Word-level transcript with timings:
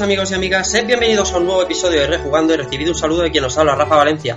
Amigos 0.00 0.30
y 0.30 0.34
amigas, 0.34 0.70
sed 0.70 0.86
bienvenidos 0.86 1.32
a 1.32 1.38
un 1.38 1.46
nuevo 1.46 1.62
episodio 1.62 2.00
de 2.00 2.06
Rejugando 2.06 2.52
y 2.52 2.56
recibido 2.58 2.92
un 2.92 2.98
saludo 2.98 3.22
de 3.22 3.30
quien 3.30 3.42
nos 3.42 3.56
habla, 3.56 3.74
Rafa 3.74 3.96
Valencia. 3.96 4.36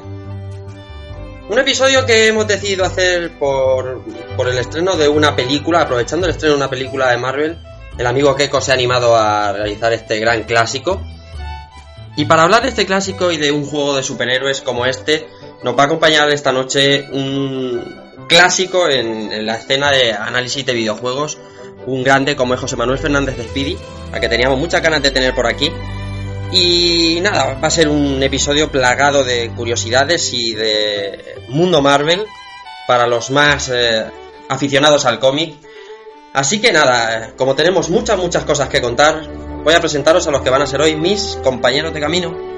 Un 1.49 1.59
episodio 1.59 2.05
que 2.05 2.27
hemos 2.27 2.47
decidido 2.47 2.85
hacer 2.85 3.37
por, 3.37 4.01
por 4.37 4.47
el 4.47 4.57
estreno 4.57 4.95
de 4.95 5.09
una 5.09 5.35
película, 5.35 5.81
aprovechando 5.81 6.27
el 6.27 6.31
estreno 6.31 6.53
de 6.53 6.61
una 6.61 6.69
película 6.69 7.11
de 7.11 7.17
Marvel. 7.17 7.57
El 7.97 8.05
amigo 8.05 8.35
Keiko 8.35 8.61
se 8.61 8.71
ha 8.71 8.75
animado 8.75 9.17
a 9.17 9.51
realizar 9.51 9.91
este 9.91 10.19
gran 10.19 10.43
clásico. 10.43 11.01
Y 12.15 12.23
para 12.25 12.43
hablar 12.43 12.61
de 12.61 12.69
este 12.69 12.85
clásico 12.85 13.29
y 13.29 13.37
de 13.37 13.51
un 13.51 13.65
juego 13.65 13.97
de 13.97 14.03
superhéroes 14.03 14.61
como 14.61 14.85
este, 14.85 15.27
nos 15.63 15.77
va 15.77 15.83
a 15.83 15.85
acompañar 15.87 16.29
esta 16.29 16.53
noche 16.53 17.09
un 17.11 17.83
clásico 18.29 18.87
en, 18.87 19.45
la 19.45 19.55
escena 19.55 19.91
de 19.91 20.13
análisis 20.13 20.65
de 20.65 20.73
videojuegos, 20.73 21.37
un 21.85 22.03
grande 22.03 22.37
como 22.37 22.53
es 22.53 22.61
José 22.61 22.77
Manuel 22.77 22.99
Fernández 22.99 23.35
de 23.35 23.43
Speedy, 23.43 23.77
a 24.11 24.19
que 24.19 24.29
teníamos 24.29 24.59
muchas 24.59 24.81
ganas 24.81 25.01
de 25.01 25.11
tener 25.11 25.33
por 25.33 25.47
aquí. 25.47 25.71
Y 26.51 27.19
nada, 27.21 27.59
va 27.61 27.67
a 27.67 27.71
ser 27.71 27.89
un 27.89 28.21
episodio 28.23 28.71
plagado 28.71 29.23
de 29.23 29.49
curiosidades 29.51 30.33
y 30.33 30.55
de 30.55 31.35
mundo 31.47 31.81
Marvel 31.81 32.25
para 32.87 33.05
los 33.05 33.29
más 33.29 33.69
eh, 33.69 34.05
aficionados 34.49 35.05
al 35.05 35.19
cómic. 35.19 35.55
Así 36.33 36.59
que 36.59 36.71
nada, 36.71 37.33
como 37.37 37.55
tenemos 37.55 37.89
muchas, 37.89 38.17
muchas 38.17 38.45
cosas 38.45 38.69
que 38.69 38.81
contar, 38.81 39.27
voy 39.63 39.73
a 39.73 39.79
presentaros 39.79 40.27
a 40.27 40.31
los 40.31 40.41
que 40.41 40.49
van 40.49 40.61
a 40.61 40.67
ser 40.67 40.81
hoy 40.81 40.95
mis 40.95 41.37
compañeros 41.43 41.93
de 41.93 41.99
camino. 41.99 42.48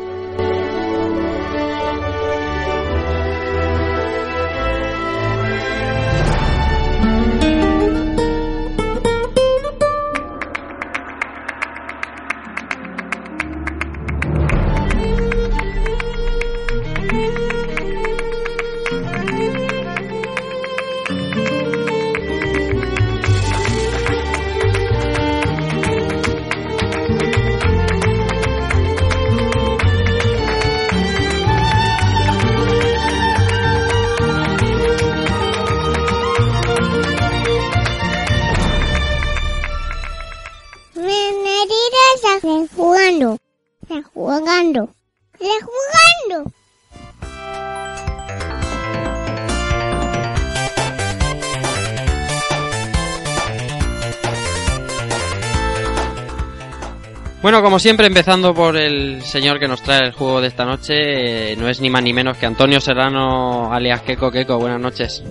Bueno, 57.51 57.65
como 57.65 57.79
siempre, 57.79 58.07
empezando 58.07 58.53
por 58.53 58.77
el 58.77 59.21
señor 59.23 59.59
que 59.59 59.67
nos 59.67 59.81
trae 59.81 60.05
el 60.05 60.13
juego 60.13 60.39
de 60.39 60.47
esta 60.47 60.63
noche, 60.63 61.51
eh, 61.51 61.55
no 61.57 61.67
es 61.67 61.81
ni 61.81 61.89
más 61.89 62.01
ni 62.01 62.13
menos 62.13 62.37
que 62.37 62.45
Antonio 62.45 62.79
Serrano, 62.79 63.73
alias 63.73 64.03
Keko 64.03 64.31
Keko. 64.31 64.57
Buenas 64.57 64.79
noches. 64.79 65.21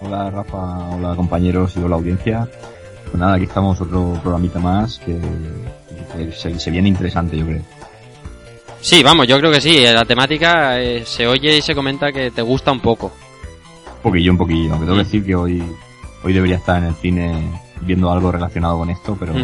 Hola 0.00 0.30
Rafa, 0.30 0.88
hola 0.88 1.14
compañeros 1.14 1.76
y 1.76 1.80
hola 1.80 1.94
audiencia. 1.94 2.48
Pues 3.04 3.14
nada, 3.14 3.34
aquí 3.34 3.44
estamos 3.44 3.80
otro 3.80 4.18
programita 4.20 4.58
más 4.58 4.98
que, 4.98 5.16
que 6.16 6.32
se, 6.32 6.58
se 6.58 6.70
viene 6.72 6.88
interesante 6.88 7.38
yo 7.38 7.46
creo. 7.46 7.62
Sí, 8.80 9.04
vamos, 9.04 9.28
yo 9.28 9.38
creo 9.38 9.52
que 9.52 9.60
sí. 9.60 9.80
La 9.80 10.04
temática 10.04 10.80
eh, 10.80 11.04
se 11.06 11.28
oye 11.28 11.56
y 11.56 11.62
se 11.62 11.72
comenta 11.72 12.10
que 12.10 12.32
te 12.32 12.42
gusta 12.42 12.72
un 12.72 12.80
poco. 12.80 13.12
Un 13.98 14.02
poquillo, 14.02 14.32
un 14.32 14.38
poquillo, 14.38 14.72
aunque 14.72 14.86
tengo 14.86 14.98
que 14.98 15.04
decir 15.04 15.24
que 15.24 15.36
hoy, 15.36 15.62
hoy 16.24 16.32
debería 16.32 16.56
estar 16.56 16.78
en 16.78 16.88
el 16.88 16.94
cine 16.96 17.60
viendo 17.82 18.10
algo 18.10 18.32
relacionado 18.32 18.78
con 18.78 18.90
esto, 18.90 19.16
pero 19.20 19.34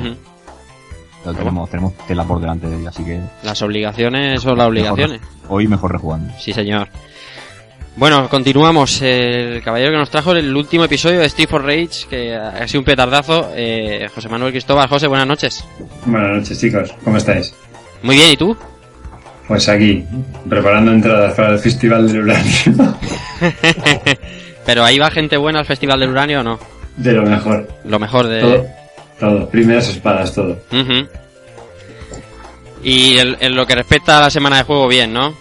tenemos, 1.24 1.68
tenemos 1.70 1.94
tela 2.06 2.24
por 2.24 2.40
delante, 2.40 2.66
así 2.88 3.04
que 3.04 3.20
Las 3.42 3.60
obligaciones 3.62 4.40
son 4.42 4.56
las 4.58 4.66
obligaciones. 4.68 5.20
hoy 5.48 5.66
mejor 5.68 5.92
rejugando. 5.92 6.32
Sí, 6.38 6.52
señor. 6.52 6.88
Bueno, 7.96 8.28
continuamos. 8.28 9.02
El 9.02 9.60
caballero 9.62 9.90
que 9.90 9.96
nos 9.98 10.08
trajo 10.10 10.30
el 10.32 10.54
último 10.54 10.84
episodio 10.84 11.18
de 11.20 11.26
Street 11.26 11.48
for 11.48 11.64
Rage, 11.64 12.06
que 12.08 12.34
ha 12.36 12.66
sido 12.68 12.80
un 12.80 12.84
petardazo. 12.84 13.50
eh, 13.56 14.08
José 14.14 14.28
Manuel 14.28 14.52
Cristóbal. 14.52 14.88
José, 14.88 15.08
buenas 15.08 15.26
noches. 15.26 15.64
Buenas 16.06 16.36
noches, 16.38 16.60
chicos. 16.60 16.94
¿Cómo 17.02 17.16
estáis? 17.16 17.52
Muy 18.02 18.14
bien, 18.14 18.30
¿y 18.30 18.36
tú? 18.36 18.56
Pues 19.48 19.68
aquí, 19.68 20.04
preparando 20.48 20.92
entradas 20.92 21.34
para 21.34 21.54
el 21.54 21.58
Festival 21.58 22.06
del 22.06 22.20
Uranio. 22.22 22.52
Pero 24.66 24.84
ahí 24.84 24.98
va 24.98 25.10
gente 25.10 25.36
buena 25.36 25.60
al 25.60 25.64
Festival 25.66 25.98
del 26.00 26.10
Uranio 26.10 26.40
o 26.40 26.42
no? 26.42 26.58
De 26.96 27.12
lo 27.12 27.22
mejor. 27.22 27.66
Lo 27.84 27.98
mejor 27.98 28.26
de... 28.28 28.40
Todo. 28.40 28.66
Todo. 29.20 29.48
Primeras 29.48 29.88
espadas, 29.88 30.34
todo. 30.34 30.56
Y 32.82 33.16
el- 33.18 33.36
en 33.40 33.56
lo 33.56 33.66
que 33.66 33.74
respecta 33.74 34.18
a 34.18 34.22
la 34.22 34.30
semana 34.30 34.58
de 34.58 34.62
juego, 34.64 34.86
bien, 34.88 35.12
¿no? 35.12 35.34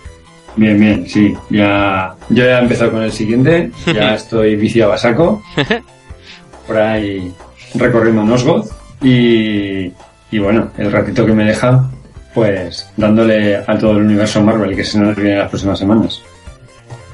Bien, 0.56 0.80
bien, 0.80 1.08
sí. 1.08 1.36
Ya, 1.50 2.16
yo 2.30 2.44
ya 2.44 2.58
he 2.60 2.62
empezado 2.64 2.92
con 2.92 3.04
el 3.04 3.12
siguiente. 3.12 3.72
Ya 3.86 4.16
estoy 4.16 4.56
viciado 4.56 4.94
a 4.94 4.98
saco. 4.98 5.44
Por 6.68 6.78
ahí 6.78 7.32
recorriendo 7.76 8.24
Nosgoth. 8.24 8.68
Y, 9.04 9.92
y 10.32 10.40
bueno, 10.40 10.72
el 10.78 10.92
ratito 10.92 11.24
que 11.26 11.34
me 11.34 11.46
deja, 11.46 11.88
pues 12.34 12.90
dándole 12.98 13.58
a 13.58 13.78
todo 13.78 13.92
el 13.92 13.98
universo 14.06 14.42
Marvel 14.42 14.76
que 14.76 14.84
se 14.84 14.98
nos 15.00 15.16
viene 15.16 15.38
las 15.38 15.50
próximas 15.50 15.78
semanas. 15.78 16.20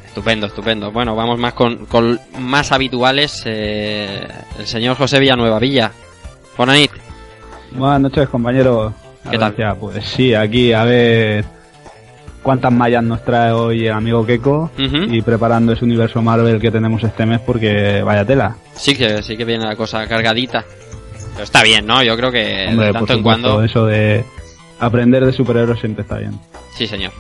Estupendo, 0.08 0.46
estupendo. 0.48 0.92
Bueno, 0.92 1.16
vamos 1.16 1.38
más 1.38 1.54
con, 1.54 1.86
con 1.88 2.18
más 2.40 2.72
habituales. 2.72 3.42
eh, 3.46 4.26
el 4.58 4.66
señor 4.68 4.96
José 4.96 5.20
Villanueva 5.20 5.60
Villa. 5.60 5.92
Bonanit. 6.58 6.92
Buenas 7.72 8.02
noches, 8.02 8.30
compañeros. 8.30 8.94
¿Qué 9.30 9.38
tal? 9.38 9.54
Gracias, 9.54 9.78
Pues 9.80 10.06
sí, 10.06 10.34
aquí 10.34 10.74
a 10.74 10.84
ver 10.84 11.46
cuántas 12.44 12.72
mallas 12.74 13.04
nos 13.04 13.24
trae 13.24 13.52
hoy 13.52 13.88
el 13.88 13.94
amigo 13.94 14.26
Keiko 14.26 14.70
y 14.78 15.22
preparando 15.22 15.72
ese 15.74 15.86
universo 15.86 16.22
Marvel 16.22 16.60
que 16.60 16.72
tenemos 16.72 17.02
este 17.04 17.26
mes 17.26 17.40
porque 17.40 18.02
vaya 18.04 18.26
tela. 18.26 18.56
Sí 18.76 18.96
que, 18.96 19.24
sí 19.24 19.38
que 19.38 19.46
viene 19.46 19.66
la 19.66 19.76
cosa 19.76 20.06
cargadita. 20.08 20.64
Pero 21.32 21.44
está 21.46 21.64
bien, 21.64 21.88
¿no? 21.88 22.04
Yo 22.04 22.16
creo 22.18 22.32
que 22.32 22.68
Hombre, 22.70 22.88
de 22.88 22.92
por 22.94 23.00
tanto 23.02 23.14
en 23.14 23.24
cuando... 23.24 23.64
eso 23.64 23.86
de 23.86 24.24
aprender 24.80 25.26
de 25.26 25.32
superhéroes 25.32 25.80
siempre 25.80 26.04
está 26.04 26.18
bien. 26.18 26.38
Sí, 26.76 26.86
señor. 26.86 27.12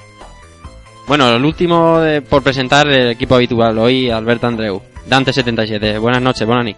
Bueno, 1.07 1.29
el 1.33 1.43
último 1.43 1.99
de- 1.99 2.21
por 2.21 2.43
presentar 2.43 2.87
el 2.87 3.09
equipo 3.11 3.35
habitual 3.35 3.77
hoy, 3.79 4.09
Alberto 4.11 4.45
Andreu. 4.47 4.81
Dante77. 5.09 5.99
Buenas 5.99 6.21
noches, 6.21 6.45
Bonani. 6.47 6.75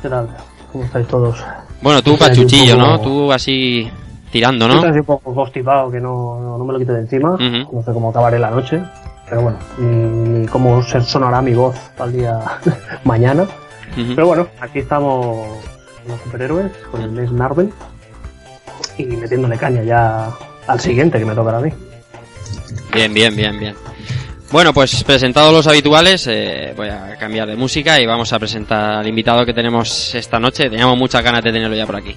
¿Qué 0.00 0.08
tal? 0.08 0.28
¿Cómo 0.74 0.86
estáis 0.86 1.06
todos? 1.06 1.36
Bueno, 1.82 2.02
tú 2.02 2.18
cachuchillo, 2.18 2.76
¿no? 2.76 3.00
Tú 3.00 3.30
así 3.30 3.88
tirando, 4.32 4.66
¿no? 4.66 4.74
Estoy 4.74 4.98
un 4.98 5.04
poco 5.04 5.32
constipado 5.32 5.88
que 5.88 6.00
no, 6.00 6.40
no, 6.40 6.58
no 6.58 6.64
me 6.64 6.72
lo 6.72 6.80
quito 6.80 6.92
de 6.92 7.02
encima. 7.02 7.38
No 7.38 7.82
sé 7.84 7.92
cómo 7.92 8.10
acabaré 8.10 8.40
la 8.40 8.50
noche. 8.50 8.82
Pero 9.28 9.42
bueno, 9.42 9.58
ni, 9.78 10.48
cómo 10.48 10.82
se 10.82 11.00
sonará 11.02 11.40
mi 11.42 11.54
voz 11.54 11.76
al 11.96 12.12
día 12.12 12.40
mañana. 13.04 13.46
Pero 13.94 14.26
bueno, 14.26 14.48
aquí 14.60 14.80
estamos 14.80 15.46
los 16.08 16.20
superhéroes 16.22 16.72
con 16.90 17.02
el 17.02 17.12
mes 17.12 17.30
Marvel 17.30 17.72
y 18.98 19.04
metiéndole 19.04 19.56
caña 19.56 19.84
ya 19.84 20.28
al 20.66 20.80
siguiente 20.80 21.20
que 21.20 21.24
me 21.24 21.36
tocará 21.36 21.58
a 21.58 21.60
mí. 21.60 21.70
Bien, 22.92 23.14
bien, 23.14 23.36
bien, 23.36 23.60
bien. 23.60 23.76
Bueno, 24.50 24.72
pues 24.72 25.02
presentados 25.02 25.52
los 25.52 25.66
habituales, 25.66 26.26
eh, 26.28 26.72
voy 26.76 26.88
a 26.88 27.16
cambiar 27.18 27.48
de 27.48 27.56
música 27.56 28.00
y 28.00 28.06
vamos 28.06 28.32
a 28.32 28.38
presentar 28.38 28.98
al 28.98 29.06
invitado 29.08 29.44
que 29.44 29.52
tenemos 29.52 30.14
esta 30.14 30.38
noche. 30.38 30.70
Teníamos 30.70 30.96
muchas 30.96 31.24
ganas 31.24 31.42
de 31.42 31.52
tenerlo 31.52 31.74
ya 31.74 31.86
por 31.86 31.96
aquí. 31.96 32.16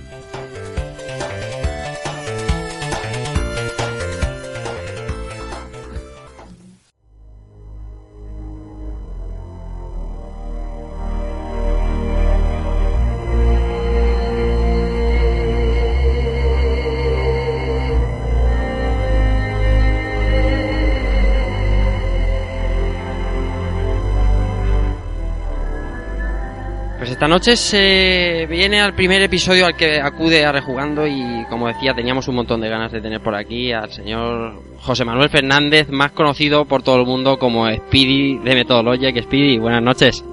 Noche 27.38 27.56
se 27.56 28.48
viene 28.50 28.82
al 28.82 28.96
primer 28.96 29.22
episodio 29.22 29.68
al 29.68 29.76
que 29.76 30.02
acude 30.02 30.44
a 30.44 30.52
Rejugando 30.52 31.06
y 31.06 31.46
como 31.52 31.68
decía 31.68 31.94
teníamos 31.94 32.28
un 32.28 32.34
montón 32.34 32.62
de 32.62 32.68
ganas 32.68 32.92
de 32.92 33.00
tener 33.00 33.22
por 33.22 33.36
aquí 33.36 33.72
al 33.72 33.92
señor 33.92 34.64
José 34.80 35.06
Manuel 35.06 35.30
Fernández, 35.30 35.88
más 35.90 36.14
conocido 36.14 36.66
por 36.66 36.82
todo 36.82 37.00
el 37.00 37.06
mundo 37.06 37.38
como 37.38 37.72
Speedy 37.72 38.40
de 38.40 38.56
Methodologic. 38.56 39.22
Speedy, 39.22 39.60
buenas 39.60 39.84
noches. 39.84 40.26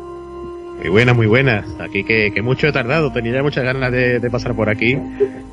Muy 0.78 0.88
buenas, 0.88 1.14
muy 1.14 1.26
buenas. 1.26 1.66
Aquí 1.78 2.04
que, 2.04 2.30
que 2.32 2.40
mucho 2.40 2.68
he 2.68 2.72
tardado, 2.72 3.12
tenía 3.12 3.34
ya 3.34 3.42
muchas 3.42 3.64
ganas 3.64 3.92
de, 3.92 4.18
de 4.18 4.30
pasar 4.30 4.54
por 4.54 4.70
aquí. 4.70 4.96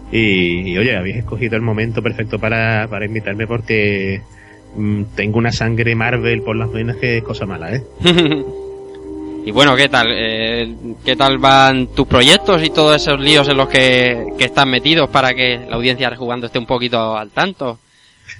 Y, 0.09 0.71
y, 0.71 0.77
oye, 0.77 0.95
habéis 0.95 1.17
escogido 1.17 1.57
el 1.57 1.63
momento 1.63 2.01
perfecto 2.01 2.39
para, 2.39 2.87
para 2.87 3.03
invitarme 3.03 3.45
porque 3.45 4.21
mm, 4.77 5.03
tengo 5.17 5.37
una 5.37 5.51
sangre 5.51 5.95
Marvel 5.95 6.43
por 6.43 6.55
las 6.55 6.71
venas 6.71 6.95
que 6.95 7.17
es 7.17 7.23
cosa 7.23 7.45
mala, 7.45 7.75
¿eh? 7.75 7.83
Y 9.43 9.51
bueno, 9.51 9.75
¿qué 9.75 9.89
tal? 9.89 10.07
Eh, 10.11 10.75
¿Qué 11.03 11.15
tal 11.15 11.39
van 11.39 11.87
tus 11.87 12.07
proyectos 12.07 12.63
y 12.63 12.69
todos 12.69 12.95
esos 12.95 13.19
líos 13.19 13.47
en 13.49 13.57
los 13.57 13.67
que, 13.69 14.27
que 14.37 14.45
estás 14.45 14.67
metidos 14.67 15.09
para 15.09 15.33
que 15.33 15.59
la 15.67 15.75
audiencia 15.77 16.09
rejugando 16.09 16.45
esté 16.45 16.59
un 16.59 16.67
poquito 16.67 17.17
al 17.17 17.31
tanto? 17.31 17.79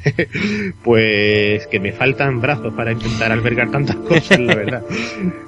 pues 0.83 1.68
que 1.68 1.80
me 1.80 1.92
faltan 1.92 2.39
brazos 2.39 2.74
para 2.74 2.92
intentar 2.92 3.31
albergar 3.31 3.71
tantas 3.71 3.95
cosas, 4.07 4.39
la 4.39 4.56
verdad. 4.56 4.83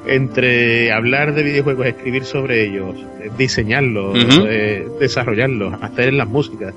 Entre 0.07 0.91
hablar 0.91 1.33
de 1.35 1.43
videojuegos, 1.43 1.85
escribir 1.85 2.25
sobre 2.25 2.65
ellos, 2.65 2.95
diseñarlos, 3.37 4.17
eh, 4.47 4.87
desarrollarlos, 4.99 5.81
hacer 5.81 6.13
las 6.13 6.27
músicas. 6.27 6.73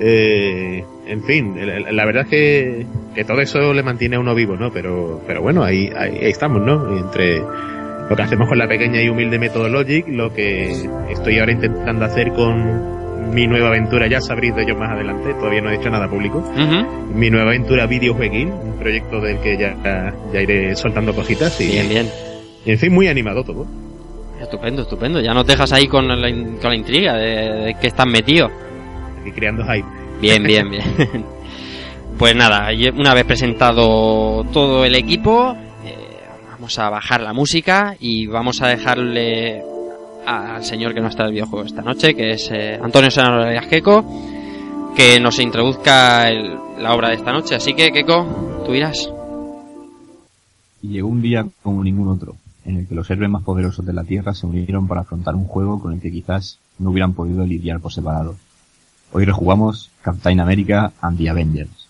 eh, 0.00 0.84
en 1.06 1.22
fin, 1.24 1.54
la, 1.56 1.92
la 1.92 2.04
verdad 2.06 2.22
es 2.24 2.28
que, 2.30 2.86
que 3.14 3.24
todo 3.24 3.40
eso 3.40 3.74
le 3.74 3.82
mantiene 3.82 4.16
a 4.16 4.20
uno 4.20 4.34
vivo, 4.34 4.56
¿no? 4.56 4.72
Pero, 4.72 5.20
pero 5.26 5.42
bueno, 5.42 5.62
ahí, 5.62 5.90
ahí, 5.94 6.16
ahí 6.22 6.30
estamos, 6.30 6.62
¿no? 6.62 6.96
Entre 6.96 7.42
lo 8.08 8.16
que 8.16 8.22
hacemos 8.22 8.48
con 8.48 8.58
la 8.58 8.68
pequeña 8.68 9.00
y 9.02 9.08
humilde 9.08 9.38
Methodologic, 9.38 10.06
lo 10.08 10.32
que 10.32 10.70
estoy 11.10 11.38
ahora 11.38 11.52
intentando 11.52 12.04
hacer 12.04 12.32
con 12.32 13.32
mi 13.34 13.46
nueva 13.46 13.68
aventura, 13.68 14.06
ya 14.06 14.20
sabréis 14.20 14.54
de 14.54 14.62
ello 14.62 14.76
más 14.76 14.90
adelante, 14.92 15.34
todavía 15.34 15.60
no 15.60 15.70
he 15.70 15.76
hecho 15.76 15.90
nada 15.90 16.08
público. 16.08 16.44
Mi 17.14 17.30
nueva 17.30 17.50
aventura 17.50 17.86
videojueguil, 17.86 18.48
un 18.48 18.78
proyecto 18.78 19.20
del 19.20 19.38
que 19.40 19.56
ya, 19.56 20.14
ya 20.32 20.40
iré 20.40 20.76
soltando 20.76 21.14
cositas 21.14 21.60
y, 21.60 21.68
Bien, 21.68 21.88
bien. 21.88 22.10
y 22.64 22.72
en 22.72 22.78
fin, 22.78 22.92
muy 22.92 23.08
animado 23.08 23.42
todo. 23.42 23.66
Estupendo, 24.40 24.82
estupendo. 24.82 25.20
Ya 25.20 25.32
nos 25.32 25.46
dejas 25.46 25.72
ahí 25.72 25.86
con 25.86 26.06
la, 26.06 26.16
con 26.60 26.70
la 26.70 26.76
intriga 26.76 27.14
de, 27.14 27.64
de 27.64 27.74
que 27.80 27.86
estás 27.86 28.06
metido. 28.06 28.50
Y 29.24 29.30
creando 29.30 29.64
hype. 29.64 29.86
Bien, 30.20 30.42
bien, 30.42 30.70
bien. 30.70 30.84
Pues 32.18 32.36
nada, 32.36 32.68
una 32.96 33.12
vez 33.12 33.24
presentado 33.24 34.44
todo 34.52 34.84
el 34.84 34.94
equipo, 34.94 35.56
vamos 36.64 36.78
a 36.78 36.88
bajar 36.88 37.20
la 37.20 37.34
música 37.34 37.94
y 38.00 38.26
vamos 38.26 38.62
a 38.62 38.68
dejarle 38.68 39.62
al 40.24 40.64
señor 40.64 40.94
que 40.94 41.02
nos 41.02 41.14
trae 41.14 41.28
el 41.28 41.34
videojuego 41.34 41.66
esta 41.66 41.82
noche, 41.82 42.14
que 42.14 42.30
es 42.30 42.50
eh, 42.50 42.80
Antonio 42.82 43.10
Senaro 43.10 43.44
Keko, 43.68 44.02
que 44.96 45.20
nos 45.20 45.38
introduzca 45.40 46.30
la 46.30 46.94
obra 46.94 47.10
de 47.10 47.16
esta 47.16 47.32
noche. 47.32 47.54
Así 47.54 47.74
que, 47.74 47.92
Keko, 47.92 48.62
tú 48.64 48.72
irás. 48.72 49.10
Y 50.80 50.88
llegó 50.88 51.08
un 51.08 51.20
día 51.20 51.46
como 51.62 51.84
ningún 51.84 52.08
otro, 52.08 52.34
en 52.64 52.78
el 52.78 52.88
que 52.88 52.94
los 52.94 53.10
héroes 53.10 53.30
más 53.30 53.42
poderosos 53.42 53.84
de 53.84 53.92
la 53.92 54.04
Tierra 54.04 54.32
se 54.32 54.46
unieron 54.46 54.88
para 54.88 55.02
afrontar 55.02 55.34
un 55.34 55.44
juego 55.44 55.78
con 55.82 55.92
el 55.92 56.00
que 56.00 56.10
quizás 56.10 56.60
no 56.78 56.92
hubieran 56.92 57.12
podido 57.12 57.44
lidiar 57.44 57.78
por 57.80 57.92
separado. 57.92 58.36
Hoy 59.12 59.26
rejugamos 59.26 59.90
Captain 60.00 60.40
America 60.40 60.94
and 61.02 61.18
the 61.18 61.28
Avengers. 61.28 61.83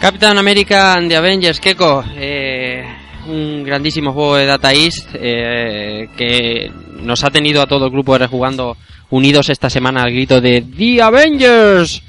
Captain 0.00 0.38
America 0.38 0.94
and 0.94 1.08
the 1.08 1.16
Avengers, 1.16 1.58
Keko, 1.60 2.04
eh, 2.16 2.84
un 3.26 3.64
grandísimo 3.64 4.12
juego 4.12 4.36
de 4.36 4.46
Data 4.46 4.72
East 4.72 5.08
eh, 5.14 6.08
que 6.16 6.70
nos 7.02 7.24
ha 7.24 7.30
tenido 7.30 7.60
a 7.60 7.66
todo 7.66 7.86
el 7.86 7.90
grupo 7.90 8.12
de 8.12 8.20
Rejugando 8.20 8.76
unidos 9.10 9.48
esta 9.48 9.68
semana 9.68 10.02
al 10.02 10.12
grito 10.12 10.40
de 10.40 10.62
The 10.62 11.02
Avengers, 11.02 12.02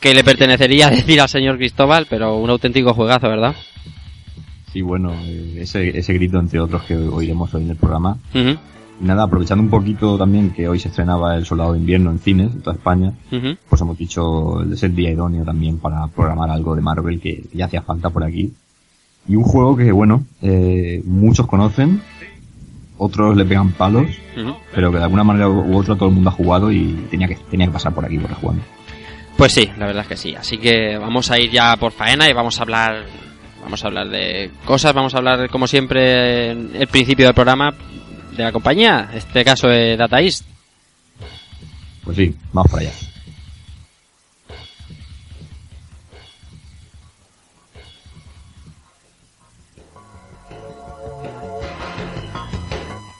que 0.00 0.14
le 0.14 0.24
pertenecería 0.24 0.90
decir 0.90 1.20
al 1.20 1.28
señor 1.28 1.58
Cristóbal, 1.58 2.06
pero 2.10 2.36
un 2.36 2.50
auténtico 2.50 2.92
juegazo, 2.92 3.28
¿verdad? 3.28 3.54
Sí, 4.72 4.82
bueno, 4.82 5.14
eh, 5.24 5.58
ese, 5.60 5.96
ese 5.96 6.12
grito 6.14 6.40
entre 6.40 6.58
otros 6.58 6.82
que 6.82 6.96
oiremos 6.96 7.54
hoy 7.54 7.62
en 7.62 7.70
el 7.70 7.76
programa. 7.76 8.18
Nada, 9.00 9.24
aprovechando 9.24 9.62
un 9.62 9.70
poquito 9.70 10.16
también 10.16 10.50
que 10.50 10.68
hoy 10.68 10.78
se 10.78 10.88
estrenaba 10.88 11.36
El 11.36 11.44
Soldado 11.44 11.72
de 11.72 11.78
Invierno 11.78 12.10
en 12.10 12.18
cines, 12.18 12.52
en 12.52 12.62
toda 12.62 12.76
España, 12.76 13.12
pues 13.68 13.80
hemos 13.80 13.98
dicho 13.98 14.62
es 14.62 14.82
el 14.82 14.94
día 14.94 15.10
idóneo 15.10 15.44
también 15.44 15.78
para 15.78 16.06
programar 16.08 16.50
algo 16.50 16.74
de 16.74 16.82
Marvel 16.82 17.20
que 17.20 17.44
ya 17.52 17.66
hacía 17.66 17.82
falta 17.82 18.10
por 18.10 18.24
aquí. 18.24 18.52
Y 19.28 19.36
un 19.36 19.44
juego 19.44 19.76
que, 19.76 19.92
bueno, 19.92 20.24
eh, 20.40 21.00
muchos 21.04 21.46
conocen, 21.46 22.02
otros 22.98 23.36
le 23.36 23.44
pegan 23.44 23.72
palos, 23.72 24.06
pero 24.74 24.90
que 24.90 24.98
de 24.98 25.04
alguna 25.04 25.24
manera 25.24 25.48
u 25.48 25.76
otra 25.76 25.94
todo 25.94 26.08
el 26.08 26.14
mundo 26.14 26.30
ha 26.30 26.32
jugado 26.32 26.72
y 26.72 27.06
tenía 27.10 27.28
que, 27.28 27.36
tenía 27.50 27.66
que 27.66 27.72
pasar 27.72 27.94
por 27.94 28.04
aquí 28.04 28.18
por 28.18 28.32
jugando. 28.34 28.62
Pues 29.36 29.52
sí, 29.52 29.68
la 29.78 29.86
verdad 29.86 30.02
es 30.02 30.08
que 30.08 30.16
sí. 30.16 30.34
Así 30.34 30.58
que 30.58 30.98
vamos 30.98 31.30
a 31.30 31.38
ir 31.38 31.50
ya 31.50 31.76
por 31.76 31.92
faena 31.92 32.28
y 32.28 32.32
vamos 32.32 32.58
a 32.58 32.62
hablar, 32.62 33.04
vamos 33.62 33.82
a 33.82 33.88
hablar 33.88 34.08
de 34.08 34.50
cosas, 34.64 34.92
vamos 34.92 35.14
a 35.14 35.18
hablar 35.18 35.48
como 35.50 35.66
siempre 35.66 36.50
en 36.50 36.70
el 36.74 36.86
principio 36.86 37.26
del 37.26 37.34
programa 37.34 37.74
de 38.36 38.42
la 38.42 38.52
compañía, 38.52 39.08
en 39.10 39.18
este 39.18 39.44
caso 39.44 39.68
de 39.68 39.96
Data 39.96 40.20
East. 40.20 40.44
Pues 42.04 42.16
sí, 42.16 42.34
vamos 42.52 42.70
para 42.70 42.82
allá. 42.82 42.92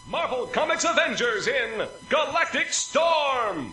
Marvel 0.08 0.46
Comics 0.52 0.84
Avengers 0.84 1.46
in 1.46 1.86
Galactic 2.10 2.68
Storm. 2.70 3.72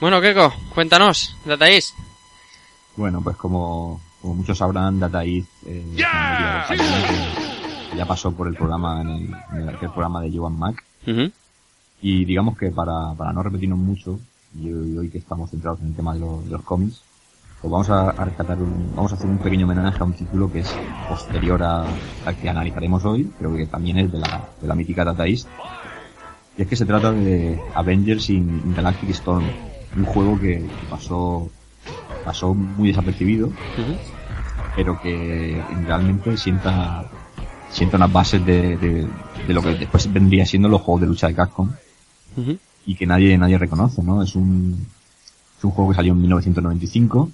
Bueno, 0.00 0.20
Keko, 0.20 0.52
cuéntanos, 0.74 1.36
Data 1.44 1.68
East. 1.68 1.94
Bueno, 2.96 3.20
pues 3.22 3.36
como, 3.36 4.00
como 4.20 4.34
muchos 4.34 4.58
sabrán, 4.58 5.00
Data 5.00 5.24
East 5.24 5.48
eh, 5.66 5.84
es 6.70 7.57
ya 7.98 8.06
pasó 8.06 8.32
por 8.32 8.46
el 8.48 8.54
programa, 8.54 9.02
en 9.02 9.08
el, 9.08 9.34
en 9.60 9.68
aquel 9.68 9.90
programa 9.90 10.20
de 10.22 10.30
Joan 10.36 10.58
Mac. 10.58 10.82
Ujú. 11.06 11.30
Y 12.00 12.24
digamos 12.24 12.56
que 12.56 12.70
para, 12.70 13.12
para 13.14 13.32
no 13.32 13.42
repetirnos 13.42 13.78
mucho, 13.78 14.18
y 14.58 14.72
hoy, 14.72 15.10
que 15.10 15.18
estamos 15.18 15.50
centrados 15.50 15.80
en 15.80 15.88
el 15.88 15.94
tema 15.94 16.14
de, 16.14 16.20
los- 16.20 16.44
de 16.44 16.50
los 16.52 16.62
cómics, 16.62 17.02
pues 17.60 17.70
vamos 17.72 17.90
a, 17.90 18.10
a 18.10 18.24
rescatar 18.24 18.56
un, 18.58 18.92
vamos 18.94 19.12
a 19.12 19.16
hacer 19.16 19.28
un 19.28 19.38
pequeño 19.38 19.66
homenaje 19.66 19.98
a 20.00 20.04
un 20.04 20.12
título 20.12 20.50
que 20.50 20.60
es 20.60 20.72
posterior 21.08 21.60
a- 21.62 21.84
al 22.24 22.36
que 22.36 22.48
analizaremos 22.48 23.04
hoy, 23.04 23.30
pero 23.36 23.54
que 23.56 23.66
también 23.66 23.98
es 23.98 24.12
de 24.12 24.18
la, 24.20 24.48
de 24.62 24.68
la 24.68 24.74
mítica 24.76 25.04
Data 25.04 25.26
East. 25.26 25.48
Y 26.56 26.62
es 26.62 26.68
que 26.68 26.76
se 26.76 26.86
trata 26.86 27.10
de 27.12 27.60
Avengers 27.74 28.30
in, 28.30 28.62
in 28.64 28.74
Galactic 28.74 29.10
Storm, 29.10 29.44
un 29.96 30.04
juego 30.04 30.38
que, 30.38 30.58
que 30.60 30.86
pasó, 30.88 31.48
pasó 32.24 32.54
muy 32.54 32.88
desapercibido, 32.88 33.50
pero 34.76 35.00
que 35.00 35.60
realmente 35.84 36.36
sienta, 36.36 37.04
sienta 37.70 37.96
unas 37.96 38.12
bases 38.12 38.44
de, 38.44 38.76
de, 38.76 39.06
de 39.46 39.54
lo 39.54 39.62
que 39.62 39.74
después 39.74 40.10
vendría 40.12 40.46
siendo 40.46 40.68
los 40.68 40.80
juegos 40.82 41.02
de 41.02 41.06
lucha 41.08 41.28
de 41.28 41.34
Capcom 41.34 41.68
y 42.86 42.94
que 42.94 43.06
nadie 43.06 43.36
nadie 43.36 43.58
reconoce, 43.58 44.02
¿no? 44.02 44.22
Es 44.22 44.34
un 44.36 44.86
es 45.58 45.64
un 45.64 45.70
juego 45.72 45.90
que 45.90 45.96
salió 45.96 46.12
en 46.12 46.20
1995. 46.20 47.30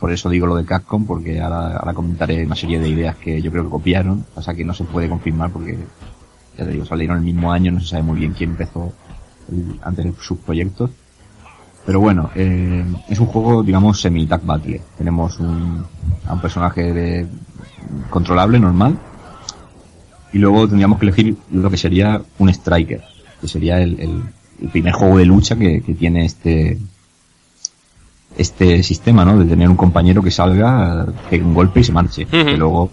Por 0.00 0.12
eso 0.12 0.28
digo 0.30 0.46
lo 0.46 0.56
de 0.56 0.64
Capcom, 0.64 1.04
porque 1.06 1.40
ahora, 1.40 1.76
ahora 1.76 1.94
comentaré 1.94 2.44
una 2.44 2.56
serie 2.56 2.78
de 2.80 2.88
ideas 2.88 3.16
que 3.16 3.40
yo 3.40 3.50
creo 3.50 3.64
que 3.64 3.70
copiaron, 3.70 4.24
pasa 4.34 4.54
que 4.54 4.64
no 4.64 4.74
se 4.74 4.84
puede 4.84 5.08
confirmar 5.08 5.50
porque, 5.50 5.78
ya 6.58 6.64
te 6.64 6.70
digo, 6.72 6.84
salieron 6.84 7.18
el 7.18 7.22
mismo 7.24 7.52
año, 7.52 7.70
no 7.72 7.80
se 7.80 7.86
sabe 7.88 8.02
muy 8.02 8.18
bien 8.18 8.32
quién 8.32 8.50
empezó 8.50 8.92
el- 9.50 9.78
antes 9.82 10.04
de 10.06 10.14
sus 10.20 10.38
proyectos. 10.38 10.90
Pero 11.86 12.00
bueno, 12.00 12.30
eh, 12.34 12.84
es 13.08 13.18
un 13.18 13.26
juego, 13.26 13.62
digamos, 13.62 14.00
semi-tag 14.00 14.42
battle. 14.44 14.80
Tenemos 14.96 15.38
un, 15.38 15.84
a 16.26 16.32
un 16.32 16.40
personaje 16.40 16.92
de, 16.92 17.26
controlable, 18.10 18.58
normal, 18.58 18.98
y 20.34 20.38
luego 20.38 20.66
tendríamos 20.68 20.98
que 20.98 21.06
elegir 21.06 21.36
lo 21.52 21.70
que 21.70 21.76
sería 21.78 22.20
un 22.38 22.48
striker, 22.50 23.02
que 23.40 23.48
sería 23.48 23.80
el, 23.80 23.98
el- 24.00 24.22
el 24.62 24.68
primer 24.68 24.92
juego 24.92 25.16
de 25.18 25.24
lucha 25.24 25.56
que, 25.56 25.80
que 25.82 25.94
tiene 25.94 26.24
este 26.26 26.78
este 28.36 28.82
sistema, 28.82 29.24
¿no? 29.24 29.38
De 29.38 29.44
tener 29.44 29.68
un 29.68 29.76
compañero 29.76 30.22
que 30.22 30.30
salga, 30.30 31.06
pegue 31.30 31.44
un 31.44 31.54
golpe 31.54 31.80
y 31.80 31.84
se 31.84 31.92
marche. 31.92 32.26
Que 32.26 32.56
luego, 32.56 32.90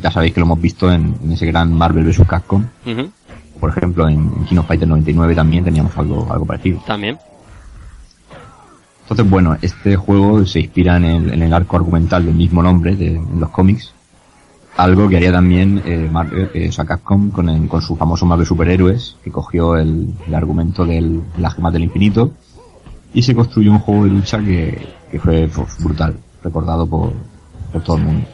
ya 0.00 0.10
sabéis 0.10 0.32
que 0.32 0.40
lo 0.40 0.46
hemos 0.46 0.60
visto 0.60 0.90
en, 0.92 1.14
en 1.24 1.32
ese 1.32 1.46
gran 1.46 1.72
Marvel 1.72 2.04
vs. 2.04 2.22
Capcom. 2.26 2.64
Ujú, 2.86 3.10
Por 3.58 3.70
ejemplo, 3.70 4.08
en, 4.08 4.14
en 4.36 4.44
King 4.44 4.56
of 4.58 4.66
Fighters 4.66 4.88
99 4.88 5.34
también 5.34 5.64
teníamos 5.64 5.96
algo, 5.98 6.26
algo 6.32 6.46
parecido. 6.46 6.80
También. 6.86 7.18
Entonces, 9.02 9.28
bueno, 9.28 9.56
este 9.60 9.96
juego 9.96 10.46
se 10.46 10.60
inspira 10.60 10.96
en 10.96 11.04
el, 11.04 11.32
en 11.34 11.42
el 11.42 11.52
arco 11.52 11.76
argumental 11.76 12.24
del 12.24 12.34
mismo 12.34 12.62
nombre 12.62 12.94
de, 12.96 13.08
en 13.16 13.40
los 13.40 13.50
cómics. 13.50 13.92
Algo 14.76 15.08
que 15.08 15.16
haría 15.16 15.30
también 15.30 15.80
eh, 15.84 16.08
Marvel, 16.10 16.50
eh, 16.52 16.68
o 16.68 16.72
sea, 16.72 16.84
Capcom 16.84 17.30
con, 17.30 17.48
el- 17.48 17.68
con 17.68 17.80
su 17.80 17.94
famoso 17.94 18.26
Marvel 18.26 18.46
Superhéroes, 18.46 19.16
que 19.22 19.30
cogió 19.30 19.76
el, 19.76 20.12
el 20.26 20.34
argumento 20.34 20.84
del, 20.84 21.20
de 21.36 21.40
las 21.42 21.54
gemas 21.54 21.72
del 21.72 21.84
infinito 21.84 22.32
y 23.12 23.22
se 23.22 23.34
construyó 23.36 23.70
un 23.70 23.78
juego 23.78 24.04
de 24.04 24.10
lucha 24.10 24.38
que, 24.38 24.84
que 25.12 25.20
fue 25.20 25.48
pues, 25.54 25.76
brutal, 25.82 26.16
recordado 26.42 26.86
por, 26.88 27.12
por 27.72 27.82
todo 27.84 27.98
el 27.98 28.02
mundo. 28.02 28.26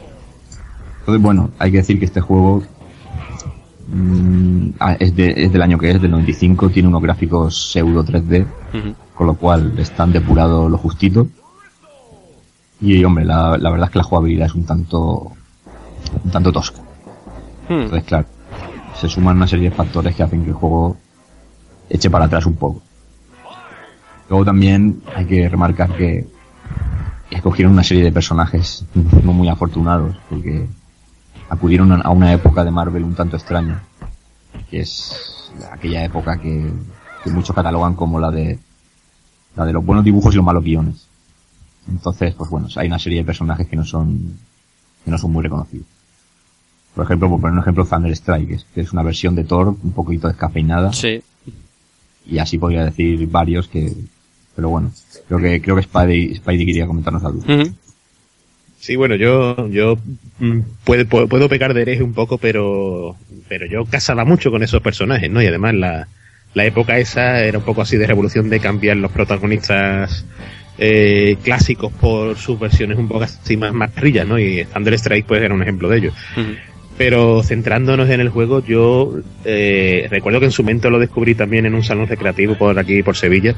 Entonces, 1.01 1.21
bueno, 1.21 1.51
hay 1.59 1.71
que 1.71 1.77
decir 1.77 1.99
que 1.99 2.05
este 2.05 2.21
juego 2.21 2.63
mm, 3.93 4.69
ah, 4.79 4.93
es, 4.99 5.15
de- 5.15 5.33
es 5.45 5.51
del 5.51 5.61
año 5.61 5.77
que 5.77 5.91
es, 5.91 6.01
del 6.01 6.09
95, 6.11 6.69
tiene 6.69 6.89
unos 6.89 7.01
gráficos 7.03 7.71
pseudo 7.71 8.03
3D, 8.03 8.45
Ujú. 8.73 8.95
con 9.15 9.27
lo 9.27 9.35
cual 9.35 9.73
están 9.77 10.11
depurados 10.11 10.71
lo 10.71 10.77
justito. 10.79 11.27
Y 12.81 13.03
hombre, 13.03 13.25
la, 13.25 13.57
la 13.59 13.69
verdad 13.69 13.85
es 13.89 13.91
que 13.91 13.99
la 13.99 14.03
jugabilidad 14.05 14.47
es 14.47 14.55
un 14.55 14.63
tanto, 14.65 15.33
un 16.23 16.31
tanto 16.31 16.51
tosca. 16.51 16.81
Hmm. 17.69 17.73
Entonces, 17.73 18.03
claro, 18.03 18.25
se 18.95 19.09
suman 19.09 19.37
una 19.37 19.47
serie 19.47 19.69
de 19.69 19.75
factores 19.75 20.15
que 20.15 20.23
hacen 20.23 20.43
que 20.43 20.49
el 20.49 20.55
juego 20.55 20.97
eche 21.89 22.09
para 22.09 22.25
atrás 22.25 22.45
un 22.45 22.55
poco. 22.55 22.81
Luego 24.29 24.45
también 24.45 25.01
hay 25.15 25.25
que 25.25 25.49
remarcar 25.49 25.95
que 25.95 26.27
escogieron 27.29 27.73
una 27.73 27.83
serie 27.83 28.03
de 28.03 28.11
personajes 28.11 28.85
no 28.93 29.33
muy 29.33 29.49
afortunados, 29.49 30.15
porque 30.29 30.67
acudieron 31.49 31.91
a 32.05 32.09
una 32.09 32.31
época 32.31 32.63
de 32.63 32.71
Marvel 32.71 33.03
un 33.03 33.15
tanto 33.15 33.35
extraña, 33.35 33.83
que 34.69 34.81
es 34.81 35.51
aquella 35.71 36.03
época 36.03 36.37
que, 36.39 36.71
que 37.23 37.29
muchos 37.29 37.55
catalogan 37.55 37.95
como 37.95 38.19
la 38.19 38.31
de 38.31 38.59
la 39.55 39.65
de 39.65 39.73
los 39.73 39.85
buenos 39.85 40.05
dibujos 40.05 40.33
y 40.33 40.37
los 40.37 40.45
malos 40.45 40.63
guiones. 40.63 41.07
Entonces, 41.89 42.33
pues 42.35 42.49
bueno, 42.49 42.67
hay 42.75 42.87
una 42.87 42.99
serie 42.99 43.19
de 43.19 43.25
personajes 43.25 43.67
que 43.67 43.75
no 43.75 43.83
son 43.83 44.37
que 45.03 45.11
no 45.11 45.17
son 45.17 45.31
muy 45.31 45.43
reconocidos. 45.43 45.87
Por 46.95 47.05
ejemplo, 47.05 47.29
por 47.29 47.39
poner 47.41 47.53
un 47.53 47.59
ejemplo, 47.61 47.85
Thunder 47.85 48.11
Strike, 48.11 48.59
que 48.73 48.81
es- 48.81 48.91
una 48.93 49.03
versión 49.03 49.35
de 49.35 49.43
Thor 49.45 49.69
un 49.69 49.91
poquito 49.93 50.27
descafeinada. 50.27 50.91
Sí. 50.93 51.21
Y 52.27 52.37
así 52.37 52.57
podría 52.57 52.85
decir 52.85 53.27
varios 53.27 53.67
que, 53.67 53.91
pero 54.55 54.69
bueno, 54.69 54.91
creo 55.27 55.39
que, 55.39 55.61
creo 55.61 55.75
que 55.75 55.83
Spidey, 55.83 56.35
Spidey 56.35 56.65
quería 56.65 56.85
comentarnos 56.87 57.23
algo. 57.23 57.39
Ujú. 57.39 57.73
Sí, 58.79 58.95
bueno, 58.95 59.15
yo, 59.15 59.67
yo 59.69 59.97
mm, 60.39 60.59
puedo, 60.83 61.05
puedo, 61.07 61.27
puedo 61.27 61.47
pecar 61.49 61.73
de 61.73 61.81
hereje 61.83 62.03
un 62.03 62.13
poco, 62.13 62.37
pero, 62.37 63.15
pero 63.47 63.67
yo 63.67 63.85
casaba 63.85 64.25
mucho 64.25 64.49
con 64.51 64.63
esos 64.63 64.81
personajes, 64.81 65.29
¿no? 65.31 65.41
Y 65.41 65.45
además 65.47 65.75
la, 65.75 66.07
la 66.55 66.65
época 66.65 66.97
esa 66.97 67.41
era 67.43 67.59
un 67.59 67.63
poco 67.63 67.81
así 67.83 67.97
de 67.97 68.07
revolución 68.07 68.49
de 68.49 68.59
cambiar 68.59 68.97
los 68.97 69.11
protagonistas 69.11 70.25
eh, 70.79 71.37
clásicos 71.43 71.91
por 71.93 72.37
sus 72.37 72.59
versiones 72.59 72.97
un 72.97 73.07
poco 73.07 73.23
así 73.23 73.55
más 73.55 73.71
marrillas, 73.73 74.27
¿no? 74.27 74.39
Y 74.39 74.65
Thunder 74.65 74.93
Strike 74.95 75.27
pues 75.27 75.41
era 75.43 75.53
un 75.53 75.61
ejemplo 75.61 75.87
de 75.87 75.97
ello. 75.97 76.11
Pero 77.01 77.41
centrándonos 77.41 78.11
en 78.11 78.21
el 78.21 78.29
juego, 78.29 78.63
yo 78.63 79.11
eh, 79.43 80.07
recuerdo 80.11 80.39
que 80.39 80.45
en 80.45 80.51
su 80.51 80.61
momento 80.61 80.91
lo 80.91 80.99
descubrí 80.99 81.33
también 81.33 81.65
en 81.65 81.73
un 81.73 81.83
salón 81.83 82.05
recreativo 82.07 82.53
por 82.53 82.77
aquí, 82.77 83.01
por 83.01 83.17
Sevilla. 83.17 83.55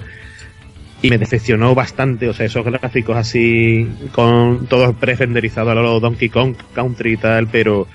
Y 1.02 1.10
me 1.10 1.18
decepcionó 1.18 1.76
bastante, 1.76 2.30
o 2.30 2.34
sea, 2.34 2.46
esos 2.46 2.64
gráficos 2.64 3.18
así, 3.18 3.86
con 4.14 4.68
todos 4.68 4.96
pre-renderizados 4.96 5.74
a 5.74 5.76
lo 5.76 6.00
Donkey 6.00 6.30
Kong 6.30 6.56
Country 6.74 7.16
y 7.16 7.18
tal, 7.18 7.50
pero 7.50 7.86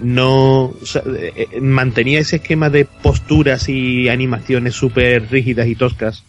no 0.00 0.74
eh, 1.06 1.46
eh, 1.52 1.60
mantenía 1.60 2.18
ese 2.18 2.34
esquema 2.34 2.68
de 2.68 2.84
posturas 2.84 3.68
y 3.68 4.08
animaciones 4.08 4.74
súper 4.74 5.30
rígidas 5.30 5.68
y 5.68 5.76
toscas 5.76 6.24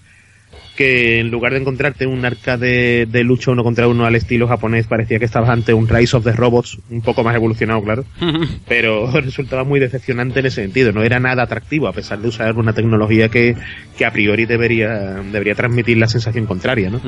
que 0.79 1.19
en 1.19 1.29
lugar 1.29 1.51
de 1.51 1.59
encontrarte 1.59 2.07
un 2.07 2.23
arcade 2.23 3.05
de 3.05 3.23
lucha 3.25 3.51
uno 3.51 3.65
contra 3.65 3.89
uno 3.89 4.05
al 4.05 4.15
estilo 4.15 4.47
japonés 4.47 4.87
parecía 4.87 5.19
que 5.19 5.25
estabas 5.25 5.49
ante 5.49 5.73
un 5.73 5.89
Rise 5.89 6.15
of 6.15 6.23
the 6.23 6.31
Robots 6.31 6.77
un 6.89 7.01
poco 7.01 7.21
más 7.21 7.35
evolucionado 7.35 7.83
claro. 7.83 8.05
Pero 8.67 9.11
resultaba 9.21 9.65
muy 9.65 9.81
decepcionante 9.81 10.39
en 10.39 10.45
ese 10.45 10.61
sentido. 10.61 10.93
No 10.93 11.03
era 11.03 11.19
nada 11.19 11.43
atractivo 11.43 11.89
a 11.89 11.91
pesar 11.93 12.19
de 12.19 12.29
usar 12.29 12.55
una 12.55 12.71
tecnología 12.71 13.27
que, 13.27 13.57
que 13.97 14.05
a 14.05 14.11
priori 14.13 14.45
debería 14.45 14.89
debería 15.31 15.53
transmitir 15.53 15.97
la 15.97 16.07
sensación 16.07 16.45
contraria 16.45 16.89
¿no? 16.89 17.01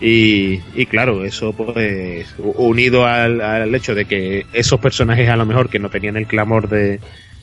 Y, 0.00 0.60
y 0.76 0.86
claro, 0.86 1.24
eso 1.24 1.52
pues 1.54 2.34
unido 2.38 3.04
al, 3.06 3.40
al 3.40 3.74
hecho 3.74 3.94
de 3.96 4.04
que 4.04 4.46
esos 4.52 4.78
personajes 4.78 5.28
a 5.28 5.36
lo 5.36 5.44
mejor 5.46 5.68
que 5.70 5.78
no 5.80 5.88
tenían 5.90 6.16
el 6.16 6.26
clamor 6.26 6.68
de, 6.68 7.00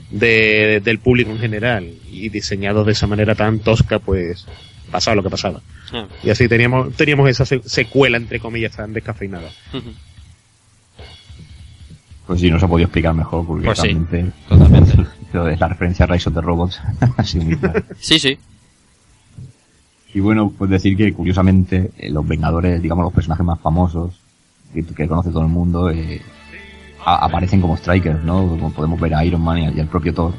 de- 0.09 0.79
del 0.83 0.99
público 0.99 1.31
en 1.31 1.39
general 1.39 1.89
y 2.11 2.29
diseñados 2.29 2.85
de 2.85 2.91
esa 2.93 3.07
manera 3.07 3.35
tan 3.35 3.59
tosca, 3.59 3.99
pues 3.99 4.45
pasaba 4.93 5.15
lo 5.15 5.23
que 5.23 5.29
pasaba. 5.29 5.59
Ah. 5.91 6.07
Y 6.23 6.29
así 6.29 6.47
teníamos, 6.47 6.93
teníamos 6.95 7.27
esa 7.29 7.45
se- 7.45 7.61
secuela 7.67 8.15
entre 8.15 8.39
comillas 8.39 8.71
tan 8.77 8.93
descafeinada. 8.93 9.49
Pues 12.25 12.39
sí, 12.39 12.49
no 12.49 12.57
se 12.57 12.65
ha 12.65 12.69
podido 12.69 12.85
explicar 12.85 13.13
mejor 13.13 13.45
porque 13.45 13.65
Pues 13.65 13.79
sí, 13.79 13.87
realmente 13.89 14.31
totalmente. 14.47 14.93
lo 15.33 15.45
de 15.45 15.57
la 15.57 15.67
referencia 15.67 16.05
a 16.05 16.07
Rise 16.07 16.29
of 16.29 16.35
the 16.35 16.41
Robots 16.41 16.79
ha 17.17 17.23
sido 17.23 17.43
muy 17.43 17.57
clara. 17.57 17.83
Sí, 17.99 18.17
sí. 18.19 18.37
Y 20.13 20.19
bueno, 20.21 20.53
pues 20.57 20.69
decir 20.69 20.95
que 20.95 21.11
curiosamente 21.11 21.91
eh, 21.97 22.09
los 22.09 22.25
Vengadores, 22.25 22.81
digamos 22.81 23.03
los 23.03 23.13
personajes 23.13 23.45
más 23.45 23.59
famosos 23.59 24.13
que, 24.73 24.83
que 24.85 25.07
conoce 25.07 25.31
todo 25.31 25.41
el 25.41 25.47
mundo, 25.49 25.89
eh, 25.89 26.21
a- 27.03 27.25
aparecen 27.25 27.59
como 27.59 27.75
strikers, 27.75 28.23
¿no? 28.23 28.47
Como 28.47 28.71
podemos 28.71 28.99
ver 29.01 29.15
a 29.15 29.25
Iron 29.25 29.41
Man 29.41 29.73
y 29.75 29.79
al 29.79 29.87
propio 29.87 30.13
Thor 30.13 30.33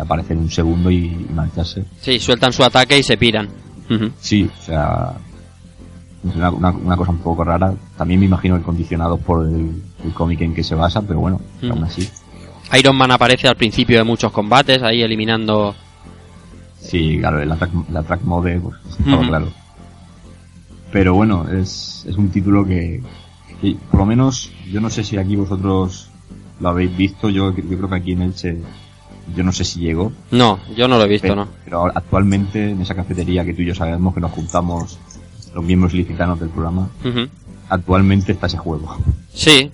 aparecen 0.00 0.38
un 0.38 0.50
segundo 0.50 0.90
y, 0.90 1.06
y 1.06 1.26
marcharse. 1.34 1.84
Sí, 2.00 2.18
sueltan 2.18 2.52
su 2.52 2.62
ataque 2.64 2.98
y 2.98 3.02
se 3.02 3.16
piran. 3.16 3.48
Sí, 4.20 4.48
o 4.58 4.62
sea, 4.62 5.12
es 6.28 6.34
una, 6.36 6.50
una- 6.50 6.70
una 6.70 6.96
cosa 6.96 7.10
un 7.12 7.18
poco 7.18 7.42
rara. 7.44 7.72
También 7.96 8.20
me 8.20 8.26
imagino 8.26 8.56
que 8.58 8.62
condicionados 8.62 9.18
por 9.20 9.46
el, 9.46 9.70
el 10.04 10.12
cómic 10.12 10.40
en 10.42 10.54
que 10.54 10.62
se 10.64 10.74
basa, 10.74 11.00
pero 11.02 11.20
bueno, 11.20 11.40
Mm. 11.62 11.70
aún 11.72 11.84
así. 11.84 12.08
Iron 12.78 12.96
Man 12.96 13.10
aparece 13.12 13.48
al 13.48 13.56
principio 13.56 13.96
de 13.98 14.04
muchos 14.04 14.30
combates, 14.30 14.82
ahí 14.82 15.00
eliminando... 15.02 15.74
Sí, 16.80 17.16
claro, 17.18 17.40
el 17.40 17.50
attack, 17.50 17.70
el 17.88 17.96
attack 17.96 18.22
mode, 18.22 18.60
pues, 18.60 18.76
estaba 18.98 19.18
Ujú. 19.20 19.28
claro. 19.28 19.48
Pero 20.92 21.14
bueno, 21.14 21.46
es, 21.50 22.04
es 22.08 22.16
un 22.16 22.28
título 22.30 22.64
que, 22.66 23.02
que, 23.60 23.76
por 23.90 24.00
lo 24.00 24.06
menos, 24.06 24.50
yo 24.70 24.80
no 24.80 24.88
sé 24.90 25.02
si 25.04 25.16
aquí 25.16 25.34
vosotros 25.36 26.10
lo 26.60 26.68
habéis 26.68 26.96
visto, 26.96 27.28
yo, 27.30 27.54
yo 27.56 27.76
creo 27.76 27.88
que 27.88 27.94
aquí 27.96 28.12
en 28.12 28.22
Elche, 28.22 28.58
yo 29.34 29.44
no 29.44 29.52
sé 29.52 29.64
si 29.64 29.80
llegó. 29.80 30.12
No, 30.30 30.58
yo 30.76 30.88
no 30.88 30.98
lo 30.98 31.04
he 31.04 31.08
visto, 31.08 31.28
pero, 31.28 31.36
¿no? 31.36 31.48
pero 31.64 31.86
actualmente 31.86 32.70
en 32.70 32.80
esa 32.80 32.94
cafetería 32.94 33.44
que 33.44 33.54
tú 33.54 33.62
y 33.62 33.66
yo 33.66 33.74
sabemos 33.74 34.14
que 34.14 34.20
nos 34.20 34.32
juntamos 34.32 34.98
los 35.54 35.64
miembros 35.64 35.92
licitanos 35.94 36.38
del 36.40 36.50
programa, 36.50 36.88
actualmente 37.68 38.32
está 38.32 38.46
ese 38.46 38.58
juego. 38.58 38.96
Sí, 39.32 39.70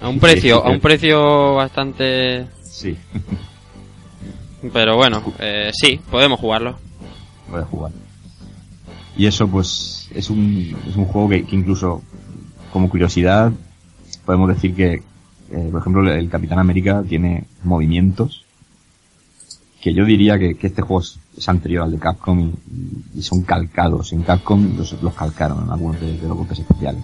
a 0.00 0.08
un 0.08 0.18
precio, 0.18 0.64
a 0.64 0.70
un 0.70 0.80
precio 0.80 1.54
bastante... 1.54 2.46
Sí, 2.64 2.96
Pero 4.72 4.96
bueno, 4.96 5.22
eh, 5.38 5.70
sí, 5.72 6.00
podemos 6.10 6.38
jugarlo. 6.40 6.76
puedes 7.50 7.66
jugar. 7.68 7.92
Y 9.16 9.26
eso 9.26 9.46
pues 9.48 10.08
es 10.14 10.30
un, 10.30 10.76
es 10.88 10.96
un 10.96 11.04
juego 11.04 11.28
que, 11.28 11.44
que 11.44 11.56
incluso 11.56 12.02
como 12.72 12.88
curiosidad 12.88 13.52
podemos 14.24 14.48
decir 14.48 14.74
que 14.74 14.94
eh, 15.50 15.68
por 15.70 15.80
ejemplo 15.80 16.10
el 16.10 16.28
Capitán 16.30 16.58
América 16.58 17.02
tiene 17.06 17.44
movimientos 17.62 18.41
que 19.82 19.92
yo 19.92 20.04
diría 20.04 20.38
que, 20.38 20.56
este 20.62 20.80
juego 20.80 21.02
es, 21.02 21.48
anterior 21.48 21.82
al 21.82 21.90
de 21.90 21.98
Capcom 21.98 22.52
y, 23.16 23.20
son 23.20 23.42
calcados. 23.42 24.12
En 24.12 24.22
Capcom 24.22 24.76
los, 24.76 24.92
los 25.02 25.12
calcaron 25.12 25.64
en 25.64 25.70
algunos 25.72 26.00
de, 26.00 26.16
los 26.18 26.36
golpes 26.38 26.60
especiales. 26.60 27.02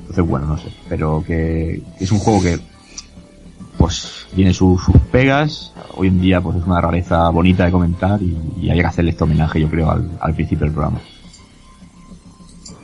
Entonces 0.00 0.26
bueno, 0.26 0.46
no 0.46 0.58
sé, 0.58 0.68
pero 0.88 1.24
que, 1.26 1.82
es 1.98 2.12
un 2.12 2.18
juego 2.18 2.42
que 2.42 2.60
pues 3.78 4.26
tiene 4.34 4.52
su- 4.52 4.78
sus 4.78 4.96
pegas. 5.10 5.72
Hoy 5.96 6.08
en 6.08 6.20
día 6.20 6.40
pues 6.42 6.58
es 6.58 6.64
una 6.64 6.80
rareza 6.82 7.30
bonita 7.30 7.64
de 7.64 7.70
comentar 7.72 8.20
y, 8.20 8.36
y 8.60 8.68
había 8.70 8.82
que 8.82 8.88
hacerle 8.88 9.12
este 9.12 9.24
homenaje 9.24 9.58
yo 9.60 9.70
creo 9.70 9.90
al, 9.90 10.10
al 10.20 10.34
principio 10.34 10.66
del 10.66 10.74
programa. 10.74 11.00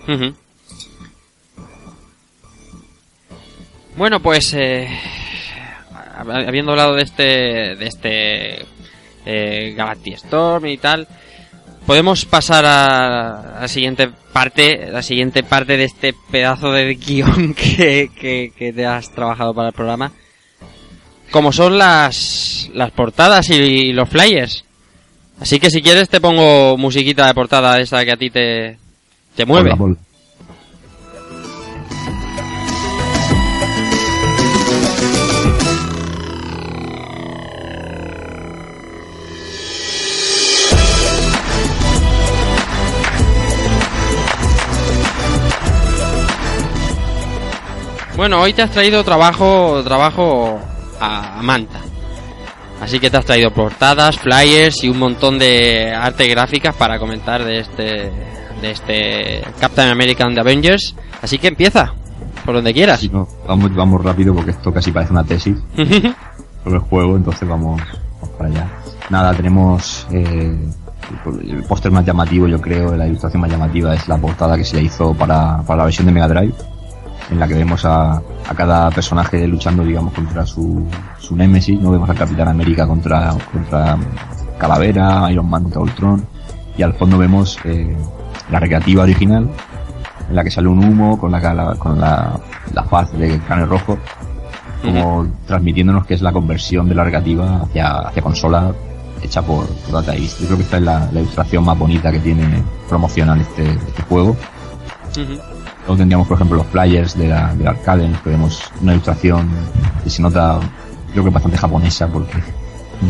Ujú. 0.08 0.34
Bueno, 3.98 4.20
pues 4.20 4.54
eh, 4.54 4.88
habiendo 6.16 6.72
hablado 6.72 6.94
de 6.94 7.02
este 7.02 7.22
de 7.76 7.86
este 7.86 8.66
eh, 9.24 9.74
Galactic 9.76 10.14
Storm 10.14 10.66
y 10.66 10.78
tal, 10.78 11.06
podemos 11.86 12.24
pasar 12.24 12.64
a 12.66 13.60
la 13.60 13.68
siguiente 13.68 14.08
parte, 14.32 14.90
la 14.90 15.02
siguiente 15.02 15.42
parte 15.42 15.76
de 15.76 15.84
este 15.84 16.14
pedazo 16.30 16.72
de 16.72 16.94
guion 17.06 17.54
que, 17.54 18.10
que, 18.18 18.52
que 18.56 18.72
te 18.72 18.86
has 18.86 19.10
trabajado 19.12 19.54
para 19.54 19.68
el 19.68 19.74
programa, 19.74 20.12
como 21.30 21.52
son 21.52 21.78
las 21.78 22.70
las 22.74 22.90
portadas 22.90 23.50
y 23.50 23.92
los 23.92 24.08
flyers. 24.08 24.64
Así 25.40 25.60
que 25.60 25.70
si 25.70 25.82
quieres 25.82 26.08
te 26.08 26.20
pongo 26.20 26.78
musiquita 26.78 27.26
de 27.26 27.34
portada 27.34 27.78
esa 27.78 28.04
que 28.04 28.12
a 28.12 28.16
ti 28.16 28.30
te 28.30 28.78
Te 29.34 29.44
mueve. 29.44 29.74
Bueno, 48.16 48.40
hoy 48.40 48.54
te 48.54 48.62
has 48.62 48.70
traído 48.70 49.04
trabajo, 49.04 49.82
trabajo 49.84 50.58
a, 50.98 51.38
a 51.38 51.42
manta. 51.42 51.80
Así 52.80 52.98
que 52.98 53.10
te 53.10 53.18
has 53.18 53.26
traído 53.26 53.50
portadas, 53.50 54.18
flyers 54.18 54.82
y 54.84 54.88
un 54.88 54.98
montón 54.98 55.38
de 55.38 55.92
arte 55.94 56.26
gráficas 56.26 56.74
para 56.74 56.98
comentar 56.98 57.44
de 57.44 57.60
este, 57.60 58.10
de 58.62 58.70
este 58.70 59.42
Captain 59.60 59.90
America 59.90 60.24
and 60.24 60.34
the 60.34 60.40
Avengers. 60.40 60.94
Así 61.20 61.38
que 61.38 61.48
empieza, 61.48 61.92
por 62.44 62.54
donde 62.54 62.72
quieras. 62.72 63.00
Sí, 63.00 63.10
no, 63.12 63.28
vamos, 63.46 63.74
vamos 63.74 64.02
rápido 64.02 64.34
porque 64.34 64.52
esto 64.52 64.72
casi 64.72 64.92
parece 64.92 65.12
una 65.12 65.24
tesis 65.24 65.58
sobre 66.64 66.76
el 66.76 66.82
juego, 66.82 67.16
entonces 67.16 67.46
vamos, 67.46 67.80
vamos 68.20 68.36
para 68.36 68.48
allá. 68.48 68.68
Nada, 69.10 69.34
tenemos 69.34 70.06
eh, 70.10 70.56
el, 71.26 71.50
el 71.50 71.62
póster 71.64 71.92
más 71.92 72.04
llamativo, 72.04 72.48
yo 72.48 72.60
creo, 72.62 72.96
la 72.96 73.06
ilustración 73.06 73.42
más 73.42 73.50
llamativa 73.50 73.94
es 73.94 74.08
la 74.08 74.16
portada 74.16 74.56
que 74.56 74.64
se 74.64 74.76
le 74.76 74.82
hizo 74.84 75.12
para, 75.12 75.62
para 75.62 75.78
la 75.78 75.84
versión 75.84 76.06
de 76.06 76.12
Mega 76.12 76.28
Drive, 76.28 76.54
en 77.30 77.40
la 77.40 77.48
que 77.48 77.54
vemos 77.54 77.84
a, 77.84 78.14
a 78.16 78.54
cada 78.56 78.90
personaje 78.90 79.46
luchando, 79.48 79.82
digamos, 79.84 80.12
contra 80.14 80.46
su, 80.46 80.86
su 81.18 81.34
némesis. 81.36 81.80
No 81.80 81.90
vemos 81.90 82.08
al 82.08 82.16
Capitán 82.16 82.48
América 82.48 82.86
contra, 82.86 83.34
contra 83.52 83.96
Calavera, 84.58 85.30
Iron 85.30 85.48
Man 85.50 85.64
contra 85.64 85.80
Ultron, 85.82 86.24
y 86.78 86.82
al 86.82 86.94
fondo 86.94 87.18
vemos 87.18 87.58
eh, 87.64 87.96
la 88.50 88.60
recreativa 88.60 89.02
original, 89.02 89.48
en 90.28 90.36
la 90.36 90.44
que 90.44 90.50
sale 90.50 90.68
un 90.68 90.84
humo 90.84 91.18
con 91.18 91.30
la, 91.32 91.40
la- 91.54 91.74
con 91.74 92.00
la, 92.00 92.38
la 92.72 92.84
faz 92.84 93.12
de 93.12 93.38
Cráneo 93.40 93.66
Rojo, 93.66 93.98
como 94.82 95.26
transmitiéndonos 95.46 96.06
que 96.06 96.14
es 96.14 96.22
la 96.22 96.32
conversión 96.32 96.88
de 96.88 96.94
la 96.94 97.02
recreativa 97.04 97.62
hacia, 97.62 97.98
hacia 98.08 98.22
consola 98.22 98.72
hecha 99.22 99.42
por, 99.42 99.66
por 99.66 99.92
Data 99.94 100.14
East. 100.14 100.38
Yo 100.40 100.46
creo 100.46 100.58
que 100.58 100.62
esta 100.64 100.76
es 100.76 100.82
la, 100.84 101.08
la 101.12 101.20
ilustración 101.20 101.64
más 101.64 101.76
bonita 101.78 102.12
que 102.12 102.20
tiene 102.20 102.62
promocional 102.88 103.40
este, 103.40 103.68
este 103.72 104.02
juego. 104.02 104.36
Luego 105.86 105.96
tendríamos, 105.98 106.26
por 106.26 106.36
ejemplo, 106.36 106.56
los 106.58 106.66
flyers 106.66 107.16
de 107.16 107.28
la, 107.28 107.54
del 107.54 107.68
arcade, 107.68 108.04
en 108.06 108.12
los 108.12 108.20
que 108.22 108.30
vemos 108.30 108.60
una 108.82 108.92
ilustración 108.92 109.48
que 110.02 110.10
se 110.10 110.20
nota, 110.20 110.58
creo 111.12 111.22
que 111.24 111.30
bastante 111.30 111.56
japonesa, 111.58 112.08
porque 112.08 112.42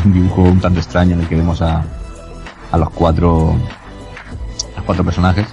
un 0.04 0.12
dibujo 0.12 0.42
un 0.42 0.60
tanto 0.60 0.80
extraño 0.80 1.14
en 1.14 1.20
el 1.20 1.26
que 1.28 1.36
vemos 1.36 1.62
a, 1.62 1.82
a 2.72 2.76
los 2.78 2.90
cuatro, 2.90 3.50
a 3.52 4.76
los 4.76 4.84
cuatro 4.84 5.04
personajes. 5.04 5.46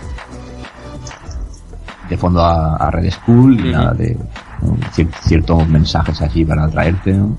De 2.09 2.17
fondo 2.17 2.43
a, 2.43 2.75
a 2.75 2.91
Red 2.91 3.11
School 3.11 3.65
y 3.65 3.71
nada 3.71 3.93
de 3.93 4.17
¿no? 4.61 4.75
cier- 4.93 5.09
ciertos 5.21 5.67
mensajes 5.67 6.21
así 6.21 6.43
para 6.43 6.65
atraerte, 6.65 7.13
¿no? 7.13 7.37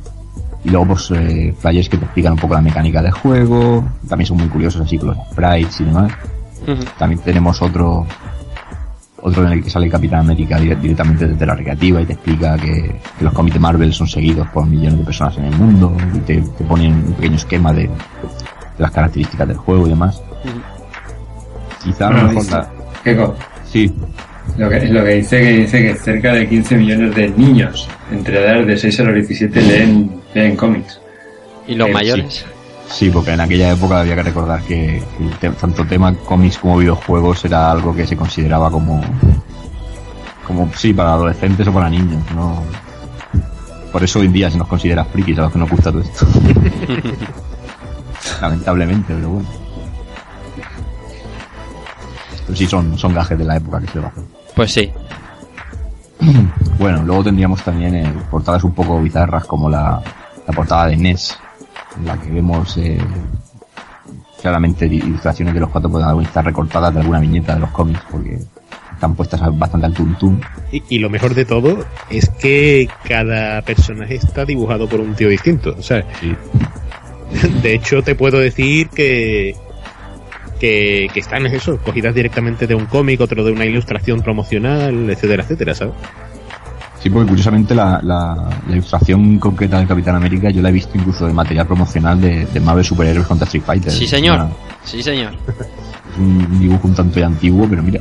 Y 0.65 0.71
luego, 0.71 0.87
pues, 0.89 1.11
eh, 1.11 1.55
flyers 1.59 1.91
que 1.91 1.99
te 1.99 2.05
explican 2.07 2.33
un 2.33 2.39
poco 2.39 2.55
la 2.55 2.63
mecánica 2.63 3.03
del 3.03 3.13
juego. 3.13 3.85
También 4.09 4.27
son 4.27 4.39
muy 4.39 4.49
curiosos 4.49 4.81
así 4.81 4.97
con 4.97 5.09
los 5.09 5.19
sprites 5.31 5.81
y 5.83 5.85
demás. 5.85 6.11
También 6.99 7.21
tenemos 7.21 7.61
otro 7.61 8.07
otro 9.27 9.47
en 9.47 9.53
el 9.55 9.65
que 9.65 9.71
sale 9.71 9.87
el 9.87 9.93
Capitán 9.93 10.21
América 10.21 10.59
dire- 10.61 10.79
directamente 10.79 11.27
desde 11.27 11.47
la 11.47 11.55
recreativa 11.55 12.01
y 12.03 12.05
te 12.05 12.13
explica 12.13 12.57
que, 12.57 12.95
que 13.19 13.25
los 13.25 13.33
cómics 13.33 13.55
de 13.55 13.61
Marvel 13.61 13.93
son 13.95 14.07
seguidos 14.07 14.47
por 14.49 14.67
millones 14.67 14.99
de 14.99 15.05
personas 15.05 15.39
en 15.39 15.45
el 15.45 15.57
mundo 15.57 15.97
y 16.15 16.19
te, 16.19 16.37
te 16.43 16.65
ponen 16.65 16.93
un 16.93 17.13
pequeño 17.15 17.37
esquema 17.37 17.73
de, 17.73 17.83
de 17.85 17.91
las 18.79 18.91
características 18.91 19.49
del 19.49 19.57
juego 19.57 19.87
y 19.87 19.91
demás. 19.91 20.21
Quizá 21.83 22.09
a 22.09 22.11
lo 22.11 22.17
Bueno, 22.17 22.29
mejor 22.41 22.53
la- 22.53 22.71
Keiko, 23.03 23.35
Sí, 23.71 23.93
lo 24.59 24.69
que, 24.69 24.87
lo 24.89 25.05
que 25.05 25.11
dice 25.15 25.41
que 25.41 25.53
dice 25.53 25.83
que 25.83 25.95
cerca 25.97 26.33
de 26.35 26.49
15 26.49 26.77
millones 26.77 27.15
de 27.17 27.29
niños 27.31 27.89
entre 28.13 28.39
edades 28.45 28.67
de 28.67 28.77
6 28.77 29.01
a 29.01 29.03
los 29.05 29.15
17 29.15 29.63
leen, 29.63 30.11
leen 30.35 30.55
cómics. 30.57 31.01
¿Y 31.67 31.75
los 31.75 31.89
Eh, 31.89 31.93
mayores? 31.93 32.35
sí, 32.35 32.45
porque 33.13 33.33
en 33.33 33.41
aquella 33.41 33.73
época 33.73 34.01
había 34.01 34.15
que 34.15 34.23
recordar 34.23 34.63
que 34.63 34.99
el 35.21 35.31
te- 35.41 35.51
tanto 35.51 35.85
tema 35.87 36.15
cómics 36.15 36.59
como 36.59 36.79
videojuegos 36.79 37.45
era 37.45 37.71
algo 37.71 37.95
que 37.95 38.07
se 38.07 38.17
consideraba 38.17 38.71
como, 38.71 39.01
como 40.47 40.71
sí, 40.75 40.95
para 40.95 41.15
adolescentes 41.15 41.67
o 41.67 41.73
para 41.73 41.91
niños, 41.91 42.23
¿no? 42.35 42.63
Por 43.91 44.03
eso 44.05 44.21
hoy 44.21 44.27
en 44.27 44.33
día 44.33 44.51
se 44.51 44.59
nos 44.59 44.69
considera 44.69 45.05
frikis 45.05 45.39
a 45.39 45.43
los 45.43 45.53
que 45.53 45.59
nos 45.59 45.71
gusta 45.71 45.91
todo 45.91 46.03
esto. 46.03 46.27
Lamentablemente, 48.41 49.15
pero 49.15 49.29
bueno. 49.31 49.49
Pero 52.47 52.57
sí, 52.57 52.67
son, 52.67 52.99
son 52.99 53.15
gajes 53.15 53.39
de 53.39 53.45
la 53.45 53.57
época 53.57 53.81
que 53.81 53.87
se 53.89 53.99
a 53.99 54.07
hacer. 54.09 54.23
Pues 54.55 54.73
sí. 54.73 54.93
Bueno, 56.79 57.03
luego 57.05 57.25
tendríamos 57.25 57.63
también 57.63 57.95
eh, 57.95 58.13
portadas 58.31 58.65
un 58.65 58.73
poco 58.73 59.01
bizarras 59.01 59.45
como 59.45 59.69
la, 59.69 60.01
la 60.47 60.55
portada 60.55 60.87
de 60.87 60.97
NES, 60.97 61.39
en 61.99 62.07
la 62.07 62.21
que 62.21 62.31
vemos 62.31 62.77
eh, 62.77 62.99
claramente 64.41 64.87
ilustraciones 64.87 65.55
de 65.55 65.61
los 65.61 65.71
cuatro 65.71 65.91
protagonistas 65.91 66.45
recortadas 66.45 66.95
de 66.95 67.01
alguna 67.01 67.21
viñeta 67.21 67.55
de 67.55 67.61
los 67.61 67.71
cómics, 67.71 68.01
porque 68.11 68.39
están 68.93 69.15
puestas 69.15 69.41
bastante 69.59 69.87
al 69.87 69.95
tuntún. 69.95 70.41
Y, 70.71 70.83
y 70.89 70.99
lo 70.99 71.11
mejor 71.11 71.35
de 71.35 71.45
todo 71.45 71.85
es 72.11 72.29
que 72.29 72.89
cada 73.09 73.63
personaje 73.63 74.17
está 74.17 74.45
dibujado 74.45 74.89
por 74.89 75.01
un 75.01 75.15
tío 75.15 75.29
distinto. 75.29 75.75
O 75.79 75.83
sea, 75.83 76.05
de 77.63 77.75
hecho 77.75 78.03
te 78.03 78.15
puedo 78.15 78.39
decir 78.39 78.89
que, 78.89 79.57
que, 80.61 81.09
que 81.13 81.21
están 81.21 81.47
eso, 81.47 81.79
cogidas 81.79 82.15
directamente 82.15 82.67
de 82.67 82.75
un 82.75 82.87
cómic, 82.87 83.21
otro 83.21 83.45
de 83.45 83.53
una 83.53 83.65
ilustración 83.65 84.23
promocional, 84.23 85.11
etcétera, 85.11 85.43
etcétera, 85.43 85.75
¿sabes? 85.75 85.95
Sí, 87.05 87.11
porque 87.11 87.29
curiosamente 87.29 87.75
la, 87.75 88.01
la, 88.03 88.49
la 88.67 88.73
ilustración 88.73 89.39
concreta 89.39 89.77
del 89.77 89.87
Capitán 89.87 90.15
América 90.17 90.49
yo 90.49 90.63
la 90.63 90.71
he 90.71 90.73
visto 90.73 90.97
incluso 90.97 91.27
de 91.27 91.35
material 91.35 91.67
promocional 91.67 92.19
de, 92.19 92.47
de 92.47 92.61
Marvel 92.61 92.83
Superhéroes 92.83 93.27
contra 93.27 93.45
Street 93.45 93.63
Fighter. 93.63 93.93
Sí, 93.93 94.07
señor. 94.07 94.37
una- 94.37 94.49
Sí, 94.85 95.03
señor. 95.03 95.35
es 95.35 96.19
un 96.19 96.59
dibujo 96.61 96.89
un 96.89 96.95
tanto 96.95 97.21
ya 97.21 97.27
antiguo, 97.27 97.67
pero 97.69 97.83
mira. 97.83 98.01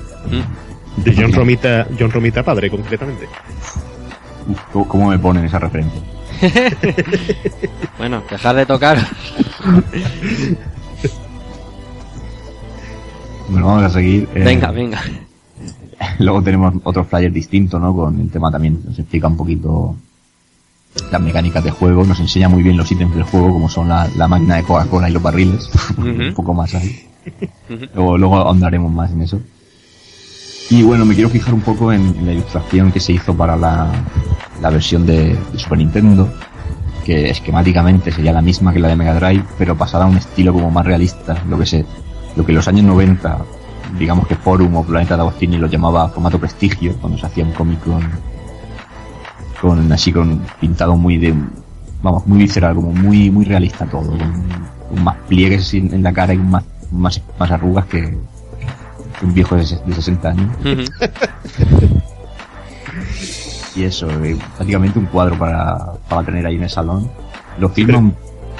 De 0.95 1.13
John 1.17 1.33
Romita, 1.33 1.85
John 1.99 2.11
Romita 2.11 2.43
padre, 2.43 2.69
concretamente. 2.69 3.27
Uf, 4.47 4.59
¿cómo- 4.71 4.87
¿Cómo 4.87 5.09
me 5.09 5.19
ponen 5.19 5.43
esa 5.43 5.59
referencia? 5.59 6.01
Bueno, 7.97 8.23
dejar 8.29 8.55
de 8.55 8.65
tocar. 8.65 8.97
Bueno, 13.49 13.67
vamos 13.67 13.83
a 13.83 13.89
seguir. 13.89 14.27
eh, 14.33 14.43
Venga, 14.43 14.71
venga. 14.71 15.01
Luego 16.19 16.41
tenemos 16.41 16.73
otro 16.83 17.03
flyer 17.05 17.31
distinto, 17.31 17.79
¿no? 17.79 17.95
Con 17.95 18.19
el 18.19 18.29
tema 18.29 18.51
también, 18.51 18.81
nos 18.85 18.97
explica 18.97 19.27
un 19.27 19.37
poquito 19.37 19.95
las 21.11 21.21
mecánicas 21.21 21.63
de 21.63 21.71
juego, 21.71 22.03
nos 22.03 22.19
enseña 22.19 22.49
muy 22.49 22.61
bien 22.61 22.77
los 22.77 22.91
ítems 22.91 23.15
del 23.15 23.23
juego, 23.23 23.51
como 23.51 23.69
son 23.69 23.89
la, 23.89 24.07
la 24.15 24.27
máquina 24.27 24.57
de 24.57 24.63
Coca-Cola 24.63 25.09
y 25.09 25.13
los 25.13 25.23
barriles, 25.23 25.69
un 25.97 26.33
poco 26.35 26.53
más 26.53 26.73
ahí. 26.75 27.07
Luego, 27.95 28.17
luego 28.17 28.37
ahondaremos 28.37 28.91
más 28.91 29.11
en 29.11 29.21
eso. 29.21 29.39
Y 30.69 30.83
bueno, 30.83 31.05
me 31.05 31.13
quiero 31.13 31.29
fijar 31.29 31.53
un 31.53 31.61
poco 31.61 31.91
en, 31.91 32.01
en 32.01 32.25
la 32.25 32.33
ilustración 32.33 32.91
que 32.91 32.99
se 32.99 33.13
hizo 33.13 33.35
para 33.35 33.55
la, 33.55 33.91
la 34.61 34.69
versión 34.69 35.05
de, 35.05 35.35
de 35.51 35.59
Super 35.59 35.77
Nintendo, 35.77 36.31
que 37.05 37.29
esquemáticamente 37.29 38.11
sería 38.11 38.31
la 38.31 38.41
misma 38.41 38.73
que 38.73 38.79
la 38.79 38.87
de 38.87 38.95
Mega 38.95 39.13
Drive, 39.15 39.43
pero 39.57 39.77
pasada 39.77 40.05
a 40.05 40.07
un 40.07 40.17
estilo 40.17 40.53
como 40.53 40.71
más 40.71 40.85
realista, 40.85 41.43
lo 41.49 41.59
que 41.59 41.65
se, 41.65 41.85
lo 42.35 42.45
que 42.45 42.51
en 42.51 42.55
los 42.55 42.67
años 42.67 42.85
90, 42.85 43.39
digamos 43.97 44.27
que 44.27 44.35
Forum 44.35 44.75
o 44.75 44.83
Planeta 44.83 45.15
de 45.15 45.21
Agostini 45.21 45.57
lo 45.57 45.67
llamaba 45.67 46.09
formato 46.09 46.39
prestigio, 46.39 46.95
cuando 46.99 47.17
se 47.17 47.25
hacía 47.25 47.43
un 47.43 47.51
cómic 47.51 47.79
con, 47.83 48.01
con 49.61 49.91
así 49.91 50.11
con 50.11 50.41
pintado 50.59 50.95
muy 50.95 51.17
de, 51.17 51.33
vamos, 52.01 52.25
muy 52.27 52.39
visceral, 52.39 52.75
como 52.75 52.91
muy, 52.91 53.29
muy 53.29 53.45
realista 53.45 53.85
todo, 53.85 54.09
con, 54.09 54.19
con 54.89 55.03
más 55.03 55.17
pliegues 55.27 55.73
en, 55.73 55.93
en 55.93 56.03
la 56.03 56.13
cara 56.13 56.33
y 56.33 56.37
más, 56.37 56.63
más, 56.91 57.21
más 57.39 57.51
arrugas 57.51 57.85
que, 57.85 58.01
que 59.19 59.25
un 59.25 59.33
viejo 59.33 59.55
de, 59.55 59.63
de 59.63 59.93
60 59.93 60.29
años. 60.29 60.57
y 63.75 63.83
eso, 63.83 64.09
eh, 64.23 64.37
prácticamente 64.55 64.99
un 64.99 65.05
cuadro 65.05 65.37
para, 65.37 65.93
para 66.07 66.23
tener 66.23 66.45
ahí 66.45 66.55
en 66.55 66.63
el 66.63 66.69
salón. 66.69 67.09
Lo 67.59 67.69
firman. 67.69 68.15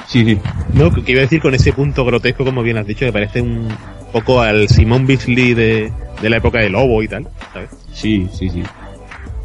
Sí, 0.06 0.24
sí. 0.24 0.38
No, 0.74 0.92
que 0.92 1.12
iba 1.12 1.20
a 1.20 1.22
decir 1.22 1.40
con 1.40 1.54
ese 1.54 1.72
punto 1.72 2.04
grotesco, 2.04 2.44
como 2.44 2.62
bien 2.62 2.76
has 2.76 2.86
dicho, 2.86 3.06
que 3.06 3.12
parece 3.12 3.40
un 3.40 3.68
poco 4.14 4.40
al 4.40 4.68
Simón 4.68 5.08
Beasley 5.08 5.54
de, 5.54 5.92
de 6.22 6.30
la 6.30 6.36
época 6.36 6.60
de 6.60 6.70
Lobo 6.70 7.02
y 7.02 7.08
tal, 7.08 7.28
¿sabes? 7.52 7.70
Sí, 7.92 8.28
sí, 8.32 8.48
sí. 8.48 8.62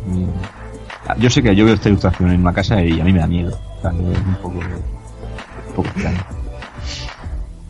Mm. 0.05 1.19
Yo 1.19 1.27
sé 1.31 1.41
que 1.41 1.55
yo 1.55 1.65
veo 1.65 1.73
esta 1.73 1.89
ilustración 1.89 2.29
en 2.29 2.41
una 2.41 2.53
casa 2.53 2.79
y 2.83 3.01
a 3.01 3.03
mí 3.03 3.11
me 3.11 3.17
da 3.19 3.25
miedo. 3.25 3.59
O 3.79 3.81
sea, 3.81 3.89
es 3.89 3.97
un 3.97 4.35
poco, 4.35 4.59
un 4.59 5.73
poco 5.75 5.89
extraño. 5.89 6.23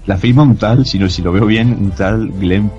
La 0.07 0.17
firma 0.17 0.43
un 0.43 0.57
tal, 0.57 0.85
si, 0.85 0.99
no, 0.99 1.07
si 1.09 1.21
lo 1.21 1.31
veo 1.31 1.45
bien, 1.45 1.71
un 1.71 1.91
tal 1.91 2.27
Glenn 2.33 2.69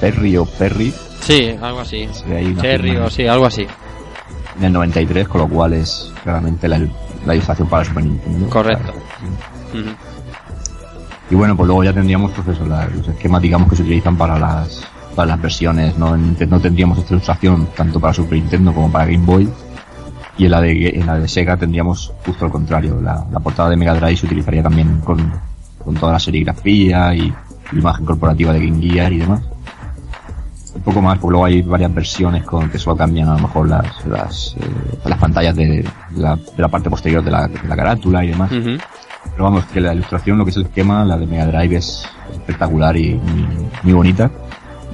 Perry 0.00 0.36
o 0.36 0.44
Perry 0.46 0.94
Sí, 1.20 1.50
algo 1.60 1.80
así. 1.80 2.08
Sí, 2.12 2.96
o 2.96 3.10
sí, 3.10 3.26
algo 3.26 3.46
así. 3.46 3.66
en 4.58 4.64
el 4.64 4.72
93, 4.72 5.26
con 5.26 5.40
lo 5.40 5.48
cual 5.48 5.72
es 5.72 6.12
claramente 6.22 6.68
la, 6.68 6.78
la 7.26 7.34
ilustración 7.34 7.68
para 7.68 7.84
Super 7.84 8.04
Nintendo. 8.04 8.48
Correcto. 8.48 8.94
Y 11.30 11.34
bueno, 11.34 11.56
pues 11.56 11.66
luego 11.66 11.84
ya 11.84 11.92
tendríamos 11.92 12.32
pues 12.32 12.58
la- 12.60 12.86
los 12.88 13.06
esquemas 13.06 13.40
digamos 13.40 13.68
que 13.70 13.76
se 13.76 13.82
utilizan 13.82 14.16
para 14.16 14.38
las 14.38 14.82
para 15.14 15.28
las 15.30 15.40
versiones, 15.42 15.96
¿no? 15.98 16.14
En 16.14 16.34
tendríamos 16.60 16.98
esta 16.98 17.14
ilustración 17.14 17.68
tanto 17.76 17.98
para 18.00 18.14
Super 18.14 18.38
Nintendo 18.38 18.72
como 18.72 18.90
para 18.90 19.06
Game 19.06 19.24
Boy. 19.24 19.48
Y 20.38 20.44
en 20.46 20.50
la 20.52 20.60
de, 20.60 20.88
en 20.88 21.06
la 21.06 21.18
de 21.18 21.28
Sega 21.28 21.56
tendríamos 21.56 22.12
justo 22.24 22.46
lo 22.46 22.50
contrario. 22.50 22.98
La, 23.02 23.24
la 23.30 23.40
portada 23.40 23.68
de 23.70 23.76
Mega 23.76 23.94
Drive 23.94 24.16
se 24.16 24.26
utilizaría 24.26 24.62
también 24.62 25.00
con, 25.00 25.32
con 25.84 25.94
toda 25.94 26.12
la 26.12 26.18
serigrafía 26.20 27.14
y 27.14 27.32
imagen 27.72 28.06
corporativa 28.06 28.52
de 28.52 28.66
Game 28.66 28.80
Gear 28.80 29.12
y 29.12 29.18
demás. 29.18 29.42
Un 30.74 30.82
poco 30.82 31.02
más, 31.02 31.18
porque 31.18 31.32
luego 31.32 31.44
hay 31.46 31.62
varias 31.62 31.92
versiones 31.92 32.44
con 32.44 32.70
que 32.70 32.78
solo 32.78 32.96
cambian 32.96 33.28
a 33.28 33.34
lo 33.34 33.40
mejor 33.40 33.68
las, 33.68 34.06
las, 34.06 34.56
eh, 34.58 34.98
las 35.04 35.18
pantallas 35.18 35.56
de, 35.56 35.84
la, 36.16 36.36
de 36.36 36.62
la 36.62 36.68
parte 36.68 36.88
posterior 36.88 37.22
de 37.24 37.30
la, 37.30 37.48
de 37.48 37.68
la 37.68 37.76
carátula 37.76 38.24
y 38.24 38.28
demás. 38.28 38.52
Ujú. 38.52 38.78
Pero 39.32 39.44
vamos, 39.44 39.64
que 39.66 39.80
la 39.80 39.92
ilustración, 39.94 40.38
lo 40.38 40.44
que 40.44 40.50
es 40.50 40.56
el 40.56 40.64
esquema, 40.64 41.04
la 41.04 41.18
de 41.18 41.26
Mega 41.26 41.46
Drive 41.46 41.76
es 41.76 42.04
espectacular 42.32 42.96
y 42.96 43.14
muy, 43.14 43.68
muy 43.82 43.92
bonita. 43.92 44.30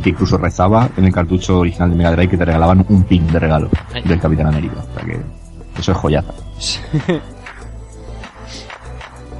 Que 0.02 0.10
incluso 0.10 0.36
rezaba 0.38 0.88
en 0.96 1.04
el 1.04 1.12
cartucho 1.12 1.58
original 1.60 1.90
de 1.90 1.96
Mega 1.96 2.12
Drive 2.12 2.28
que 2.30 2.36
te 2.36 2.44
regalaban 2.44 2.84
un 2.88 3.02
pin 3.04 3.26
de 3.26 3.38
regalo 3.38 3.70
Ay. 3.94 4.02
del 4.02 4.20
Capitán 4.20 4.46
América. 4.48 4.76
O 4.90 4.94
sea 4.94 5.04
que 5.04 5.20
eso 5.78 5.92
es 5.92 5.98
joyaza. 5.98 6.32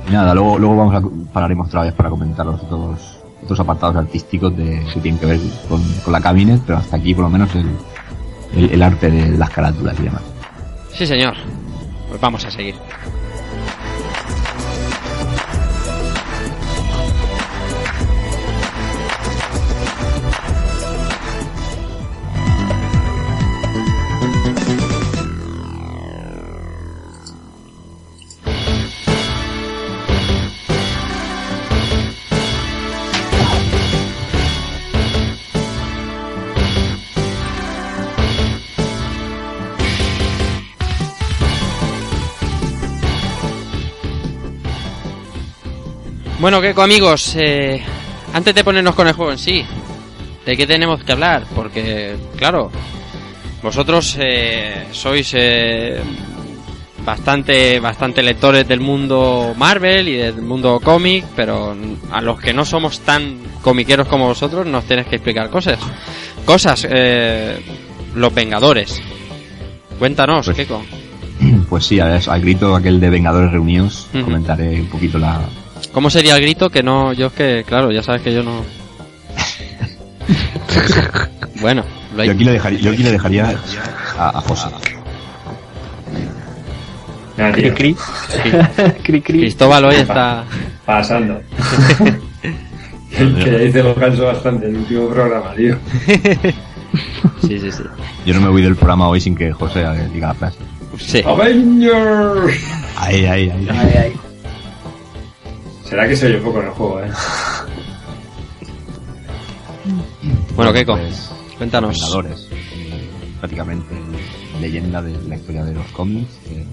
Y 0.09 0.13
nada, 0.13 0.35
luego, 0.35 0.59
luego 0.59 0.77
vamos 0.77 0.95
a 0.95 1.33
pararemos 1.33 1.67
otra 1.67 1.83
vez 1.83 1.93
para 1.93 2.09
comentar 2.11 2.47
los 2.47 2.63
otros, 2.63 3.16
otros 3.47 3.61
apartados 3.61 3.97
artísticos 3.97 4.57
de, 4.57 4.85
que 4.93 5.01
tienen 5.01 5.19
que 5.19 5.27
ver 5.27 5.41
con, 5.69 6.13
la 6.13 6.21
cabinet, 6.21 6.61
pero 6.67 6.79
hasta 6.79 6.97
aquí 6.97 7.15
por 7.15 7.25
lo 7.25 7.31
menos 7.31 7.49
el, 7.55 7.67
el, 8.55 8.71
el 8.73 8.83
arte 8.83 9.11
de 9.11 9.39
las 9.39 9.51
carátulas 9.51 9.99
y 9.99 10.03
demás. 10.03 10.23
Sí, 10.93 11.07
señor. 11.07 11.35
Pues 12.09 12.21
vamos 12.21 12.45
a 12.45 12.51
seguir. 12.51 12.75
Bueno, 46.47 46.61
Keiko, 46.61 46.83
amigos, 46.83 47.35
eh, 47.37 47.83
antes 48.33 48.55
de 48.55 48.63
ponernos 48.63 48.95
con 48.95 49.09
el 49.09 49.15
juego 49.15 49.33
en 49.33 49.39
sí, 49.39 49.65
¿de 50.45 50.57
qué 50.57 50.65
tenemos 50.65 51.03
que 51.03 51.11
hablar? 51.11 51.43
Porque, 51.53 52.15
claro, 52.37 52.71
vosotros 53.65 54.17
eh, 54.21 54.87
sois 54.93 55.33
eh, 55.35 55.99
bastante, 57.05 57.81
bastante 57.81 58.23
lectores 58.23 58.69
del 58.69 58.79
mundo 58.79 59.55
Marvel 59.57 60.09
y 60.09 60.13
del 60.19 60.41
mundo 60.41 60.79
cómic, 60.79 61.25
pero 61.35 61.77
a 62.13 62.21
los 62.21 62.39
que 62.39 62.53
no 62.55 62.65
somos 62.65 63.01
tan 63.01 63.39
comiqueros 63.61 64.07
como 64.07 64.29
vosotros 64.29 64.65
nos 64.69 64.85
tenéis 64.85 65.09
que 65.09 65.17
explicar 65.17 65.51
cosas. 65.51 65.81
Cosas, 66.45 66.87
eh, 66.89 67.59
los 68.15 68.33
Vengadores. 68.33 69.03
Cuéntanos, 69.99 70.47
Pues- 70.47 70.57
Keiko. 70.59 70.81
Pues 71.69 71.87
sí, 71.87 71.99
a- 71.99 72.19
al 72.19 72.41
grito 72.41 72.77
aquel 72.77 73.01
de 73.01 73.11
Vengadores 73.11 73.51
Reunidos, 73.51 74.07
comentaré 74.13 74.81
un 74.81 74.87
poquito 74.87 75.19
la, 75.19 75.41
¿Cómo 75.93 76.11
sería 76.11 76.35
el 76.37 76.43
grito? 76.43 76.69
Que 76.71 76.83
no, 76.83 77.13
yo 77.13 77.27
es 77.29 77.33
que, 77.33 77.65
claro, 77.67 77.91
ya 77.93 78.03
sabes 78.03 78.23
que 78.23 78.33
yo 78.35 78.43
no. 78.43 78.63
bueno, 81.61 81.85
lo 82.15 82.23
hay- 82.23 82.29
Yo 82.29 82.35
aquí 82.35 82.45
le 82.45 82.53
dejaría, 82.53 82.79
yo 82.81 82.91
aquí 82.93 83.03
le 83.03 83.13
dejaría 83.13 83.57
a, 84.19 84.39
a 84.39 84.41
José. 84.43 84.69
Nada, 87.37 87.53
Cri 87.53 87.71
cri. 87.73 87.95
cri 89.03 89.21
cri. 89.21 89.41
Cristóbal 89.41 89.85
hoy 89.85 89.97
está. 89.97 90.45
pasando. 90.87 91.41
que 93.11 93.51
ya 93.51 93.63
hice 93.63 93.83
lo 93.83 93.95
canso 93.95 94.25
bastante 94.27 94.67
el 94.67 94.77
último 94.77 95.09
programa, 95.09 95.53
tío. 95.55 95.77
Sí, 97.43 97.59
sí, 97.61 97.71
sí. 97.73 97.83
Yo 98.25 98.35
no 98.35 98.41
me 98.41 98.49
voy 98.49 98.63
del 98.63 98.77
programa 98.77 99.09
hoy 99.09 99.21
sin 99.21 99.35
que 99.37 99.53
José 99.53 99.85
diga 100.13 100.29
la 100.29 100.35
frase. 100.35 100.59
Sí. 100.99 101.23
Avengers. 101.27 102.57
Ahí, 102.97 103.27
ahí, 103.27 103.51
ahí. 103.51 103.69
Ay, 103.71 103.91
ay. 104.05 104.13
Será 105.89 106.09
que 106.09 106.17
se 106.17 106.27
oye 106.27 106.39
poco 106.39 106.61
en 106.61 106.67
el 106.67 106.73
juego, 106.73 107.01
eh. 107.01 107.11
Bueno, 110.55 110.73
Keiko, 110.73 110.97
Pues, 110.97 111.31
cuéntanos. 111.59 111.93
Vengadores. 112.01 112.49
eh, 112.53 113.09
prácticamente 113.41 113.95
leyenda 114.61 115.03
de 115.03 115.13
la 115.29 115.37
historia 115.37 115.65
de 115.65 115.75
los 115.75 115.87
cómics. 115.93 116.31
eh, 116.51 116.65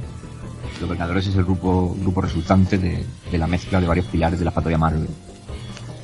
los 0.81 0.89
Vengadores 0.89 1.27
es 1.27 1.35
el 1.35 1.43
grupo, 1.43 1.95
grupo 1.99 2.21
resultante 2.21 2.77
de, 2.77 3.05
de 3.31 3.37
la 3.37 3.47
mezcla 3.47 3.79
de 3.79 3.87
varios 3.87 4.07
pilares 4.07 4.39
de 4.39 4.45
la 4.45 4.51
factoría 4.51 4.77
Marvel. 4.77 5.07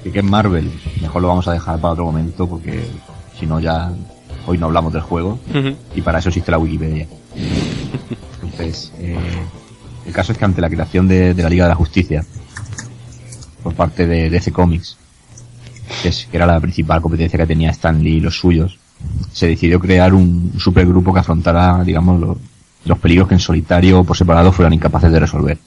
¿Y 0.05 0.11
qué 0.11 0.19
es 0.19 0.25
Marvel? 0.25 0.71
Mejor 1.01 1.21
lo 1.21 1.27
vamos 1.29 1.47
a 1.47 1.53
dejar 1.53 1.79
para 1.79 1.93
otro 1.93 2.05
momento 2.05 2.47
porque 2.47 2.85
si 3.37 3.45
no 3.45 3.59
ya 3.59 3.91
hoy 4.45 4.57
no 4.57 4.67
hablamos 4.67 4.93
del 4.93 5.01
juego 5.01 5.39
y 5.95 6.01
para 6.01 6.19
eso 6.19 6.29
existe 6.29 6.51
la 6.51 6.57
Wikipedia. 6.59 7.07
Entonces, 8.43 8.93
eh, 8.99 9.17
el 10.05 10.13
caso 10.13 10.31
es 10.31 10.37
que 10.37 10.45
ante 10.45 10.61
la 10.61 10.69
creación 10.69 11.07
de, 11.07 11.33
de 11.33 11.43
la 11.43 11.49
Liga 11.49 11.65
de 11.65 11.69
la 11.69 11.75
Justicia 11.75 12.23
por 13.63 13.73
parte 13.73 14.07
de 14.07 14.29
DC 14.29 14.51
Comics, 14.51 14.97
que, 16.03 16.11
era 16.31 16.45
la 16.45 16.59
principal 16.59 17.01
competencia 17.01 17.37
que 17.39 17.47
tenía 17.47 17.71
Stan 17.71 18.01
Lee 18.01 18.17
y 18.17 18.19
los 18.19 18.37
suyos, 18.37 18.77
se 19.31 19.47
decidió 19.47 19.79
crear 19.79 20.13
un 20.13 20.53
supergrupo 20.57 21.13
que 21.13 21.19
afrontara, 21.19 21.83
digamos, 21.83 22.19
lo- 22.19 22.37
los 22.85 22.97
peligros 22.99 23.27
que 23.27 23.33
en 23.35 23.39
solitario 23.39 23.99
o 23.99 24.03
por 24.03 24.15
separado 24.17 24.51
fueran 24.51 24.73
incapaces 24.73 25.11
de 25.11 25.19
resolver. 25.19 25.57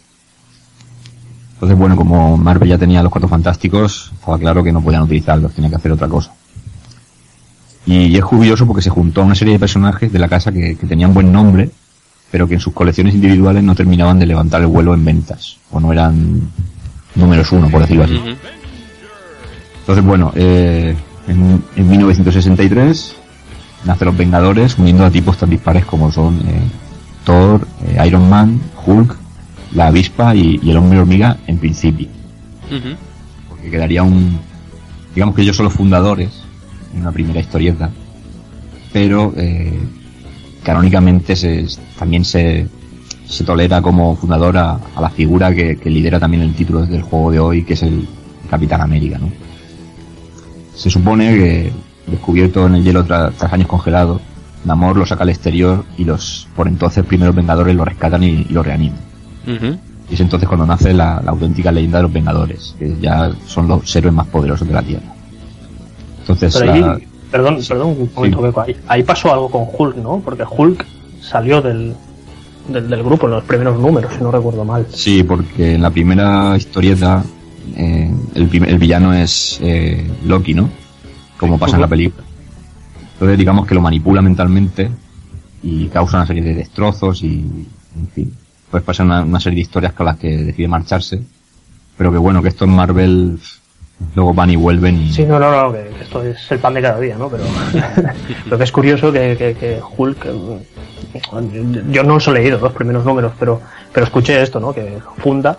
Entonces, 1.55 1.79
bueno, 1.79 1.95
como 1.97 2.37
Marvel 2.37 2.69
ya 2.69 2.79
tenía 2.79 3.03
los 3.03 3.13
cuatro 3.13 3.29
fantásticos, 3.29 4.11
estaba 4.15 4.39
claro 4.39 4.65
que 4.65 4.73
no 4.73 4.83
podían 4.83 5.03
utilizarlos, 5.03 5.53
tenía 5.55 5.71
que 5.71 5.77
hacer 5.77 5.93
otra 5.93 6.09
cosa. 6.09 6.33
Y 7.87 8.17
es 8.17 8.25
curioso 8.25 8.67
porque 8.67 8.83
se 8.83 8.91
juntó 8.91 9.23
a 9.23 9.25
una 9.25 9.35
serie 9.35 9.55
de 9.55 9.61
personajes 9.61 10.13
de 10.13 10.19
la 10.19 10.29
casa 10.29 10.53
que, 10.53 10.77
que 10.77 10.87
tenían 10.87 11.13
buen 11.15 11.33
nombre, 11.33 11.71
pero 12.31 12.49
que 12.49 12.55
en 12.55 12.61
sus 12.61 12.73
colecciones 12.73 13.15
individuales 13.15 13.63
no 13.63 13.75
terminaban 13.75 14.19
de 14.19 14.27
levantar 14.27 14.61
el 14.63 14.69
vuelo 14.69 14.95
en 14.95 15.05
ventas, 15.05 15.59
o 15.71 15.79
no 15.81 15.93
eran 15.93 16.41
números 17.15 17.53
uno, 17.53 17.69
por 17.71 17.83
decirlo 17.83 18.05
así. 18.05 18.21
Entonces, 19.81 20.05
bueno, 20.05 20.33
eh, 20.35 20.95
en, 21.29 21.63
en 21.77 21.89
1963 21.89 23.17
nacen 23.85 24.07
los 24.07 24.17
Vengadores 24.17 24.79
uniendo 24.79 25.05
a 25.05 25.11
tipos 25.11 25.39
tan 25.39 25.51
dispares 25.51 25.85
como 25.85 26.13
son 26.13 26.37
eh, 26.47 26.63
Thor, 27.25 27.67
eh, 27.85 28.07
Iron 28.07 28.29
Man, 28.29 28.61
Hulk, 28.87 29.17
la 29.75 29.89
avispa 29.89 30.35
y, 30.35 30.61
y 30.63 30.71
el 30.71 30.77
hombre 30.77 31.01
hormiga 31.01 31.39
en 31.47 31.59
principio. 31.59 32.09
Porque 33.49 33.71
quedaría 33.71 34.03
un... 34.03 34.39
Digamos 35.15 35.35
que 35.35 35.43
ellos 35.43 35.57
son 35.57 35.65
los 35.65 35.75
fundadores 35.75 36.31
en 36.95 37.01
una 37.01 37.13
primera 37.13 37.41
historieta, 37.41 37.91
pero 38.93 39.33
eh, 39.37 39.79
canónicamente 40.63 41.37
se, 41.37 41.67
también 41.99 42.25
se, 42.25 42.67
se 43.27 43.45
tolera 43.45 43.81
como 43.81 44.15
fundador 44.17 44.57
a, 44.59 44.79
a 44.95 45.01
la 45.01 45.11
figura 45.11 45.55
que, 45.55 45.77
que 45.77 45.89
lidera 45.91 46.19
también 46.21 46.43
el 46.43 46.55
título 46.55 46.85
del 46.85 47.03
juego 47.03 47.31
de 47.31 47.41
hoy, 47.41 47.65
que 47.65 47.75
es 47.75 47.83
el 47.83 48.07
Capitán 48.51 48.81
América, 48.83 49.19
¿no? 49.19 49.29
Se 50.75 50.91
supone 50.91 51.35
que, 51.35 51.73
descubierto 52.07 52.67
en 52.67 52.75
el 52.77 52.85
hielo 52.85 53.05
tra- 53.07 53.33
tras 53.37 53.53
años 53.53 53.69
congelados, 53.69 54.21
Namor 54.65 54.97
lo 54.97 55.07
saca 55.07 55.23
al 55.25 55.31
exterior 55.31 55.85
y 55.99 56.05
los 56.05 56.47
por 56.55 56.69
entonces 56.69 57.05
primeros 57.05 57.35
Vengadores 57.35 57.75
lo 57.75 57.85
rescatan 57.85 58.23
y, 58.23 58.47
y 58.49 58.53
lo 58.53 58.63
reaniman. 58.63 58.99
Y 60.11 60.15
es 60.15 60.21
entonces 60.21 60.47
cuando 60.49 60.67
nace 60.67 60.93
la, 60.93 61.21
la 61.25 61.31
auténtica 61.33 61.73
leyenda 61.73 61.99
de 61.99 62.03
los 62.05 62.13
Vengadores, 62.13 62.75
que 62.79 62.95
ya 63.01 63.33
son 63.47 63.67
los 63.69 63.95
héroes 63.97 64.15
más 64.15 64.27
poderosos 64.29 64.69
de 64.69 64.75
la 64.75 64.83
Tierra. 64.83 65.03
Entonces, 66.21 66.55
Pero 66.59 66.67
la- 66.67 66.73
ahí, 66.95 67.09
perdón, 67.31 67.59
perdón, 67.67 67.87
un 67.89 68.11
momento, 68.15 68.39
Sí. 68.39 68.43
Keiko, 68.45 68.61
ahí, 68.61 68.77
ahí 68.89 69.03
pasó 69.03 69.33
algo 69.33 69.51
con 69.51 69.65
Hulk, 69.77 69.97
¿no? 69.97 70.21
Porque 70.25 70.45
Hulk 70.49 70.85
salió 71.21 71.61
del, 71.63 71.95
del, 72.73 72.89
del 72.89 73.03
grupo 73.03 73.27
en 73.27 73.33
los 73.33 73.45
primeros 73.45 73.79
números, 73.79 74.13
si 74.17 74.23
no 74.23 74.31
recuerdo 74.31 74.65
mal. 74.65 74.87
sí, 74.91 75.23
porque 75.23 75.75
en 75.75 75.83
la 75.83 75.91
primera 75.91 76.57
historieta 76.57 77.25
eh, 77.77 78.13
el, 78.35 78.65
el 78.65 78.79
villano 78.79 79.15
es 79.15 79.59
eh, 79.63 80.11
Loki, 80.25 80.55
¿no? 80.55 80.69
Como 81.39 81.59
pasa 81.59 81.77
en 81.77 81.83
la 81.83 81.89
película. 81.89 82.25
Entonces 83.15 83.39
digamos 83.39 83.67
que 83.67 83.75
lo 83.75 83.81
manipula 83.81 84.21
mentalmente 84.23 84.91
y 85.63 85.87
causa 85.87 86.17
una 86.19 86.27
serie 86.27 86.43
de 86.43 86.55
destrozos 86.55 87.23
y, 87.23 87.45
en 87.97 88.09
fin, 88.13 88.33
pues 88.71 88.83
pasa 88.83 89.05
una, 89.05 89.23
una 89.23 89.39
serie 89.39 89.57
de 89.57 89.63
historias 89.63 89.93
con 89.93 90.07
las 90.07 90.17
que 90.17 90.29
decide 90.37 90.67
marcharse. 90.69 91.23
Pero 91.97 92.11
que 92.11 92.19
bueno, 92.19 92.43
que 92.43 92.49
esto 92.49 92.65
en 92.65 92.71
Marvel 92.75 93.39
luego 94.15 94.35
van 94.35 94.51
y 94.51 94.57
vuelven 94.57 95.01
y... 95.03 95.13
Sí, 95.13 95.25
no, 95.25 95.39
no, 95.39 95.51
no, 95.51 95.73
que 95.73 95.89
esto 96.01 96.23
es 96.23 96.51
el 96.51 96.59
pan 96.59 96.75
de 96.75 96.83
cada 96.83 96.99
día, 97.01 97.17
¿no? 97.17 97.29
Pero 97.29 97.45
lo 98.51 98.59
que 98.59 98.65
es 98.65 98.73
curioso 98.73 99.13
que, 99.13 99.37
que, 99.37 99.55
que 99.55 99.81
Hulk, 99.97 100.27
eh, 100.27 101.83
yo 101.91 102.03
no 102.03 102.15
los 102.15 102.29
he 102.29 102.33
leído 102.33 102.59
los 102.59 102.73
primeros 102.73 103.05
números, 103.05 103.33
pero, 103.39 103.61
pero 103.93 104.05
escuché 104.05 104.41
esto, 104.43 104.61
¿no? 104.61 104.73
Que 104.73 104.99
funda 105.19 105.59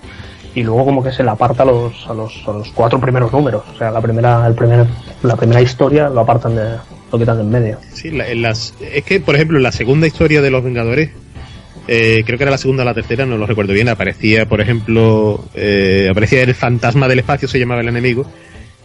y 0.55 0.61
luego 0.63 0.85
como 0.85 1.03
que 1.03 1.11
se 1.11 1.23
le 1.23 1.29
aparta 1.31 1.63
a 1.63 1.65
los, 1.65 2.07
a 2.07 2.13
los, 2.13 2.43
a 2.47 2.51
los 2.51 2.69
cuatro 2.71 2.99
primeros 2.99 3.31
números. 3.31 3.63
O 3.73 3.77
sea, 3.77 3.89
la 3.91 4.01
primera, 4.01 4.45
el 4.47 4.53
primer, 4.53 4.85
la 5.23 5.35
primera 5.35 5.61
historia 5.61 6.09
lo 6.09 6.21
apartan 6.21 6.55
de, 6.55 6.75
lo 7.11 7.17
quitan 7.19 7.37
de 7.37 7.43
en 7.43 7.49
medio. 7.49 7.77
Sí, 7.93 8.11
la- 8.11 8.27
en 8.27 8.41
las, 8.43 8.73
es 8.79 9.03
que, 9.03 9.19
por 9.19 9.35
ejemplo, 9.35 9.57
en 9.57 9.63
la 9.63 9.71
segunda 9.71 10.05
historia 10.05 10.41
de 10.41 10.51
los 10.51 10.63
Vengadores, 10.63 11.09
eh, 11.87 12.23
creo 12.25 12.37
que 12.37 12.43
era 12.43 12.51
la 12.51 12.57
segunda 12.57 12.83
o 12.83 12.85
la 12.85 12.93
tercera, 12.93 13.25
no 13.25 13.37
lo 13.37 13.45
recuerdo 13.45 13.73
bien, 13.73 13.89
aparecía, 13.89 14.45
por 14.45 14.61
ejemplo, 14.61 15.43
eh, 15.53 16.07
aparecía 16.11 16.41
el 16.43 16.55
fantasma 16.55 17.07
del 17.07 17.19
espacio, 17.19 17.47
se 17.47 17.59
llamaba 17.59 17.81
el 17.81 17.87
enemigo, 17.89 18.25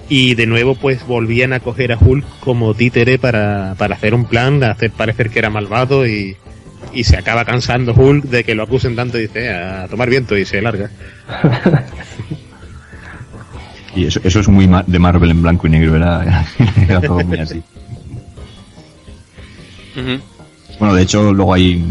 y 0.08 0.34
de 0.34 0.46
nuevo 0.46 0.74
pues 0.74 1.06
volvían 1.06 1.52
a 1.52 1.60
coger 1.60 1.92
a 1.92 1.98
Hulk 1.98 2.24
como 2.40 2.74
títere 2.74 3.18
para, 3.18 3.74
para 3.76 3.94
hacer 3.94 4.14
un 4.14 4.24
plan, 4.24 4.62
hacer 4.64 4.90
parecer 4.90 5.28
que 5.30 5.38
era 5.38 5.50
malvado 5.50 6.06
y, 6.06 6.36
y 6.94 7.04
se 7.04 7.16
acaba 7.18 7.44
cansando 7.44 7.92
Hulk 7.92 8.24
de 8.24 8.42
que 8.44 8.54
lo 8.54 8.62
acusen 8.62 8.96
tanto 8.96 9.18
y 9.18 9.22
dice, 9.22 9.46
"Eh, 9.46 9.52
a 9.54 9.86
tomar 9.88 10.08
viento 10.08 10.36
y 10.36 10.44
se 10.44 10.62
larga. 10.62 10.90
Y 13.94 14.06
eso, 14.06 14.20
eso 14.22 14.40
es 14.40 14.48
muy 14.48 14.68
ma- 14.68 14.84
de 14.86 14.98
Marvel 14.98 15.30
en 15.30 15.42
blanco 15.42 15.66
y 15.66 15.70
negro, 15.70 15.96
era, 15.96 16.44
era 16.88 17.00
todo 17.00 17.20
muy 17.24 17.38
así. 17.38 17.60
Bueno, 20.78 20.94
de 20.94 21.02
hecho, 21.02 21.32
luego 21.32 21.54
hay, 21.54 21.82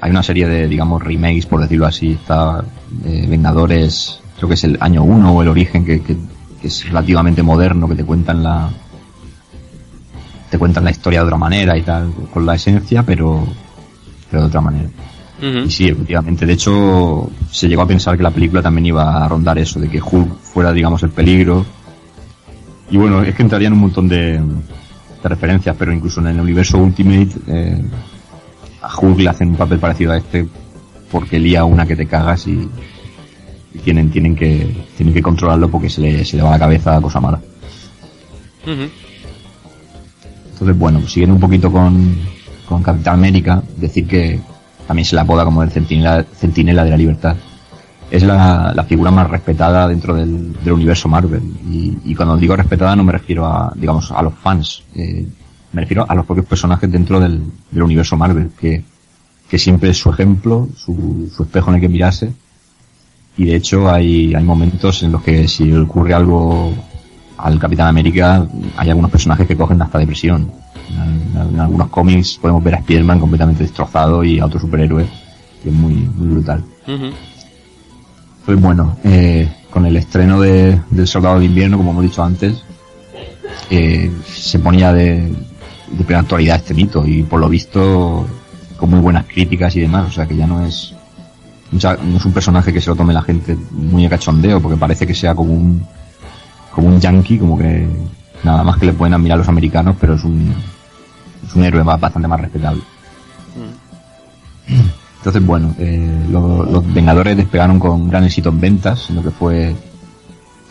hay 0.00 0.10
una 0.10 0.22
serie 0.22 0.46
de, 0.48 0.66
digamos, 0.68 1.02
remakes, 1.02 1.46
por 1.46 1.60
decirlo 1.60 1.86
así. 1.86 2.12
Está 2.12 2.64
eh, 3.04 3.26
Vengadores, 3.28 4.20
creo 4.36 4.48
que 4.48 4.54
es 4.54 4.64
el 4.64 4.76
año 4.80 5.02
1 5.02 5.32
o 5.32 5.42
el 5.42 5.48
origen, 5.48 5.84
que, 5.84 6.00
que- 6.02 6.16
que 6.60 6.66
es 6.66 6.84
relativamente 6.86 7.42
moderno, 7.42 7.88
que 7.88 7.94
te 7.96 8.04
cuentan 8.04 8.42
la 8.42 8.68
te 10.50 10.58
cuentan 10.58 10.84
la 10.84 10.90
historia 10.90 11.20
de 11.20 11.26
otra 11.26 11.38
manera 11.38 11.78
y 11.78 11.82
tal, 11.82 12.12
con 12.34 12.44
la 12.44 12.56
esencia, 12.56 13.02
pero, 13.04 13.46
pero 14.30 14.42
de 14.42 14.48
otra 14.48 14.60
manera. 14.60 14.88
Y 15.66 15.70
sí, 15.70 15.88
efectivamente. 15.88 16.44
De 16.44 16.52
hecho, 16.54 17.30
se 17.50 17.68
llegó 17.68 17.82
a 17.82 17.86
pensar 17.86 18.16
que 18.16 18.22
la 18.22 18.30
película 18.32 18.60
también 18.60 18.86
iba 18.86 19.24
a 19.24 19.28
rondar 19.28 19.58
eso, 19.58 19.78
de 19.80 19.88
que 19.88 20.02
Hulk 20.02 20.38
fuera, 20.40 20.72
digamos, 20.72 21.02
el 21.04 21.10
peligro. 21.10 21.64
Y 22.90 22.96
bueno, 22.96 23.22
es 23.22 23.34
que 23.34 23.42
entrarían 23.42 23.72
un 23.74 23.78
montón 23.78 24.08
de, 24.08 24.32
de 25.22 25.28
referencias, 25.28 25.76
pero 25.78 25.92
incluso 25.94 26.20
en 26.20 26.26
el 26.26 26.40
universo 26.40 26.78
Ultimate, 26.78 27.30
eh, 27.46 27.82
a 28.82 28.98
Hulk 28.98 29.18
le 29.18 29.28
hacen 29.30 29.48
un 29.50 29.56
papel 29.56 29.78
parecido 29.78 30.12
a 30.12 30.16
este, 30.16 30.46
porque 31.10 31.38
lía 31.38 31.64
una 31.64 31.86
que 31.86 31.96
te 31.96 32.06
cagas 32.06 32.46
y, 32.46 32.68
y 33.74 33.78
tienen, 33.78 34.10
tienen 34.10 34.34
que, 34.34 34.84
tienen 34.96 35.14
que 35.14 35.22
controlarlo 35.22 35.68
porque 35.70 35.90
se 35.90 36.00
le, 36.00 36.24
se 36.24 36.36
le 36.36 36.42
va 36.42 36.50
la 36.50 36.58
cabeza 36.58 36.96
a 36.96 37.00
cosa 37.00 37.20
mala. 37.20 37.40
Entonces, 40.52 40.78
bueno, 40.78 41.00
siguiendo 41.06 41.34
un 41.34 41.40
poquito 41.40 41.70
con, 41.72 42.16
con 42.68 42.82
Capitán 42.82 43.14
América, 43.14 43.62
decir 43.76 44.06
que 44.06 44.40
también 44.86 45.04
se 45.06 45.14
le 45.14 45.22
apoda 45.22 45.44
como 45.44 45.62
el 45.62 45.70
centinela, 45.70 46.24
centinela 46.24 46.84
de 46.84 46.90
la 46.90 46.96
libertad. 46.96 47.36
Es 48.10 48.24
la, 48.24 48.72
la 48.74 48.84
figura 48.84 49.10
más 49.12 49.30
respetada 49.30 49.86
dentro 49.86 50.14
del, 50.14 50.52
del 50.64 50.72
universo 50.72 51.08
Marvel. 51.08 51.42
Y, 51.70 51.96
y 52.04 52.14
cuando 52.14 52.36
digo 52.36 52.56
respetada 52.56 52.96
no 52.96 53.04
me 53.04 53.12
refiero 53.12 53.46
a, 53.46 53.72
digamos, 53.76 54.10
a 54.10 54.20
los 54.22 54.34
fans. 54.34 54.82
eh, 54.94 55.26
me 55.72 55.82
refiero 55.82 56.04
a 56.08 56.14
los 56.14 56.26
propios 56.26 56.46
personajes 56.46 56.90
dentro 56.90 57.20
del, 57.20 57.42
del 57.70 57.82
universo 57.82 58.16
Marvel, 58.16 58.50
que, 58.58 58.82
que 59.48 59.58
siempre 59.58 59.90
es 59.90 59.98
su 59.98 60.10
ejemplo, 60.10 60.68
su, 60.76 61.30
su 61.34 61.42
espejo 61.42 61.70
en 61.70 61.76
el 61.76 61.80
que 61.80 61.88
mirarse. 61.88 62.32
Y 63.36 63.46
de 63.46 63.56
hecho 63.56 63.90
hay, 63.90 64.34
hay 64.34 64.44
momentos 64.44 65.02
en 65.02 65.12
los 65.12 65.22
que 65.22 65.48
si 65.48 65.72
ocurre 65.72 66.12
algo 66.14 66.74
al 67.38 67.58
Capitán 67.58 67.88
América, 67.88 68.46
hay 68.76 68.90
algunos 68.90 69.10
personajes 69.10 69.46
que 69.46 69.56
cogen 69.56 69.80
hasta 69.80 69.98
depresión. 69.98 70.50
En, 70.90 71.54
en 71.54 71.60
algunos 71.60 71.88
cómics 71.88 72.38
podemos 72.40 72.62
ver 72.62 72.74
a 72.74 72.78
Spider-Man 72.78 73.20
completamente 73.20 73.62
destrozado 73.62 74.24
y 74.24 74.40
a 74.40 74.46
otro 74.46 74.60
superhéroe, 74.60 75.06
que 75.62 75.68
es 75.68 75.74
muy, 75.74 75.94
muy 75.94 76.28
brutal. 76.28 76.64
Pues 78.44 78.60
bueno, 78.60 78.96
eh, 79.04 79.48
con 79.70 79.86
el 79.86 79.96
estreno 79.96 80.40
de, 80.40 80.80
del 80.90 81.06
Soldado 81.06 81.38
de 81.38 81.44
Invierno, 81.46 81.76
como 81.76 81.92
hemos 81.92 82.02
dicho 82.02 82.22
antes, 82.22 82.62
eh, 83.70 84.10
se 84.26 84.58
ponía 84.58 84.92
de, 84.92 85.32
de 85.90 86.04
plena 86.04 86.20
actualidad 86.22 86.56
este 86.56 86.74
mito 86.74 87.06
y 87.06 87.22
por 87.22 87.40
lo 87.40 87.48
visto 87.48 88.26
con 88.76 88.90
muy 88.90 89.00
buenas 89.00 89.26
críticas 89.26 89.74
y 89.76 89.80
demás, 89.80 90.08
o 90.08 90.12
sea 90.12 90.26
que 90.26 90.36
ya 90.36 90.46
no 90.46 90.64
es 90.64 90.94
no 91.72 92.16
es 92.16 92.24
un 92.24 92.32
personaje 92.32 92.72
que 92.72 92.80
se 92.80 92.90
lo 92.90 92.96
tome 92.96 93.12
la 93.14 93.22
gente 93.22 93.56
muy 93.70 94.04
a 94.04 94.10
cachondeo 94.10 94.60
porque 94.60 94.76
parece 94.76 95.06
que 95.06 95.14
sea 95.14 95.34
como 95.34 95.52
un 95.52 95.84
como 96.72 96.88
un 96.88 97.00
yankee, 97.00 97.38
como 97.38 97.58
que 97.58 97.86
nada 98.42 98.62
más 98.64 98.78
que 98.78 98.86
le 98.86 98.92
pueden 98.92 99.14
admirar 99.14 99.38
los 99.38 99.48
americanos, 99.48 99.96
pero 100.00 100.14
es 100.14 100.24
un 100.24 100.52
es 101.46 101.54
un 101.54 101.64
héroe 101.64 101.82
ba- 101.82 101.96
bastante 101.96 102.26
más 102.28 102.40
respetable. 102.40 102.82
Entonces, 105.18 105.44
bueno, 105.44 105.74
eh, 105.78 106.26
lo- 106.30 106.64
los 106.64 106.94
Vengadores 106.94 107.36
despegaron 107.36 107.78
con 107.78 108.08
gran 108.08 108.24
éxito 108.24 108.48
en 108.48 108.60
ventas, 108.60 109.10
en 109.10 109.16
lo 109.16 109.22
que 109.22 109.30
fue 109.30 109.74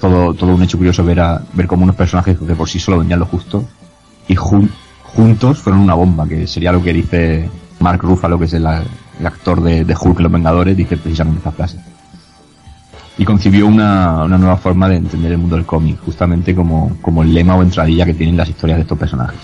todo, 0.02 0.34
todo 0.34 0.56
un 0.56 0.64
hecho 0.64 0.78
curioso 0.78 1.04
ver, 1.04 1.20
a, 1.20 1.42
ver 1.54 1.68
como 1.68 1.84
unos 1.84 1.96
personajes 1.96 2.38
que 2.40 2.56
por 2.56 2.68
sí 2.70 2.80
solo 2.80 2.98
vendían 3.00 3.20
lo 3.20 3.26
justo 3.26 3.64
y 4.28 4.36
jun- 4.36 4.70
juntos 5.16 5.60
fueron 5.60 5.82
una 5.82 5.94
bomba, 5.94 6.28
que 6.28 6.48
sería 6.48 6.72
lo 6.72 6.82
que 6.82 6.94
dice 6.94 7.50
Mark 7.80 8.02
Ruffalo, 8.02 8.38
que 8.40 8.46
es 8.46 8.54
el, 8.54 8.66
actor 8.66 9.62
de, 9.62 9.84
de 9.84 9.96
Hulk 10.00 10.20
Los 10.20 10.32
Vengadores, 10.32 10.78
dice 10.78 10.98
precisamente 10.98 11.40
esta 11.40 11.52
frase. 11.52 11.80
Y 13.18 13.26
concibió 13.26 13.68
una, 13.68 14.24
una 14.24 14.38
nueva 14.38 14.56
forma 14.56 14.88
de 14.88 14.96
entender 14.98 15.34
el 15.34 15.38
mundo 15.38 15.58
del 15.58 15.66
cómic, 15.66 16.00
justamente 16.06 16.56
como, 16.56 16.98
como 17.02 17.22
el 17.24 17.34
lema 17.34 17.56
o 17.56 17.62
entradilla 17.62 18.06
que 18.06 18.14
tienen 18.14 18.38
las 18.38 18.48
historias 18.48 18.78
de 18.78 18.84
estos 18.84 18.98
personajes. 18.98 19.40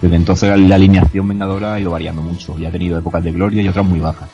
Desde 0.00 0.16
entonces 0.16 0.58
la 0.58 0.76
alineación 0.76 1.26
vengadora 1.28 1.74
ha 1.74 1.80
ido 1.80 1.90
variando 1.90 2.22
mucho 2.22 2.58
y 2.58 2.64
ha 2.64 2.70
tenido 2.70 2.98
épocas 2.98 3.22
de 3.22 3.32
gloria 3.32 3.62
y 3.62 3.68
otras 3.68 3.84
muy 3.84 3.98
bajas. 3.98 4.28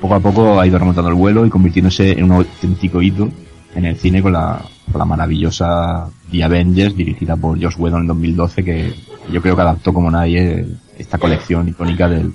Poco 0.00 0.14
a 0.14 0.20
poco 0.20 0.60
ha 0.60 0.66
ido 0.66 0.78
remontando 0.78 1.08
el 1.08 1.14
vuelo 1.14 1.46
y 1.46 1.50
convirtiéndose 1.50 2.12
en 2.12 2.24
un 2.24 2.32
auténtico 2.32 3.00
hito 3.00 3.30
en 3.74 3.84
el 3.84 3.96
cine 3.96 4.22
con 4.22 4.32
la, 4.32 4.60
con 4.90 4.98
la 4.98 5.04
maravillosa 5.04 6.08
The 6.30 6.44
Avengers 6.44 6.96
dirigida 6.96 7.36
por 7.36 7.60
Josh 7.62 7.76
Whedon 7.78 8.02
en 8.02 8.06
2012 8.08 8.64
que 8.64 8.94
yo 9.30 9.40
creo 9.40 9.54
que 9.54 9.62
adaptó 9.62 9.92
como 9.92 10.10
nadie 10.10 10.66
esta 10.98 11.18
colección 11.18 11.68
icónica 11.68 12.08
del, 12.08 12.32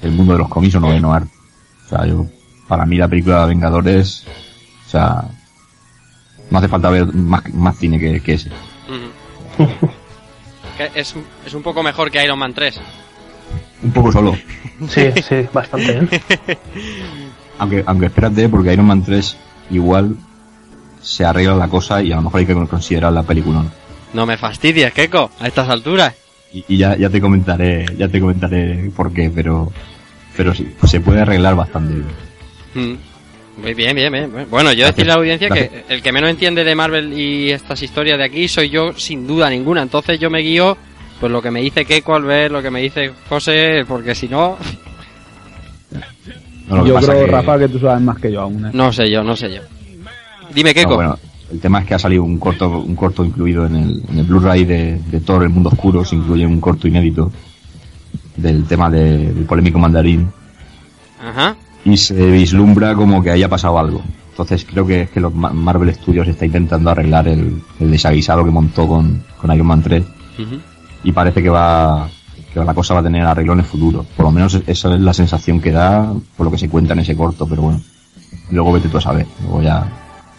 del 0.00 0.12
mundo 0.12 0.32
de 0.32 0.38
los 0.40 0.48
cómics 0.48 0.74
o 0.74 0.80
noveno 0.80 1.12
arte. 1.12 1.30
O 1.86 1.88
sea, 1.88 2.06
yo, 2.06 2.26
para 2.68 2.84
mí 2.86 2.96
la 2.96 3.08
película 3.08 3.42
de 3.42 3.46
Vengadores, 3.48 4.24
o 4.86 4.90
sea, 4.90 5.24
no 6.50 6.58
hace 6.58 6.68
falta 6.68 6.90
ver 6.90 7.06
más, 7.12 7.52
más 7.54 7.76
cine 7.76 7.98
que, 7.98 8.20
que 8.20 8.34
ese. 8.34 8.50
Que 10.76 10.90
es, 10.94 11.14
es 11.46 11.54
un 11.54 11.62
poco 11.62 11.82
mejor 11.82 12.10
que 12.10 12.24
Iron 12.24 12.38
Man 12.38 12.54
3. 12.54 12.80
Un 13.84 13.92
poco 13.92 14.12
solo. 14.12 14.36
Sí, 14.88 15.10
sí, 15.22 15.46
bastante. 15.52 15.98
¿eh? 15.98 16.58
Aunque, 17.58 17.84
aunque 17.86 18.06
espérate, 18.06 18.48
porque 18.48 18.72
Iron 18.72 18.86
Man 18.86 19.04
3 19.04 19.36
igual 19.70 20.16
se 21.02 21.24
arregla 21.24 21.54
la 21.56 21.68
cosa 21.68 22.02
y 22.02 22.12
a 22.12 22.16
lo 22.16 22.22
mejor 22.22 22.40
hay 22.40 22.46
que 22.46 22.54
considerar 22.54 23.12
la 23.12 23.22
película. 23.22 23.64
No 24.14 24.24
me 24.26 24.36
fastidies, 24.36 24.92
Keiko, 24.92 25.30
a 25.40 25.46
estas 25.48 25.68
alturas. 25.68 26.14
Y, 26.52 26.64
y 26.68 26.76
ya, 26.78 26.96
ya 26.96 27.08
te 27.10 27.20
comentaré, 27.20 27.86
ya 27.96 28.08
te 28.08 28.20
comentaré 28.20 28.90
por 28.94 29.12
qué, 29.12 29.30
pero, 29.34 29.72
pero 30.36 30.54
sí, 30.54 30.74
se 30.86 31.00
puede 31.00 31.20
arreglar 31.22 31.54
bastante 31.56 31.94
bien. 31.94 32.06
Mm. 32.74 32.98
Muy 33.62 33.74
bien, 33.74 33.94
bien, 33.94 34.10
bien. 34.12 34.30
Bueno, 34.50 34.72
yo 34.72 34.86
decirle 34.86 35.12
a 35.12 35.16
la 35.16 35.20
audiencia 35.20 35.50
que 35.50 35.84
el 35.88 36.00
que 36.02 36.10
menos 36.12 36.30
entiende 36.30 36.64
de 36.64 36.74
Marvel 36.74 37.12
y 37.18 37.50
estas 37.50 37.82
historias 37.82 38.16
de 38.16 38.24
aquí 38.24 38.48
soy 38.48 38.70
yo 38.70 38.94
sin 38.96 39.26
duda 39.26 39.50
ninguna. 39.50 39.82
Entonces 39.82 40.18
yo 40.18 40.30
me 40.30 40.40
guío 40.40 40.76
pues 41.20 41.30
lo 41.30 41.40
que 41.42 41.50
me 41.50 41.60
dice 41.60 41.84
Keiko 41.84 42.14
al 42.14 42.24
ver, 42.24 42.50
lo 42.50 42.62
que 42.62 42.70
me 42.70 42.80
dice 42.80 43.12
José, 43.28 43.84
porque 43.86 44.14
si 44.14 44.26
no, 44.28 44.56
No, 46.68 46.86
yo 46.86 46.96
creo, 46.96 47.26
que- 47.26 47.30
Rafa, 47.30 47.58
que 47.58 47.68
tú 47.68 47.78
sabes 47.78 48.00
más 48.02 48.18
que 48.18 48.32
yo 48.32 48.40
aún. 48.40 48.66
¿eh? 48.66 48.70
no 48.72 48.92
sé 48.92 49.10
yo, 49.10 49.22
no 49.22 49.36
sé 49.36 49.54
yo. 49.54 49.60
Dime 50.54 50.70
no, 50.70 50.74
Keiko. 50.74 50.94
bueno, 50.96 51.18
el 51.52 51.60
tema 51.60 51.80
es 51.80 51.86
que 51.86 51.94
ha 51.94 51.98
salido 51.98 52.24
un 52.24 52.38
corto, 52.38 52.80
un 52.80 52.94
corto 52.96 53.24
incluido 53.24 53.66
en 53.66 53.76
el, 53.76 54.02
en 54.08 54.18
el 54.18 54.24
Blu-ray 54.24 54.64
de, 54.64 54.98
de 55.10 55.20
Thor, 55.20 55.42
El 55.42 55.50
Mundo 55.50 55.68
Oscuro, 55.70 56.04
se 56.04 56.16
incluye 56.16 56.46
un 56.46 56.60
corto 56.60 56.88
inédito 56.88 57.30
del 58.36 58.64
tema 58.64 58.88
de- 58.90 59.32
del 59.32 59.44
polémico 59.44 59.78
mandarín 59.78 60.28
Ajá. 61.22 61.56
y 61.84 61.96
se 61.96 62.30
vislumbra 62.30 62.94
como 62.94 63.22
que 63.22 63.30
haya 63.30 63.48
pasado 63.48 63.78
algo. 63.78 64.02
Entonces 64.30 64.64
creo 64.64 64.86
que 64.86 65.02
es 65.02 65.10
que 65.10 65.20
los 65.20 65.34
Ma- 65.34 65.52
Marvel 65.52 65.94
Studios 65.94 66.26
está 66.26 66.46
intentando 66.46 66.90
arreglar 66.90 67.28
el, 67.28 67.62
el 67.80 67.90
desaguisado 67.90 68.44
que 68.44 68.50
montó 68.50 68.88
con, 68.88 69.22
con 69.38 69.52
Iron 69.54 69.66
Man 69.66 69.82
3 69.82 70.02
Ujú. 70.38 70.58
y 71.04 71.12
parece 71.12 71.42
que 71.42 71.50
va 71.50 72.08
que 72.52 72.60
la 72.60 72.74
cosa 72.74 72.94
va 72.94 73.00
a 73.00 73.02
tener 73.02 73.22
arreglo 73.26 73.52
en 73.54 73.60
el 73.60 73.64
futuro. 73.64 74.04
Por 74.16 74.26
lo 74.26 74.32
menos 74.32 74.54
esa 74.66 74.94
es 74.94 75.00
la 75.00 75.12
sensación 75.14 75.60
que 75.60 75.70
da 75.70 76.12
por 76.36 76.46
lo 76.46 76.50
que 76.52 76.58
se 76.58 76.68
cuenta 76.68 76.92
en 76.94 77.00
ese 77.00 77.16
corto, 77.16 77.46
pero 77.46 77.62
bueno. 77.62 77.80
Luego 78.50 78.72
vete 78.72 78.88
tú 78.88 78.98
a 78.98 79.00
saber, 79.00 79.26
luego 79.42 79.62
ya 79.62 79.86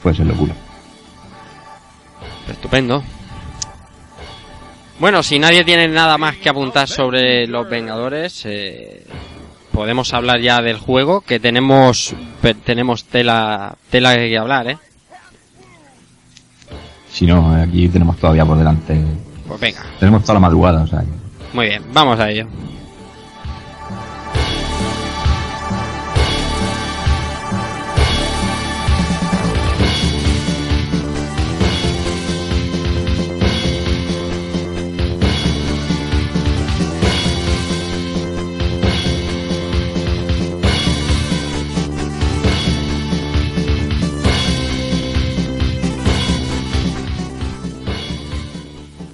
puede 0.03 0.15
ser 0.17 0.27
locura. 0.27 0.53
Estupendo. 2.49 3.01
Bueno, 4.99 5.23
si 5.23 5.39
nadie 5.39 5.63
tiene 5.63 5.87
nada 5.87 6.17
más 6.17 6.35
que 6.37 6.49
apuntar 6.49 6.87
sobre 6.87 7.47
los 7.47 7.67
Vengadores, 7.67 8.43
eh, 8.45 9.05
podemos 9.71 10.13
hablar 10.13 10.39
ya 10.39 10.61
del 10.61 10.77
juego, 10.77 11.21
que 11.21 11.39
tenemos 11.39 12.13
tenemos 12.65 13.05
tela 13.05 13.75
tela 13.89 14.13
que 14.15 14.37
hablar, 14.37 14.67
¿eh? 14.69 14.77
Si 17.11 17.25
no, 17.25 17.53
aquí 17.55 17.87
tenemos 17.89 18.17
todavía 18.17 18.45
por 18.45 18.57
delante. 18.57 18.99
Pues 19.47 19.59
venga, 19.59 19.83
Tenemos 19.99 20.21
toda 20.23 20.35
la 20.35 20.39
madrugada, 20.39 20.83
o 20.83 20.87
sea. 20.87 20.99
que- 20.99 21.55
muy 21.55 21.67
bien, 21.67 21.83
vamos 21.93 22.19
a 22.19 22.29
ello. 22.29 22.47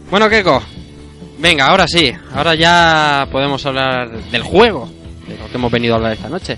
Bueno, 0.10 0.28
Keiko, 0.30 0.62
venga, 1.40 1.68
ahora 1.68 1.88
sí, 1.88 2.12
ahora 2.34 2.56
ya 2.56 3.28
podemos 3.32 3.64
hablar 3.66 4.10
del 4.32 4.42
juego, 4.42 4.90
de 5.28 5.38
lo 5.38 5.48
que 5.50 5.56
hemos 5.58 5.72
venido 5.72 5.94
a 5.94 5.98
hablar 5.98 6.14
esta 6.14 6.30
noche. 6.30 6.58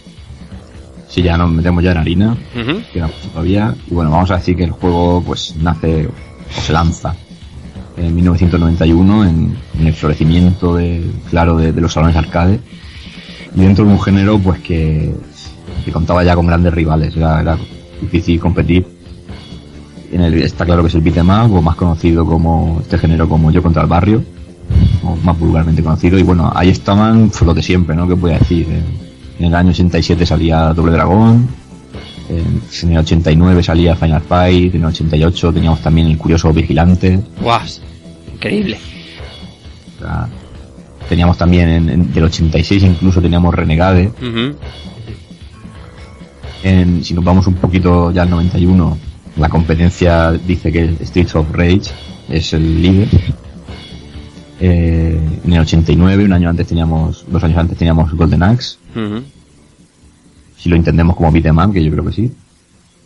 Si 1.10 1.22
ya 1.22 1.38
nos 1.38 1.52
metemos 1.52 1.84
ya 1.84 1.92
en 1.92 1.98
harina, 1.98 2.38
queda 2.94 3.08
mucho 3.08 3.28
todavía. 3.34 3.76
Y 3.90 3.94
bueno, 3.94 4.12
vamos 4.12 4.32
a 4.32 4.38
decir 4.38 4.56
que 4.56 4.64
el 4.64 4.72
juego 4.72 5.22
pues 5.26 5.56
nace 5.58 6.08
o 6.08 6.62
se 6.62 6.72
lanza 6.72 7.14
en 7.98 8.16
1991 8.16 9.26
en, 9.26 9.58
en 9.78 9.88
el 9.88 9.94
florecimiento 9.94 10.74
de, 10.76 11.04
claro, 11.30 11.58
de, 11.58 11.74
de 11.74 11.82
los 11.82 11.92
salones 11.92 12.16
arcade. 12.16 12.62
Y 13.54 13.60
dentro 13.60 13.84
de 13.84 13.92
un 13.92 14.02
género 14.02 14.40
pues 14.40 14.62
que, 14.62 15.14
que 15.84 15.92
contaba 15.92 16.24
ya 16.24 16.36
con 16.36 16.48
grandes 16.48 16.74
rivales, 16.74 17.14
era, 17.18 17.42
era 17.42 17.58
difícil 18.00 18.40
competir. 18.40 18.88
En 20.12 20.22
el, 20.22 20.34
está 20.42 20.66
claro 20.66 20.82
que 20.82 20.90
es 20.90 20.96
el 20.96 21.02
beat'em 21.02 21.30
up, 21.30 21.54
o 21.56 21.62
más 21.62 21.76
conocido 21.76 22.26
como 22.26 22.80
este 22.82 22.98
género 22.98 23.30
como 23.30 23.50
Yo 23.52 23.64
contra 23.64 23.82
el 23.84 23.88
barrio, 23.88 24.24
o 25.04 25.16
más 25.18 25.38
vulgarmente 25.40 25.82
conocido. 25.82 26.20
Y 26.20 26.24
bueno, 26.24 26.52
ahí 26.54 26.70
estaban 26.70 27.30
pues, 27.30 27.42
los 27.44 27.56
de 27.56 27.64
siempre, 27.64 27.96
¿no? 27.96 28.08
¿Qué 28.08 28.14
voy 28.16 28.32
a 28.32 28.40
decir? 28.40 28.68
En, 29.40 29.46
el 29.46 29.56
año 29.56 29.70
87 29.72 30.26
salía 30.26 30.74
Doble 30.74 30.92
Dragón, 30.92 31.48
en, 32.30 32.92
el 32.92 32.98
89 33.00 33.64
salía 33.64 33.96
Final 33.96 34.22
Fight, 34.22 34.76
en 34.76 34.82
el 34.82 34.88
88 34.88 35.54
teníamos 35.54 35.82
también 35.82 36.08
el 36.08 36.18
curioso 36.18 36.52
Vigilante. 36.54 37.20
Guas, 37.42 37.82
increíble. 38.34 38.78
o 39.98 40.02
sea, 40.04 40.28
teníamos 41.10 41.38
también 41.38 41.70
en, 41.70 41.90
en- 41.90 42.14
del 42.14 42.26
86 42.26 42.84
incluso 42.84 43.22
teníamos 43.22 43.54
Renegade. 43.56 44.12
En- 46.64 47.04
si 47.04 47.14
nos 47.14 47.24
vamos 47.24 47.48
un 47.48 47.56
poquito 47.56 48.12
ya 48.12 48.22
al 48.24 48.30
91, 48.30 48.98
la 49.38 49.50
competencia 49.50 50.32
dice 50.32 50.72
que 50.72 50.96
Streets 51.06 51.36
of 51.36 51.52
Rage 51.52 51.92
es 52.30 52.54
el 52.54 52.82
líder. 52.82 53.10
Eh, 54.60 55.20
en 55.44 55.54
el 55.54 55.60
89, 55.60 56.26
un 56.26 56.34
año 56.34 56.50
antes 56.50 56.68
teníamos, 56.68 57.26
dos 57.28 57.44
años 57.44 57.58
antes 57.58 57.78
teníamos 57.78 58.12
Golden 58.14 58.44
Axe. 58.44 58.78
Si 60.58 60.70
lo 60.70 60.76
entendemos 60.76 61.16
como 61.16 61.32
beat'em 61.32 61.74
que 61.74 61.84
yo 61.84 61.92
creo 61.92 62.06
que 62.06 62.14
sí. 62.14 62.32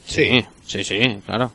Sí, 0.05 0.43
sí, 0.65 0.83
sí, 0.83 0.99
claro. 1.25 1.51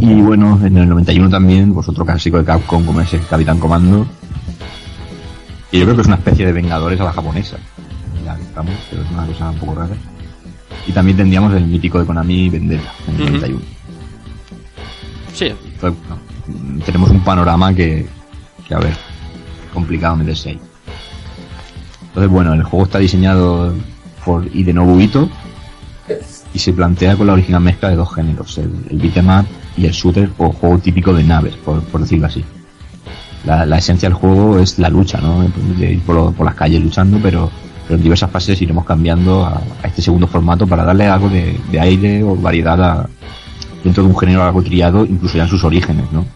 Y 0.00 0.14
bueno, 0.20 0.60
en 0.64 0.76
el 0.76 0.88
91 0.88 1.30
también, 1.30 1.72
pues 1.72 1.88
otro 1.88 2.04
clásico 2.04 2.38
de 2.38 2.44
Capcom 2.44 2.84
como 2.84 3.00
es 3.00 3.12
el 3.14 3.24
Capitán 3.26 3.58
Comando. 3.58 4.06
Y 5.70 5.78
yo 5.78 5.84
creo 5.84 5.96
que 5.96 6.02
es 6.02 6.06
una 6.08 6.16
especie 6.16 6.46
de 6.46 6.52
Vengadores 6.52 7.00
a 7.00 7.04
la 7.04 7.12
japonesa. 7.12 7.56
Ya 8.24 8.34
que 8.36 8.42
estamos, 8.42 8.74
pero 8.90 9.02
es 9.02 9.10
una 9.10 9.26
cosa 9.26 9.50
un 9.50 9.58
poco 9.58 9.74
rara. 9.76 9.96
Y 10.88 10.92
también 10.92 11.16
tendríamos 11.18 11.54
el 11.54 11.66
mítico 11.66 12.00
de 12.00 12.06
Konami 12.06 12.48
Vendetta 12.48 12.90
en 13.06 13.14
el 13.14 13.22
Ujú. 13.22 13.30
91. 13.32 13.60
Sí, 15.34 15.46
Entonces, 15.46 16.00
bueno, 16.08 16.82
tenemos 16.84 17.10
un 17.10 17.20
panorama 17.20 17.72
que, 17.74 18.06
que, 18.66 18.74
a 18.74 18.78
ver, 18.78 18.96
complicado 19.72 20.16
meterse 20.16 20.48
ahí. 20.50 20.60
Entonces, 22.08 22.30
bueno, 22.32 22.54
el 22.54 22.62
juego 22.62 22.86
está 22.86 22.98
diseñado 22.98 23.74
por 24.24 24.46
Hidenobu 24.52 24.98
Ito 24.98 25.28
y 26.54 26.58
se 26.58 26.72
plantea 26.72 27.16
con 27.16 27.26
la 27.26 27.34
original 27.34 27.60
mezcla 27.60 27.90
de 27.90 27.96
dos 27.96 28.12
géneros, 28.14 28.56
el, 28.58 28.70
el 28.90 28.98
beat'em 28.98 29.44
y 29.76 29.84
el 29.84 29.92
shooter 29.92 30.30
o 30.38 30.50
juego 30.50 30.78
típico 30.78 31.12
de 31.12 31.22
naves, 31.22 31.54
por, 31.56 31.82
por 31.82 32.00
decirlo 32.00 32.26
así. 32.26 32.42
La, 33.44 33.64
la 33.66 33.78
esencia 33.78 34.08
del 34.08 34.16
juego 34.18 34.58
es 34.58 34.78
la 34.78 34.88
lucha, 34.88 35.20
¿no? 35.20 35.46
De 35.78 35.92
ir 35.92 36.00
por, 36.00 36.34
por 36.34 36.46
las 36.46 36.54
calles 36.56 36.82
luchando, 36.82 37.20
pero, 37.22 37.50
pero 37.88 37.96
en 37.96 38.02
diversas 38.02 38.30
fases 38.30 38.60
iremos 38.60 38.84
cambiando 38.84 39.46
a, 39.46 39.62
este 39.82 40.02
segundo 40.02 40.26
formato 40.26 40.66
para 40.66 40.84
darle 40.84 41.06
algo 41.06 41.30
de, 41.30 41.58
de 41.72 41.80
aire 41.80 42.22
o 42.22 42.36
variedad 42.36 42.80
a, 42.82 43.08
dentro 43.82 44.02
de 44.02 44.10
un 44.10 44.18
género 44.18 44.42
algo 44.42 44.62
triado, 44.62 45.06
incluso 45.06 45.38
ya 45.38 45.44
en 45.44 45.48
sus 45.48 45.64
orígenes, 45.64 46.04
¿no? 46.12 46.26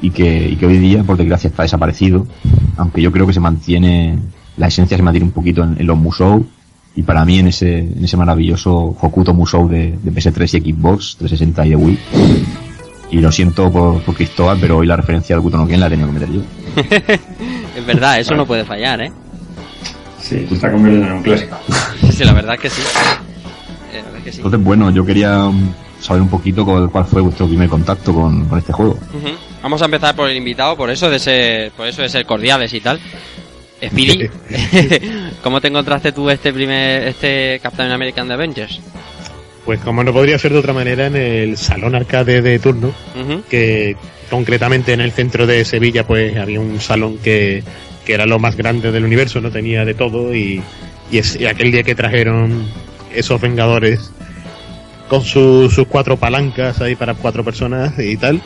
Y 0.00 0.10
que, 0.10 0.56
hoy 0.62 0.78
día, 0.78 1.02
por 1.02 1.16
desgracia, 1.16 1.48
está 1.48 1.64
desaparecido, 1.64 2.24
aunque 2.76 3.02
yo 3.02 3.10
creo 3.10 3.26
que 3.26 3.32
se 3.32 3.40
mantiene, 3.40 4.16
la 4.56 4.68
esencia 4.68 4.96
se 4.96 5.02
mantiene 5.02 5.26
un 5.26 5.32
poquito 5.32 5.64
en, 5.64 5.84
los 5.84 5.98
Musou, 5.98 6.46
y 6.94 7.02
para 7.02 7.24
mí 7.24 7.40
en 7.40 7.48
ese, 7.48 7.78
en 7.78 8.04
ese 8.04 8.16
maravilloso 8.16 8.96
Hokuto 9.00 9.34
Musou 9.34 9.68
de, 9.68 9.98
de 10.00 10.12
PS3 10.12 10.62
y 10.64 10.72
Xbox 10.72 11.16
360 11.18 11.66
y 11.66 11.70
de 11.70 11.76
Wii. 11.76 11.98
Y 13.10 13.18
lo 13.18 13.32
siento 13.32 13.72
por, 13.72 14.02
por 14.02 14.14
Cristóbal, 14.14 14.58
pero 14.60 14.78
hoy 14.78 14.86
la 14.86 14.96
referencia 14.96 15.34
al 15.34 15.42
Kuto 15.42 15.56
no 15.56 15.66
Ken 15.66 15.80
la 15.80 15.86
he 15.86 15.90
tenido 15.90 16.08
que 16.08 16.14
meter 16.14 16.30
yo. 16.30 16.42
es 17.76 17.86
verdad, 17.86 18.20
eso 18.20 18.34
no 18.34 18.46
puede 18.46 18.64
fallar, 18.64 19.00
¿eh? 19.00 19.12
Sí, 20.28 20.44
se 20.48 20.54
está 20.54 20.72
convirtiendo 20.72 21.06
en 21.06 21.12
un 21.14 21.22
clásico. 21.22 21.56
Sí, 22.10 22.24
la 22.24 22.32
verdad 22.32 22.54
es 22.54 22.60
que 22.60 22.70
sí. 22.70 22.82
Eh, 23.92 24.02
La 24.02 24.02
verdad 24.02 24.24
que 24.24 24.32
sí. 24.32 24.38
Entonces, 24.38 24.62
bueno, 24.64 24.90
yo 24.90 25.04
quería 25.04 25.50
saber 26.00 26.22
un 26.22 26.28
poquito 26.28 26.64
cuál, 26.64 26.90
cuál 26.90 27.04
fue 27.04 27.20
vuestro 27.22 27.46
primer 27.46 27.68
contacto 27.68 28.12
con, 28.12 28.46
con 28.48 28.58
este 28.58 28.72
juego. 28.72 28.98
Vamos 29.62 29.82
a 29.82 29.84
empezar 29.84 30.16
por 30.16 30.28
el 30.28 30.36
invitado, 30.36 30.76
por 30.76 30.90
eso 30.90 31.10
de 31.10 31.18
ser, 31.18 31.70
por 31.72 31.86
eso 31.86 32.02
de 32.02 32.08
ser 32.08 32.24
cordiales 32.26 32.72
y 32.72 32.80
tal. 32.80 32.98
Speedy, 33.84 34.28
¿cómo 35.42 35.60
te 35.60 35.68
encontraste 35.68 36.12
tú 36.12 36.28
este 36.30 36.52
primer, 36.52 37.06
este 37.08 37.60
Captain 37.62 37.90
American 37.92 38.26
de 38.26 38.34
Avengers? 38.34 38.80
Pues 39.64 39.80
como 39.80 40.02
no 40.02 40.12
podría 40.12 40.38
ser 40.38 40.52
de 40.52 40.58
otra 40.58 40.72
manera 40.72 41.06
en 41.06 41.16
el 41.16 41.56
salón 41.56 41.94
arcade 41.94 42.40
de 42.40 42.58
turno, 42.58 42.92
que 43.50 43.96
concretamente 44.30 44.92
en 44.92 45.00
el 45.00 45.12
centro 45.12 45.46
de 45.46 45.64
Sevilla 45.64 46.06
pues 46.06 46.36
había 46.36 46.60
un 46.60 46.80
salón 46.80 47.18
que, 47.18 47.64
que 48.06 48.14
era 48.14 48.24
lo 48.24 48.38
más 48.38 48.56
grande 48.56 48.92
del 48.92 49.04
universo, 49.04 49.40
no 49.42 49.50
tenía 49.50 49.84
de 49.84 49.92
todo 49.94 50.34
y, 50.34 50.62
y, 51.10 51.18
es- 51.18 51.36
y 51.38 51.46
aquel 51.46 51.72
día 51.72 51.82
que 51.82 51.94
trajeron 51.94 52.64
esos 53.14 53.40
Vengadores 53.40 54.10
con 55.08 55.22
su- 55.22 55.68
sus 55.70 55.86
cuatro 55.88 56.16
palancas 56.16 56.80
ahí 56.80 56.94
para 56.96 57.14
cuatro 57.14 57.44
personas 57.44 57.98
y 57.98 58.16
tal, 58.16 58.40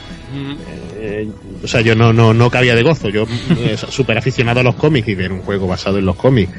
eh, 0.99 1.29
o 1.63 1.67
sea, 1.69 1.81
yo 1.83 1.95
no, 1.95 2.13
no, 2.13 2.33
no 2.35 2.51
cabía 2.51 2.75
de 2.75 2.83
gozo. 2.83 3.09
Yo, 3.09 3.27
eh, 3.59 3.77
súper 3.91 4.19
aficionado 4.19 4.61
a 4.61 4.63
los 4.63 4.75
cómics 4.77 5.09
y 5.09 5.15
ver 5.15 5.33
un 5.33 5.41
juego 5.43 5.67
basado 5.67 5.99
en 5.99 6.07
los 6.07 6.17
cómics 6.17 6.53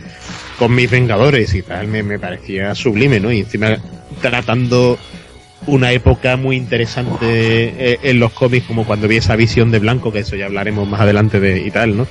con 0.57 0.73
mis 0.75 0.89
Vengadores 0.89 1.53
y 1.55 1.61
tal, 1.63 1.87
me, 1.87 2.03
me 2.03 2.19
parecía 2.19 2.73
sublime, 2.75 3.19
¿no? 3.19 3.31
Y 3.31 3.39
encima 3.39 3.77
tratando 4.21 4.97
una 5.67 5.91
época 5.91 6.37
muy 6.37 6.55
interesante 6.55 7.21
eh, 7.93 7.99
en 8.03 8.19
los 8.19 8.31
cómics, 8.33 8.65
como 8.67 8.85
cuando 8.85 9.07
vi 9.07 9.17
esa 9.17 9.35
visión 9.35 9.71
de 9.71 9.79
blanco, 9.79 10.11
que 10.11 10.19
eso 10.19 10.35
ya 10.35 10.45
hablaremos 10.47 10.87
más 10.87 11.01
adelante 11.01 11.39
de 11.39 11.59
y 11.65 11.71
tal, 11.71 11.95
¿no? 11.97 12.07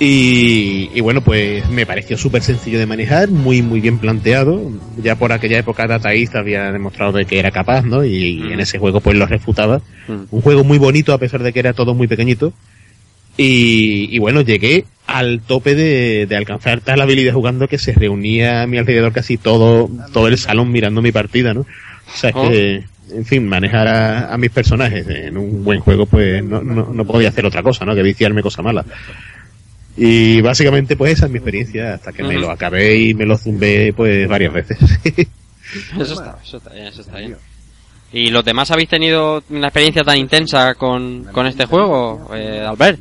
Y, 0.00 0.90
y 0.92 1.00
bueno, 1.00 1.20
pues 1.22 1.68
me 1.70 1.86
pareció 1.86 2.18
súper 2.18 2.42
sencillo 2.42 2.80
de 2.80 2.86
manejar, 2.86 3.28
muy 3.30 3.62
muy 3.62 3.80
bien 3.80 3.98
planteado. 3.98 4.72
Ya 5.00 5.14
por 5.16 5.32
aquella 5.32 5.58
época 5.58 5.86
Data 5.86 6.12
East 6.12 6.34
había 6.34 6.72
demostrado 6.72 7.12
de 7.12 7.26
que 7.26 7.38
era 7.38 7.52
capaz, 7.52 7.82
¿no? 7.84 8.04
Y, 8.04 8.52
en 8.52 8.58
ese 8.58 8.78
juego 8.78 9.00
pues 9.00 9.16
lo 9.16 9.26
refutaba. 9.26 9.78
Mm. 10.08 10.24
Un 10.30 10.40
juego 10.42 10.64
muy 10.64 10.78
bonito 10.78 11.12
a 11.12 11.18
pesar 11.18 11.42
de 11.44 11.52
que 11.52 11.60
era 11.60 11.72
todo 11.74 11.94
muy 11.94 12.08
pequeñito. 12.08 12.52
Y, 13.36 14.08
y 14.10 14.18
bueno, 14.18 14.40
llegué 14.42 14.84
al 15.06 15.40
tope 15.40 15.74
de, 15.74 16.26
de 16.26 16.36
alcanzar 16.36 16.80
tal 16.80 17.00
habilidad 17.00 17.34
jugando 17.34 17.68
que 17.68 17.78
se 17.78 17.92
reunía 17.92 18.62
a 18.62 18.66
mi 18.66 18.78
alrededor 18.78 19.12
casi 19.12 19.36
todo, 19.36 19.90
todo 20.12 20.28
el 20.28 20.38
salón 20.38 20.70
mirando 20.72 21.02
mi 21.02 21.12
partida, 21.12 21.52
¿no? 21.54 21.60
O 21.60 22.16
sea, 22.16 22.30
es 22.30 22.36
Oh. 22.36 22.48
que, 22.48 22.84
en 23.12 23.24
fin, 23.24 23.46
manejar 23.46 23.86
a, 23.86 24.32
a 24.32 24.38
mis 24.38 24.50
personajes 24.50 25.06
en 25.08 25.36
un 25.36 25.62
buen 25.64 25.80
juego, 25.80 26.06
pues 26.06 26.42
no, 26.44 26.62
no, 26.62 26.92
no 26.92 27.04
podía 27.04 27.28
hacer 27.28 27.44
otra 27.44 27.62
cosa, 27.62 27.84
¿no? 27.84 27.94
Que 27.94 28.02
viciarme 28.02 28.42
cosa 28.42 28.62
mala. 28.62 28.84
Y 29.96 30.40
básicamente, 30.40 30.96
pues 30.96 31.12
esa 31.12 31.26
es 31.26 31.30
mi 31.32 31.38
experiencia 31.38 31.94
hasta 31.94 32.12
que 32.12 32.22
me 32.24 32.34
lo 32.40 32.50
acabé 32.50 32.96
y 32.96 33.14
me 33.14 33.26
lo 33.26 33.38
zumbé, 33.38 33.92
pues 33.96 34.28
varias 34.28 34.52
veces. 34.52 34.78
Eso 35.98 36.14
está, 36.14 36.36
eso 36.44 36.56
está 36.58 36.70
bien, 36.72 36.86
eso 36.86 37.00
está 37.00 37.18
bien. 37.18 37.36
¿Y 38.12 38.28
los 38.30 38.44
demás 38.44 38.70
habéis 38.70 38.88
tenido 38.88 39.42
una 39.50 39.68
experiencia 39.68 40.04
tan 40.04 40.18
intensa 40.18 40.74
con, 40.74 41.24
con 41.32 41.46
este 41.46 41.66
juego, 41.66 42.30
eh, 42.34 42.64
Albert? 42.64 43.00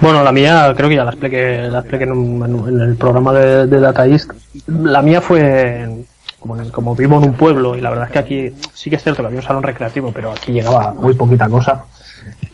Bueno, 0.00 0.22
la 0.22 0.32
mía 0.32 0.74
creo 0.76 0.88
que 0.90 0.96
ya 0.96 1.04
la 1.04 1.10
expliqué, 1.12 1.68
la 1.70 1.78
expliqué 1.78 2.04
en, 2.04 2.12
un- 2.12 2.44
en 2.44 2.54
un- 2.54 2.68
en 2.68 2.80
el 2.90 2.96
programa 2.96 3.32
de, 3.32 3.66
de 3.66 3.80
Data 3.80 4.06
East. 4.06 4.30
La 4.66 5.00
mía 5.00 5.20
fue, 5.22 6.04
como, 6.38 6.60
en- 6.60 6.70
como 6.70 6.94
vivo 6.94 7.16
en 7.18 7.30
un 7.30 7.34
pueblo 7.34 7.76
y 7.76 7.80
la 7.80 7.90
verdad 7.90 8.06
es 8.06 8.12
que 8.12 8.18
aquí 8.18 8.50
sí 8.74 8.90
que 8.90 8.96
es 8.96 9.02
cierto 9.02 9.22
que 9.22 9.26
había 9.28 9.40
un 9.40 9.46
salón 9.46 9.62
recreativo, 9.62 10.12
pero 10.12 10.32
aquí 10.32 10.52
llegaba 10.52 10.92
muy 10.92 11.14
poquita 11.14 11.48
cosa. 11.48 11.84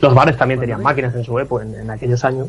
Los 0.00 0.14
bares 0.14 0.36
también 0.36 0.60
tenían 0.60 0.82
máquinas 0.82 1.14
en 1.14 1.24
su 1.24 1.38
época, 1.38 1.64
en, 1.64 1.74
en 1.74 1.90
aquellos 1.90 2.24
años. 2.24 2.48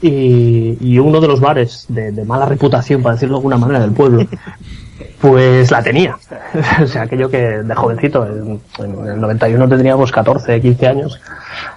Y, 0.00 0.76
y 0.80 0.98
uno 0.98 1.20
de 1.20 1.28
los 1.28 1.40
bares 1.40 1.86
de, 1.88 2.12
de 2.12 2.24
mala 2.24 2.46
reputación, 2.46 3.02
para 3.02 3.14
decirlo 3.14 3.34
de 3.34 3.38
alguna 3.38 3.56
manera, 3.58 3.80
del 3.80 3.92
pueblo, 3.92 4.26
pues 5.20 5.70
la 5.70 5.82
tenía. 5.82 6.16
o 6.82 6.86
sea, 6.86 7.02
aquello 7.02 7.30
que 7.30 7.38
de 7.38 7.74
jovencito, 7.74 8.26
en, 8.26 8.60
en 8.78 9.08
el 9.08 9.20
91 9.20 9.68
tendríamos 9.68 10.12
14, 10.12 10.60
15 10.60 10.86
años, 10.86 11.20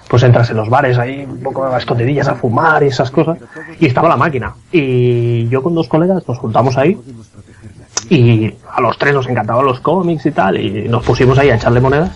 pues 0.08 0.22
entras 0.22 0.50
en 0.50 0.56
los 0.56 0.68
bares 0.68 0.98
ahí 0.98 1.26
un 1.28 1.42
poco 1.42 1.64
a 1.66 1.78
escondidillas 1.78 2.28
a 2.28 2.34
fumar 2.34 2.82
y 2.82 2.86
esas 2.86 3.10
cosas, 3.10 3.38
y 3.78 3.86
estaba 3.86 4.08
la 4.08 4.16
máquina. 4.16 4.54
Y 4.72 5.48
yo 5.48 5.62
con 5.62 5.74
dos 5.74 5.88
colegas 5.88 6.26
nos 6.26 6.38
juntamos 6.38 6.76
ahí, 6.76 6.98
y 8.08 8.52
a 8.72 8.80
los 8.80 8.98
tres 8.98 9.14
nos 9.14 9.28
encantaban 9.28 9.64
los 9.64 9.80
cómics 9.80 10.26
y 10.26 10.30
tal, 10.30 10.58
y 10.58 10.88
nos 10.88 11.04
pusimos 11.04 11.38
ahí 11.38 11.50
a 11.50 11.56
echarle 11.56 11.80
monedas 11.80 12.10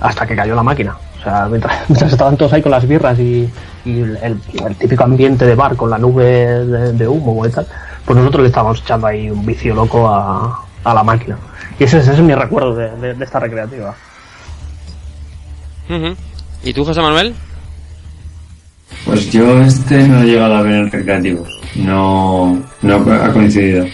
hasta 0.00 0.26
que 0.26 0.36
cayó 0.36 0.54
la 0.54 0.62
máquina. 0.62 0.96
O 1.18 1.22
sea, 1.22 1.46
mientras, 1.48 1.76
mientras 1.88 2.12
estaban 2.12 2.36
todos 2.36 2.52
ahí 2.52 2.62
con 2.62 2.70
las 2.72 2.86
birras 2.86 3.18
y, 3.18 3.48
y 3.84 4.00
el, 4.00 4.40
típico 4.78 5.04
ambiente 5.04 5.44
de 5.46 5.54
bar 5.54 5.76
con 5.76 5.90
la 5.90 5.98
nube 5.98 6.24
de, 6.24 6.92
de 6.92 7.08
humo 7.08 7.44
y 7.46 7.50
tal, 7.50 7.66
pues 8.04 8.16
nosotros 8.18 8.42
le 8.42 8.48
estábamos 8.48 8.80
echando 8.80 9.06
ahí 9.06 9.30
un 9.30 9.44
vicio 9.44 9.74
loco 9.74 10.08
a, 10.08 10.64
a 10.84 10.94
la 10.94 11.02
máquina. 11.02 11.36
Y 11.78 11.84
ese, 11.84 11.98
ese 11.98 12.12
es 12.12 12.20
mi 12.20 12.34
recuerdo 12.34 12.74
de, 12.74 12.90
de- 12.96 13.14
de 13.14 13.24
esta 13.24 13.38
recreativa. 13.40 13.94
¿Y 16.64 16.72
tú, 16.72 16.84
José 16.84 17.00
Manuel? 17.00 17.34
Pues 19.04 19.30
yo 19.30 19.60
este 19.62 20.06
no 20.06 20.22
he 20.22 20.26
llegado 20.26 20.56
a 20.56 20.62
ver 20.62 20.74
en 20.74 20.90
recreativos. 20.90 21.48
No, 21.76 22.62
no 22.82 22.94
ha 23.12 23.32
coincidido 23.32 23.86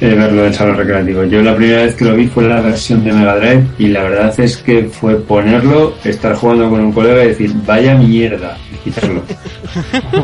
eh, 0.00 0.14
verlo 0.14 0.46
en 0.46 0.54
salón 0.54 0.76
recreativo. 0.76 1.24
Yo 1.24 1.42
la 1.42 1.54
primera 1.54 1.82
vez 1.82 1.94
que 1.94 2.04
lo 2.04 2.14
vi 2.16 2.26
fue 2.26 2.44
la 2.44 2.60
versión 2.60 3.04
de 3.04 3.12
Mega 3.12 3.36
Drive 3.36 3.64
y 3.78 3.88
la 3.88 4.02
verdad 4.04 4.40
es 4.40 4.56
que 4.58 4.84
fue 4.84 5.16
ponerlo, 5.16 5.94
estar 6.04 6.34
jugando 6.34 6.70
con 6.70 6.80
un 6.80 6.92
colega 6.92 7.24
y 7.24 7.28
decir, 7.28 7.52
vaya 7.66 7.94
mierda, 7.94 8.56
y 8.72 8.76
quitarlo. 8.90 9.22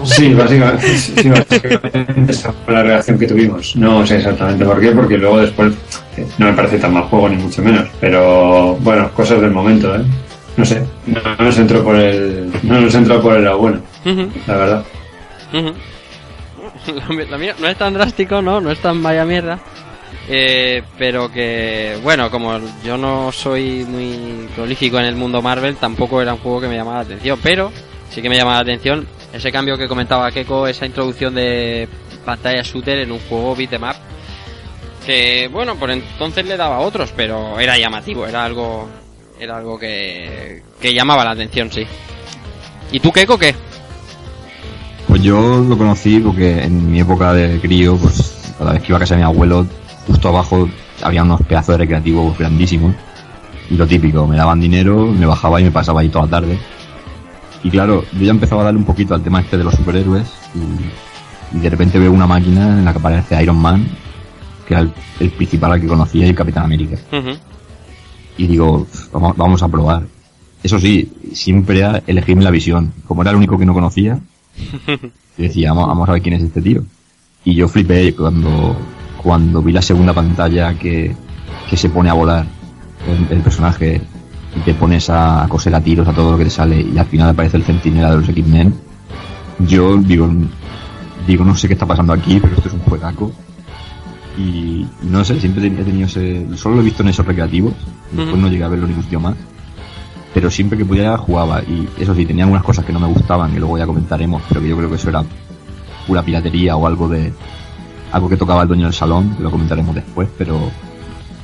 Sí, 0.04 0.34
básicamente, 0.34 0.88
sí, 0.96 1.28
básicamente 1.28 2.32
esa 2.32 2.52
fue 2.52 2.74
la 2.74 2.82
reacción 2.82 3.18
que 3.18 3.26
tuvimos. 3.26 3.76
No 3.76 4.04
sé 4.06 4.16
exactamente 4.16 4.64
por 4.64 4.80
qué, 4.80 4.90
porque 4.90 5.16
luego 5.18 5.38
después 5.40 5.72
eh, 6.16 6.26
no 6.38 6.46
me 6.46 6.52
parece 6.52 6.78
tan 6.78 6.92
mal 6.94 7.04
juego 7.04 7.28
ni 7.28 7.36
mucho 7.36 7.62
menos. 7.62 7.86
Pero 8.00 8.74
bueno, 8.80 9.10
cosas 9.12 9.40
del 9.40 9.50
momento, 9.52 9.94
¿eh? 9.94 10.00
No 10.56 10.64
sé, 10.64 10.82
no 11.06 11.20
nos 11.44 11.58
entró 11.58 11.84
por 11.84 11.96
el, 11.96 12.50
no 12.62 12.80
nos 12.80 12.94
entró 12.94 13.20
por 13.20 13.36
el 13.36 13.48
bueno, 13.54 13.78
la 14.46 14.56
verdad. 14.56 14.84
mi- 15.52 15.72
no 17.58 17.68
es 17.68 17.78
tan 17.78 17.94
drástico, 17.94 18.42
no, 18.42 18.60
no 18.60 18.70
es 18.70 18.78
tan 18.80 19.02
vaya 19.02 19.24
mierda. 19.24 19.58
Eh, 20.28 20.82
pero 20.98 21.30
que, 21.30 21.98
bueno, 22.02 22.30
como 22.30 22.58
yo 22.84 22.96
no 22.96 23.30
soy 23.30 23.84
muy 23.84 24.48
prolífico 24.54 24.98
en 24.98 25.04
el 25.04 25.14
mundo 25.14 25.40
Marvel, 25.40 25.76
tampoco 25.76 26.20
era 26.20 26.34
un 26.34 26.40
juego 26.40 26.62
que 26.62 26.68
me 26.68 26.76
llamaba 26.76 26.98
la 26.98 27.04
atención. 27.04 27.38
Pero 27.42 27.72
sí 28.10 28.22
que 28.22 28.28
me 28.28 28.36
llamaba 28.36 28.56
la 28.56 28.62
atención 28.62 29.06
ese 29.32 29.52
cambio 29.52 29.76
que 29.76 29.88
comentaba 29.88 30.30
Keiko, 30.30 30.66
esa 30.66 30.86
introducción 30.86 31.34
de 31.34 31.88
pantalla 32.24 32.62
shooter 32.62 32.98
en 33.00 33.12
un 33.12 33.20
juego 33.20 33.54
beat'em 33.54 33.82
up. 33.82 33.96
Que, 35.04 35.48
bueno, 35.52 35.76
por 35.76 35.90
entonces 35.90 36.44
le 36.46 36.56
daba 36.56 36.76
a 36.76 36.80
otros, 36.80 37.12
pero 37.16 37.60
era 37.60 37.78
llamativo, 37.78 38.26
era 38.26 38.44
algo, 38.44 38.88
era 39.38 39.58
algo 39.58 39.78
que, 39.78 40.62
que 40.80 40.92
llamaba 40.92 41.24
la 41.24 41.30
atención, 41.30 41.70
sí. 41.70 41.86
¿Y 42.90 42.98
tú, 42.98 43.12
Keiko, 43.12 43.38
qué? 43.38 43.54
Pues 45.16 45.24
yo 45.24 45.64
lo 45.66 45.78
conocí 45.78 46.18
porque 46.20 46.64
en 46.64 46.92
mi 46.92 47.00
época 47.00 47.32
de 47.32 47.58
crío, 47.58 47.96
pues 47.96 48.52
cada 48.58 48.74
vez 48.74 48.82
que 48.82 48.88
iba 48.88 48.98
a 48.98 49.00
casa 49.00 49.14
de 49.14 49.20
mi 49.20 49.24
abuelo, 49.24 49.66
justo 50.06 50.28
abajo 50.28 50.68
había 51.02 51.22
unos 51.22 51.40
pedazos 51.40 51.68
de 51.68 51.78
recreativos 51.78 52.36
grandísimos. 52.36 52.94
Y 53.70 53.76
lo 53.76 53.86
típico, 53.86 54.26
me 54.26 54.36
daban 54.36 54.60
dinero, 54.60 55.06
me 55.06 55.24
bajaba 55.24 55.58
y 55.58 55.64
me 55.64 55.70
pasaba 55.70 56.02
ahí 56.02 56.10
toda 56.10 56.26
la 56.26 56.30
tarde. 56.32 56.58
Y 57.64 57.70
claro, 57.70 58.04
yo 58.12 58.26
ya 58.26 58.30
empezaba 58.30 58.60
a 58.60 58.64
darle 58.66 58.78
un 58.78 58.84
poquito 58.84 59.14
al 59.14 59.22
tema 59.22 59.40
este 59.40 59.56
de 59.56 59.64
los 59.64 59.72
superhéroes 59.72 60.28
y, 60.54 61.56
y 61.56 61.60
de 61.60 61.70
repente 61.70 61.98
veo 61.98 62.12
una 62.12 62.26
máquina 62.26 62.78
en 62.78 62.84
la 62.84 62.92
que 62.92 62.98
aparece 62.98 63.42
Iron 63.42 63.56
Man, 63.56 63.88
que 64.68 64.74
era 64.74 64.82
el, 64.82 64.92
el 65.20 65.30
principal 65.30 65.72
al 65.72 65.80
que 65.80 65.86
conocía 65.86 66.26
y 66.26 66.28
el 66.28 66.34
Capitán 66.34 66.64
América. 66.64 66.98
Y 68.36 68.46
digo, 68.46 68.86
vamos, 69.14 69.34
vamos 69.34 69.62
a 69.62 69.68
probar. 69.68 70.02
Eso 70.62 70.78
sí, 70.78 71.10
siempre 71.32 71.78
era 71.78 72.02
elegirme 72.06 72.44
la 72.44 72.50
visión. 72.50 72.92
Como 73.08 73.22
era 73.22 73.30
el 73.30 73.38
único 73.38 73.58
que 73.58 73.64
no 73.64 73.72
conocía, 73.72 74.20
yo 74.86 74.98
decía, 75.36 75.72
vamos, 75.72 75.88
vamos 75.88 76.08
a 76.08 76.12
ver 76.12 76.22
quién 76.22 76.34
es 76.34 76.42
este 76.42 76.62
tío. 76.62 76.82
Y 77.44 77.54
yo 77.54 77.68
flipé 77.68 78.14
cuando, 78.14 78.76
cuando 79.22 79.62
vi 79.62 79.72
la 79.72 79.82
segunda 79.82 80.12
pantalla 80.12 80.74
que, 80.74 81.14
que 81.68 81.76
se 81.76 81.90
pone 81.90 82.10
a 82.10 82.14
volar 82.14 82.46
el, 83.06 83.36
el 83.36 83.42
personaje 83.42 84.00
y 84.56 84.60
te 84.60 84.74
pones 84.74 85.10
a, 85.10 85.46
coser 85.48 85.74
a 85.74 85.80
tiros 85.80 86.08
a 86.08 86.12
todo 86.12 86.32
lo 86.32 86.38
que 86.38 86.44
te 86.44 86.50
sale 86.50 86.80
y 86.80 86.96
al 86.98 87.06
final 87.06 87.30
aparece 87.30 87.58
el 87.58 87.64
centinela 87.64 88.10
de 88.10 88.16
los 88.16 88.28
X-Men. 88.28 88.74
Yo 89.60 89.96
digo, 89.98 90.30
digo, 91.26 91.44
no 91.44 91.54
sé 91.54 91.68
qué 91.68 91.74
está 91.74 91.86
pasando 91.86 92.12
aquí, 92.12 92.38
pero 92.40 92.54
esto 92.54 92.68
es 92.68 92.74
un 92.74 92.80
juegaco. 92.80 93.32
Y 94.38 94.86
no 95.02 95.24
sé, 95.24 95.40
siempre 95.40 95.66
he 95.66 95.70
tenido 95.70 96.06
ese. 96.06 96.46
Solo 96.56 96.76
lo 96.76 96.80
he 96.82 96.84
visto 96.84 97.02
en 97.02 97.08
esos 97.08 97.24
recreativos. 97.24 97.72
Después 98.12 98.36
no 98.36 98.48
llegué 98.48 98.64
a 98.64 98.68
verlo 98.68 98.84
en 98.84 98.90
ningún 98.90 99.04
sitio 99.04 99.20
más. 99.20 99.34
Pero 100.36 100.50
siempre 100.50 100.76
que 100.76 100.84
podía 100.84 101.16
jugaba. 101.16 101.62
Y 101.62 101.88
eso 101.98 102.14
sí, 102.14 102.26
tenía 102.26 102.44
algunas 102.44 102.62
cosas 102.62 102.84
que 102.84 102.92
no 102.92 103.00
me 103.00 103.06
gustaban, 103.06 103.52
que 103.52 103.58
luego 103.58 103.78
ya 103.78 103.86
comentaremos, 103.86 104.42
pero 104.46 104.60
que 104.60 104.68
yo 104.68 104.76
creo 104.76 104.90
que 104.90 104.96
eso 104.96 105.08
era 105.08 105.24
pura 106.06 106.22
piratería 106.22 106.76
o 106.76 106.86
algo 106.86 107.08
de. 107.08 107.32
Algo 108.12 108.28
que 108.28 108.36
tocaba 108.36 108.60
el 108.60 108.68
dueño 108.68 108.84
del 108.84 108.92
salón, 108.92 109.34
que 109.34 109.42
lo 109.42 109.50
comentaremos 109.50 109.94
después, 109.94 110.28
pero. 110.36 110.60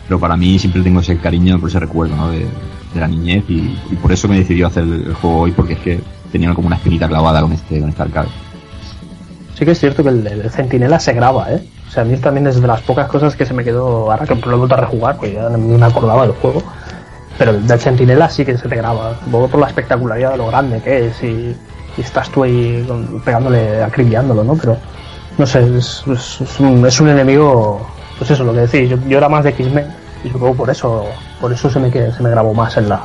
Pero 0.07 0.21
para 0.21 0.37
mí 0.37 0.59
siempre 0.59 0.83
tengo 0.83 1.01
ese 1.01 1.17
cariño 1.17 1.59
por 1.59 1.71
ese 1.71 1.81
recuerdo, 1.81 2.17
¿no? 2.17 2.29
De, 2.29 2.41
de 2.41 3.01
la 3.01 3.09
niñez 3.09 3.45
y, 3.49 3.75
por 4.03 4.13
eso 4.13 4.29
me 4.29 4.37
decidió 4.37 4.67
hacer 4.67 4.83
el 4.83 5.15
juego 5.15 5.41
hoy, 5.41 5.53
porque 5.53 5.73
es 5.73 5.79
que 5.79 6.01
tenía 6.31 6.53
como 6.53 6.67
una 6.67 6.77
espinita 6.77 7.09
clavada 7.09 7.41
con 7.41 7.53
este, 7.53 7.81
con 7.81 7.89
este 7.89 8.03
arcade. 8.03 8.29
Sí 9.55 9.65
que 9.65 9.71
es 9.71 9.81
cierto 9.81 10.03
que 10.03 10.11
el, 10.11 10.27
el 10.27 10.51
Centinela 10.51 11.01
se 11.01 11.15
graba, 11.15 11.51
¿eh? 11.51 11.67
O 11.89 11.91
sea, 11.91 12.03
a 12.03 12.07
mí 12.07 12.15
también 12.19 12.47
es 12.47 12.61
de 12.61 12.67
las 12.67 12.83
pocas 12.83 13.09
cosas 13.09 13.37
que 13.37 13.47
se 13.47 13.55
me 13.55 13.65
quedó, 13.65 14.13
ahora 14.13 14.27
que 14.27 14.35
lo 14.35 14.53
he 14.53 14.59
vuelto 14.59 14.75
a 14.75 14.81
rejugar, 14.81 15.17
porque 15.17 15.33
ya 15.33 15.49
no 15.49 15.57
me 15.57 15.87
acordaba 15.87 16.27
del 16.27 16.33
juego. 16.33 16.63
Pero 17.39 17.53
el 17.53 17.67
del 17.67 17.81
Centinela 17.81 18.29
sí 18.29 18.45
que 18.45 18.57
se 18.59 18.69
te 18.69 18.77
graba, 18.77 19.17
supongo 19.25 19.49
por 19.49 19.61
la 19.61 19.67
espectacularidad 19.69 20.33
de 20.33 20.37
lo 20.37 20.47
grande 20.49 20.81
que 20.83 21.07
es 21.09 21.23
y, 21.23 21.57
y 21.97 22.01
estás 22.01 22.31
tú 22.31 22.45
ahí 22.45 22.87
pegándole, 23.25 23.83
acribillándolo, 23.83 24.45
¿no? 24.45 24.55
Pero, 24.57 24.77
no 25.39 25.47
sé, 25.47 25.61
es, 25.77 26.05
es- 26.07 26.41
es 26.43 26.61
un, 26.61 26.87
es 26.87 27.01
un 27.01 27.09
enemigo, 27.09 27.87
pues 28.19 28.31
eso, 28.31 28.45
lo 28.45 28.53
que 28.53 28.61
decís, 28.61 28.91
yo, 28.91 28.97
yo 29.09 29.19
era 29.19 29.29
más 29.29 29.45
de 29.45 29.51
X-Men 29.51 29.87
y 30.25 30.29
supongo 30.31 30.55
por 30.55 30.71
eso, 30.71 31.05
por 31.41 31.53
eso 31.53 31.69
se 31.71 31.81
me, 31.81 31.91
se 31.91 32.23
me 32.23 32.31
grabó 32.31 32.53
más 32.55 32.77
en 32.77 32.89
la, 32.89 33.01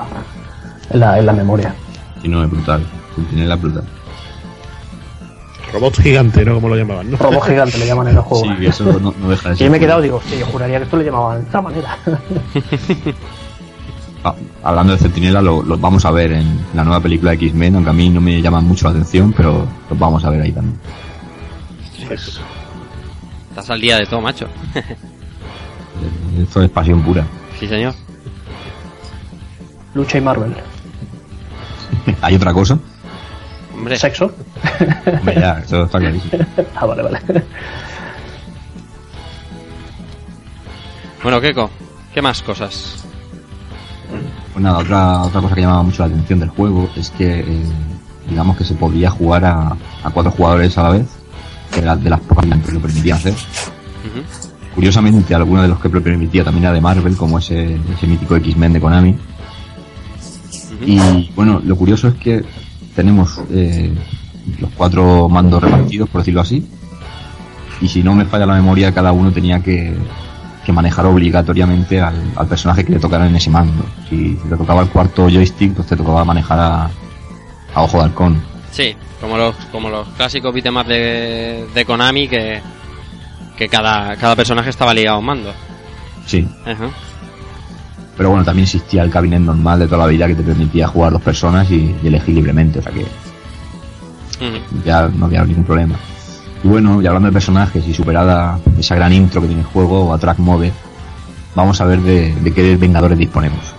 en 0.91 0.99
la, 0.99 1.17
en 1.19 1.25
la 1.25 1.33
memoria. 1.33 1.73
Si 2.21 2.27
no, 2.27 2.43
es 2.43 2.49
brutal. 2.51 2.85
Sentinela 3.15 3.55
es 3.55 3.61
brutal. 3.61 3.83
Robot 5.73 5.97
gigante, 5.99 6.45
¿no? 6.45 6.55
Como 6.55 6.69
lo 6.69 6.75
llamaban, 6.75 7.11
¿no? 7.11 7.17
Robo 7.17 7.41
gigante 7.41 7.77
le 7.77 7.85
llaman 7.87 8.07
en 8.09 8.15
el 8.15 8.21
juego. 8.23 8.45
Sí, 8.57 8.65
eso 8.65 8.83
no, 8.99 9.13
no 9.19 9.29
deja 9.29 9.49
de 9.49 9.55
Y 9.55 9.57
ser. 9.57 9.65
yo 9.67 9.71
me 9.71 9.77
he 9.77 9.79
quedado, 9.79 10.01
digo, 10.01 10.17
hostia, 10.17 10.37
yo 10.37 10.45
juraría 10.45 10.77
que 10.77 10.83
esto 10.85 10.97
le 10.97 11.03
llamaban 11.05 11.39
de 11.39 11.45
esta 11.45 11.61
manera. 11.61 11.97
Ah, 14.27 14.35
hablando 14.63 14.91
de 14.93 14.99
Centinela, 14.99 15.41
lo, 15.41 15.63
lo 15.63 15.77
vamos 15.77 16.03
a 16.03 16.11
ver 16.11 16.33
en 16.33 16.59
la 16.73 16.83
nueva 16.83 16.99
película 16.99 17.31
de 17.31 17.37
X-Men, 17.37 17.75
aunque 17.75 17.89
a 17.91 17.93
mí 17.93 18.09
no 18.09 18.19
me 18.19 18.41
llama 18.41 18.59
mucho 18.59 18.85
la 18.85 18.91
atención, 18.91 19.31
pero 19.31 19.65
los 19.89 19.97
vamos 19.97 20.25
a 20.25 20.29
ver 20.29 20.41
ahí 20.41 20.51
también. 20.51 20.77
Estás 23.49 23.69
al 23.69 23.79
día 23.79 23.97
de 23.97 24.05
todo, 24.05 24.19
macho. 24.19 24.47
Esto 26.41 26.61
es 26.61 26.69
pasión 26.69 27.01
pura. 27.01 27.25
sí, 27.57 27.67
señor. 27.67 27.93
Lucha 29.93 30.17
y 30.17 30.21
Marvel. 30.21 30.53
¿Hay 32.21 32.35
otra 32.35 32.53
cosa? 32.53 32.77
Hombre, 33.73 33.95
¿Sexo? 33.95 34.33
Hombre, 35.19 35.35
ya, 35.39 35.59
eso 35.59 35.83
está 35.83 35.99
clarísimo. 35.99 36.45
ah, 36.75 36.85
vale, 36.85 37.03
vale. 37.03 37.19
bueno, 41.23 41.39
Keiko, 41.39 41.69
¿qué 42.13 42.21
más 42.21 42.41
cosas? 42.41 43.06
Pues 44.57 44.63
nada, 44.63 44.79
otra, 44.79 45.21
otra 45.21 45.39
cosa 45.39 45.53
que 45.53 45.61
llamaba 45.61 45.83
mucho 45.83 46.01
la 46.01 46.07
atención 46.07 46.39
del 46.39 46.49
juego 46.49 46.89
es 46.95 47.11
que, 47.11 47.41
eh, 47.41 47.63
digamos 48.27 48.57
que 48.57 48.63
se 48.63 48.73
podía 48.73 49.11
jugar 49.11 49.45
a, 49.45 49.77
a 50.03 50.09
cuatro 50.09 50.31
jugadores 50.31 50.75
a 50.79 50.81
la 50.81 50.89
vez, 50.89 51.05
que 51.71 51.81
era 51.81 51.95
de 51.95 52.09
las 52.09 52.19
pocas 52.21 52.43
que 52.65 52.71
lo 52.71 52.79
permitía 52.79 53.13
hacer. 53.13 53.35
Curiosamente, 54.73 55.35
alguno 55.35 55.61
de 55.61 55.67
los 55.67 55.79
que 55.79 55.89
lo 55.89 56.01
permitía 56.01 56.43
también 56.43 56.63
era 56.63 56.73
de 56.73 56.81
Marvel, 56.81 57.15
como 57.15 57.37
ese, 57.37 57.79
ese 57.95 58.07
mítico 58.07 58.35
X-Men 58.35 58.73
de 58.73 58.81
Konami. 58.81 59.15
Y 60.83 61.29
bueno, 61.35 61.61
lo 61.63 61.75
curioso 61.75 62.07
es 62.07 62.15
que 62.15 62.43
tenemos 62.95 63.39
eh, 63.51 63.93
los 64.59 64.71
cuatro 64.71 65.29
mandos 65.29 65.61
repartidos, 65.61 66.09
por 66.09 66.21
decirlo 66.21 66.41
así. 66.41 66.67
Y 67.79 67.87
si 67.87 68.01
no 68.01 68.15
me 68.15 68.25
falla 68.25 68.47
la 68.47 68.55
memoria, 68.55 68.91
cada 68.91 69.11
uno 69.11 69.31
tenía 69.31 69.61
que, 69.61 69.95
que 70.67 70.73
manejar 70.73 71.05
obligatoriamente 71.05 72.01
al, 72.01 72.33
al 72.35 72.45
personaje 72.45 72.83
que 72.83 72.91
le 72.91 72.99
tocara 72.99 73.25
en 73.25 73.33
ese 73.37 73.49
mando. 73.49 73.85
Si, 74.09 74.35
si 74.35 74.49
le 74.49 74.57
tocaba 74.57 74.81
el 74.81 74.89
cuarto 74.89 75.29
joystick, 75.29 75.73
pues 75.73 75.87
te 75.87 75.95
tocaba 75.95 76.25
manejar 76.25 76.59
a, 76.59 76.89
a 77.73 77.81
Ojo 77.83 77.99
de 77.99 78.03
Halcón. 78.03 78.41
Sí, 78.73 78.93
como 79.21 79.37
los, 79.37 79.55
como 79.71 79.89
los 79.89 80.05
clásicos 80.09 80.53
beat'em 80.53 80.75
up 80.75 80.85
de, 80.85 81.65
de 81.73 81.85
Konami 81.85 82.27
que, 82.27 82.61
que 83.57 83.69
cada, 83.69 84.17
cada 84.17 84.35
personaje 84.35 84.69
estaba 84.69 84.93
ligado 84.93 85.15
a 85.15 85.19
un 85.19 85.25
mando. 85.25 85.53
Sí. 86.25 86.45
Ajá. 86.65 86.89
Pero 88.17 88.31
bueno, 88.31 88.43
también 88.43 88.65
existía 88.65 89.03
el 89.03 89.09
cabinet 89.09 89.39
normal 89.39 89.79
de 89.79 89.85
toda 89.85 89.99
la 89.99 90.07
vida 90.07 90.27
que 90.27 90.35
te 90.35 90.43
permitía 90.43 90.85
jugar 90.89 91.13
dos 91.13 91.21
personas 91.21 91.71
y, 91.71 91.95
y 92.03 92.07
elegir 92.07 92.35
libremente, 92.35 92.79
o 92.79 92.81
sea 92.81 92.91
que 92.91 93.05
ya 94.83 95.07
no 95.07 95.27
había 95.27 95.45
ningún 95.45 95.63
problema. 95.63 95.95
Y 96.67 96.69
bueno, 96.69 97.01
y 97.01 97.07
hablando 97.07 97.27
de 97.29 97.31
personajes 97.31 97.87
y 97.87 97.93
superada 97.93 98.59
esa 98.77 98.93
gran 98.93 99.13
intro 99.13 99.39
que 99.39 99.47
tiene 99.47 99.61
el 99.61 99.67
juego 99.69 100.01
o 100.01 100.13
a 100.13 100.17
track 100.17 100.37
mode, 100.39 100.73
vamos 101.55 101.79
a 101.79 101.85
ver 101.85 102.01
de 102.01 102.51
qué 102.53 102.75
Vengadores 102.75 103.17
disponemos. 103.17 103.76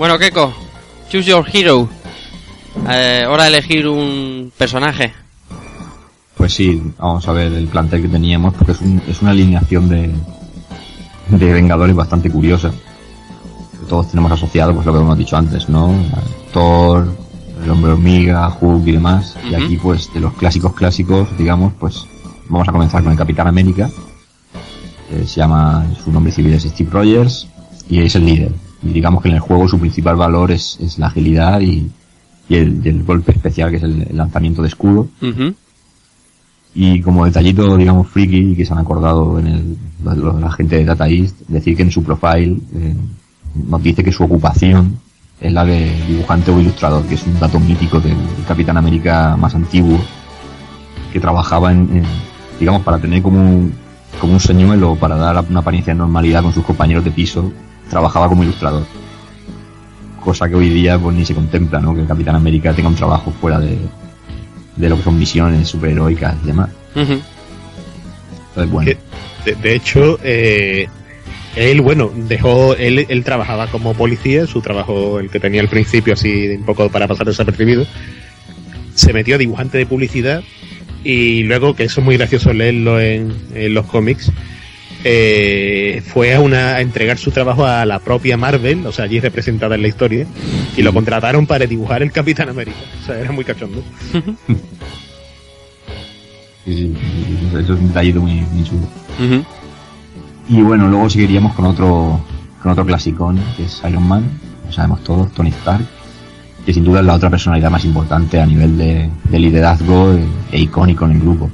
Bueno, 0.00 0.18
Keko, 0.18 0.50
choose 1.10 1.28
your 1.30 1.44
hero. 1.52 1.86
Eh, 2.90 3.26
hora 3.28 3.42
de 3.44 3.48
elegir 3.50 3.86
un 3.86 4.50
personaje. 4.56 5.12
Pues 6.38 6.54
sí, 6.54 6.80
vamos 6.98 7.28
a 7.28 7.32
ver 7.32 7.52
el 7.52 7.66
plantel 7.66 8.00
que 8.00 8.08
teníamos, 8.08 8.54
porque 8.54 8.72
es, 8.72 8.80
un- 8.80 9.02
es 9.06 9.20
una 9.20 9.32
alineación 9.32 9.90
de, 9.90 10.10
de 11.28 11.52
Vengadores 11.52 11.94
bastante 11.94 12.30
curiosa. 12.30 12.72
Todos 13.90 14.08
tenemos 14.08 14.32
asociado, 14.32 14.72
pues 14.72 14.86
lo 14.86 14.94
que 14.94 15.00
hemos 15.00 15.18
dicho 15.18 15.36
antes, 15.36 15.68
¿no? 15.68 15.92
Thor, 16.50 17.06
el 17.62 17.70
hombre 17.70 17.92
hormiga, 17.92 18.56
Hulk 18.58 18.86
y 18.86 18.92
demás. 18.92 19.36
Y 19.50 19.54
aquí, 19.54 19.76
pues, 19.76 20.10
de 20.14 20.20
los 20.20 20.32
clásicos 20.32 20.72
clásicos, 20.72 21.28
digamos, 21.36 21.74
pues, 21.78 22.06
vamos 22.48 22.66
a 22.66 22.72
comenzar 22.72 23.02
con 23.02 23.12
el 23.12 23.18
Capitán 23.18 23.48
América. 23.48 23.90
que 25.10 25.26
se 25.26 25.40
llama, 25.42 25.84
su 26.02 26.10
nombre 26.10 26.32
civil 26.32 26.54
es 26.54 26.62
Steve 26.62 26.88
Rogers, 26.90 27.48
y 27.90 28.00
es 28.00 28.14
el 28.14 28.24
líder. 28.24 28.52
Y 28.82 28.88
digamos 28.92 29.22
que 29.22 29.28
en 29.28 29.34
el 29.34 29.40
juego 29.40 29.68
su 29.68 29.78
principal 29.78 30.16
valor 30.16 30.50
es, 30.52 30.78
es 30.80 30.98
la 30.98 31.06
agilidad 31.08 31.60
y, 31.60 31.90
y 32.48 32.54
el, 32.56 32.80
y 32.84 32.88
el 32.88 33.02
golpe 33.04 33.32
especial, 33.32 33.70
que 33.70 33.76
es 33.76 33.82
el- 33.82 34.06
el 34.10 34.16
lanzamiento 34.16 34.62
de 34.62 34.68
escudo. 34.68 35.08
Y 36.74 37.00
como 37.00 37.24
detallito, 37.24 37.76
digamos, 37.76 38.06
friki, 38.08 38.54
que 38.54 38.64
se 38.64 38.72
han 38.72 38.78
acordado 38.78 39.38
en 39.40 39.46
el, 39.48 39.76
la, 40.04 40.14
la 40.14 40.52
gente 40.52 40.76
de 40.76 40.84
Data 40.84 41.08
East, 41.08 41.36
decir 41.48 41.76
que 41.76 41.82
en 41.82 41.90
su 41.90 42.02
profile 42.04 42.58
eh, 42.74 42.94
nos 43.68 43.82
dice 43.82 44.04
que 44.04 44.12
su 44.12 44.22
ocupación 44.22 44.98
es 45.40 45.52
la 45.52 45.64
de 45.64 45.90
dibujante 46.06 46.50
o 46.52 46.60
ilustrador, 46.60 47.04
que 47.06 47.14
es 47.16 47.26
un 47.26 47.38
dato 47.40 47.58
mítico 47.58 47.98
del 47.98 48.16
Capitán 48.46 48.76
América 48.76 49.36
más 49.36 49.54
antiguo, 49.54 49.98
que 51.12 51.18
trabajaba 51.18 51.72
en, 51.72 51.78
en, 51.96 52.02
digamos, 52.60 52.82
para 52.82 52.98
tener 52.98 53.20
como 53.20 53.40
un, 53.40 53.72
como 54.20 54.34
un 54.34 54.40
señuelo, 54.40 54.94
para 54.94 55.16
dar 55.16 55.44
una 55.50 55.60
apariencia 55.60 55.92
de 55.92 55.98
normalidad 55.98 56.42
con 56.42 56.52
sus 56.52 56.64
compañeros 56.64 57.04
de 57.04 57.10
piso, 57.10 57.52
trabajaba 57.90 58.28
como 58.28 58.42
ilustrador. 58.42 58.86
Cosa 60.24 60.48
que 60.48 60.54
hoy 60.54 60.70
día 60.70 60.98
pues 60.98 61.14
ni 61.14 61.26
se 61.26 61.34
contempla, 61.34 61.80
¿no? 61.80 61.94
Que 61.94 62.00
el 62.00 62.06
Capitán 62.06 62.36
América 62.36 62.72
tenga 62.72 62.88
un 62.88 62.94
trabajo 62.94 63.30
fuera 63.40 63.58
de, 63.58 63.76
de 64.76 64.88
lo 64.88 64.96
que 64.96 65.02
son 65.02 65.18
misiones 65.18 65.68
superheroicas 65.68 66.36
y 66.42 66.46
demás. 66.46 66.70
Entonces, 66.94 68.72
bueno, 68.72 68.90
De, 69.44 69.54
de 69.54 69.74
hecho, 69.74 70.18
eh, 70.22 70.88
él, 71.56 71.80
bueno, 71.80 72.10
dejó, 72.14 72.74
él, 72.76 73.06
él 73.08 73.24
trabajaba 73.24 73.66
como 73.68 73.94
policía, 73.94 74.46
su 74.46 74.60
trabajo, 74.60 75.18
el 75.18 75.30
que 75.30 75.40
tenía 75.40 75.60
al 75.60 75.68
principio, 75.68 76.12
así 76.12 76.48
un 76.48 76.64
poco 76.64 76.88
para 76.90 77.08
pasar 77.08 77.26
desapercibido. 77.26 77.86
Se 78.94 79.12
metió 79.12 79.36
a 79.36 79.38
dibujante 79.38 79.78
de 79.78 79.86
publicidad 79.86 80.42
y 81.02 81.44
luego, 81.44 81.74
que 81.74 81.84
eso 81.84 82.00
es 82.00 82.04
muy 82.04 82.18
gracioso 82.18 82.52
leerlo 82.52 83.00
en, 83.00 83.34
en 83.54 83.72
los 83.72 83.86
cómics, 83.86 84.30
eh, 85.04 86.02
fue 86.06 86.34
a, 86.34 86.40
una, 86.40 86.74
a 86.74 86.80
entregar 86.80 87.18
su 87.18 87.30
trabajo 87.30 87.66
a 87.66 87.84
la 87.86 87.98
propia 88.00 88.36
Marvel, 88.36 88.86
o 88.86 88.92
sea, 88.92 89.06
allí 89.06 89.20
representada 89.20 89.74
en 89.74 89.82
la 89.82 89.88
historia, 89.88 90.26
y 90.76 90.82
lo 90.82 90.92
contrataron 90.92 91.46
para 91.46 91.66
dibujar 91.66 92.02
el 92.02 92.12
Capitán 92.12 92.48
América. 92.48 92.76
O 93.02 93.06
sea, 93.06 93.18
era 93.18 93.32
muy 93.32 93.44
cachondo. 93.44 93.82
sí, 96.64 96.74
sí, 96.74 96.96
eso 97.48 97.58
es 97.58 97.70
un 97.70 97.88
detallito 97.88 98.20
muy, 98.20 98.40
muy 98.40 98.64
chulo. 98.64 98.86
Y 100.48 100.62
bueno, 100.62 100.88
luego 100.88 101.08
seguiríamos 101.08 101.54
con 101.54 101.66
otro, 101.66 102.20
con 102.62 102.72
otro 102.72 102.84
clasicón, 102.84 103.40
que 103.56 103.64
es 103.64 103.82
Iron 103.88 104.06
Man, 104.06 104.24
lo 104.66 104.72
sabemos 104.72 105.02
todos, 105.04 105.32
Tony 105.32 105.50
Stark, 105.50 105.84
que 106.66 106.74
sin 106.74 106.84
duda 106.84 107.00
es 107.00 107.06
la 107.06 107.14
otra 107.14 107.30
personalidad 107.30 107.70
más 107.70 107.84
importante 107.84 108.40
a 108.40 108.46
nivel 108.46 108.76
de, 108.76 109.08
de 109.30 109.38
liderazgo 109.38 110.12
e, 110.12 110.24
e 110.52 110.60
icónico 110.60 111.04
en 111.06 111.12
el 111.12 111.20
grupo. 111.20 111.50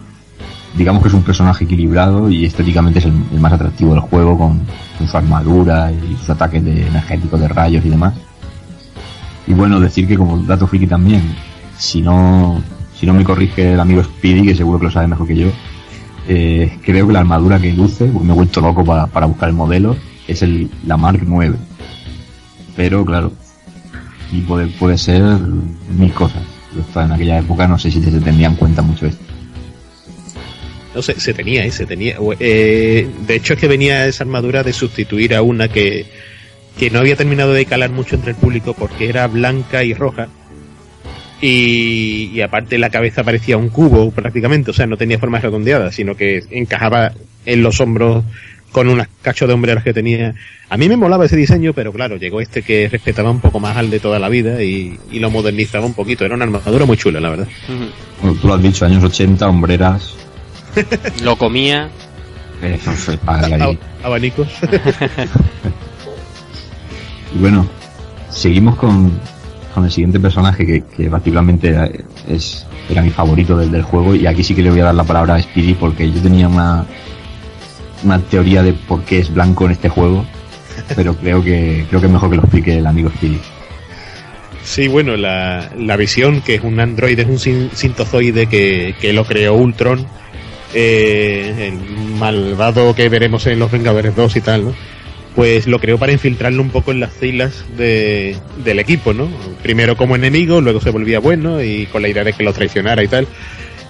Digamos 0.77 1.03
que 1.03 1.09
es 1.09 1.15
un 1.15 1.23
personaje 1.23 1.65
equilibrado 1.65 2.29
y 2.29 2.45
estéticamente 2.45 2.99
es 2.99 3.07
el, 3.07 3.41
más 3.41 3.53
atractivo 3.53 3.93
del 3.93 4.01
juego 4.01 4.37
con, 4.39 4.61
su 5.09 5.17
armadura 5.17 5.91
y 5.93 6.17
sus 6.17 6.31
ataques 6.31 6.65
de 6.65 6.87
energéticos 6.87 7.41
de 7.41 7.49
rayos 7.49 7.85
y 7.85 7.89
demás. 7.89 8.15
Y 9.47 9.55
bueno, 9.55 9.81
decir 9.81 10.07
que 10.07 10.17
como 10.17 10.39
dato 10.39 10.67
friki 10.67 10.87
también, 10.87 11.23
si 11.79 12.03
no, 12.03 12.61
si 12.99 13.07
no 13.07 13.15
me 13.15 13.25
corrige 13.25 13.73
el 13.73 13.81
amigo 13.81 14.03
Speedy, 14.03 14.47
que 14.47 14.57
seguro 14.57 14.79
que 14.79 14.87
lo 14.87 14.91
sabe 14.91 15.07
mejor 15.07 15.27
que 15.27 15.37
yo, 15.37 15.49
eh, 16.29 16.79
creo 16.85 17.07
que 17.07 17.13
la 17.13 17.21
armadura 17.21 17.61
que 17.61 17.73
luce, 17.73 18.07
me 18.07 18.33
he 18.33 18.37
vuelto 18.37 18.61
loco 18.61 18.85
para, 18.85 19.07
para 19.07 19.27
buscar 19.27 19.49
el 19.49 19.55
modelo, 19.55 19.97
es 20.27 20.45
la 20.85 20.97
Mark 20.97 21.23
9. 21.25 21.57
Pero 22.75 23.05
claro, 23.05 23.33
y 24.33 24.41
puede, 24.41 24.67
puede 24.67 24.99
ser 24.99 25.23
mil 25.97 26.13
cosas. 26.13 26.43
En 26.95 27.13
aquella 27.13 27.39
época, 27.39 27.67
no 27.67 27.79
sé 27.79 27.91
si 27.91 28.03
se 28.03 28.11
tendría 28.11 28.49
en 28.49 28.57
cuenta 28.57 28.83
mucho 28.83 29.07
esto. 29.07 29.25
No 30.97 31.03
sé, 31.03 31.21
se 31.21 31.35
tenía, 31.35 31.63
¿eh? 31.63 31.71
se 31.71 31.85
tenía. 31.85 32.17
Eh, 32.41 33.07
de 33.27 33.35
hecho 33.35 33.53
es 33.53 33.61
que 33.61 33.69
venía 33.69 34.07
esa 34.07 34.25
armadura 34.25 34.63
de 34.63 34.73
sustituir 34.73 35.35
a 35.35 35.43
una 35.43 35.69
que, 35.69 36.07
que 36.79 36.89
no 36.89 37.01
había 37.01 37.17
terminado 37.17 37.53
de 37.53 37.67
calar 37.67 37.91
mucho 37.91 38.15
entre 38.15 38.31
el 38.31 38.37
público 38.39 38.73
porque 38.73 39.11
era 39.11 39.27
blanca 39.27 39.85
y 39.85 39.93
roja. 39.93 40.29
Y, 41.43 42.31
y 42.33 42.41
aparte 42.41 42.79
la 42.79 42.89
cabeza 42.89 43.23
parecía 43.25 43.59
un 43.59 43.69
cubo 43.69 44.11
prácticamente, 44.11 44.71
o 44.71 44.75
sea, 44.75 44.87
no 44.87 44.97
tenía 44.97 45.19
forma 45.19 45.39
redondeada, 45.39 45.93
sino 45.93 46.17
que 46.17 46.45
encajaba 46.51 47.13
en 47.45 47.63
los 47.63 47.79
hombros 47.83 48.25
con 48.73 48.89
unas 48.89 49.09
cachos 49.21 49.49
de 49.49 49.53
hombreras 49.53 49.85
que 49.85 49.93
tenía. 49.93 50.35
A 50.71 50.79
mí 50.79 50.89
me 50.89 50.97
molaba 50.97 51.27
ese 51.27 51.37
diseño, 51.37 51.75
pero 51.75 51.93
claro, 51.93 52.17
llegó 52.17 52.41
este 52.41 52.63
que 52.63 52.89
respetaba 52.89 53.31
un 53.31 53.41
poco 53.41 53.61
más 53.61 53.77
al 53.77 53.91
de 53.91 54.01
toda 54.01 54.19
la 54.19 54.31
vida 54.31 54.63
y, 54.63 54.99
y 55.13 55.19
lo 55.19 55.31
modernizaba 55.31 55.85
un 55.85 55.93
poquito. 55.93 56.25
Era 56.25 56.37
una 56.37 56.45
armadura 56.45 56.87
muy 56.87 56.97
chula, 56.97 57.21
la 57.21 57.29
verdad. 57.29 57.49
Bueno, 58.23 58.39
tú 58.41 58.49
lo 58.49 58.55
has 58.55 58.63
dicho, 58.63 58.87
años 58.87 59.05
80, 59.05 59.47
hombreras. 59.47 60.26
Lo 61.23 61.37
comía. 61.37 61.89
ahí. 63.67 63.79
Abanicos. 64.03 64.49
Y 67.35 67.39
bueno, 67.39 67.67
seguimos 68.31 68.77
con, 68.77 69.13
con 69.75 69.85
el 69.85 69.91
siguiente 69.91 70.19
personaje 70.21 70.65
que, 70.65 70.85
que 70.85 71.11
particularmente 71.11 72.05
es, 72.29 72.67
era 72.89 73.03
mi 73.03 73.11
favorito 73.11 73.57
del, 73.59 73.71
del 73.71 73.83
juego 73.83 74.15
y 74.15 74.27
aquí 74.27 74.43
sí 74.43 74.55
que 74.55 74.63
le 74.63 74.71
voy 74.71 74.81
a 74.81 74.85
dar 74.85 74.95
la 74.95 75.05
palabra 75.05 75.35
a 75.35 75.43
Speedy 75.43 75.75
porque 75.75 76.11
yo 76.11 76.21
tenía 76.23 76.49
una, 76.49 76.87
una 78.05 78.19
teoría 78.21 78.63
de 78.63 78.73
por 78.73 79.03
qué 79.03 79.19
es 79.19 79.35
blanco 79.35 79.67
en 79.67 79.73
este 79.73 79.89
juego, 79.89 80.25
pero 80.95 81.15
creo 81.17 81.43
que 81.43 81.85
creo 81.89 82.01
que 82.01 82.07
es 82.07 82.13
mejor 82.13 82.31
que 82.31 82.37
lo 82.37 82.43
explique 82.43 82.79
el 82.79 82.87
amigo 82.87 83.11
Speedy. 83.11 83.41
Sí, 84.63 84.89
bueno, 84.89 85.17
la, 85.17 85.71
la 85.79 85.97
visión, 85.97 86.41
que 86.41 86.57
es 86.57 86.63
un 86.65 86.81
androide, 86.81 87.23
es 87.23 87.29
un 87.29 87.39
sin- 87.39 87.71
sintozoide 87.73 88.47
que, 88.47 88.97
que 89.01 89.13
lo 89.13 89.25
creó 89.25 89.55
Ultron, 89.55 90.07
eh, 90.79 91.69
el 91.69 92.19
malvado 92.19 92.95
que 92.95 93.09
veremos 93.09 93.47
en 93.47 93.59
Los 93.59 93.71
Vengadores 93.71 94.15
2 94.15 94.37
y 94.37 94.41
tal, 94.43 94.65
¿no? 94.67 94.75
Pues 95.35 95.67
lo 95.67 95.79
creó 95.79 95.97
para 95.97 96.13
infiltrarlo 96.13 96.61
un 96.61 96.69
poco 96.69 96.93
en 96.93 97.01
las 97.01 97.15
filas 97.15 97.65
de, 97.79 98.37
del 98.63 98.79
equipo, 98.79 99.15
¿no? 99.15 99.27
Primero 99.63 99.97
como 99.97 100.17
enemigo, 100.17 100.61
luego 100.61 100.83
se 100.83 100.91
volvía 100.91 101.19
bueno 101.19 101.63
y 101.63 101.87
con 101.87 102.03
la 102.03 102.09
idea 102.09 102.25
de 102.25 102.35
que 102.35 102.43
lo 102.43 102.53
traicionara 102.53 103.03
y 103.03 103.09
tal. 103.09 103.27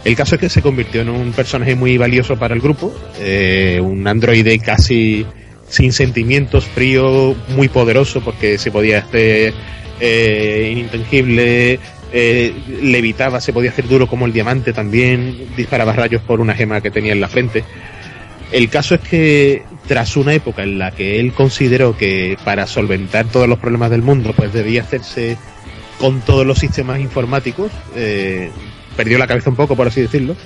El 0.05 0.14
caso 0.14 0.37
es 0.37 0.41
que 0.41 0.49
se 0.49 0.62
convirtió 0.62 1.01
en 1.01 1.09
un 1.09 1.32
personaje 1.32 1.74
muy 1.74 1.99
valioso 1.99 2.37
para 2.37 2.55
el 2.55 2.61
grupo, 2.61 2.95
eh, 3.18 3.80
un 3.82 4.07
androide 4.07 4.57
casi 4.61 5.26
sin 5.68 5.93
sentimientos, 5.93 6.66
frío, 6.66 7.34
muy 7.49 7.68
poderoso 7.68 8.20
porque 8.20 8.59
se 8.59 8.70
podía 8.70 8.99
hacer 9.01 9.53
eh, 9.99 10.68
inintangible, 10.70 11.80
eh, 12.13 12.55
levitaba, 12.83 13.41
se 13.41 13.53
podía 13.53 13.71
hacer 13.71 13.89
duro 13.89 14.07
como 14.07 14.27
el 14.27 14.33
diamante 14.33 14.73
también, 14.73 15.49
disparaba 15.57 15.93
rayos 15.93 16.23
por 16.23 16.41
una 16.41 16.55
gema 16.55 16.81
que 16.81 16.91
tenía 16.91 17.13
en 17.13 17.21
la 17.21 17.29
frente. 17.29 17.65
El 18.53 18.69
caso 18.69 18.95
es 18.95 19.01
que 19.01 19.65
tras 19.89 20.17
una 20.17 20.35
época 20.35 20.63
en 20.63 20.79
la 20.79 20.93
que 20.93 21.19
él 21.19 21.33
consideró 21.33 21.97
que 21.97 22.37
para 22.45 22.67
solventar 22.67 23.27
todos 23.27 23.49
los 23.49 23.59
problemas 23.59 23.91
del 23.91 24.03
mundo 24.03 24.33
pues 24.37 24.53
debía 24.53 24.83
hacerse 24.83 25.37
con 25.99 26.21
todos 26.21 26.47
los 26.47 26.59
sistemas 26.59 27.01
informáticos, 27.01 27.73
eh, 27.97 28.51
perdió 28.97 29.19
la 29.19 29.27
cabeza 29.27 29.51
un 29.51 29.57
poco 29.57 29.77
por 29.77 29.89
así 29.89 30.01
decirlo, 30.01 30.37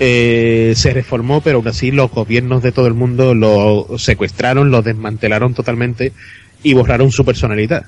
eh, 0.00 0.72
se 0.76 0.92
reformó 0.92 1.40
pero 1.40 1.58
aún 1.58 1.68
así 1.68 1.90
los 1.90 2.10
gobiernos 2.10 2.62
de 2.62 2.72
todo 2.72 2.86
el 2.86 2.94
mundo 2.94 3.34
lo 3.34 3.86
secuestraron, 3.96 4.70
lo 4.70 4.82
desmantelaron 4.82 5.54
totalmente 5.54 6.12
y 6.62 6.74
borraron 6.74 7.12
su 7.12 7.24
personalidad. 7.24 7.86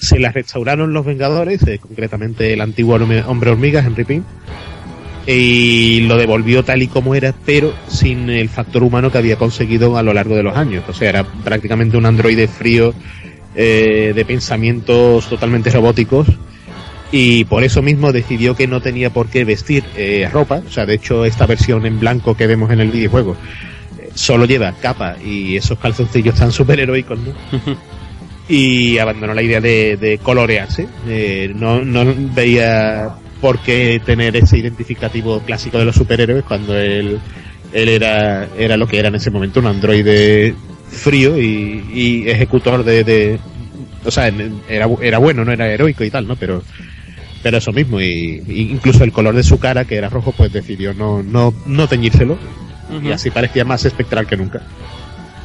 Se 0.00 0.18
la 0.18 0.32
restauraron 0.32 0.92
los 0.92 1.04
Vengadores, 1.04 1.60
concretamente 1.80 2.52
el 2.54 2.60
antiguo 2.60 2.96
hombre 2.96 3.22
hombre 3.22 3.50
hormiga, 3.50 3.84
Henry 3.84 4.04
Pym, 4.04 4.24
y 5.26 6.00
lo 6.02 6.16
devolvió 6.16 6.64
tal 6.64 6.82
y 6.82 6.88
como 6.88 7.14
era, 7.14 7.34
pero 7.44 7.74
sin 7.86 8.30
el 8.30 8.48
factor 8.48 8.82
humano 8.82 9.12
que 9.12 9.18
había 9.18 9.36
conseguido 9.36 9.96
a 9.96 10.02
lo 10.02 10.14
largo 10.14 10.34
de 10.34 10.42
los 10.42 10.56
años. 10.56 10.84
O 10.88 10.94
sea, 10.94 11.10
era 11.10 11.24
prácticamente 11.24 11.96
un 11.96 12.06
androide 12.06 12.48
frío, 12.48 12.94
eh, 13.54 14.12
de 14.14 14.24
pensamientos 14.24 15.28
totalmente 15.28 15.70
robóticos, 15.70 16.26
y 17.12 17.44
por 17.44 17.64
eso 17.64 17.82
mismo 17.82 18.12
decidió 18.12 18.54
que 18.54 18.66
no 18.66 18.80
tenía 18.80 19.10
por 19.10 19.28
qué 19.28 19.44
vestir 19.44 19.84
eh, 19.96 20.28
ropa. 20.32 20.62
O 20.66 20.70
sea, 20.70 20.86
de 20.86 20.94
hecho, 20.94 21.24
esta 21.24 21.46
versión 21.46 21.84
en 21.84 21.98
blanco 21.98 22.36
que 22.36 22.46
vemos 22.46 22.70
en 22.70 22.80
el 22.80 22.90
videojuego 22.90 23.36
eh, 23.98 24.10
solo 24.14 24.44
lleva 24.46 24.72
capa 24.80 25.16
y 25.22 25.56
esos 25.56 25.78
calzoncillos 25.78 26.36
tan 26.36 26.52
superheroicos, 26.52 27.18
¿no? 27.18 27.34
y 28.50 28.98
abandonó 28.98 29.32
la 29.32 29.42
idea 29.42 29.60
de, 29.60 29.96
de 29.96 30.18
colorearse. 30.18 30.88
Eh, 31.06 31.52
no, 31.54 31.84
no 31.84 32.04
veía 32.34 33.14
por 33.40 33.60
qué 33.60 34.02
tener 34.04 34.36
ese 34.36 34.58
identificativo 34.58 35.40
clásico 35.40 35.78
de 35.78 35.84
los 35.84 35.94
superhéroes 35.94 36.44
cuando 36.44 36.76
él, 36.76 37.18
él 37.72 37.88
era, 37.88 38.48
era 38.58 38.76
lo 38.76 38.86
que 38.88 38.98
era 38.98 39.08
en 39.08 39.14
ese 39.14 39.30
momento, 39.30 39.60
un 39.60 39.66
androide 39.66 40.54
frío 40.88 41.38
y, 41.38 41.84
y 41.94 42.28
ejecutor 42.28 42.84
de, 42.84 43.04
de, 43.04 43.38
o 44.04 44.10
sea, 44.10 44.32
era, 44.68 44.88
era 45.00 45.18
bueno, 45.18 45.44
no 45.44 45.52
era 45.52 45.72
heroico 45.72 46.02
y 46.04 46.10
tal, 46.10 46.26
¿no? 46.26 46.34
Pero, 46.34 46.62
pero 47.42 47.58
eso 47.58 47.72
mismo, 47.72 48.00
y, 48.00 48.42
y 48.46 48.60
incluso 48.72 49.04
el 49.04 49.12
color 49.12 49.36
de 49.36 49.44
su 49.44 49.58
cara, 49.58 49.84
que 49.84 49.94
era 49.94 50.08
rojo, 50.08 50.34
pues 50.36 50.52
decidió 50.52 50.92
no, 50.92 51.22
no, 51.22 51.54
no 51.66 51.86
teñírselo, 51.86 52.36
y 53.02 53.12
así 53.12 53.30
parecía 53.30 53.64
más 53.64 53.84
espectral 53.84 54.26
que 54.26 54.36
nunca. 54.36 54.62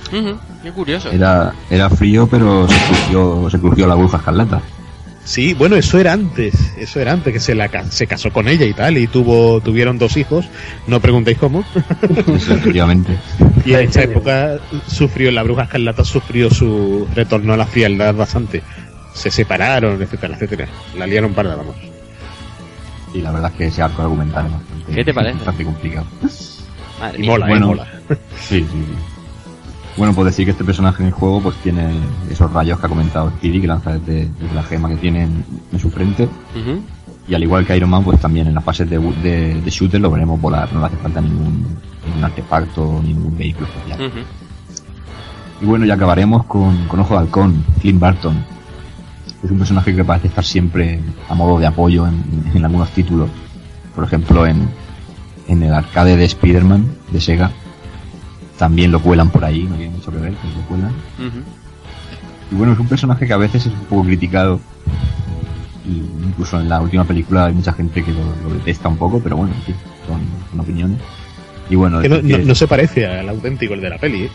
Qué 0.09 0.71
curioso. 0.71 1.11
Era, 1.11 1.53
era 1.69 1.89
frío, 1.89 2.27
pero 2.27 2.67
se 2.67 2.75
crujió, 2.87 3.49
se 3.49 3.59
crujió 3.59 3.87
la 3.87 3.95
bruja 3.95 4.17
escarlata. 4.17 4.61
Sí, 5.23 5.55
bueno, 5.55 5.75
eso 5.75 5.97
era 5.97 6.13
antes, 6.13 6.53
eso 6.77 6.99
era 6.99 7.11
antes 7.11 7.33
que 7.33 7.39
se 7.39 7.55
la 7.55 7.67
ca- 7.69 7.89
se 7.89 8.05
casó 8.05 8.31
con 8.31 8.47
ella 8.47 8.65
y 8.67 8.73
tal, 8.73 8.95
y 8.99 9.07
tuvo, 9.07 9.59
tuvieron 9.59 9.97
dos 9.97 10.17
hijos, 10.17 10.45
no 10.85 10.99
preguntéis 10.99 11.39
cómo. 11.39 11.63
Efectivamente. 12.27 13.17
Y 13.65 13.73
en 13.73 13.79
esta 13.81 14.03
época 14.03 14.59
sufrió, 14.87 15.31
la 15.31 15.41
bruja 15.41 15.63
escarlata 15.63 16.03
sufrió 16.05 16.51
su 16.51 17.07
retorno 17.15 17.53
a 17.53 17.57
la 17.57 17.65
frialdad 17.65 18.13
bastante. 18.13 18.61
Se 19.15 19.31
separaron, 19.31 19.99
etcétera, 20.01 20.35
etcétera. 20.35 20.67
La 20.95 21.07
liaron 21.07 21.33
parda, 21.33 21.55
vamos. 21.55 21.75
Y 23.13 23.21
la 23.21 23.31
verdad 23.31 23.49
es 23.51 23.57
que 23.57 23.65
ese 23.67 23.81
arco 23.81 24.03
argumental 24.03 24.45
es 24.45 24.51
bastante, 24.51 24.93
¿Qué 24.93 25.03
te 25.05 25.13
parece? 25.13 25.35
bastante 25.37 25.63
complicado. 25.65 26.05
Madre 26.99 27.17
Y 27.23 27.25
mola, 27.25 27.47
Bueno. 27.47 27.65
eh, 27.65 27.69
mola. 27.69 27.87
Sí, 28.39 28.59
sí, 28.59 28.67
sí. 28.71 29.14
Bueno, 29.97 30.13
pues 30.13 30.25
decir 30.25 30.45
que 30.45 30.51
este 30.51 30.65
personaje 30.65 31.01
en 31.03 31.07
el 31.07 31.13
juego 31.13 31.41
pues 31.41 31.55
tiene 31.57 31.89
esos 32.29 32.51
rayos 32.51 32.79
que 32.79 32.85
ha 32.85 32.89
comentado 32.89 33.29
Speedy 33.29 33.61
que 33.61 33.67
lanza 33.67 33.97
desde, 33.97 34.27
desde 34.39 34.53
la 34.53 34.63
gema 34.63 34.89
que 34.89 34.97
tiene 34.97 35.23
en, 35.23 35.45
en 35.71 35.79
su 35.79 35.89
frente. 35.89 36.27
Y 37.27 37.33
al 37.33 37.41
igual 37.43 37.65
que 37.65 37.75
Iron 37.77 37.89
Man, 37.89 38.03
pues 38.03 38.19
también 38.19 38.47
en 38.47 38.53
las 38.55 38.63
fases 38.63 38.89
de, 38.89 38.99
de, 38.99 39.61
de 39.61 39.69
shooter 39.71 39.99
lo 40.01 40.11
veremos 40.11 40.39
volar. 40.39 40.71
No 40.73 40.81
le 40.81 40.87
hace 40.87 40.97
falta 40.97 41.21
ningún, 41.21 41.65
ningún 42.05 42.23
artefacto, 42.23 43.01
ningún 43.03 43.37
vehículo 43.37 43.67
especial. 43.67 44.11
Y 45.61 45.65
bueno, 45.65 45.85
ya 45.85 45.93
acabaremos 45.93 46.45
con, 46.45 46.85
con 46.87 46.99
Ojo 46.99 47.13
de 47.13 47.21
Halcón, 47.21 47.63
Clint 47.79 47.99
Barton. 47.99 48.35
Es 49.43 49.49
un 49.49 49.57
personaje 49.57 49.95
que 49.95 50.03
parece 50.03 50.27
estar 50.27 50.43
siempre 50.43 50.99
a 51.29 51.33
modo 51.35 51.57
de 51.57 51.67
apoyo 51.67 52.05
en, 52.05 52.51
en 52.53 52.65
algunos 52.65 52.89
títulos. 52.89 53.29
Por 53.95 54.03
ejemplo, 54.03 54.45
en, 54.45 54.67
en 55.47 55.63
el 55.63 55.73
arcade 55.73 56.17
de 56.17 56.25
Spider-Man 56.25 56.85
de 57.11 57.21
Sega. 57.21 57.51
También 58.57 58.91
lo 58.91 59.01
cuelan 59.01 59.29
por 59.29 59.43
ahí, 59.43 59.63
no 59.63 59.75
tiene 59.75 59.91
mucho 59.91 60.11
que 60.11 60.17
ver, 60.17 60.33
pero 60.41 60.53
lo 60.55 60.61
cuelan. 60.67 60.93
Y 62.51 62.55
bueno, 62.55 62.73
es 62.73 62.79
un 62.79 62.87
personaje 62.87 63.27
que 63.27 63.33
a 63.33 63.37
veces 63.37 63.65
es 63.65 63.73
un 63.73 63.85
poco 63.85 64.03
criticado. 64.03 64.59
Y 65.85 66.27
incluso 66.27 66.59
en 66.59 66.69
la 66.69 66.81
última 66.81 67.03
película 67.03 67.45
hay 67.45 67.53
mucha 67.53 67.73
gente 67.73 68.03
que 68.03 68.11
lo, 68.11 68.23
lo 68.43 68.55
detesta 68.55 68.87
un 68.87 68.97
poco, 68.97 69.19
pero 69.19 69.37
bueno, 69.37 69.53
en 69.53 69.61
fin, 69.61 69.75
son, 70.07 70.21
son 70.49 70.59
opiniones. 70.59 70.99
Y 71.69 71.75
bueno, 71.75 71.99
Que 72.01 72.09
no, 72.09 72.55
se 72.55 72.67
parece 72.67 73.05
al 73.05 73.29
auténtico, 73.29 73.73
el 73.73 73.81
de 73.81 73.89
la 73.89 73.97
peli, 73.97 74.23
¿eh? 74.23 74.29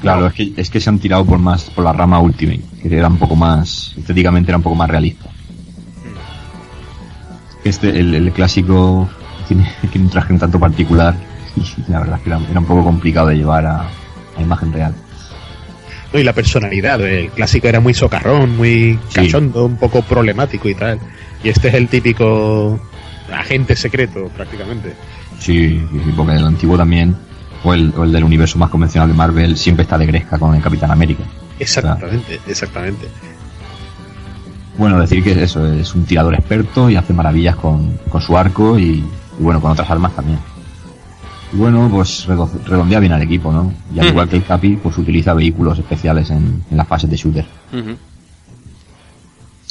Claro, 0.00 0.26
es 0.26 0.34
que, 0.34 0.52
es 0.56 0.70
que 0.70 0.80
se 0.80 0.90
han 0.90 0.98
tirado 0.98 1.24
por 1.24 1.38
más 1.38 1.64
por 1.70 1.84
la 1.84 1.92
rama 1.92 2.20
Ultimate, 2.20 2.62
que 2.82 2.96
era 2.96 3.08
un 3.08 3.16
poco 3.16 3.36
más, 3.36 3.94
estéticamente 3.96 4.50
era 4.50 4.58
un 4.58 4.62
poco 4.62 4.76
más 4.76 4.90
realista. 4.90 5.30
Este, 7.64 7.98
el, 7.98 8.14
el 8.14 8.32
clásico 8.32 9.08
tiene, 9.48 9.70
tiene 9.90 10.06
un 10.06 10.10
traje 10.10 10.32
un 10.32 10.38
tanto 10.38 10.60
particular 10.60 11.16
y 11.56 11.90
la 11.90 12.00
verdad 12.00 12.16
es 12.16 12.22
que 12.22 12.30
era, 12.30 12.40
era 12.50 12.60
un 12.60 12.66
poco 12.66 12.84
complicado 12.84 13.28
de 13.28 13.36
llevar 13.36 13.64
a, 13.66 13.80
a 14.36 14.42
imagen 14.42 14.72
real. 14.72 14.94
No, 16.12 16.20
y 16.20 16.24
la 16.24 16.32
personalidad, 16.32 17.00
el 17.00 17.30
clásico 17.30 17.66
era 17.68 17.80
muy 17.80 17.92
socarrón, 17.94 18.56
muy 18.56 18.98
Sí. 19.08 19.14
cachondo, 19.14 19.66
un 19.66 19.76
poco 19.76 20.02
problemático 20.02 20.68
y 20.68 20.74
tal. 20.74 20.98
Y 21.42 21.48
este 21.48 21.68
es 21.68 21.74
el 21.74 21.88
típico 21.88 22.78
agente 23.32 23.74
secreto, 23.76 24.28
prácticamente. 24.36 24.94
Sí, 25.40 25.82
porque 26.16 26.32
el 26.36 26.44
antiguo 26.46 26.76
también, 26.76 27.16
o 27.64 27.74
el, 27.74 27.92
o 27.96 28.04
el 28.04 28.12
del 28.12 28.22
universo 28.24 28.58
más 28.58 28.70
convencional 28.70 29.08
de 29.08 29.14
Marvel, 29.14 29.56
siempre 29.56 29.82
está 29.82 29.98
de 29.98 30.06
gresca 30.06 30.38
con 30.38 30.54
el 30.54 30.62
Capitán 30.62 30.90
América. 30.92 31.24
Exactamente, 31.58 32.40
exactamente. 32.46 33.08
Bueno, 34.78 34.98
decir 35.00 35.22
que 35.22 35.40
eso, 35.42 35.66
es 35.72 35.94
un 35.94 36.04
tirador 36.04 36.34
experto 36.34 36.90
y 36.90 36.96
hace 36.96 37.12
maravillas 37.12 37.56
con, 37.56 37.96
con 38.08 38.20
su 38.20 38.36
arco 38.36 38.78
y, 38.78 38.84
y 39.38 39.42
bueno, 39.42 39.60
con 39.60 39.70
otras 39.72 39.88
armas 39.90 40.14
también. 40.14 40.38
Y 41.54 41.56
bueno, 41.56 41.88
pues 41.90 42.26
redo- 42.26 42.50
redondea 42.66 42.98
bien 42.98 43.12
al 43.12 43.22
equipo, 43.22 43.52
¿no? 43.52 43.72
Y 43.94 44.00
al 44.00 44.08
igual 44.08 44.28
que 44.28 44.36
el 44.36 44.44
Capi, 44.44 44.76
pues 44.76 44.98
utiliza 44.98 45.32
vehículos 45.34 45.78
especiales 45.78 46.30
en, 46.30 46.64
en 46.70 46.76
las 46.76 46.86
fases 46.88 47.08
de 47.08 47.16
shooter. 47.16 47.46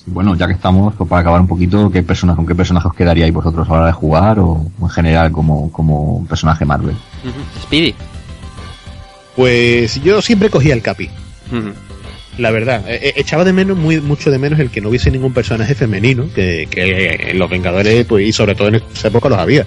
Bueno, 0.05 0.35
ya 0.35 0.47
que 0.47 0.53
estamos, 0.53 0.93
pues 0.95 1.09
para 1.09 1.21
acabar 1.21 1.39
un 1.41 1.47
poquito, 1.47 1.89
¿qué 1.89 2.03
personas, 2.03 2.35
¿con 2.35 2.45
qué 2.45 2.55
personajes 2.55 2.89
os 2.91 2.95
quedaríais 2.95 3.33
vosotros 3.33 3.67
a 3.67 3.71
la 3.71 3.77
hora 3.77 3.87
de 3.87 3.93
jugar 3.93 4.39
o, 4.39 4.65
o 4.79 4.83
en 4.85 4.89
general 4.89 5.31
como, 5.31 5.71
como 5.71 6.25
personaje 6.27 6.65
Marvel? 6.65 6.95
Ujú. 7.23 7.61
Speedy. 7.63 7.95
Pues 9.35 10.01
yo 10.03 10.21
siempre 10.21 10.49
cogía 10.49 10.73
el 10.73 10.81
Capi. 10.81 11.09
La 12.37 12.49
verdad, 12.51 12.83
eh, 12.87 12.99
eh, 13.01 13.13
echaba 13.17 13.43
de 13.43 13.53
menos, 13.53 13.77
muy, 13.77 14.01
mucho 14.01 14.31
de 14.31 14.39
menos 14.39 14.59
el 14.59 14.71
que 14.71 14.81
no 14.81 14.89
hubiese 14.89 15.11
ningún 15.11 15.33
personaje 15.33 15.75
femenino, 15.75 16.25
que, 16.33 16.67
que 16.69 17.29
en 17.31 17.39
los 17.39 17.49
Vengadores, 17.49 18.05
pues, 18.05 18.27
y 18.27 18.31
sobre 18.33 18.55
todo 18.55 18.69
en 18.69 18.75
esa 18.93 19.07
época 19.09 19.29
los 19.29 19.37
había. 19.39 19.65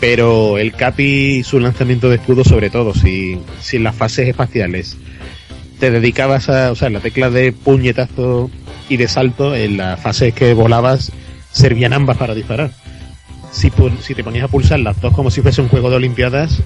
Pero 0.00 0.58
el 0.58 0.72
Capi 0.72 1.42
su 1.42 1.58
lanzamiento 1.58 2.08
de 2.10 2.16
escudo, 2.16 2.44
sobre 2.44 2.70
todo, 2.70 2.94
si, 2.94 3.38
si 3.60 3.76
en 3.76 3.84
las 3.84 3.96
fases 3.96 4.28
espaciales 4.28 4.96
te 5.78 5.90
dedicabas 5.90 6.48
a, 6.48 6.70
o 6.70 6.74
sea, 6.74 6.90
la 6.90 7.00
tecla 7.00 7.30
de 7.30 7.52
puñetazo 7.52 8.50
y 8.88 8.96
de 8.96 9.08
salto, 9.08 9.54
en 9.54 9.76
las 9.76 10.00
fases 10.00 10.32
que 10.34 10.54
volabas, 10.54 11.12
servían 11.52 11.92
ambas 11.92 12.16
para 12.16 12.34
disparar. 12.34 12.70
Si, 13.52 13.70
si 14.02 14.14
te 14.14 14.24
ponías 14.24 14.44
a 14.44 14.48
pulsar 14.48 14.80
las 14.80 15.00
dos 15.00 15.14
como 15.14 15.30
si 15.30 15.40
fuese 15.40 15.62
un 15.62 15.68
juego 15.68 15.90
de 15.90 15.96
Olimpiadas, 15.96 16.62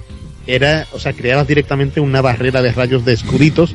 era, 0.47 0.87
o 0.93 0.99
sea, 0.99 1.13
creabas 1.13 1.47
directamente 1.47 2.01
una 2.01 2.21
barrera 2.21 2.63
de 2.63 2.73
rayos 2.73 3.05
de 3.05 3.13
escuditos 3.13 3.75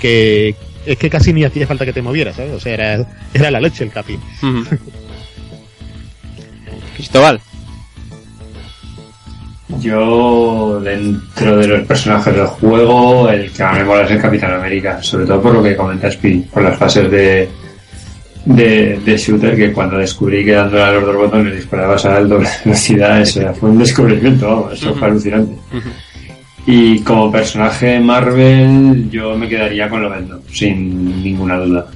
que 0.00 0.56
es 0.86 0.96
que 0.98 1.10
casi 1.10 1.32
ni 1.32 1.44
hacía 1.44 1.66
falta 1.66 1.84
que 1.84 1.92
te 1.92 2.02
movieras, 2.02 2.36
¿sabes? 2.36 2.52
O 2.52 2.60
sea, 2.60 2.74
era, 2.74 3.06
era 3.34 3.50
la 3.50 3.60
leche 3.60 3.84
el 3.84 3.90
Capi. 3.90 4.18
Cristóbal. 6.96 7.40
Yo, 9.80 10.80
dentro 10.80 11.56
de 11.56 11.66
los 11.66 11.86
personajes 11.86 12.34
del 12.34 12.46
juego, 12.46 13.28
el 13.28 13.50
que 13.50 13.64
más 13.64 13.78
me 13.78 13.84
mola 13.84 14.04
es 14.04 14.12
el 14.12 14.20
Capitán 14.20 14.52
América, 14.52 15.02
sobre 15.02 15.26
todo 15.26 15.42
por 15.42 15.54
lo 15.54 15.62
que 15.62 15.76
comenta 15.76 16.10
Speedy, 16.10 16.40
por 16.42 16.62
las 16.62 16.78
fases 16.78 17.10
de, 17.10 17.48
de, 18.44 19.00
de 19.04 19.16
shooter, 19.16 19.56
que 19.56 19.72
cuando 19.72 19.98
descubrí 19.98 20.44
que 20.44 20.52
dándole 20.52 20.82
a 20.82 20.92
los 20.92 21.04
dos 21.04 21.16
botones 21.16 21.56
disparabas 21.56 22.04
a 22.06 22.18
el 22.18 22.28
doble 22.28 22.48
velocidad, 22.64 23.20
eso 23.20 23.52
fue 23.54 23.70
un 23.70 23.78
descubrimiento, 23.78 24.46
vamos, 24.46 24.74
eso 24.74 24.94
fue 24.94 25.08
alucinante. 25.08 25.56
Y 26.64 27.00
como 27.00 27.30
personaje 27.30 27.98
Marvel, 27.98 29.10
yo 29.10 29.36
me 29.36 29.48
quedaría 29.48 29.88
con 29.88 30.02
Lobezno, 30.02 30.38
sin 30.52 31.22
ninguna 31.22 31.58
duda. 31.58 31.86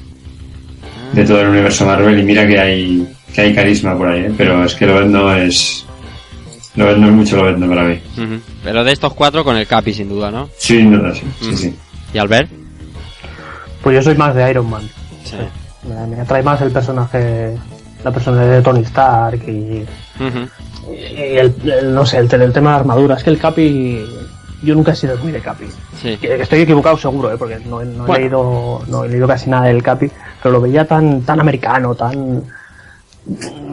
De 1.13 1.25
todo 1.25 1.41
el 1.41 1.49
universo 1.49 1.87
Marvel, 1.87 2.19
y 2.19 2.23
mira 2.23 2.47
que 2.47 2.59
hay, 2.59 3.09
que 3.33 3.41
hay 3.41 3.55
carisma 3.55 3.97
por 3.97 4.09
ahí, 4.09 4.23
¿eh? 4.23 4.33
pero 4.37 4.65
es 4.65 4.75
que 4.75 4.87
Lobezno 4.87 5.35
es... 5.37 5.87
Lobezno 6.81 7.07
es 7.09 7.13
mucho 7.13 7.37
Lobezno 7.37 7.69
para 7.69 7.83
mí. 7.85 8.01
Ujú. 8.17 8.41
Pero 8.65 8.85
de 8.85 8.93
estos 8.93 9.15
cuatro 9.15 9.45
con 9.45 9.57
el 9.57 9.67
Capi, 9.67 9.93
sin 9.95 10.09
duda, 10.09 10.31
¿no? 10.31 10.49
Sin 10.59 10.91
duda, 10.93 11.15
sí, 11.15 11.23
sí, 11.41 11.57
sí. 11.57 11.79
¿Y 12.13 12.19
Albert? 12.19 12.51
Pues 13.83 13.95
yo 13.97 14.03
soy 14.03 14.17
más 14.17 14.35
de 14.35 14.51
Iron 14.51 14.69
Man. 14.69 14.83
Sí. 15.25 15.37
Me, 15.89 16.07
me 16.17 16.21
atrae 16.21 16.43
más 16.43 16.61
el 16.61 16.71
personaje, 16.71 17.57
la 18.05 18.11
personalidad 18.11 18.53
de 18.57 18.63
Tony 18.63 18.81
Stark 18.81 19.41
y, 19.49 19.85
el, 20.91 21.55
el- 21.65 21.95
no 21.95 22.05
sé, 22.05 22.19
el, 22.19 22.33
el 22.33 22.53
tema 22.53 22.71
de 22.71 22.77
armadura. 22.81 23.15
Es 23.17 23.25
que 23.25 23.31
el 23.31 23.39
Capi, 23.39 24.05
yo 24.63 24.75
nunca 24.75 24.93
he 24.93 24.97
sido 24.97 25.17
muy 25.19 25.33
de 25.33 25.41
Capi. 25.41 25.65
Sí. 26.03 26.19
Estoy 26.21 26.61
equivocado 26.61 26.97
seguro, 26.99 27.33
¿eh? 27.33 27.37
porque 27.39 27.59
no, 27.67 27.81
he- 27.81 27.87
no 27.87 28.05
he 28.05 28.07
Bueno. 28.07 28.15
leído, 28.19 28.83
no 28.89 29.05
he 29.05 29.09
leído 29.09 29.27
casi 29.27 29.49
nada 29.49 29.67
del 29.67 29.83
Capi, 29.83 30.11
pero 30.43 30.53
lo 30.53 30.61
veía 30.61 30.85
tan, 30.87 31.23
tan 31.23 31.41
americano, 31.41 31.95
tan, 31.95 32.43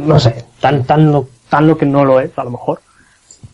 no 0.05 0.19
sé, 0.19 0.45
tan, 0.61 0.83
tan, 0.85 1.11
lo, 1.11 1.27
tan 1.49 1.67
lo 1.67 1.77
que 1.77 1.85
no 1.85 2.05
lo 2.05 2.19
es, 2.21 2.31
a 2.37 2.43
lo 2.43 2.51
mejor. 2.51 2.79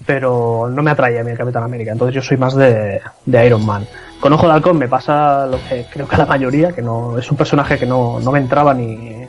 Pero 0.06 0.70
no 0.70 0.84
me 0.84 0.92
atrae 0.92 1.20
a 1.20 1.24
mí 1.24 1.32
el 1.32 1.38
Capitán 1.38 1.64
América, 1.64 1.92
entonces 1.92 2.16
yo 2.16 2.22
soy 2.22 2.38
más 2.38 2.56
de, 2.56 3.02
de 3.26 3.46
Iron 3.46 3.66
Man. 3.66 3.88
Con 4.20 4.34
Ojo 4.34 4.48
de 4.48 4.54
Halcón 4.54 4.78
me 4.78 4.88
pasa 4.88 5.46
lo 5.46 5.58
que 5.68 5.86
creo 5.92 6.08
que 6.08 6.16
a 6.16 6.20
la 6.20 6.26
mayoría, 6.26 6.72
que 6.72 6.82
no 6.82 7.18
es 7.18 7.30
un 7.30 7.38
personaje 7.38 7.78
que 7.78 7.86
no, 7.86 8.20
no 8.20 8.32
me 8.32 8.40
entraba 8.40 8.74
ni, 8.74 9.26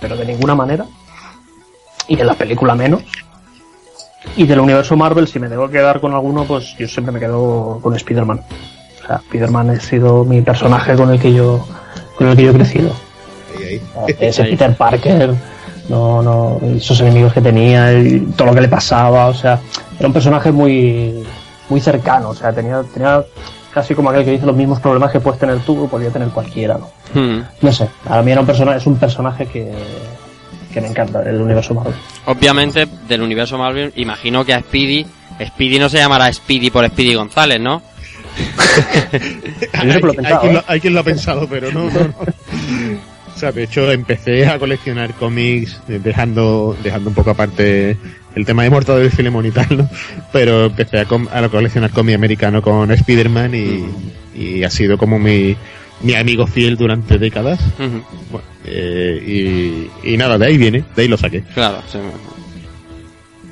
pero 0.00 0.16
de 0.16 0.24
ninguna 0.24 0.54
manera. 0.54 0.86
Y 2.06 2.18
en 2.18 2.26
la 2.26 2.34
película 2.34 2.74
menos. 2.74 3.02
Y 4.36 4.46
del 4.46 4.60
universo 4.60 4.96
Marvel, 4.96 5.28
si 5.28 5.38
me 5.38 5.48
debo 5.48 5.68
quedar 5.68 6.00
con 6.00 6.12
alguno, 6.12 6.44
pues 6.44 6.74
yo 6.78 6.88
siempre 6.88 7.12
me 7.12 7.20
quedo 7.20 7.78
con 7.82 7.94
Spider-Man. 7.94 8.40
O 8.40 9.06
sea, 9.06 9.16
Spider-Man 9.16 9.70
ha 9.70 9.80
sido 9.80 10.24
mi 10.24 10.40
personaje 10.42 10.94
con 10.94 11.10
el 11.10 11.20
que 11.20 11.32
yo, 11.32 11.66
con 12.16 12.28
el 12.28 12.36
que 12.36 12.42
yo 12.44 12.50
he 12.50 12.54
crecido. 12.54 12.92
Ahí, 13.56 13.82
ahí. 13.96 14.16
Ese 14.18 14.42
Ahí. 14.42 14.50
Peter 14.52 14.76
Parker, 14.76 15.34
no, 15.88 16.22
no, 16.22 16.60
esos 16.76 17.00
enemigos 17.00 17.32
que 17.32 17.40
tenía 17.40 17.90
todo 18.36 18.48
lo 18.48 18.54
que 18.54 18.60
le 18.60 18.68
pasaba, 18.68 19.26
o 19.26 19.34
sea, 19.34 19.58
era 19.98 20.06
un 20.06 20.12
personaje 20.12 20.52
muy, 20.52 21.24
muy 21.68 21.80
cercano, 21.80 22.30
o 22.30 22.34
sea, 22.34 22.52
tenía, 22.52 22.82
tenía 22.92 23.24
casi 23.72 23.94
como 23.94 24.10
aquel 24.10 24.24
que 24.24 24.32
dice 24.32 24.46
los 24.46 24.56
mismos 24.56 24.80
problemas 24.80 25.10
que 25.10 25.20
puedes 25.20 25.40
tener 25.40 25.58
tú, 25.60 25.88
podía 25.88 26.10
tener 26.10 26.28
cualquiera, 26.28 26.78
¿no? 26.78 26.90
Ujú. 27.14 27.44
No 27.62 27.72
sé, 27.72 27.88
a 28.06 28.22
mí 28.22 28.30
era 28.30 28.40
un 28.40 28.46
personaje, 28.46 28.78
es 28.78 28.86
un 28.86 28.96
personaje 28.96 29.46
que, 29.46 29.72
que 30.72 30.80
me 30.80 30.88
encanta, 30.88 31.22
el 31.22 31.40
universo 31.40 31.74
Marvel. 31.74 31.94
Obviamente, 32.26 32.86
del 33.08 33.22
universo 33.22 33.58
Marvel, 33.58 33.92
imagino 33.96 34.44
que 34.44 34.54
a 34.54 34.60
Speedy... 34.60 35.06
Speedy 35.46 35.78
no 35.78 35.88
se 35.88 35.98
llamará 35.98 36.32
Speedy 36.32 36.70
por 36.70 36.84
Speedy 36.88 37.14
González, 37.14 37.60
¿no? 37.60 37.80
hay, 39.72 39.90
hay 39.90 40.00
quien 40.00 40.54
lo, 40.54 40.60
¿eh? 40.60 40.64
hay 40.66 40.80
quien 40.80 40.94
lo 40.94 41.00
ha 41.00 41.04
pensado, 41.04 41.46
pero 41.48 41.70
no, 41.70 41.84
no, 41.84 41.90
no. 41.90 42.14
O 43.38 43.40
sea, 43.40 43.52
de 43.52 43.62
hecho, 43.62 43.92
empecé 43.92 44.48
a 44.48 44.58
coleccionar 44.58 45.14
cómics 45.14 45.80
eh, 45.88 46.00
dejando, 46.02 46.76
dejando 46.82 47.10
un 47.10 47.14
poco 47.14 47.30
aparte 47.30 47.96
el 48.34 48.44
tema 48.44 48.64
de 48.64 48.70
Mortadelo 48.70 49.06
y 49.06 49.10
Filemón 49.10 49.46
y 49.46 49.52
tal, 49.52 49.76
¿no? 49.76 49.88
Pero 50.32 50.64
empecé 50.64 50.98
a, 50.98 51.04
com- 51.04 51.28
a 51.32 51.48
coleccionar 51.48 51.90
cómic 51.92 52.16
americano 52.16 52.60
con 52.62 52.90
Spider-Man 52.90 53.54
y, 53.54 53.84
y 54.36 54.64
ha 54.64 54.70
sido 54.70 54.98
como 54.98 55.20
mi, 55.20 55.54
mi 56.00 56.14
amigo 56.14 56.48
fiel 56.48 56.76
durante 56.76 57.16
décadas. 57.16 57.60
Bueno, 57.78 58.44
eh, 58.64 59.88
y, 60.04 60.12
y 60.12 60.16
nada, 60.16 60.36
de 60.36 60.46
ahí 60.46 60.58
viene, 60.58 60.82
de 60.96 61.02
ahí 61.02 61.06
lo 61.06 61.16
saqué. 61.16 61.42
Claro, 61.54 61.80
sí. 61.92 61.98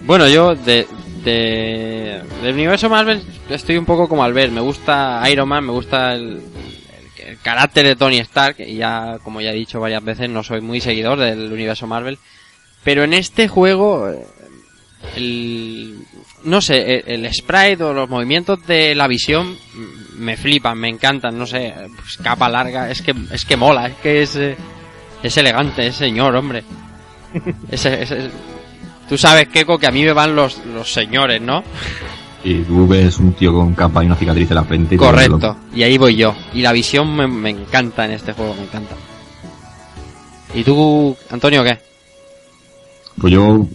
Bueno, 0.04 0.26
yo 0.28 0.56
de, 0.56 0.84
de 1.24 2.22
del 2.42 2.54
universo 2.54 2.88
Marvel 2.90 3.22
estoy 3.50 3.76
un 3.76 3.84
poco 3.84 4.08
como 4.08 4.24
Albert. 4.24 4.52
Me 4.52 4.60
gusta 4.62 5.22
Iron 5.30 5.48
Man, 5.48 5.64
me 5.64 5.70
gusta 5.70 6.14
el, 6.14 6.40
el- 7.30 7.38
carácter 7.38 7.86
de 7.86 7.96
Tony 7.96 8.18
Stark. 8.18 8.56
Y 8.60 8.76
ya, 8.76 9.18
como 9.22 9.40
ya 9.40 9.50
he 9.50 9.54
dicho 9.54 9.80
varias 9.80 10.04
veces, 10.04 10.28
no 10.30 10.42
soy 10.42 10.60
muy 10.60 10.80
seguidor 10.80 11.18
del 11.18 11.52
universo 11.52 11.86
Marvel. 11.86 12.18
Pero 12.84 13.04
en 13.04 13.14
este 13.14 13.48
juego, 13.48 14.08
eh, 14.08 14.24
el, 15.16 15.98
no 16.44 16.60
sé, 16.60 17.02
el, 17.06 17.24
el 17.24 17.34
sprite 17.34 17.82
o 17.82 17.92
los 17.92 18.08
movimientos 18.08 18.64
de 18.66 18.94
la 18.94 19.06
visión 19.08 19.56
me 20.18 20.36
flipan, 20.36 20.78
me 20.78 20.88
encantan. 20.88 21.38
No 21.38 21.46
sé, 21.46 21.74
pues 21.96 22.16
capa 22.18 22.48
larga, 22.48 22.90
es 22.90 23.02
que 23.02 23.14
es 23.32 23.44
que 23.44 23.56
mola, 23.56 23.86
es 23.88 23.94
que 23.96 24.22
es 24.22 24.36
eh, 24.36 24.56
es 25.22 25.36
elegante, 25.36 25.86
es 25.86 25.96
señor, 25.96 26.36
hombre. 26.36 26.62
Ese, 27.70 28.02
ese- 28.02 28.30
Tú 29.08 29.16
sabes, 29.16 29.46
Keiko, 29.48 29.78
que 29.78 29.86
a 29.86 29.92
mí 29.92 30.02
me 30.02 30.12
van 30.12 30.34
los, 30.34 30.58
los 30.66 30.92
señores, 30.92 31.40
¿no? 31.40 31.62
Y 32.44 32.60
tú 32.60 32.86
ves 32.86 33.18
un 33.18 33.32
tío 33.32 33.52
con 33.52 33.74
capa 33.74 34.02
y 34.02 34.06
una 34.06 34.14
cicatriz 34.16 34.48
en 34.50 34.54
la 34.54 34.64
frente. 34.64 34.94
y 34.94 34.98
Correcto. 34.98 35.56
Y 35.74 35.82
ahí 35.82 35.98
voy 35.98 36.14
yo. 36.16 36.34
Y 36.54 36.62
la 36.62 36.72
visión 36.72 37.14
me, 37.16 37.26
me 37.26 37.50
encanta 37.50 38.04
en 38.04 38.12
este 38.12 38.32
juego, 38.32 38.54
me 38.54 38.62
encanta. 38.62 38.94
¿Y 40.54 40.62
tú, 40.62 41.16
Antonio, 41.30 41.64
qué? 41.64 41.78
Pues 43.20 43.32
yo 43.32 43.66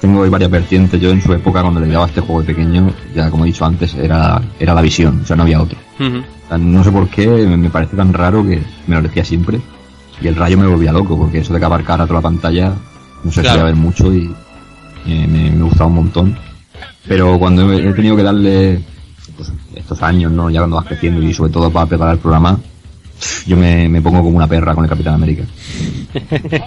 tengo 0.00 0.28
varias 0.30 0.50
vertientes. 0.50 1.00
Yo 1.00 1.10
en 1.10 1.20
su 1.22 1.32
época, 1.32 1.60
cuando 1.62 1.80
le 1.80 1.88
daba 1.88 2.06
este 2.06 2.20
juego 2.20 2.40
de 2.40 2.46
pequeño, 2.54 2.90
ya 3.14 3.30
como 3.30 3.44
he 3.44 3.48
dicho 3.48 3.64
antes, 3.64 3.94
era, 3.94 4.40
era 4.58 4.74
la 4.74 4.80
visión, 4.80 5.20
o 5.22 5.26
sea, 5.26 5.36
no 5.36 5.42
había 5.42 5.60
otro. 5.60 5.78
Ujú. 6.00 6.18
O 6.18 6.48
sea, 6.48 6.58
no 6.58 6.82
sé 6.82 6.90
por 6.92 7.08
qué, 7.08 7.26
me, 7.28 7.56
me 7.56 7.70
parece 7.70 7.96
tan 7.96 8.12
raro 8.12 8.44
que 8.46 8.62
me 8.86 8.96
lo 8.96 9.02
decía 9.02 9.24
siempre. 9.24 9.60
Y 10.20 10.28
el 10.28 10.36
rayo 10.36 10.56
me 10.56 10.66
volvía 10.66 10.92
loco, 10.92 11.18
porque 11.18 11.38
eso 11.38 11.52
de 11.52 11.58
que 11.58 11.64
abarcara 11.66 12.04
toda 12.06 12.18
la 12.20 12.22
pantalla, 12.22 12.72
no 13.22 13.30
sé, 13.30 13.40
Claro. 13.42 13.58
sabía 13.58 13.64
ver 13.64 13.76
mucho 13.76 14.12
y 14.14 14.32
eh, 15.06 15.26
me, 15.28 15.50
me 15.50 15.62
gustaba 15.64 15.86
un 15.86 15.96
montón. 15.96 16.38
Pero 17.06 17.38
cuando 17.38 17.72
he, 17.72 17.92
tenido 17.92 18.16
que 18.16 18.22
darle 18.22 18.80
pues, 19.36 19.52
estos 19.74 20.02
años, 20.02 20.32
¿no? 20.32 20.50
Ya 20.50 20.60
cuando 20.60 20.76
vas 20.76 20.86
creciendo 20.86 21.22
y 21.22 21.34
sobre 21.34 21.52
todo 21.52 21.70
para 21.70 21.86
preparar 21.86 22.14
el 22.14 22.20
programa, 22.20 22.58
yo 23.46 23.56
me, 23.56 23.88
me 23.88 24.00
pongo 24.00 24.22
como 24.22 24.36
una 24.36 24.46
perra 24.46 24.74
con 24.74 24.84
el 24.84 24.90
Capitán 24.90 25.14
América. 25.14 25.44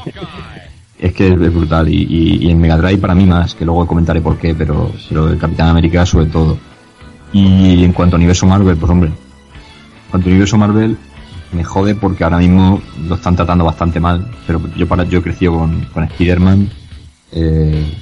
Es 0.99 1.13
que 1.13 1.27
es, 1.27 1.37
brutal 1.37 1.87
y, 1.89 2.07
y, 2.09 2.47
y 2.47 2.49
en 2.49 2.59
Mega 2.59 2.75
Drive 2.75 2.97
para 2.97 3.13
mí 3.13 3.25
más, 3.25 3.53
que 3.53 3.63
luego 3.63 3.85
comentaré 3.85 4.19
por 4.19 4.35
qué, 4.37 4.55
pero, 4.55 4.91
pero 5.07 5.29
el 5.29 5.37
Capitán 5.37 5.67
América 5.67 6.05
sobre 6.07 6.25
todo. 6.25 6.57
Y 7.31 7.83
en 7.83 7.93
cuanto 7.93 8.15
a 8.15 8.17
universo 8.17 8.47
Marvel, 8.47 8.75
pues 8.77 8.91
hombre, 8.91 9.09
en 9.09 9.15
cuanto 10.09 10.27
a 10.27 10.31
universo 10.31 10.57
Marvel 10.57 10.97
me 11.51 11.63
jode 11.63 11.95
porque 11.95 12.23
ahora 12.23 12.39
mismo 12.39 12.81
lo 13.07 13.15
están 13.15 13.35
tratando 13.35 13.63
bastante 13.63 13.99
mal, 13.99 14.27
pero 14.45 14.59
yo 14.75 14.87
para 14.87 15.03
yo 15.03 15.19
he 15.19 15.21
crecido 15.21 15.53
con, 15.53 15.81
con 15.93 16.03
Spider-Man. 16.05 16.69
Eh, 17.31 17.93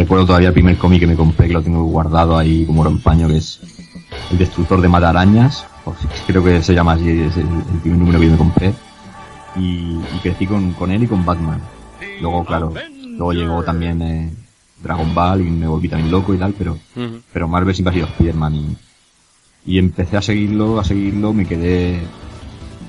recuerdo 0.00 0.26
todavía 0.26 0.48
el 0.48 0.54
primer 0.54 0.76
cómic 0.76 1.00
que 1.00 1.06
me 1.06 1.16
compré, 1.16 1.46
que 1.48 1.54
lo 1.54 1.62
tengo 1.62 1.84
guardado 1.84 2.36
ahí 2.36 2.64
como 2.66 2.80
oro 2.82 2.90
en 2.90 2.98
paño, 3.00 3.28
que 3.28 3.36
es 3.38 3.60
El 4.30 4.38
Destructor 4.38 4.80
de 4.80 4.88
Matarañas, 4.88 5.64
si- 6.00 6.08
creo 6.32 6.42
que 6.44 6.62
se 6.62 6.74
llama 6.74 6.92
así, 6.92 7.08
es 7.08 7.36
el, 7.36 7.46
el 7.46 7.78
primer 7.80 7.98
número 7.98 8.18
que 8.20 8.26
yo 8.26 8.32
me 8.32 8.38
compré. 8.38 8.74
Y, 9.56 9.98
y 10.14 10.18
crecí 10.22 10.46
con, 10.46 10.72
con 10.74 10.90
él 10.92 11.02
y 11.02 11.06
con 11.06 11.24
Batman. 11.24 11.60
Luego, 12.20 12.44
claro, 12.44 12.72
luego 13.16 13.32
llegó 13.32 13.62
también 13.64 14.00
eh, 14.02 14.30
Dragon 14.82 15.12
Ball 15.14 15.40
y 15.40 15.50
me 15.50 15.66
volví 15.66 15.88
también 15.88 16.10
loco 16.10 16.32
y 16.34 16.38
tal, 16.38 16.54
pero 16.56 16.72
Ujú. 16.96 17.20
pero 17.32 17.48
Marvel 17.48 17.74
siempre 17.74 17.90
ha 17.90 17.94
sido 17.94 18.06
Spider-Man 18.06 18.54
y, 18.54 18.76
y 19.66 19.78
empecé 19.78 20.16
a 20.16 20.22
seguirlo, 20.22 20.78
a 20.78 20.84
seguirlo, 20.84 21.32
me 21.32 21.46
quedé 21.46 22.00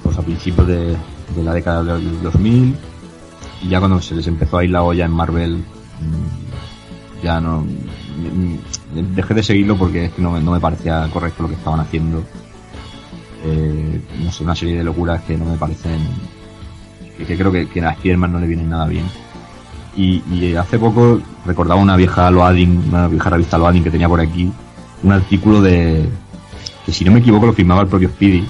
pues 0.03 0.18
a 0.18 0.22
principios 0.22 0.68
de, 0.68 0.95
de 1.36 1.43
la 1.43 1.53
década 1.53 1.84
del 1.97 2.22
2000 2.22 2.76
y 3.64 3.70
ya 3.70 3.80
cuando 3.80 4.01
se 4.01 4.16
les 4.16 4.28
empezó 4.28 4.57
a 4.57 4.64
ir 4.64 4.70
la 4.72 4.84
olla 4.84 5.05
en 5.05 5.12
Marvel 5.12 5.57
mm, 5.57 6.51
ya 7.24 7.39
no 7.41 7.61
mm, 7.61 9.15
dejé 9.15 9.34
de 9.34 9.43
seguirlo 9.43 9.78
porque 9.78 10.05
es 10.05 10.11
que 10.13 10.22
no, 10.22 10.32
me- 10.32 10.41
no 10.41 10.51
me 10.51 10.59
parecía 10.59 11.07
correcto 11.11 11.43
lo 11.43 11.49
que 11.49 11.55
estaban 11.55 11.80
haciendo 11.80 12.24
Eh, 13.43 13.99
no 14.24 14.32
sé, 14.32 14.43
una 14.43 14.55
serie 14.55 14.78
de 14.78 14.84
locuras 14.84 15.24
que 15.24 15.36
no 15.36 15.45
me 15.45 15.57
parecen 15.57 15.99
que, 17.17 17.26
que 17.26 17.36
creo 17.38 17.51
que, 17.51 17.67
que 17.67 17.82
a 17.82 17.89
Spider-Man 17.91 18.34
no 18.34 18.39
le 18.39 18.45
vienen 18.47 18.69
nada 18.69 18.86
bien 18.86 19.05
y, 19.97 20.22
y 20.32 20.55
hace 20.55 20.78
poco 20.78 21.19
recordaba 21.45 21.82
una 21.82 21.95
vieja 21.97 22.30
Loading, 22.32 22.89
una 22.89 23.07
vieja 23.07 23.30
revista 23.32 23.57
Loading 23.57 23.84
que 23.84 23.89
tenía 23.91 24.07
por 24.07 24.22
aquí, 24.22 24.51
un 25.03 25.11
artículo 25.11 25.61
de 25.61 26.07
que 26.86 26.91
si 26.93 27.03
no 27.03 27.11
me 27.11 27.19
equivoco 27.19 27.47
lo 27.47 27.53
firmaba 27.53 27.82
el 27.82 27.88
propio 27.88 28.09
Speedy, 28.09 28.45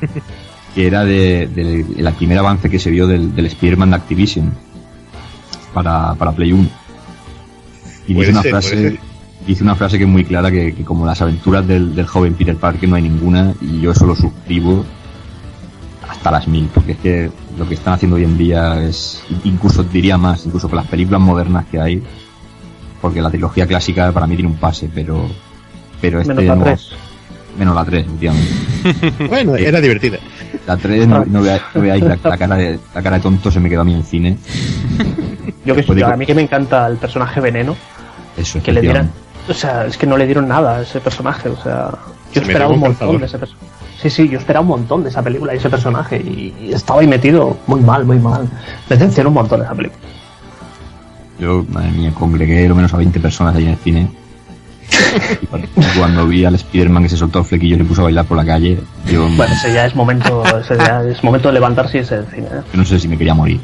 que 0.74 0.86
era 0.86 1.04
de, 1.04 1.46
de- 1.48 2.12
primer 2.12 2.38
avance 2.38 2.70
que 2.70 2.78
se 2.78 2.90
vio 2.90 3.06
del, 3.06 3.34
del 3.34 3.46
Spider-Man 3.46 3.90
de 3.90 3.96
Activision 3.96 4.52
para, 5.74 6.14
para 6.14 6.32
Play 6.32 6.52
1. 6.52 6.68
Y 8.08 8.14
dice 8.14 8.30
una 8.30 8.42
ser, 8.42 8.50
frase, 8.50 8.98
dice 9.46 9.62
una 9.62 9.74
frase 9.74 9.98
que 9.98 10.04
es 10.04 10.10
muy 10.10 10.24
clara 10.24 10.50
que, 10.50 10.74
que 10.74 10.84
como 10.84 11.04
las 11.06 11.20
aventuras 11.22 11.66
del, 11.66 11.94
del 11.94 12.06
joven 12.06 12.34
Peter 12.34 12.56
Parker 12.56 12.88
no 12.88 12.96
hay 12.96 13.02
ninguna 13.02 13.52
y 13.60 13.80
yo 13.80 13.90
eso 13.92 14.06
lo 14.06 14.14
suscribo 14.14 14.84
hasta 16.08 16.30
las 16.30 16.46
mil, 16.46 16.68
porque 16.72 16.92
es 16.92 16.98
que 16.98 17.30
lo 17.58 17.66
que 17.68 17.74
están 17.74 17.94
haciendo 17.94 18.16
hoy 18.16 18.24
en 18.24 18.38
día 18.38 18.80
es, 18.82 19.22
incluso 19.44 19.82
diría 19.82 20.16
más, 20.16 20.46
incluso 20.46 20.68
con 20.68 20.76
las 20.76 20.86
películas 20.86 21.20
modernas 21.20 21.66
que 21.70 21.80
hay, 21.80 22.02
porque 23.00 23.20
la 23.20 23.30
trilogía 23.30 23.66
clásica 23.66 24.12
para 24.12 24.26
mí 24.26 24.36
tiene 24.36 24.50
un 24.50 24.56
pase, 24.56 24.88
pero, 24.94 25.28
pero 26.00 26.20
este 26.20 26.32
Menos 26.34 26.46
la 26.48 26.56
no- 26.56 26.64
3. 26.64 26.88
menos 27.58 27.74
la 27.74 27.84
3, 27.84 28.06
efectivamente. 28.06 28.48
Bueno, 29.28 29.56
era 29.56 29.80
divertida. 29.80 30.18
La 30.66 30.76
3 30.76 31.08
no, 31.08 31.24
no, 31.24 31.42
vea- 31.42 31.60
no 31.74 31.80
veáis 31.80 32.04
la, 32.04 32.16
la 32.22 32.36
cara 32.38 32.54
de, 32.56 32.78
la 32.94 33.02
cara 33.02 33.16
de 33.16 33.22
tonto 33.22 33.50
se 33.50 33.58
me 33.58 33.68
quedó 33.68 33.80
a 33.80 33.84
mí 33.84 33.94
en 33.94 34.04
cine. 34.04 34.36
Yo 35.64 35.74
que 35.74 35.82
de 35.82 35.94
que- 35.96 36.04
a 36.04 36.16
mí 36.16 36.24
que 36.24 36.34
me 36.36 36.42
encanta 36.42 36.86
el 36.86 36.96
personaje 36.98 37.40
Veneno, 37.40 37.74
Eso, 38.36 38.62
que 38.62 38.72
le 38.72 38.80
dieran. 38.80 39.10
O 39.48 39.54
sea, 39.54 39.86
es 39.86 39.96
que 39.96 40.06
no 40.06 40.16
le 40.16 40.26
dieron 40.26 40.48
nada 40.48 40.76
a 40.78 40.82
ese 40.82 41.00
personaje. 41.00 41.48
O 41.48 41.56
sea, 41.62 41.90
Se 42.32 42.40
yo 42.40 42.42
esperaba 42.42 42.72
un 42.72 42.80
montón 42.80 42.96
calzador. 42.98 43.20
de 43.20 43.26
ese 43.26 43.38
personaje. 43.38 43.66
Sí, 44.02 44.10
sí, 44.10 44.28
yo 44.28 44.38
esperaba 44.38 44.62
un 44.62 44.68
montón 44.68 45.02
de 45.04 45.08
esa 45.10 45.22
película 45.22 45.54
y 45.54 45.58
ese 45.58 45.70
personaje. 45.70 46.16
Y, 46.18 46.54
y 46.60 46.72
estaba 46.72 47.00
ahí 47.00 47.06
metido 47.06 47.56
muy 47.66 47.80
mal, 47.80 48.04
muy 48.04 48.18
mal. 48.18 48.48
Me 48.90 48.96
decepcionó 48.96 49.30
un 49.30 49.34
montón 49.36 49.62
esa 49.62 49.74
película. 49.74 50.00
Yo, 51.38 51.64
madre 51.70 51.90
mía, 51.92 52.12
congregué 52.14 52.68
lo 52.68 52.74
menos 52.74 52.92
a 52.94 52.96
20 52.96 53.20
personas 53.20 53.54
ahí 53.56 53.64
en 53.64 53.70
el 53.70 53.76
cine. 53.78 54.08
Y 55.42 55.98
cuando- 55.98 56.26
vi 56.26 56.44
al 56.44 56.54
Spider-Man 56.54 57.04
que 57.04 57.08
se 57.08 57.16
soltó 57.16 57.40
el 57.40 57.44
flequillo 57.44 57.76
y 57.76 57.78
le 57.78 57.84
puso 57.84 58.02
a 58.02 58.04
bailar 58.04 58.24
por 58.26 58.36
la 58.36 58.44
calle, 58.44 58.78
yo, 59.06 59.28
Bueno, 59.36 59.52
ese 59.54 59.72
ya 59.72 59.86
es 59.86 59.94
momento, 59.94 60.42
ese 60.58 60.76
ya 60.76 61.02
es 61.02 61.22
momento 61.24 61.48
de 61.48 61.54
levantarse 61.54 61.98
y 61.98 62.02
del 62.02 62.26
cine. 62.26 62.46
¿eh? 62.46 62.60
yo 62.72 62.78
no 62.78 62.84
sé 62.84 62.98
si 62.98 63.08
me 63.08 63.16
quería 63.16 63.34
morir. 63.34 63.60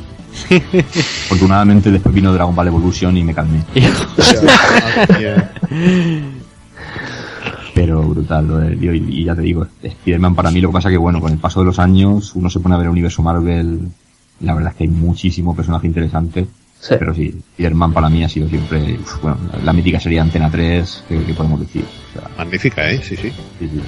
Afortunadamente 1.26 1.90
después 1.90 2.14
vino 2.14 2.32
Dragon 2.32 2.54
Ball 2.54 2.68
Evolution 2.68 3.16
y 3.16 3.24
me 3.24 3.34
calmé. 3.34 3.62
Pero 7.74 8.02
brutal, 8.02 8.46
lo 8.46 8.58
de- 8.58 8.74
y, 8.76 9.20
y 9.22 9.24
ya 9.24 9.34
te 9.34 9.40
digo, 9.42 9.66
Spider-Man 9.82 10.34
para 10.34 10.50
mí 10.50 10.60
lo 10.60 10.68
que 10.68 10.74
pasa 10.74 10.90
que 10.90 10.98
bueno, 10.98 11.20
con 11.20 11.32
el 11.32 11.38
paso 11.38 11.60
de 11.60 11.66
los 11.66 11.78
años 11.78 12.32
uno 12.34 12.50
se 12.50 12.60
pone 12.60 12.74
a 12.74 12.78
ver 12.78 12.86
el 12.86 12.92
universo 12.92 13.22
Marvel, 13.22 13.80
la 14.40 14.54
verdad 14.54 14.72
es 14.72 14.76
que 14.76 14.84
hay 14.84 14.90
muchísimo 14.90 15.56
personaje 15.56 15.86
interesante, 15.86 16.46
Sí. 16.80 16.96
pero 16.98 17.14
sí, 17.14 17.28
Spider-Man 17.52 17.92
para 17.92 18.08
mí 18.10 18.24
ha 18.24 18.28
sido 18.28 18.48
siempre, 18.48 18.98
uf, 19.00 19.22
bueno, 19.22 19.38
la 19.64 19.72
mítica 19.72 20.00
sería 20.00 20.20
Antena 20.20 20.50
3, 20.50 21.04
que, 21.08 21.22
que 21.22 21.32
podemos 21.32 21.60
decir. 21.60 21.84
O 21.84 22.12
sea, 22.18 22.28
Magnífica, 22.36 22.90
¿eh? 22.90 23.00
Sí, 23.02 23.14
sí. 23.16 23.30
sí, 23.30 23.68
sí. 23.72 23.80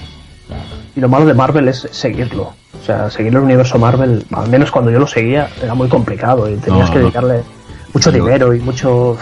Y 0.96 1.00
lo 1.00 1.08
malo 1.08 1.26
de 1.26 1.34
Marvel 1.34 1.68
es 1.68 1.88
seguirlo. 1.90 2.52
O 2.80 2.84
sea, 2.84 3.10
seguir 3.10 3.32
el 3.32 3.38
universo 3.40 3.78
Marvel, 3.78 4.24
al 4.32 4.48
menos 4.48 4.70
cuando 4.70 4.90
yo 4.90 4.98
lo 4.98 5.06
seguía, 5.06 5.48
era 5.62 5.74
muy 5.74 5.88
complicado 5.88 6.48
y 6.50 6.56
tenías 6.56 6.88
No, 6.88 6.92
que 6.92 6.98
dedicarle 7.00 7.42
mucho 7.92 8.12
dinero 8.12 8.54
y 8.54 8.60
mucho. 8.60 9.16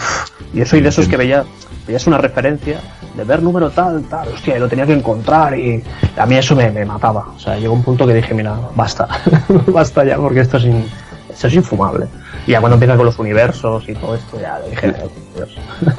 Y 0.53 0.57
yo 0.59 0.65
soy 0.65 0.81
de 0.81 0.89
esos 0.89 1.07
que 1.07 1.17
veía, 1.17 1.43
veías 1.87 2.05
una 2.07 2.17
referencia 2.17 2.79
de 3.15 3.23
ver 3.23 3.41
número 3.41 3.69
tal, 3.69 4.03
tal, 4.03 4.27
hostia, 4.29 4.57
y 4.57 4.59
lo 4.59 4.67
tenía 4.67 4.85
que 4.85 4.93
encontrar 4.93 5.57
y 5.57 5.83
a 6.17 6.25
mí 6.25 6.35
eso 6.35 6.55
me, 6.55 6.69
me 6.71 6.83
mataba. 6.85 7.27
O 7.35 7.39
sea, 7.39 7.55
llegó 7.57 7.73
un 7.73 7.83
punto 7.83 8.05
que 8.05 8.13
dije, 8.15 8.33
mira, 8.33 8.55
basta, 8.75 9.07
basta 9.67 10.03
ya, 10.03 10.17
porque 10.17 10.41
esto 10.41 10.57
es, 10.57 10.65
in- 10.65 10.85
esto 11.33 11.47
es 11.47 11.53
infumable. 11.55 12.05
Y 12.47 12.51
ya 12.51 12.59
cuando 12.59 12.75
empieza 12.75 12.95
con 12.95 13.05
los 13.05 13.17
universos 13.19 13.87
y 13.87 13.93
todo 13.93 14.15
esto, 14.15 14.39
ya 14.39 14.59
dije, 14.69 14.93
Dios. 15.35 15.49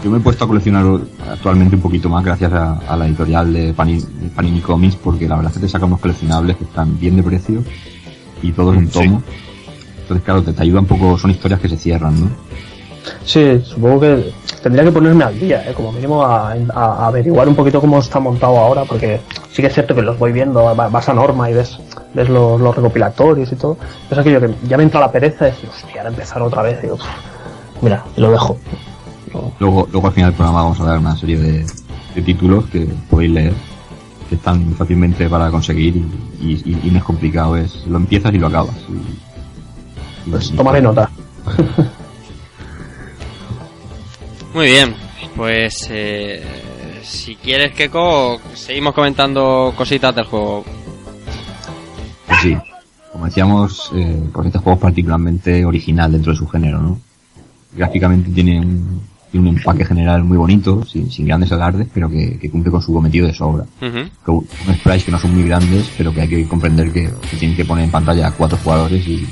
Yo 0.03 0.11
me 0.11 0.19
he 0.19 0.21
puesto 0.21 0.45
a 0.45 0.49
coleccionar 0.49 0.85
actualmente 1.31 1.77
un 1.77 1.83
poquito 1.83 2.09
más 2.09 2.25
gracias 2.25 2.53
a, 2.53 2.79
a 2.89 2.97
la 2.97 3.07
editorial 3.07 3.53
de 3.53 3.73
Panini, 3.73 4.01
de 4.01 4.29
Panini 4.29 4.61
Comics, 4.61 4.97
porque 4.97 5.27
la 5.29 5.37
verdad 5.37 5.51
es 5.53 5.59
que 5.59 5.65
te 5.67 5.69
saca 5.71 5.87
unos 5.87 6.01
coleccionables 6.01 6.57
que 6.57 6.65
están 6.65 6.99
bien 6.99 7.17
de 7.17 7.23
precio 7.23 7.63
y 8.43 8.53
todo 8.53 8.73
es 8.73 8.79
un 8.79 8.87
Sí. 8.89 8.93
tomo. 8.93 9.23
Entonces, 10.03 10.25
claro, 10.25 10.43
te, 10.43 10.53
te 10.53 10.63
ayuda 10.63 10.81
un 10.81 10.87
poco, 10.87 11.17
son 11.17 11.31
historias 11.31 11.61
que 11.61 11.69
se 11.69 11.77
cierran, 11.79 12.21
¿no? 12.21 12.29
Sí, 13.25 13.61
supongo 13.65 14.01
que 14.01 14.33
tendría 14.63 14.85
que 14.85 14.93
ponerme 14.93 15.25
al 15.25 15.39
día, 15.39 15.69
¿eh? 15.69 15.75
como 15.75 15.93
mínimo 15.93 16.23
a, 16.25 16.53
a- 16.53 16.57
a 16.75 17.07
averiguar 17.07 17.49
un 17.49 17.55
poquito 17.55 17.81
cómo 17.81 17.99
está 17.99 18.19
montado 18.21 18.57
ahora, 18.59 18.85
porque 18.85 19.21
sí 19.51 19.61
que 19.63 19.69
es 19.69 19.75
cierto 19.75 19.95
que 19.95 20.01
los 20.03 20.19
voy 20.19 20.33
viendo, 20.33 20.63
va- 20.65 20.89
vas 20.89 21.09
a 21.09 21.15
norma 21.15 21.51
y 21.51 21.55
ves, 21.55 21.79
ves 22.15 22.29
los, 22.29 22.61
los 22.61 22.75
recopilatorios 22.77 23.51
y 23.53 23.57
todo. 23.57 23.77
Es 24.11 24.17
aquello 24.17 24.41
que 24.41 24.55
ya 24.69 24.77
me 24.77 24.85
entra 24.85 25.01
la 25.01 25.11
pereza 25.13 25.45
de 25.47 25.51
decir, 25.53 25.69
hostia, 25.69 25.97
ahora 26.01 26.11
empezar 26.11 26.41
otra 26.43 26.63
vez. 26.63 26.79
Y 26.79 26.83
digo, 26.83 26.97
"Pff, 26.97 27.83
mira, 27.83 28.05
lo 28.17 28.31
dejo. 28.31 28.57
Luego, 29.59 29.89
luego 29.91 30.07
al 30.07 30.13
final 30.13 30.31
del 30.31 30.37
programa 30.37 30.63
vamos 30.63 30.81
a 30.81 30.85
dar 30.85 30.99
una 30.99 31.17
serie 31.17 31.37
de, 31.39 31.67
de 32.15 32.23
títulos 32.23 32.67
que 32.67 32.87
podéis 33.11 33.33
leer, 33.33 33.53
que 34.29 34.37
están 34.37 34.73
fácilmente 34.75 35.29
para 35.29 35.51
conseguir 35.51 35.97
y, 36.41 36.53
y- 36.65 36.81
y 36.85 36.91
no 36.93 36.99
es 36.99 37.05
complicado, 37.05 37.57
es 37.57 37.85
lo 37.87 37.97
empiezas 37.97 38.33
y 38.33 38.39
lo 38.39 38.47
acabas. 38.47 38.77
Y- 38.89 40.29
y- 40.29 40.31
Pues 40.31 40.51
y- 40.51 40.57
tomaré 40.57 40.81
nota. 40.81 41.11
Muy 44.55 44.67
bien, 44.67 44.95
pues 45.37 45.89
eh, 45.91 46.43
si 47.03 47.35
quieres, 47.37 47.75
Keko, 47.75 48.39
seguimos 48.55 48.95
comentando 48.95 49.73
cositas 49.77 50.15
del 50.15 50.27
juego. 50.27 50.65
Pues 52.27 52.41
sí, 52.41 52.57
como 53.13 53.27
decíamos, 53.27 53.91
eh, 53.95 54.23
pues 54.33 54.47
este 54.47 54.59
juego 54.59 54.77
es 54.77 54.83
particularmente 54.83 55.65
original 55.65 56.13
dentro 56.13 56.33
de 56.33 56.39
su 56.39 56.49
género, 56.49 56.81
¿no? 56.81 56.99
Gráficamente 57.77 58.31
tiene 58.31 58.61
un, 58.61 59.03
tiene 59.31 59.49
un 59.49 59.57
empaque 59.57 59.85
general 59.85 60.25
muy 60.25 60.37
bonito, 60.37 60.85
sin, 60.85 61.11
sin 61.11 61.27
grandes 61.27 61.51
alardes, 61.53 61.89
pero 61.93 62.09
que, 62.09 62.39
que 62.39 62.51
cumple 62.51 62.71
con 62.71 62.83
su 62.83 62.93
cometido 62.93 63.27
de 63.27 63.35
sobra. 63.35 63.65
Con 64.25 64.37
unos 64.37 64.77
sprites 64.79 65.05
que 65.05 65.11
no 65.13 65.19
son 65.19 65.35
muy 65.35 65.45
grandes, 65.45 65.91
pero 65.97 66.13
que 66.15 66.23
hay 66.23 66.29
que 66.29 66.47
comprender 66.47 66.93
que 66.93 67.11
se 67.31 67.37
tienen 67.37 67.57
que 67.57 67.65
poner 67.65 67.85
en 67.85 67.91
pantalla 67.91 68.29
a 68.29 68.31
cuatro 68.33 68.59
jugadores 68.63 69.07
y 69.07 69.27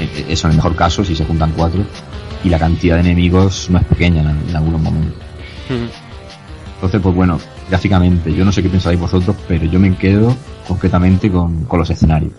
eh, 0.00 0.26
eso 0.28 0.46
en 0.46 0.52
el 0.52 0.56
mejor 0.56 0.76
caso, 0.76 1.04
si 1.04 1.14
se 1.16 1.24
juntan 1.24 1.52
cuatro, 1.56 1.82
y 2.44 2.48
la 2.48 2.58
cantidad 2.58 2.96
de 2.96 3.00
enemigos 3.00 3.68
no 3.70 3.78
es 3.78 3.84
pequeña 3.86 4.20
en, 4.20 4.50
en 4.50 4.56
algunos 4.56 4.80
momentos. 4.80 5.22
Entonces, 6.84 7.00
pues 7.00 7.14
bueno, 7.14 7.40
gráficamente, 7.70 8.30
yo 8.34 8.44
no 8.44 8.52
sé 8.52 8.62
qué 8.62 8.68
pensáis 8.68 9.00
vosotros, 9.00 9.34
pero 9.48 9.64
yo 9.64 9.80
me 9.80 9.96
quedo 9.96 10.36
concretamente 10.68 11.30
con, 11.30 11.64
con 11.64 11.78
los 11.78 11.88
escenarios. 11.88 12.32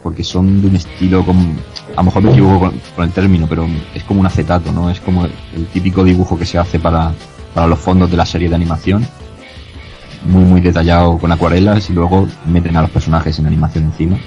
Porque 0.00 0.22
son 0.22 0.62
de 0.62 0.68
un 0.68 0.76
estilo, 0.76 1.26
como, 1.26 1.56
a 1.90 1.96
lo 1.96 2.04
mejor 2.04 2.22
me 2.22 2.30
equivoco 2.30 2.60
con, 2.60 2.80
con 2.94 3.06
el 3.06 3.10
término, 3.10 3.48
pero 3.48 3.66
es 3.92 4.04
como 4.04 4.20
un 4.20 4.26
acetato, 4.26 4.70
¿no? 4.70 4.88
Es 4.88 5.00
como 5.00 5.24
el 5.24 5.66
típico 5.72 6.04
dibujo 6.04 6.38
que 6.38 6.46
se 6.46 6.56
hace 6.56 6.78
para, 6.78 7.12
para 7.52 7.66
los 7.66 7.80
fondos 7.80 8.08
de 8.08 8.16
la 8.16 8.24
serie 8.24 8.48
de 8.48 8.54
animación. 8.54 9.04
Muy, 10.24 10.44
muy 10.44 10.60
detallado 10.60 11.18
con 11.18 11.32
acuarelas 11.32 11.90
y 11.90 11.94
luego 11.94 12.28
meten 12.46 12.76
a 12.76 12.82
los 12.82 12.90
personajes 12.90 13.40
en 13.40 13.46
animación 13.48 13.86
encima. 13.86 14.18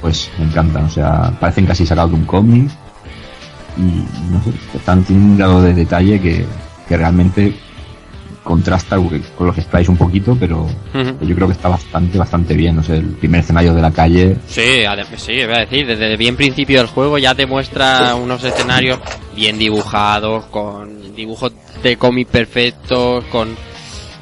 Pues 0.00 0.30
me 0.38 0.46
encantan, 0.46 0.86
o 0.86 0.90
sea, 0.90 1.36
parecen 1.38 1.66
casi 1.66 1.84
sacados 1.84 2.12
de 2.12 2.16
un 2.16 2.24
cómic 2.24 2.70
y 3.76 4.32
no 4.32 4.42
sé, 4.42 4.54
están, 4.74 5.04
tienen 5.04 5.32
un 5.32 5.36
grado 5.36 5.60
de 5.60 5.74
detalle 5.74 6.18
que, 6.18 6.46
que 6.88 6.96
realmente 6.96 7.65
contrasta 8.46 8.96
con 8.96 9.46
los 9.48 9.56
sprites 9.56 9.88
un 9.88 9.96
poquito, 9.96 10.36
pero 10.38 10.66
yo 11.20 11.34
creo 11.34 11.48
que 11.48 11.52
está 11.52 11.68
bastante, 11.68 12.16
bastante 12.16 12.54
bien. 12.54 12.78
O 12.78 12.82
sea, 12.82 12.94
el 12.94 13.06
primer 13.16 13.40
escenario 13.40 13.74
de 13.74 13.82
la 13.82 13.90
calle, 13.90 14.36
Sí, 14.46 14.84
sí, 15.16 15.32
voy 15.44 15.54
a 15.56 15.60
decir, 15.66 15.84
desde 15.86 16.16
bien 16.16 16.36
principio 16.36 16.78
del 16.78 16.86
juego 16.86 17.18
ya 17.18 17.34
te 17.34 17.44
muestra 17.44 18.14
unos 18.14 18.44
escenarios 18.44 19.00
bien 19.34 19.58
dibujados, 19.58 20.44
con 20.46 21.14
dibujos 21.14 21.52
de 21.82 21.96
cómic 21.96 22.28
perfectos, 22.28 23.24
con, 23.32 23.48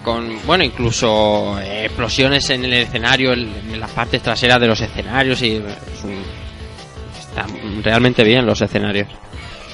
con 0.03 0.27
bueno, 0.47 0.65
incluso 0.65 1.59
eh, 1.61 1.85
explosiones 1.85 2.49
en 2.49 2.65
el 2.65 2.73
escenario, 2.73 3.33
en, 3.35 3.51
en 3.73 3.79
las 3.79 3.91
partes 3.91 4.23
traseras 4.23 4.59
de 4.59 4.69
los 4.69 4.81
escenarios 4.81 5.43
y 5.43 5.57
es 5.57 6.05
un- 6.05 6.23
está 7.21 7.47
realmente 7.83 8.25
bien 8.25 8.47
los 8.47 8.63
escenarios. 8.63 9.09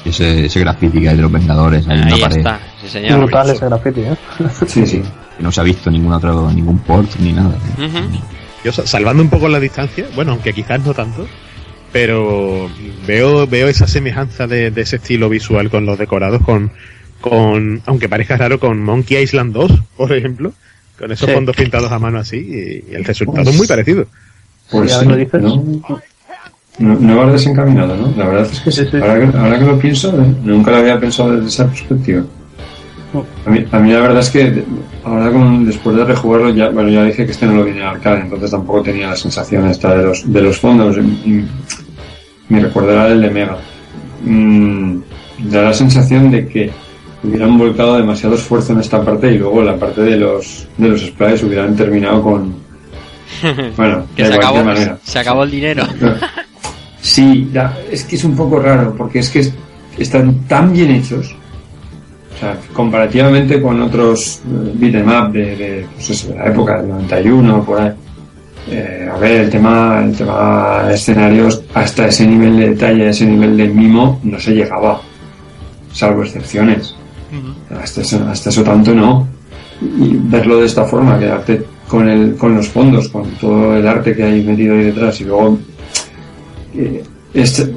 ese, 0.04 0.46
ese 0.46 0.60
graffiti 0.60 1.00
que 1.00 1.08
hay 1.10 1.16
de 1.16 1.22
los 1.22 1.30
Vengadores, 1.32 1.86
Ahí 1.86 1.98
una 2.00 2.16
pared 2.16 2.38
está, 2.38 2.60
señor. 2.90 3.18
Brutal 3.20 3.50
ese 3.50 3.64
graffiti, 3.66 4.00
¿eh? 4.02 4.16
Sí, 4.66 4.86
sí. 4.86 5.02
que 5.36 5.42
no 5.42 5.50
se 5.52 5.60
ha 5.60 5.64
visto 5.64 5.90
ningún 5.90 6.12
otro, 6.12 6.50
ningún 6.52 6.78
port 6.80 7.08
ni 7.20 7.32
nada. 7.32 7.54
Yo 8.64 8.72
sa- 8.72 8.86
salvando 8.86 9.22
un 9.22 9.30
poco 9.30 9.48
la 9.48 9.58
distancia, 9.60 10.06
bueno, 10.14 10.32
aunque 10.32 10.52
quizás 10.52 10.84
no 10.84 10.92
tanto, 10.92 11.26
pero 11.92 12.68
veo, 13.06 13.46
veo 13.46 13.68
esa 13.68 13.86
semejanza 13.86 14.46
de, 14.46 14.70
de 14.70 14.82
ese 14.82 14.96
estilo 14.96 15.28
visual 15.28 15.70
con 15.70 15.86
los 15.86 15.98
decorados, 15.98 16.42
con, 16.42 16.70
con, 17.20 17.82
aunque 17.86 18.08
parezca 18.08 18.36
raro, 18.36 18.60
con 18.60 18.82
Monkey 18.82 19.22
Island 19.22 19.52
2, 19.54 19.72
por 19.96 20.12
ejemplo, 20.12 20.52
con 20.98 21.10
esos 21.10 21.26
Sí. 21.28 21.34
fondos 21.34 21.56
pintados 21.56 21.90
a 21.90 21.98
mano 21.98 22.18
así, 22.18 22.36
y, 22.36 22.92
y 22.92 22.94
el 22.94 23.04
resultado 23.04 23.48
es 23.50 23.56
muy 23.56 23.66
parecido. 23.66 24.06
Pues 24.70 24.90
Ya 24.90 25.00
sí, 25.00 25.06
lo 25.06 25.16
dices. 25.16 25.42
¿no? 25.42 25.64
No, 26.78 26.94
no 26.98 27.16
vas 27.16 27.32
desencaminado, 27.32 27.94
¿no? 27.96 28.14
La 28.16 28.26
verdad 28.26 28.48
es 28.50 28.60
que 28.60 28.70
Sí, 28.70 28.84
sí. 28.90 28.96
Ahora, 28.98 29.18
que, 29.30 29.36
ahora 29.36 29.58
que 29.58 29.64
lo 29.64 29.78
pienso, 29.78 30.08
eh, 30.20 30.34
nunca 30.44 30.70
lo 30.70 30.76
había 30.78 30.98
pensado 31.00 31.32
desde 31.34 31.48
esa 31.48 31.66
perspectiva. 31.66 32.22
A 33.46 33.50
mí, 33.50 33.64
a 33.72 33.78
mí 33.80 33.92
la 33.92 34.00
verdad 34.00 34.20
es 34.20 34.30
que 34.30 34.62
ahora 35.04 35.32
con, 35.32 35.66
después 35.66 35.96
de 35.96 36.04
rejugarlo, 36.04 36.50
ya, 36.50 36.68
bueno, 36.70 36.88
ya 36.90 37.02
dije 37.04 37.24
que 37.26 37.32
este 37.32 37.46
no 37.46 37.54
lo 37.54 37.64
viene 37.64 37.82
a 37.82 37.90
arcade, 37.90 38.20
entonces 38.20 38.50
tampoco 38.52 38.82
tenía 38.82 39.08
la 39.10 39.16
sensación 39.16 39.66
esta 39.68 39.96
de 39.96 40.04
los, 40.04 40.32
de 40.32 40.42
los 40.42 40.58
fondos. 40.58 40.96
Y- 40.98 41.44
recuerdo 42.50 42.92
era 42.92 43.08
el 43.08 43.20
de 43.22 43.30
Mega. 43.30 43.56
Mm, 44.24 44.98
da 45.44 45.62
la 45.62 45.72
sensación 45.74 46.30
de 46.30 46.46
que 46.48 46.70
hubieran 47.24 47.56
volcado 47.58 47.96
demasiado 47.96 48.34
esfuerzo 48.34 48.72
en 48.72 48.80
esta 48.80 49.02
parte 49.04 49.32
y 49.32 49.38
luego 49.38 49.62
la 49.62 49.76
parte 49.76 50.02
de 50.02 50.16
los, 50.16 50.66
de 50.76 50.88
los 50.88 51.00
sprites 51.00 51.42
hubieran 51.42 51.74
terminado 51.76 52.22
con... 52.22 52.54
Bueno, 53.76 54.04
que 54.16 54.24
de 54.24 54.28
se 54.30 54.34
acabó, 54.36 54.64
manera. 54.64 54.98
se 55.02 55.18
acabó 55.18 55.44
el 55.44 55.50
dinero. 55.50 55.84
Sí, 57.02 57.48
da- 57.50 57.78
es 57.90 58.04
que 58.04 58.16
es 58.16 58.24
un 58.24 58.36
poco 58.36 58.58
raro, 58.58 58.94
porque 58.96 59.20
es 59.20 59.30
que 59.30 59.38
es- 59.40 59.54
están 59.98 60.40
tan 60.46 60.70
bien 60.72 60.90
hechos, 60.90 61.34
o 62.40 62.42
sea, 62.42 62.56
comparativamente 62.72 63.60
con 63.60 63.82
otros 63.82 64.40
eh, 64.46 64.72
beat'em 64.74 65.08
up 65.08 65.30
de, 65.30 65.56
de, 65.56 65.86
pues 65.94 66.08
eso, 66.08 66.28
de 66.28 66.36
la 66.36 66.46
época 66.46 66.80
del 66.80 66.88
91, 66.88 67.64
por 67.64 67.80
ahí. 67.80 67.92
Eh, 68.70 69.10
a 69.12 69.18
ver, 69.18 69.42
el 69.42 69.50
tema, 69.50 70.02
el 70.02 70.16
tema 70.16 70.84
de 70.88 70.94
escenarios, 70.94 71.62
hasta 71.74 72.06
ese 72.06 72.26
nivel 72.26 72.56
de 72.56 72.70
detalle, 72.70 73.10
ese 73.10 73.26
nivel 73.26 73.58
de 73.58 73.68
mimo, 73.68 74.20
no 74.24 74.40
se 74.40 74.54
llegaba, 74.54 75.02
salvo 75.92 76.22
excepciones. 76.22 76.94
Hasta 77.78 78.00
eso, 78.00 78.26
hasta 78.26 78.48
eso 78.48 78.64
tanto 78.64 78.94
no. 78.94 79.28
Y 79.82 80.16
verlo 80.16 80.60
de 80.60 80.66
esta 80.66 80.84
forma, 80.84 81.18
quedarte 81.18 81.62
con, 81.86 82.08
el, 82.08 82.36
con 82.36 82.54
los 82.54 82.68
fondos, 82.68 83.10
con 83.10 83.24
todo 83.32 83.76
el 83.76 83.86
arte 83.86 84.16
que 84.16 84.22
hay 84.22 84.42
metido 84.42 84.74
ahí 84.76 84.84
detrás 84.84 85.20
y 85.20 85.24
luego 85.24 85.58
eh, 86.74 87.02
es 87.34 87.70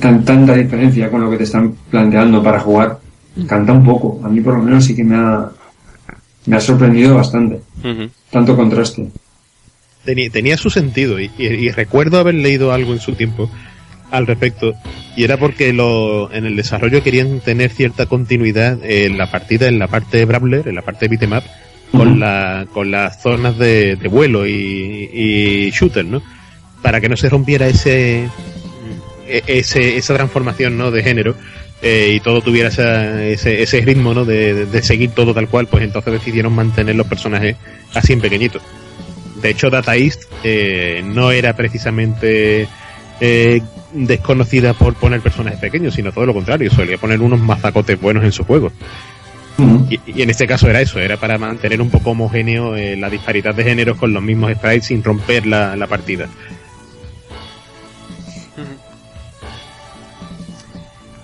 tan, 0.00 0.24
tanta 0.24 0.54
diferencia 0.54 1.08
con 1.08 1.20
lo 1.20 1.30
que 1.30 1.36
te 1.36 1.44
están 1.44 1.72
planteando 1.88 2.42
para 2.42 2.58
jugar, 2.58 2.98
canta 3.46 3.72
un 3.72 3.84
poco. 3.84 4.20
A 4.24 4.28
mí 4.28 4.40
por 4.40 4.54
lo 4.56 4.62
menos 4.62 4.84
sí 4.84 4.94
que 4.96 5.04
me 5.04 5.16
ha, 5.16 5.48
me 6.46 6.56
ha 6.56 6.60
sorprendido 6.60 7.14
bastante. 7.14 7.60
Tanto 8.30 8.56
contraste. 8.56 9.08
Tenía, 10.04 10.30
tenía 10.30 10.56
su 10.56 10.70
sentido 10.70 11.20
y, 11.20 11.30
y- 11.38 11.46
y 11.46 11.70
recuerdo 11.70 12.18
haber 12.18 12.34
leído 12.34 12.72
algo 12.72 12.92
en 12.92 13.00
su 13.00 13.12
tiempo 13.14 13.50
al 14.10 14.26
respecto 14.26 14.72
y 15.16 15.24
era 15.24 15.36
porque 15.36 15.72
lo, 15.74 16.32
en 16.32 16.46
el 16.46 16.56
desarrollo 16.56 17.02
querían 17.02 17.40
tener 17.40 17.70
cierta 17.70 18.06
continuidad 18.06 18.78
en 18.82 19.18
la 19.18 19.30
partida, 19.30 19.68
en 19.68 19.78
la 19.78 19.86
parte 19.88 20.16
de 20.16 20.24
Brawler, 20.24 20.66
en 20.66 20.76
la 20.76 20.82
parte 20.82 21.06
de 21.08 21.16
beat'em 21.16 21.36
up, 21.36 21.42
con, 21.92 22.18
la, 22.18 22.66
con 22.72 22.90
las 22.90 23.20
zonas 23.22 23.58
de, 23.58 23.96
de 23.96 24.08
vuelo 24.08 24.46
y, 24.46 25.10
y 25.12 25.70
shooter, 25.72 26.06
¿no? 26.06 26.22
Para 26.80 27.00
que 27.02 27.08
no 27.10 27.16
se 27.18 27.28
rompiera 27.28 27.66
ese, 27.66 28.28
e- 29.26 29.42
ese 29.46 29.96
esa 29.98 30.14
transformación, 30.14 30.78
¿no? 30.78 30.90
De 30.90 31.02
género 31.02 31.34
eh, 31.82 32.12
y 32.14 32.20
todo 32.20 32.40
tuviera 32.40 32.68
esa- 32.68 33.24
ese, 33.24 33.62
ese 33.62 33.80
ritmo, 33.82 34.14
¿no? 34.14 34.24
De, 34.24 34.66
de- 34.66 34.82
seguir 34.82 35.10
todo 35.10 35.32
tal 35.34 35.48
cual, 35.48 35.66
pues 35.68 35.84
entonces 35.84 36.12
decidieron 36.12 36.52
mantener 36.54 36.96
los 36.96 37.06
personajes 37.06 37.56
así 37.94 38.12
en 38.12 38.20
pequeñitos. 38.20 38.62
De 39.42 39.50
hecho, 39.50 39.70
Data 39.70 39.94
East 39.96 40.24
eh, 40.42 41.02
no 41.04 41.30
era 41.30 41.54
precisamente 41.54 42.66
eh, 43.20 43.60
desconocida 43.92 44.74
por 44.74 44.94
poner 44.94 45.20
personajes 45.20 45.60
pequeños, 45.60 45.94
sino 45.94 46.10
todo 46.12 46.26
lo 46.26 46.34
contrario, 46.34 46.70
solía 46.70 46.98
poner 46.98 47.20
unos 47.20 47.40
mazacotes 47.40 48.00
buenos 48.00 48.24
en 48.24 48.32
su 48.32 48.44
juego. 48.44 48.72
Y 50.16 50.22
en 50.22 50.30
este 50.30 50.46
caso 50.46 50.68
era 50.68 50.80
eso, 50.80 51.00
era 51.00 51.16
para 51.16 51.36
mantener 51.38 51.80
un 51.80 51.90
poco 51.90 52.10
homogéneo 52.10 52.76
eh, 52.76 52.96
la 52.96 53.10
disparidad 53.10 53.54
de 53.54 53.64
géneros 53.64 53.96
con 53.96 54.12
los 54.12 54.22
mismos 54.22 54.52
sprites 54.52 54.86
sin 54.86 55.02
romper 55.02 55.46
la, 55.46 55.74
la 55.74 55.86
partida. 55.88 56.28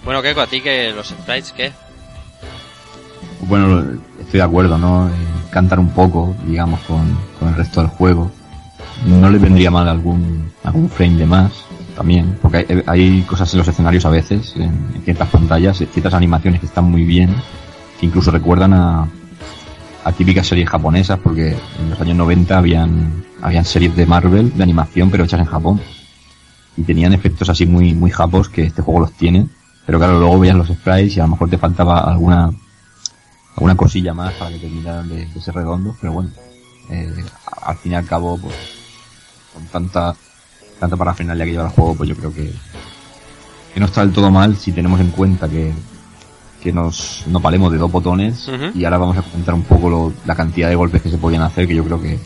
Bueno, 0.04 0.20
Keiko, 0.20 0.40
a 0.40 0.46
ti 0.46 0.60
que 0.60 0.92
los 0.92 1.08
sprites, 1.08 1.52
¿qué? 1.52 1.72
Bueno, 3.40 3.82
estoy 4.20 4.38
de 4.38 4.42
acuerdo, 4.42 4.76
¿no? 4.78 5.08
Eh, 5.08 5.12
cantar 5.50 5.78
un 5.78 5.90
poco, 5.90 6.34
digamos, 6.46 6.80
con, 6.80 7.16
con 7.38 7.48
el 7.48 7.54
resto 7.54 7.80
del 7.80 7.90
juego. 7.90 8.30
No 9.06 9.30
le 9.30 9.38
vendría 9.38 9.70
mal 9.70 9.88
algún, 9.88 10.52
algún 10.62 10.88
frame 10.88 11.16
de 11.16 11.26
más, 11.26 11.52
también, 11.96 12.38
porque 12.40 12.66
hay, 12.68 12.82
hay 12.86 13.22
cosas 13.22 13.52
en 13.54 13.58
los 13.58 13.68
escenarios 13.68 14.04
a 14.04 14.10
veces, 14.10 14.54
en, 14.56 14.90
en 14.94 15.02
ciertas 15.04 15.28
pantallas, 15.28 15.78
ciertas 15.78 16.14
animaciones 16.14 16.60
que 16.60 16.66
están 16.66 16.84
muy 16.84 17.04
bien, 17.04 17.34
que 17.98 18.06
incluso 18.06 18.30
recuerdan 18.30 18.74
a, 18.74 19.08
a 20.04 20.12
típicas 20.12 20.46
series 20.46 20.68
japonesas, 20.68 21.18
porque 21.22 21.56
en 21.80 21.90
los 21.90 22.00
años 22.00 22.16
90 22.16 22.56
habían, 22.58 23.24
habían 23.40 23.64
series 23.64 23.96
de 23.96 24.06
Marvel, 24.06 24.54
de 24.54 24.62
animación, 24.62 25.10
pero 25.10 25.24
hechas 25.24 25.40
en 25.40 25.46
Japón. 25.46 25.80
Y 26.76 26.82
tenían 26.82 27.12
efectos 27.12 27.48
así 27.48 27.66
muy, 27.66 27.94
muy 27.94 28.10
japos 28.10 28.48
que 28.48 28.64
este 28.64 28.82
juego 28.82 29.00
los 29.00 29.12
tiene. 29.12 29.46
Pero 29.86 29.98
claro, 29.98 30.18
luego 30.18 30.38
veías 30.38 30.56
los 30.56 30.68
sprites 30.68 31.16
y 31.16 31.20
a 31.20 31.24
lo 31.24 31.30
mejor 31.30 31.50
te 31.50 31.58
faltaba 31.58 32.00
alguna 32.00 32.50
alguna 33.56 33.76
cosilla 33.76 34.12
más 34.14 34.32
para 34.34 34.50
que 34.50 34.58
terminaran 34.58 35.08
de, 35.08 35.26
de 35.26 35.40
ser 35.40 35.54
redondos, 35.54 35.96
pero 36.00 36.12
bueno, 36.14 36.30
eh, 36.90 37.24
al 37.62 37.76
fin 37.76 37.92
y 37.92 37.94
al 37.94 38.04
cabo, 38.04 38.36
pues, 38.36 38.54
con 39.52 39.64
tanta, 39.66 40.14
tanta 40.80 40.96
parafernalia 40.96 41.44
que 41.44 41.52
lleva 41.52 41.64
el 41.66 41.70
juego, 41.70 41.94
pues 41.94 42.08
yo 42.08 42.16
creo 42.16 42.34
que, 42.34 42.52
que 43.72 43.78
no 43.80 43.86
está 43.86 44.00
del 44.00 44.12
todo 44.12 44.28
mal 44.30 44.56
si 44.56 44.72
tenemos 44.72 44.98
en 45.00 45.10
cuenta 45.10 45.48
que, 45.48 45.72
que 46.60 46.72
nos, 46.72 47.22
nos 47.28 47.40
valemos 47.40 47.70
de 47.70 47.78
dos 47.78 47.92
botones 47.92 48.48
y 48.74 48.84
ahora 48.84 48.98
vamos 48.98 49.16
a 49.18 49.22
comentar 49.22 49.54
un 49.54 49.62
poco 49.62 49.88
lo- 49.88 50.12
la 50.26 50.34
cantidad 50.34 50.68
de 50.68 50.74
golpes 50.74 51.02
que 51.02 51.10
se 51.10 51.18
podían 51.18 51.42
hacer, 51.42 51.68
que 51.68 51.76
yo 51.76 51.84
creo 51.84 52.00
que, 52.00 52.18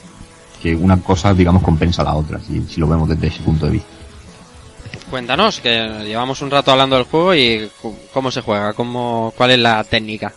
que 0.63 0.75
una 0.75 0.97
cosa, 1.03 1.35
digamos, 1.35 1.63
compensa 1.63 2.01
a 2.01 2.07
la 2.07 2.15
otra, 2.15 2.41
si, 2.41 2.63
si 2.63 2.81
lo 2.81 2.89
vemos 2.89 3.07
desde 3.07 3.27
ese 3.27 3.43
punto 3.43 3.67
de 3.67 3.73
vista. 3.73 3.89
Cuéntanos, 5.11 5.61
que 5.61 6.05
llevamos 6.05 6.43
un 6.43 6.51
rato 6.51 6.71
hablando 6.71 6.97
del 6.97 7.07
juego 7.07 7.35
y 7.35 7.71
cómo 8.13 8.31
se 8.31 8.43
juega, 8.43 8.75
cómo, 8.75 9.33
cuál 9.37 9.53
es 9.53 9.59
la 9.59 9.83
técnica. 9.85 10.33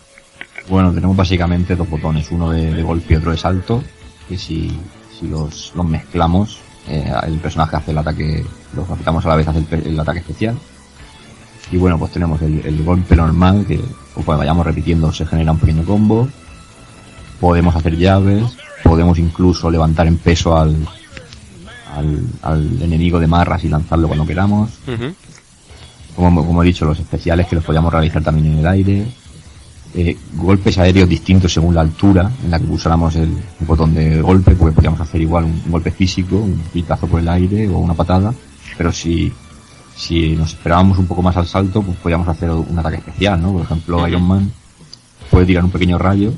Bueno, 0.68 0.92
tenemos 0.92 1.14
básicamente 1.14 1.76
dos 1.76 1.90
botones, 1.90 2.30
uno 2.30 2.50
de, 2.50 2.82
golpe 2.82 3.14
y 3.14 3.16
otro 3.16 3.32
de 3.32 3.36
salto, 3.36 3.82
que 4.28 4.38
si, 4.38 4.72
si 5.18 5.28
los, 5.28 5.72
los 5.74 5.84
mezclamos, 5.84 6.60
eh, 6.88 7.12
el 7.26 7.38
personaje 7.38 7.76
hace 7.76 7.90
el 7.90 7.98
ataque, 7.98 8.44
los 8.74 8.88
aplicamos 8.88 9.26
a 9.26 9.28
la 9.28 9.36
vez, 9.36 9.48
hace 9.48 9.58
el, 9.58 9.86
el 9.88 10.00
ataque 10.00 10.20
especial. 10.20 10.56
Y 11.70 11.76
bueno, 11.76 11.98
pues 11.98 12.12
tenemos 12.12 12.40
el, 12.40 12.64
el 12.64 12.82
golpe 12.82 13.14
normal, 13.14 13.66
que 13.66 13.78
cuando 14.14 14.38
vayamos 14.38 14.64
repitiendo 14.64 15.12
se 15.12 15.26
genera 15.26 15.52
un 15.52 15.58
pequeño 15.58 15.84
combo. 15.84 16.28
Podemos 17.40 17.76
hacer 17.76 17.96
llaves, 17.96 18.56
podemos 18.82 19.18
incluso 19.18 19.70
levantar 19.70 20.06
en 20.06 20.16
peso 20.16 20.56
al, 20.56 20.76
al, 21.94 22.20
al 22.42 22.82
enemigo 22.82 23.18
de 23.20 23.26
marras 23.26 23.64
y 23.64 23.68
lanzarlo 23.68 24.08
cuando 24.08 24.26
queramos. 24.26 24.70
Como, 26.16 26.46
como 26.46 26.62
he 26.62 26.66
dicho, 26.66 26.84
los 26.84 26.98
especiales 26.98 27.46
que 27.46 27.56
los 27.56 27.64
podíamos 27.64 27.92
realizar 27.92 28.22
también 28.22 28.52
en 28.52 28.58
el 28.58 28.66
aire. 28.66 29.06
Eh, 29.94 30.16
golpes 30.36 30.78
aéreos 30.78 31.06
distintos 31.08 31.52
según 31.52 31.74
la 31.74 31.82
altura 31.82 32.30
en 32.42 32.50
la 32.50 32.58
que 32.58 32.64
pulsáramos 32.64 33.14
el, 33.16 33.28
el 33.60 33.66
botón 33.66 33.92
de 33.92 34.22
golpe, 34.22 34.54
porque 34.54 34.74
podíamos 34.74 35.00
hacer 35.00 35.20
igual 35.20 35.44
un, 35.44 35.62
un 35.66 35.70
golpe 35.70 35.90
físico, 35.90 36.36
un 36.36 36.58
pitazo 36.72 37.06
por 37.06 37.20
el 37.20 37.28
aire 37.28 37.68
o 37.68 37.78
una 37.78 37.92
patada. 37.94 38.32
Pero 38.78 38.90
si, 38.90 39.30
si 39.94 40.34
nos 40.34 40.54
esperábamos 40.54 40.98
un 40.98 41.06
poco 41.06 41.22
más 41.22 41.36
al 41.36 41.46
salto, 41.46 41.82
pues 41.82 41.96
podíamos 41.98 42.26
hacer 42.28 42.50
un 42.50 42.78
ataque 42.78 42.96
especial, 42.96 43.40
¿no? 43.42 43.52
Por 43.52 43.62
ejemplo. 43.62 44.08
Iron 44.08 44.22
Man 44.22 44.50
puede 45.30 45.46
tirar 45.46 45.64
un 45.64 45.70
pequeño 45.70 45.98
rayo. 45.98 46.32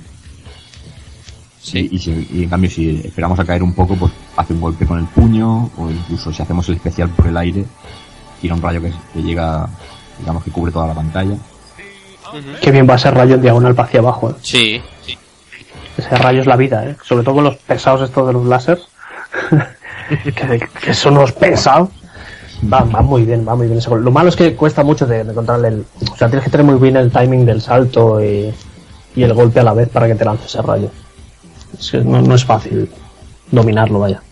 Sí. 1.64 1.88
Y, 1.90 1.96
y 1.96 1.98
si- 1.98 2.28
y 2.30 2.42
en 2.44 2.50
cambio, 2.50 2.70
si 2.70 3.00
esperamos 3.04 3.38
a 3.40 3.44
caer 3.44 3.62
un 3.62 3.72
poco, 3.72 3.96
pues 3.96 4.12
hace 4.36 4.52
un 4.52 4.60
golpe 4.60 4.84
con 4.84 4.98
el 4.98 5.06
puño, 5.06 5.70
o 5.78 5.90
incluso 5.90 6.30
si 6.32 6.42
hacemos 6.42 6.68
el 6.68 6.74
especial 6.76 7.08
por 7.08 7.26
el 7.26 7.36
aire, 7.38 7.64
tira 8.40 8.54
un 8.54 8.60
rayo 8.60 8.82
que, 8.82 8.92
que 9.14 9.22
llega, 9.22 9.66
digamos 10.18 10.44
que 10.44 10.50
cubre 10.50 10.70
toda 10.70 10.88
la 10.88 10.94
pantalla. 10.94 11.32
Ujú. 11.34 12.40
Qué 12.60 12.70
bien 12.70 12.86
va 12.88 12.94
a 12.94 12.98
ser 12.98 13.14
rayo 13.14 13.36
en 13.36 13.40
diagonal 13.42 13.74
para 13.74 13.88
hacia 13.88 14.00
abajo. 14.00 14.30
¿eh? 14.30 14.34
Sí, 14.42 14.82
sí. 15.06 15.16
Ese 15.96 16.16
rayo 16.16 16.40
es 16.40 16.46
la 16.46 16.56
vida, 16.56 16.84
¿eh? 16.84 16.96
sobre 17.02 17.24
todo 17.24 17.36
con 17.36 17.44
los 17.44 17.56
pesados 17.56 18.02
estos 18.02 18.26
de 18.26 18.32
los 18.34 18.44
láseres. 18.44 18.84
que, 20.24 20.68
que 20.82 20.94
son 20.94 21.16
unos 21.16 21.32
pesados. 21.32 21.88
Va, 22.72 22.80
va 22.80 23.00
muy 23.02 23.24
bien, 23.24 23.46
va 23.46 23.54
muy 23.54 23.66
bien 23.66 23.78
ese 23.78 23.88
gol. 23.90 24.04
Lo 24.04 24.10
malo 24.10 24.28
es 24.28 24.36
que 24.36 24.54
cuesta 24.54 24.82
mucho 24.84 25.06
de, 25.06 25.24
de 25.24 25.34
controlar 25.34 25.72
el. 25.72 25.84
O 26.12 26.16
sea, 26.16 26.28
tienes 26.28 26.44
que 26.44 26.50
tener 26.50 26.64
muy 26.66 26.76
bien 26.76 26.96
el 26.96 27.10
timing 27.10 27.44
del 27.46 27.60
salto 27.60 28.22
y, 28.22 28.52
y 29.16 29.22
el 29.22 29.32
golpe 29.34 29.60
a 29.60 29.64
la 29.64 29.74
vez 29.74 29.88
para 29.88 30.06
que 30.06 30.14
te 30.14 30.24
lance 30.24 30.46
ese 30.46 30.62
rayo. 30.62 30.88
Es 31.79 31.91
que 31.91 31.99
no, 31.99 32.22
no 32.22 32.35
es 32.35 32.45
fácil 32.45 32.89
dominarlo, 33.51 34.01
vaya. 34.01 34.22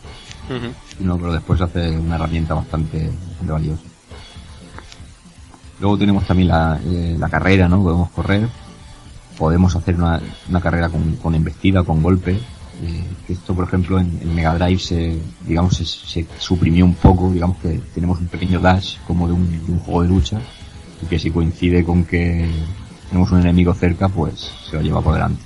No, 1.01 1.16
pero 1.16 1.32
después 1.32 1.61
hace 1.61 1.90
una 1.90 2.16
herramienta 2.16 2.55
bastante, 2.55 3.11
bastante 3.28 3.53
valiosa. 3.53 3.82
Luego 5.80 5.99
tenemos 5.99 6.26
también 6.26 6.49
la, 6.49 6.78
eh, 6.84 7.16
la 7.18 7.28
carrera, 7.28 7.68
¿no? 7.68 7.82
Podemos 7.82 8.11
correr. 8.11 8.49
Podemos 9.36 9.74
hacer 9.74 9.97
una, 9.97 10.20
una 10.49 10.61
carrera 10.61 10.88
con, 10.88 11.16
con 11.16 11.34
embestida, 11.34 11.82
con 11.82 12.03
golpe. 12.03 12.38
Eh, 12.82 13.05
esto, 13.28 13.55
por 13.55 13.64
ejemplo, 13.64 13.99
en, 13.99 14.18
en 14.22 14.34
Mega 14.34 14.55
Drive 14.55 14.78
se, 14.78 15.18
digamos, 15.47 15.76
se, 15.76 15.84
se 15.84 16.26
suprimió 16.38 16.84
un 16.84 16.95
poco. 16.95 17.30
Digamos 17.32 17.57
que 17.59 17.80
tenemos 17.95 18.20
un 18.20 18.26
pequeño 18.26 18.61
dash 18.61 18.99
como 19.07 19.26
de 19.26 19.32
un, 19.32 19.66
de 19.66 19.72
un 19.72 19.78
juego 19.80 20.03
de 20.03 20.09
lucha. 20.09 20.40
Y 21.03 21.07
que 21.07 21.18
si 21.18 21.30
coincide 21.30 21.84
con 21.84 22.05
que 22.05 22.49
tenemos 23.09 23.32
un 23.32 23.40
enemigo 23.40 23.74
cerca, 23.74 24.09
pues 24.09 24.53
se 24.70 24.76
lo 24.76 24.82
lleva 24.82 25.01
por 25.01 25.14
delante. 25.14 25.43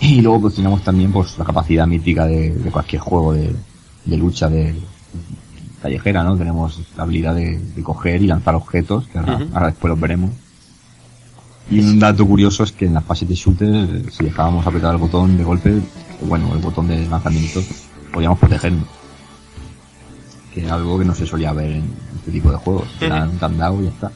Y 0.10 0.22
luego 0.22 0.42
pues 0.42 0.54
tenemos 0.54 0.82
también 0.82 1.12
pues 1.12 1.36
la 1.36 1.44
capacidad 1.44 1.86
mítica 1.86 2.26
de, 2.26 2.54
de 2.54 2.70
cualquier 2.70 3.02
juego 3.02 3.34
de, 3.34 3.54
de 4.04 4.16
lucha 4.16 4.48
de 4.48 4.74
callejera, 5.82 6.22
¿no? 6.22 6.36
Tenemos 6.36 6.80
la 6.96 7.04
habilidad 7.04 7.34
de, 7.34 7.60
coger 7.82 8.22
y 8.22 8.26
lanzar 8.26 8.54
objetos, 8.54 9.06
que 9.08 9.18
ahora, 9.18 9.66
después 9.66 9.90
los 9.90 10.00
veremos. 10.00 10.30
Y 11.70 11.80
un 11.80 11.98
dato 11.98 12.26
curioso 12.26 12.64
es 12.64 12.72
que 12.72 12.86
en 12.86 12.94
las 12.94 13.04
fases 13.04 13.28
de 13.28 13.34
shooter, 13.34 14.10
si 14.10 14.24
dejábamos 14.24 14.66
apretar 14.66 14.92
el 14.92 15.00
botón 15.00 15.36
de 15.36 15.44
golpe, 15.44 15.80
bueno, 16.22 16.52
el 16.52 16.58
botón 16.58 16.88
de 16.88 17.06
lanzamiento, 17.06 17.62
podíamos 18.12 18.38
protegernos. 18.38 18.86
Que 20.52 20.64
es 20.64 20.70
algo 20.70 20.98
que 20.98 21.04
no 21.04 21.14
se 21.14 21.26
solía 21.26 21.52
ver 21.52 21.70
en 21.70 21.84
este 22.16 22.32
tipo 22.32 22.50
de 22.50 22.56
juegos. 22.56 22.88
Te 22.98 23.08
dan 23.08 23.38
tan 23.38 23.56
dado 23.56 23.80
y 23.80 23.84
ya 23.84 23.90
está. 23.90 24.12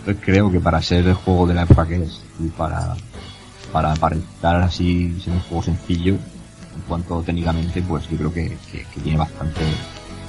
Entonces 0.00 0.22
creo 0.22 0.50
que 0.50 0.60
para 0.60 0.82
ser 0.82 1.06
el 1.06 1.14
juego 1.14 1.46
de 1.46 1.54
la 1.54 1.62
época 1.62 1.86
que 1.86 2.02
es, 2.02 2.20
y 2.38 2.48
para, 2.48 2.94
para 3.74 3.90
aparentar 3.92 4.62
así 4.62 5.18
ser 5.20 5.32
un 5.32 5.40
juego 5.40 5.64
sencillo, 5.64 6.14
en 6.14 6.80
cuanto 6.86 7.20
técnicamente, 7.22 7.82
pues 7.82 8.08
yo 8.08 8.16
creo 8.16 8.32
que, 8.32 8.56
que- 8.70 8.84
que 8.94 9.00
tiene 9.00 9.18
bastante, 9.18 9.62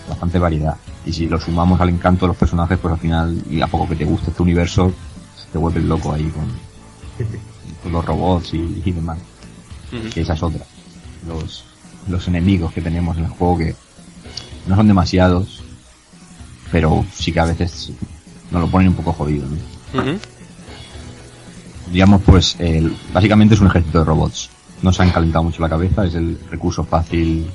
bastante 0.09 0.39
variedad. 0.39 0.75
Y 1.05 1.13
si 1.13 1.27
lo 1.27 1.39
sumamos 1.39 1.79
al 1.79 1.89
encanto 1.89 2.25
de 2.25 2.29
los 2.29 2.37
personajes, 2.37 2.79
pues 2.79 2.91
al 2.95 2.99
final, 2.99 3.39
y 3.47 3.61
a 3.61 3.67
poco 3.67 3.87
que 3.87 3.95
te 3.97 4.05
guste 4.05 4.31
este 4.31 4.41
universo, 4.41 4.91
te 5.51 5.59
vuelves 5.59 5.83
loco 5.83 6.11
ahí 6.11 6.23
con, 6.31 6.45
con 7.83 7.91
los 7.91 8.03
robots 8.03 8.55
y, 8.55 8.81
y 8.83 8.91
demás. 8.91 9.19
Ujú. 9.93 10.09
Que 10.09 10.21
esa 10.21 10.33
es 10.33 10.41
otra. 10.41 10.65
Los, 11.27 11.65
los 12.07 12.27
enemigos 12.27 12.73
que 12.73 12.81
tenemos 12.81 13.15
en 13.17 13.25
el 13.25 13.29
juego 13.29 13.59
que 13.59 13.75
no 14.65 14.75
son 14.75 14.87
demasiados, 14.87 15.61
pero 16.71 17.05
sí 17.13 17.31
que 17.31 17.39
a 17.41 17.45
veces 17.45 17.91
nos 18.49 18.61
lo 18.63 18.67
ponen 18.69 18.87
un 18.87 18.95
poco 18.95 19.13
jodido. 19.13 19.45
Digamos 21.91 22.21
pues 22.23 22.55
el- 22.59 22.95
básicamente 23.13 23.55
es 23.55 23.61
un 23.61 23.67
ejército 23.67 23.99
de 23.99 24.05
robots 24.05 24.49
no 24.81 24.91
se 24.91 25.03
han 25.03 25.11
calentado 25.11 25.43
mucho 25.43 25.61
la 25.61 25.69
cabeza 25.69 26.05
es 26.05 26.15
el 26.15 26.37
recurso 26.49 26.83
fácil 26.83 27.47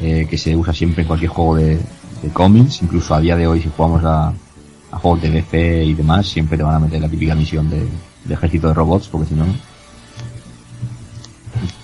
eh, 0.00 0.26
que 0.28 0.38
se 0.38 0.56
usa 0.56 0.72
siempre 0.72 1.02
en 1.02 1.08
cualquier 1.08 1.30
juego 1.30 1.56
de, 1.56 1.76
de 2.22 2.28
cómics 2.32 2.80
incluso 2.82 3.14
a 3.14 3.20
día 3.20 3.36
de 3.36 3.46
hoy 3.46 3.60
si 3.62 3.70
jugamos 3.76 4.02
a, 4.04 4.28
a 4.92 4.98
juegos 4.98 5.22
de 5.22 5.30
DC 5.30 5.84
y 5.84 5.94
demás 5.94 6.26
siempre 6.26 6.56
te 6.56 6.62
van 6.64 6.74
a 6.76 6.78
meter 6.78 7.00
la 7.00 7.08
típica 7.08 7.34
misión 7.34 7.68
de, 7.70 7.86
de 8.24 8.34
ejército 8.34 8.68
de 8.68 8.74
robots 8.74 9.08
porque 9.08 9.28
si 9.28 9.34
no 9.34 9.44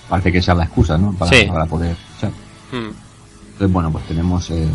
parece 0.09 0.33
que 0.33 0.39
es 0.39 0.47
la 0.49 0.65
excusa 0.65 0.99
¿no? 0.99 1.13
para, 1.13 1.31
Sí. 1.31 1.47
para 1.47 1.67
poder 1.67 1.97
luchar 2.15 2.33
Mm. 2.73 2.91
entonces, 3.53 3.73
bueno, 3.73 3.91
pues 3.91 4.05
tenemos 4.07 4.49
eh, 4.51 4.69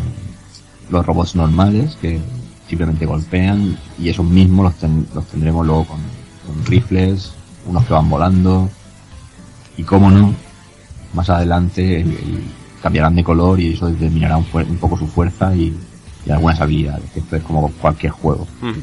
los 0.89 1.05
robots 1.05 1.35
normales 1.35 1.95
que 2.01 2.19
simplemente 2.67 3.05
golpean 3.05 3.77
y 3.97 4.09
esos 4.09 4.25
mismos 4.25 4.65
los, 4.65 4.75
ten- 4.75 5.07
los 5.15 5.25
tendremos 5.27 5.65
luego 5.65 5.85
con, 5.85 5.99
con 6.45 6.65
rifles, 6.65 7.33
unos 7.65 7.85
que 7.85 7.93
van 7.93 8.09
volando 8.09 8.69
y, 9.77 9.83
cómo 9.83 10.09
no, 10.11 10.33
más 11.13 11.29
adelante 11.29 12.01
el- 12.01 12.09
el- 12.11 12.43
cambiarán 12.81 13.15
de 13.15 13.23
color 13.23 13.59
y 13.59 13.73
eso 13.73 13.87
determinará 13.87 14.37
un, 14.37 14.45
poco 14.79 14.97
su 14.97 15.07
fuerza 15.07 15.55
y, 15.55 15.75
y 16.25 16.29
algunas 16.31 16.61
habilidades. 16.61 17.05
Esto 17.15 17.35
es 17.37 17.43
como 17.43 17.69
cualquier 17.71 18.11
juego. 18.11 18.47
Ujú. 18.61 18.79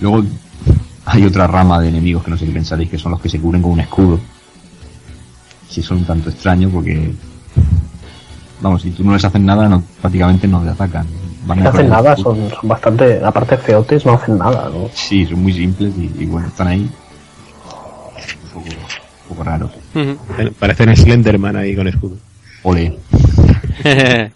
Luego 0.00 0.24
hay 1.04 1.24
otra 1.24 1.46
rama 1.46 1.78
de 1.80 1.88
enemigos 1.90 2.24
que 2.24 2.30
no 2.30 2.36
sé 2.36 2.46
qué 2.46 2.52
pensaréis, 2.52 2.90
que 2.90 2.98
son 2.98 3.12
los 3.12 3.20
que 3.20 3.28
se 3.28 3.38
cubren 3.40 3.62
con 3.62 3.72
un 3.72 3.80
escudo. 3.80 4.18
Que 5.72 5.82
son 5.82 5.98
un 5.98 6.04
tanto 6.04 6.30
extraños 6.30 6.72
porque, 6.72 7.14
vamos, 8.60 8.82
si 8.82 8.90
tú 8.90 9.04
no 9.04 9.12
les 9.12 9.24
haces 9.24 9.40
nada, 9.40 9.68
no, 9.68 9.82
prácticamente 10.00 10.48
no 10.48 10.60
te 10.62 10.70
atacan. 10.70 11.06
Van 11.46 11.62
No 11.62 11.70
hacen 11.70 11.88
nada, 11.88 12.16
son, 12.16 12.50
son 12.50 12.68
bastante, 12.68 13.24
aparte 13.24 13.56
feotes, 13.56 14.04
no 14.04 14.12
hacen 14.12 14.36
nada, 14.38 14.68
¿no? 14.68 14.88
Sí, 14.94 15.24
son 15.26 15.42
muy 15.42 15.52
simples 15.52 15.92
y, 15.96 16.22
y 16.22 16.26
bueno, 16.26 16.48
están 16.48 16.68
ahí. 16.68 16.80
Un 18.44 18.50
poco, 18.52 18.66
un 18.68 19.28
poco 19.28 19.44
raros. 19.44 19.70
Parecen 20.58 20.94
Slenderman 20.96 21.56
ahí 21.56 21.74
con 21.74 21.88
escudo. 21.88 22.16
Ole. 22.62 22.98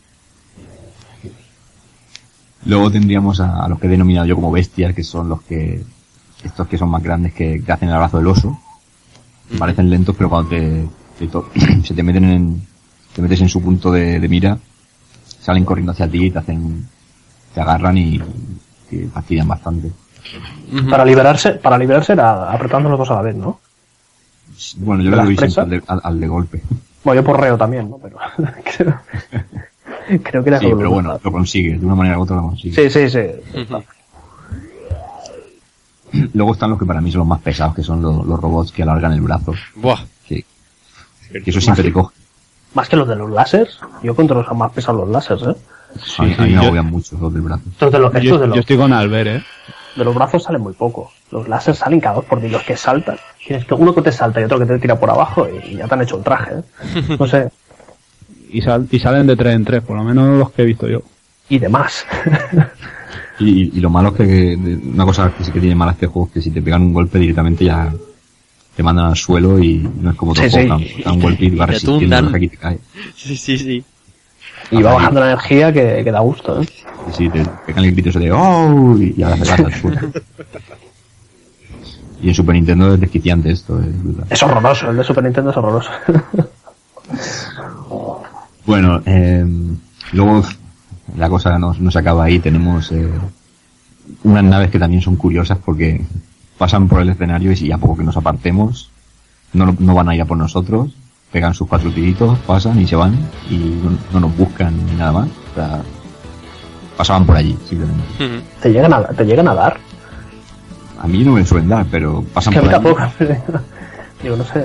Luego 2.66 2.90
tendríamos 2.90 3.40
a, 3.40 3.64
a 3.64 3.68
los 3.68 3.78
que 3.78 3.86
he 3.86 3.90
denominado 3.90 4.26
yo 4.26 4.34
como 4.36 4.50
bestias, 4.50 4.94
que 4.94 5.04
son 5.04 5.28
los 5.28 5.42
que, 5.42 5.82
estos 6.42 6.66
que 6.66 6.78
son 6.78 6.88
más 6.88 7.02
grandes 7.02 7.34
que, 7.34 7.62
que 7.62 7.72
hacen 7.72 7.88
el 7.90 7.94
abrazo 7.94 8.16
del 8.18 8.26
oso. 8.28 8.58
Parecen 9.58 9.90
lentos, 9.90 10.14
pero 10.16 10.30
cuando 10.30 10.48
te, 10.50 10.86
te 11.18 11.26
to- 11.28 11.50
se 11.84 11.92
te 11.94 12.02
meten 12.02 12.24
en, 12.24 12.62
te 13.14 13.20
metes 13.20 13.42
en 13.42 13.50
su 13.50 13.60
punto 13.60 13.92
de, 13.92 14.18
de 14.18 14.28
mira, 14.28 14.56
salen 15.40 15.64
corriendo 15.66 15.92
hacia 15.92 16.08
ti 16.08 16.24
y 16.26 16.30
te 16.30 16.38
hacen, 16.38 16.88
te 17.54 17.60
agarran 17.60 17.96
y 17.96 18.20
te 18.90 19.08
fastidian 19.08 19.48
bastante. 19.48 19.90
Para 20.90 21.04
liberarse, 21.04 21.52
para 21.52 21.78
liberarse 21.78 22.12
era 22.14 22.50
apretando 22.50 22.88
los 22.88 22.98
dos 22.98 23.10
a 23.10 23.14
la 23.16 23.22
vez, 23.22 23.36
¿no? 23.36 23.60
Bueno, 24.78 25.02
yo 25.02 25.10
¿De 25.10 25.16
le 25.16 25.16
las 25.18 25.26
doy 25.26 25.36
presas? 25.36 25.54
siempre 25.54 25.76
al 25.76 25.84
de, 25.86 25.92
al- 25.92 26.00
al 26.14 26.20
de 26.20 26.26
golpe. 26.28 26.62
Bueno, 27.04 27.20
yo 27.20 27.26
porreo 27.26 27.56
también, 27.58 27.90
¿no? 27.90 27.98
Pero 27.98 28.16
creo, 28.76 29.00
Creo 30.22 30.42
que 30.44 30.50
era 30.50 30.58
Sí, 30.58 30.66
pero 30.76 30.90
bueno, 30.90 31.18
lo 31.22 31.32
consigues, 31.32 31.80
de 31.80 31.86
una 31.86 31.94
manera 31.94 32.18
u 32.18 32.22
otra 32.22 32.36
lo 32.36 32.42
consigues. 32.42 32.92
Sí, 32.92 33.08
sí, 33.08 33.10
sí. 33.10 33.64
Luego 36.32 36.52
están 36.52 36.70
los 36.70 36.78
que 36.78 36.86
para 36.86 37.00
mí 37.00 37.10
son 37.10 37.20
los 37.20 37.28
más 37.28 37.40
pesados, 37.40 37.74
que 37.74 37.82
son 37.82 38.00
los, 38.00 38.24
los 38.26 38.38
robots 38.40 38.70
que 38.70 38.82
alargan 38.82 39.12
el 39.12 39.20
brazo. 39.20 39.52
Buah. 39.74 39.98
Que, 40.26 40.44
que 41.42 41.50
eso 41.50 41.60
siempre 41.60 41.82
te 41.84 41.92
coge. 41.92 42.14
Más 42.74 42.88
que 42.88 42.96
los 42.96 43.08
de 43.08 43.16
los 43.16 43.30
láseres, 43.30 43.78
yo 44.02 44.14
contra 44.14 44.36
los 44.36 44.56
más 44.56 44.70
pesados 44.72 45.00
los 45.00 45.08
láseres, 45.10 45.42
¿eh? 45.48 45.56
A 46.18 46.22
mí, 46.24 46.34
a 46.38 46.42
mí 46.42 46.48
sí, 46.48 46.54
me 46.54 46.58
agobian 46.64 46.86
mucho 46.86 47.16
los 47.20 47.32
del 47.32 47.42
brazo. 47.42 47.62
Estos 47.70 47.92
de 47.92 47.98
los, 47.98 48.12
Yo, 48.22 48.38
de 48.38 48.46
los, 48.46 48.54
yo 48.56 48.60
estoy 48.60 48.76
con 48.76 48.92
Albert, 48.92 49.28
¿eh? 49.28 49.42
de 49.96 50.04
los 50.04 50.14
brazos 50.14 50.42
salen 50.42 50.60
muy 50.62 50.72
pocos. 50.72 51.10
Los 51.30 51.48
láseres 51.48 51.78
salen 51.78 52.00
cada 52.00 52.16
dos 52.16 52.24
por 52.24 52.40
día. 52.40 52.50
Los 52.50 52.62
que 52.64 52.76
saltan, 52.76 53.16
tienes 53.46 53.64
que 53.64 53.74
uno 53.74 53.94
que 53.94 54.02
te 54.02 54.12
salta 54.12 54.40
y 54.40 54.44
otro 54.44 54.58
que 54.58 54.66
te 54.66 54.78
tira 54.78 54.98
por 54.98 55.10
abajo 55.10 55.46
y 55.48 55.76
ya 55.76 55.86
te 55.86 55.94
han 55.94 56.02
hecho 56.02 56.16
el 56.18 56.24
traje, 56.24 56.52
¿eh? 56.54 57.16
No 57.18 57.26
sé. 57.26 57.48
Y, 58.50 58.60
sal- 58.62 58.86
y 58.90 58.98
salen 58.98 59.26
de 59.26 59.36
tres 59.36 59.54
en 59.54 59.64
tres, 59.64 59.82
por 59.82 59.96
lo 59.96 60.04
menos 60.04 60.38
los 60.38 60.50
que 60.52 60.62
he 60.62 60.64
visto 60.66 60.88
yo. 60.88 61.02
Y 61.48 61.58
demás. 61.58 62.06
Y, 63.40 63.76
y 63.76 63.80
lo 63.80 63.90
malo 63.90 64.10
es 64.10 64.14
que, 64.28 64.56
una 64.84 65.04
cosa 65.04 65.32
que 65.36 65.42
sí 65.44 65.50
que 65.50 65.58
tiene 65.58 65.74
mala 65.74 65.90
este 65.92 66.06
juego 66.06 66.28
es 66.28 66.34
que 66.34 66.40
si 66.40 66.50
te 66.52 66.62
pegan 66.62 66.82
un 66.82 66.92
golpe 66.92 67.18
directamente 67.18 67.64
ya 67.64 67.92
te 68.76 68.82
mandan 68.82 69.06
al 69.06 69.16
suelo 69.16 69.58
y 69.58 69.78
no 70.00 70.10
es 70.12 70.16
como 70.16 70.30
otro 70.32 70.44
Sí, 70.44 70.50
juego, 70.50 70.78
sí. 70.78 70.94
te 70.98 71.02
dan 71.02 71.14
un 71.14 71.20
golpe 71.20 71.44
y 71.44 71.50
vas 71.50 71.82
te 71.82 72.48
cae. 72.60 72.78
Sí, 73.16 73.36
sí, 73.36 73.58
sí. 73.58 73.84
Y 74.70 74.82
va 74.82 74.94
bajando 74.94 75.20
la 75.20 75.26
energía 75.26 75.72
que, 75.72 76.02
que 76.02 76.10
da 76.10 76.20
gusto, 76.20 76.60
¿eh? 76.60 76.68
Si 77.12 77.28
te 77.28 77.44
pegan 77.66 77.84
el 77.84 77.92
grito 77.92 78.08
ese 78.08 78.18
de 78.18 78.32
¡Oh! 78.32 78.96
y 78.98 79.12
te 79.12 79.24
al 79.24 79.74
suelo. 79.74 80.00
Y 82.22 82.28
en 82.28 82.34
Super 82.34 82.54
Nintendo 82.54 82.94
es 82.94 83.00
desquiciante 83.00 83.50
esto, 83.50 83.78
es 83.80 84.02
brutal. 84.02 84.24
Es 84.30 84.42
horroroso, 84.42 84.90
el 84.90 84.96
de 84.96 85.04
Super 85.04 85.24
Nintendo 85.24 85.50
es 85.50 85.56
horroroso. 85.56 85.90
Bueno, 88.66 89.02
eh, 89.04 89.44
luego 90.12 90.42
la 91.18 91.28
cosa 91.28 91.58
no, 91.58 91.74
no 91.78 91.90
se 91.90 91.98
acaba 91.98 92.24
ahí. 92.24 92.38
Tenemos 92.38 92.90
eh, 92.92 93.10
unas 94.22 94.44
naves 94.44 94.70
que 94.70 94.78
también 94.78 95.02
son 95.02 95.16
curiosas 95.16 95.58
porque 95.62 96.02
pasan 96.56 96.88
por 96.88 97.00
el 97.00 97.10
escenario 97.10 97.52
y 97.52 97.56
si 97.56 97.70
a 97.70 97.78
poco 97.78 97.98
que 97.98 98.04
nos 98.04 98.16
apartemos, 98.16 98.90
no, 99.52 99.76
no 99.78 99.94
van 99.94 100.08
a 100.08 100.14
ir 100.14 100.22
a 100.22 100.24
por 100.24 100.38
nosotros, 100.38 100.94
pegan 101.34 101.52
sus 101.52 101.66
cuatro 101.66 101.90
tiritos, 101.90 102.38
pasan 102.46 102.78
y 102.80 102.86
se 102.86 102.94
van 102.94 103.12
y 103.50 103.56
no, 103.56 103.98
no 104.12 104.20
nos 104.20 104.36
buscan 104.36 104.72
ni 104.86 104.92
nada 104.92 105.10
más. 105.10 105.28
O 105.50 105.54
sea, 105.56 105.82
pasaban 106.96 107.26
por 107.26 107.36
allí, 107.36 107.58
simplemente. 107.68 108.04
¿Te 108.62 108.72
llegan 108.72 108.94
a, 108.94 109.02
te 109.02 109.24
llegan 109.24 109.48
a 109.48 109.54
dar? 109.54 109.76
A 111.00 111.08
mí 111.08 111.24
no 111.24 111.32
me 111.32 111.44
suelen 111.44 111.68
dar, 111.68 111.86
pero 111.90 112.24
pasan 112.32 112.52
que 112.52 112.60
a 112.60 112.62
mí 112.62 112.68
por 112.68 112.76
allí. 112.76 112.84
tampoco. 112.84 113.58
Digo, 114.22 114.36
no 114.36 114.44
sé, 114.44 114.64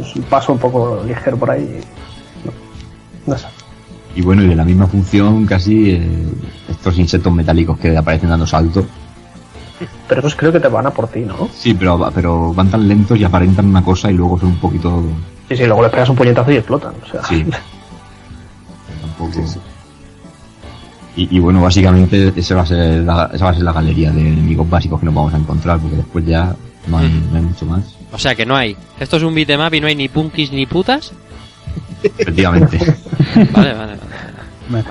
es 0.00 0.16
un 0.16 0.22
paso 0.22 0.54
un 0.54 0.58
poco 0.58 1.04
ligero 1.06 1.36
por 1.36 1.50
ahí. 1.50 1.82
No, 2.46 3.32
no 3.32 3.38
sé. 3.38 3.46
Y 4.16 4.22
bueno, 4.22 4.42
y 4.42 4.48
de 4.48 4.56
la 4.56 4.64
misma 4.64 4.86
función 4.86 5.44
casi 5.44 5.90
eh, 5.90 6.26
estos 6.66 6.98
insectos 6.98 7.30
metálicos 7.30 7.78
que 7.78 7.94
aparecen 7.94 8.30
dando 8.30 8.46
saltos. 8.46 8.86
Pero 10.08 10.20
esos 10.20 10.34
creo 10.34 10.50
que 10.50 10.60
te 10.60 10.68
van 10.68 10.86
a 10.86 10.90
por 10.90 11.08
ti, 11.08 11.20
¿no? 11.20 11.46
Sí, 11.54 11.74
pero, 11.74 12.10
pero 12.14 12.54
van 12.54 12.70
tan 12.70 12.88
lentos 12.88 13.18
y 13.18 13.24
aparentan 13.24 13.66
una 13.66 13.84
cosa 13.84 14.10
y 14.10 14.14
luego 14.14 14.38
son 14.38 14.48
un 14.48 14.60
poquito... 14.60 15.04
Sí, 15.50 15.56
sí, 15.56 15.66
luego 15.66 15.82
les 15.82 15.90
pegas 15.90 16.08
un 16.08 16.14
puñetazo 16.14 16.52
y 16.52 16.56
explotan. 16.58 16.94
O 17.02 17.10
sea, 17.10 17.24
Sí. 17.24 17.44
Tampoco... 19.00 19.44
Y, 21.16 21.36
y 21.36 21.40
bueno, 21.40 21.60
básicamente 21.60 22.32
esa 22.36 22.54
va, 22.54 22.62
a 22.62 22.66
ser 22.66 23.02
la, 23.02 23.28
esa 23.34 23.46
va 23.46 23.50
a 23.50 23.54
ser 23.54 23.64
la 23.64 23.72
galería 23.72 24.12
de 24.12 24.20
enemigos 24.20 24.70
básicos 24.70 25.00
que 25.00 25.06
nos 25.06 25.14
vamos 25.14 25.34
a 25.34 25.38
encontrar, 25.38 25.80
porque 25.80 25.96
después 25.96 26.24
ya 26.24 26.54
no 26.86 26.98
hay, 26.98 27.08
no 27.32 27.36
hay 27.36 27.42
mucho 27.42 27.66
más. 27.66 27.96
O 28.12 28.18
sea 28.18 28.36
que 28.36 28.46
no 28.46 28.54
hay. 28.56 28.76
Esto 29.00 29.16
es 29.16 29.24
un 29.24 29.34
beat'em 29.34 29.74
y 29.74 29.80
no 29.80 29.88
hay 29.88 29.96
ni 29.96 30.08
punkis 30.08 30.52
ni 30.52 30.66
putas. 30.66 31.12
Efectivamente. 32.02 32.78
Vale, 33.52 33.74
vale. 33.74 33.92
vale. 34.68 34.84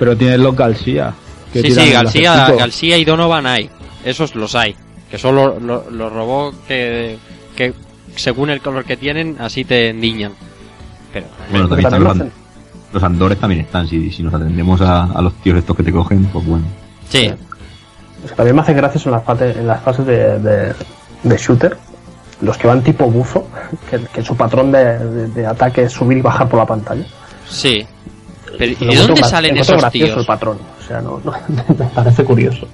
Pero 0.00 0.16
tienes 0.16 0.40
los 0.40 0.54
García. 0.56 1.14
que 1.52 1.62
Sí, 1.62 1.70
sí, 1.72 1.90
García. 1.92 2.50
García 2.58 2.98
y 2.98 3.04
Donovan 3.04 3.46
hay. 3.46 3.70
Esos 4.04 4.34
los 4.34 4.56
hay. 4.56 4.74
Que 5.08 5.16
son 5.16 5.36
los, 5.36 5.62
los, 5.62 5.90
los 5.92 6.12
robots 6.12 6.56
que, 6.66 7.18
que 7.54 7.72
según 8.16 8.50
el 8.50 8.60
color 8.60 8.84
que 8.84 8.96
tienen, 8.96 9.36
así 9.40 9.64
te 9.64 9.90
endiñan. 9.90 10.32
Pero 11.12 11.26
Bueno, 11.50 11.68
Porque 11.68 11.82
también 11.82 11.86
están 11.86 11.90
también 11.90 12.08
los, 12.08 12.16
lo 12.18 12.24
an- 12.24 12.32
los 12.92 13.02
andores 13.02 13.38
también 13.38 13.60
están, 13.62 13.88
si, 13.88 14.10
si 14.10 14.22
nos 14.22 14.34
atendemos 14.34 14.80
a, 14.82 15.04
a 15.04 15.22
los 15.22 15.34
tíos 15.42 15.58
estos 15.58 15.76
que 15.76 15.82
te 15.82 15.92
cogen, 15.92 16.24
pues 16.26 16.44
bueno. 16.46 16.64
sí, 17.08 17.32
Es 18.24 18.30
que 18.30 18.36
también 18.36 18.54
me 18.56 18.62
hace 18.62 18.74
gracia 18.74 19.00
en 19.04 19.10
las, 19.12 19.24
fases- 19.24 19.56
en 19.56 19.66
las 19.66 19.82
fases 19.82 20.06
de, 20.06 20.38
de, 20.38 20.74
de 21.22 21.36
shooter. 21.36 21.76
Los 22.42 22.58
que 22.58 22.66
van 22.66 22.82
tipo 22.82 23.06
buzo, 23.10 23.46
que, 23.90 24.00
que 24.12 24.22
su 24.22 24.36
patrón 24.36 24.72
de, 24.72 24.98
de- 24.98 25.28
de 25.28 25.46
ataque 25.46 25.84
es 25.84 25.92
subir 25.92 26.18
y 26.18 26.22
bajar 26.22 26.48
por 26.48 26.58
la 26.58 26.66
pantalla. 26.66 27.04
sí. 27.48 27.86
Pero, 28.58 28.72
¿Y 28.80 28.86
de 28.94 28.96
dónde 28.96 29.22
salen 29.24 29.56
esos 29.56 29.78
gracioso 29.80 30.06
el 30.08 30.12
tíos? 30.14 30.26
patrón. 30.26 30.58
O 30.78 30.86
sea, 30.86 31.00
no, 31.00 31.18
no- 31.24 31.32
me 31.78 31.86
parece 31.86 32.22
curioso. 32.22 32.68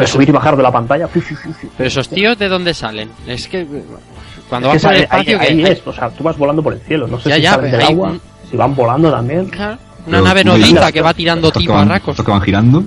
Entonces, 0.00 0.10
subir 0.14 0.28
y 0.28 0.32
bajar 0.32 0.56
de 0.56 0.62
la 0.62 0.72
pantalla. 0.72 1.08
Pero 1.08 1.86
esos 1.88 2.08
tíos, 2.08 2.38
¿de 2.38 2.48
dónde 2.48 2.74
salen? 2.74 3.10
Es 3.26 3.48
que 3.48 3.66
cuando 4.48 4.72
Es 4.72 4.74
vas 4.74 4.82
que 4.82 4.86
por 4.88 4.92
el 4.94 4.98
ahí, 4.98 5.02
espacio, 5.32 5.40
ahí 5.40 5.64
es, 5.64 5.86
o 5.86 5.92
sea, 5.92 6.10
tú 6.10 6.24
vas 6.24 6.36
volando 6.38 6.62
por 6.62 6.72
el 6.72 6.80
cielo. 6.80 7.06
No 7.06 7.18
sé 7.20 7.28
Ya, 7.30 7.34
si 7.36 7.42
ya, 7.42 7.50
salen 7.54 7.70
del 7.70 7.82
agua, 7.82 8.10
un- 8.10 8.20
si 8.50 8.56
van 8.56 8.74
volando 8.74 9.10
también. 9.10 9.46
Claro, 9.46 9.78
una 10.06 10.22
Pero 10.22 10.24
nave 10.24 10.64
dirás, 10.66 10.92
que 10.92 11.02
va 11.02 11.12
tirando 11.14 11.48
Estos 11.48 11.60
que, 11.60 11.64
tipo 11.66 11.74
van, 11.74 11.88
arracos. 11.90 12.10
estos 12.10 12.24
que 12.24 12.32
van 12.32 12.40
girando, 12.42 12.84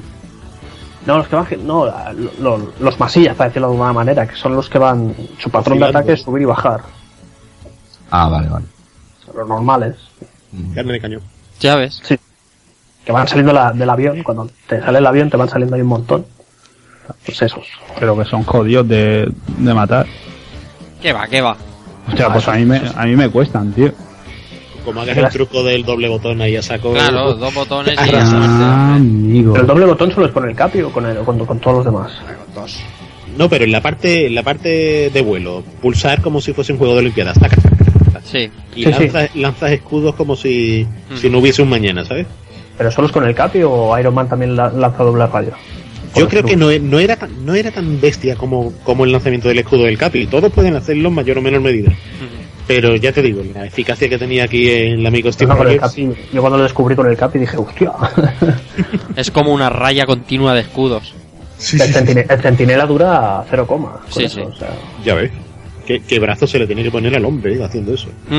No, 1.06 1.18
los 1.18 1.28
que 1.28 1.36
van, 1.36 1.48
no, 1.66 1.86
lo- 1.86 2.32
lo- 2.58 2.72
los 2.80 3.00
masillas, 3.00 3.36
para 3.36 3.50
decirlo 3.50 3.68
de 3.70 3.74
alguna 3.74 3.94
manera, 3.94 4.28
que 4.28 4.36
son 4.36 4.56
los 4.56 4.70
que 4.70 4.78
van, 4.78 5.16
su 5.40 5.50
patrón 5.50 5.80
de 5.80 5.86
ataque 5.86 6.14
es 6.14 6.22
subir 6.22 6.44
y 6.44 6.46
bajar. 6.46 6.82
ah, 8.12 8.28
vale, 8.30 8.48
vale. 8.50 8.66
Los 9.36 9.48
normales. 9.48 9.96
Carne 10.76 10.94
de 10.94 11.00
cañón. 11.00 11.22
Ya 11.60 11.76
ves. 11.76 12.02
Que 13.06 13.12
van 13.12 13.28
saliendo 13.28 13.52
la- 13.54 13.72
del 13.72 13.90
avión, 13.90 14.22
cuando 14.24 14.50
te 14.68 14.80
sale 14.82 15.00
el 15.00 15.06
avión 15.08 15.30
te 15.30 15.38
van 15.38 15.50
saliendo 15.50 15.76
ahí 15.76 15.82
un 15.82 15.88
montón. 15.88 16.26
Pues 17.26 17.42
esos. 17.42 17.66
Pero 18.00 18.18
que 18.18 18.26
son 18.26 18.44
jodidos 18.44 18.88
de, 18.88 19.30
de 19.58 19.74
matar. 19.74 20.06
¿Qué 21.02 21.14
va, 21.14 21.28
qué 21.28 21.42
va? 21.42 21.56
Hostia, 22.08 22.32
pues 22.32 22.48
a 22.48 22.54
mí, 22.54 22.66
me, 22.66 22.82
a 22.96 23.06
mí 23.06 23.16
me 23.16 23.30
cuestan, 23.30 23.72
tío. 23.74 23.92
Como 24.86 25.02
hagas 25.02 25.16
el 25.18 25.30
truco 25.30 25.64
del 25.64 25.84
doble 25.86 26.10
botón 26.10 26.42
ahí 26.42 26.56
a 26.56 26.62
saco. 26.64 26.92
Claro, 26.94 27.36
dos 27.36 27.54
botones 27.54 27.94
y 27.96 27.98
Arrasa. 28.10 28.36
a 28.36 28.40
muerte. 28.40 28.56
Ah, 28.66 28.96
amigo. 28.96 29.54
Pero 29.54 29.62
el 29.64 29.68
doble 29.68 29.86
botón 29.86 30.12
solo 30.12 30.26
es 30.26 30.32
con 30.32 30.50
el 30.50 30.56
capi 30.56 30.82
o 30.82 30.92
con, 30.92 31.06
el, 31.06 31.18
con, 31.20 31.46
con 31.46 31.60
todos 31.60 31.78
los 31.78 31.86
demás. 31.86 32.12
No, 33.38 33.48
pero 33.48 33.64
en 33.64 33.72
la 33.72 33.82
parte, 33.82 34.28
en 34.28 34.36
la 34.36 34.44
parte 34.44 35.10
de 35.14 35.22
vuelo, 35.22 35.64
pulsar 35.82 36.22
como 36.22 36.42
si 36.42 36.52
fuese 36.54 36.74
un 36.74 36.80
juego 36.80 36.94
de 36.94 37.00
Olimpiadas. 37.00 37.38
Sí. 38.24 38.50
Y 38.76 38.84
Sí, 38.86 38.94
sí. 38.94 39.04
lanzas, 39.04 39.36
lanzas 39.36 39.72
escudos 39.72 40.16
como 40.16 40.36
si, 40.36 40.86
Mm. 41.12 41.18
si 41.18 41.30
no 41.30 41.40
hubiese 41.40 41.62
un 41.62 41.70
mañana, 41.70 42.04
¿sabes? 42.06 42.26
Pero 42.78 42.90
solo 42.92 43.08
es 43.08 43.14
con 43.14 43.26
el 43.26 43.36
capi 43.36 43.62
o 43.64 43.98
Iron 44.00 44.14
Man 44.14 44.28
también 44.30 44.56
la- 44.56 44.70
lanza 44.72 45.04
doble 45.04 45.28
rayo. 45.28 45.52
Yo 46.16 46.28
creo 46.28 46.44
que 46.44 46.56
no, 46.58 46.70
e- 46.72 46.80
no 46.80 47.00
era 47.00 47.16
tan, 47.16 47.46
no 47.46 47.56
era 47.56 47.72
tan 47.72 48.00
bestia 48.02 48.36
como, 48.36 48.74
como 48.84 49.06
el 49.06 49.12
lanzamiento 49.12 49.48
del 49.48 49.60
escudo 49.60 49.84
del 49.84 49.98
Capi. 49.98 50.28
Todos 50.28 50.52
pueden 50.52 50.76
hacerlo 50.76 51.10
en 51.10 51.16
mayor 51.16 51.38
o 51.38 51.42
menor 51.42 51.62
medida. 51.62 51.92
Pero 52.68 52.96
ya 52.96 53.12
te 53.12 53.22
digo, 53.22 53.42
la 53.54 53.66
eficacia 53.66 54.08
que 54.08 54.18
tenía 54.18 54.44
aquí 54.46 54.70
el 54.70 55.06
amigo 55.06 55.32
Steve 55.32 55.50
No, 55.52 55.58
con 55.58 55.68
el 55.68 55.80
Rogers, 55.80 55.92
capi, 55.94 56.14
yo 56.34 56.42
cuando 56.42 56.58
lo 56.58 56.64
descubrí 56.64 56.96
con 56.96 57.08
el 57.08 57.18
capi 57.18 57.40
dije, 57.40 57.58
hostia. 57.58 57.92
Es 59.16 59.32
como 59.32 59.52
una 59.54 59.70
raya 59.70 60.06
continua 60.06 60.54
de 60.54 60.62
escudos. 60.62 61.14
el, 61.74 61.80
centine- 61.94 62.26
el 62.30 62.42
centinela 62.42 62.86
dura 62.86 63.44
0, 63.50 63.68
coma. 63.68 64.00
Sí, 64.10 64.24
eso, 64.24 64.36
sí. 64.36 64.42
o 64.42 64.56
sea, 64.56 64.70
ya 65.04 65.16
ves. 65.16 65.32
¿Qué, 65.86 66.02
qué 66.08 66.20
brazo 66.20 66.46
se 66.48 66.60
le 66.60 66.68
tiene 66.68 66.84
que 66.84 66.92
poner 66.92 67.14
al 67.16 67.26
hombre 67.26 67.56
eh, 67.56 67.64
haciendo 67.64 67.94
eso? 67.94 68.08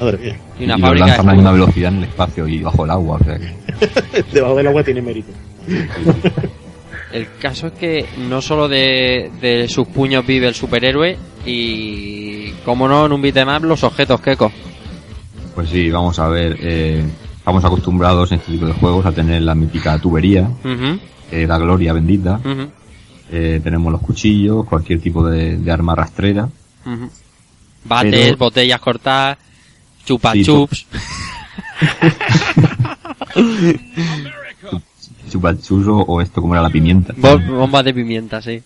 Madre 0.00 0.18
mía. 0.18 0.36
Y 0.58 0.64
una 0.64 0.78
y 0.78 0.80
de 0.94 0.94
lanzan 1.00 1.28
a 1.28 1.32
una 1.34 1.52
velocidad 1.52 1.92
en 1.92 1.98
el 1.98 2.04
espacio 2.04 2.48
y 2.48 2.60
bajo 2.62 2.84
el 2.84 2.90
agua, 2.90 3.18
o 3.20 3.24
sea 3.24 3.38
que... 3.38 4.22
Debajo 4.32 4.56
del 4.56 4.66
agua 4.68 4.82
tiene 4.82 5.02
mérito. 5.02 5.28
El 7.12 7.26
caso 7.40 7.68
es 7.68 7.72
que 7.74 8.06
no 8.28 8.42
solo 8.42 8.68
de, 8.68 9.30
de 9.40 9.66
sus 9.68 9.88
puños 9.88 10.26
vive 10.26 10.46
el 10.48 10.54
superhéroe 10.54 11.16
y, 11.46 12.50
como 12.64 12.86
no, 12.86 13.06
en 13.06 13.12
un 13.12 13.22
beat'em 13.22 13.48
up 13.48 13.64
los 13.64 13.82
objetos 13.82 14.20
Keko. 14.20 14.52
Pues 15.54 15.70
sí, 15.70 15.90
vamos 15.90 16.18
a 16.18 16.28
ver, 16.28 16.56
eh, 16.60 17.02
estamos 17.36 17.64
acostumbrados 17.64 18.30
en 18.32 18.38
este 18.38 18.52
tipo 18.52 18.66
de 18.66 18.72
juegos 18.74 19.06
a 19.06 19.12
tener 19.12 19.40
la 19.42 19.54
mítica 19.54 19.98
tubería, 19.98 20.48
eh, 21.32 21.46
la 21.46 21.58
gloria 21.58 21.92
bendita, 21.94 22.40
eh, 23.32 23.60
tenemos 23.64 23.90
los 23.90 24.00
cuchillos, 24.02 24.66
cualquier 24.66 25.00
tipo 25.00 25.26
de, 25.26 25.56
de 25.56 25.72
arma 25.72 25.94
rastrera. 25.94 26.48
Bates, 27.84 28.12
Pero- 28.12 28.36
botellas 28.36 28.80
cortadas, 28.80 29.38
chupa 30.04 30.32
Sí, 30.34 30.44
chups. 30.44 30.86
o, 35.36 36.20
esto 36.20 36.40
como 36.40 36.54
era 36.54 36.62
la 36.62 36.70
pimienta. 36.70 37.14
Bo- 37.16 37.38
bombas 37.38 37.84
de 37.84 37.94
pimienta, 37.94 38.40
sí. 38.42 38.62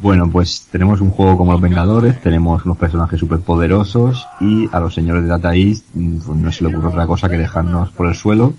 Bueno, 0.00 0.28
pues 0.30 0.66
tenemos 0.72 1.00
un 1.00 1.10
juego 1.10 1.38
como 1.38 1.52
Los 1.52 1.60
Vengadores, 1.60 2.20
tenemos 2.20 2.64
unos 2.64 2.76
personajes 2.76 3.18
superpoderosos 3.20 4.26
y 4.40 4.68
a 4.72 4.80
los 4.80 4.92
señores 4.92 5.22
de 5.22 5.28
Data 5.28 5.54
East 5.54 5.86
mm, 5.94 6.18
pues 6.18 6.38
no 6.38 6.52
se 6.52 6.64
le 6.64 6.70
ocurre 6.74 6.88
otra 6.88 7.06
cosa 7.06 7.28
que 7.28 7.38
dejarnos 7.38 7.90
por 7.90 8.06
el 8.08 8.14
suelo. 8.14 8.54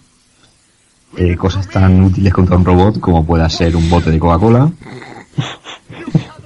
Eh, 1.17 1.35
cosas 1.35 1.67
tan 1.69 2.01
útiles 2.03 2.33
contra 2.33 2.57
un 2.57 2.65
robot 2.65 2.99
como 2.99 3.25
pueda 3.25 3.49
ser 3.49 3.75
un 3.75 3.89
bote 3.89 4.11
de 4.11 4.19
Coca-Cola, 4.19 4.69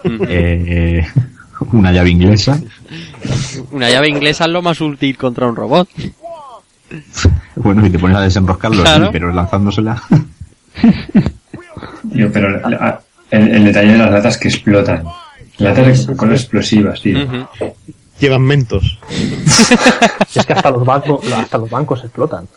eh, 0.04 1.06
una 1.72 1.92
llave 1.92 2.10
inglesa, 2.10 2.60
Una 3.72 3.90
llave 3.90 4.10
inglesa 4.10 4.46
es 4.46 4.52
lo 4.52 4.62
más 4.62 4.80
útil 4.82 5.18
contra 5.18 5.48
un 5.48 5.56
robot. 5.56 5.90
Bueno, 7.62 7.84
si 7.84 7.90
te 7.90 8.00
pones 8.00 8.16
a 8.18 8.22
desenroscarlo, 8.22 8.84
Claro. 8.84 9.06
sí, 9.06 9.10
pero 9.12 9.34
lanzándosela. 9.34 10.02
Tío, 12.14 12.32
pero 12.32 12.50
la- 12.70 13.02
el, 13.32 13.48
el 13.50 13.64
detalle 13.66 13.92
de 13.94 13.98
las 13.98 14.12
latas 14.12 14.38
que 14.38 14.48
explotan. 14.48 15.04
Latas 15.58 16.08
con 16.18 16.32
explosivas, 16.32 17.02
tío. 17.02 17.20
Llevan 18.20 18.42
mentos. 18.44 19.00
Es 20.36 20.46
que 20.46 20.54
hasta 20.54 20.70
los 20.72 20.86
bancos, 20.86 21.32
hasta 21.36 21.58
los 21.58 21.70
bancos 21.70 22.04
explotan. 22.04 22.48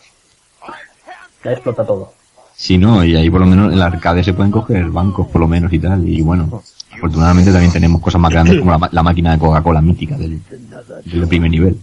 Ya 1.43 1.51
explota 1.51 1.85
todo. 1.85 2.13
Sí, 2.55 2.77
no, 2.77 3.03
y 3.03 3.15
ahí 3.15 3.29
por 3.29 3.41
lo 3.41 3.47
menos 3.47 3.67
en 3.67 3.73
el 3.73 3.81
arcade 3.81 4.23
se 4.23 4.33
pueden 4.33 4.51
coger 4.51 4.85
bancos 4.85 5.27
por 5.27 5.41
lo 5.41 5.47
menos 5.47 5.73
y 5.73 5.79
tal. 5.79 6.07
Y 6.07 6.21
bueno, 6.21 6.61
afortunadamente 6.93 7.51
también 7.51 7.71
tenemos 7.73 8.01
cosas 8.01 8.21
más 8.21 8.31
grandes 8.31 8.59
como 8.59 8.71
la, 8.71 8.89
la 8.91 9.03
máquina 9.03 9.31
de 9.31 9.39
Coca-Cola 9.39 9.81
mítica 9.81 10.15
del, 10.17 10.39
del 11.05 11.27
primer 11.27 11.51
nivel. 11.51 11.77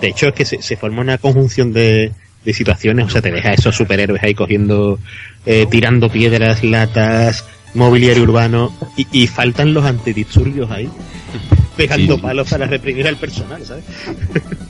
De 0.00 0.08
hecho, 0.08 0.28
es 0.28 0.34
que 0.34 0.44
se, 0.44 0.62
se 0.62 0.76
forma 0.76 1.00
una 1.00 1.18
conjunción 1.18 1.72
de, 1.72 2.12
de 2.44 2.52
situaciones. 2.52 3.06
O 3.06 3.10
sea, 3.10 3.22
te 3.22 3.30
deja 3.30 3.52
esos 3.52 3.74
superhéroes 3.76 4.22
ahí 4.22 4.34
cogiendo, 4.34 4.98
eh, 5.46 5.66
tirando 5.70 6.10
piedras, 6.10 6.62
latas, 6.64 7.44
mobiliario 7.74 8.22
urbano. 8.24 8.72
Y, 8.96 9.06
y 9.12 9.26
faltan 9.26 9.72
los 9.74 9.84
antidisturbios 9.84 10.70
ahí, 10.70 10.88
pegando 11.76 12.16
Sí. 12.16 12.20
palos 12.22 12.48
para 12.50 12.66
reprimir 12.66 13.06
al 13.06 13.16
personal, 13.16 13.64
¿sabes? 13.64 13.84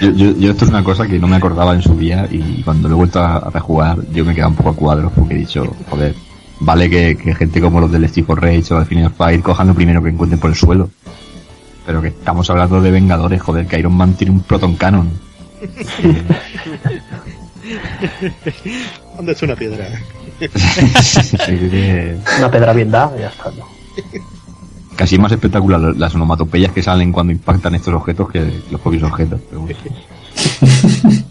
Yo, 0.00 0.10
yo, 0.10 0.36
yo 0.36 0.50
esto 0.50 0.64
es 0.64 0.70
una 0.70 0.82
cosa 0.84 1.06
que 1.06 1.18
no 1.18 1.26
me 1.28 1.36
acordaba 1.36 1.72
en 1.74 1.80
su 1.82 1.96
día 1.96 2.28
y 2.30 2.62
cuando 2.62 2.88
lo 2.88 2.94
he 2.94 2.98
vuelto 2.98 3.20
a, 3.20 3.36
a 3.36 3.50
rejugar 3.50 3.98
yo 4.12 4.24
me 4.24 4.32
he 4.32 4.34
quedado 4.34 4.50
un 4.50 4.56
poco 4.56 4.70
a 4.70 4.74
cuadros 4.76 5.12
porque 5.12 5.34
he 5.34 5.38
dicho, 5.38 5.64
joder, 5.88 6.14
vale 6.60 6.90
que, 6.90 7.16
que 7.16 7.34
gente 7.34 7.60
como 7.60 7.80
los 7.80 7.90
del 7.92 8.08
Steve 8.08 8.26
Rage 8.34 8.74
o 8.74 8.80
de 8.80 8.86
Final 8.86 9.12
Fire 9.12 9.40
cojan 9.40 9.68
lo 9.68 9.74
primero 9.74 10.02
que 10.02 10.10
encuentren 10.10 10.40
por 10.40 10.50
el 10.50 10.56
suelo. 10.56 10.90
Pero 11.86 12.00
que 12.00 12.08
estamos 12.08 12.48
hablando 12.50 12.80
de 12.80 12.90
Vengadores, 12.90 13.42
joder, 13.42 13.66
que 13.66 13.78
Iron 13.78 13.94
Man 13.94 14.14
tiene 14.14 14.32
un 14.32 14.40
Proton 14.40 14.74
Cannon. 14.76 15.10
¿Dónde 19.16 19.32
es 19.32 19.42
una 19.42 19.56
piedra? 19.56 19.86
Una 22.38 22.50
pedra 22.50 22.72
bien 22.72 22.90
dada, 22.90 23.16
ya 23.18 23.28
está. 23.28 23.50
¿no? 23.52 23.64
Casi 24.96 25.18
más 25.18 25.30
espectacular 25.32 25.80
las 25.96 26.14
onomatopeyas 26.14 26.72
que 26.72 26.82
salen 26.82 27.12
cuando 27.12 27.32
impactan 27.32 27.74
estos 27.74 27.94
objetos 27.94 28.30
que 28.30 28.40
los 28.70 28.80
propios 28.80 29.04
objetos. 29.04 29.40
Pero 29.48 29.62
bueno. 29.62 29.78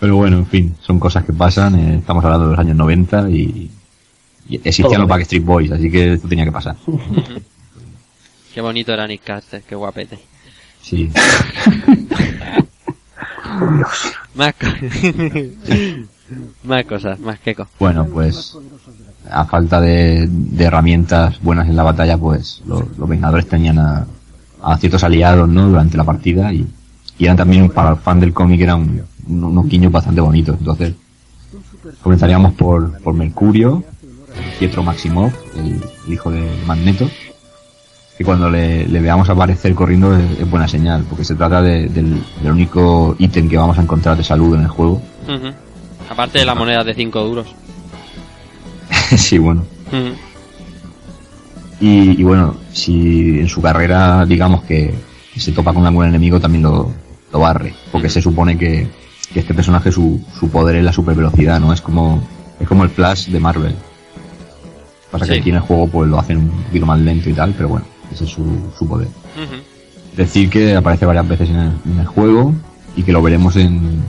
Pero 0.00 0.16
bueno, 0.16 0.38
en 0.38 0.46
fin, 0.46 0.74
son 0.80 0.98
cosas 0.98 1.24
que 1.24 1.32
pasan. 1.34 1.74
eh, 1.74 1.96
estamos 1.98 2.24
hablando 2.24 2.46
de 2.46 2.52
los 2.52 2.58
años 2.58 2.76
90 2.76 3.28
y, 3.30 3.70
y 4.48 4.54
existían 4.56 4.88
Todo 4.88 5.00
los. 5.00 5.08
Backstreet 5.08 5.44
Boys, 5.44 5.70
así 5.72 5.90
que 5.90 6.14
esto 6.14 6.26
tenía 6.26 6.46
que 6.46 6.52
pasar. 6.52 6.74
Qué 8.54 8.60
bonito 8.60 8.92
era 8.92 9.06
Nick 9.06 9.22
Carter, 9.24 9.62
qué 9.62 9.74
guapete. 9.74 10.18
Sí. 10.82 11.10
Más, 14.34 14.54
co- 14.54 14.66
más 16.64 16.84
cosas, 16.84 17.18
más. 17.18 17.38
Bueno, 17.78 18.06
pues 18.06 18.56
a 19.30 19.44
falta 19.44 19.80
de, 19.80 20.26
de 20.30 20.64
herramientas 20.64 21.40
buenas 21.42 21.68
en 21.68 21.76
la 21.76 21.82
batalla, 21.82 22.16
pues 22.16 22.62
los, 22.66 22.96
los 22.96 23.08
Vengadores 23.08 23.48
tenían 23.48 23.78
a, 23.78 24.06
a 24.62 24.78
ciertos 24.78 25.02
aliados, 25.04 25.48
¿no? 25.48 25.68
Durante 25.68 25.96
la 25.96 26.04
partida 26.04 26.52
y, 26.52 26.64
y 27.18 27.24
eran 27.24 27.36
también 27.36 27.68
para 27.70 27.90
el 27.90 27.96
fan 27.96 28.20
del 28.20 28.32
cómic 28.32 28.60
eran 28.60 28.80
un- 28.80 29.02
un- 29.26 29.44
unos 29.44 29.66
guiños 29.68 29.92
bastante 29.92 30.20
bonitos. 30.20 30.56
Entonces 30.58 30.94
comenzaríamos 32.02 32.52
por, 32.54 32.98
por 33.00 33.14
Mercurio, 33.14 33.82
Pietro 34.58 34.82
Maximov, 34.84 35.32
el, 35.56 35.82
el 36.06 36.12
hijo 36.12 36.30
de 36.30 36.48
Magneto, 36.66 37.10
que 38.20 38.24
cuando 38.26 38.50
le, 38.50 38.86
le 38.86 39.00
veamos 39.00 39.30
aparecer 39.30 39.74
corriendo 39.74 40.14
es, 40.14 40.40
es 40.40 40.50
buena 40.50 40.68
señal, 40.68 41.04
porque 41.08 41.24
se 41.24 41.34
trata 41.36 41.62
de- 41.62 41.88
del, 41.88 42.22
del 42.42 42.52
único 42.52 43.16
ítem 43.18 43.48
que 43.48 43.56
vamos 43.56 43.78
a 43.78 43.80
encontrar 43.80 44.14
de 44.14 44.22
salud 44.22 44.54
en 44.56 44.60
el 44.60 44.68
juego. 44.68 45.00
Aparte 46.10 46.38
de 46.40 46.44
la 46.44 46.54
moneda 46.54 46.84
de 46.84 46.92
5 46.92 47.18
duros. 47.24 47.46
sí, 49.16 49.38
bueno. 49.38 49.64
Y, 51.80 52.20
y 52.20 52.22
bueno, 52.22 52.56
si 52.74 53.38
en 53.40 53.48
su 53.48 53.62
carrera, 53.62 54.26
digamos 54.26 54.64
que, 54.64 54.92
que 55.32 55.40
se 55.40 55.52
topa 55.52 55.72
con 55.72 55.86
algún 55.86 56.04
enemigo, 56.04 56.38
también 56.38 56.64
lo, 56.64 56.92
lo 57.32 57.38
barre. 57.40 57.72
Porque 57.90 58.10
se 58.10 58.20
supone 58.20 58.58
que, 58.58 58.86
que 59.32 59.40
este 59.40 59.54
personaje, 59.54 59.90
su, 59.90 60.20
su 60.38 60.50
poder 60.50 60.76
es 60.76 60.84
la 60.84 60.92
supervelocidad, 60.92 61.58
¿no? 61.58 61.72
Es 61.72 61.80
como, 61.80 62.22
es 62.60 62.68
como 62.68 62.84
el 62.84 62.90
Flash 62.90 63.28
de 63.28 63.40
Marvel. 63.40 63.74
Pasa 65.10 65.24
que 65.24 65.38
aquí 65.38 65.48
en 65.48 65.56
el 65.56 65.62
juego 65.62 65.88
pues 65.88 66.10
lo 66.10 66.18
hacen 66.18 66.36
un 66.36 66.50
poquito 66.64 66.84
más 66.84 67.00
lento 67.00 67.30
y 67.30 67.32
tal, 67.32 67.54
pero 67.56 67.68
bueno, 67.70 67.86
ese 68.12 68.24
es 68.24 68.30
su, 68.30 68.44
su 68.78 68.86
poder. 68.88 69.08
Decir 70.16 70.50
que 70.50 70.74
aparece 70.74 71.06
varias 71.06 71.26
veces 71.28 71.50
en 71.50 71.56
el, 71.56 71.72
en 71.86 71.98
el 72.00 72.06
juego 72.06 72.52
y 72.96 73.02
que 73.02 73.12
lo 73.12 73.22
veremos 73.22 73.56
en, 73.56 74.02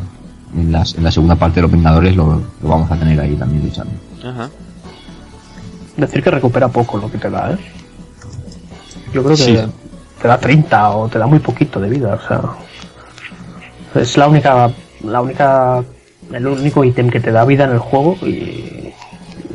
en, 0.55 0.71
las- 0.71 0.95
en 0.95 1.03
la 1.03 1.11
segunda 1.11 1.35
parte 1.35 1.55
de 1.57 1.61
los 1.63 1.71
Vengadores, 1.71 2.15
lo, 2.15 2.41
lo 2.61 2.67
vamos 2.67 2.91
a 2.91 2.97
tener 2.97 3.19
ahí 3.19 3.35
también 3.35 3.63
luchando. 3.63 3.93
Decir 5.97 6.23
que 6.23 6.31
recupera 6.31 6.67
poco 6.69 6.97
lo 6.97 7.11
que 7.11 7.17
te 7.17 7.29
da, 7.29 7.51
¿eh? 7.53 7.57
Yo 9.13 9.23
creo 9.23 9.35
que 9.35 9.43
Sí. 9.43 9.57
te 10.21 10.27
da 10.27 10.37
30 10.39 10.89
o 10.91 11.07
te 11.09 11.19
da 11.19 11.27
muy 11.27 11.39
poquito 11.39 11.79
de 11.79 11.89
vida, 11.89 12.15
o 12.23 12.27
sea. 12.27 12.41
Es 14.01 14.17
la 14.17 14.27
única, 14.29 14.71
la 15.03 15.21
única, 15.21 15.83
el 16.31 16.47
único 16.47 16.83
ítem 16.85 17.09
que 17.09 17.19
te 17.19 17.31
da 17.31 17.43
vida 17.45 17.65
en 17.65 17.71
el 17.71 17.79
juego 17.79 18.15
y 18.25 18.90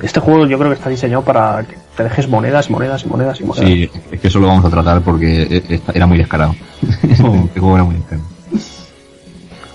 este 0.03 0.21
juego 0.21 0.47
yo 0.47 0.59
creo 0.59 0.71
que 0.71 0.77
está 0.77 0.91
diseñado 0.91 1.23
para 1.23 1.65
que 1.65 1.77
te 1.97 2.05
dejes 2.05 2.29
monedas, 2.29 2.71
monedas 2.71 3.05
y 3.05 3.09
monedas 3.09 3.41
y 3.41 3.45
monedas. 3.45 3.69
Sí, 3.69 3.91
es 4.13 4.21
que 4.21 4.29
eso 4.29 4.39
lo 4.39 4.49
vamos 4.49 4.65
a 4.65 4.71
tratar 4.71 5.01
porque 5.03 5.43
e- 5.43 5.75
e- 5.75 5.81
era 5.95 6.07
muy 6.07 6.19
descarado. 6.19 6.55
Este 7.03 7.61
juego 7.61 7.75
era 7.77 7.85
muy 7.85 7.95
descarado. 7.97 8.27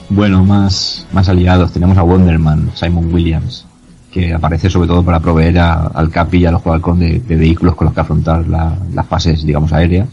Bueno, 0.10 0.44
más, 0.44 1.06
más 1.14 1.30
aliados. 1.30 1.72
Tenemos 1.72 1.98
a 1.98 2.04
Wonderman, 2.04 2.72
Simon 2.76 3.14
Williams, 3.14 3.66
que 4.12 4.34
aparece 4.34 4.70
sobre 4.70 4.88
todo 4.88 5.04
para 5.04 5.20
proveer 5.20 5.60
a- 5.60 5.88
al 5.88 6.10
Capi 6.10 6.40
y 6.40 6.46
a 6.46 6.52
los 6.52 6.66
Halcón 6.66 7.00
de, 7.00 7.20
de 7.20 7.36
vehículos 7.36 7.76
con 7.76 7.86
los 7.86 7.94
que 7.94 8.02
afrontar 8.02 8.46
la- 8.48 8.76
las 8.94 9.08
fases, 9.08 9.44
digamos, 9.46 9.72
aéreas. 9.74 10.08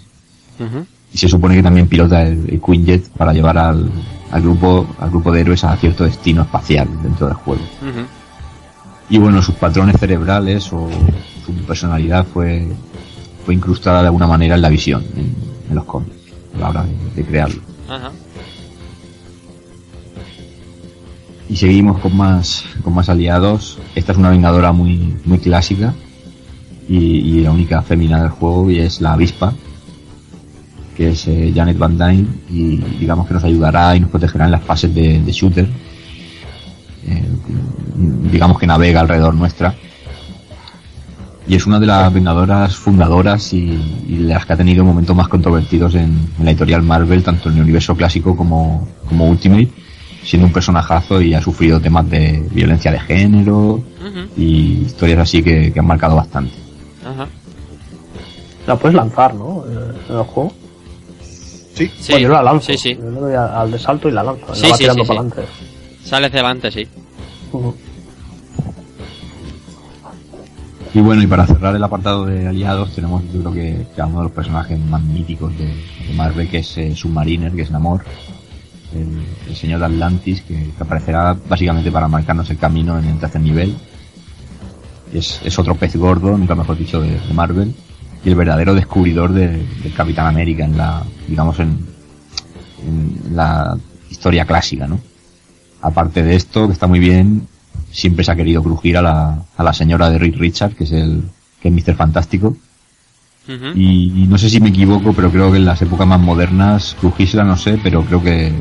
Y 1.12 1.18
se 1.18 1.28
supone 1.28 1.54
que 1.56 1.62
también 1.62 1.88
pilota 1.88 2.22
el, 2.22 2.48
el 2.50 2.60
Queen 2.60 2.84
Jet 2.84 3.08
para 3.10 3.32
llevar 3.32 3.56
al, 3.58 3.90
al 4.30 4.42
grupo 4.42 4.86
al 5.00 5.08
grupo 5.10 5.32
de 5.32 5.40
héroes 5.40 5.64
a 5.64 5.76
cierto 5.76 6.04
destino 6.04 6.42
espacial 6.42 6.86
dentro 7.02 7.26
del 7.26 7.36
juego. 7.36 7.62
Y 9.10 9.18
bueno, 9.18 9.42
sus 9.42 9.54
patrones 9.54 9.96
cerebrales 9.98 10.70
o 10.72 10.88
su 11.46 11.52
personalidad 11.66 12.26
fue, 12.26 12.68
fue 13.44 13.54
incrustada 13.54 14.00
de 14.02 14.06
alguna 14.08 14.26
manera 14.26 14.54
en 14.54 14.62
la 14.62 14.68
visión, 14.68 15.02
en, 15.16 15.34
en 15.68 15.74
los 15.74 15.84
cómics, 15.84 16.14
a 16.56 16.58
la 16.58 16.68
hora 16.70 16.84
de, 16.84 16.92
de 17.14 17.24
crearlo. 17.26 17.60
Ajá. 17.88 18.12
Y 21.48 21.56
seguimos 21.56 21.98
con 22.00 22.14
más, 22.14 22.64
con 22.84 22.94
más 22.94 23.08
aliados. 23.08 23.78
Esta 23.94 24.12
es 24.12 24.18
una 24.18 24.28
vengadora 24.28 24.72
muy, 24.72 25.16
muy 25.24 25.38
clásica 25.38 25.94
y, 26.86 26.96
y 26.96 27.40
la 27.40 27.50
única 27.52 27.80
fémina 27.80 28.20
del 28.20 28.30
juego 28.30 28.70
y 28.70 28.80
es 28.80 29.00
la 29.00 29.14
avispa, 29.14 29.54
que 30.94 31.08
es 31.10 31.26
eh, 31.28 31.50
Janet 31.54 31.78
Van 31.78 31.96
Dyne 31.96 32.26
y 32.50 32.76
digamos 32.76 33.26
que 33.26 33.32
nos 33.32 33.44
ayudará 33.44 33.96
y 33.96 34.00
nos 34.00 34.10
protegerá 34.10 34.44
en 34.44 34.50
las 34.50 34.62
fases 34.62 34.94
de, 34.94 35.20
de 35.22 35.32
shooter. 35.32 35.66
Eh, 37.08 37.24
digamos 38.30 38.58
que 38.58 38.66
navega 38.66 39.00
alrededor 39.00 39.34
nuestra. 39.34 39.74
Y 41.46 41.54
es 41.54 41.66
una 41.66 41.80
de 41.80 41.86
las 41.86 42.12
vengadoras 42.12 42.76
fundadoras 42.76 43.54
y, 43.54 43.78
las 44.08 44.44
que 44.44 44.52
ha 44.52 44.56
tenido 44.56 44.84
momentos 44.84 45.16
más 45.16 45.28
controvertidos 45.28 45.94
en, 45.94 46.02
en 46.38 46.44
la 46.44 46.50
editorial 46.50 46.82
Marvel, 46.82 47.22
tanto 47.22 47.48
en 47.48 47.56
el 47.56 47.62
universo 47.62 47.96
clásico 47.96 48.36
como, 48.36 48.86
como 49.08 49.26
Ultimate, 49.28 49.68
siendo 50.22 50.46
un 50.46 50.52
personajazo 50.52 51.22
y 51.22 51.32
ha 51.32 51.40
sufrido 51.40 51.80
temas 51.80 52.08
de 52.10 52.46
violencia 52.52 52.90
de 52.92 53.00
género 53.00 53.82
y 54.36 54.82
historias 54.86 55.20
así 55.20 55.42
que, 55.42 55.72
que 55.72 55.78
han 55.80 55.86
marcado 55.86 56.16
bastante. 56.16 56.52
Ajá. 57.02 57.26
La 58.66 58.76
puedes 58.76 58.94
lanzar, 58.94 59.34
¿no? 59.34 59.64
Eh, 59.66 59.92
En 60.10 60.16
el 60.18 60.22
juego. 60.24 60.52
Sí. 61.74 61.90
Sí. 61.98 62.12
Bueno, 62.12 62.28
yo 62.28 62.32
la 62.34 62.42
lanzo. 62.42 62.66
Sí, 62.72 62.76
sí. 62.76 62.94
Yo 63.02 63.10
le 63.10 63.20
doy 63.20 63.34
a- 63.34 63.60
al 63.60 63.70
de 63.70 63.78
salto 63.78 64.08
y 64.08 64.12
la 64.12 64.22
lanzo. 64.22 64.54
Sí, 64.54 64.62
la 64.64 64.68
va 64.68 64.76
sí, 64.76 64.82
tirando 64.82 65.04
sí, 65.04 65.08
para 65.08 65.20
sí. 65.22 65.26
adelante. 65.28 65.52
Sale 66.04 66.26
adelante, 66.26 66.70
sí. 66.70 66.86
Y 70.94 71.00
bueno, 71.00 71.22
y 71.22 71.26
para 71.26 71.46
cerrar 71.46 71.76
el 71.76 71.84
apartado 71.84 72.24
de 72.26 72.46
aliados 72.48 72.94
tenemos 72.94 73.22
yo 73.32 73.40
creo 73.40 73.52
que, 73.52 73.86
que 73.94 74.02
uno 74.02 74.18
de 74.18 74.24
los 74.24 74.32
personajes 74.32 74.78
más 74.80 75.02
míticos 75.02 75.52
de, 75.58 75.70
Marvel, 76.14 76.48
que 76.48 76.58
es 76.58 76.78
eh, 76.78 76.94
Submariner, 76.96 77.52
que 77.52 77.62
es 77.62 77.70
Namor, 77.70 78.02
el, 78.94 79.54
señor 79.54 79.80
de 79.80 79.86
Atlantis, 79.86 80.40
que, 80.42 80.54
que 80.54 80.82
aparecerá 80.82 81.36
básicamente 81.48 81.92
para 81.92 82.08
marcarnos 82.08 82.48
el 82.50 82.56
camino 82.56 82.98
en 82.98 83.04
el 83.04 83.18
tercer 83.18 83.42
nivel. 83.42 83.76
Es, 85.12 85.40
es 85.44 85.58
otro 85.58 85.74
pez 85.74 85.94
gordo, 85.96 86.36
nunca 86.36 86.54
mejor 86.54 86.76
dicho, 86.78 87.00
de, 87.00 87.10
de 87.20 87.34
Marvel, 87.34 87.74
y 88.24 88.28
el 88.30 88.34
verdadero 88.34 88.74
descubridor 88.74 89.32
de- 89.32 89.64
del 89.82 89.92
Capitán 89.94 90.26
América 90.26 90.64
en 90.64 90.76
la, 90.76 91.02
digamos, 91.28 91.58
en, 91.60 91.78
en 92.86 93.36
la 93.36 93.76
historia 94.10 94.46
clásica, 94.46 94.86
¿no? 94.88 94.98
Aparte 95.80 96.22
de 96.22 96.34
esto, 96.36 96.66
que 96.66 96.72
está 96.72 96.86
muy 96.86 96.98
bien, 96.98 97.46
siempre 97.90 98.24
se 98.24 98.32
ha 98.32 98.36
querido 98.36 98.62
crujir 98.62 98.96
a 98.98 99.02
la, 99.02 99.42
a 99.56 99.62
la 99.62 99.72
señora 99.72 100.10
de 100.10 100.18
Rick 100.18 100.36
Richard, 100.36 100.74
que 100.74 100.84
es 100.84 100.92
el, 100.92 101.22
que 101.60 101.68
es 101.68 101.74
Mr. 101.74 101.94
Fantástico. 101.94 102.56
Y, 103.74 104.24
y 104.24 104.26
no 104.26 104.36
sé 104.36 104.50
si 104.50 104.60
me 104.60 104.68
equivoco, 104.68 105.14
pero 105.14 105.30
creo 105.30 105.50
que 105.50 105.56
en 105.56 105.64
las 105.64 105.80
épocas 105.80 106.06
más 106.06 106.20
modernas, 106.20 106.94
Crujisla 107.00 107.44
no 107.44 107.56
sé, 107.56 107.78
pero 107.82 108.02
creo 108.04 108.22
que, 108.22 108.52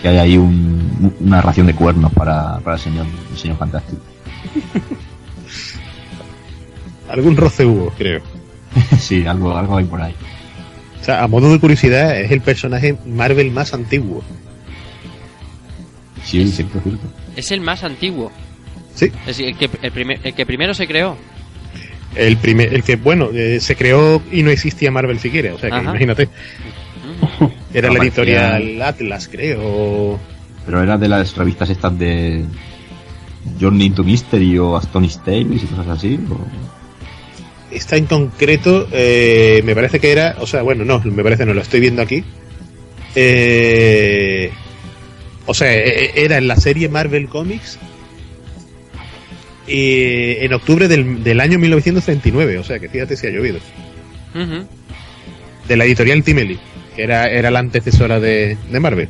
que 0.00 0.08
hay 0.08 0.18
ahí 0.18 0.38
un- 0.38 1.12
una 1.20 1.40
ración 1.40 1.66
de 1.66 1.74
cuernos 1.74 2.12
para, 2.12 2.60
para 2.60 2.76
el 2.76 2.82
señor, 2.82 3.06
el 3.32 3.38
señor 3.38 3.56
fantástico. 3.56 4.00
Algún 7.08 7.36
roce 7.36 7.64
hubo, 7.64 7.90
creo. 7.90 8.20
sí, 8.98 9.26
algo, 9.26 9.56
algo 9.56 9.76
hay 9.76 9.84
por 9.84 10.00
ahí. 10.02 10.14
O 11.00 11.04
sea, 11.04 11.22
a 11.22 11.28
modo 11.28 11.52
de 11.52 11.60
curiosidad, 11.60 12.18
es 12.20 12.30
el 12.30 12.40
personaje 12.40 12.96
Marvel 13.06 13.50
más 13.52 13.72
antiguo. 13.74 14.22
Sí, 16.26 16.46
cierto, 16.50 16.80
cierto. 16.82 17.06
Es 17.36 17.50
el 17.52 17.60
más 17.60 17.82
antiguo. 17.84 18.30
Sí. 18.94 19.10
Es 19.26 19.38
el 19.40 19.56
que, 19.56 19.70
el 19.82 19.92
primer- 19.92 20.20
el 20.24 20.34
que 20.34 20.44
primero 20.46 20.74
se 20.74 20.86
creó. 20.86 21.16
El 22.14 22.36
primer, 22.38 22.72
el 22.74 22.82
que, 22.82 22.96
bueno, 22.96 23.28
eh, 23.34 23.60
se 23.60 23.76
creó 23.76 24.22
y 24.32 24.42
no 24.42 24.50
existía 24.50 24.90
Marvel 24.90 25.18
siquiera, 25.18 25.54
o 25.54 25.58
sea 25.58 25.68
que 25.70 25.76
Ajá. 25.76 25.90
imagínate. 25.90 26.28
Era 27.74 27.88
No, 27.88 27.94
la 27.94 27.98
parecía- 28.00 28.56
editorial 28.56 28.82
Atlas, 28.82 29.28
creo. 29.30 30.18
Pero 30.64 30.82
era 30.82 30.96
de 30.98 31.08
las 31.08 31.36
revistas 31.36 31.70
estas 31.70 31.96
de 31.98 32.44
Journey 33.60 33.86
into 33.86 34.02
Mystery 34.02 34.58
o 34.58 34.76
Astonished 34.76 35.20
Tales 35.20 35.62
y 35.62 35.66
cosas 35.66 35.86
así. 35.88 36.18
o- 36.30 36.46
Esta 37.70 37.96
en 37.96 38.06
concreto, 38.06 38.88
eh, 38.92 39.60
me 39.64 39.74
parece 39.74 40.00
que 40.00 40.10
era, 40.10 40.36
o 40.40 40.46
sea, 40.46 40.62
bueno, 40.62 40.84
no, 40.84 41.00
me 41.04 41.22
parece, 41.22 41.44
no 41.46 41.52
lo 41.54 41.60
estoy 41.60 41.80
viendo 41.80 42.00
aquí. 42.02 42.24
Eh, 43.14 44.50
o 45.46 45.54
sea, 45.54 45.72
e- 45.72 46.04
e- 46.06 46.24
era 46.24 46.38
en 46.38 46.48
la 46.48 46.56
serie 46.56 46.88
Marvel 46.88 47.28
Comics 47.28 47.78
y 49.66 50.36
en 50.44 50.52
octubre 50.52 50.86
del, 50.88 51.24
del 51.24 51.40
año 51.40 51.58
1939, 51.58 52.58
o 52.58 52.64
sea, 52.64 52.78
que 52.78 52.88
fíjate 52.88 53.16
si 53.16 53.26
ha 53.26 53.30
llovido. 53.30 53.58
De 55.66 55.76
la 55.76 55.84
editorial 55.84 56.22
Timely, 56.22 56.58
que 56.94 57.02
era, 57.02 57.26
era 57.28 57.50
la 57.50 57.58
antecesora 57.60 58.20
de, 58.20 58.56
de 58.70 58.80
Marvel. 58.80 59.08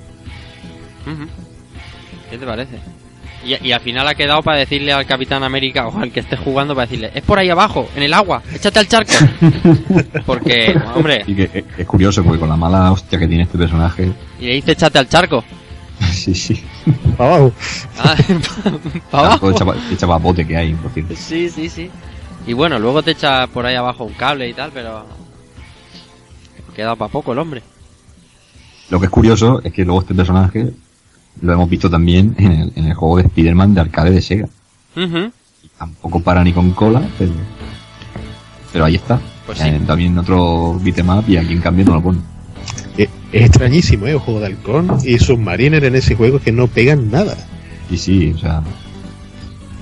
¿Qué 2.30 2.38
te 2.38 2.46
parece? 2.46 2.76
Y, 3.44 3.68
y 3.68 3.72
al 3.72 3.80
final 3.80 4.08
ha 4.08 4.14
quedado 4.14 4.42
para 4.42 4.58
decirle 4.58 4.92
al 4.92 5.06
Capitán 5.06 5.44
América 5.44 5.86
o 5.86 5.98
al 6.00 6.10
que 6.10 6.20
esté 6.20 6.36
jugando 6.36 6.74
para 6.74 6.86
decirle, 6.86 7.10
es 7.14 7.22
por 7.22 7.38
ahí 7.38 7.48
abajo, 7.50 7.88
en 7.94 8.02
el 8.02 8.12
agua, 8.14 8.42
échate 8.54 8.78
al 8.80 8.88
charco. 8.88 9.12
Porque, 10.26 10.74
hombre, 10.94 11.22
Y 11.26 11.34
que 11.34 11.42
es, 11.52 11.64
es 11.78 11.86
curioso 11.86 12.24
porque 12.24 12.40
con 12.40 12.48
la 12.48 12.56
mala 12.56 12.90
hostia 12.90 13.18
que 13.18 13.28
tiene 13.28 13.44
este 13.44 13.58
personaje. 13.58 14.10
y 14.40 14.46
le 14.46 14.54
dice 14.54 14.72
échate 14.72 14.98
al 14.98 15.08
charco. 15.08 15.44
sí, 16.12 16.34
sí. 16.34 16.62
Para 17.16 17.36
abajo. 17.36 17.52
Ah, 17.98 18.16
para 19.10 19.26
abajo. 19.26 19.52
Todo 19.52 19.72
echa, 19.72 19.92
echa 19.92 20.06
papote 20.06 20.46
que 20.46 20.56
hay, 20.56 20.74
por 20.74 20.90
cierto. 20.90 21.14
Sí, 21.16 21.48
sí, 21.48 21.68
sí. 21.68 21.90
Y 22.46 22.52
bueno, 22.52 22.78
luego 22.78 23.02
te 23.02 23.12
echa 23.12 23.46
por 23.46 23.66
ahí 23.66 23.74
abajo 23.74 24.04
un 24.04 24.14
cable 24.14 24.48
y 24.48 24.54
tal, 24.54 24.70
pero... 24.72 25.04
Queda 26.74 26.94
para 26.94 27.10
poco 27.10 27.32
el 27.32 27.38
hombre. 27.38 27.62
Lo 28.90 29.00
que 29.00 29.06
es 29.06 29.10
curioso 29.10 29.60
es 29.64 29.72
que 29.72 29.84
luego 29.84 30.02
este 30.02 30.14
personaje 30.14 30.72
lo 31.40 31.52
hemos 31.52 31.68
visto 31.68 31.90
también 31.90 32.34
en 32.38 32.52
el, 32.52 32.72
en 32.76 32.84
el 32.86 32.94
juego 32.94 33.16
de 33.16 33.24
Spider-Man 33.24 33.74
de 33.74 33.80
arcade 33.80 34.10
de 34.10 34.22
Sega. 34.22 34.48
Tampoco 35.78 36.20
para 36.20 36.44
ni 36.44 36.52
con 36.52 36.70
cola, 36.72 37.02
pero, 37.18 37.32
pero 38.72 38.84
ahí 38.84 38.94
está. 38.94 39.20
Pues 39.44 39.58
sí. 39.58 39.68
Eh, 39.68 39.80
también 39.86 40.16
otro 40.18 40.78
beatmap 40.80 41.28
y 41.28 41.36
aquí 41.36 41.52
en 41.52 41.60
cambio 41.60 41.84
no 41.84 41.94
lo 41.94 42.02
pone. 42.02 42.18
Es 43.32 43.42
extrañísimo, 43.42 44.06
¿eh? 44.06 44.14
Un 44.14 44.20
juego 44.20 44.40
de 44.40 44.46
halcón 44.46 44.98
y 45.04 45.18
Submariner 45.18 45.84
en 45.84 45.96
ese 45.96 46.14
juego 46.14 46.38
que 46.40 46.52
no 46.52 46.68
pegan 46.68 47.10
nada. 47.10 47.36
Y 47.90 47.96
sí, 47.96 48.32
o 48.34 48.38
sea, 48.38 48.62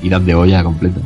iras 0.03 0.25
de 0.25 0.35
olla 0.35 0.63
completa. 0.63 1.01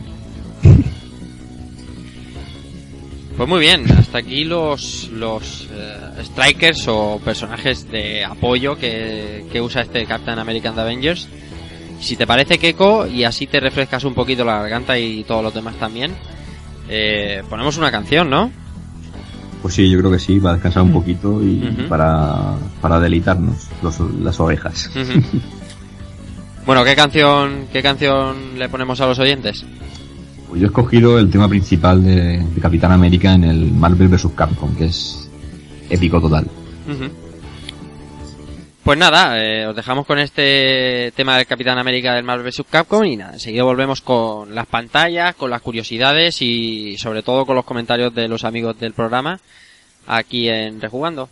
Pues 3.37 3.49
muy 3.49 3.61
bien, 3.61 3.85
hasta 3.93 4.19
aquí 4.19 4.43
los, 4.43 5.11
los 5.13 5.69
eh, 5.73 6.25
strikers 6.25 6.89
o 6.89 7.21
personajes 7.25 7.89
de 7.89 8.25
apoyo 8.25 8.77
que, 8.77 9.45
que 9.53 9.61
usa 9.61 9.83
este 9.83 10.05
Captain 10.07 10.41
American 10.41 10.75
de 10.75 10.81
Avengers. 10.81 11.29
Si 12.01 12.17
te 12.17 12.27
parece 12.27 12.59
Keiko 12.59 13.07
y 13.07 13.23
así 13.23 13.47
te 13.47 13.61
refrescas 13.61 14.03
un 14.03 14.15
poquito 14.15 14.45
la 14.45 14.59
garganta 14.61 14.99
y 14.99 15.23
todos 15.23 15.45
los 15.45 15.55
demás 15.55 15.77
también, 15.77 16.13
eh, 16.89 17.43
ponemos 17.49 17.77
una 17.77 17.93
canción, 17.93 18.29
¿no? 18.29 18.51
Pues 19.63 19.75
sí, 19.75 19.91
yo 19.91 19.99
creo 19.99 20.11
que 20.13 20.19
sí, 20.21 20.39
para 20.39 20.55
descansar 20.55 20.83
un 20.85 20.93
poquito 20.93 21.43
y 21.43 21.57
para, 21.89 22.55
para 22.81 23.01
deleitarnos 23.01 23.69
los- 23.83 24.01
las 24.21 24.39
orejas. 24.41 24.89
Ujú. 24.95 25.21
bueno, 26.65 26.85
¿qué 26.85 26.95
canción, 26.95 27.65
¿qué 27.73 27.83
canción 27.83 28.37
le 28.59 28.69
ponemos 28.69 29.01
a 29.01 29.07
los 29.07 29.19
oyentes? 29.19 29.65
Pues 30.49 30.61
yo 30.61 30.67
he 30.67 30.71
escogido 30.71 31.19
el 31.19 31.29
tema 31.29 31.49
principal 31.49 32.03
de, 32.05 32.39
de 32.39 32.61
Capitán 32.61 32.93
América 32.93 33.35
en 33.35 33.45
el 33.45 33.71
Marvel 33.73 34.09
vs. 34.09 34.29
Capcom, 34.35 34.75
que 34.77 34.87
es 34.87 35.29
épico 35.91 36.21
total. 36.21 36.47
Pues 38.89 38.99
nada, 38.99 39.39
eh, 39.39 39.67
os 39.67 39.77
dejamos 39.77 40.07
con 40.07 40.19
este 40.19 41.13
tema 41.15 41.37
del 41.37 41.47
Capitán 41.47 41.77
América 41.77 42.15
del 42.15 42.25
Marvel 42.25 42.47
vs. 42.47 42.65
Capcom 42.71 43.05
y 43.05 43.19
nada, 43.19 43.35
enseguida 43.35 43.63
volvemos 43.63 44.01
con 44.01 44.55
las 44.55 44.67
pantallas, 44.67 45.35
con 45.35 45.51
las 45.51 45.61
curiosidades 45.61 46.41
y 46.41 46.97
sobre 46.97 47.23
todo 47.23 47.45
con 47.45 47.55
los 47.55 47.67
comentarios 47.67 48.15
de 48.15 48.29
los 48.29 48.45
amigos 48.45 48.81
del 48.81 48.95
programa 48.95 49.41
aquí 50.07 50.49
en 50.49 50.81
Rejugando. 50.81 51.29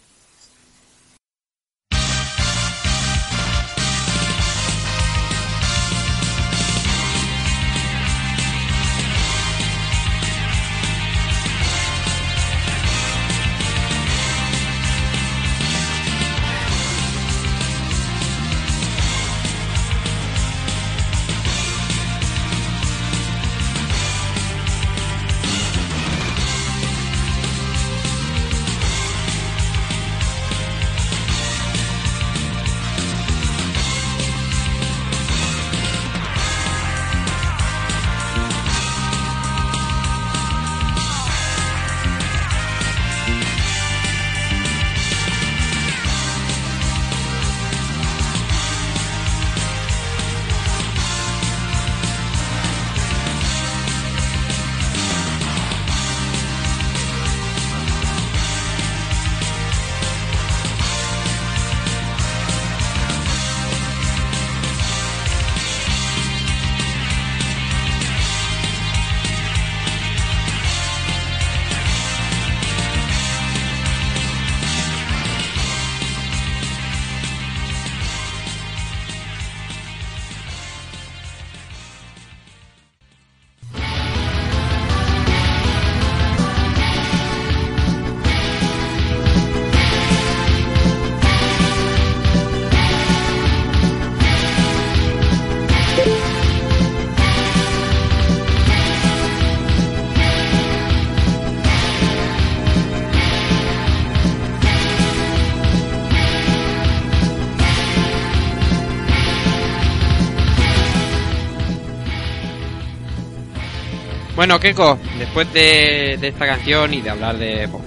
Bueno, 114.58 114.74
Keiko, 114.74 114.98
después 115.18 115.52
de, 115.52 116.16
de 116.18 116.28
esta 116.28 116.46
canción 116.46 116.94
y 116.94 117.02
de 117.02 117.10
hablar 117.10 117.36
de 117.36 117.68
pues, 117.70 117.82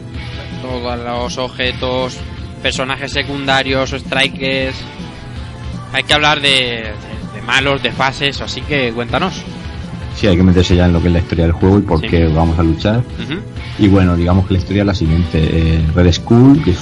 todos 0.61 0.99
los 0.99 1.37
objetos, 1.39 2.15
personajes 2.61 3.11
secundarios 3.11 3.91
o 3.91 3.97
strikers, 3.97 4.75
hay 5.91 6.03
que 6.03 6.13
hablar 6.13 6.39
de, 6.41 6.49
de- 6.49 7.33
de 7.33 7.41
malos, 7.47 7.81
de 7.81 7.91
fases, 7.91 8.39
así 8.41 8.61
que 8.61 8.91
cuéntanos. 8.91 9.41
Sí, 10.15 10.27
hay 10.27 10.37
que 10.37 10.43
meterse 10.43 10.75
ya 10.75 10.85
en 10.85 10.93
lo 10.93 11.01
que 11.01 11.07
es 11.07 11.13
la 11.13 11.19
historia 11.19 11.45
del 11.45 11.53
juego 11.53 11.79
y 11.79 11.81
por 11.81 12.01
Sí. 12.01 12.07
qué 12.07 12.27
vamos 12.27 12.59
a 12.59 12.61
luchar. 12.61 13.01
Y 13.79 13.87
bueno, 13.87 14.15
digamos 14.15 14.45
que 14.45 14.53
la 14.53 14.59
historia 14.59 14.81
es 14.83 14.87
la 14.87 14.93
siguiente. 14.95 15.39
Eh, 15.41 15.83
Red 15.95 16.11
Skull, 16.11 16.63
que 16.63 16.69
es, 16.71 16.79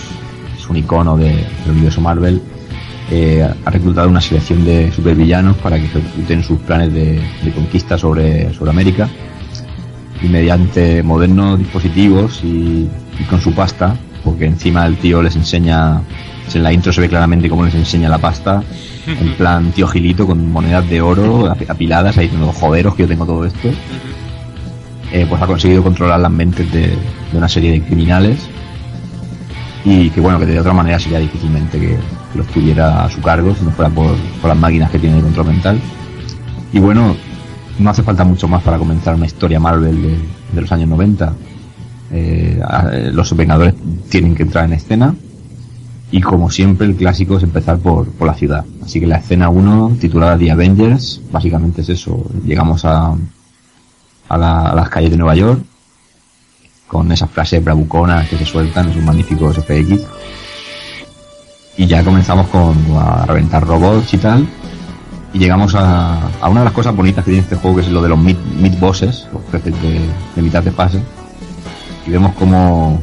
es 0.60 0.68
un 0.70 0.76
icono 0.76 1.16
de- 1.16 1.30
del 1.64 1.72
universo 1.72 2.02
Marvel, 2.02 2.42
eh, 3.10 3.48
ha 3.64 3.70
reclutado 3.70 4.10
una 4.10 4.20
selección 4.20 4.66
de 4.66 4.92
supervillanos 4.92 5.56
para 5.58 5.78
que 5.78 5.86
ejecuten 5.86 6.44
sus 6.44 6.60
planes 6.60 6.92
de, 6.94 7.22
de 7.42 7.52
conquista 7.54 7.98
sobre, 7.98 8.54
sobre 8.54 8.72
América. 8.72 9.08
Y 10.22 10.28
mediante 10.30 11.04
modernos 11.04 11.60
dispositivos 11.60 12.42
y, 12.44 12.88
y 13.20 13.24
con 13.30 13.40
su 13.42 13.54
pasta, 13.54 13.96
porque 14.24 14.46
encima 14.46 14.86
el 14.86 14.98
tío 14.98 15.22
les 15.22 15.36
enseña, 15.36 16.02
en 16.54 16.64
la 16.64 16.74
intro 16.74 16.92
se 16.92 17.02
ve 17.02 17.10
claramente 17.10 17.48
cómo 17.50 17.66
les 17.66 17.76
enseña 17.76 18.10
la 18.10 18.18
pasta, 18.18 18.64
en 19.06 19.34
plan 19.38 19.72
tío 19.72 19.88
Gilito 19.88 20.26
con 20.26 20.52
monedas 20.52 20.90
de 20.90 21.02
oro 21.02 21.52
ap- 21.52 21.70
apiladas, 21.70 22.18
ahí 22.18 22.26
diciendo, 22.26 22.52
joderos 22.52 22.96
que 22.96 23.04
yo 23.04 23.08
tengo 23.08 23.26
todo 23.26 23.46
esto 23.46 23.70
eh, 25.14 25.26
pues 25.30 25.42
ha 25.42 25.48
conseguido 25.48 25.82
controlar 25.84 26.20
las 26.20 26.32
mentes 26.32 26.70
de, 26.72 26.88
de 27.32 27.38
una 27.38 27.48
serie 27.48 27.72
de 27.72 27.82
criminales 27.82 28.40
y 29.86 30.10
que 30.10 30.20
bueno 30.20 30.38
que 30.40 30.46
de 30.46 30.60
otra 30.60 30.74
manera 30.74 31.00
sería 31.00 31.20
difícilmente 31.20 31.80
que, 31.80 31.88
que 31.88 32.38
los 32.38 32.48
tuviera 32.48 33.06
a 33.06 33.10
su 33.10 33.22
cargo 33.22 33.56
si 33.56 33.64
no 33.64 33.72
fuera 33.72 33.90
por, 33.90 34.14
por 34.42 34.50
las 34.50 34.58
máquinas 34.58 34.92
que 34.92 35.00
tiene 35.00 35.16
de 35.18 35.22
control 35.22 35.48
mental. 35.48 35.80
Y 36.74 36.80
bueno 36.80 37.16
no 37.80 37.90
hace 37.90 38.04
falta 38.04 38.24
mucho 38.24 38.48
más 38.48 38.64
para 38.64 38.78
comenzar 38.78 39.16
una 39.16 39.26
historia 39.26 39.60
Marvel 39.60 40.02
de, 40.54 40.62
los 40.62 40.72
años 40.72 40.90
90 40.90 41.34
Eh, 42.12 42.62
eh, 42.94 43.10
los 43.14 43.36
Vengadores 43.36 43.74
tienen 44.10 44.34
que 44.34 44.44
entrar 44.44 44.64
en 44.66 44.74
escena 44.74 45.14
y 46.10 46.22
como 46.22 46.50
siempre 46.50 46.88
el 46.88 46.96
clásico 46.96 47.36
es 47.38 47.44
empezar 47.44 47.80
por, 47.80 48.08
por 48.12 48.28
la 48.28 48.34
ciudad 48.34 48.64
así 48.82 49.00
que 49.02 49.08
la 49.08 49.18
escena 49.18 49.50
1 49.50 49.98
titulada 50.00 50.38
The 50.38 50.52
Avengers 50.52 51.20
básicamente 51.32 51.82
es 51.82 51.90
eso 51.90 52.24
llegamos 52.46 52.86
a, 52.86 53.14
a, 54.30 54.38
la- 54.38 54.70
a 54.72 54.76
las 54.76 54.88
calles 54.90 55.12
de 55.12 55.18
Nueva 55.18 55.36
York 55.36 55.60
con 56.88 57.12
esas 57.12 57.30
frases 57.30 57.62
bravuconas 57.62 58.30
que 58.30 58.38
se 58.38 58.46
sueltan, 58.46 58.88
esos 58.88 59.04
magníficos 59.04 59.58
FX. 59.58 60.08
Y 61.76 61.86
ya 61.86 62.02
comenzamos 62.04 62.48
con 62.48 62.78
a 62.98 63.26
reventar 63.26 63.68
robots 63.68 64.14
y 64.14 64.18
tal. 64.18 64.48
Y 65.38 65.40
llegamos 65.40 65.76
a, 65.76 66.32
a 66.42 66.50
una 66.50 66.62
de 66.62 66.66
las 66.66 66.74
cosas 66.74 66.96
bonitas 66.96 67.24
que 67.24 67.30
tiene 67.30 67.44
este 67.44 67.58
juego, 67.58 67.78
que 67.78 67.84
es 67.84 67.90
lo 67.90 68.02
de 68.02 68.10
los 68.10 68.18
mid, 68.18 68.36
bosses, 68.80 69.28
los 69.32 69.44
jefes 69.52 69.80
de, 69.84 70.00
de 70.36 70.42
mitad 70.42 70.64
de 70.64 70.72
fase. 70.72 71.00
Y 72.08 72.10
vemos 72.10 72.34
cómo 72.34 73.00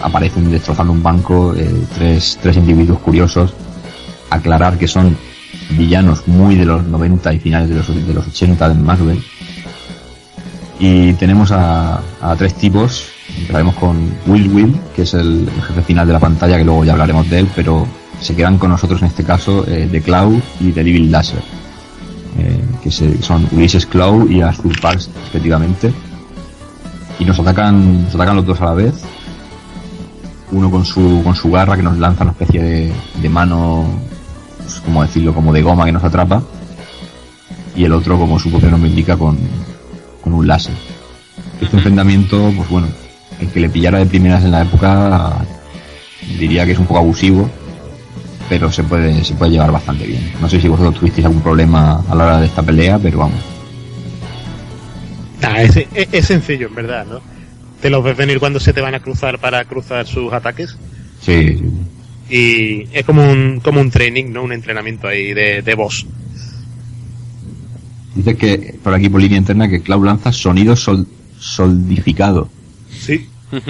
aparecen 0.00 0.52
destrozando 0.52 0.92
un 0.92 1.02
banco 1.02 1.52
eh, 1.56 1.68
tres, 1.96 2.38
tres 2.40 2.58
individuos 2.58 3.00
curiosos. 3.00 3.54
Aclarar 4.30 4.78
que 4.78 4.86
son 4.86 5.16
villanos 5.70 6.28
muy 6.28 6.54
de 6.54 6.64
los 6.64 6.84
90 6.84 7.34
y 7.34 7.40
finales 7.40 7.68
de 7.68 7.74
los, 7.74 8.06
de 8.06 8.14
los 8.14 8.28
80 8.28 8.68
de 8.68 8.74
Marvel. 8.76 9.24
Y 10.78 11.14
tenemos 11.14 11.50
a, 11.50 12.00
a 12.22 12.36
tres 12.36 12.54
tipos. 12.54 13.08
Empezaremos 13.36 13.74
con 13.74 14.14
Will 14.26 14.48
Will, 14.50 14.80
que 14.94 15.02
es 15.02 15.14
el, 15.14 15.50
jefe 15.66 15.82
final 15.82 16.06
de 16.06 16.12
la 16.12 16.20
pantalla, 16.20 16.56
que 16.56 16.64
luego 16.64 16.84
ya 16.84 16.92
hablaremos 16.92 17.28
de 17.28 17.40
él, 17.40 17.48
pero 17.52 17.84
se 18.20 18.36
quedan 18.36 18.58
con 18.58 18.70
nosotros 18.70 19.02
en 19.02 19.08
este 19.08 19.24
caso 19.24 19.64
eh, 19.66 19.88
The 19.90 20.02
Cloud 20.02 20.40
y 20.60 20.70
The 20.70 20.84
Devil 20.84 21.10
Laser, 21.10 21.42
eh, 22.38 22.60
que 22.82 22.90
se- 22.90 23.22
son 23.22 23.46
Ulysses 23.52 23.86
Cloud 23.86 24.30
y 24.30 24.40
Arthur 24.40 24.80
Parks, 24.80 25.10
respectivamente. 25.24 25.92
Y 27.18 27.24
nos 27.24 27.38
atacan, 27.38 28.04
nos 28.04 28.14
atacan 28.14 28.36
los 28.36 28.46
dos 28.46 28.60
a 28.60 28.66
la 28.66 28.74
vez. 28.74 28.94
Uno 30.52 30.70
con 30.70 30.84
su, 30.84 31.20
con 31.24 31.34
su 31.34 31.50
garra 31.50 31.76
que 31.76 31.82
nos 31.82 31.98
lanza 31.98 32.22
una 32.24 32.32
especie 32.32 32.62
de, 32.62 32.92
de 33.20 33.28
mano, 33.28 33.84
pues, 34.58 34.80
como 34.80 35.02
decirlo, 35.02 35.34
como 35.34 35.52
de 35.52 35.62
goma 35.62 35.84
que 35.84 35.92
nos 35.92 36.04
atrapa. 36.04 36.42
Y 37.76 37.84
el 37.84 37.92
otro, 37.92 38.18
como 38.18 38.38
su 38.38 38.50
propio 38.50 38.70
nombre 38.70 38.88
indica, 38.90 39.16
con, 39.16 39.36
con 40.22 40.32
un 40.32 40.46
láser. 40.46 40.74
Este 41.60 41.76
enfrentamiento, 41.76 42.52
pues 42.56 42.68
bueno, 42.68 42.86
el 43.40 43.48
que 43.48 43.60
le 43.60 43.68
pillara 43.68 43.98
de 43.98 44.06
primeras 44.06 44.44
en 44.44 44.52
la 44.52 44.62
época 44.62 45.38
diría 46.38 46.64
que 46.66 46.72
es 46.72 46.78
un 46.78 46.86
poco 46.86 47.00
abusivo, 47.00 47.48
pero 48.48 48.70
se 48.70 48.82
puede, 48.84 49.24
se 49.24 49.34
puede 49.34 49.52
llevar 49.52 49.72
bastante 49.72 50.06
bien. 50.06 50.32
No 50.40 50.48
sé 50.48 50.60
si 50.60 50.68
vosotros 50.68 50.94
tuvisteis 50.94 51.26
algún 51.26 51.42
problema 51.42 52.02
a 52.08 52.14
la 52.14 52.24
hora 52.24 52.40
de 52.40 52.46
esta 52.46 52.62
pelea, 52.62 52.98
pero 52.98 53.18
vamos. 53.18 53.40
Nah, 55.40 55.60
es, 55.60 55.76
es- 55.76 56.08
es 56.12 56.26
sencillo, 56.26 56.68
en 56.68 56.74
verdad, 56.74 57.06
¿no? 57.06 57.20
Te 57.80 57.90
los 57.90 58.02
ves 58.02 58.16
venir 58.16 58.38
cuando 58.38 58.58
se 58.60 58.72
te 58.72 58.80
van 58.80 58.94
a 58.94 59.00
cruzar 59.00 59.38
para 59.38 59.64
cruzar 59.64 60.06
sus 60.06 60.32
ataques. 60.32 60.76
Sí, 61.20 61.58
sí. 61.58 61.64
Y 62.30 62.88
es 62.96 63.04
como 63.04 63.30
un, 63.30 63.60
como 63.62 63.80
un 63.80 63.90
training, 63.90 64.32
¿no? 64.32 64.42
Un 64.42 64.52
entrenamiento 64.52 65.06
ahí 65.06 65.34
de, 65.34 65.60
de 65.60 65.74
boss. 65.74 66.06
Dice 68.14 68.36
que 68.36 68.78
por 68.82 68.94
aquí 68.94 69.08
por 69.08 69.20
línea 69.20 69.38
interna 69.38 69.68
que 69.68 69.82
Cloud 69.82 70.04
lanza 70.06 70.32
sonido 70.32 70.76
sol- 70.76 71.06
soldificado. 71.38 72.48
Sí. 72.90 73.28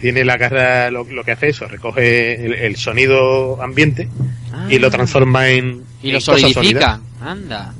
Tiene 0.00 0.24
la 0.24 0.36
garra, 0.36 0.90
lo, 0.90 1.04
lo 1.04 1.24
que 1.24 1.32
hace 1.32 1.48
eso, 1.50 1.66
recoge 1.68 2.44
el, 2.46 2.54
el 2.54 2.76
sonido 2.76 3.62
ambiente 3.62 4.08
y 4.68 4.78
lo 4.78 4.90
transforma 4.90 5.48
en. 5.48 5.82
Y 6.02 6.08
en 6.08 6.14
lo 6.14 6.20
solidifica. 6.20 7.00
Anda. 7.20 7.74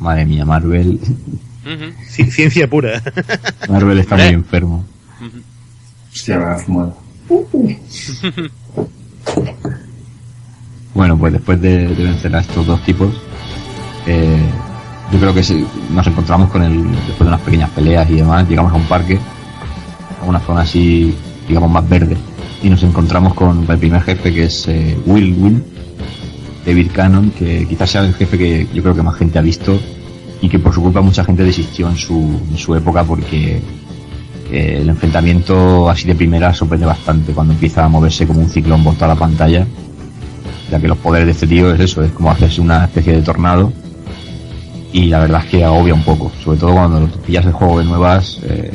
Madre 0.00 0.24
mía, 0.24 0.44
Marvel. 0.44 0.98
Ciencia 2.08 2.68
pura. 2.68 3.00
Marvel 3.68 4.00
está 4.00 4.16
muy 4.16 4.26
enfermo. 4.26 4.84
Hostia, 6.12 6.38
me 6.38 6.44
ha 6.44 6.56
fumado. 6.56 6.96
Bueno, 10.94 11.16
pues 11.16 11.32
después 11.32 11.60
de, 11.60 11.88
de 11.88 12.04
vencer 12.04 12.34
a 12.34 12.40
estos 12.40 12.66
dos 12.66 12.82
tipos, 12.84 13.14
eh, 14.06 14.42
yo 15.10 15.18
creo 15.18 15.32
que 15.32 15.42
sí, 15.42 15.66
nos 15.90 16.06
encontramos 16.06 16.50
con 16.50 16.62
el, 16.62 16.90
después 16.92 17.20
de 17.20 17.26
unas 17.28 17.40
pequeñas 17.40 17.70
peleas 17.70 18.10
y 18.10 18.16
demás, 18.16 18.48
llegamos 18.48 18.72
a 18.72 18.76
un 18.76 18.84
parque, 18.84 19.18
una 20.24 20.40
zona 20.40 20.62
así, 20.62 21.14
digamos, 21.48 21.70
más 21.70 21.88
verde, 21.88 22.16
y 22.62 22.70
nos 22.70 22.82
encontramos 22.82 23.34
con 23.34 23.66
el 23.68 23.78
primer 23.78 24.02
jefe 24.02 24.32
que 24.32 24.44
es 24.44 24.68
eh, 24.68 24.96
Will 25.06 25.34
Will, 25.38 25.64
David 26.64 26.90
Cannon, 26.92 27.30
que 27.30 27.66
quizás 27.66 27.90
sea 27.90 28.04
el 28.04 28.14
jefe 28.14 28.38
que 28.38 28.66
yo 28.72 28.82
creo 28.82 28.94
que 28.94 29.02
más 29.02 29.16
gente 29.16 29.38
ha 29.38 29.42
visto 29.42 29.78
y 30.40 30.48
que 30.48 30.58
por 30.58 30.72
su 30.74 30.82
culpa 30.82 31.00
mucha 31.00 31.24
gente 31.24 31.44
desistió 31.44 31.88
en 31.88 31.96
su, 31.96 32.40
en 32.50 32.58
su 32.58 32.74
época 32.74 33.04
porque 33.04 33.60
eh, 34.50 34.78
el 34.80 34.88
enfrentamiento 34.88 35.88
así 35.88 36.06
de 36.06 36.14
primera 36.14 36.52
sorprende 36.52 36.86
bastante 36.86 37.32
cuando 37.32 37.52
empieza 37.52 37.84
a 37.84 37.88
moverse 37.88 38.26
como 38.26 38.40
un 38.40 38.48
ciclón 38.48 38.82
por 38.84 38.94
toda 38.94 39.08
la 39.08 39.16
pantalla 39.16 39.66
ya 40.70 40.80
que 40.80 40.88
los 40.88 40.98
poderes 40.98 41.26
de 41.26 41.32
este 41.32 41.46
tío 41.46 41.72
es 41.74 41.80
eso, 41.80 42.02
es 42.02 42.12
como 42.12 42.30
hacerse 42.30 42.60
una 42.60 42.84
especie 42.84 43.12
de 43.12 43.22
tornado 43.22 43.72
y 44.92 45.06
la 45.06 45.20
verdad 45.20 45.42
es 45.44 45.50
que 45.50 45.64
agobia 45.64 45.94
un 45.94 46.02
poco, 46.02 46.30
sobre 46.42 46.58
todo 46.58 46.72
cuando 46.72 47.06
pillas 47.26 47.46
el 47.46 47.52
juego 47.52 47.78
de 47.78 47.84
nuevas 47.84 48.40
eh, 48.44 48.72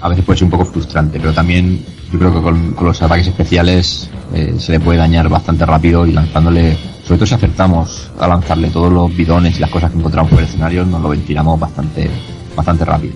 a 0.00 0.08
veces 0.08 0.24
puede 0.24 0.38
ser 0.38 0.44
un 0.46 0.50
poco 0.50 0.64
frustrante, 0.64 1.18
pero 1.20 1.32
también 1.32 1.84
yo 2.12 2.18
creo 2.18 2.32
que 2.34 2.40
con, 2.40 2.72
con 2.72 2.86
los 2.86 3.00
ataques 3.02 3.26
especiales 3.28 4.08
eh, 4.34 4.54
se 4.58 4.72
le 4.72 4.80
puede 4.80 4.98
dañar 4.98 5.28
bastante 5.28 5.64
rápido 5.66 6.06
y 6.06 6.12
lanzándole, 6.12 6.76
sobre 7.04 7.18
todo 7.18 7.26
si 7.26 7.34
acertamos 7.34 8.10
a 8.18 8.26
lanzarle 8.28 8.70
todos 8.70 8.92
los 8.92 9.14
bidones 9.14 9.56
y 9.56 9.60
las 9.60 9.70
cosas 9.70 9.90
que 9.90 9.98
encontramos 9.98 10.30
por 10.30 10.40
el 10.40 10.46
escenario, 10.46 10.84
nos 10.84 11.00
lo 11.02 11.08
ventilamos 11.10 11.58
bastante, 11.60 12.08
bastante 12.56 12.84
rápido. 12.84 13.14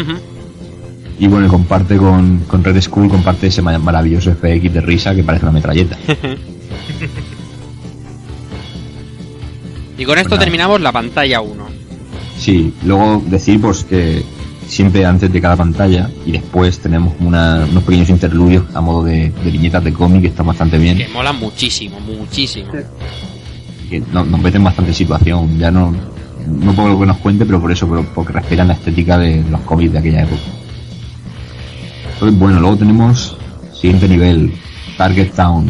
Ujú. 0.00 0.18
Y 1.18 1.28
bueno, 1.28 1.46
comparte 1.48 1.96
con, 1.96 2.38
con 2.48 2.64
Red 2.64 2.80
Skull, 2.80 3.08
comparte 3.08 3.46
ese 3.46 3.62
ma- 3.62 3.78
maravilloso 3.78 4.32
FX 4.34 4.72
de 4.72 4.80
risa 4.80 5.14
que 5.14 5.22
parece 5.22 5.44
una 5.44 5.52
metralleta. 5.52 5.96
Y 9.98 10.04
con 10.04 10.18
esto 10.18 10.30
Pues 10.30 10.40
terminamos 10.40 10.80
la 10.80 10.90
pantalla 10.90 11.40
1. 11.40 11.64
Sí, 12.38 12.74
luego 12.84 13.22
decir 13.26 13.60
pues 13.60 13.84
que 13.84 14.24
siempre 14.72 15.04
antes 15.04 15.30
de 15.30 15.40
cada 15.40 15.54
pantalla 15.56 16.08
y 16.24 16.32
después 16.32 16.78
tenemos 16.78 17.12
una- 17.20 17.66
unos 17.70 17.82
pequeños 17.82 18.08
interludios 18.08 18.64
a 18.74 18.80
modo 18.80 19.04
de, 19.04 19.30
de 19.44 19.50
viñetas 19.50 19.84
de 19.84 19.92
cómic 19.92 20.22
que 20.22 20.28
están 20.28 20.46
bastante 20.46 20.78
bien, 20.78 20.96
Que 20.96 21.08
mola 21.08 21.32
muchísimo, 21.32 22.00
muchísimo. 22.00 22.70
que 23.90 24.00
no- 24.12 24.24
nos 24.24 24.40
meten 24.40 24.64
bastante 24.64 24.94
situación, 24.94 25.58
ya 25.58 25.70
no, 25.70 25.94
no 26.48 26.72
por 26.72 26.88
lo 26.90 26.98
que 26.98 27.04
nos 27.06 27.18
cuente, 27.18 27.44
pero 27.44 27.60
por 27.60 27.70
eso, 27.70 27.86
pero 27.86 28.02
porque 28.14 28.32
respiran 28.32 28.68
la 28.68 28.74
estética 28.74 29.18
de 29.18 29.44
los 29.50 29.60
cómics 29.60 29.92
de 29.92 29.98
aquella 29.98 30.22
época. 30.22 30.40
Entonces, 32.14 32.38
bueno, 32.38 32.60
luego 32.60 32.76
tenemos 32.76 33.36
siguiente 33.74 34.08
nivel, 34.08 34.52
Target 34.96 35.32
Town. 35.32 35.66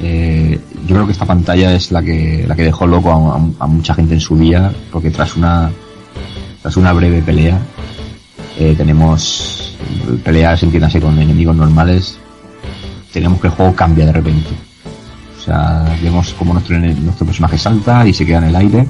Eh, 0.00 0.58
yo 0.86 0.94
creo 0.94 1.06
que 1.06 1.12
esta 1.12 1.24
pantalla 1.26 1.74
es 1.74 1.90
la 1.92 2.02
que, 2.02 2.44
la 2.46 2.54
que 2.54 2.62
dejó 2.64 2.86
loco 2.86 3.10
a, 3.10 3.36
a- 3.36 3.64
a 3.64 3.66
mucha 3.66 3.94
gente 3.94 4.14
en 4.14 4.20
su 4.20 4.36
día, 4.36 4.72
porque 4.92 5.10
tras 5.10 5.36
una, 5.36 5.70
tras 6.62 6.76
una 6.76 6.92
breve 6.92 7.22
pelea, 7.22 7.58
eh, 8.58 8.74
tenemos 8.76 9.76
peleas, 10.24 10.62
entiéndase, 10.62 11.00
con 11.00 11.18
enemigos 11.18 11.56
normales, 11.56 12.18
tenemos 13.12 13.40
que 13.40 13.48
el 13.48 13.52
juego 13.52 13.74
cambia 13.74 14.06
de 14.06 14.12
repente. 14.12 14.50
O 15.38 15.44
sea, 15.44 15.84
vemos 16.02 16.32
como 16.34 16.52
nuestro, 16.52 16.78
nuestro 16.78 17.26
personaje 17.26 17.58
salta 17.58 18.06
y 18.06 18.14
se 18.14 18.24
queda 18.24 18.38
en 18.38 18.44
el 18.44 18.56
aire 18.56 18.86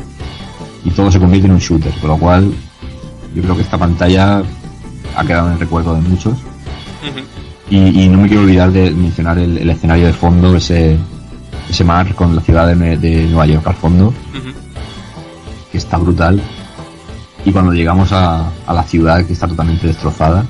y 0.84 0.90
todo 0.90 1.10
se 1.10 1.18
convierte 1.18 1.46
en 1.46 1.54
un 1.54 1.58
shooter, 1.58 1.92
con 1.94 2.10
lo 2.10 2.18
cual 2.18 2.52
yo 3.34 3.42
creo 3.42 3.56
que 3.56 3.62
esta 3.62 3.78
pantalla 3.78 4.42
ha 5.16 5.24
quedado 5.24 5.48
en 5.48 5.54
el 5.54 5.60
recuerdo 5.60 5.94
de 5.94 6.00
muchos. 6.02 6.38
Y, 7.70 8.04
y 8.04 8.08
no 8.08 8.18
me 8.18 8.28
quiero 8.28 8.42
olvidar 8.42 8.70
de 8.70 8.90
mencionar 8.90 9.38
el, 9.38 9.56
el 9.56 9.70
escenario 9.70 10.06
de 10.06 10.12
fondo, 10.12 10.54
ese, 10.54 10.98
ese 11.70 11.84
mar 11.84 12.14
con 12.14 12.36
la 12.36 12.42
ciudad 12.42 12.74
de, 12.74 12.98
de 12.98 13.24
Nueva 13.26 13.46
York 13.46 13.66
al 13.66 13.74
fondo, 13.74 14.12
que 15.70 15.78
está 15.78 15.96
brutal. 15.96 16.40
Y 17.44 17.50
cuando 17.52 17.72
llegamos 17.72 18.12
a, 18.12 18.50
a 18.66 18.72
la 18.72 18.82
ciudad 18.84 19.24
que 19.24 19.32
está 19.32 19.48
totalmente 19.48 19.86
destrozada 19.88 20.44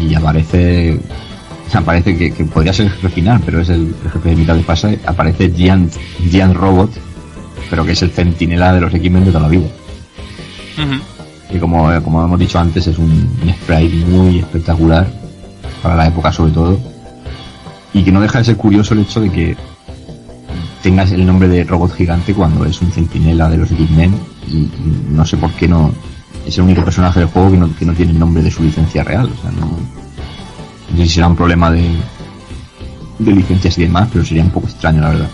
y 0.00 0.14
aparece 0.14 0.98
aparece 1.74 2.16
que, 2.16 2.32
que 2.32 2.44
podría 2.44 2.72
ser 2.72 2.86
el 2.86 2.92
jefe 2.92 3.08
final, 3.10 3.40
pero 3.44 3.60
es 3.60 3.68
el, 3.68 3.94
el 4.04 4.10
jefe 4.10 4.30
de 4.30 4.36
mitad 4.36 4.54
de 4.54 4.62
fase, 4.62 4.98
aparece 5.04 5.52
Giant, 5.54 5.92
Giant 6.30 6.54
Robot, 6.54 6.90
pero 7.68 7.84
que 7.84 7.92
es 7.92 8.02
el 8.02 8.10
centinela 8.10 8.72
de 8.72 8.80
los 8.80 8.94
X-Men 8.94 9.26
de 9.26 9.30
toda 9.30 9.42
la 9.42 9.48
vida. 9.48 9.66
Y 11.50 11.58
como, 11.58 11.90
como 12.02 12.24
hemos 12.24 12.38
dicho 12.38 12.58
antes, 12.58 12.86
es 12.86 12.98
un, 12.98 13.10
un 13.42 13.50
sprite 13.50 14.06
muy 14.06 14.38
espectacular, 14.38 15.06
para 15.82 15.96
la 15.96 16.06
época 16.06 16.32
sobre 16.32 16.52
todo, 16.52 16.78
y 17.92 18.02
que 18.02 18.12
no 18.12 18.20
deja 18.20 18.38
de 18.38 18.44
ser 18.44 18.56
curioso 18.56 18.94
el 18.94 19.00
hecho 19.00 19.20
de 19.20 19.30
que 19.30 19.56
tengas 20.82 21.12
el 21.12 21.26
nombre 21.26 21.48
de 21.48 21.64
robot 21.64 21.92
gigante 21.94 22.32
cuando 22.34 22.64
es 22.64 22.80
un 22.80 22.90
centinela 22.92 23.48
de 23.48 23.58
los 23.58 23.70
X-Men, 23.70 24.14
y, 24.50 24.56
y 24.56 25.06
no 25.10 25.24
sé 25.24 25.36
por 25.36 25.52
qué 25.52 25.68
no 25.68 25.92
es 26.46 26.56
el 26.56 26.64
único 26.64 26.84
personaje 26.84 27.20
del 27.20 27.28
juego 27.28 27.50
que 27.50 27.56
no, 27.56 27.76
que 27.76 27.84
no 27.84 27.92
tiene 27.92 28.12
el 28.12 28.18
nombre 28.18 28.42
de 28.42 28.50
su 28.50 28.62
licencia 28.62 29.04
real, 29.04 29.26
o 29.26 29.42
sea, 29.42 29.50
no, 29.52 29.66
no 29.66 30.96
sé 30.96 31.02
si 31.04 31.14
será 31.14 31.28
un 31.28 31.36
problema 31.36 31.70
de, 31.70 31.90
de 33.18 33.32
licencias 33.32 33.76
y 33.78 33.82
demás, 33.82 34.08
pero 34.12 34.24
sería 34.24 34.42
un 34.42 34.50
poco 34.50 34.66
extraño, 34.66 35.00
la 35.00 35.10
verdad. 35.10 35.28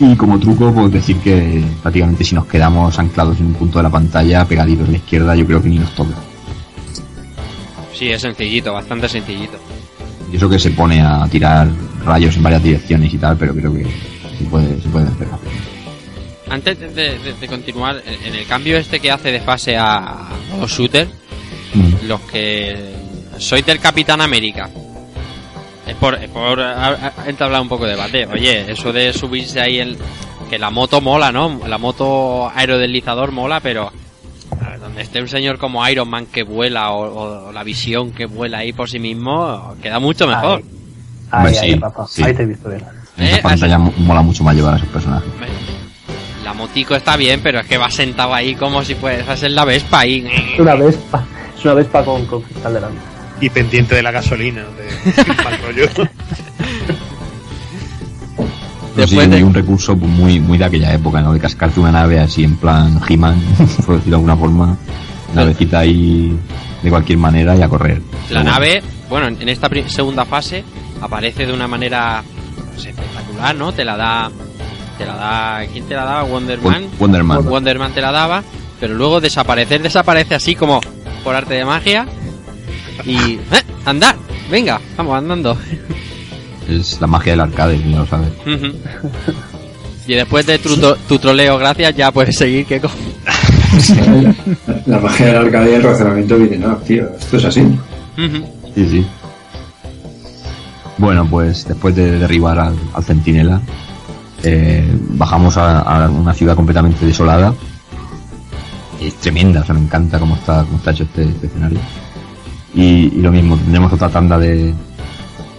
Y 0.00 0.16
como 0.16 0.40
truco, 0.40 0.72
puedo 0.72 0.88
decir 0.88 1.16
que 1.18 1.64
prácticamente 1.80 2.24
si 2.24 2.34
nos 2.34 2.46
quedamos 2.46 2.98
anclados 2.98 3.38
en 3.38 3.46
un 3.46 3.54
punto 3.54 3.78
de 3.78 3.84
la 3.84 3.90
pantalla, 3.90 4.44
pegaditos 4.44 4.88
a 4.88 4.90
la 4.90 4.96
izquierda, 4.96 5.36
yo 5.36 5.46
creo 5.46 5.62
que 5.62 5.68
ni 5.68 5.78
nos 5.78 5.94
toca. 5.94 6.14
Sí, 7.96 8.08
es 8.10 8.20
sencillito, 8.20 8.72
bastante 8.72 9.08
sencillito. 9.08 9.56
Y 10.32 10.36
eso 10.36 10.48
que 10.48 10.58
se 10.58 10.70
pone 10.70 11.00
a 11.00 11.28
tirar 11.28 11.68
rayos 12.04 12.36
en 12.36 12.42
varias 12.42 12.62
direcciones 12.62 13.14
y 13.14 13.18
tal, 13.18 13.36
pero 13.36 13.54
creo 13.54 13.72
que 13.72 13.84
se 14.36 14.44
puede, 14.50 14.80
se 14.80 14.88
puede 14.88 15.06
hacer. 15.06 15.28
Antes 16.50 16.78
de, 16.78 16.88
de- 17.18 17.32
de 17.34 17.48
continuar, 17.48 18.02
en 18.06 18.34
el 18.34 18.46
cambio 18.46 18.76
este 18.76 19.00
que 19.00 19.10
hace 19.10 19.32
de 19.32 19.40
fase 19.40 19.76
a, 19.76 20.28
los 20.60 20.70
shooters, 20.70 21.10
Mm. 21.74 22.06
los 22.06 22.20
que 22.20 22.94
sois 23.38 23.66
del 23.66 23.80
Capitán 23.80 24.20
América, 24.20 24.70
es 25.86 25.94
por, 25.96 26.14
es 26.14 26.28
por 26.28 26.60
entablar 27.26 27.60
un 27.60 27.68
poco 27.68 27.84
de 27.84 27.90
debate. 27.92 28.26
Oye, 28.26 28.70
eso 28.70 28.92
de 28.92 29.12
subirse 29.12 29.60
ahí 29.60 29.78
el 29.80 29.98
que 30.48 30.58
la 30.58 30.70
moto 30.70 31.00
mola, 31.00 31.32
¿no? 31.32 31.60
La 31.66 31.78
moto 31.78 32.48
aerodeslizador 32.54 33.32
mola, 33.32 33.58
pero 33.60 33.90
donde 34.80 35.02
esté 35.02 35.20
un 35.20 35.28
señor 35.28 35.58
como 35.58 35.86
Iron 35.88 36.08
Man 36.08 36.26
que 36.26 36.44
vuela 36.44 36.92
o, 36.92 37.48
o 37.48 37.52
la 37.52 37.64
visión 37.64 38.12
que 38.12 38.26
vuela 38.26 38.58
ahí 38.58 38.72
por 38.72 38.88
sí 38.88 39.00
mismo, 39.00 39.74
queda 39.82 39.98
mucho 39.98 40.28
mejor. 40.28 40.62
Ahí, 41.32 41.56
ahí, 41.56 41.72
sí, 41.72 41.78
Rafa. 41.80 42.06
sí. 42.06 42.22
Ahí 42.22 42.34
te 42.34 42.42
he 42.44 42.46
visto 42.46 42.68
bien. 42.68 42.84
Eh, 43.18 43.40
pantalla 43.42 43.78
mo- 43.78 43.92
mola 43.98 44.22
mucho 44.22 44.44
más 44.44 44.54
llevar 44.54 44.74
a 44.74 44.76
esos 44.76 44.88
personajes. 44.90 45.28
La 46.44 46.52
motico 46.52 46.94
está 46.94 47.16
bien, 47.16 47.40
pero 47.42 47.60
es 47.60 47.66
que 47.66 47.78
va 47.78 47.90
sentado 47.90 48.34
ahí 48.34 48.54
como 48.54 48.84
si 48.84 48.94
fuese 48.94 49.36
ser 49.36 49.50
la 49.52 49.64
Vespa 49.64 50.00
ahí. 50.00 50.26
Es 50.54 50.60
una 50.60 50.74
Vespa. 50.74 51.24
Es 51.56 51.64
una 51.64 51.74
Vespa 51.74 52.04
con, 52.04 52.26
con 52.26 52.42
cristal 52.42 52.74
delante. 52.74 52.98
Y 53.40 53.48
pendiente 53.50 53.94
de 53.96 54.02
la 54.02 54.10
gasolina, 54.12 54.62
de 54.62 55.42
mal 55.42 55.58
rollo. 55.62 55.88
De- 58.96 59.42
un 59.42 59.52
recurso 59.54 59.96
muy, 59.96 60.38
muy 60.38 60.56
de 60.56 60.64
aquella 60.66 60.92
época, 60.92 61.20
¿no? 61.20 61.32
De 61.32 61.40
cascarte 61.40 61.80
una 61.80 61.90
nave 61.90 62.20
así 62.20 62.44
en 62.44 62.56
plan 62.56 63.00
He-Man, 63.08 63.40
por 63.86 63.96
decirlo 63.96 64.02
de 64.04 64.14
alguna 64.14 64.36
forma. 64.36 64.76
Navecita 65.34 65.80
ahí 65.80 66.38
de 66.80 66.90
cualquier 66.90 67.18
manera 67.18 67.56
y 67.56 67.62
a 67.62 67.68
correr. 67.68 68.00
La 68.30 68.44
nave, 68.44 68.82
bueno, 69.08 69.26
en 69.26 69.48
esta 69.48 69.68
pri- 69.68 69.88
segunda 69.88 70.24
fase 70.24 70.62
aparece 71.00 71.44
de 71.44 71.52
una 71.52 71.66
manera 71.66 72.22
pues, 72.72 72.86
espectacular, 72.86 73.56
¿no? 73.56 73.72
Te 73.72 73.84
la 73.84 73.96
da, 73.96 74.30
te 74.98 75.06
la 75.06 75.14
da, 75.16 75.66
¿quién 75.72 75.86
te 75.86 75.94
la 75.94 76.04
daba? 76.04 76.24
Wonderman. 76.24 76.72
Won- 76.82 76.90
Wonderman. 76.98 77.46
Wonderman 77.48 77.92
te 77.92 78.00
la 78.00 78.12
daba, 78.12 78.42
pero 78.80 78.94
luego 78.94 79.20
desaparecer 79.20 79.82
desaparece 79.82 80.34
así 80.34 80.54
como 80.54 80.80
por 81.22 81.34
arte 81.34 81.54
de 81.54 81.64
magia 81.64 82.06
y 83.04 83.34
¡eh! 83.34 83.62
andar, 83.84 84.16
venga, 84.50 84.80
vamos 84.96 85.16
andando. 85.18 85.58
Es 86.68 86.98
la 86.98 87.06
magia 87.06 87.32
del 87.32 87.40
arcade, 87.42 87.78
ya 87.78 87.98
lo 87.98 88.06
sabes. 88.06 88.30
Y 90.06 90.14
después 90.14 90.46
de 90.46 90.58
tu, 90.58 91.18
troleo, 91.18 91.58
gracias, 91.58 91.94
ya 91.94 92.10
puedes 92.10 92.38
seguir 92.38 92.64
que 92.64 92.80
La 94.86 94.98
magia 94.98 95.26
del 95.26 95.36
arcade 95.36 95.72
y 95.72 95.74
el 95.74 95.82
razonamiento 95.82 96.38
viene, 96.38 96.56
no, 96.56 96.74
tío, 96.78 97.06
esto 97.18 97.36
es 97.36 97.44
así. 97.44 97.60
Sí, 98.74 98.88
sí. 98.88 99.06
Bueno, 100.96 101.26
pues 101.28 101.66
después 101.66 101.94
de 101.94 102.12
derribar 102.18 102.58
al, 102.58 102.76
al 102.94 103.04
centinela, 103.04 103.60
eh, 104.44 104.86
bajamos 105.10 105.56
a, 105.56 106.08
una 106.08 106.32
ciudad 106.34 106.54
completamente 106.54 107.04
desolada. 107.06 107.52
Es 109.00 109.14
tremenda, 109.16 109.60
o 109.60 109.64
sea, 109.64 109.74
me 109.74 109.80
encanta 109.82 110.18
cómo 110.18 110.36
está, 110.36 110.64
cómo 110.64 110.76
está 110.78 110.92
hecho 110.92 111.04
este, 111.04 111.24
este 111.24 111.46
escenario. 111.48 111.78
Y, 112.74 113.10
lo 113.20 113.30
mismo, 113.30 113.56
tendremos 113.56 113.92
otra 113.92 114.08
tanda 114.08 114.38
de, 114.38 114.74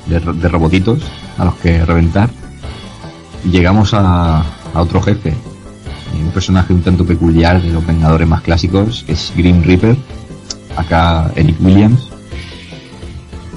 de, 0.07 0.19
ro- 0.19 0.33
de 0.33 0.47
robotitos 0.49 0.99
a 1.37 1.45
los 1.45 1.55
que 1.55 1.83
reventar. 1.85 2.29
Llegamos 3.49 3.93
a, 3.93 4.39
a 4.39 4.81
otro 4.81 5.01
jefe, 5.01 5.33
un 6.23 6.31
personaje 6.31 6.73
un 6.73 6.81
tanto 6.81 7.05
peculiar 7.05 7.61
de 7.61 7.69
los 7.71 7.85
Vengadores 7.85 8.27
más 8.27 8.41
clásicos, 8.41 9.03
que 9.05 9.13
es 9.13 9.31
Grim 9.35 9.61
Reaper, 9.63 9.95
acá 10.75 11.31
Eric 11.35 11.57
Williams. 11.61 12.09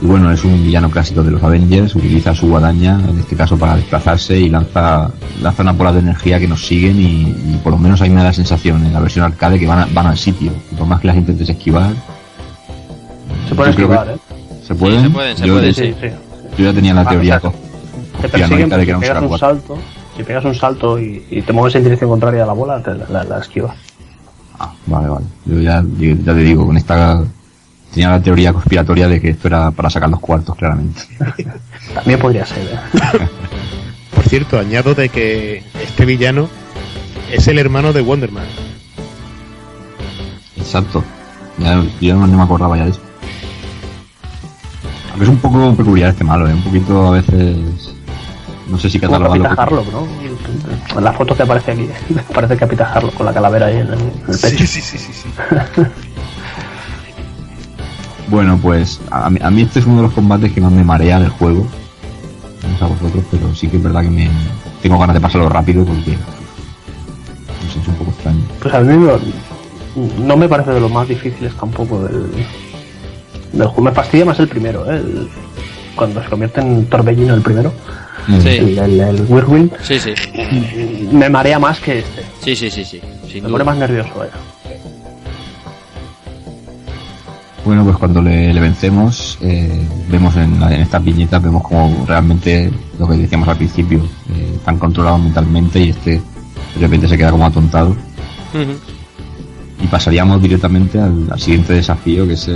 Y 0.00 0.06
bueno, 0.06 0.30
es 0.30 0.44
un 0.44 0.62
villano 0.62 0.88
clásico 0.90 1.24
de 1.24 1.32
los 1.32 1.42
Avengers, 1.42 1.94
utiliza 1.96 2.32
su 2.34 2.46
guadaña, 2.48 3.00
en 3.08 3.18
este 3.18 3.34
caso 3.34 3.58
para 3.58 3.74
desplazarse, 3.74 4.38
y 4.38 4.48
lanza, 4.48 5.10
lanza 5.42 5.62
una 5.62 5.72
bola 5.72 5.92
de 5.92 5.98
energía 5.98 6.38
que 6.38 6.46
nos 6.46 6.64
siguen 6.64 7.00
y, 7.00 7.22
y 7.54 7.60
por 7.64 7.72
lo 7.72 7.78
menos 7.78 8.00
ahí 8.00 8.08
me 8.10 8.16
da 8.16 8.24
la 8.24 8.32
sensación 8.32 8.86
en 8.86 8.92
la 8.92 9.00
versión 9.00 9.24
arcade 9.24 9.58
que 9.58 9.66
van, 9.66 9.80
a- 9.80 9.88
van 9.92 10.06
al 10.06 10.16
sitio. 10.16 10.52
Y 10.70 10.74
por 10.76 10.86
más 10.86 11.00
que 11.00 11.08
las 11.08 11.16
intentes 11.16 11.48
esquivar... 11.48 11.90
Se 13.48 13.54
puede 13.56 13.70
yo 13.72 13.76
creo 13.76 13.88
que- 13.88 13.94
esquivar, 13.94 14.08
¿eh? 14.10 14.18
¿Se 14.64 14.74
pueden? 14.74 15.02
se 15.02 15.10
pueden, 15.10 15.36
se 15.36 15.46
yo, 15.46 15.54
pueden, 15.54 15.74
Sí, 15.74 15.94
sí. 16.00 16.08
yo 16.58 16.64
ya 16.64 16.72
tenía 16.72 16.94
la 16.94 17.00
Ah, 17.00 17.08
teoría 17.08 17.36
o 17.38 17.40
sea, 17.40 17.50
Te 18.22 18.28
persiguen 18.28 18.68
de 18.68 18.76
que 18.76 18.82
era 18.90 18.94
un 18.96 19.00
pegas 19.00 19.22
un 19.22 19.38
salto. 19.38 19.78
Si 20.16 20.22
pegas 20.22 20.44
un 20.44 20.54
salto 20.54 20.98
y, 21.00 21.24
y 21.30 21.42
te 21.42 21.52
mueves 21.52 21.74
en 21.74 21.84
dirección 21.84 22.10
contraria 22.10 22.44
a 22.44 22.46
la 22.46 22.52
bola, 22.52 22.80
te 22.82 22.94
la, 22.94 23.08
la, 23.08 23.24
la 23.24 23.38
esquivas. 23.38 23.74
Ah, 24.60 24.72
vale, 24.86 25.08
vale. 25.08 25.24
Yo 25.46 25.58
ya, 25.60 25.82
yo 25.98 26.14
ya 26.14 26.34
te 26.34 26.40
digo, 26.40 26.66
con 26.66 26.76
esta... 26.76 27.22
Tenía 27.92 28.10
la 28.10 28.22
teoría 28.22 28.52
conspiratoria 28.52 29.08
de 29.08 29.20
que 29.20 29.30
esto 29.30 29.48
era 29.48 29.70
para 29.70 29.90
sacar 29.90 30.10
los 30.10 30.20
cuartos, 30.20 30.56
claramente. 30.56 31.02
También 31.94 32.18
podría 32.18 32.44
ser, 32.44 32.64
¿eh? 32.64 32.78
Por 34.14 34.24
cierto, 34.24 34.58
añado 34.58 34.94
de 34.94 35.08
que 35.08 35.62
este 35.82 36.04
villano 36.04 36.48
es 37.32 37.48
el 37.48 37.58
hermano 37.58 37.92
de 37.92 38.02
Wonderman. 38.02 38.44
Exacto. 40.56 41.02
Ya, 41.58 41.82
yo 42.00 42.16
no 42.16 42.26
me 42.26 42.42
acordaba 42.42 42.76
ya 42.76 42.84
de 42.84 42.90
eso. 42.90 43.00
Aunque 45.10 45.24
es 45.24 45.30
un 45.30 45.38
poco 45.38 45.74
peculiar 45.74 46.10
este 46.10 46.24
malo, 46.24 46.48
¿eh? 46.48 46.54
Un 46.54 46.62
poquito 46.62 47.08
a 47.08 47.10
veces... 47.12 47.94
No 48.68 48.78
sé 48.78 48.90
si 48.90 49.00
catalogarlo... 49.00 49.44
Capitán 49.44 49.66
Harlock, 49.66 49.92
¿no? 49.92 50.06
En 50.96 51.04
la 51.04 51.12
foto 51.12 51.34
que 51.34 51.42
aparece 51.42 51.72
aquí, 51.72 51.88
aparece 52.30 52.56
Capitán 52.58 52.88
Harlock 52.92 53.14
con 53.14 53.26
la 53.26 53.32
calavera 53.32 53.66
ahí 53.66 53.76
en 53.76 53.86
el, 53.86 53.94
en 53.94 54.00
el 54.00 54.38
pecho. 54.38 54.58
Sí, 54.58 54.66
sí, 54.66 54.80
sí, 54.80 54.98
sí, 54.98 55.12
sí. 55.12 55.28
Bueno, 58.30 58.58
pues 58.60 59.00
a 59.10 59.30
mí, 59.30 59.38
a 59.42 59.50
mí 59.50 59.62
este 59.62 59.78
es 59.80 59.86
uno 59.86 59.96
de 59.96 60.02
los 60.02 60.12
combates 60.12 60.52
que 60.52 60.60
más 60.60 60.72
me 60.72 60.84
marea 60.84 61.18
del 61.18 61.30
juego. 61.30 61.66
No 62.70 62.78
sé 62.78 62.84
a 62.84 62.88
vosotros, 62.88 63.24
pero 63.30 63.54
sí 63.54 63.68
que 63.68 63.76
es 63.78 63.82
verdad 63.82 64.02
que 64.02 64.10
me 64.10 64.28
tengo 64.82 64.98
ganas 64.98 65.14
de 65.14 65.20
pasarlo 65.20 65.48
rápido 65.48 65.84
porque... 65.84 66.12
No 66.12 67.72
sé, 67.72 67.80
es 67.80 67.88
un 67.88 67.94
poco 67.94 68.10
extraño. 68.10 68.40
Pues 68.60 68.74
a 68.74 68.80
mí 68.80 68.96
no, 68.96 69.18
no 70.26 70.36
me 70.36 70.48
parece 70.48 70.72
de 70.72 70.80
los 70.80 70.90
más 70.92 71.08
difíciles 71.08 71.54
tampoco 71.54 72.02
del, 72.04 72.26
del 73.52 73.66
juego. 73.66 73.82
Me 73.82 73.92
fastidia 73.92 74.24
más 74.26 74.38
el 74.40 74.48
primero, 74.48 74.90
¿eh? 74.92 74.96
El- 74.96 75.28
cuando 75.96 76.22
se 76.22 76.28
convierte 76.28 76.60
en 76.60 76.86
torbellino 76.86 77.34
el 77.34 77.42
primero. 77.42 77.72
Sí. 78.42 78.48
El, 78.48 78.78
el, 78.78 79.00
el 79.00 79.26
Whirlwind. 79.28 79.72
Sí, 79.82 79.98
sí. 79.98 80.12
Me 81.10 81.28
marea 81.28 81.58
más 81.58 81.80
que 81.80 82.00
este. 82.00 82.22
Sí, 82.40 82.54
sí, 82.54 82.70
sí, 82.70 82.84
sí. 82.84 83.00
Sin 83.26 83.42
Me 83.42 83.48
duda. 83.48 83.52
pone 83.52 83.64
más 83.64 83.76
nervioso, 83.78 84.10
vaya. 84.16 84.30
Bueno, 87.68 87.84
pues 87.84 87.98
cuando 87.98 88.22
le, 88.22 88.50
le 88.54 88.60
vencemos, 88.62 89.36
eh, 89.42 89.86
vemos 90.10 90.34
en, 90.36 90.54
en 90.62 90.80
estas 90.80 91.04
viñetas, 91.04 91.42
vemos 91.42 91.62
como 91.62 92.06
realmente 92.06 92.72
lo 92.98 93.06
que 93.06 93.18
decíamos 93.18 93.46
al 93.46 93.58
principio, 93.58 93.98
eh, 94.34 94.52
están 94.54 94.78
controlados 94.78 95.20
mentalmente 95.20 95.78
y 95.78 95.90
este 95.90 96.12
de 96.12 96.80
repente 96.80 97.06
se 97.06 97.18
queda 97.18 97.30
como 97.30 97.44
atontado. 97.44 97.94
Y 99.84 99.86
pasaríamos 99.88 100.40
directamente 100.40 100.98
al, 100.98 101.28
al 101.30 101.38
siguiente 101.38 101.74
desafío, 101.74 102.26
que 102.26 102.32
es 102.32 102.48
el, 102.48 102.54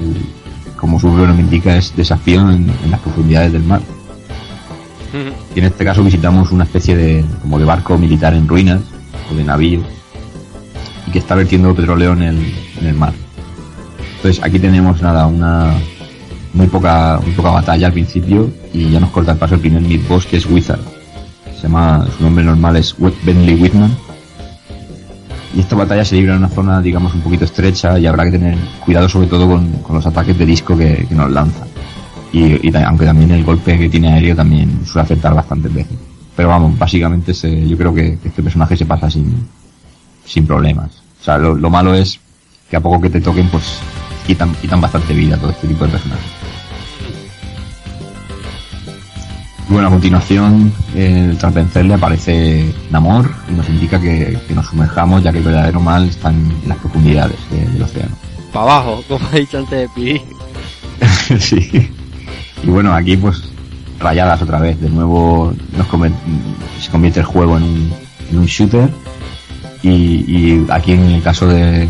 el- 0.00 0.74
como 0.76 0.98
su 0.98 1.06
nombre 1.06 1.40
indica, 1.40 1.76
es 1.76 1.94
desafío 1.94 2.40
en, 2.50 2.68
en 2.82 2.90
las 2.90 2.98
profundidades 2.98 3.52
del 3.52 3.62
mar. 3.62 3.80
Y 5.54 5.58
en 5.60 5.66
este 5.66 5.84
caso 5.84 6.02
visitamos 6.02 6.50
una 6.50 6.64
especie 6.64 6.96
de, 6.96 7.24
como 7.42 7.60
de 7.60 7.64
barco 7.64 7.96
militar 7.96 8.34
en 8.34 8.48
ruinas, 8.48 8.80
o 9.30 9.36
de 9.36 9.44
navío, 9.44 9.82
y 11.06 11.12
que 11.12 11.20
está 11.20 11.36
vertiendo 11.36 11.72
petróleo 11.76 12.12
en 12.14 12.22
el, 12.22 12.54
en 12.80 12.86
el 12.88 12.94
mar. 12.94 13.12
Entonces 14.20 14.44
aquí 14.44 14.58
tenemos 14.58 15.00
nada, 15.00 15.26
una 15.26 15.72
muy 16.52 16.66
poca, 16.66 17.18
muy 17.24 17.32
poca 17.32 17.52
batalla 17.52 17.86
al 17.86 17.94
principio, 17.94 18.50
y 18.70 18.90
ya 18.90 19.00
nos 19.00 19.08
corta 19.08 19.32
el 19.32 19.38
paso 19.38 19.54
el 19.54 19.62
primer 19.62 19.80
mid 19.80 20.06
boss 20.06 20.26
que 20.26 20.36
es 20.36 20.44
Wizard. 20.44 20.80
Se 21.56 21.62
llama, 21.62 22.06
su 22.18 22.22
nombre 22.22 22.44
normal 22.44 22.76
es 22.76 22.94
Bentley 22.98 23.54
Whitman. 23.54 23.96
Y 25.56 25.60
esta 25.60 25.74
batalla 25.74 26.04
se 26.04 26.16
libra 26.16 26.32
en 26.32 26.40
una 26.40 26.50
zona, 26.50 26.82
digamos, 26.82 27.14
un 27.14 27.22
poquito 27.22 27.46
estrecha 27.46 27.98
y 27.98 28.06
habrá 28.06 28.24
que 28.24 28.32
tener 28.32 28.58
cuidado 28.84 29.08
sobre 29.08 29.26
todo 29.26 29.48
con, 29.48 29.72
con 29.78 29.96
los 29.96 30.06
ataques 30.06 30.36
de 30.36 30.44
disco 30.44 30.76
que, 30.76 31.06
nos 31.12 31.30
lanzan. 31.30 31.68
Y, 32.30 32.76
aunque 32.76 33.06
también 33.06 33.30
el 33.30 33.42
golpe 33.42 33.78
que 33.78 33.88
tiene 33.88 34.12
aéreo 34.12 34.36
también 34.36 34.84
suele 34.84 35.04
afectar 35.04 35.34
bastantes 35.34 35.72
veces. 35.72 35.96
Pero 36.36 36.50
vamos, 36.50 36.78
básicamente 36.78 37.32
se, 37.32 37.66
yo 37.66 37.76
creo 37.78 37.94
que, 37.94 38.18
que 38.18 38.28
este 38.28 38.42
personaje 38.42 38.76
se 38.76 38.84
pasa 38.84 39.10
sin, 39.10 39.48
sin 40.26 40.46
problemas. 40.46 40.90
O 41.22 41.24
sea, 41.24 41.38
lo, 41.38 41.54
lo 41.54 41.70
malo 41.70 41.94
es 41.94 42.20
que 42.68 42.76
a 42.76 42.80
poco 42.80 43.00
que 43.00 43.08
te 43.08 43.22
toquen, 43.22 43.48
pues 43.48 43.80
quitan, 44.30 44.54
quitan 44.54 44.80
bastante 44.80 45.12
vida 45.12 45.36
todo 45.36 45.50
este 45.50 45.66
tipo 45.66 45.84
de 45.84 45.90
personajes. 45.90 46.24
Bueno, 49.68 49.86
a 49.86 49.90
continuación, 49.90 50.72
eh, 50.96 51.34
tras 51.38 51.54
vencerle 51.54 51.94
aparece 51.94 52.72
Namor 52.90 53.30
y 53.48 53.52
nos 53.52 53.68
indica 53.68 54.00
que, 54.00 54.36
que 54.48 54.54
nos 54.54 54.66
sumerjamos 54.66 55.22
ya 55.22 55.30
que 55.30 55.38
el 55.38 55.44
verdadero 55.44 55.80
mal 55.80 56.08
está 56.08 56.30
en 56.30 56.52
las 56.66 56.76
profundidades 56.78 57.36
de- 57.50 57.66
del 57.66 57.82
océano. 57.82 58.16
Para 58.52 58.64
abajo, 58.64 59.04
como 59.08 59.24
ha 59.32 59.36
dicho 59.36 59.58
antes 59.58 59.78
de 59.78 59.88
Piri. 59.94 60.22
sí. 61.40 61.88
Y 62.64 62.66
bueno, 62.66 62.92
aquí 62.94 63.16
pues 63.16 63.42
rayadas 64.00 64.42
otra 64.42 64.58
vez. 64.58 64.80
De 64.80 64.88
nuevo 64.90 65.52
nos 65.76 65.86
conver- 65.88 66.12
se 66.80 66.90
convierte 66.90 67.20
el 67.20 67.26
juego 67.26 67.56
en 67.56 67.62
un, 67.62 67.92
en 68.32 68.38
un 68.38 68.46
shooter. 68.46 68.90
Y, 69.82 69.88
y 69.90 70.66
aquí 70.68 70.92
en 70.92 71.04
el 71.10 71.22
caso 71.22 71.46
de, 71.46 71.88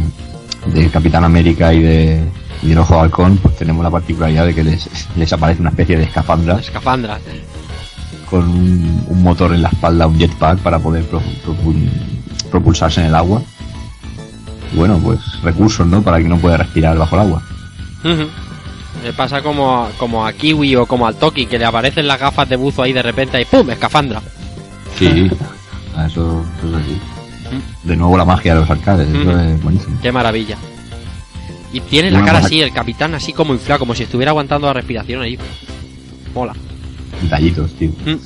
de 0.66 0.88
Capitán 0.90 1.24
América 1.24 1.72
y 1.72 1.80
de, 1.82 2.24
y 2.62 2.68
del 2.68 2.78
Ojo 2.78 2.94
de 2.94 3.00
Halcón, 3.00 3.36
pues 3.38 3.56
tenemos 3.56 3.82
la 3.82 3.90
particularidad 3.90 4.46
de 4.46 4.54
que 4.54 4.64
les, 4.64 4.88
les 5.16 5.32
aparece 5.32 5.60
una 5.60 5.70
especie 5.70 5.96
de 5.96 6.04
escafandra 6.04 6.58
Escafandra. 6.58 7.18
con 8.28 8.48
un, 8.48 9.04
un 9.08 9.22
motor 9.22 9.52
en 9.54 9.62
la 9.62 9.68
espalda, 9.68 10.06
un 10.06 10.18
jetpack 10.18 10.58
para 10.58 10.78
poder 10.78 11.04
pro- 11.04 11.22
propul- 11.44 11.90
propulsarse 12.50 13.00
en 13.00 13.06
el 13.08 13.14
agua. 13.14 13.42
Y 14.72 14.76
bueno, 14.76 14.98
pues 15.02 15.18
recursos, 15.42 15.86
¿no? 15.86 16.02
Para 16.02 16.18
que 16.18 16.28
no 16.28 16.38
puede 16.38 16.56
respirar 16.58 16.96
bajo 16.96 17.16
el 17.16 17.22
agua. 17.22 17.42
Ujú. 18.04 18.28
Le 19.02 19.12
pasa 19.14 19.42
como, 19.42 19.84
a- 19.84 19.88
como 19.98 20.26
a 20.26 20.32
Kiwi 20.32 20.76
o 20.76 20.86
como 20.86 21.06
al 21.06 21.16
Toki, 21.16 21.46
que 21.46 21.58
le 21.58 21.64
aparecen 21.64 22.06
las 22.06 22.20
gafas 22.20 22.48
de 22.48 22.56
buzo 22.56 22.82
ahí 22.82 22.92
de 22.92 23.02
repente 23.02 23.40
y 23.40 23.44
¡pum! 23.46 23.68
Escafandra. 23.70 24.20
Sí, 24.98 25.30
a 25.96 26.06
eso, 26.06 26.44
eso 26.58 26.68
es 26.76 26.82
así. 26.84 27.00
De 27.84 27.96
nuevo 27.96 28.16
la 28.16 28.24
magia 28.24 28.54
de 28.54 28.60
los 28.60 28.70
arcades, 28.70 29.08
eso 29.08 29.40
es 29.40 29.62
buenísimo. 29.62 29.96
Qué 30.02 30.12
maravilla. 30.12 30.56
Y 31.72 31.80
tiene 31.80 32.10
la 32.10 32.24
cara 32.24 32.38
así, 32.40 32.60
el 32.60 32.72
capitán 32.72 33.14
así 33.14 33.32
como 33.32 33.52
inflado, 33.54 33.78
como 33.80 33.94
si 33.94 34.02
estuviera 34.02 34.30
aguantando 34.30 34.66
la 34.66 34.72
respiración 34.72 35.22
ahí. 35.22 35.38
Mola. 36.34 36.52
Detallitos, 37.22 37.72
tío. 37.74 37.90
Mm. 38.06 38.16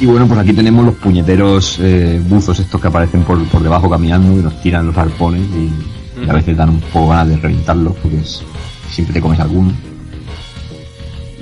Y, 0.00 0.04
y 0.04 0.06
bueno, 0.06 0.26
pues 0.26 0.40
aquí 0.40 0.52
tenemos 0.52 0.84
los 0.84 0.94
puñeteros 0.96 1.78
eh, 1.80 2.20
buzos 2.26 2.58
estos 2.60 2.80
que 2.80 2.88
aparecen 2.88 3.22
por, 3.22 3.42
por 3.48 3.62
debajo 3.62 3.88
caminando 3.90 4.32
y 4.38 4.42
nos 4.42 4.60
tiran 4.62 4.86
los 4.86 4.96
arpones 4.96 5.42
y, 5.42 6.24
y 6.24 6.28
a 6.28 6.32
veces 6.32 6.56
dan 6.56 6.70
un 6.70 6.80
poco 6.80 7.08
ganas 7.08 7.28
de 7.28 7.36
reventarlos 7.38 7.94
porque 8.02 8.18
es- 8.18 8.42
siempre 8.90 9.14
te 9.14 9.20
comes 9.20 9.40
alguno. 9.40 9.72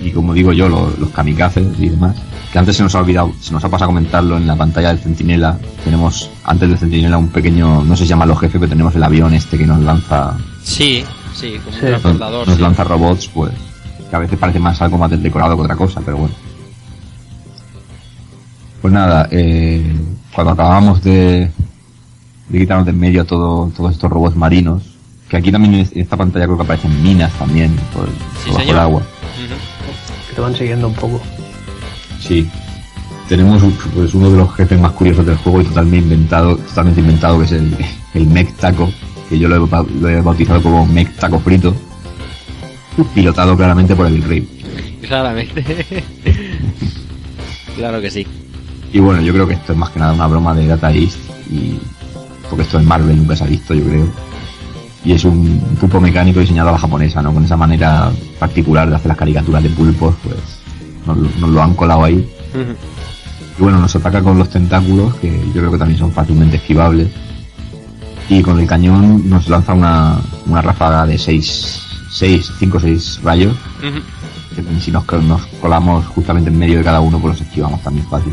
Y 0.02 0.10
como 0.12 0.32
digo 0.35 0.52
yo, 0.52 0.69
los, 0.69 0.97
los 0.98 1.10
kamikazes 1.10 1.66
y 1.78 1.89
demás. 1.89 2.16
Que 2.52 2.58
antes 2.58 2.76
se 2.76 2.82
nos 2.82 2.94
ha 2.94 3.00
olvidado, 3.00 3.32
se 3.40 3.52
nos 3.52 3.62
ha 3.64 3.68
pasado 3.68 3.90
a 3.90 3.94
comentarlo 3.94 4.36
en 4.38 4.46
la 4.46 4.56
pantalla 4.56 4.88
del 4.88 4.98
centinela. 4.98 5.58
Tenemos 5.84 6.30
antes 6.44 6.68
del 6.68 6.78
centinela 6.78 7.18
un 7.18 7.28
pequeño, 7.28 7.84
no 7.84 7.94
sé 7.96 8.04
si 8.04 8.08
llama 8.08 8.24
los 8.24 8.38
jefes, 8.40 8.58
pero 8.58 8.70
tenemos 8.70 8.94
el 8.96 9.02
avión 9.02 9.34
este 9.34 9.58
que 9.58 9.66
nos 9.66 9.80
lanza 9.80 10.34
Sí, 10.62 11.04
sí, 11.34 11.58
como 11.62 11.76
Sí. 11.76 11.84
un 11.86 11.90
nos, 11.92 12.00
transportador. 12.00 12.46
nos 12.48 12.56
sí. 12.56 12.62
lanza 12.62 12.84
robots, 12.84 13.28
pues 13.28 13.52
que 14.08 14.16
a 14.16 14.20
veces 14.20 14.38
parece 14.38 14.58
más 14.58 14.80
algo 14.80 14.96
más 14.96 15.10
del 15.10 15.22
decorado 15.22 15.54
que 15.56 15.62
otra 15.62 15.76
cosa, 15.76 16.00
pero 16.02 16.16
bueno. 16.16 16.34
Pues 18.80 18.94
nada, 18.94 19.28
eh, 19.30 19.82
cuando 20.34 20.52
acabamos 20.52 21.02
de, 21.02 21.50
de 22.48 22.58
quitarnos 22.58 22.86
de 22.86 22.92
en 22.92 22.98
medio 22.98 23.22
a 23.22 23.24
todo, 23.24 23.70
todos 23.76 23.92
estos 23.92 24.10
robots 24.10 24.36
marinos, 24.36 24.82
que 25.28 25.36
aquí 25.36 25.50
también 25.52 25.74
en 25.74 25.88
esta 26.00 26.16
pantalla 26.16 26.46
creo 26.46 26.56
que 26.56 26.62
aparecen 26.62 27.02
minas 27.02 27.32
también, 27.34 27.76
por, 27.92 28.06
Sí, 28.42 28.50
por 28.50 28.58
bajo 28.60 28.70
el 28.70 28.78
agua. 28.78 29.02
Que 30.28 30.34
te 30.34 30.40
van 30.40 30.54
siguiendo 30.54 30.88
un 30.88 30.94
poco. 30.94 31.20
Sí. 32.20 32.49
Tenemos 33.28 33.62
pues 33.95 34.15
uno 34.15 34.31
de 34.31 34.39
los 34.39 34.55
jefes 34.55 34.81
más 34.81 34.93
curiosos 34.93 35.27
del 35.27 35.36
juego 35.36 35.61
y 35.61 35.65
totalmente 35.65 36.05
inventado, 36.05 36.57
totalmente 36.57 37.01
inventado, 37.01 37.39
que 37.39 37.45
es 37.45 37.53
el, 37.53 37.77
el 38.15 38.27
mech 38.27 38.55
taco, 38.57 38.90
que 39.28 39.39
yo 39.39 39.49
lo 39.49 39.57
he, 39.57 39.85
lo 40.01 40.09
he 40.09 40.20
bautizado 40.23 40.62
como 40.62 40.86
mech 40.86 41.15
taco 41.16 41.39
frito, 41.39 41.74
pilotado 43.15 43.57
claramente 43.57 43.95
por 43.95 44.07
el 44.07 44.23
Rip. 44.23 44.49
Claramente. 45.03 45.65
claro 47.77 48.01
que 48.01 48.11
sí. 48.11 48.27
Y 48.93 48.99
bueno, 49.01 49.20
yo 49.20 49.32
creo 49.32 49.47
que 49.47 49.55
esto 49.55 49.73
es 49.73 49.78
más 49.78 49.90
que 49.90 50.01
nada 50.01 50.15
una 50.15 50.27
broma 50.27 50.55
de 50.55 50.66
Data 50.66 50.90
East, 50.93 51.19
y, 51.51 51.78
porque 52.49 52.62
esto 52.62 52.78
en 52.78 52.86
Marvel 52.86 53.16
nunca 53.16 53.36
se 53.36 53.45
ha 53.45 53.47
visto, 53.47 53.74
yo 53.74 53.85
creo. 53.85 54.09
Y 55.05 55.12
es 55.12 55.24
un 55.24 55.61
pulpo 55.81 56.01
mecánico 56.01 56.40
diseñado 56.40 56.70
a 56.70 56.73
la 56.73 56.78
japonesa, 56.78 57.23
¿no? 57.23 57.32
Con 57.32 57.45
esa 57.45 57.57
manera 57.57 58.11
particular 58.39 58.89
de 58.89 58.97
hacer 58.97 59.09
las 59.09 59.16
caricaturas 59.16 59.62
de 59.62 59.70
pulpos, 59.70 60.15
pues 60.23 60.57
nos, 61.16 61.36
nos 61.36 61.51
lo 61.51 61.62
han 61.62 61.74
colado 61.74 62.05
ahí. 62.05 62.28
Y 63.59 63.62
bueno, 63.62 63.80
nos 63.80 63.94
ataca 63.97 64.22
con 64.22 64.39
los 64.39 64.48
tentáculos, 64.51 65.14
que 65.16 65.30
yo 65.47 65.60
creo 65.60 65.72
que 65.72 65.78
también 65.78 65.98
son 65.98 66.12
fácilmente 66.12 66.56
esquivables. 66.56 67.09
Y 68.28 68.43
con 68.43 68.59
el 68.60 68.66
cañón 68.66 69.28
nos 69.28 69.48
lanza 69.48 69.72
una, 69.74 70.18
una 70.47 70.60
ráfaga 70.62 71.06
de 71.06 71.18
6, 71.18 71.82
6, 72.10 72.52
5 72.59 72.76
o 72.76 72.80
6 72.80 73.20
rayos. 73.22 73.56
Ujú. 73.78 74.01
Que 74.55 74.80
si 74.80 74.90
nos, 74.90 75.05
nos 75.22 75.47
colamos 75.60 76.06
justamente 76.06 76.51
en 76.51 76.59
medio 76.59 76.78
de 76.78 76.85
cada 76.85 77.01
uno, 77.01 77.18
pues 77.18 77.39
los 77.39 77.47
esquivamos 77.47 77.82
también 77.82 78.06
fácil. 78.09 78.32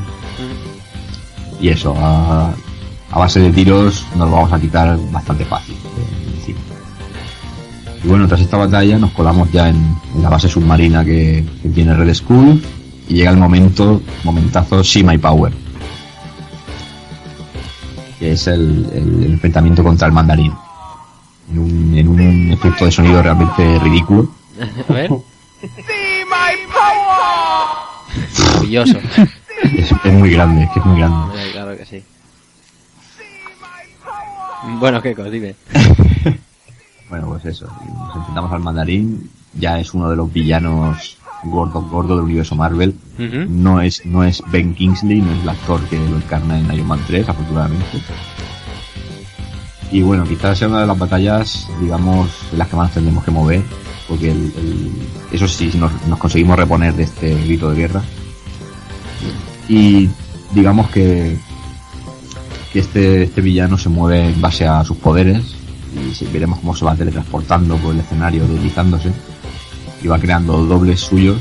Y 1.61 1.69
eso, 1.69 1.95
a, 1.97 2.51
a 3.11 3.19
base 3.19 3.39
de 3.39 3.51
tiros 3.51 4.05
nos 4.17 4.29
lo 4.29 4.35
vamos 4.35 4.51
a 4.53 4.59
quitar 4.59 4.97
bastante 5.11 5.45
fácil. 5.45 5.75
Y 8.05 8.07
bueno, 8.07 8.27
tras 8.27 8.39
esta 8.41 8.57
batalla 8.57 8.99
nos 8.99 9.11
colamos 9.13 9.51
ya 9.51 9.67
en, 9.67 9.95
en 10.13 10.21
la 10.21 10.29
base 10.29 10.47
submarina 10.47 11.03
que, 11.03 11.43
que 11.63 11.69
tiene 11.69 11.95
Red 11.95 12.13
Skull 12.13 12.61
y 13.09 13.15
llega 13.15 13.31
el 13.31 13.37
momento, 13.37 13.99
momentazo 14.23 14.83
See 14.83 15.03
My 15.03 15.17
Power. 15.17 15.51
Que 18.19 18.33
es 18.33 18.45
el, 18.45 18.87
el 18.93 19.23
enfrentamiento 19.33 19.83
contra 19.83 20.05
el 20.05 20.13
mandarín. 20.13 20.53
En 21.51 21.57
un, 21.57 21.97
en 21.97 22.07
un 22.07 22.51
efecto 22.51 22.85
de 22.85 22.91
sonido 22.91 23.23
realmente 23.23 23.79
ridículo. 23.79 24.29
A 24.89 24.93
ver. 24.93 25.09
Maravilloso. 28.37 28.99
Es, 29.63 29.91
es 29.91 30.13
muy 30.13 30.29
grande, 30.29 30.63
es 30.63 30.69
que 30.69 30.79
es 30.79 30.85
muy 30.85 30.99
grande. 30.99 31.51
Claro 31.53 31.75
que 31.75 31.85
sí. 31.87 32.03
Bueno, 34.79 35.01
Keiko, 35.01 35.23
dime. 35.23 35.55
Bueno, 37.09 37.27
pues 37.27 37.45
eso, 37.45 37.67
nos 37.97 38.15
enfrentamos 38.15 38.51
al 38.51 38.59
mandarín, 38.61 39.29
ya 39.59 39.79
es 39.79 39.93
uno 39.93 40.09
de 40.09 40.15
los 40.15 40.31
villanos 40.33 41.17
gordos 41.43 41.87
gordo 41.89 42.15
del 42.15 42.25
universo 42.25 42.55
Marvel. 42.55 42.95
No 43.63 43.79
es, 43.81 44.03
no 44.05 44.23
es 44.23 44.41
Ben 44.51 44.73
Kingsley, 44.73 45.21
no 45.21 45.31
es 45.33 45.41
el 45.43 45.49
actor 45.49 45.79
que 45.85 45.97
lo 45.97 46.17
encarna 46.17 46.59
en 46.59 46.73
Iron 46.73 46.87
Man 46.87 46.99
3, 47.05 47.29
afortunadamente. 47.29 47.85
Y 49.91 50.01
bueno, 50.01 50.23
quizás 50.25 50.57
sea 50.57 50.67
una 50.67 50.81
de 50.81 50.87
las 50.87 50.97
batallas, 50.97 51.67
digamos, 51.79 52.27
las 52.53 52.67
que 52.67 52.75
más 52.75 52.91
tendremos 52.91 53.23
que 53.23 53.31
mover, 53.31 53.61
porque 54.07 54.31
el, 54.31 54.37
el- 54.57 54.91
eso 55.31 55.47
sí, 55.47 55.71
nos, 55.77 55.91
nos 56.07 56.17
conseguimos 56.17 56.57
reponer 56.57 56.93
de 56.95 57.03
este 57.03 57.35
grito 57.43 57.69
de 57.69 57.77
guerra. 57.77 58.01
Y 59.69 60.09
digamos 60.53 60.89
que, 60.89 61.37
que 62.73 62.79
este, 62.79 63.23
este 63.23 63.41
villano 63.41 63.77
se 63.77 63.89
mueve 63.89 64.29
en 64.29 64.41
base 64.41 64.67
a 64.67 64.83
sus 64.83 64.97
poderes, 64.97 65.54
y 65.95 66.25
veremos 66.25 66.59
cómo 66.59 66.75
se 66.75 66.85
va 66.85 66.95
teletransportando 66.95 67.77
por 67.77 67.93
el 67.93 68.01
escenario, 68.01 68.47
deslizándose, 68.47 69.11
y 70.03 70.07
va 70.07 70.19
creando 70.19 70.65
dobles 70.65 70.99
suyos, 70.99 71.37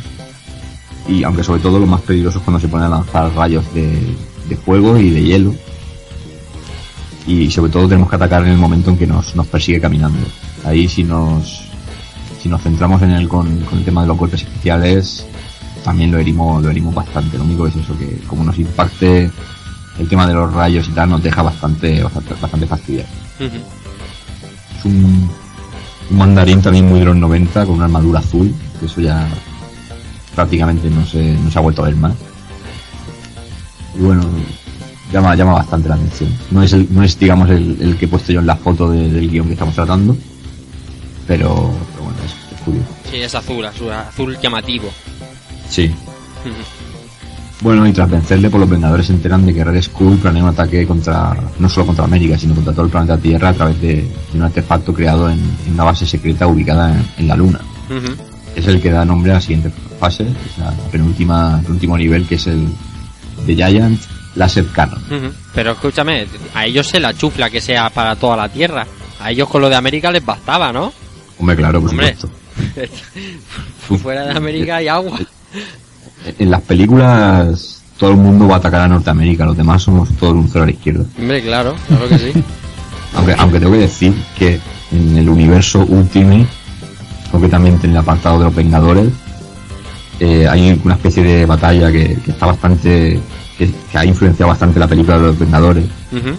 y 1.09 1.23
aunque 1.25 1.45
sobre 1.45 1.61
todo 1.61 1.79
lo 1.79 1.87
más 1.87 2.01
peligroso 2.03 2.39
es 2.39 2.45
cuando 2.45 2.61
se 2.61 2.69
pone 2.69 2.85
a 2.85 2.89
lanzar 2.89 3.33
rayos 3.35 3.65
de, 3.75 3.99
de 4.49 4.57
fuego 4.57 4.97
y 4.97 5.11
de 5.11 5.23
hielo, 5.23 5.55
y 7.27 7.51
sobre 7.51 7.73
todo 7.73 7.89
tenemos 7.89 8.09
que 8.09 8.17
atacar 8.17 8.43
en 8.43 8.53
el 8.53 8.59
momento 8.59 8.91
en 8.91 8.99
que 8.99 9.07
nos, 9.07 9.35
nos 9.35 9.47
persigue 9.47 9.81
caminando. 9.81 10.19
Ahí 10.65 10.89
si 10.89 11.05
nos 11.05 11.65
si 12.43 12.51
nos 12.51 12.61
centramos 12.61 13.01
en 13.01 13.11
el 13.13 13.27
con, 13.27 13.61
con 13.61 13.79
el 13.79 13.85
tema 13.87 14.03
de 14.03 14.09
los 14.09 14.19
golpes 14.19 14.43
especiales, 14.43 15.27
también 15.83 16.11
lo 16.11 16.19
herimos, 16.19 16.63
lo 16.63 16.71
herimos 16.71 16.95
bastante. 16.95 17.39
Lo 17.39 17.45
único 17.45 17.67
es 17.67 17.77
eso, 17.77 17.97
que 17.99 18.19
como 18.27 18.45
nos 18.45 18.59
impacte 18.59 19.31
el 19.99 20.09
tema 20.09 20.27
de 20.27 20.35
los 20.35 20.53
rayos 20.53 20.87
y 20.89 20.93
tal, 20.93 21.09
nos 21.09 21.23
deja 21.23 21.43
bastante, 21.43 22.03
bastante, 22.03 22.35
bastante 22.41 22.67
un, 24.85 25.31
un 26.11 26.17
mandarín 26.19 26.61
también 26.63 26.89
muy 26.89 26.99
de 27.01 27.07
los 27.07 27.17
90 27.17 27.67
con 27.67 27.77
una 27.77 27.85
armadura 27.87 28.21
azul, 28.21 28.55
que 28.81 28.87
eso 28.87 29.01
ya 29.01 29.27
prácticamente 30.35 30.89
no 30.91 31.05
se, 31.07 31.33
no 31.35 31.51
se 31.51 31.59
ha 31.59 31.63
vuelto 31.63 31.83
a 31.83 31.87
ver 31.87 31.97
más. 31.97 32.15
Y 33.97 34.01
bueno, 34.01 34.25
llama, 35.13 35.35
llama 35.37 35.53
bastante 35.55 35.89
la 35.89 35.95
atención. 35.95 36.31
No 36.51 36.63
es, 36.63 36.73
el, 36.73 36.89
no 36.91 37.03
es 37.03 37.19
digamos, 37.19 37.49
el, 37.51 37.77
el 37.81 37.97
que 37.97 38.07
he 38.07 38.09
puesto 38.09 38.33
yo 38.33 38.41
en 38.41 38.47
la 38.47 38.57
foto 38.57 38.91
de- 38.91 39.09
del 39.11 39.31
guion 39.31 39.47
que 39.47 39.53
estamos 39.53 39.75
tratando, 39.75 40.17
pero, 41.27 41.73
pero 41.93 42.05
bueno, 42.05 42.19
es, 42.25 42.57
es 42.59 42.61
curioso. 42.65 42.89
Sí, 43.11 43.17
es 43.19 43.35
azul, 43.35 43.65
azul, 43.65 43.91
azul 43.93 44.39
llamativo. 44.43 44.91
Sí. 45.71 45.93
Bueno, 47.61 47.87
y 47.87 47.93
tras 47.93 48.11
vencerle, 48.11 48.51
pues 48.51 48.61
los 48.61 48.69
Vengadores 48.69 49.07
se 49.07 49.13
enteran 49.13 49.47
de 49.47 49.55
que 49.55 49.65
Red 49.65 49.81
Skull 49.83 50.19
planea 50.19 50.43
un 50.43 50.51
ataque 50.51 50.87
contra, 50.87 51.35
no 51.59 51.69
solo 51.69 51.87
contra 51.87 52.05
América, 52.05 52.37
sino 52.37 52.55
contra 52.55 52.73
todo 52.75 52.85
el 52.85 52.91
planeta 52.91 53.17
Tierra 53.17 53.51
a 53.51 53.55
través 53.55 53.81
de, 53.81 53.95
de 53.97 54.09
un 54.35 54.43
artefacto 54.43 54.93
creado 54.93 55.31
en, 55.31 55.39
en 55.67 55.73
una 55.75 55.85
base 55.85 56.05
secreta 56.07 56.47
ubicada 56.47 56.93
en, 56.93 57.05
en 57.19 57.29
la 57.29 57.37
Luna. 57.37 57.61
Es 58.55 58.67
el 58.67 58.81
que 58.81 58.91
da 58.91 59.05
nombre 59.05 59.31
a 59.33 59.35
la 59.37 59.41
siguiente 59.41 59.73
fase, 59.99 60.25
es 60.25 60.59
la 60.59 60.71
penúltima, 60.91 61.61
el 61.65 61.71
último 61.73 61.97
nivel, 61.97 62.27
que 62.27 62.35
es 62.35 62.47
el 62.49 62.67
de 63.47 63.55
Giant 63.55 64.01
Laser 64.35 64.67
Cannon. 64.67 65.03
Pero 65.55 65.73
escúchame, 65.73 66.27
a 66.55 66.67
ellos 66.67 66.87
se 66.89 67.01
la 67.01 67.15
chufla 67.15 67.49
que 67.51 67.61
sea 67.61 67.89
para 67.91 68.17
toda 68.17 68.37
la 68.37 68.49
Tierra. 68.49 68.87
A 69.21 69.31
ellos 69.31 69.49
con 69.49 69.63
lo 69.63 69.69
de 69.71 69.77
América 69.77 70.11
les 70.11 70.25
bastaba, 70.25 70.73
¿no? 70.73 70.93
Hombre, 71.39 71.57
claro, 71.57 71.81
por 71.81 71.91
Hombre. 71.91 72.15
supuesto. 72.17 72.37
Fuera 74.03 74.27
de 74.27 74.33
América 74.33 74.77
hay 74.77 74.89
agua. 74.89 75.19
En 76.39 76.51
las 76.51 76.63
películas 76.63 77.83
todo 77.99 78.11
el 78.11 78.17
mundo 78.17 78.49
va 78.49 78.57
a 78.57 78.59
atacar 78.59 78.83
a 78.83 78.89
Norteamérica, 78.89 79.45
los 79.47 79.57
demás 79.57 79.83
somos 79.83 80.09
todos 80.19 80.35
un 80.35 80.49
cero 80.49 80.65
a 80.65 80.67
la 80.67 80.73
izquierda. 80.73 81.05
Hombre, 81.19 81.43
claro, 81.43 81.75
claro 81.89 82.09
que 82.09 82.19
sí. 82.19 82.33
Aunque, 83.17 83.33
aunque 83.39 83.61
tengo 83.61 83.71
que 83.73 83.79
decir 83.79 84.13
que 84.37 84.59
en 84.91 85.17
el 85.17 85.29
universo 85.29 85.87
Ultimate, 85.89 86.49
concretamente 87.31 87.87
en 87.87 87.93
el 87.93 87.99
apartado 87.99 88.39
de 88.41 88.45
los 88.47 88.55
Vengadores, 88.57 89.07
eh, 90.19 90.49
hay 90.49 90.81
una 90.85 90.95
especie 90.95 91.23
de 91.23 91.47
batalla 91.47 91.93
que, 91.93 92.17
que 92.25 92.31
está 92.33 92.47
bastante. 92.47 93.21
Que, 93.57 93.71
que 93.93 93.99
ha 93.99 94.05
influenciado 94.05 94.49
bastante 94.51 94.81
la 94.81 94.89
película 94.89 95.17
de 95.17 95.27
los 95.29 95.39
Vengadores, 95.39 95.85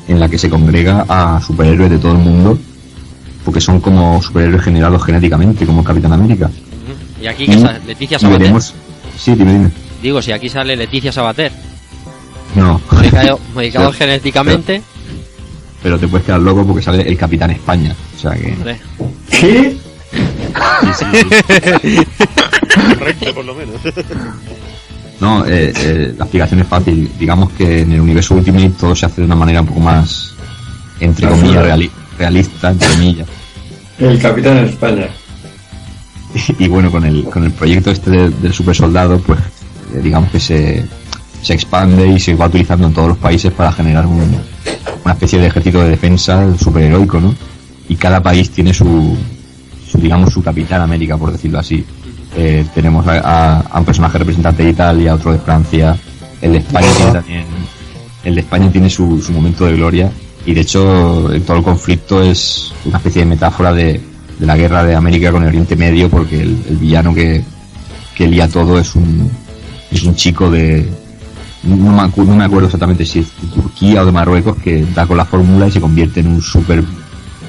en 0.09 0.19
la 0.19 0.27
que 0.27 0.37
se 0.37 0.49
congrega 0.49 1.05
a 1.07 1.39
superhéroes 1.41 1.89
de 1.91 1.97
todo 1.97 2.11
el 2.11 2.17
mundo, 2.17 2.59
porque 3.45 3.61
son 3.61 3.79
como 3.79 4.21
superhéroes 4.21 4.61
generados 4.61 5.01
genéticamente, 5.01 5.65
como 5.65 5.81
Capitán 5.81 6.11
América. 6.11 6.51
Y 7.21 7.27
aquí 7.27 7.45
que 7.45 7.57
sa- 7.57 7.79
Leticia 7.87 8.17
y 8.17 8.19
Sabater. 8.19 8.39
veremos. 8.41 8.73
Sí, 9.17 9.33
dime, 9.35 9.53
dime. 9.53 9.71
Digo, 10.01 10.21
si 10.21 10.31
aquí 10.31 10.49
sale 10.49 10.75
Leticia 10.75 11.11
Sabater, 11.11 11.51
No. 12.55 12.79
modificado, 12.91 13.39
modificado 13.53 13.85
Pero- 13.91 13.97
genéticamente, 13.97 14.81
Pero 15.83 15.99
te 15.99 16.07
puedes 16.07 16.25
quedar 16.25 16.41
loco 16.41 16.65
porque 16.65 16.81
sale 16.81 17.03
el 17.07 17.17
Capitán 17.17 17.51
España. 17.51 17.95
O 18.17 18.19
sea 18.19 18.31
que. 18.33 18.51
hombre. 18.53 18.77
¿Qué? 19.29 19.77
Correcto, 22.97 23.33
por 23.33 23.45
lo 23.45 23.53
menos. 23.55 23.75
No, 25.19 25.45
eh, 25.45 25.71
eh, 25.75 26.13
la 26.17 26.25
explicación 26.25 26.59
es 26.61 26.67
fácil. 26.67 27.09
Digamos 27.19 27.51
que 27.53 27.81
en 27.81 27.91
el 27.93 28.01
universo 28.01 28.35
Ultimate 28.35 28.71
todo 28.71 28.95
se 28.95 29.05
hace 29.05 29.21
de 29.21 29.25
una 29.27 29.35
manera 29.35 29.61
un 29.61 29.67
poco 29.67 29.79
más, 29.79 30.33
entre 30.99 31.27
comillas, 31.27 31.65
reali- 31.65 31.91
realista, 32.17 32.69
entre 32.71 32.87
comillas. 32.89 33.27
El 33.99 34.19
capitán 34.19 34.57
España. 34.57 35.07
Y 36.59 36.67
bueno, 36.67 36.91
con 36.91 37.05
el, 37.05 37.23
con 37.25 37.43
el 37.43 37.51
proyecto 37.51 37.91
este 37.91 38.11
de- 38.11 38.29
del 38.29 38.53
super 38.53 38.75
soldado, 38.75 39.19
pues 39.19 39.39
eh, 39.93 39.99
digamos 40.03 40.29
que 40.31 40.39
se, 40.39 40.85
se 41.41 41.53
expande 41.53 42.07
y 42.07 42.19
se 42.19 42.35
va 42.35 42.47
utilizando 42.47 42.87
en 42.87 42.93
todos 42.93 43.07
los 43.09 43.17
países 43.17 43.51
para 43.53 43.71
generar 43.71 44.05
un- 44.05 44.39
una 45.03 45.13
especie 45.13 45.39
de 45.39 45.47
ejército 45.47 45.81
de 45.81 45.89
defensa 45.89 46.45
superheroico, 46.57 47.19
¿no? 47.19 47.33
Y 47.87 47.95
cada 47.95 48.21
país 48.21 48.49
tiene 48.49 48.73
su, 48.73 49.15
su 49.89 49.97
digamos, 49.99 50.33
su 50.33 50.41
capitán 50.43 50.81
América, 50.81 51.15
por 51.17 51.31
decirlo 51.31 51.59
así. 51.59 51.85
Eh, 52.35 52.65
tenemos 52.73 53.05
a, 53.07 53.19
a- 53.19 53.59
a 53.61 53.79
un 53.79 53.85
personaje 53.85 54.17
representante 54.17 54.63
de 54.63 54.71
Italia, 54.71 55.13
otro 55.15 55.31
de 55.31 55.39
Francia, 55.39 55.95
el 56.41 56.51
de 56.53 56.57
España 56.57 56.87
tiene 56.97 57.11
también, 57.13 57.45
el 58.25 58.35
de 58.35 58.41
España 58.41 58.71
tiene 58.71 58.89
su, 58.89 59.21
su 59.21 59.31
momento 59.31 59.65
de 59.65 59.73
gloria 59.75 60.11
y 60.45 60.53
de 60.53 60.61
hecho 60.61 61.29
todo 61.45 61.57
el 61.57 61.63
conflicto 61.63 62.21
es 62.21 62.73
una 62.85 62.97
especie 62.97 63.21
de 63.21 63.27
metáfora 63.27 63.71
de, 63.73 64.01
de 64.39 64.45
la 64.45 64.57
guerra 64.57 64.83
de 64.83 64.95
América 64.95 65.31
con 65.31 65.43
el 65.43 65.49
Oriente 65.49 65.75
Medio 65.75 66.09
porque 66.09 66.41
el, 66.41 66.57
el 66.69 66.75
villano 66.77 67.13
que, 67.13 67.43
que 68.15 68.27
lía 68.27 68.47
todo 68.47 68.79
es 68.79 68.95
un 68.95 69.29
es 69.91 70.03
un 70.03 70.15
chico 70.15 70.49
de 70.51 70.85
no 71.63 71.91
me, 71.93 72.01
acu- 72.03 72.25
no 72.25 72.35
me 72.35 72.43
acuerdo 72.43 72.65
exactamente 72.67 73.05
si 73.05 73.19
es 73.19 73.27
de 73.41 73.47
Turquía 73.47 74.01
o 74.01 74.05
de 74.05 74.11
Marruecos 74.11 74.57
que 74.57 74.85
da 74.93 75.05
con 75.07 75.17
la 75.17 75.25
fórmula 75.25 75.67
y 75.67 75.71
se 75.71 75.81
convierte 75.81 76.19
en 76.19 76.27
un 76.27 76.41
super 76.41 76.83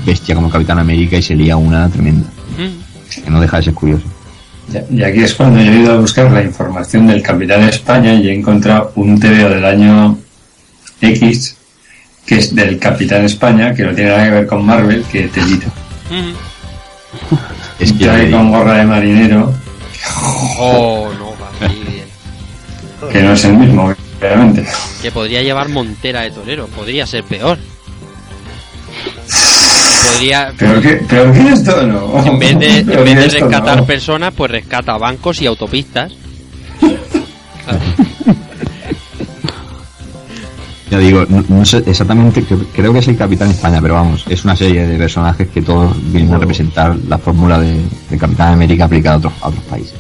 bestia 0.06 0.34
como 0.34 0.48
Capitán 0.48 0.78
América 0.78 1.16
y 1.16 1.22
se 1.22 1.34
lía 1.34 1.56
una 1.56 1.88
tremenda 1.88 2.28
Mm. 2.56 3.22
que 3.24 3.30
no 3.30 3.40
deja 3.40 3.58
de 3.58 3.64
ser 3.64 3.74
curioso 3.74 4.04
Y 4.90 5.02
aquí 5.02 5.20
es 5.20 5.34
cuando 5.34 5.60
yo 5.62 5.70
he 5.72 5.80
ido 5.80 5.92
a 5.92 5.98
buscar 6.00 6.30
la 6.30 6.42
información 6.42 7.06
del 7.06 7.20
Capitán 7.22 7.62
España 7.68 8.14
y 8.14 8.28
he 8.28 8.34
encontrado 8.34 8.92
un 8.96 9.18
TVO 9.20 9.48
del 9.50 9.64
año 9.64 10.16
X 11.00 11.56
que 12.24 12.38
es 12.38 12.54
del 12.54 12.78
Capitán 12.78 13.24
España, 13.24 13.72
que 13.74 13.84
no 13.84 13.94
tiene 13.94 14.10
nada 14.10 14.24
que 14.24 14.30
ver 14.30 14.46
con 14.46 14.64
Marvel, 14.66 15.04
que 15.12 15.28
telita. 15.28 15.66
Ujú. 15.66 16.36
es 17.78 17.92
que 17.92 18.04
Trae 18.04 18.30
con 18.30 18.50
gorra 18.50 18.78
de 18.78 18.84
marinero, 18.84 19.52
Oh, 20.58 21.10
no, 21.18 21.34
que 23.10 23.22
no 23.22 23.32
es 23.32 23.44
el 23.44 23.54
mismo, 23.54 23.92
obviamente. 24.20 24.64
Que 25.02 25.10
podría 25.10 25.42
llevar 25.42 25.68
montera 25.68 26.22
de 26.22 26.30
torero, 26.30 26.66
podría 26.68 27.06
ser 27.06 27.24
peor. 27.24 27.58
Podría, 30.12 30.52
Pero 30.56 30.80
que, 30.80 31.04
pero 31.08 31.32
que 31.32 31.48
esto 31.48 31.86
no. 31.86 32.24
en 32.24 32.38
vez 32.38 32.58
de, 32.58 32.78
en 32.94 33.04
vez 33.04 33.32
rescatar 33.32 33.78
no. 33.78 33.86
personas, 33.86 34.32
pues 34.34 34.50
rescata 34.50 34.96
bancos 34.96 35.40
y 35.42 35.46
autopistas. 35.46 36.12
Ya 40.90 40.98
digo, 40.98 41.24
no, 41.28 41.44
no 41.48 41.64
sé 41.64 41.82
exactamente, 41.86 42.44
cre- 42.44 42.64
creo 42.72 42.92
que 42.92 43.00
es 43.00 43.08
el 43.08 43.16
Capitán 43.16 43.50
España, 43.50 43.80
pero 43.82 43.94
vamos, 43.94 44.24
es 44.28 44.44
una 44.44 44.54
serie 44.54 44.86
de 44.86 44.96
personajes 44.96 45.48
que 45.48 45.60
todos 45.62 45.96
vienen 46.12 46.32
a 46.32 46.38
representar 46.38 46.96
la 47.08 47.18
fórmula 47.18 47.58
de, 47.58 47.80
de 48.08 48.16
Capitán 48.18 48.52
América 48.52 48.84
aplicada 48.84 49.16
a 49.16 49.18
otros, 49.18 49.32
a 49.42 49.48
otros 49.48 49.64
países. 49.64 49.94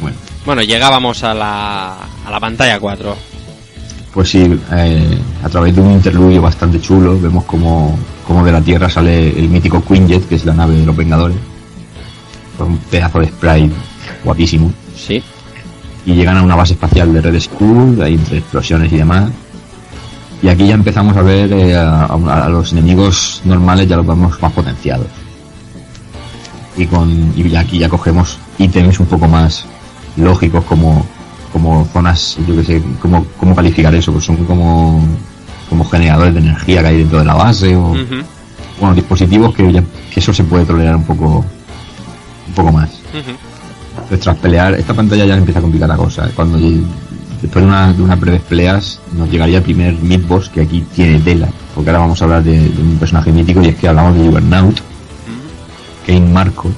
Bueno, 0.00 0.16
Bueno, 0.44 0.62
llegábamos 0.62 1.24
a 1.24 1.32
la, 1.32 1.94
a 2.26 2.30
la 2.30 2.38
pantalla 2.40 2.78
4. 2.78 3.16
pues 4.12 4.28
sí, 4.28 4.60
eh, 4.72 5.18
a 5.42 5.48
través 5.48 5.74
de 5.74 5.80
un 5.80 5.92
interludio 5.92 6.42
bastante 6.42 6.78
chulo, 6.80 7.18
vemos 7.18 7.44
como, 7.44 7.98
como 8.26 8.44
de 8.44 8.52
la 8.52 8.60
Tierra 8.60 8.90
sale 8.90 9.30
el 9.30 9.48
mítico 9.48 9.82
Quinjet, 9.82 10.28
que 10.28 10.34
es 10.34 10.44
la 10.44 10.52
nave 10.52 10.76
de 10.76 10.84
los 10.84 10.94
Vengadores, 10.96 11.36
con 12.58 12.68
un 12.72 12.78
pedazo 12.78 13.20
de 13.20 13.28
sprite 13.28 13.72
guapísimo. 14.24 14.70
Sí. 14.94 15.22
Y 16.06 16.14
llegan 16.14 16.36
a 16.38 16.42
una 16.42 16.54
base 16.56 16.72
espacial 16.74 17.12
de 17.12 17.20
Red 17.20 17.40
Skull, 17.40 18.00
ahí 18.02 18.14
entre 18.14 18.38
explosiones 18.38 18.92
y 18.92 18.96
demás. 18.96 19.30
Y 20.42 20.48
aquí 20.48 20.66
ya 20.68 20.74
empezamos 20.74 21.16
a 21.16 21.22
ver 21.22 21.52
eh, 21.52 21.76
a, 21.76 22.48
los 22.48 22.72
enemigos 22.72 23.42
normales, 23.44 23.88
ya 23.88 23.96
los 23.96 24.06
vemos 24.06 24.40
más 24.40 24.52
potenciados. 24.52 25.06
Y 26.76 26.86
con 26.86 27.32
y 27.36 27.54
aquí 27.56 27.78
ya 27.78 27.88
cogemos 27.88 28.38
ítems 28.58 29.00
un 29.00 29.06
poco 29.06 29.26
más 29.26 29.64
lógicos 30.16 30.64
como 30.64 31.04
como 31.52 31.84
zonas, 31.92 32.36
yo 32.46 32.54
que 32.56 32.62
sé, 32.64 32.82
cómo, 33.00 33.24
cómo 33.38 33.54
calificar 33.54 33.94
eso, 33.94 34.12
pues 34.12 34.24
son 34.26 34.36
como 34.44 35.02
como 35.68 35.84
generadores 35.84 36.34
de 36.34 36.40
energía 36.40 36.82
que 36.82 36.88
hay 36.88 36.98
dentro 36.98 37.18
de 37.18 37.24
la 37.24 37.34
base 37.34 37.74
o 37.74 37.94
bueno, 38.80 38.94
dispositivos 38.94 39.54
que, 39.54 39.72
ya- 39.72 39.82
que 40.12 40.20
eso 40.20 40.32
se 40.32 40.44
puede 40.44 40.64
tolerar 40.64 40.94
un 40.96 41.04
poco 41.04 41.44
un 42.46 42.54
poco 42.54 42.70
más. 42.72 42.90
Tras 44.20 44.36
pelear, 44.38 44.74
esta 44.74 44.94
pantalla 44.94 45.24
ya 45.26 45.36
empieza 45.36 45.58
a 45.58 45.62
complicar 45.62 45.88
la 45.88 45.96
cosa. 45.96 46.28
Cuando 46.34 46.58
ll- 46.58 46.84
después 47.42 47.62
de 47.64 47.68
una, 47.68 47.92
de 47.92 48.02
unas 48.02 48.18
breves 48.18 48.42
peleas 48.42 49.00
nos 49.16 49.30
llegaría 49.30 49.58
el 49.58 49.62
primer 49.64 49.94
mid 49.94 50.20
boss 50.26 50.48
que 50.48 50.62
aquí 50.62 50.84
tiene 50.94 51.20
tela. 51.20 51.48
Porque 51.74 51.90
ahora 51.90 52.00
vamos 52.00 52.20
a 52.20 52.24
hablar 52.24 52.42
de, 52.42 52.58
de 52.68 52.82
un 52.82 52.96
personaje 52.98 53.30
mítico 53.32 53.62
y 53.62 53.68
es 53.68 53.76
que 53.76 53.88
hablamos 53.88 54.16
de 54.16 54.26
Juggernaut, 54.26 54.80
Kane 56.06 56.20
Marco, 56.32 56.70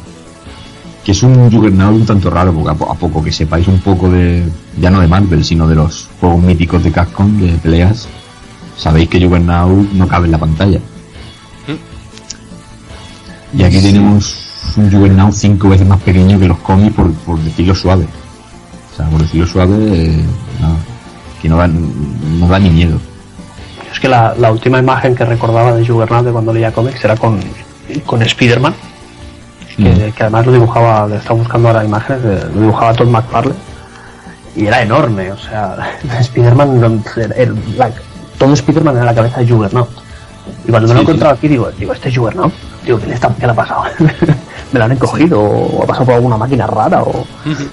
que 1.05 1.12
es 1.12 1.22
un 1.22 1.51
Juggernaut 1.51 1.94
un 1.94 2.05
tanto 2.06 2.28
raro, 2.30 2.52
porque 2.52 2.70
a, 2.70 2.72
a 2.90 2.94
poco 2.94 3.22
que 3.22 3.32
sepáis 3.32 3.66
un 3.68 3.80
poco 3.80 4.10
de, 4.10 4.44
ya 4.80 4.90
no 4.90 5.01
de 5.01 5.06
Marvel, 5.09 5.44
sino 5.44 5.66
de 5.66 5.76
los 5.76 6.09
juegos 6.20 6.42
míticos 6.42 6.82
de 6.84 6.90
Capcom 6.92 7.38
de 7.40 7.48
peleas, 7.59 8.09
sabéis 8.76 9.09
que 9.09 9.20
Juggernaut 9.24 9.90
no 9.92 10.06
cabe 10.09 10.26
en 10.26 10.32
la 10.32 10.38
pantalla. 10.38 10.80
Y 13.56 13.62
aquí 13.64 13.80
tenemos 13.80 14.49
un 14.76 14.90
Juggernaut 14.90 15.32
cinco 15.32 15.68
veces 15.68 15.86
más 15.86 16.01
pequeño 16.01 16.38
que 16.38 16.47
los 16.48 16.59
cómics, 16.59 16.94
por, 16.94 17.12
por 17.12 17.38
decirlo 17.40 17.74
suave. 17.74 18.06
O 18.92 18.97
sea, 18.97 19.06
por 19.09 19.20
decirlo 19.22 19.47
suave, 19.47 19.74
eh, 19.80 20.24
que 21.40 21.48
no 21.48 21.56
da, 21.56 21.66
no 21.68 22.48
da 22.48 22.59
ni 22.59 22.70
miedo. 22.70 22.98
Es 23.92 23.98
que 23.98 24.09
la, 24.09 24.34
la 24.38 24.52
última 24.52 24.78
imagen 24.78 25.14
que 25.14 25.24
recordaba 25.24 25.72
de 25.74 25.86
Juggernaut 25.86 26.24
de 26.24 26.32
cuando 26.32 26.52
leía 26.52 26.72
cómics 26.72 27.02
era 27.05 27.16
con, 27.16 27.40
con 28.06 28.22
Spider-Man, 28.22 28.74
que, 29.76 30.12
que 30.14 30.22
además 30.22 30.47
lo 30.47 30.52
dibujaba, 30.52 31.06
le 31.06 31.16
estaba 31.16 31.38
buscando 31.38 31.68
ahora 31.68 31.84
imágenes, 31.84 32.22
de- 32.22 32.44
lo 32.55 32.60
dibujaba 32.60 32.92
Todd 32.92 33.09
McFarlane, 33.09 33.56
y 34.56 34.66
era 34.66 34.82
enorme, 34.82 35.32
o 35.32 35.38
sea, 35.38 35.76
Spider-Man, 36.20 37.02
todo 38.38 38.52
Spider-Man 38.52 38.97
era 38.97 39.06
la 39.06 39.14
cabeza 39.14 39.40
de 39.40 39.48
Juggernaut. 39.48 39.88
Y 40.66 40.70
cuando 40.70 40.88
me 40.88 40.94
lo 40.94 41.01
he 41.01 41.02
encontrado 41.02 41.34
aquí, 41.34 41.48
digo, 41.48 41.70
digo, 41.78 41.92
este 41.92 42.09
es 42.10 42.16
Juggernaut, 42.16 42.52
digo, 42.84 42.98
¿qué 42.98 43.06
le, 43.06 43.14
está, 43.14 43.28
qué 43.38 43.47
le 43.47 43.52
ha 43.52 43.55
pasado? 43.55 43.82
¿Me 44.72 44.78
lo 44.78 44.84
han 44.84 44.92
encogido? 44.92 45.40
¿O 45.40 45.82
ha 45.82 45.86
pasado 45.86 46.06
por 46.06 46.14
alguna 46.14 46.36
máquina 46.36 46.66
rara? 46.66 47.02
O 47.02 47.26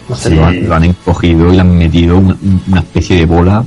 no 0.09 0.15
sé, 0.15 0.29
Sí, 0.29 0.35
lo, 0.35 0.45
han, 0.45 0.67
lo 0.67 0.75
han 0.75 0.83
encogido 0.85 1.51
y 1.53 1.55
le 1.55 1.61
han 1.61 1.77
metido 1.77 2.17
una, 2.17 2.35
una 2.67 2.79
especie 2.79 3.17
de 3.17 3.25
bola 3.25 3.63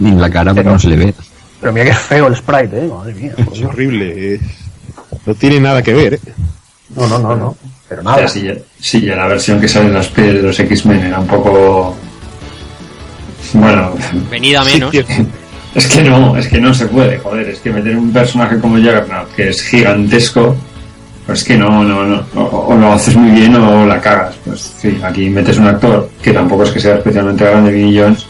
en 0.00 0.20
la 0.20 0.30
cara 0.30 0.52
para 0.52 0.62
que 0.64 0.70
no 0.70 0.78
se 0.78 0.88
le 0.88 0.96
vea. 0.96 1.12
Pero 1.60 1.72
mira 1.72 1.86
que 1.86 1.94
feo 1.94 2.26
el 2.28 2.36
sprite, 2.36 2.84
eh, 2.84 2.88
madre 2.88 3.14
mía. 3.14 3.32
Es 3.36 3.52
Dios. 3.52 3.70
horrible. 3.70 4.34
es- 4.34 4.40
No 5.26 5.34
tiene 5.34 5.60
nada 5.60 5.82
que 5.82 5.92
ver. 5.92 6.14
¿eh? 6.14 6.20
No, 6.96 7.06
no, 7.08 7.18
no, 7.18 7.36
no. 7.36 7.56
Pero 7.88 8.02
O 8.02 8.04
nada. 8.04 8.18
sea, 8.18 8.28
si 8.28 8.42
ya, 8.42 8.54
si 8.78 9.00
ya 9.02 9.16
la 9.16 9.26
versión 9.26 9.60
que 9.60 9.68
sale 9.68 9.86
en 9.86 9.94
las 9.94 10.06
pelis 10.08 10.34
de 10.34 10.42
los 10.42 10.58
X-Men 10.60 11.00
era 11.06 11.18
un 11.18 11.26
poco 11.26 11.96
Bueno, 13.52 13.92
Venida 14.30 14.62
menos. 14.64 14.94
es 15.74 15.86
que 15.88 16.02
no, 16.04 16.36
es 16.36 16.46
que 16.48 16.60
no 16.60 16.72
se 16.72 16.86
puede, 16.86 17.18
joder, 17.18 17.48
es 17.48 17.58
que 17.60 17.70
meter 17.70 17.96
un 17.96 18.12
personaje 18.12 18.58
como 18.60 18.76
Juggernaut, 18.76 19.28
que 19.34 19.48
es 19.48 19.62
gigantesco, 19.62 20.54
pues 21.30 21.44
que 21.44 21.56
no, 21.56 21.84
no, 21.84 22.04
no, 22.04 22.24
o, 22.34 22.74
lo 22.74 22.92
haces 22.92 23.14
muy 23.14 23.30
bien 23.30 23.54
o 23.54 23.86
la 23.86 24.00
cagas. 24.00 24.34
Pues 24.44 24.74
sí, 24.80 24.98
aquí 25.00 25.30
metes 25.30 25.58
un 25.58 25.68
actor 25.68 26.10
que 26.20 26.32
tampoco 26.32 26.64
es 26.64 26.70
que 26.72 26.80
sea 26.80 26.96
especialmente 26.96 27.44
grande, 27.44 27.70
Vinnie 27.70 28.00
Jones, 28.02 28.26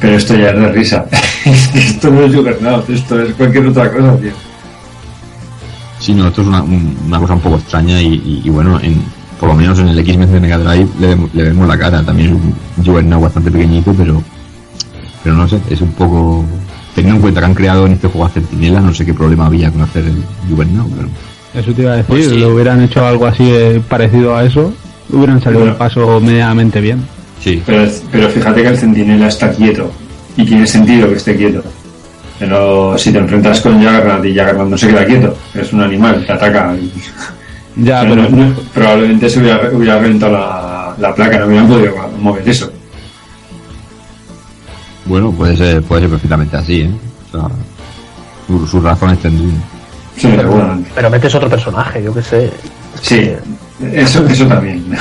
pero 0.00 0.16
esto 0.16 0.34
ya 0.34 0.48
es 0.50 0.58
de 0.58 0.68
risa. 0.72 1.06
Esto 1.74 2.10
no 2.10 2.22
es 2.22 2.34
Juggernaut, 2.34 2.90
esto 2.90 3.22
es 3.22 3.32
cualquier 3.36 3.68
otra 3.68 3.88
cosa, 3.92 4.16
tío. 4.16 4.32
Sí, 6.00 6.12
no, 6.12 6.26
esto 6.26 6.42
es 6.42 6.48
una, 6.48 6.60
un- 6.60 6.98
una 7.06 7.20
cosa 7.20 7.34
un 7.34 7.40
poco 7.40 7.56
extraña 7.58 8.02
y, 8.02 8.42
bueno, 8.50 8.80
en, 8.80 9.00
por 9.38 9.48
lo 9.50 9.54
menos 9.54 9.78
en 9.78 9.88
el 9.88 9.98
X-Men 10.00 10.32
de 10.32 10.40
Mega 10.40 10.58
Drive 10.58 10.88
le 11.32 11.42
vemos 11.44 11.68
la 11.68 11.78
cara. 11.78 12.02
También 12.02 12.30
es 12.30 12.34
un 12.34 12.84
Juggernaut 12.84 13.22
bastante 13.22 13.50
pequeñito, 13.52 13.94
pero 13.96 14.20
pero 15.22 15.36
no 15.36 15.46
sé, 15.48 15.60
es 15.70 15.80
un 15.80 15.92
poco... 15.92 16.44
Teniendo 16.98 17.16
en 17.16 17.22
cuenta 17.22 17.40
que 17.40 17.46
han 17.46 17.54
creado 17.54 17.86
en 17.86 17.92
este 17.92 18.08
juego 18.08 18.26
a 18.26 18.30
Centinela, 18.30 18.80
no 18.80 18.92
sé 18.94 19.04
qué 19.06 19.14
problema 19.14 19.46
había 19.46 19.70
con 19.70 19.82
hacer 19.82 20.04
el 20.04 20.22
Juggernaut, 20.48 20.90
pero... 20.96 21.08
Eso 21.54 21.72
te 21.72 21.82
iba 21.82 21.92
a 21.92 21.96
decir, 21.96 22.08
Pues 22.08 22.28
sí. 22.28 22.38
lo 22.38 22.54
hubieran 22.54 22.82
hecho 22.82 23.06
algo 23.06 23.26
así 23.26 23.44
eh, 23.50 23.80
parecido 23.88 24.36
a 24.36 24.44
eso, 24.44 24.72
hubieran 25.10 25.40
salido 25.40 25.60
Bueno. 25.60 25.72
el 25.72 25.78
paso 25.78 26.20
medianamente 26.20 26.80
bien. 26.80 27.02
Sí, 27.42 27.62
Pero, 27.64 27.88
pero 28.12 28.28
fíjate 28.28 28.62
que 28.62 28.68
el 28.68 28.76
centinela 28.76 29.28
está 29.28 29.50
quieto 29.50 29.90
y 30.36 30.44
tiene 30.44 30.66
sentido 30.66 31.08
que 31.08 31.14
esté 31.14 31.36
quieto. 31.36 31.62
Pero 32.38 32.96
si 32.98 33.10
te 33.12 33.18
enfrentas 33.18 33.60
con 33.60 33.74
Juggernaut 33.82 34.24
y 34.24 34.30
Juggernaut 34.30 34.68
no 34.70 34.78
se 34.78 34.88
queda 34.88 35.04
quieto, 35.04 35.36
es 35.54 35.72
un 35.72 35.80
animal, 35.82 36.24
te 36.26 36.32
ataca. 36.32 36.74
y- 36.76 36.92
Ya, 37.84 38.00
pero 38.08 38.14
pero 38.16 38.28
no- 38.30 38.46
no- 38.48 38.54
probablemente 38.74 39.30
se 39.30 39.38
hubiera, 39.40 39.70
hubiera 39.72 39.98
reventado 39.98 40.32
la, 40.32 40.94
la 40.98 41.14
placa, 41.14 41.38
no 41.40 41.46
hubieran 41.46 41.68
podido 41.68 41.94
mover 42.20 42.48
eso. 42.48 42.70
Bueno, 45.08 45.32
puede 45.32 45.56
ser, 45.56 45.82
puede 45.82 46.02
ser 46.02 46.10
perfectamente 46.10 46.56
así, 46.56 46.80
¿eh? 46.82 46.90
O 47.32 47.38
sea, 47.38 47.48
su- 48.46 48.66
sus 48.66 48.82
razones 48.82 49.18
tendrían. 49.20 49.62
Sí, 50.16 50.28
seguramente. 50.36 50.90
Pero 50.94 51.10
metes 51.10 51.34
otro 51.34 51.48
personaje, 51.48 52.02
yo 52.02 52.12
qué 52.14 52.22
sé. 52.22 52.52
Sí, 53.00 53.30
eso, 53.92 54.26
eso 54.26 54.46
también. 54.46 54.84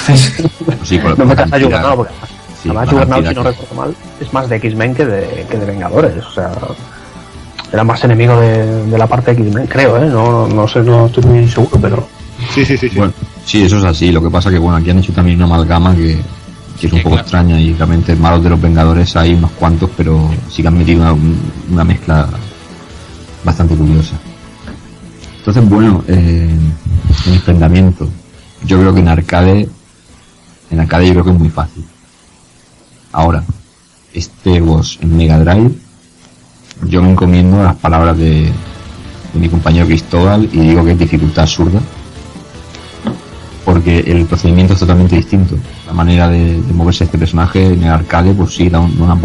Sí, 0.83 0.99
con- 0.99 1.17
No 1.17 1.25
metas 1.25 1.51
a. 1.51 1.59
Juggernaut, 1.59 1.95
porque 1.97 2.13
además, 2.13 2.29
Sí, 2.63 2.69
además 2.69 2.85
la 2.85 2.91
Juggernaut, 2.91 3.27
si 3.27 3.33
no 3.35 3.43
que- 3.43 3.49
recuerdo 3.49 3.75
mal, 3.75 3.95
es 4.21 4.33
más 4.33 4.49
de 4.49 4.55
X-Men 4.57 4.95
que 4.95 5.05
de, 5.05 5.45
que 5.49 5.57
de 5.57 5.65
Vengadores. 5.65 6.25
O 6.25 6.31
sea, 6.31 6.51
era 7.73 7.83
más 7.83 8.03
enemigo 8.03 8.39
de, 8.39 8.85
de 8.85 8.97
la 8.97 9.07
parte 9.07 9.33
de 9.33 9.41
X-Men, 9.41 9.67
creo, 9.67 9.97
¿eh? 10.01 10.05
No, 10.07 10.47
no 10.47 10.67
sé, 10.67 10.79
no 10.81 11.07
estoy 11.07 11.23
muy 11.25 11.47
seguro, 11.49 11.77
pero... 11.81 12.07
Sí, 12.53 12.63
sí, 12.63 12.77
sí. 12.77 12.87
sí. 12.89 12.97
Bueno, 12.97 13.13
sí, 13.45 13.63
eso 13.63 13.77
es 13.79 13.83
así. 13.83 14.11
Lo 14.11 14.21
que 14.21 14.29
pasa 14.29 14.49
que, 14.51 14.59
bueno, 14.59 14.77
aquí 14.77 14.89
han 14.91 14.99
hecho 14.99 15.11
también 15.11 15.37
una 15.37 15.45
amalgama 15.45 15.95
que, 15.95 16.17
que 16.79 16.87
es 16.87 16.93
un 16.93 17.01
poco 17.01 17.17
extraña 17.17 17.59
y 17.59 17.73
realmente 17.73 18.15
malos 18.15 18.43
de 18.43 18.49
los 18.49 18.61
Vengadores 18.61 19.15
hay 19.15 19.33
unos 19.33 19.51
cuantos, 19.51 19.89
pero 19.97 20.29
sí 20.49 20.61
que 20.61 20.67
han 20.67 20.77
metido 20.77 21.15
una, 21.71 21.83
mezcla 21.83 22.27
bastante 23.43 23.75
curiosa. 23.75 24.15
Entonces, 25.39 25.67
bueno, 25.67 26.03
eh, 26.07 26.49
en 27.25 27.33
enfrentamiento, 27.33 28.07
yo 28.65 28.79
creo 28.79 28.93
que 28.93 28.99
en 28.99 29.07
arcade, 29.07 29.69
en 30.69 30.79
arcade 30.79 31.07
yo 31.07 31.13
creo 31.13 31.23
que 31.23 31.31
es 31.31 31.39
muy 31.39 31.49
fácil. 31.49 31.83
Ahora, 33.11 33.43
este 34.13 34.61
boss 34.61 34.99
en 35.01 35.17
Mega 35.17 35.39
Drive, 35.39 35.71
yo 36.87 37.01
me 37.01 37.11
encomiendo 37.11 37.63
las 37.63 37.75
palabras 37.75 38.17
de, 38.17 38.51
de 39.33 39.39
mi 39.39 39.49
compañero 39.49 39.87
Cristóbal 39.87 40.47
y 40.51 40.59
digo 40.59 40.83
que 40.83 40.91
es 40.91 40.99
dificultad 40.99 41.43
absurda 41.43 41.79
porque 43.67 43.99
el 43.99 44.25
procedimiento 44.25 44.75
es 44.75 44.79
totalmente 44.79 45.17
distinto. 45.17 45.57
La 45.87 45.93
manera 45.93 46.27
de, 46.29 46.61
de 46.61 46.73
moverse 46.73 47.05
este 47.05 47.17
personaje 47.17 47.65
en 47.73 47.83
el 47.83 47.89
arcade, 47.89 48.33
pues 48.33 48.53
sí, 48.53 48.69
da 48.69 48.79
un- 48.79 48.99
una 49.01 49.17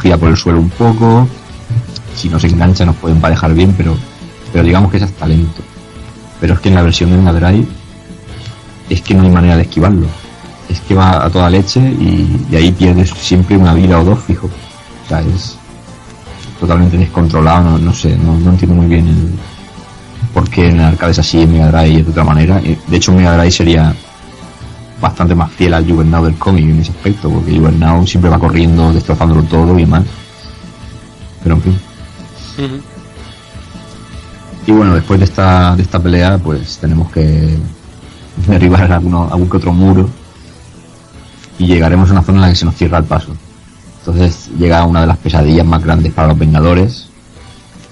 gira 0.00 0.16
por 0.16 0.30
el 0.30 0.36
suelo 0.36 0.58
un 0.60 0.70
poco. 0.70 1.28
Si 2.16 2.28
no 2.28 2.40
se 2.40 2.48
engancha, 2.48 2.84
nos 2.84 2.96
puede 2.96 3.14
emparejar 3.14 3.52
bien, 3.54 3.74
pero, 3.76 3.96
pero 4.52 4.64
digamos 4.64 4.90
que 4.90 4.96
es 4.96 5.02
hasta 5.04 5.26
lento. 5.26 5.62
Pero 6.40 6.54
es 6.54 6.60
que 6.60 6.68
en 6.70 6.74
la 6.76 6.82
versión 6.82 7.10
de 7.10 7.18
Mega 7.18 7.32
Drive 7.32 7.66
es 8.88 9.02
que 9.02 9.14
no 9.14 9.22
hay 9.22 9.30
manera 9.30 9.56
de 9.56 9.62
esquivarlo. 9.62 10.06
Es 10.68 10.80
que 10.80 10.94
va 10.94 11.24
a 11.24 11.30
toda 11.30 11.48
leche 11.50 11.80
y, 11.80 12.46
y 12.50 12.56
ahí 12.56 12.72
pierdes 12.72 13.10
siempre 13.10 13.56
una 13.56 13.74
vida 13.74 14.00
o 14.00 14.04
dos 14.04 14.18
fijo. 14.20 14.46
O 15.04 15.08
sea, 15.08 15.20
es 15.20 15.56
totalmente 16.60 16.96
descontrolado, 16.98 17.70
no, 17.70 17.78
no 17.78 17.92
sé, 17.94 18.16
no, 18.16 18.34
entiendo 18.50 18.74
muy 18.74 18.86
bien 18.86 19.06
el, 19.08 19.30
porque 20.34 20.68
en 20.68 20.80
el 20.80 20.86
arcade 20.86 21.12
es 21.12 21.18
así, 21.20 21.42
en 21.42 21.52
Mega 21.52 21.70
Drive 21.70 22.00
es 22.00 22.04
de 22.06 22.10
otra 22.10 22.24
manera. 22.24 22.60
Eh, 22.64 22.78
De 22.86 22.96
hecho, 22.96 23.12
Mega 23.12 23.34
Drive 23.36 23.50
sería 23.52 23.94
bastante 25.00 25.34
más 25.34 25.50
fiel 25.52 25.74
al 25.74 25.88
Juggernaut 25.88 26.26
del 26.26 26.36
cómic 26.36 26.64
en 26.64 26.80
ese 26.80 26.90
aspecto, 26.90 27.30
porque 27.30 27.56
Juggernaut 27.56 28.06
siempre 28.06 28.30
va 28.30 28.38
corriendo, 28.38 28.92
destrozándolo 28.92 29.42
todo 29.44 29.78
y 29.78 29.82
demás. 29.82 30.04
Pero 31.42 31.54
en 31.56 31.62
fin. 31.62 31.78
Y 34.66 34.72
bueno, 34.72 34.94
después 34.94 35.20
de 35.20 35.24
esta, 35.24 35.74
de 35.76 35.82
esta 35.82 36.02
pelea, 36.02 36.38
pues 36.38 36.78
tenemos 36.78 37.10
que 37.10 37.56
derribar 38.46 38.90
alguno, 38.92 39.28
algún 39.30 39.48
que 39.48 39.56
otro 39.56 39.72
muro 39.72 40.08
y 41.58 41.66
llegaremos 41.66 42.08
a 42.08 42.12
una 42.12 42.22
zona 42.22 42.38
en 42.38 42.42
la 42.42 42.48
que 42.50 42.56
se 42.56 42.64
nos 42.64 42.76
cierra 42.76 42.98
el 42.98 43.04
paso. 43.04 43.34
Entonces 44.00 44.48
llega 44.58 44.84
una 44.84 45.02
de 45.02 45.06
las 45.06 45.18
pesadillas 45.18 45.66
más 45.66 45.82
grandes 45.82 46.12
para 46.12 46.28
los 46.28 46.38
Vengadores, 46.38 47.08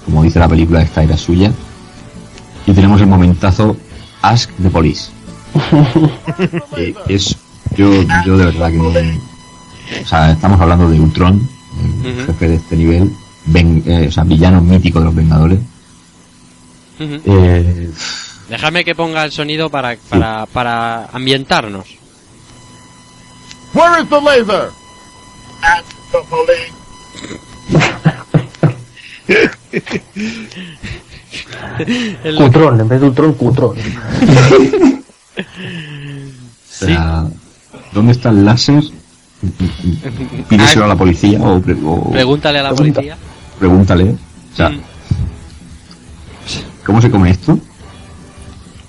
como 0.04 0.22
dice 0.22 0.38
la 0.38 0.48
película, 0.48 0.80
esta 0.80 1.02
era 1.02 1.16
suya, 1.16 1.50
y 2.64 2.72
tenemos 2.72 3.00
el 3.00 3.08
momentazo 3.08 3.76
Ask 4.22 4.50
the 4.62 4.70
Police. 4.70 5.15
Eh, 6.76 6.94
es 7.08 7.36
yo, 7.76 8.02
yo 8.24 8.36
de 8.38 8.44
verdad 8.46 8.70
que 8.70 8.76
no, 8.76 8.88
o 8.88 10.06
sea, 10.06 10.30
estamos 10.32 10.60
hablando 10.60 10.88
de 10.90 11.00
Ultron, 11.00 11.48
el 12.04 12.12
Ujú. 12.12 12.26
jefe 12.26 12.48
de 12.48 12.54
este 12.56 12.76
nivel, 12.76 13.12
ven- 13.46 13.82
eh, 13.86 14.06
o 14.08 14.12
sea, 14.12 14.24
villano 14.24 14.60
mítico 14.60 14.98
de 15.00 15.04
los 15.06 15.14
Vengadores. 15.14 15.58
Ujú. 17.00 17.20
Eh, 17.24 17.90
Déjame 18.48 18.84
que 18.84 18.94
ponga 18.94 19.24
el 19.24 19.32
sonido 19.32 19.68
para, 19.70 19.96
para, 20.08 20.46
para 20.46 21.06
ambientarnos. 21.12 21.86
Where 23.74 24.00
is 24.02 24.08
the 24.08 24.20
laser? 24.20 24.70
At 25.62 25.82
the 26.12 26.18
police. 26.30 26.72
El- 32.24 32.36
Cutrón, 32.36 32.80
en 32.80 32.88
vez 32.88 33.00
de 33.00 33.06
Ultron, 33.08 33.32
Cutrón. 33.34 33.76
o 35.36 36.84
sea, 36.86 37.24
¿dónde 37.92 38.12
está 38.12 38.30
el 38.30 38.44
láser? 38.44 38.82
Pídeselo 40.48 40.84
a 40.86 40.88
la 40.88 40.96
policía 40.96 41.40
o, 41.40 41.60
pre- 41.60 41.76
o 41.84 42.10
Pregúntale 42.10 42.58
a 42.58 42.62
la 42.64 42.68
Pregunta. 42.70 42.94
policía. 43.00 43.16
pregúntale. 43.58 44.04
O 44.52 44.56
sea, 44.56 44.70
Mm. 44.70 44.80
¿cómo 46.84 47.00
se 47.02 47.10
come 47.10 47.30
esto? 47.30 47.58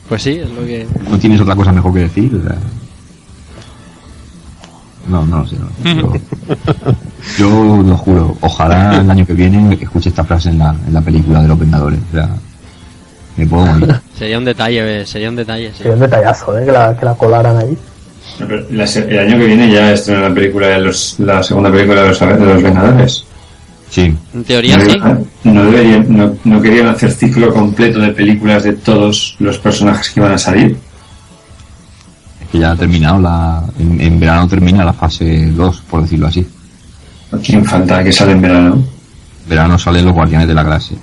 Pues 0.08 0.24
sí, 0.24 0.32
es 0.32 0.50
lo 0.50 0.62
que... 0.66 0.88
¿No 1.10 1.20
tienes 1.20 1.42
otra 1.42 1.56
cosa 1.56 1.72
mejor 1.74 1.94
que 1.94 2.00
decir? 2.00 2.34
O 2.34 2.42
sea, 2.48 2.56
no, 5.10 5.26
no 5.26 5.40
lo 5.40 5.48
sé. 5.48 5.58
no. 5.58 5.68
Yo, 5.84 6.14
yo 7.38 7.84
lo 7.84 7.98
juro, 7.98 8.38
ojalá 8.42 8.96
el 9.02 9.10
año 9.12 9.26
que 9.26 9.34
viene 9.34 9.78
escuche 9.82 10.10
esta 10.10 10.24
frase 10.24 10.50
en 10.50 10.60
la, 10.60 10.76
en 10.88 10.94
la 10.94 11.02
película 11.02 11.42
de 11.42 11.48
los 11.50 11.60
Vengadores. 11.60 12.00
O 12.10 12.16
sea, 12.16 12.30
me 13.38 13.46
puedo 13.48 13.66
morir. 13.66 13.96
Sería 14.18 14.38
un 14.38 14.46
detalle, 14.46 15.02
eh, 15.02 15.06
sería 15.06 15.30
un 15.30 15.36
detalle, 15.36 15.70
sí. 15.72 15.78
Sería 15.80 15.94
un 15.94 16.00
detallazo, 16.00 16.58
¿eh? 16.58 16.66
Que 16.66 16.72
la, 16.72 16.98
que 16.98 17.06
la 17.06 17.14
colaran 17.16 17.58
ahí. 17.58 17.78
La 18.72 18.86
se- 18.88 19.08
el 19.10 19.20
año 19.20 19.38
que 19.38 19.46
viene 19.46 19.72
ya 19.72 19.92
estrena 19.94 20.30
la 20.30 20.34
película 20.36 20.68
de 20.68 20.80
los, 20.82 21.20
la 21.20 21.42
segunda 21.44 21.72
película 21.72 22.02
de 22.02 22.08
los, 22.10 22.20
de 22.20 22.26
los 22.46 22.64
Vengadores. 22.64 23.24
Sí, 23.90 24.14
En 24.34 24.44
teoría 24.44 24.78
no, 24.78 24.86
sí. 24.90 25.00
no 25.46 25.64
deberían, 25.64 26.06
no, 26.18 26.36
no 26.44 26.62
querían 26.62 26.88
hacer 26.88 27.10
ciclo 27.12 27.54
completo 27.54 28.00
de 28.00 28.10
películas 28.10 28.64
de 28.64 28.74
todos 28.74 29.36
los 29.40 29.58
personajes 29.60 30.10
que 30.10 30.20
iban 30.20 30.34
a 30.34 30.38
salir. 30.38 30.78
es 32.42 32.48
que 32.50 32.60
ya 32.60 32.72
ha 32.72 32.76
terminado 32.76 33.20
la. 33.22 33.64
En, 33.80 34.02
en 34.02 34.20
verano 34.20 34.48
termina 34.48 34.84
la 34.84 34.94
fase 34.94 35.46
2, 35.52 35.82
por 35.90 36.02
decirlo 36.02 36.28
así. 36.28 36.46
¿Quién 37.44 37.64
falta 37.66 38.04
que 38.04 38.12
sale 38.12 38.34
en 38.34 38.42
verano? 38.42 38.74
En 38.76 39.50
verano 39.50 39.78
salen 39.80 40.04
los 40.06 40.14
Guardianes 40.14 40.48
de 40.48 40.54
la 40.54 40.64
Galaxia. 40.64 40.98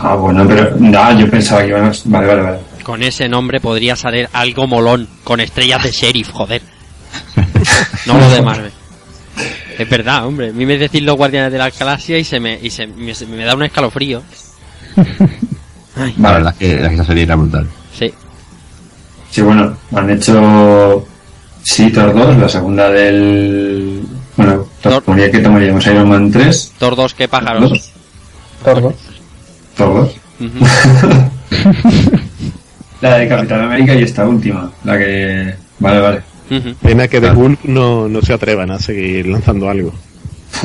Ah, 0.00 0.14
bueno, 0.14 0.46
pero 0.46 0.74
no, 0.78 1.18
yo 1.18 1.30
pensaba 1.30 1.62
que 1.62 1.68
iban 1.68 1.86
a... 1.86 1.92
Vale, 2.04 2.26
vale, 2.26 2.42
vale. 2.42 2.58
Con 2.82 3.02
ese 3.02 3.28
nombre 3.28 3.60
podría 3.60 3.96
salir 3.96 4.28
algo 4.32 4.66
molón, 4.66 5.08
con 5.22 5.40
estrellas 5.40 5.82
de 5.82 5.90
sheriff, 5.90 6.30
joder. 6.30 6.62
no 8.06 8.18
lo 8.18 8.28
de 8.30 8.42
Marvel. 8.42 8.72
Es 9.78 9.88
verdad, 9.88 10.26
hombre. 10.26 10.50
A 10.50 10.52
mí 10.52 10.66
me 10.66 10.78
decís 10.78 11.02
los 11.02 11.16
guardianes 11.16 11.50
de 11.50 11.58
la 11.58 11.70
galaxia 11.70 12.18
y 12.18 12.24
se 12.24 12.38
me, 12.38 12.58
y 12.60 12.70
se, 12.70 12.86
me, 12.86 13.44
da 13.44 13.54
un 13.54 13.62
escalofrío. 13.64 14.22
Vale, 16.16 16.44
la 16.44 16.52
que, 16.52 16.76
la 16.80 16.90
que 16.90 17.22
era 17.22 17.36
brutal. 17.36 17.68
Sí. 17.98 18.12
Sí, 19.30 19.42
bueno, 19.42 19.76
han 19.92 20.10
hecho 20.10 21.04
Sí, 21.64 21.90
Thor 21.90 22.14
2, 22.14 22.36
la 22.36 22.48
segunda 22.48 22.90
del. 22.90 24.02
Bueno, 24.36 24.66
Thor... 24.82 25.02
ponía 25.02 25.30
que 25.30 25.38
tomaríamos 25.38 25.86
Iron 25.86 26.08
Man 26.08 26.30
3. 26.30 26.74
Thor 26.78 26.94
2, 26.94 27.14
qué 27.14 27.26
pájaros. 27.26 27.90
Thor 28.62 28.82
2. 28.82 28.94
Todos. 29.76 30.16
La 33.00 33.18
de 33.18 33.28
Capitán 33.28 33.60
América 33.62 33.94
y 33.94 34.02
esta 34.02 34.26
última, 34.26 34.70
la 34.84 34.98
que... 34.98 35.54
Vale, 35.78 36.00
vale. 36.00 36.22
Pena 36.82 37.08
que 37.08 37.20
de 37.20 37.28
ah. 37.28 37.34
Hulk 37.34 37.64
no, 37.64 38.08
no 38.08 38.22
se 38.22 38.32
atrevan 38.32 38.70
a 38.70 38.78
seguir 38.78 39.26
lanzando 39.26 39.68
algo. 39.68 39.92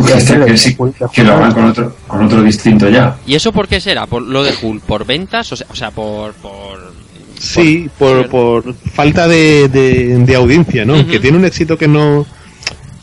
Que, 0.05 0.57
sí, 0.57 0.77
que 1.11 1.23
lo 1.23 1.33
hagan 1.33 1.51
con 1.51 1.65
otro, 1.65 1.95
con 2.07 2.23
otro 2.23 2.43
distinto 2.43 2.87
ya. 2.89 3.17
¿Y 3.25 3.35
eso 3.35 3.51
por 3.51 3.67
qué 3.67 3.81
será? 3.81 4.05
¿Por 4.05 4.21
lo 4.21 4.43
de 4.43 4.53
Hulk? 4.61 4.83
¿Por 4.83 5.05
ventas? 5.05 5.51
O 5.51 5.55
sea, 5.55 5.67
o 5.69 5.75
sea 5.75 5.91
por, 5.91 6.33
por... 6.33 6.93
Sí, 7.39 7.89
por, 7.97 8.27
por 8.29 8.75
falta 8.75 9.27
de, 9.27 9.67
de, 9.69 10.17
de 10.19 10.35
audiencia, 10.35 10.85
¿no? 10.85 11.07
Que 11.07 11.19
tiene 11.19 11.37
un 11.37 11.45
éxito 11.45 11.77
que 11.77 11.87
no 11.87 12.25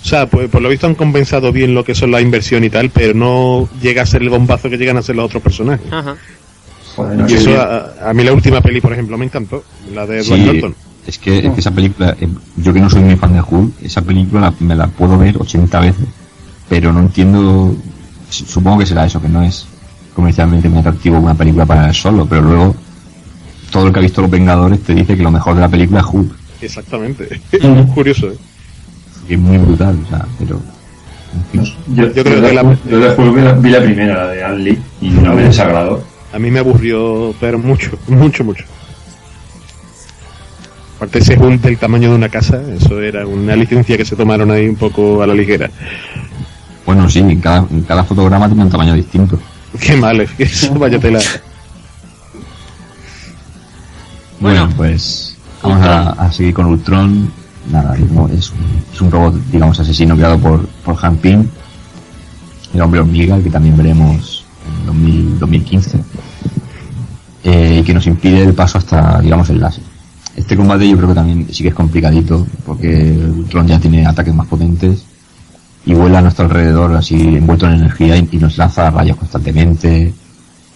o 0.06 0.08
sea, 0.08 0.26
pues, 0.30 0.48
por 0.48 0.62
lo 0.62 0.68
visto 0.68 0.86
han 0.86 0.94
compensado 0.94 1.50
bien 1.50 1.74
lo 1.74 1.82
que 1.82 1.92
son 1.92 2.12
la 2.12 2.20
inversión 2.20 2.62
y 2.62 2.70
tal, 2.70 2.90
pero 2.90 3.12
no 3.12 3.68
llega 3.82 4.02
a 4.02 4.06
ser 4.06 4.22
el 4.22 4.28
bombazo 4.30 4.70
que 4.70 4.76
llegan 4.78 4.96
a 4.96 5.02
ser 5.02 5.16
los 5.16 5.24
otros 5.24 5.42
personajes. 5.42 5.92
Ajá. 5.92 6.14
Y 7.28 7.34
eso 7.34 7.60
a, 7.60 8.10
a 8.10 8.14
mí 8.14 8.22
la 8.22 8.32
última 8.32 8.60
peli, 8.60 8.80
por 8.80 8.92
ejemplo, 8.92 9.18
me 9.18 9.24
encantó. 9.24 9.64
La 9.92 10.06
de 10.06 10.20
Edward 10.20 10.38
Sí, 10.38 10.44
Norton. 10.46 10.76
es 11.08 11.18
que, 11.18 11.38
es 11.48 11.52
que 11.52 11.58
esa 11.60 11.72
película, 11.72 12.16
eh, 12.20 12.28
yo 12.56 12.72
que 12.72 12.78
no 12.80 12.88
soy 12.88 13.02
muy 13.02 13.16
fan 13.16 13.32
de 13.32 13.40
Hulk, 13.40 13.82
esa 13.82 14.00
película 14.00 14.42
la- 14.42 14.54
me 14.60 14.76
la 14.76 14.86
puedo 14.86 15.18
ver 15.18 15.36
80 15.38 15.80
veces, 15.80 16.06
pero 16.68 16.92
no 16.92 17.00
entiendo, 17.00 17.74
su- 18.30 18.46
supongo 18.46 18.78
que 18.78 18.86
será 18.86 19.06
eso, 19.06 19.20
que 19.20 19.28
no 19.28 19.42
es 19.42 19.66
comercialmente 20.14 20.68
muy 20.68 20.78
atractivo 20.78 21.18
una 21.18 21.34
película 21.34 21.66
para 21.66 21.88
él 21.88 21.94
solo, 21.96 22.24
pero 22.26 22.42
luego 22.42 22.76
todo 23.72 23.88
el 23.88 23.92
que 23.92 23.98
ha 23.98 24.02
visto 24.02 24.22
Los 24.22 24.30
Vengadores 24.30 24.80
te 24.84 24.94
dice 24.94 25.16
que 25.16 25.22
lo 25.24 25.32
mejor 25.32 25.56
de 25.56 25.62
la 25.62 25.68
película 25.68 25.98
es 25.98 26.06
Hulk, 26.12 26.32
Exactamente. 26.62 27.40
Es 27.50 27.62
muy 27.68 27.84
curioso, 27.86 28.28
¿eh? 28.30 28.36
Que 29.26 29.34
es 29.34 29.40
muy 29.40 29.58
brutal, 29.58 29.98
o 30.04 30.08
sea, 30.08 30.26
pero... 30.38 30.60
en 31.52 31.64
fin. 31.64 31.74
Yo, 31.94 32.12
Yo 32.12 32.24
creo 32.24 32.42
que 32.42 32.52
la- 32.54 32.76
yo 32.88 32.98
de 33.00 33.08
Hulk 33.14 33.34
vi 33.34 33.40
la, 33.42 33.52
vi 33.52 33.70
la 33.70 33.82
primera, 33.82 34.14
la 34.24 34.50
de 34.52 34.58
Lee, 34.58 34.78
y 35.00 35.10
no 35.10 35.34
me 35.34 35.42
desagradó. 35.42 36.02
A 36.32 36.38
mí 36.38 36.50
me 36.50 36.58
aburrió, 36.60 37.34
pero 37.40 37.58
mucho, 37.58 37.98
mucho, 38.08 38.44
mucho. 38.44 38.64
Aparte 40.96 41.18
ese 41.18 41.36
Hulk 41.38 41.60
del 41.60 41.76
tamaño 41.78 42.10
de 42.10 42.16
una 42.16 42.28
casa, 42.28 42.60
eso 42.74 43.00
era 43.00 43.26
una 43.26 43.54
licencia 43.54 43.96
que 43.96 44.04
se 44.04 44.16
tomaron 44.16 44.50
ahí 44.50 44.66
un 44.68 44.76
poco 44.76 45.22
a 45.22 45.26
la 45.26 45.34
ligera. 45.34 45.68
Bueno, 46.86 47.08
sí, 47.10 47.18
en 47.18 47.40
cada, 47.40 47.66
en 47.70 47.82
cada 47.82 48.04
fotograma 48.04 48.46
tiene 48.48 48.62
un 48.64 48.70
tamaño 48.70 48.94
distinto. 48.94 49.38
Qué 49.80 49.96
mal, 49.96 50.20
es 50.20 50.30
que 50.32 50.44
eso 50.44 50.72
vaya 50.74 50.98
tela. 50.98 51.18
Bueno, 54.40 54.60
Bueno. 54.66 54.74
pues 54.76 55.36
vamos 55.62 55.84
a, 55.86 56.10
a 56.12 56.32
seguir 56.32 56.54
con 56.54 56.66
Ultron. 56.66 57.30
Nada, 57.70 57.96
es 57.96 58.52
es 58.92 59.00
un- 59.00 59.10
robot, 59.10 59.34
digamos, 59.50 59.78
asesino 59.80 60.14
creado 60.14 60.38
por, 60.38 60.66
por 60.84 60.96
Han 61.04 61.16
Pym, 61.16 61.44
el 62.74 62.80
hombre 62.80 63.00
hormiga, 63.00 63.38
que 63.40 63.50
también 63.50 63.76
veremos 63.76 64.44
en 64.80 64.86
2000 64.86 65.38
2015, 65.38 65.98
eh, 67.44 67.78
y 67.80 67.84
que 67.84 67.94
nos 67.94 68.06
impide 68.06 68.42
el 68.42 68.54
paso 68.54 68.78
hasta, 68.78 69.20
digamos, 69.20 69.48
el 69.50 69.60
láser. 69.60 69.82
Este 70.36 70.56
combate 70.56 70.88
yo 70.88 70.96
creo 70.96 71.08
que 71.08 71.14
también 71.14 71.46
sí 71.50 71.62
que 71.62 71.70
es 71.70 71.74
complicadito, 71.74 72.46
porque 72.64 73.16
Ultron 73.36 73.66
ya 73.66 73.78
tiene 73.78 74.06
ataques 74.06 74.34
más 74.34 74.46
potentes 74.46 75.04
y 75.86 75.94
vuela 75.94 76.18
a 76.18 76.22
nuestro 76.22 76.44
alrededor 76.44 76.94
así 76.94 77.14
envuelto 77.36 77.66
en 77.66 77.74
energía 77.74 78.16
y, 78.16 78.28
y 78.32 78.36
nos 78.36 78.58
lanza 78.58 78.90
rayos 78.90 79.16
constantemente. 79.16 80.12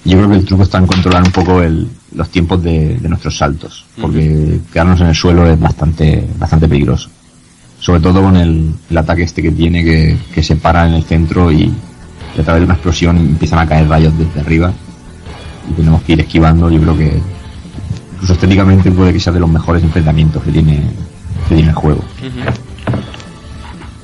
Yo 0.04 0.16
creo 0.16 0.30
que 0.30 0.36
el 0.36 0.44
truco 0.46 0.62
está 0.62 0.78
en 0.78 0.86
controlar 0.86 1.22
un 1.24 1.32
poco 1.32 1.60
el, 1.62 1.88
los 2.14 2.28
tiempos 2.28 2.62
de, 2.62 2.98
de 2.98 3.08
nuestros 3.08 3.36
saltos, 3.36 3.84
porque 4.00 4.60
quedarnos 4.72 5.00
en 5.00 5.08
el 5.08 5.14
suelo 5.14 5.46
es 5.46 5.58
bastante, 5.58 6.26
bastante 6.38 6.68
peligroso. 6.68 7.08
Sobre 7.78 8.00
todo 8.00 8.22
con 8.22 8.36
el, 8.36 8.74
el 8.90 8.98
ataque 8.98 9.22
este 9.22 9.42
que 9.42 9.52
tiene, 9.52 9.84
que, 9.84 10.16
que 10.34 10.42
se 10.42 10.56
para 10.56 10.86
en 10.86 10.94
el 10.94 11.04
centro 11.04 11.50
y, 11.50 11.72
a 12.38 12.42
través 12.42 12.60
de 12.60 12.64
una 12.64 12.74
explosión 12.74 13.16
empiezan 13.16 13.58
a 13.60 13.66
caer 13.66 13.88
rayos 13.88 14.16
desde 14.16 14.40
arriba. 14.40 14.72
Y 15.70 15.72
tenemos 15.74 16.02
que 16.02 16.12
ir 16.12 16.20
esquivando, 16.20 16.70
yo 16.70 16.80
creo 16.80 16.96
que 16.96 17.20
incluso 18.14 18.32
estéticamente 18.32 18.90
puede 18.90 19.12
que 19.12 19.20
sea 19.20 19.32
de 19.32 19.40
los 19.40 19.50
mejores 19.50 19.82
enfrentamientos 19.82 20.42
que 20.42 20.50
tiene, 20.50 20.82
que 21.48 21.54
tiene 21.54 21.70
el 21.70 21.74
juego. 21.74 22.02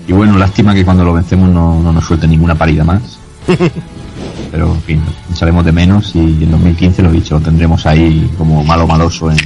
Y 0.09 0.13
bueno, 0.13 0.39
lástima 0.39 0.73
que 0.73 0.85
cuando 0.85 1.05
lo 1.05 1.13
vencemos 1.13 1.49
no, 1.49 1.83
no 1.83 1.93
nos 1.93 2.05
suelte 2.05 2.29
ninguna 2.29 2.55
parida 2.55 2.85
más. 2.85 3.19
Pero, 4.51 4.73
en 4.73 4.83
fin, 4.83 5.03
echaremos 5.33 5.65
de 5.65 5.73
menos 5.73 6.15
y 6.15 6.19
en 6.19 6.51
2015, 6.51 7.03
lo 7.03 7.11
dicho, 7.11 7.35
lo 7.35 7.41
tendremos 7.41 7.85
ahí 7.87 8.31
como 8.39 8.65
malo 8.65 8.87
maloso 8.87 9.31
en 9.31 9.39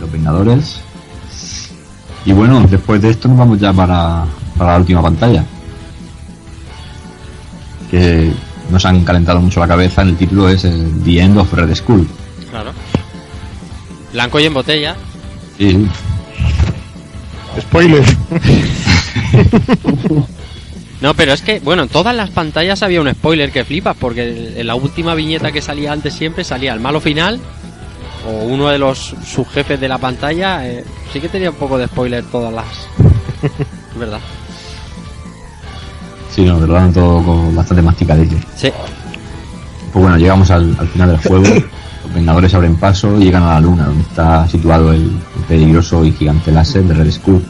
Los 0.00 0.10
Vengadores. 0.10 0.80
Y 2.24 2.32
bueno, 2.32 2.60
después 2.68 3.00
de 3.00 3.10
esto 3.10 3.28
nos 3.28 3.38
vamos 3.38 3.58
ya 3.58 3.72
para, 3.72 4.24
para 4.56 4.72
la 4.72 4.78
última 4.78 5.02
pantalla. 5.02 5.44
Que 7.90 8.30
nos 8.70 8.84
han 8.84 9.04
calentado 9.04 9.40
mucho 9.40 9.60
la 9.60 9.68
cabeza, 9.68 10.02
el 10.02 10.16
título 10.16 10.48
es 10.48 10.64
el 10.64 11.02
The 11.04 11.20
End 11.20 11.38
of 11.38 11.52
Red 11.52 11.74
Skull. 11.74 12.06
Claro. 12.50 12.72
Blanco 14.12 14.40
y 14.40 14.44
en 14.44 14.54
botella. 14.54 14.96
Sí, 15.56 15.88
Spoiler. 17.60 18.04
No, 21.00 21.14
pero 21.14 21.32
es 21.32 21.42
que, 21.42 21.60
bueno, 21.60 21.84
en 21.84 21.88
todas 21.88 22.14
las 22.14 22.30
pantallas 22.30 22.82
había 22.82 23.00
un 23.00 23.10
spoiler 23.10 23.52
que 23.52 23.64
flipas, 23.64 23.96
porque 23.98 24.54
en 24.56 24.66
la 24.66 24.74
última 24.74 25.14
viñeta 25.14 25.52
que 25.52 25.62
salía 25.62 25.92
antes 25.92 26.14
siempre 26.14 26.42
salía 26.42 26.72
el 26.72 26.80
malo 26.80 27.00
final 27.00 27.38
o 28.26 28.44
uno 28.46 28.68
de 28.68 28.78
los 28.78 29.14
subjefes 29.24 29.80
de 29.80 29.88
la 29.88 29.98
pantalla. 29.98 30.66
eh, 30.68 30.84
sí 31.12 31.20
que 31.20 31.28
tenía 31.28 31.50
un 31.50 31.56
poco 31.56 31.78
de 31.78 31.86
spoiler 31.86 32.24
todas 32.24 32.52
las. 32.52 32.66
Verdad. 33.98 34.18
sí, 36.34 36.44
no, 36.44 36.60
de 36.60 36.66
verdad, 36.66 36.90
todo 36.92 37.22
con 37.24 37.54
bastante 37.54 37.82
masticadillo. 37.82 38.36
Sí. 38.56 38.70
Pues 39.92 40.02
bueno, 40.02 40.16
llegamos 40.18 40.50
al, 40.50 40.76
al 40.78 40.88
final 40.88 41.10
del 41.10 41.18
juego. 41.18 41.44
Los 42.04 42.14
Vengadores 42.14 42.54
abren 42.54 42.76
paso 42.76 43.18
y 43.20 43.24
llegan 43.24 43.42
a 43.42 43.54
la 43.54 43.60
Luna, 43.60 43.86
donde 43.86 44.02
está 44.02 44.46
situado 44.48 44.92
el, 44.92 45.02
el 45.02 45.42
peligroso 45.48 46.04
y 46.04 46.12
gigante 46.12 46.50
láser 46.52 46.84
de 46.84 46.94
Red 46.94 47.10
Skull. 47.10 47.44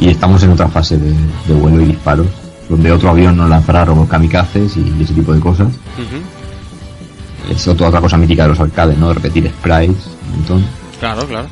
Y 0.00 0.08
estamos 0.08 0.42
en 0.42 0.50
otra 0.50 0.68
fase 0.68 0.96
de, 0.98 1.12
de 1.46 1.54
vuelo 1.54 1.82
y 1.82 1.86
disparos, 1.86 2.26
donde 2.72 2.90
otro 2.90 3.10
avión 3.10 3.36
nos 3.36 3.50
lanzará 3.50 3.84
robots 3.84 4.08
kamikazes 4.08 4.78
y 4.78 5.02
ese 5.02 5.12
tipo 5.12 5.34
de 5.34 5.40
cosas. 5.40 5.68
Ujú. 5.68 7.52
Es 7.52 7.68
otra, 7.68 7.88
otra 7.88 8.00
cosa 8.00 8.16
mítica 8.16 8.44
de 8.44 8.48
los 8.48 8.60
arcades, 8.60 8.96
¿no? 8.96 9.08
De 9.08 9.14
repetir 9.14 9.46
sprites, 9.46 10.06
un 10.24 10.36
montón. 10.38 10.64
Claro, 10.98 11.26
claro. 11.26 11.46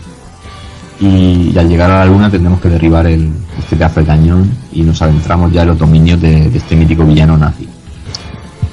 Y 0.99 1.57
al 1.59 1.69
llegar 1.69 1.91
a 1.91 1.99
la 1.99 2.07
Luna 2.07 2.31
tendremos 2.31 2.59
que 2.59 2.71
derribar 2.71 3.07
el, 3.07 3.31
este 3.59 3.77
pedazo 3.77 4.01
de 4.01 4.07
cañón 4.07 4.51
y 4.73 4.83
nos 4.83 5.03
adentramos 5.03 5.53
ya 5.53 5.61
en 5.63 5.69
los 5.69 5.79
dominios 5.79 6.19
de, 6.23 6.49
de 6.49 6.59
este 6.59 6.75
mítico 6.75 7.05
villano 7.05 7.37
nazi. 7.37 7.69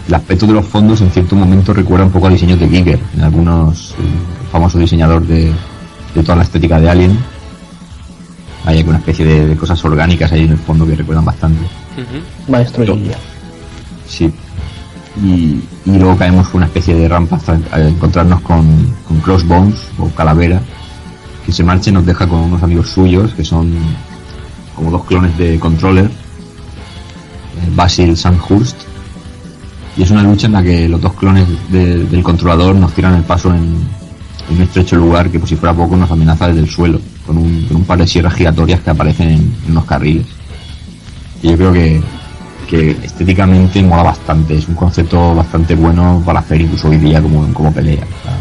El 0.08 0.14
aspecto 0.14 0.46
de 0.46 0.54
los 0.54 0.66
fondos 0.66 1.02
en 1.02 1.12
cierto 1.12 1.36
momento 1.36 1.74
recuerda 1.74 2.06
un 2.06 2.12
poco 2.12 2.28
a 2.28 2.30
diseños 2.30 2.60
de 2.62 2.70
Giger, 2.70 3.00
en 3.14 3.24
algunos, 3.24 3.94
el 4.00 4.50
famoso 4.50 4.80
diseñador 4.80 5.26
de, 5.28 5.52
de 6.16 6.24
toda 6.24 6.38
la 6.38 6.44
estética 6.44 6.80
de 6.80 6.90
Alien. 6.90 7.20
Hay 8.68 8.80
alguna 8.80 8.98
especie 8.98 9.26
de, 9.26 9.48
de 9.48 9.56
cosas 9.56 9.84
orgánicas 9.86 10.32
ahí 10.32 10.44
en 10.44 10.52
el 10.52 10.58
fondo 10.58 10.86
que 10.86 10.96
recuerdan 10.96 11.24
bastante. 11.26 11.62
Ujú. 11.64 12.52
Maestro 12.52 12.84
Guilla. 12.96 13.18
Sí. 14.08 14.30
Y, 15.24 15.62
y 15.86 15.98
luego 15.98 16.18
caemos 16.18 16.48
por 16.48 16.58
una 16.58 16.66
especie 16.66 16.94
de 16.94 17.08
rampa 17.08 17.38
hasta 17.38 17.58
encontrarnos 17.80 18.42
con, 18.42 18.68
con 19.08 19.20
Crossbones 19.22 19.76
o 19.98 20.10
Calavera, 20.10 20.62
que 21.46 21.52
se 21.54 21.64
marcha 21.64 21.90
y 21.90 21.94
nos 21.94 22.06
deja 22.06 22.28
con 22.28 22.40
unos 22.42 22.62
amigos 22.62 22.90
suyos 22.90 23.34
que 23.34 23.44
son 23.46 23.74
como 24.76 24.92
dos 24.92 25.06
clones 25.06 25.36
de 25.38 25.58
Controller, 25.60 26.06
eh, 26.06 26.10
Basil 27.76 28.16
Sandhurst. 28.18 28.76
Y 29.96 30.04
es 30.04 30.12
una 30.12 30.22
lucha 30.24 30.46
en 30.48 30.54
la 30.54 30.62
que 30.62 30.88
los 30.88 31.02
dos 31.02 31.14
clones 31.14 31.48
de- 31.72 32.04
del 32.04 32.22
controlador 32.22 32.76
nos 32.76 32.94
tiran 32.94 33.16
el 33.16 33.24
paso 33.24 33.50
en, 33.50 33.64
en 34.50 34.56
un 34.58 34.62
estrecho 34.62 34.96
lugar 34.98 35.32
que, 35.32 35.40
por 35.40 35.50
si 35.50 35.56
fuera 35.56 35.74
poco, 35.74 35.96
nos 35.98 36.12
amenaza 36.12 36.48
desde 36.50 36.60
el 36.60 36.70
suelo, 36.70 37.00
con 37.28 37.38
un, 37.38 37.66
con 37.68 37.78
un 37.78 37.84
par 37.84 38.00
de 38.00 38.08
sierras 38.08 38.34
giratorias 38.34 38.80
que 38.80 38.90
aparecen 38.90 39.30
en, 39.30 39.56
en 39.66 39.72
unos 39.72 39.86
carriles. 39.86 40.26
Y 41.44 41.50
yo 41.50 41.58
creo 41.58 41.74
que, 41.74 42.02
que 42.68 42.92
estéticamente 43.04 43.84
mola 43.84 44.04
bastante, 44.04 44.58
es 44.58 44.68
un 44.68 44.74
concepto 44.74 45.36
bastante 45.36 45.76
bueno 45.76 46.24
para 46.26 46.40
hacer 46.40 46.62
incluso 46.62 46.90
hoy 46.90 46.98
día 46.98 47.22
como, 47.22 47.54
como 47.54 47.72
pelea. 47.72 48.04
O 48.04 48.24
sea, 48.24 48.38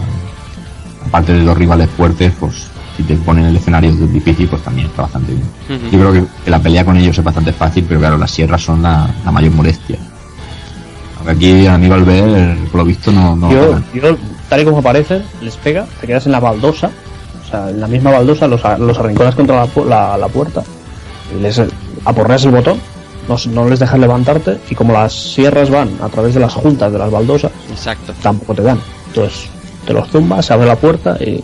aparte 1.06 1.34
de 1.34 1.42
los 1.42 1.56
rivales 1.58 1.90
fuertes, 1.90 2.32
pues 2.40 2.68
si 2.96 3.02
te 3.02 3.14
ponen 3.16 3.44
el 3.44 3.56
escenario 3.56 3.92
difícil, 3.92 4.48
pues 4.48 4.62
también 4.62 4.86
está 4.86 5.02
bastante 5.02 5.34
bien. 5.34 5.46
Ujú. 5.68 5.90
Yo 5.90 5.98
creo 5.98 6.12
que, 6.12 6.24
que 6.44 6.50
la 6.50 6.58
pelea 6.58 6.84
con 6.84 6.96
ellos 6.96 7.18
es 7.18 7.24
bastante 7.24 7.52
fácil, 7.52 7.84
pero 7.86 8.00
claro, 8.00 8.16
las 8.16 8.30
sierras 8.30 8.62
son 8.62 8.82
la, 8.82 9.10
la 9.24 9.30
mayor 9.30 9.52
molestia. 9.52 9.98
Aunque 11.18 11.32
aquí 11.32 11.66
Aníbal 11.66 12.04
ver, 12.04 12.56
por 12.70 12.80
lo 12.80 12.84
visto, 12.86 13.12
no... 13.12 13.36
no 13.36 13.50
Yo, 13.50 13.78
yo, 13.92 14.16
tal 14.48 14.60
y 14.60 14.64
como 14.64 14.78
aparece, 14.78 15.22
les 15.42 15.56
pega, 15.56 15.86
te 16.00 16.06
quedas 16.06 16.24
en 16.24 16.32
la 16.32 16.40
baldosa, 16.40 16.90
o 17.46 17.50
sea, 17.50 17.70
en 17.70 17.80
la 17.80 17.86
misma 17.86 18.10
baldosa 18.10 18.46
los, 18.48 18.64
a- 18.64 18.76
los 18.78 18.98
arrinconas 18.98 19.34
contra 19.34 19.56
la, 19.56 19.66
pu- 19.66 19.86
la, 19.86 20.16
la 20.18 20.28
puerta 20.28 20.62
y 21.36 21.40
les 21.40 21.60
aporreas 22.04 22.44
el 22.44 22.50
botón, 22.52 22.78
no, 23.28 23.36
no 23.52 23.68
les 23.68 23.78
dejas 23.80 23.98
levantarte 23.98 24.58
y 24.70 24.74
como 24.74 24.92
las 24.92 25.12
sierras 25.12 25.70
van 25.70 25.90
a 26.02 26.08
través 26.08 26.34
de 26.34 26.40
las 26.40 26.54
juntas 26.54 26.92
de 26.92 26.98
las 26.98 27.10
baldosas, 27.10 27.50
Exacto. 27.70 28.12
tampoco 28.22 28.54
te 28.54 28.62
dan. 28.62 28.80
Entonces, 29.08 29.48
te 29.86 29.92
los 29.92 30.08
zumbas, 30.08 30.44
se 30.46 30.52
abre 30.52 30.66
la 30.66 30.76
puerta 30.76 31.16
y 31.20 31.42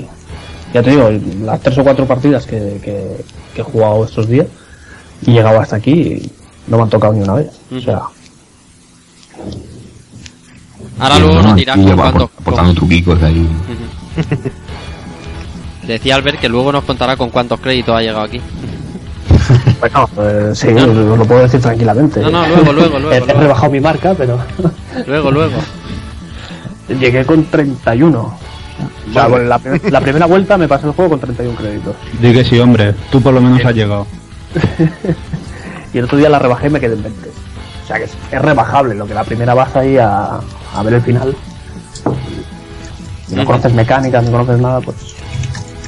ya 0.74 0.82
te 0.82 0.90
digo, 0.90 1.10
las 1.44 1.60
tres 1.60 1.78
o 1.78 1.82
cuatro 1.84 2.06
partidas 2.06 2.46
que, 2.46 2.80
que, 2.82 3.24
que 3.54 3.60
he 3.60 3.64
jugado 3.64 4.04
estos 4.04 4.28
días 4.28 4.46
y 5.26 5.30
he 5.30 5.34
llegado 5.34 5.60
hasta 5.60 5.76
aquí 5.76 5.92
y 5.92 6.32
no 6.68 6.76
me 6.78 6.82
han 6.84 6.90
tocado 6.90 7.12
ni 7.12 7.22
una 7.22 7.34
vez. 7.34 7.50
O 7.76 7.80
sea, 7.80 8.02
Ahora 10.98 11.18
luego 11.18 11.34
no, 11.34 11.42
nos 11.42 11.50
no, 11.50 11.56
dirás 11.56 11.78
aportando 12.38 12.74
truquicos 12.74 13.22
ahí. 13.22 13.46
Decía 15.82 16.14
Albert 16.16 16.38
que 16.40 16.48
luego 16.48 16.70
nos 16.72 16.84
contará 16.84 17.16
con 17.16 17.30
cuántos 17.30 17.60
créditos 17.60 17.94
ha 17.96 18.00
llegado 18.00 18.22
aquí. 18.22 18.40
Bueno, 19.80 20.08
eh, 20.20 20.52
sí, 20.54 20.68
os 20.68 21.18
lo 21.18 21.24
puedo 21.24 21.42
decir 21.42 21.60
tranquilamente. 21.60 22.20
No, 22.20 22.30
no, 22.30 22.46
luego, 22.46 22.72
luego, 22.72 22.98
luego, 23.00 23.12
He, 23.12 23.16
he 23.16 23.20
luego. 23.26 23.40
rebajado 23.40 23.72
mi 23.72 23.80
marca, 23.80 24.14
pero 24.16 24.38
Luego, 25.08 25.30
luego. 25.32 25.56
llegué 26.88 27.24
con 27.24 27.44
31. 27.46 28.18
O 28.20 29.12
sea, 29.12 29.26
bueno, 29.26 29.44
la, 29.46 29.60
la 29.90 30.00
primera 30.00 30.26
vuelta 30.26 30.56
me 30.56 30.68
pasé 30.68 30.86
el 30.86 30.92
juego 30.92 31.10
con 31.10 31.20
31 31.20 31.56
créditos. 31.58 31.96
Di 32.20 32.32
que 32.32 32.44
sí, 32.44 32.58
hombre. 32.60 32.94
Tú 33.10 33.20
por 33.20 33.34
lo 33.34 33.40
menos 33.40 33.64
has 33.64 33.74
llegado. 33.74 34.06
Y 35.92 35.98
el 35.98 36.04
otro 36.04 36.16
día 36.18 36.28
la 36.28 36.38
rebajé 36.38 36.68
y 36.68 36.70
me 36.70 36.80
quedé 36.80 36.94
en 36.94 37.02
20. 37.02 37.28
O 37.28 37.86
sea 37.86 37.98
que 37.98 38.04
es, 38.04 38.12
es 38.30 38.40
rebajable, 38.42 38.94
lo 38.94 39.06
que 39.06 39.14
la 39.14 39.24
primera 39.24 39.52
vas 39.54 39.74
ahí 39.74 39.96
a, 39.98 40.38
a 40.76 40.82
ver 40.84 40.94
el 40.94 41.02
final. 41.02 41.34
Si 43.26 43.34
no 43.34 43.44
conoces 43.44 43.74
mecánicas, 43.74 44.22
no 44.24 44.30
conoces 44.30 44.60
nada, 44.60 44.80
pues 44.80 44.96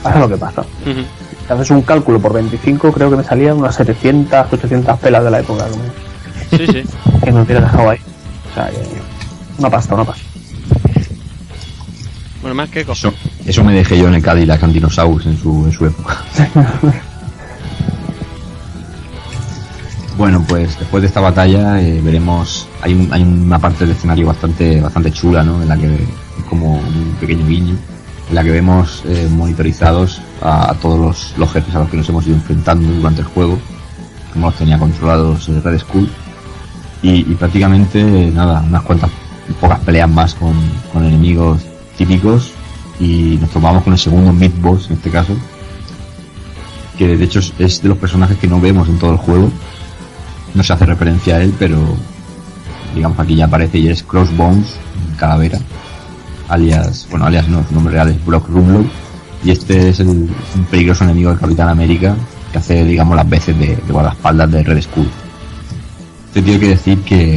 pasa 0.05 0.19
lo 0.21 0.29
que 0.29 0.37
pasa. 0.37 0.61
Ujú. 0.61 1.01
Si 1.47 1.53
haces 1.53 1.71
un 1.71 1.83
cálculo 1.83 2.21
por 2.21 2.33
25, 2.33 2.93
creo 2.93 3.11
que 3.11 3.17
me 3.17 3.25
salían 3.25 3.57
unas 3.59 3.75
700, 3.75 4.53
800 4.53 4.99
pelas 5.01 5.25
de 5.25 5.31
la 5.31 5.41
época 5.41 5.65
que 5.69 5.77
me, 5.77 6.59
Sí, 6.59 6.67
sí. 6.73 6.83
que 7.25 7.33
me 7.33 7.43
hubiera 7.43 7.61
dejado 7.63 7.91
ahí. 7.91 7.99
O 8.51 8.55
sea 8.55 8.71
una 9.59 9.71
pasta, 9.71 9.95
una 9.95 10.05
pasta. 10.05 10.23
Bueno, 12.41 12.55
más 12.57 12.69
que 12.71 12.81
Eso, 12.83 13.13
eso 13.47 13.65
me 13.65 13.73
dejé 13.73 13.99
yo 13.99 14.07
en 14.09 14.15
el 14.15 14.23
Cadillac 14.23 14.63
Antinosaurus 14.63 15.27
en 15.27 15.39
su, 15.39 15.65
en 15.67 15.73
su 15.73 15.87
época. 15.87 16.19
Bueno, 20.17 20.45
pues 20.49 20.79
después 20.79 21.03
de 21.03 21.09
esta 21.09 21.21
batalla 21.21 21.81
eh, 21.83 22.01
veremos, 22.01 22.69
hay, 22.83 22.95
un- 22.95 23.13
hay 23.13 23.23
una 23.23 23.59
parte 23.59 23.81
del 23.85 23.97
escenario 23.97 24.29
bastante 24.29 24.81
bastante 24.81 25.11
chula, 25.11 25.43
¿no? 25.43 25.61
En 25.61 25.69
la 25.69 25.77
que 25.77 25.93
es 25.93 26.45
como 26.49 26.75
un 26.77 27.17
pequeño 27.21 27.45
guiño, 27.47 27.77
en 28.29 28.35
la 28.35 28.43
que 28.43 28.51
vemos 28.51 29.03
eh, 29.07 29.29
monitorizados 29.31 30.21
a, 30.43 30.75
todos 30.81 30.99
los, 30.99 31.35
los 31.39 31.53
jefes 31.53 31.75
a 31.75 31.81
los 31.81 31.91
que 31.91 31.97
nos 31.97 32.09
hemos 32.09 32.27
ido 32.27 32.37
enfrentando 32.37 32.89
durante 32.89 33.21
el 33.21 33.27
juego, 33.27 33.59
como 34.33 34.47
los 34.47 34.57
tenía 34.57 34.79
controlados 34.79 35.49
eh, 35.49 35.61
Red 35.63 35.81
Skull, 35.81 36.09
y, 37.03 37.31
y 37.31 37.35
prácticamente 37.35 38.03
nada, 38.31 38.63
unas 38.67 38.83
cuantas 38.83 39.11
pocas 39.61 39.79
peleas 39.81 40.11
más 40.11 40.35
con, 40.35 40.55
con 40.93 41.05
enemigos 41.05 41.61
típicos. 41.97 42.53
Y 43.01 43.39
nos 43.41 43.51
tomamos 43.51 43.83
con 43.83 43.93
el 43.93 43.99
segundo 43.99 44.33
Mid 44.33 44.53
Boss 44.61 44.87
en 44.87 44.95
este 44.95 45.11
caso, 45.11 45.35
que 46.97 47.17
de 47.17 47.25
hecho 47.25 47.41
es 47.59 47.83
de 47.83 47.89
los 47.89 47.99
personajes 47.99 48.39
que 48.39 48.47
no 48.47 48.61
vemos 48.61 48.89
en 48.89 48.99
todo 48.99 49.13
el 49.13 49.19
juego. 49.19 49.51
No 50.55 50.63
se 50.63 50.73
hace 50.73 50.87
referencia 50.87 51.37
a 51.37 51.43
él, 51.43 51.53
pero 51.59 51.79
digamos 52.95 53.19
aquí 53.19 53.35
ya 53.35 53.47
aparece 53.47 53.79
y 53.79 53.89
es 53.89 54.05
Crossbones, 54.05 54.77
Calavera, 55.17 55.59
alias, 56.49 57.07
bueno, 57.11 57.27
alias 57.27 57.49
no, 57.49 57.65
su 57.69 57.75
nombre 57.75 57.95
real 57.95 58.09
es 58.11 58.25
Brock 58.25 58.49
Rumlow, 58.49 58.85
y 59.45 59.51
este 59.51 59.89
es 59.91 60.01
el, 60.01 60.09
un 60.09 60.65
peligroso 60.71 61.05
enemigo 61.05 61.31
del 61.31 61.39
Capitán 61.39 61.69
América 61.69 62.15
que 62.53 62.59
hace, 62.59 62.85
digamos, 62.85 63.17
las 63.17 63.29
veces 63.29 63.59
de, 63.59 63.67
de 63.77 63.93
guardaespaldas 63.93 64.51
de 64.51 64.63
Red 64.63 64.83
Skull. 64.83 65.09
Este 66.29 66.43
tiene 66.43 66.61
que 66.61 66.69
decir 66.69 66.99
que 67.01 67.35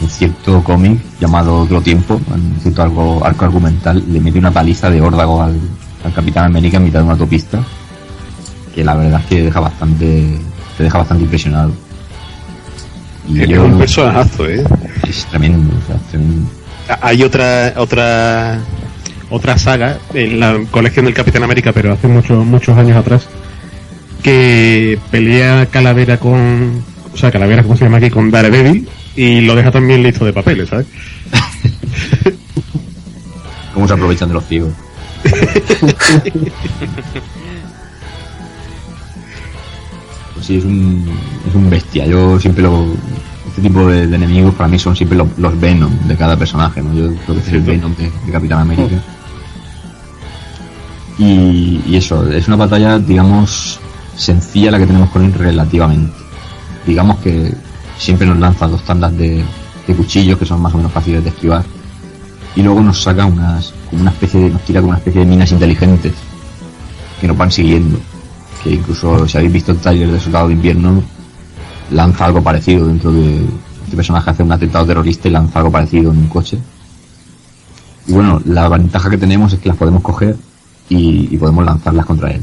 en 0.00 0.08
cierto 0.08 0.62
cómic 0.64 0.98
llamado 1.20 1.60
Otro 1.60 1.80
Tiempo, 1.80 2.20
en 2.34 2.60
cierto 2.60 2.82
arco, 2.82 3.20
arco 3.24 3.44
argumental, 3.44 4.02
le 4.10 4.20
mete 4.20 4.38
una 4.38 4.50
paliza 4.50 4.90
de 4.90 5.00
órdago 5.00 5.42
al, 5.42 5.58
al 6.04 6.12
Capitán 6.12 6.44
América 6.46 6.76
en 6.78 6.84
mitad 6.84 6.98
de 7.00 7.04
una 7.04 7.12
autopista, 7.12 7.62
que 8.74 8.82
la 8.84 8.94
verdad 8.94 9.20
es 9.20 9.26
que 9.26 9.42
deja 9.42 9.60
bastante, 9.60 10.38
te 10.76 10.82
deja 10.84 10.98
bastante 10.98 11.24
impresionado. 11.24 11.72
Y 13.28 13.40
Es 13.42 13.48
yo- 13.48 13.64
un 13.64 13.78
personajazo, 13.78 14.46
¿eh? 14.48 14.64
es 15.08 15.24
tremendo, 15.26 15.72
o 15.82 15.86
sea, 15.86 15.96
es 15.96 16.02
tremendo. 16.08 16.48
Hay 17.00 17.22
otra 17.22 17.74
otra 17.76 18.60
otra 19.30 19.58
saga 19.58 19.98
en 20.12 20.38
la 20.38 20.58
colección 20.70 21.06
del 21.06 21.14
Capitán 21.14 21.42
América, 21.42 21.72
pero 21.72 21.92
hace 21.92 22.08
muchos 22.08 22.44
muchos 22.44 22.76
años 22.76 22.96
atrás, 22.96 23.26
que 24.22 24.98
pelea 25.10 25.66
Calavera 25.66 26.18
con, 26.18 26.82
o 27.12 27.16
sea, 27.16 27.30
Calavera, 27.30 27.62
¿cómo 27.62 27.76
se 27.76 27.84
llama 27.84 27.98
aquí? 27.98 28.10
Con 28.10 28.30
Daredevil 28.30 28.88
y 29.16 29.40
lo 29.42 29.54
deja 29.54 29.70
también 29.70 30.02
listo 30.02 30.24
de 30.24 30.32
papeles, 30.32 30.68
¿sabes? 30.68 30.86
Cómo 33.74 33.86
se 33.88 33.94
aprovechan 33.94 34.28
de 34.28 34.34
los 34.34 34.46
ciegos. 34.46 34.72
Pues 40.34 40.46
sí, 40.46 40.56
es 40.56 40.64
un, 40.64 41.08
es 41.48 41.54
un 41.54 41.70
bestia. 41.70 42.06
Yo 42.06 42.38
siempre 42.40 42.62
lo. 42.62 42.86
Este 43.56 43.62
tipo 43.68 43.86
de, 43.86 44.06
de 44.08 44.16
enemigos 44.16 44.52
para 44.54 44.68
mí 44.68 44.78
son 44.78 44.96
siempre 44.96 45.16
lo- 45.16 45.28
los 45.36 45.58
Venom 45.60 45.92
de 46.08 46.16
cada 46.16 46.36
personaje, 46.36 46.82
¿no? 46.82 46.92
Yo 46.92 47.14
creo 47.24 47.36
que 47.36 47.40
es 47.42 47.48
el 47.54 47.60
Venom 47.60 47.94
de, 47.94 48.10
de 48.26 48.32
Capitán 48.32 48.60
América. 48.60 48.96
Y, 51.18 51.80
y 51.86 51.96
eso, 51.96 52.28
es 52.30 52.48
una 52.48 52.56
batalla, 52.56 52.98
digamos, 52.98 53.78
sencilla 54.16 54.70
la 54.72 54.78
que 54.78 54.86
tenemos 54.86 55.10
con 55.10 55.24
él 55.24 55.32
relativamente. 55.32 56.12
Digamos 56.86 57.18
que 57.18 57.54
siempre 57.96 58.26
nos 58.26 58.38
lanza 58.38 58.66
dos 58.66 58.82
tandas 58.84 59.16
de, 59.16 59.44
de 59.86 59.94
cuchillos 59.94 60.38
que 60.38 60.44
son 60.46 60.60
más 60.60 60.74
o 60.74 60.78
menos 60.78 60.92
fáciles 60.92 61.22
de 61.22 61.30
esquivar 61.30 61.64
y 62.56 62.62
luego 62.62 62.80
nos 62.82 63.02
saca 63.02 63.24
unas 63.24 63.72
como 63.88 64.02
una 64.02 64.10
especie 64.10 64.40
de 64.40 64.50
nos 64.50 64.62
tira 64.64 64.80
como 64.80 64.90
una 64.90 64.98
especie 64.98 65.20
de 65.20 65.26
minas 65.26 65.50
inteligentes 65.52 66.12
que 67.20 67.26
nos 67.28 67.36
van 67.36 67.50
siguiendo 67.50 67.98
que 68.62 68.72
incluso 68.72 69.26
si 69.28 69.36
habéis 69.38 69.52
visto 69.52 69.72
el 69.72 69.78
taller 69.78 70.10
de 70.10 70.20
Soldado 70.20 70.48
de 70.48 70.54
Invierno 70.54 71.02
lanza 71.94 72.26
algo 72.26 72.42
parecido 72.42 72.86
dentro 72.86 73.12
de 73.12 73.44
este 73.84 73.96
personaje 73.96 74.30
hace 74.30 74.42
un 74.42 74.52
atentado 74.52 74.86
terrorista 74.86 75.28
y 75.28 75.30
lanza 75.30 75.58
algo 75.60 75.70
parecido 75.70 76.10
en 76.12 76.18
un 76.18 76.28
coche 76.28 76.58
y 78.06 78.12
bueno 78.12 78.40
la 78.44 78.68
ventaja 78.68 79.08
que 79.08 79.18
tenemos 79.18 79.52
es 79.52 79.60
que 79.60 79.68
las 79.68 79.78
podemos 79.78 80.02
coger 80.02 80.36
y, 80.88 81.36
podemos 81.38 81.64
lanzarlas 81.64 82.04
contra 82.04 82.30
él 82.30 82.42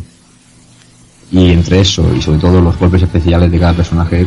y 1.32 1.52
entre 1.52 1.80
eso 1.82 2.04
y 2.16 2.22
sobre 2.22 2.40
todo 2.40 2.60
los 2.62 2.78
golpes 2.78 3.04
especiales 3.04 3.52
de 3.52 3.60
cada 3.60 3.74
personaje 3.74 4.26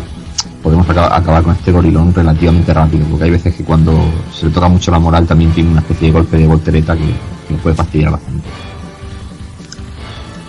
podemos 0.62 0.88
aca- 0.88 1.14
acabar 1.16 1.42
con 1.42 1.54
este 1.54 1.72
gorilón 1.72 2.14
relativamente 2.14 2.72
rápido, 2.72 3.04
porque 3.06 3.24
hay 3.24 3.30
veces 3.30 3.54
que 3.54 3.64
cuando 3.64 3.92
se 4.32 4.46
le 4.46 4.52
toca 4.52 4.68
mucho 4.68 4.90
la 4.90 4.98
moral 4.98 5.26
también 5.26 5.50
tiene 5.52 5.70
una 5.70 5.80
especie 5.80 6.06
de 6.08 6.12
golpe 6.14 6.38
de 6.38 6.46
voltereta 6.46 6.96
que, 6.96 7.04
que 7.48 7.54
puede 7.62 7.74
fastidiar 7.76 8.12
bastante. 8.12 8.48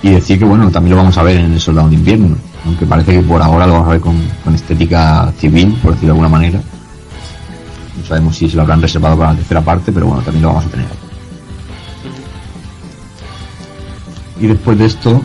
Y 0.06 0.12
decir 0.12 0.38
que 0.38 0.46
bueno, 0.46 0.70
también 0.70 0.92
lo 0.92 1.02
vamos 1.02 1.18
a 1.18 1.24
ver 1.24 1.38
en 1.38 1.54
el 1.54 1.60
Soldado 1.60 1.90
de 1.90 1.96
Invierno, 1.96 2.38
aunque 2.64 2.86
parece 2.86 3.14
que 3.14 3.22
por 3.24 3.42
ahora 3.42 3.66
lo 3.66 3.74
vamos 3.74 3.88
a 3.88 3.92
ver 3.94 4.02
con, 4.02 4.16
con 4.44 4.54
estética 4.54 5.34
civil, 5.40 5.76
por 5.82 5.94
decirlo 5.94 6.14
de 6.14 6.20
alguna 6.20 6.30
manera. 6.30 6.62
No 7.98 8.06
sabemos 8.06 8.36
si 8.38 8.48
se 8.48 8.56
lo 8.56 8.62
habrán 8.62 8.84
reservado 8.84 9.18
para 9.18 9.32
la 9.32 9.38
tercera 9.38 9.62
parte, 9.62 9.92
pero 9.92 10.06
bueno, 10.06 10.22
también 10.22 10.44
lo 10.44 10.50
vamos 10.50 10.66
a 10.66 10.70
tener. 10.70 10.86
Y 14.40 14.46
después 14.46 14.78
de 14.78 14.86
esto, 14.86 15.24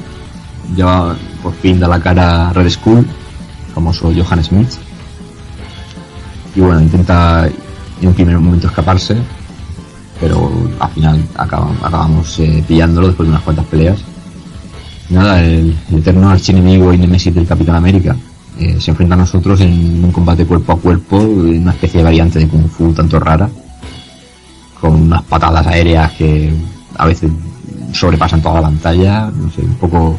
ya 0.75 1.15
por 1.43 1.53
fin 1.57 1.79
da 1.79 1.87
la 1.87 2.01
cara 2.01 2.51
Red 2.55 2.71
Skull, 2.71 3.07
famoso 3.75 4.11
Johann 4.17 4.43
Smith. 4.43 4.71
Y 6.57 6.61
bueno, 6.61 6.81
intenta 6.81 7.47
en 8.01 8.09
un 8.09 8.15
primer 8.15 8.39
momento 8.39 8.69
escaparse, 8.69 9.19
pero 10.19 10.51
al 10.79 10.91
final 10.93 11.23
acabamos, 11.35 11.77
acabamos 11.83 12.39
eh, 12.39 12.65
pillándolo 12.67 13.09
después 13.09 13.27
de 13.27 13.33
unas 13.33 13.43
cuantas 13.43 13.67
peleas. 13.67 14.10
Nada, 15.11 15.43
el, 15.43 15.77
eterno 15.93 16.31
archienemigo 16.31 16.93
y 16.93 16.99
nemesis 16.99 17.35
del 17.35 17.47
Capitán 17.47 17.75
América 17.75 18.17
eh, 18.59 18.77
se 18.81 18.93
enfrenta 18.93 19.15
a 19.15 19.19
nosotros 19.19 19.61
en 19.61 20.05
un 20.05 20.13
combate 20.13 20.47
cuerpo 20.47 20.73
a 20.73 20.79
cuerpo, 20.79 21.17
una 21.19 21.73
especie 21.73 21.99
de 21.99 22.05
variante 22.05 22.39
de 22.39 22.47
Kung 22.47 22.69
Fu 22.69 22.93
tanto 22.93 23.19
rara, 23.19 23.51
con 24.81 24.95
unas 24.95 25.23
patadas 25.23 25.67
aéreas 25.67 26.13
que 26.13 26.53
a 26.97 27.07
veces 27.07 27.31
sobrepasan 27.93 28.41
toda 28.41 28.57
la 28.57 28.63
pantalla, 28.63 29.31
no 29.35 29.51
sé, 29.51 29.63
un 29.63 29.75
poco 29.75 30.17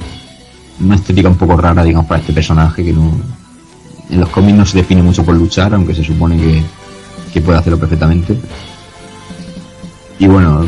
una 0.82 0.96
estética 0.96 1.30
un 1.30 1.36
poco 1.36 1.56
rara, 1.56 1.84
digamos, 1.84 2.08
para 2.08 2.20
este 2.20 2.34
personaje 2.34 2.84
que 2.84 2.94
no. 2.94 3.12
En 4.10 4.20
los 4.20 4.30
cómics 4.30 4.58
no 4.58 4.66
se 4.66 4.80
define 4.80 5.02
mucho 5.02 5.24
por 5.24 5.36
luchar, 5.36 5.74
aunque 5.74 5.96
se 5.96 6.04
supone 6.04 6.38
que, 6.38 6.62
que 7.34 7.40
puede 7.40 7.60
hacerlo 7.60 7.80
perfectamente. 7.80 8.38
Y 10.20 10.28
bueno, 10.28 10.66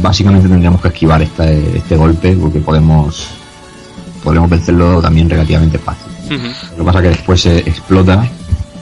básicamente 0.00 0.48
tendríamos 0.48 0.80
que 0.80 0.88
esquivar 0.88 1.22
este, 1.22 1.78
este 1.78 1.96
golpe 1.96 2.36
porque 2.36 2.60
podemos 2.60 3.28
podremos 4.22 4.48
vencerlo 4.50 5.00
también 5.02 5.28
relativamente 5.28 5.78
fácil. 5.78 6.12
Lo 6.72 6.76
que 6.78 6.84
pasa 6.84 6.98
es 6.98 7.02
que 7.02 7.08
después 7.10 7.40
se 7.40 7.58
explota, 7.58 8.24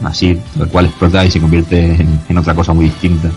así, 0.04 0.38
tal 0.58 0.68
cual 0.68 0.86
explota 0.86 1.24
y 1.24 1.30
se 1.30 1.40
convierte 1.40 1.94
en, 1.94 2.20
en 2.28 2.38
otra 2.38 2.54
cosa 2.54 2.72
muy 2.74 2.84
distinta. 2.86 3.30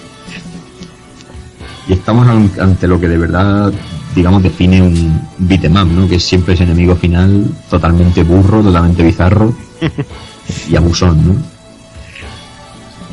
Y 1.88 1.94
estamos 1.94 2.28
an- 2.28 2.52
ante 2.60 2.88
lo 2.88 3.00
que 3.00 3.08
de 3.08 3.18
verdad, 3.18 3.72
digamos, 4.16 4.44
define 4.44 4.82
un 4.82 5.22
beat'em 5.38 5.76
up, 5.76 5.88
¿no? 5.88 6.08
Que 6.08 6.16
es 6.16 6.24
siempre 6.24 6.54
ese 6.54 6.64
enemigo 6.64 6.96
final 6.96 7.46
totalmente 7.70 8.24
burro, 8.24 8.62
totalmente 8.62 9.04
bizarro 9.04 9.54
y 10.70 10.76
abusón, 10.76 11.26
¿no? 11.28 11.36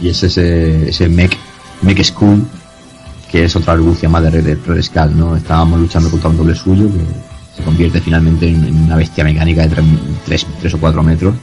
Y 0.02 0.08
es 0.08 0.22
ese, 0.22 0.88
ese 0.88 1.08
mech, 1.08 1.36
mech 1.82 2.02
school, 2.04 2.44
que 3.30 3.44
es 3.44 3.54
otra 3.56 3.74
argucia 3.74 4.08
más 4.08 4.22
de 4.24 4.30
Red, 4.30 4.58
¿no? 5.14 5.36
Estábamos 5.36 5.80
luchando 5.80 6.10
contra 6.10 6.30
un 6.30 6.36
doble 6.36 6.54
suyo 6.54 6.86
que 6.88 7.56
se 7.56 7.62
convierte 7.62 8.00
finalmente 8.00 8.48
en, 8.48 8.64
en 8.64 8.76
una 8.84 8.96
bestia 8.96 9.22
mecánica 9.24 9.66
de 9.66 9.82
3 10.26 10.46
o 10.74 10.78
4 10.78 11.02
metros, 11.02 11.34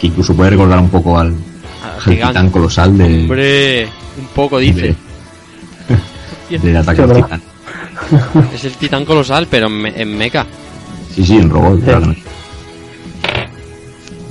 que 0.00 0.08
incluso 0.08 0.34
puede 0.34 0.50
recordar 0.50 0.78
un 0.78 0.90
poco 0.90 1.18
al, 1.18 1.34
al 1.82 2.04
titán 2.04 2.50
colosal 2.50 2.98
de, 2.98 3.20
Hombre, 3.22 3.84
un 4.18 4.26
poco 4.34 4.58
dice. 4.58 4.94
de, 6.50 6.58
del 6.58 6.76
ataque 6.76 7.00
¿verdad? 7.02 7.22
titán. 7.24 7.42
Es 8.54 8.64
el 8.64 8.72
titán 8.72 9.04
colosal, 9.04 9.46
pero 9.50 9.68
en, 9.68 9.72
me- 9.82 10.00
en 10.02 10.18
mecha. 10.18 10.44
Sí, 11.14 11.24
sí, 11.24 11.36
en 11.36 11.48
robot, 11.50 11.82
claramente. 11.84 12.22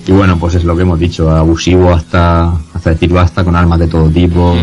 Y 0.08 0.12
bueno, 0.12 0.38
pues 0.40 0.56
es 0.56 0.64
lo 0.64 0.76
que 0.76 0.82
hemos 0.82 1.00
dicho, 1.00 1.30
abusivo 1.30 1.92
hasta, 1.94 2.52
hasta 2.74 2.90
decir 2.92 3.12
basta, 3.14 3.44
con 3.44 3.56
armas 3.56 3.80
de 3.80 3.88
todo 3.88 4.10
tipo, 4.10 4.56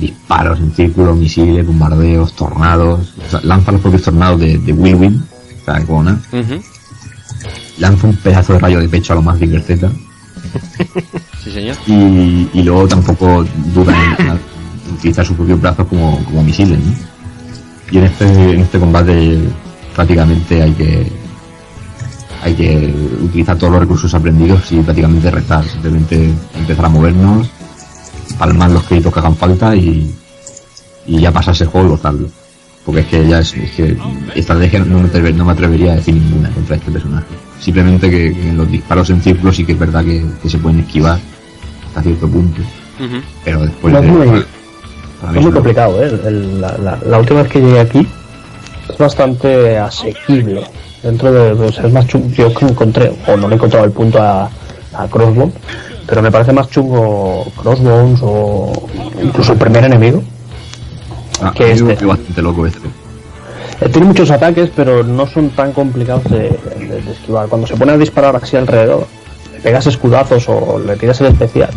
disparos 0.00 0.58
en 0.60 0.72
círculo, 0.74 1.14
misiles, 1.14 1.66
bombardeos, 1.66 2.34
tornados. 2.34 3.12
O 3.26 3.30
sea, 3.30 3.40
lanza 3.42 3.72
los 3.72 3.80
propios 3.80 4.02
tornados 4.02 4.40
de, 4.40 4.58
de 4.58 4.72
sea, 5.64 5.84
como, 5.86 6.02
¿no? 6.04 6.12
Ujú. 6.32 6.62
lanza 7.78 8.06
un 8.06 8.16
pedazo 8.16 8.52
de 8.54 8.58
rayo 8.60 8.80
de 8.80 8.88
pecho 8.88 9.12
a 9.12 9.16
lo 9.16 9.22
más 9.22 9.38
Bigger 9.38 9.62
Z 9.62 9.90
Sí, 11.42 11.50
señor. 11.50 11.76
y, 11.86 12.48
y 12.54 12.62
luego 12.62 12.86
tampoco 12.88 13.44
duda 13.74 13.94
en, 14.18 14.26
en 14.28 14.38
utilizar 14.94 15.24
sus 15.26 15.36
propios 15.36 15.60
brazos 15.60 15.86
como, 15.88 16.22
como 16.24 16.42
misiles, 16.42 16.78
¿no? 16.78 16.92
Y 17.90 17.98
en 17.98 18.04
este, 18.04 18.24
en 18.54 18.60
este 18.60 18.78
combate 18.78 19.38
prácticamente 19.94 20.62
hay 20.62 20.72
que 20.72 21.12
hay 22.42 22.54
que 22.54 22.94
utilizar 23.22 23.56
todos 23.56 23.72
los 23.72 23.80
recursos 23.80 24.12
aprendidos 24.14 24.70
y 24.70 24.76
prácticamente 24.80 25.30
restar, 25.30 25.64
simplemente 25.64 26.30
empezar 26.58 26.84
a 26.84 26.88
movernos, 26.90 27.48
palmar 28.38 28.70
los 28.70 28.82
créditos 28.84 29.12
que 29.12 29.20
hagan 29.20 29.36
falta 29.36 29.74
y, 29.76 30.12
y 31.06 31.20
ya 31.20 31.30
pasarse 31.32 31.64
el 31.64 31.70
juego 31.70 31.96
y. 31.96 32.28
Porque 32.84 33.00
es 33.00 33.06
que 33.06 33.26
ya 33.26 33.38
es, 33.38 33.54
es 33.54 33.70
que 33.72 33.96
estrategia 34.34 34.80
no 34.80 35.00
me, 35.00 35.08
atrever- 35.08 35.34
no 35.34 35.44
me 35.46 35.52
atrevería 35.52 35.92
a 35.92 35.96
decir 35.96 36.14
ninguna 36.14 36.50
contra 36.50 36.76
este 36.76 36.90
personaje. 36.90 37.26
Simplemente 37.58 38.10
que, 38.10 38.52
los 38.52 38.70
disparos 38.70 39.08
en 39.10 39.22
círculo 39.22 39.52
sí 39.52 39.64
que 39.64 39.72
es 39.72 39.78
verdad 39.78 40.04
que, 40.04 40.22
que 40.42 40.50
se 40.50 40.58
pueden 40.58 40.80
esquivar 40.80 41.18
hasta 41.88 42.02
cierto 42.02 42.28
punto. 42.28 42.60
Pero 43.44 43.62
después 43.62 43.92
No 43.92 43.98
es 44.00 44.04
de- 44.04 44.10
muy- 44.12 44.44
Es 45.36 45.42
muy 45.42 45.52
complicado, 45.52 46.04
¿eh? 46.04 46.20
El- 46.26 46.60
la, 46.60 46.76
la- 46.76 46.98
la 47.06 47.18
última 47.18 47.42
vez 47.42 47.50
que 47.50 47.60
llegué 47.60 47.80
aquí 47.80 48.06
es 48.90 48.98
bastante 48.98 49.78
asequible. 49.78 50.62
Dentro 51.02 51.32
de. 51.32 51.54
Pues 51.54 51.78
es 51.78 51.92
más 51.92 52.06
chungo. 52.06 52.28
Yo 52.34 52.52
que 52.52 52.66
encontré, 52.66 53.10
o 53.26 53.36
no 53.36 53.48
le 53.48 53.54
he 53.54 53.56
encontrado 53.56 53.86
el 53.86 53.92
punto 53.92 54.20
a, 54.20 54.50
a 54.92 55.06
Crossbones, 55.08 55.54
pero 56.06 56.22
me 56.22 56.30
parece 56.30 56.52
más 56.52 56.68
chungo 56.70 57.44
Crossbones 57.60 58.20
o 58.22 58.72
incluso 59.22 59.52
el 59.52 59.58
primer 59.58 59.84
enemigo. 59.84 60.22
Ah, 61.42 61.52
que 61.54 61.72
este. 61.72 62.04
bastante 62.04 62.42
loco 62.42 62.66
este. 62.66 62.86
Eh, 63.80 63.88
Tiene 63.88 64.06
muchos 64.06 64.30
ataques, 64.30 64.70
pero 64.74 65.02
no 65.02 65.26
son 65.26 65.50
tan 65.50 65.72
complicados 65.72 66.24
de, 66.24 66.38
de- 66.78 67.02
de 67.02 67.10
esquivar. 67.12 67.48
Cuando 67.48 67.66
se 67.66 67.76
pone 67.76 67.92
a 67.92 67.98
disparar 67.98 68.36
así 68.36 68.56
alrededor, 68.56 69.06
le 69.52 69.60
pegas 69.60 69.86
escudazos 69.86 70.48
o 70.48 70.78
le 70.78 70.96
tiras 70.96 71.20
el 71.20 71.28
especial 71.28 71.70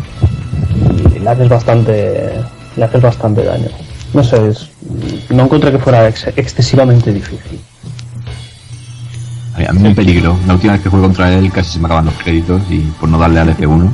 y 1.14 1.18
le 1.18 1.28
haces 1.28 1.48
bastante, 1.48 2.30
le 2.76 2.84
haces 2.84 3.02
bastante 3.02 3.42
daño. 3.44 3.68
No 4.14 4.22
sé, 4.22 4.48
es- 4.48 4.68
no 5.30 5.42
encontré 5.44 5.72
que 5.72 5.78
fuera 5.78 6.08
ex- 6.08 6.28
excesivamente 6.36 7.12
difícil. 7.12 7.60
A 9.66 9.72
mí, 9.72 9.80
me 9.80 9.94
peligró. 9.94 10.38
La 10.46 10.54
última 10.54 10.74
vez 10.74 10.82
que 10.82 10.88
jugué 10.88 11.02
contra 11.02 11.32
él 11.34 11.50
casi 11.52 11.72
se 11.72 11.78
me 11.80 11.86
acaban 11.86 12.04
los 12.06 12.14
créditos 12.14 12.62
y 12.70 12.78
por 13.00 13.08
no 13.08 13.18
darle 13.18 13.40
al 13.40 13.56
F1. 13.56 13.90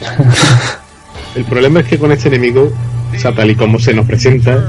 El 1.34 1.44
problema 1.44 1.80
es 1.80 1.86
que 1.86 1.98
con 1.98 2.12
este 2.12 2.28
enemigo, 2.28 2.70
o 3.14 3.18
sea, 3.18 3.32
tal 3.34 3.50
y 3.50 3.56
como 3.56 3.78
se 3.78 3.92
nos 3.92 4.06
presenta, 4.06 4.62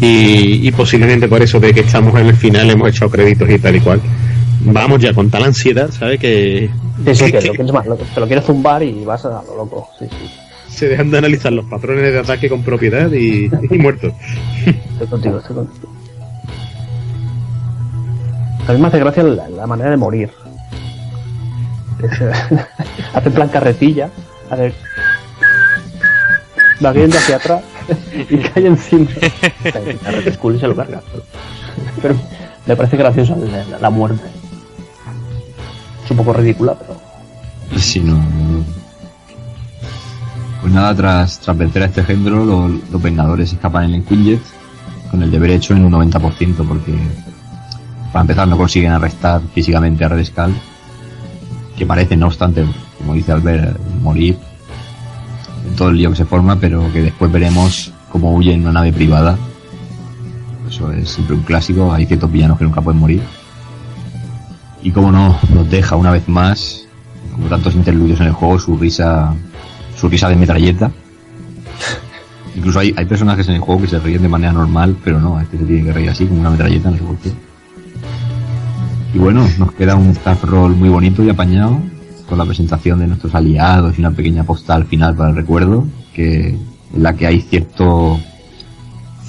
y, 0.00 0.66
y 0.66 0.70
posiblemente 0.72 1.28
por 1.28 1.42
eso 1.42 1.60
de 1.60 1.74
que 1.74 1.80
estamos 1.80 2.18
en 2.18 2.26
el 2.28 2.34
final, 2.36 2.70
hemos 2.70 2.88
echado 2.88 3.10
créditos 3.10 3.48
y 3.50 3.58
tal 3.58 3.76
y 3.76 3.80
cual, 3.80 4.00
vamos 4.64 5.00
ya 5.00 5.12
con 5.12 5.28
tal 5.30 5.44
ansiedad, 5.44 5.90
¿sabes? 5.90 6.18
Que, 6.18 6.70
Sí, 7.04 7.14
sí, 7.14 7.24
que- 7.26 7.32
que 7.32 7.38
que 7.38 7.46
lo 7.48 7.52
quieres 7.54 7.72
más, 7.72 7.86
lo- 7.86 7.96
te 7.96 8.20
lo 8.20 8.26
quieres 8.26 8.44
zumbar 8.44 8.82
y 8.82 9.04
vas 9.04 9.24
a 9.24 9.42
lo 9.46 9.56
loco. 9.56 9.88
Sí, 9.98 10.06
sí. 10.10 10.30
se 10.76 10.88
dejan 10.88 11.10
de 11.10 11.18
analizar 11.18 11.52
los 11.52 11.64
patrones 11.66 12.12
de 12.12 12.18
ataque 12.18 12.48
con 12.48 12.62
propiedad 12.62 13.10
y, 13.12 13.50
y 13.70 13.78
muertos. 13.78 14.12
Estoy 14.64 15.06
contigo, 15.08 15.38
estoy 15.38 15.56
contigo. 15.56 15.88
A 18.70 18.72
mí 18.72 18.78
me 18.78 18.86
hace 18.86 19.00
gracia 19.00 19.24
la, 19.24 19.48
la 19.48 19.66
manera 19.66 19.90
de 19.90 19.96
morir. 19.96 20.30
Hace 23.14 23.30
plan 23.32 23.48
carretilla, 23.48 24.08
hace... 24.48 24.72
Va 26.82 26.92
viendo 26.92 27.18
hacia 27.18 27.36
atrás 27.36 27.62
y 28.30 28.38
cae 28.38 28.68
encima. 28.68 29.10
Carrete 30.04 30.30
es 30.30 30.38
cool 30.38 30.54
y 30.54 30.60
se 30.60 30.68
lo 30.68 30.76
carga. 30.76 31.02
Pero, 32.00 32.14
me 32.64 32.76
parece 32.76 32.96
graciosa 32.96 33.34
la, 33.34 33.78
la 33.80 33.90
muerte. 33.90 34.22
Es 36.04 36.10
un 36.12 36.18
poco 36.18 36.32
ridícula, 36.32 36.76
pero... 36.78 36.96
Sí, 37.76 37.98
no, 37.98 38.14
no. 38.14 38.64
Pues 40.60 40.72
nada, 40.72 40.94
tras, 40.94 41.40
tras 41.40 41.58
vencer 41.58 41.82
a 41.82 41.86
este 41.86 42.04
género, 42.04 42.44
los, 42.44 42.70
los 42.88 43.02
Vengadores 43.02 43.52
escapan 43.52 43.86
en 43.86 43.94
el 43.94 44.04
Quinjet 44.04 44.40
con 45.10 45.24
el 45.24 45.30
deber 45.32 45.50
hecho 45.50 45.74
en 45.74 45.84
un 45.86 45.92
90%, 45.92 46.68
porque 46.68 46.94
para 48.12 48.22
empezar 48.22 48.48
no 48.48 48.56
consiguen 48.56 48.92
arrestar 48.92 49.40
físicamente 49.54 50.04
a 50.04 50.08
Red 50.08 50.24
Skull, 50.24 50.54
que 51.76 51.86
parece, 51.86 52.16
no 52.16 52.26
obstante, 52.26 52.64
como 52.98 53.14
dice 53.14 53.32
Albert, 53.32 53.78
morir 54.02 54.36
en 55.66 55.76
todo 55.76 55.90
el 55.90 55.96
lío 55.96 56.10
que 56.10 56.16
se 56.16 56.24
forma, 56.24 56.56
pero 56.56 56.92
que 56.92 57.02
después 57.02 57.30
veremos 57.30 57.92
cómo 58.10 58.34
huye 58.34 58.52
en 58.52 58.62
una 58.62 58.72
nave 58.72 58.92
privada. 58.92 59.38
Eso 60.68 60.90
es 60.92 61.08
siempre 61.10 61.36
un 61.36 61.42
clásico, 61.42 61.92
hay 61.92 62.06
ciertos 62.06 62.30
villanos 62.30 62.58
que 62.58 62.64
nunca 62.64 62.80
pueden 62.80 63.00
morir. 63.00 63.22
Y 64.82 64.90
como 64.90 65.12
no, 65.12 65.38
nos 65.54 65.70
deja 65.70 65.96
una 65.96 66.10
vez 66.10 66.26
más, 66.28 66.86
como 67.32 67.48
tantos 67.48 67.74
interludios 67.74 68.20
en 68.20 68.26
el 68.26 68.32
juego, 68.32 68.58
su 68.58 68.76
risa, 68.76 69.34
su 69.96 70.08
risa 70.08 70.28
de 70.28 70.36
metralleta. 70.36 70.90
Incluso 72.56 72.80
hay, 72.80 72.92
hay 72.96 73.04
personajes 73.04 73.46
en 73.48 73.54
el 73.54 73.60
juego 73.60 73.82
que 73.82 73.88
se 73.88 73.98
ríen 74.00 74.22
de 74.22 74.28
manera 74.28 74.52
normal, 74.52 74.96
pero 75.04 75.20
no, 75.20 75.40
este 75.40 75.58
se 75.58 75.64
tiene 75.64 75.84
que 75.84 75.92
reír 75.92 76.10
así, 76.10 76.26
como 76.26 76.40
una 76.40 76.50
metralleta, 76.50 76.90
no 76.90 76.96
sé 76.96 77.02
por 77.02 77.16
qué. 77.18 77.49
Y 79.12 79.18
bueno, 79.18 79.46
nos 79.58 79.72
queda 79.72 79.96
un 79.96 80.10
staff 80.10 80.44
roll 80.44 80.76
muy 80.76 80.88
bonito 80.88 81.22
y 81.24 81.30
apañado, 81.30 81.80
con 82.28 82.38
la 82.38 82.44
presentación 82.44 83.00
de 83.00 83.08
nuestros 83.08 83.34
aliados 83.34 83.98
y 83.98 84.00
una 84.00 84.12
pequeña 84.12 84.44
postal 84.44 84.84
final 84.86 85.16
para 85.16 85.30
el 85.30 85.36
recuerdo, 85.36 85.84
que 86.14 86.50
en 86.50 87.02
la 87.02 87.14
que 87.14 87.26
hay 87.26 87.40
cierto 87.40 88.20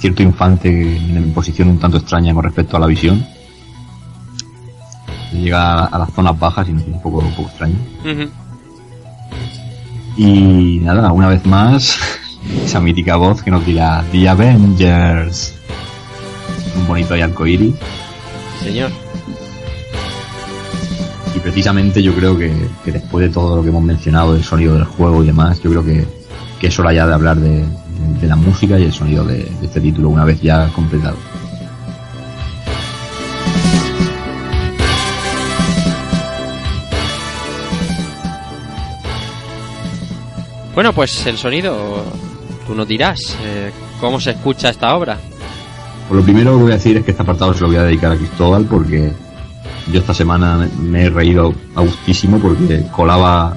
cierto 0.02 0.22
infante 0.24 0.96
en 0.96 1.32
posición 1.32 1.68
un 1.68 1.78
tanto 1.78 1.96
extraña 1.96 2.34
con 2.34 2.42
respecto 2.42 2.76
a 2.76 2.80
la 2.80 2.86
visión. 2.86 3.24
Llega 5.32 5.84
a 5.84 5.98
las 5.98 6.12
zonas 6.12 6.36
bajas 6.38 6.68
y 6.68 6.72
nos 6.72 6.82
es 6.82 6.88
un 6.88 7.00
poco, 7.00 7.18
un 7.18 7.32
poco 7.34 7.48
extraño. 7.48 7.76
Y 10.16 10.80
nada, 10.82 11.12
una 11.12 11.28
vez 11.28 11.46
más, 11.46 11.98
esa 12.64 12.80
mítica 12.80 13.14
voz 13.14 13.42
que 13.42 13.50
nos 13.52 13.64
dirá 13.64 14.04
The 14.10 14.28
Avengers. 14.28 15.54
Un 16.76 16.86
bonito 16.88 17.14
ahí 17.14 17.20
arcoíris. 17.20 17.74
Señor. 18.60 18.90
Y 21.34 21.38
precisamente 21.40 22.02
yo 22.02 22.14
creo 22.14 22.36
que, 22.36 22.52
que 22.84 22.92
después 22.92 23.26
de 23.26 23.32
todo 23.32 23.56
lo 23.56 23.62
que 23.62 23.68
hemos 23.70 23.82
mencionado 23.82 24.34
del 24.34 24.44
sonido 24.44 24.74
del 24.74 24.84
juego 24.84 25.22
y 25.22 25.26
demás, 25.26 25.60
yo 25.62 25.70
creo 25.70 25.84
que, 25.84 26.06
que 26.60 26.66
es 26.66 26.78
hora 26.78 26.92
ya 26.92 27.06
de 27.06 27.14
hablar 27.14 27.38
de, 27.38 27.64
de 28.20 28.26
la 28.26 28.36
música 28.36 28.78
y 28.78 28.84
el 28.84 28.92
sonido 28.92 29.24
de, 29.24 29.38
de 29.38 29.66
este 29.66 29.80
título 29.80 30.08
una 30.08 30.24
vez 30.24 30.40
ya 30.40 30.68
completado. 30.68 31.16
Bueno, 40.74 40.94
pues 40.94 41.26
el 41.26 41.36
sonido, 41.36 42.02
tú 42.66 42.74
nos 42.74 42.88
dirás, 42.88 43.36
eh, 43.44 43.70
¿cómo 44.00 44.18
se 44.18 44.30
escucha 44.30 44.70
esta 44.70 44.94
obra? 44.96 45.18
Por 46.08 46.16
lo 46.16 46.22
primero 46.24 46.56
que 46.56 46.62
voy 46.62 46.72
a 46.72 46.76
decir 46.76 46.96
es 46.96 47.04
que 47.04 47.10
este 47.10 47.22
apartado 47.22 47.52
se 47.52 47.60
lo 47.60 47.66
voy 47.66 47.76
a 47.76 47.82
dedicar 47.82 48.12
a 48.12 48.16
Cristóbal 48.16 48.64
porque 48.64 49.12
yo 49.90 50.00
esta 50.00 50.14
semana 50.14 50.68
me- 50.80 51.04
he 51.06 51.10
reído 51.10 51.54
a 51.74 51.80
gustísimo 51.80 52.38
porque 52.38 52.84
colaba, 52.92 53.56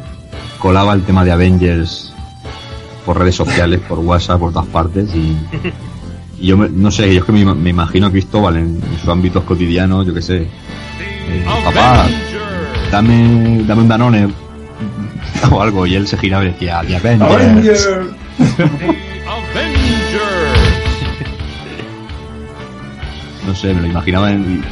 colaba 0.60 0.94
el 0.94 1.04
tema 1.04 1.24
de 1.26 1.32
Avengers 1.32 2.14
por 3.06 3.20
redes 3.20 3.36
sociales, 3.36 3.80
por 3.88 4.00
WhatsApp, 4.00 4.40
por 4.40 4.52
todas 4.52 4.68
partes 4.68 5.10
y, 5.14 5.38
y 6.40 6.48
yo 6.48 6.58
me- 6.58 6.70
no 6.70 6.90
sé, 6.92 7.14
yo 7.14 7.20
es 7.20 7.26
que 7.26 7.32
me, 7.32 7.46
me 7.54 7.70
imagino 7.70 8.08
a 8.08 8.12
Cristóbal 8.12 8.58
en, 8.58 8.82
en 8.84 9.00
sus 9.00 9.10
ámbitos 9.10 9.44
cotidianos, 9.44 10.06
yo 10.08 10.14
qué 10.14 10.22
sé. 10.22 10.38
eh, 10.44 11.46
papá, 11.64 12.08
dame, 12.92 13.64
dame 13.68 13.82
un 13.84 13.88
Danone 13.88 14.28
o 15.52 15.62
algo 15.62 15.86
y 15.86 15.96
él 15.96 16.08
se 16.08 16.18
giraba 16.18 16.44
y 16.46 16.48
decía 16.48 16.82
The 16.88 16.96
Avengers. 16.96 17.90
no 23.48 23.56
sé, 23.56 23.74
me 23.74 23.82
lo 23.82 23.88
imaginaba 23.88 24.32
en, 24.32 24.64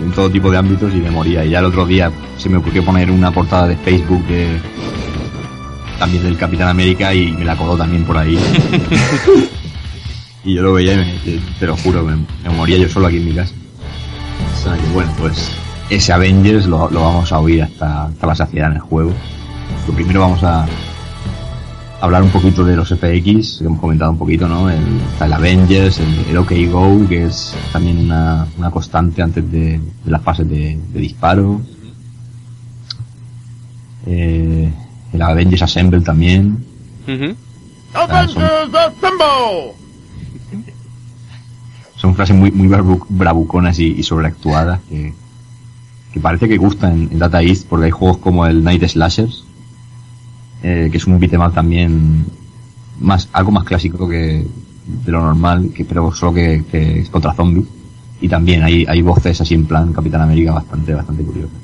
en 0.00 0.12
todo 0.12 0.30
tipo 0.30 0.50
de 0.50 0.58
ámbitos 0.58 0.94
y 0.94 0.98
me 0.98 1.10
moría. 1.10 1.44
Y 1.44 1.50
ya 1.50 1.60
el 1.60 1.66
otro 1.66 1.86
día 1.86 2.10
se 2.36 2.48
me 2.48 2.58
ocurrió 2.58 2.84
poner 2.84 3.10
una 3.10 3.30
portada 3.30 3.68
de 3.68 3.76
Facebook 3.76 4.24
de 4.26 4.60
también 5.98 6.22
del 6.22 6.36
Capitán 6.36 6.68
América 6.68 7.12
y 7.12 7.32
me 7.32 7.44
la 7.44 7.56
coló 7.56 7.76
también 7.76 8.04
por 8.04 8.16
ahí. 8.16 8.38
y 10.44 10.54
yo 10.54 10.62
lo 10.62 10.74
veía 10.74 10.94
y 10.94 10.96
me, 10.96 11.04
te, 11.24 11.40
te 11.58 11.66
lo 11.66 11.76
juro, 11.76 12.04
me, 12.04 12.16
me 12.44 12.56
moría 12.56 12.78
yo 12.78 12.88
solo 12.88 13.08
aquí 13.08 13.16
en 13.16 13.24
mi 13.24 13.34
casa. 13.34 13.52
O 14.54 14.62
sea 14.62 14.76
que 14.76 14.86
bueno, 14.92 15.12
pues 15.18 15.50
ese 15.90 16.12
Avengers 16.12 16.66
lo, 16.66 16.88
lo 16.90 17.00
vamos 17.00 17.32
a 17.32 17.40
oír 17.40 17.62
hasta, 17.62 18.06
hasta 18.06 18.26
la 18.26 18.34
saciedad 18.34 18.70
en 18.70 18.76
el 18.76 18.82
juego. 18.82 19.12
Lo 19.86 19.94
primero 19.94 20.20
vamos 20.20 20.42
a 20.44 20.66
hablar 22.00 22.22
un 22.22 22.30
poquito 22.30 22.64
de 22.64 22.76
los 22.76 22.88
FX, 22.88 23.58
que 23.58 23.64
hemos 23.64 23.80
comentado 23.80 24.12
un 24.12 24.18
poquito, 24.18 24.46
¿no? 24.48 24.70
El, 24.70 24.82
está 25.12 25.26
el 25.26 25.32
Avengers, 25.32 25.98
el, 25.98 26.14
el 26.30 26.36
OK 26.38 26.52
Go, 26.70 27.08
que 27.08 27.24
es 27.26 27.54
también 27.72 27.98
una, 27.98 28.46
una 28.56 28.70
constante 28.70 29.20
antes 29.22 29.50
de, 29.50 29.78
de 30.04 30.10
las 30.10 30.22
fases 30.22 30.48
de, 30.48 30.78
de 30.92 31.00
disparo. 31.00 31.60
Eh, 34.06 34.72
el 35.12 35.22
Avengers 35.22 35.62
Assemble 35.62 36.00
también. 36.00 36.64
Ujú. 37.06 37.34
Avengers 37.94 38.74
Assemble. 38.74 39.74
Son 41.96 42.14
frases 42.14 42.36
muy, 42.36 42.50
muy 42.52 42.68
bravu- 42.68 43.04
bravuconas 43.08 43.78
y, 43.80 43.86
y 43.86 44.02
sobreactuadas 44.04 44.80
que, 44.88 45.12
que 46.12 46.20
parece 46.20 46.48
que 46.48 46.56
gustan 46.56 47.08
en 47.10 47.18
Data 47.18 47.42
East 47.42 47.66
porque 47.68 47.86
hay 47.86 47.90
juegos 47.90 48.18
como 48.18 48.46
el 48.46 48.62
Night 48.62 48.84
Slashers, 48.86 49.44
eh, 50.62 50.88
que 50.90 50.96
es 50.96 51.06
un 51.06 51.18
beat'em 51.18 51.52
también 51.52 52.24
más, 53.00 53.28
algo 53.32 53.52
más 53.52 53.64
clásico 53.64 54.08
que 54.08 54.44
de 55.04 55.12
lo 55.12 55.20
normal, 55.20 55.70
que, 55.74 55.84
pero 55.84 56.12
solo 56.12 56.34
que, 56.34 56.64
que 56.70 57.00
es 57.00 57.10
contra 57.10 57.34
zombies. 57.34 57.66
Y 58.20 58.28
también 58.28 58.62
hay, 58.62 58.84
hay 58.88 59.00
voces 59.00 59.40
así 59.40 59.54
en 59.54 59.66
plan 59.66 59.92
Capitán 59.92 60.22
América 60.22 60.52
bastante, 60.52 60.92
bastante 60.94 61.22
curiosas. 61.22 61.56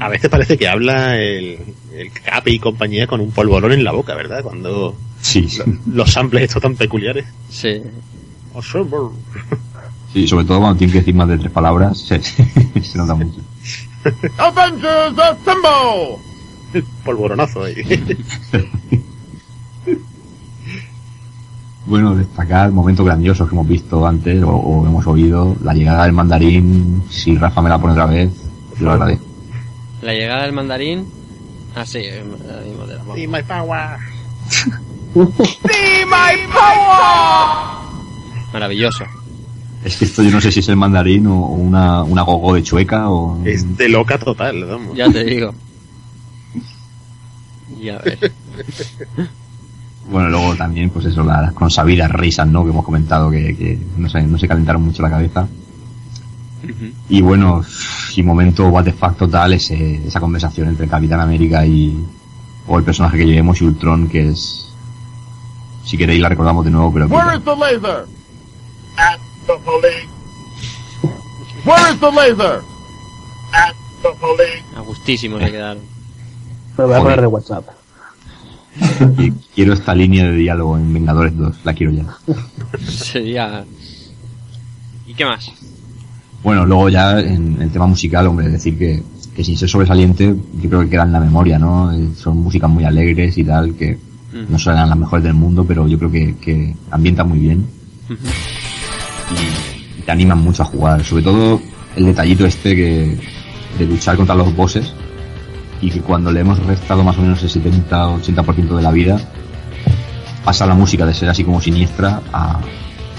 A 0.00 0.08
veces 0.08 0.30
parece 0.30 0.56
que 0.56 0.68
habla 0.68 1.16
el, 1.16 1.58
el 1.94 2.10
Capi 2.12 2.52
y 2.52 2.58
compañía 2.58 3.06
con 3.06 3.20
un 3.20 3.30
polvorón 3.30 3.72
en 3.72 3.84
la 3.84 3.92
boca, 3.92 4.14
¿verdad? 4.14 4.42
Cuando 4.42 4.94
Sí, 5.20 5.48
los 5.92 6.12
samples 6.12 6.44
estos 6.44 6.62
tan 6.62 6.76
peculiares. 6.76 7.24
Sí. 7.50 7.82
Sí, 10.12 10.26
sobre 10.26 10.44
todo 10.44 10.60
cuando 10.60 10.78
tienen 10.78 10.92
que 10.92 10.98
decir 11.00 11.14
más 11.14 11.28
de 11.28 11.38
tres 11.38 11.50
palabras, 11.52 11.98
se, 11.98 12.20
se 12.82 12.98
nota 12.98 13.14
mucho. 13.14 13.40
Avengers 14.38 15.18
Assemble. 15.18 16.22
Polvoronazo 17.04 17.64
ahí. 17.64 17.74
Bueno, 21.86 22.16
destacar 22.16 22.72
momentos 22.72 23.06
grandiosos 23.06 23.48
que 23.48 23.54
hemos 23.54 23.68
visto 23.68 24.04
antes 24.04 24.42
o, 24.42 24.50
o 24.50 24.84
hemos 24.84 25.06
oído. 25.06 25.56
La 25.62 25.72
llegada 25.72 26.02
del 26.02 26.12
mandarín, 26.12 27.04
si 27.08 27.36
Rafa 27.36 27.62
me 27.62 27.68
la 27.68 27.78
pone 27.78 27.92
otra 27.92 28.06
vez, 28.06 28.28
yo 28.76 28.86
lo 28.86 28.92
agradezco. 28.92 29.24
La 30.02 30.12
llegada 30.12 30.42
del 30.42 30.52
mandarín. 30.52 31.06
Ah, 31.76 31.86
sí, 31.86 31.98
eh, 31.98 32.24
te 32.86 32.92
la 32.92 32.98
pongo. 33.02 33.14
See 33.14 33.26
my 33.28 33.40
power. 33.46 33.98
Maravilloso. 38.52 39.04
Es 39.84 39.96
que 39.96 40.06
esto 40.06 40.22
yo 40.24 40.30
no 40.32 40.40
sé 40.40 40.50
si 40.50 40.60
es 40.60 40.68
el 40.68 40.76
mandarín 40.76 41.28
o 41.28 41.38
o 41.38 41.52
una, 41.52 42.02
una 42.02 42.22
gogo 42.22 42.54
de 42.54 42.62
chueca 42.64 43.08
o... 43.10 43.40
Es 43.44 43.76
de 43.76 43.88
loca 43.88 44.18
total, 44.18 44.64
vamos. 44.64 44.96
Ya 44.96 45.08
te 45.08 45.22
digo. 45.22 45.54
Ya 47.80 47.98
ves. 47.98 48.18
Bueno, 50.08 50.28
luego 50.28 50.54
también, 50.54 50.90
pues 50.90 51.06
eso, 51.06 51.24
las 51.24 51.52
consabidas 51.52 52.10
risas, 52.10 52.46
¿no? 52.46 52.62
Que 52.62 52.70
hemos 52.70 52.84
comentado 52.84 53.30
que, 53.30 53.56
que 53.56 53.78
no, 53.96 54.08
se, 54.08 54.22
no 54.22 54.38
se 54.38 54.46
calentaron 54.46 54.82
mucho 54.82 55.02
la 55.02 55.10
cabeza. 55.10 55.48
Y 57.08 57.20
bueno, 57.22 57.64
y 58.14 58.22
momento 58.22 58.68
what 58.68 58.84
the 58.84 58.92
fuck 58.92 59.16
total, 59.16 59.52
ese, 59.52 60.06
esa 60.06 60.20
conversación 60.20 60.68
entre 60.68 60.88
Capitán 60.88 61.20
América 61.20 61.66
y... 61.66 62.04
o 62.66 62.78
el 62.78 62.84
personaje 62.84 63.18
que 63.18 63.26
llevemos 63.26 63.60
y 63.60 63.64
Ultron, 63.64 64.08
que 64.08 64.28
es... 64.30 64.72
Si 65.84 65.96
queréis 65.96 66.20
la 66.20 66.28
recordamos 66.28 66.64
de 66.64 66.70
nuevo, 66.70 66.92
pero... 66.92 67.06
Where 67.06 67.36
is 67.36 67.44
the 67.44 67.54
laser? 67.54 68.06
At 68.96 69.18
the 69.46 69.54
police. 69.64 70.08
Where 71.64 71.92
is 71.92 72.00
the 72.00 72.10
laser? 72.10 72.62
At 73.52 73.74
the 74.02 74.10
police. 74.20 74.64
A 74.76 74.80
gustísimo 74.80 75.38
se 75.38 75.50
quedaron. 75.50 75.95
Me 76.76 76.82
lo 76.82 76.88
voy 76.88 76.96
a 76.96 77.02
poner 77.02 77.20
de 77.20 77.26
WhatsApp. 77.26 77.64
Y 79.18 79.30
quiero 79.54 79.72
esta 79.72 79.94
línea 79.94 80.24
de 80.26 80.36
diálogo 80.36 80.76
en 80.76 80.92
Vengadores 80.92 81.36
2, 81.36 81.56
la 81.64 81.72
quiero 81.72 81.92
ya. 81.92 82.04
Sería. 82.86 83.64
¿Y 85.06 85.14
qué 85.14 85.24
más? 85.24 85.50
Bueno, 86.42 86.66
luego 86.66 86.88
ya 86.90 87.18
en 87.18 87.60
el 87.62 87.70
tema 87.70 87.86
musical, 87.86 88.26
hombre, 88.26 88.48
decir 88.48 88.76
que, 88.78 89.02
que 89.34 89.42
sin 89.42 89.56
ser 89.56 89.68
sobresaliente, 89.68 90.34
yo 90.60 90.68
creo 90.68 90.82
que 90.82 90.90
queda 90.90 91.04
en 91.04 91.12
la 91.12 91.20
memoria, 91.20 91.58
¿no? 91.58 91.90
Eh, 91.92 92.08
Son 92.16 92.36
músicas 92.38 92.68
muy 92.68 92.84
alegres 92.84 93.38
y 93.38 93.44
tal, 93.44 93.74
que 93.74 93.98
no 94.50 94.58
serán 94.58 94.90
las 94.90 94.98
mejores 94.98 95.24
del 95.24 95.32
mundo, 95.34 95.64
pero 95.66 95.88
yo 95.88 95.98
creo 95.98 96.10
que, 96.10 96.36
que 96.36 96.76
ambientan 96.90 97.28
muy 97.30 97.38
bien 97.38 97.66
y, 99.30 99.98
y 99.98 100.02
te 100.02 100.12
animan 100.12 100.38
mucho 100.38 100.62
a 100.62 100.66
jugar. 100.66 101.02
Sobre 101.02 101.22
todo 101.22 101.60
el 101.96 102.04
detallito 102.04 102.44
este 102.44 102.76
que 102.76 103.18
de 103.78 103.86
luchar 103.86 104.16
contra 104.18 104.34
los 104.34 104.54
bosses 104.54 104.92
y 105.80 105.90
que 105.90 106.00
cuando 106.00 106.30
le 106.32 106.40
hemos 106.40 106.58
restado 106.66 107.02
más 107.04 107.16
o 107.18 107.20
menos 107.22 107.42
el 107.42 107.50
70 107.50 108.08
o 108.08 108.18
80% 108.20 108.76
de 108.76 108.82
la 108.82 108.90
vida, 108.90 109.18
pasa 110.44 110.66
la 110.66 110.74
música 110.74 111.04
de 111.06 111.12
ser 111.14 111.28
así 111.28 111.44
como 111.44 111.60
siniestra 111.60 112.20
a, 112.32 112.60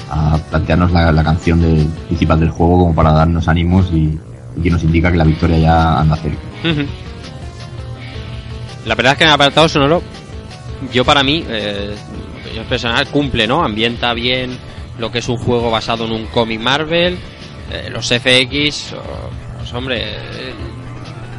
a 0.09 0.37
plantearnos 0.49 0.91
la, 0.91 1.11
la 1.11 1.23
canción 1.23 1.61
de- 1.61 1.85
principal 2.07 2.39
del 2.39 2.49
juego 2.49 2.79
como 2.79 2.95
para 2.95 3.11
darnos 3.11 3.47
ánimos 3.47 3.91
y, 3.93 4.17
que 4.63 4.71
nos 4.71 4.81
indica 4.83 5.11
que 5.11 5.17
la 5.17 5.23
victoria 5.23 5.57
ya 5.59 5.99
anda 5.99 6.15
cerca. 6.15 6.39
La 8.85 8.95
verdad 8.95 9.11
es 9.13 9.17
que 9.17 9.23
en 9.25 9.29
el 9.29 9.33
apartado 9.35 9.67
sonoro, 9.69 10.01
yo 10.93 11.03
para 11.05 11.21
mí, 11.23 11.43
eh, 11.47 11.93
yo 12.55 12.63
personal, 12.63 13.05
cumple, 13.09 13.45
¿no? 13.47 13.63
Ambienta 13.63 14.13
bien 14.13 14.57
lo 14.97 15.11
que 15.11 15.19
es 15.19 15.29
un 15.29 15.37
juego 15.37 15.69
basado 15.69 16.05
en 16.05 16.11
un 16.13 16.25
cómic 16.27 16.59
Marvel, 16.59 17.19
eh, 17.71 17.89
los 17.91 18.07
FX, 18.07 18.93
o- 18.93 19.29
pues 19.59 19.73
hombre, 19.73 20.01
eh, 20.13 20.53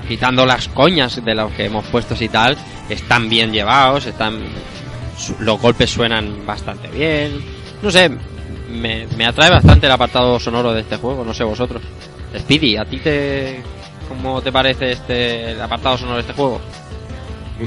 quitando 0.08 0.46
las 0.46 0.68
coñas 0.68 1.22
de 1.24 1.34
los 1.34 1.52
que 1.52 1.66
hemos 1.66 1.84
puesto 1.86 2.16
y 2.18 2.28
tal, 2.28 2.56
están 2.88 3.28
bien 3.28 3.52
llevados, 3.52 4.06
están 4.06 4.40
los 5.40 5.60
golpes 5.60 5.90
suenan 5.90 6.46
bastante 6.46 6.88
bien, 6.88 7.32
no 7.82 7.90
sé, 7.90 8.10
me, 8.70 9.06
me 9.16 9.26
atrae 9.26 9.50
bastante 9.50 9.86
el 9.86 9.92
apartado 9.92 10.38
sonoro 10.40 10.72
de 10.72 10.80
este 10.80 10.96
juego, 10.96 11.24
no 11.24 11.34
sé 11.34 11.44
vosotros. 11.44 11.82
Speedy, 12.36 12.76
¿a 12.76 12.84
ti 12.84 12.98
te 12.98 13.60
cómo 14.08 14.40
te 14.40 14.52
parece 14.52 14.92
este 14.92 15.52
el 15.52 15.60
apartado 15.60 15.98
sonoro 15.98 16.16
de 16.16 16.22
este 16.22 16.32
juego? 16.32 16.60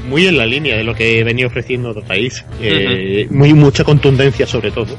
Muy 0.08 0.26
en 0.26 0.38
la 0.38 0.46
línea 0.46 0.76
de 0.76 0.84
lo 0.84 0.94
que 0.94 1.22
venía 1.22 1.46
ofreciendo 1.46 1.92
Dota 1.92 2.16
East. 2.16 2.46
Eh, 2.60 3.26
muy 3.30 3.52
mucha 3.52 3.84
contundencia 3.84 4.46
sobre 4.46 4.70
todo. 4.70 4.96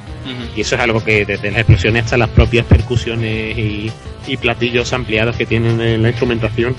Y 0.56 0.62
eso 0.62 0.76
es 0.76 0.82
algo 0.82 1.04
que 1.04 1.26
desde 1.26 1.50
las 1.50 1.62
explosiones 1.62 2.04
hasta 2.04 2.18
las 2.18 2.30
propias 2.30 2.66
percusiones 2.68 3.58
y, 3.58 3.92
y 4.28 4.38
platillos 4.38 4.94
ampliados 4.94 5.36
que 5.36 5.48
tienen 5.48 5.82
en 5.82 6.04
la 6.04 6.10
instrumentación, 6.10 6.76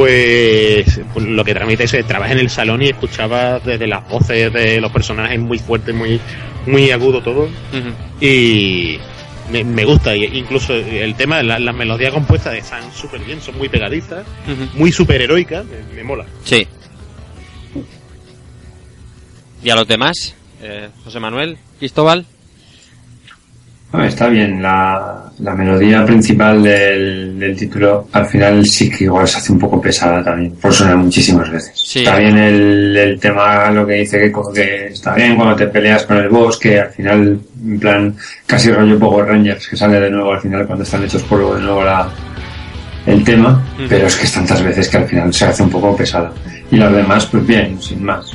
pues, 0.00 1.00
pues 1.14 1.24
lo 1.26 1.42
que 1.42 1.54
transmite 1.54 1.84
es 1.84 1.90
que 1.92 2.02
trabajas 2.02 2.32
en 2.34 2.40
el 2.40 2.50
salón 2.50 2.82
y 2.82 2.88
escuchabas 2.88 3.64
desde 3.64 3.86
las 3.86 4.06
voces 4.06 4.52
de 4.52 4.78
los 4.78 4.92
personajes 4.92 5.40
muy 5.40 5.58
fuertes, 5.58 5.94
muy, 5.94 6.20
muy 6.66 6.90
agudo 6.90 7.22
todo. 7.22 7.48
Y 8.20 8.98
me, 9.50 9.64
me 9.64 9.86
gusta, 9.86 10.14
incluso 10.14 10.74
el 10.74 11.14
tema, 11.14 11.42
la- 11.42 11.58
las 11.58 11.74
melodías 11.74 12.12
compuestas 12.12 12.54
están 12.56 12.92
súper 12.92 13.22
bien, 13.22 13.40
son 13.40 13.56
muy 13.56 13.70
pegadizas, 13.70 14.26
muy 14.74 14.92
superheroicas, 14.92 15.64
me, 15.64 15.94
me 15.94 16.04
mola. 16.04 16.26
Sí. 16.44 16.68
¿Y 19.64 19.70
a 19.70 19.76
los 19.76 19.88
demás? 19.88 20.34
Eh, 20.62 20.90
José 21.04 21.20
Manuel, 21.20 21.56
Cristóbal. 21.78 22.26
No, 23.96 24.04
está 24.04 24.28
bien, 24.28 24.60
la, 24.62 25.24
la 25.38 25.54
melodía 25.54 26.04
principal 26.04 26.62
del, 26.62 27.38
del 27.38 27.56
título 27.56 28.08
al 28.12 28.26
final 28.26 28.64
sí 28.66 28.90
que 28.90 29.04
igual 29.04 29.26
se 29.26 29.38
hace 29.38 29.52
un 29.52 29.58
poco 29.58 29.80
pesada 29.80 30.22
también, 30.22 30.52
por 30.52 30.72
sonar 30.72 30.96
muchísimas 30.96 31.50
veces. 31.50 31.72
Sí. 31.74 32.00
Está 32.00 32.16
bien 32.16 32.36
el, 32.36 32.96
el 32.96 33.20
tema, 33.20 33.70
lo 33.70 33.86
que 33.86 33.94
dice 33.94 34.18
que, 34.18 34.32
que 34.54 34.86
está 34.88 35.14
bien 35.14 35.36
cuando 35.36 35.56
te 35.56 35.66
peleas 35.68 36.04
con 36.04 36.18
el 36.18 36.28
boss, 36.28 36.58
que 36.58 36.80
al 36.80 36.90
final, 36.90 37.40
en 37.64 37.80
plan, 37.80 38.14
casi 38.46 38.70
rollo 38.70 38.98
Power 38.98 39.26
Rangers, 39.26 39.68
que 39.68 39.76
sale 39.76 40.00
de 40.00 40.10
nuevo 40.10 40.32
al 40.32 40.40
final 40.40 40.66
cuando 40.66 40.84
están 40.84 41.04
hechos 41.04 41.22
polvo 41.22 41.54
de 41.54 41.62
nuevo 41.62 41.82
la, 41.84 42.08
el 43.06 43.22
tema, 43.24 43.62
pero 43.88 44.08
es 44.08 44.16
que 44.16 44.24
es 44.24 44.32
tantas 44.32 44.62
veces 44.62 44.88
que 44.88 44.96
al 44.96 45.06
final 45.06 45.32
se 45.32 45.44
hace 45.46 45.62
un 45.62 45.70
poco 45.70 45.96
pesada. 45.96 46.32
Y 46.70 46.76
las 46.76 46.92
demás, 46.92 47.26
pues 47.26 47.46
bien, 47.46 47.80
sin 47.80 48.04
más. 48.04 48.32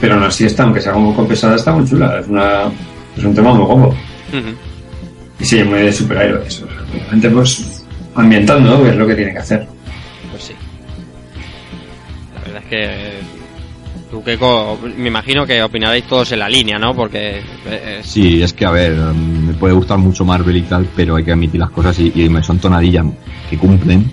Pero 0.00 0.14
aún 0.14 0.24
así 0.24 0.44
está, 0.46 0.64
aunque 0.64 0.80
sea 0.80 0.94
un 0.94 1.14
poco 1.14 1.28
pesada, 1.28 1.56
está 1.56 1.72
muy 1.72 1.88
chula, 1.88 2.18
es 2.20 2.26
una, 2.28 2.64
es 3.16 3.24
un 3.24 3.34
tema 3.34 3.54
muy 3.54 3.64
guapo. 3.64 3.94
Y 5.40 5.44
sí, 5.44 5.62
muy 5.64 5.80
de 5.80 5.92
superhéroes. 5.92 6.64
Realmente, 6.92 7.30
pues, 7.30 7.84
ambientando, 8.14 8.76
¿no? 8.78 8.82
que 8.82 8.90
es 8.90 8.96
lo 8.96 9.06
que 9.06 9.14
tiene 9.14 9.32
que 9.32 9.38
hacer. 9.38 9.66
Pues 10.30 10.42
sí. 10.44 10.52
La 12.34 12.40
verdad 12.40 12.62
es 12.64 12.68
que 12.68 12.90
tú, 14.10 14.22
Keiko, 14.24 14.78
me 14.96 15.08
imagino 15.08 15.46
que 15.46 15.62
opinaréis 15.62 16.04
todos 16.06 16.32
en 16.32 16.38
la 16.40 16.48
línea, 16.48 16.78
¿no? 16.78 16.94
Porque 16.94 17.40
eh, 17.66 17.98
es- 18.00 18.06
Sí, 18.06 18.42
es 18.42 18.52
que 18.52 18.64
a 18.66 18.70
ver, 18.70 18.94
mm, 18.96 19.46
me 19.48 19.52
puede 19.54 19.74
gustar 19.74 19.98
mucho 19.98 20.24
Marvel 20.24 20.56
y 20.56 20.62
tal, 20.62 20.88
pero 20.96 21.16
hay 21.16 21.24
que 21.24 21.32
admitir 21.32 21.60
las 21.60 21.70
cosas 21.70 21.98
y, 22.00 22.12
y 22.14 22.28
me 22.28 22.42
son 22.42 22.58
tonadillas 22.58 23.06
que 23.50 23.56
cumplen. 23.58 24.10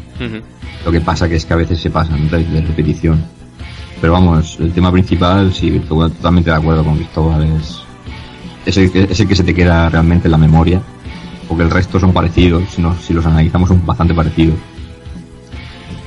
Lo 0.85 0.91
que 0.91 1.01
pasa 1.01 1.27
que 1.27 1.35
es 1.35 1.45
que 1.45 1.53
a 1.53 1.57
veces 1.57 1.79
se 1.79 1.89
pasan 1.89 2.29
de, 2.29 2.43
de 2.43 2.61
repetición. 2.61 3.23
Pero 3.99 4.13
vamos, 4.13 4.57
el 4.59 4.71
tema 4.71 4.91
principal, 4.91 5.51
sí, 5.53 5.77
estoy 5.77 6.09
totalmente 6.11 6.51
de 6.51 6.55
acuerdo 6.57 6.83
con 6.83 6.95
Cristóbal, 6.97 7.43
es, 7.59 7.79
es, 8.65 8.77
el, 8.77 8.91
que- 8.91 9.07
es 9.09 9.19
el 9.19 9.27
que 9.27 9.35
se 9.35 9.43
te 9.43 9.53
queda 9.55 9.89
realmente 9.89 10.27
en 10.27 10.31
la 10.33 10.37
memoria, 10.37 10.81
porque 11.47 11.63
el 11.63 11.71
resto 11.71 11.99
son 11.99 12.11
parecidos, 12.13 12.63
si, 12.69 12.81
no- 12.81 12.95
si 12.99 13.13
los 13.13 13.25
analizamos 13.25 13.69
son 13.69 13.85
bastante 13.85 14.13
parecidos. 14.13 14.55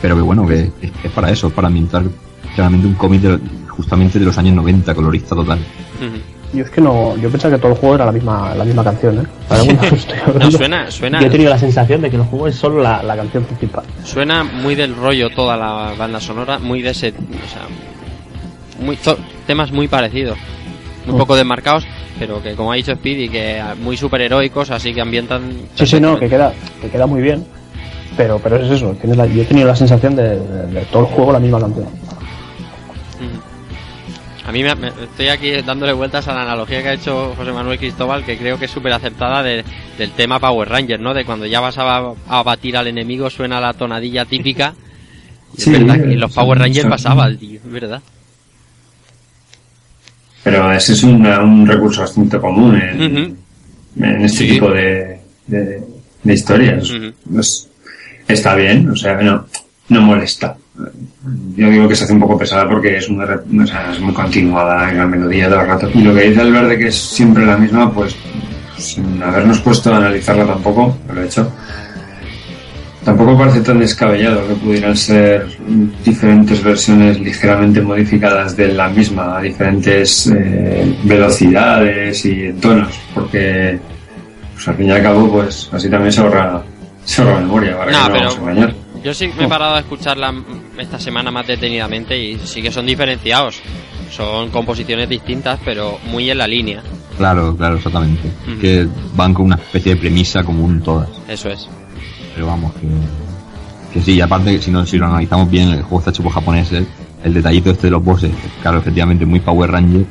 Pero 0.00 0.14
que 0.16 0.22
bueno, 0.22 0.46
que 0.46 0.70
es, 0.80 0.90
es 1.04 1.10
para 1.12 1.30
eso, 1.30 1.48
es 1.48 1.52
para 1.52 1.68
ambientar 1.68 2.02
claramente 2.54 2.86
un 2.86 2.94
cómic 2.94 3.20
de- 3.22 3.38
justamente 3.68 4.18
de 4.18 4.24
los 4.24 4.36
años 4.38 4.54
90, 4.56 4.94
colorista 4.94 5.34
total. 5.34 5.58
Yo 6.52 6.64
es 6.64 6.70
que 6.70 6.80
no, 6.80 7.14
yo 7.18 7.28
pensaba 7.30 7.54
que 7.56 7.60
todo 7.60 7.72
el 7.72 7.78
juego 7.78 7.96
era 7.96 8.06
la 8.06 8.12
misma, 8.12 8.54
la 8.54 8.64
misma 8.64 8.82
canción, 8.82 9.18
¿eh? 9.18 9.22
Estoy 9.92 10.16
No, 10.38 10.50
suena, 10.50 10.90
suena, 10.90 11.20
Yo 11.20 11.26
he 11.26 11.30
tenido 11.30 11.50
la 11.50 11.58
sensación 11.58 12.00
de 12.00 12.08
que 12.10 12.16
el 12.16 12.22
juego 12.22 12.48
es 12.48 12.54
solo 12.56 12.82
la, 12.82 13.02
la 13.02 13.16
canción 13.16 13.44
principal. 13.44 13.84
suena 14.02 14.44
muy 14.44 14.74
del 14.74 14.96
rollo 14.96 15.28
toda 15.30 15.56
la 15.58 15.92
banda 15.98 16.20
sonora, 16.20 16.58
muy 16.58 16.80
de 16.80 16.90
ese, 16.90 17.08
o 17.10 17.48
sea, 17.52 18.84
muy, 18.84 18.98
temas 19.46 19.72
muy 19.72 19.88
parecidos, 19.88 20.38
Mm. 21.14 21.18
poco 21.18 21.36
desmarcados, 21.36 21.86
pero 22.18 22.42
que 22.42 22.54
como 22.54 22.72
ha 22.72 22.76
dicho 22.76 22.94
Speedy, 22.94 23.28
que 23.28 23.62
muy 23.82 23.96
superheroicos, 23.96 24.70
así 24.70 24.92
que 24.94 25.00
ambientan. 25.00 25.52
Sí, 25.74 25.86
sí, 25.86 26.00
no, 26.00 26.18
que 26.18 26.28
queda, 26.28 26.52
que 26.80 26.88
queda 26.90 27.06
muy 27.06 27.22
bien. 27.22 27.44
Pero, 28.16 28.38
pero 28.40 28.56
es 28.56 28.70
eso, 28.70 28.94
tienes 29.00 29.16
la- 29.16 29.26
yo 29.26 29.42
he 29.42 29.44
tenido 29.44 29.68
la 29.68 29.76
sensación 29.76 30.16
de, 30.16 30.40
de- 30.40 30.66
de 30.66 30.80
todo 30.86 31.02
el 31.02 31.08
juego 31.14 31.32
la 31.32 31.38
misma 31.38 31.60
canción. 31.60 31.86
A 34.46 34.52
mí 34.52 34.62
me, 34.62 34.74
me- 34.76 34.88
estoy 34.88 35.28
aquí 35.28 35.50
dándole 35.60 35.92
vueltas 35.92 36.26
a 36.26 36.32
la 36.34 36.42
analogía 36.42 36.82
que 36.82 36.88
ha 36.88 36.92
hecho 36.94 37.34
José 37.36 37.52
Manuel 37.52 37.78
Cristóbal, 37.78 38.24
que 38.24 38.38
creo 38.38 38.58
que 38.58 38.64
es 38.64 38.70
súper 38.70 38.92
acertada 38.94 39.42
de- 39.42 39.62
del 39.98 40.10
tema 40.12 40.38
Power 40.40 40.68
Ranger, 40.70 40.98
¿no? 41.00 41.12
De 41.12 41.26
cuando 41.26 41.44
ya 41.44 41.60
vas 41.60 41.76
a, 41.76 42.12
a 42.28 42.42
batir 42.42 42.76
al 42.78 42.86
enemigo 42.86 43.28
suena 43.28 43.60
la 43.60 43.72
tonadilla 43.74 44.24
típica. 44.24 44.74
Sí, 45.56 45.72
es 45.74 45.80
verdad 45.80 45.94
que 46.04 46.12
en 46.12 46.20
los 46.20 46.32
Power 46.34 46.58
Rangers 46.58 46.86
pasaba, 46.88 47.26
tío, 47.34 47.58
es 47.64 47.72
verdad. 47.72 48.02
Pero 50.42 50.72
ese 50.72 50.92
es 50.92 51.02
una- 51.02 51.40
un 51.42 51.66
recurso 51.66 52.00
bastante 52.02 52.38
común 52.38 52.76
en, 52.76 53.36
este 54.24 54.38
Sí. 54.38 54.48
tipo 54.48 54.70
de, 54.70 55.18
de, 55.46 55.82
de 56.22 56.34
historias. 56.34 56.90
Pues, 57.32 57.68
está 58.26 58.54
bien, 58.54 58.88
o 58.90 58.96
sea, 58.96 59.14
no, 59.20 59.46
no 59.88 60.00
molesta. 60.02 60.56
Yo 61.56 61.68
digo 61.70 61.88
que 61.88 61.96
se 61.96 62.04
hace 62.04 62.12
un 62.12 62.20
poco 62.20 62.38
pesada 62.38 62.68
porque 62.68 62.96
es, 62.98 63.08
una, 63.08 63.24
o 63.24 63.66
sea, 63.66 63.90
es 63.92 63.98
muy 64.00 64.14
continuada 64.14 64.90
en 64.90 64.98
la 64.98 65.06
melodía 65.06 65.48
todo 65.48 65.60
el 65.62 65.66
rato. 65.66 65.90
Y 65.92 66.02
lo 66.02 66.14
que 66.14 66.28
dice 66.30 66.40
Albert 66.40 66.68
de 66.68 66.78
que 66.78 66.86
es 66.88 66.94
siempre 66.96 67.44
la 67.44 67.56
misma, 67.56 67.92
pues 67.92 68.14
sin 68.78 69.20
habernos 69.20 69.58
puesto 69.60 69.92
a 69.92 69.96
analizarla 69.96 70.46
tampoco, 70.46 70.96
lo 71.12 71.20
he 71.20 71.26
hecho. 71.26 71.50
Tampoco 73.08 73.38
parece 73.38 73.62
tan 73.62 73.78
descabellado 73.78 74.46
que 74.46 74.52
pudieran 74.56 74.94
ser 74.94 75.46
diferentes 76.04 76.62
versiones 76.62 77.18
ligeramente 77.18 77.80
modificadas 77.80 78.54
de 78.54 78.68
la 78.68 78.90
misma 78.90 79.38
a 79.38 79.40
diferentes 79.40 80.26
eh, 80.26 80.94
velocidades 81.04 82.22
y 82.26 82.52
tonos, 82.60 83.00
porque 83.14 83.78
pues, 84.52 84.68
al 84.68 84.74
fin 84.74 84.88
y 84.88 84.90
al 84.90 85.02
cabo, 85.02 85.32
pues 85.32 85.70
así 85.72 85.88
también 85.88 86.12
se 86.12 86.20
ahorra, 86.20 86.62
se 87.02 87.22
ahorra 87.22 87.40
memoria, 87.40 87.78
para 87.78 87.90
No, 87.92 87.98
que 87.98 88.02
no 88.02 88.12
pero- 88.12 88.24
vamos 88.28 88.36
a 88.36 88.40
engañar. 88.42 88.74
Yo 89.02 89.14
sí 89.14 89.30
me 89.38 89.44
he 89.46 89.48
parado 89.48 89.76
a 89.76 89.78
escucharla 89.78 90.34
esta 90.76 90.98
semana 90.98 91.30
más 91.30 91.46
detenidamente 91.46 92.18
y 92.22 92.38
sí 92.44 92.60
que 92.60 92.70
son 92.70 92.84
diferenciados. 92.84 93.62
Son 94.10 94.50
composiciones 94.50 95.08
distintas, 95.08 95.58
pero 95.64 95.98
muy 96.10 96.28
en 96.30 96.36
la 96.36 96.46
línea. 96.46 96.82
Claro, 97.16 97.56
claro, 97.56 97.76
exactamente. 97.76 98.28
Que 98.60 98.86
van 99.14 99.32
con 99.32 99.46
una 99.46 99.56
especie 99.56 99.94
de 99.94 100.00
premisa 100.00 100.44
común 100.44 100.82
todas. 100.82 101.08
Eso 101.26 101.48
es. 101.48 101.66
Pero 102.38 102.46
vamos, 102.46 102.72
que, 102.74 102.86
que 103.98 104.00
sí, 104.04 104.12
y 104.12 104.20
aparte, 104.20 104.62
si, 104.62 104.70
no, 104.70 104.86
si 104.86 104.96
lo 104.96 105.06
analizamos 105.06 105.50
bien, 105.50 105.70
el 105.70 105.82
juego 105.82 105.98
está 105.98 106.10
hecho 106.12 106.22
por 106.22 106.30
japoneses. 106.30 106.86
El 107.24 107.34
detallito 107.34 107.70
este 107.70 107.88
de 107.88 107.90
los 107.90 108.04
bosses, 108.04 108.30
claro, 108.62 108.78
efectivamente, 108.78 109.26
muy 109.26 109.40
Power 109.40 109.72
Ranger. 109.72 110.04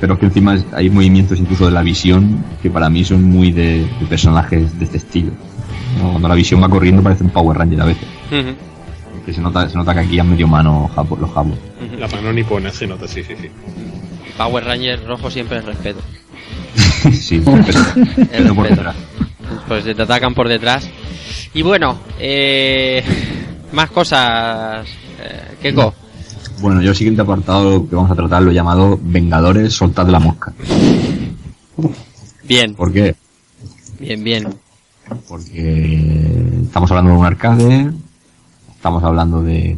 Pero 0.00 0.14
es 0.14 0.20
que 0.20 0.26
encima 0.26 0.56
hay 0.72 0.88
movimientos 0.88 1.36
incluso 1.40 1.64
de 1.66 1.72
la 1.72 1.82
visión 1.82 2.44
que 2.62 2.70
para 2.70 2.88
mí 2.88 3.04
son 3.04 3.24
muy 3.24 3.50
de, 3.50 3.80
de 3.98 4.06
personajes 4.08 4.78
de 4.78 4.84
este 4.84 4.98
estilo. 4.98 5.32
¿no? 6.00 6.10
Cuando 6.10 6.28
la 6.28 6.36
visión 6.36 6.62
va 6.62 6.68
corriendo 6.68 7.02
parece 7.02 7.24
un 7.24 7.30
Power 7.30 7.58
Ranger 7.58 7.80
a 7.80 7.84
veces. 7.86 8.06
Que 9.24 9.32
se 9.32 9.40
nota, 9.40 9.68
se 9.68 9.76
nota 9.76 9.92
que 9.94 10.00
aquí 10.00 10.20
han 10.20 10.30
medio 10.30 10.46
mano 10.46 10.88
japo- 10.94 11.18
los 11.18 11.30
japos. 11.32 11.54
ujú. 11.84 11.98
La 11.98 12.06
mano 12.06 12.32
nipona 12.32 12.70
se 12.70 12.86
nota, 12.86 13.08
sí, 13.08 13.24
sí, 13.24 13.34
sí. 13.40 13.48
Power 14.38 14.64
Ranger 14.64 15.04
rojo 15.08 15.28
siempre 15.28 15.58
es 15.58 15.64
respeto. 15.64 15.98
sí, 17.12 17.42
pero, 17.44 17.58
El 18.30 18.44
pero 18.54 18.62
respeto. 18.62 18.92
Pues 19.68 19.84
te 19.84 20.00
atacan 20.00 20.34
por 20.34 20.48
detrás. 20.48 20.88
Y 21.54 21.62
bueno, 21.62 21.98
eh, 22.18 23.02
más 23.72 23.90
cosas. 23.90 24.86
Eh, 25.20 25.56
Keko. 25.62 25.94
Bueno, 26.60 26.80
yo 26.80 26.90
el 26.90 26.96
siguiente 26.96 27.22
apartado 27.22 27.86
que 27.88 27.94
vamos 27.94 28.10
a 28.10 28.14
tratar 28.14 28.42
lo 28.42 28.50
he 28.50 28.54
llamado 28.54 28.98
Vengadores, 29.02 29.74
soltad 29.74 30.08
la 30.08 30.18
mosca. 30.18 30.52
Bien, 32.44 32.74
¿Por 32.74 32.92
qué? 32.92 33.14
bien, 33.98 34.24
bien. 34.24 34.48
Porque 35.28 36.62
estamos 36.64 36.90
hablando 36.90 37.12
de 37.12 37.16
un 37.18 37.26
arcade, 37.26 37.90
estamos 38.74 39.04
hablando 39.04 39.42
de, 39.42 39.76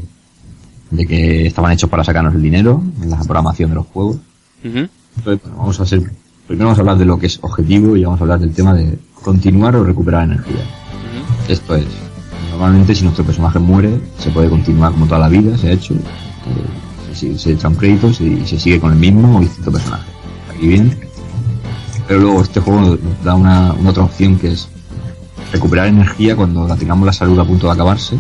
de 0.90 1.06
que 1.06 1.47
estaban 1.47 1.73
hechos 1.73 1.90
para 1.90 2.05
sacarnos 2.05 2.35
el 2.35 2.43
dinero 2.43 2.82
en 3.02 3.10
la 3.10 3.19
programación 3.19 3.70
de 3.70 3.77
los 3.77 3.86
juegos. 3.86 4.19
Entonces, 4.62 5.43
bueno, 5.43 5.59
vamos 5.59 5.81
a 5.81 5.82
hacer, 5.82 6.01
primero 6.47 6.66
vamos 6.66 6.78
a 6.78 6.82
hablar 6.82 6.98
de 6.98 7.05
lo 7.05 7.19
que 7.19 7.27
es 7.27 7.39
objetivo 7.43 7.97
y 7.97 8.05
vamos 8.05 8.20
a 8.20 8.24
hablar 8.24 8.39
del 8.39 8.52
tema 8.55 8.74
de 8.74 8.98
continuar 9.23 9.77
o 9.77 9.85
recuperar 9.85 10.24
energía. 10.24 10.65
Esto 11.49 11.77
es, 11.77 11.86
normalmente 12.51 12.95
si 12.95 13.05
nuestro 13.05 13.24
personaje 13.24 13.59
muere, 13.59 14.01
se 14.19 14.31
puede 14.31 14.49
continuar 14.49 14.93
como 14.93 15.07
toda 15.07 15.20
la 15.20 15.28
vida, 15.28 15.57
se 15.57 15.69
ha 15.69 15.73
hecho, 15.73 15.95
eh, 15.95 17.15
se, 17.15 17.39
se 17.39 17.53
echan 17.53 17.74
créditos 17.74 18.20
y 18.20 18.47
se 18.47 18.59
sigue 18.59 18.81
con 18.81 18.93
el 18.93 18.99
mismo 18.99 19.39
o 19.39 19.40
distinto 19.40 19.73
personaje. 19.73 20.11
Aquí 20.51 20.69
bien. 20.69 20.99
Pero 22.07 22.20
luego 22.20 22.43
este 22.43 22.61
juego 22.61 22.81
nos 22.81 22.99
da 23.23 23.35
una, 23.35 23.73
una 23.73 23.90
otra 23.90 24.05
opción 24.05 24.39
que 24.39 24.53
es 24.53 24.69
recuperar 25.53 25.89
energía 25.89 26.36
cuando 26.36 26.66
la 26.66 26.77
tengamos 26.77 27.07
la 27.07 27.12
salud 27.12 27.39
a 27.39 27.45
punto 27.45 27.66
de 27.66 27.73
acabarse. 27.73 28.16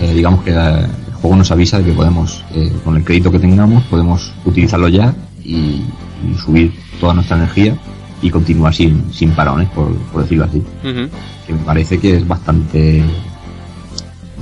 Eh, 0.00 0.14
digamos 0.14 0.42
que 0.42 0.50
eh, 0.50 0.84
el 0.84 1.14
juego 1.14 1.36
nos 1.36 1.50
avisa 1.50 1.78
de 1.78 1.84
que 1.84 1.92
podemos, 1.92 2.44
eh, 2.54 2.72
con 2.84 2.96
el 2.96 3.04
crédito 3.04 3.30
que 3.30 3.38
tengamos, 3.38 3.84
podemos 3.84 4.32
utilizarlo 4.44 4.88
ya 4.88 5.14
y, 5.44 5.82
y 6.28 6.34
subir 6.44 6.72
toda 7.00 7.14
nuestra 7.14 7.36
energía 7.36 7.78
y 8.22 8.30
continuar 8.30 8.72
sin, 8.74 9.12
sin 9.12 9.32
parones, 9.32 9.68
por, 9.70 9.94
por 10.12 10.22
decirlo 10.22 10.44
así 10.44 10.62
que 11.46 11.52
me 11.52 11.58
parece 11.64 11.98
que 11.98 12.16
es 12.18 12.26
bastante 12.28 13.02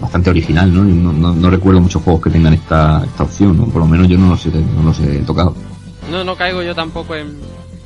bastante 0.01 0.31
original, 0.31 0.73
¿no? 0.73 0.83
No, 0.85 1.13
no, 1.13 1.35
no 1.35 1.51
recuerdo 1.51 1.81
muchos 1.81 2.03
juegos 2.03 2.23
que 2.23 2.31
tengan 2.31 2.55
esta, 2.55 3.03
esta 3.05 3.23
opción, 3.25 3.57
¿no? 3.57 3.67
Por 3.67 3.83
lo 3.83 3.87
menos 3.89 4.09
yo 4.09 4.17
no 4.17 4.29
los 4.31 4.47
he, 4.47 4.51
no 4.51 4.83
los 4.85 4.99
he 5.01 5.19
tocado. 5.21 5.55
No, 6.11 6.25
no 6.25 6.37
caigo 6.37 6.63
yo 6.63 6.75
tampoco 6.75 7.15
en. 7.15 7.39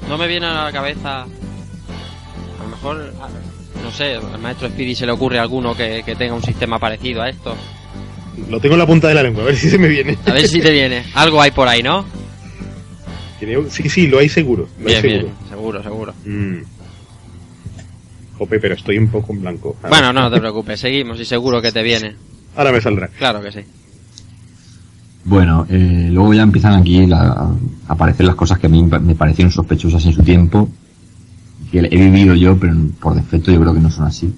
No 0.08 0.16
me 0.18 0.26
viene 0.28 0.46
a 0.46 0.64
la 0.64 0.72
cabeza. 0.72 1.22
A 1.22 2.62
lo 2.62 2.68
mejor. 2.70 3.12
a- 3.20 3.82
No 3.82 3.90
sé, 3.90 4.14
al 4.14 4.38
maestro 4.40 4.68
Speedy 4.68 4.94
se 4.94 5.06
le 5.06 5.12
ocurre 5.12 5.38
alguno 5.40 5.76
que, 5.76 6.02
que 6.06 6.14
tenga 6.14 6.34
un 6.34 6.42
sistema 6.42 6.78
parecido 6.78 7.20
a 7.22 7.28
esto. 7.28 7.54
Lo 8.48 8.60
tengo 8.60 8.74
en 8.76 8.78
la 8.80 8.86
punta 8.86 9.08
de 9.08 9.14
la 9.14 9.22
lengua, 9.22 9.42
a 9.42 9.46
ver 9.46 9.56
si 9.56 9.68
se 9.68 9.78
me 9.78 9.88
viene. 9.88 10.16
A 10.26 10.32
ver 10.32 10.46
si 10.48 10.60
te 10.60 10.70
viene. 10.70 11.04
Algo 11.14 11.40
hay 11.42 11.50
por 11.50 11.66
ahí, 11.68 11.82
¿no? 11.82 12.04
Creo- 13.44 13.70
sí, 13.70 13.88
sí, 13.88 14.06
lo 14.08 14.18
hay 14.18 14.28
seguro. 14.28 14.68
Lo 14.80 14.86
Bien, 14.86 14.96
hay 14.96 15.02
bien. 15.02 15.20
seguro. 15.20 15.48
Seguro, 15.48 15.82
seguro. 15.82 16.14
Mm. 16.26 16.62
Jope, 18.38 18.58
pero 18.58 18.74
estoy 18.74 18.98
un 18.98 19.08
poco 19.08 19.32
en 19.32 19.40
blanco. 19.42 19.76
A 19.82 19.88
Bueno, 19.88 20.06
ver. 20.06 20.14
no, 20.14 20.20
no 20.22 20.30
te 20.30 20.40
preocupes. 20.40 20.80
Seguimos 20.80 21.20
y 21.20 21.24
seguro 21.24 21.62
que 21.62 21.70
te 21.72 21.82
viene. 21.82 22.14
Ahora 22.56 22.72
me 22.72 22.80
saldrá. 22.80 23.08
Claro 23.08 23.40
que 23.42 23.52
sí. 23.52 23.60
Bueno, 25.24 25.66
eh, 25.70 26.08
luego 26.12 26.34
ya 26.34 26.42
empiezan 26.42 26.74
aquí 26.74 27.06
la- 27.06 27.22
a 27.32 27.50
aparecer 27.88 28.26
las 28.26 28.34
cosas 28.34 28.58
que 28.58 28.66
a 28.66 28.70
mí 28.70 28.82
me 28.82 29.14
parecieron 29.14 29.50
sospechosas 29.50 30.04
en 30.04 30.12
su 30.12 30.22
tiempo, 30.22 30.68
que 31.70 31.78
he 31.78 31.96
vivido 31.96 32.34
yo, 32.34 32.56
pero 32.58 32.74
por 33.00 33.14
defecto 33.14 33.50
yo 33.50 33.60
creo 33.60 33.72
que 33.74 33.80
no 33.80 33.90
son 33.90 34.06
así. 34.06 34.32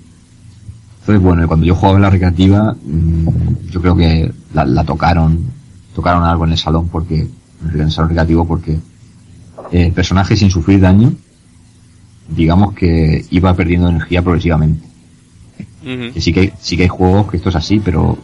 Entonces, 1.01 1.23
bueno, 1.23 1.47
cuando 1.49 1.67
yo 1.67 1.75
jugaba 1.75 1.97
en 1.97 2.03
la 2.03 2.11
recreativa, 2.11 2.73
mm, 2.85 3.29
yo 3.71 3.81
creo 3.81 3.97
que 3.97 4.31
la, 4.55 4.65
la 4.65 4.85
tocaron, 4.85 5.41
tocaron 5.95 6.23
algo 6.25 6.45
en 6.45 6.53
el 6.53 6.59
salón 6.59 6.89
porque, 6.89 7.27
en 7.75 7.81
el 7.81 7.91
salón 7.91 8.11
recreativo 8.11 8.47
porque 8.47 8.79
el 9.73 9.93
personaje 9.93 10.37
sin 10.37 10.51
sufrir 10.51 10.81
daño, 10.81 11.13
digamos 12.29 12.75
que 12.75 13.25
iba 13.31 13.55
perdiendo 13.55 13.89
energía 13.89 14.23
progresivamente. 14.23 14.87
Que 16.13 16.21
sí 16.21 16.33
que 16.33 16.41
hay, 16.41 16.53
sí 16.61 16.77
que 16.77 16.83
hay 16.85 16.89
juegos 16.89 17.31
que 17.31 17.37
esto 17.37 17.49
es 17.51 17.57
así, 17.57 17.81
pero 17.81 18.19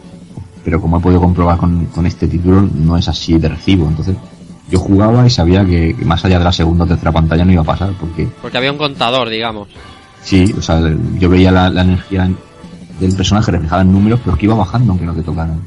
pero 0.65 0.79
como 0.79 0.97
he 0.97 1.01
podido 1.01 1.19
comprobar 1.21 1.57
con, 1.57 1.85
con 1.87 2.05
este 2.05 2.27
título, 2.27 2.61
no 2.61 2.97
es 2.97 3.07
así 3.09 3.37
de 3.37 3.49
recibo. 3.49 3.85
Entonces, 3.87 4.15
yo 4.69 4.79
jugaba 4.79 5.25
y 5.27 5.29
sabía 5.29 5.65
que, 5.65 5.93
que 5.93 6.05
más 6.05 6.23
allá 6.23 6.39
de 6.39 6.45
la 6.45 6.53
segunda 6.53 6.85
o 6.85 6.87
tercera 6.87 7.11
pantalla 7.11 7.43
no 7.43 7.51
iba 7.51 7.61
a 7.61 7.65
pasar, 7.65 7.91
porque 7.99 8.29
Porque 8.41 8.57
había 8.57 8.71
un 8.71 8.77
contador, 8.77 9.29
digamos. 9.29 9.67
sí, 10.23 10.53
o 10.57 10.61
sea, 10.61 10.79
yo 11.19 11.29
veía 11.29 11.51
la, 11.51 11.69
la 11.69 11.81
energía 11.81 12.29
del 12.99 13.13
personaje 13.13 13.51
reflejada 13.51 13.81
en 13.81 13.91
números, 13.91 14.21
pero 14.23 14.37
que 14.37 14.45
iba 14.45 14.55
bajando 14.55 14.91
aunque 14.93 15.05
no 15.05 15.13
te 15.13 15.21
tocaran. 15.23 15.59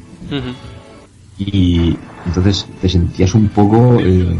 Y 1.37 1.95
entonces 2.25 2.65
te 2.81 2.89
sentías 2.89 3.35
un 3.35 3.49
poco, 3.49 3.97
eh, 3.99 4.35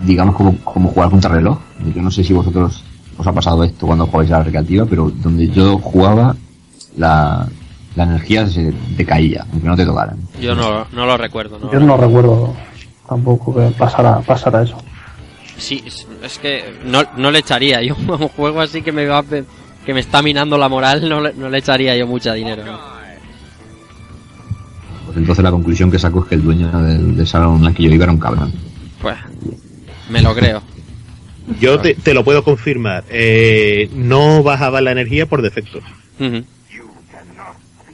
digamos, 0.00 0.34
como, 0.34 0.56
como 0.64 0.88
jugar 0.90 1.10
contra 1.10 1.30
reloj. 1.30 1.58
Yo 1.94 2.02
no 2.02 2.10
sé 2.10 2.24
si 2.24 2.32
vosotros 2.32 2.82
os 3.16 3.26
ha 3.26 3.32
pasado 3.32 3.64
esto 3.64 3.86
cuando 3.86 4.06
jugáis 4.06 4.30
a 4.32 4.38
la 4.38 4.44
recreativa, 4.44 4.86
pero 4.86 5.10
donde 5.10 5.48
yo 5.48 5.78
jugaba, 5.78 6.34
la, 6.96 7.46
la 7.96 8.04
energía 8.04 8.46
se 8.46 8.72
decaía, 8.96 9.44
aunque 9.52 9.68
no 9.68 9.76
te 9.76 9.84
tocaran. 9.84 10.16
Yo 10.40 10.54
no, 10.54 10.86
no 10.92 11.06
lo 11.06 11.16
recuerdo, 11.16 11.58
¿no? 11.58 11.72
Yo 11.72 11.80
no 11.80 11.96
recuerdo 11.96 12.54
tampoco 13.08 13.54
que 13.54 13.70
pasara, 13.76 14.20
pasara 14.20 14.62
eso. 14.62 14.76
Sí, 15.58 15.82
es- 15.84 16.06
que 16.38 16.64
no, 16.86 17.02
no 17.16 17.30
le 17.30 17.40
echaría. 17.40 17.82
Yo 17.82 17.94
a 18.08 18.12
un 18.16 18.28
juego 18.28 18.60
así 18.60 18.80
que 18.82 18.92
me 18.92 19.04
va 19.06 19.18
a 19.18 19.22
pe- 19.22 19.44
que 19.84 19.92
me 19.94 20.00
está 20.00 20.22
minando 20.22 20.56
la 20.56 20.68
moral, 20.68 21.06
no 21.08 21.20
le, 21.20 21.34
no 21.34 21.48
le 21.50 21.58
echaría 21.58 21.96
yo 21.96 22.06
mucha 22.06 22.32
dinero. 22.34 22.64
¿no? 22.64 22.78
Pues 25.06 25.16
entonces 25.18 25.42
la 25.42 25.50
conclusión 25.50 25.90
que 25.90 25.98
saco 25.98 26.20
es 26.22 26.26
que 26.26 26.34
el 26.36 26.42
dueño 26.42 26.70
del, 26.82 27.16
del 27.16 27.26
salón 27.26 27.54
online 27.56 27.74
que 27.74 27.82
yo 27.82 27.90
iba 27.90 28.04
era 28.04 28.12
un 28.12 28.18
cabrón. 28.20 28.52
Pues, 29.02 29.16
Me 30.10 30.20
lo 30.22 30.34
creo. 30.34 30.62
Yo 31.60 31.80
te, 31.80 31.94
te 31.94 32.14
lo 32.14 32.24
puedo 32.24 32.44
confirmar. 32.44 33.04
Eh, 33.10 33.88
no 33.94 34.42
bajaba 34.42 34.80
la 34.80 34.92
energía 34.92 35.26
por 35.26 35.42
defecto. 35.42 35.80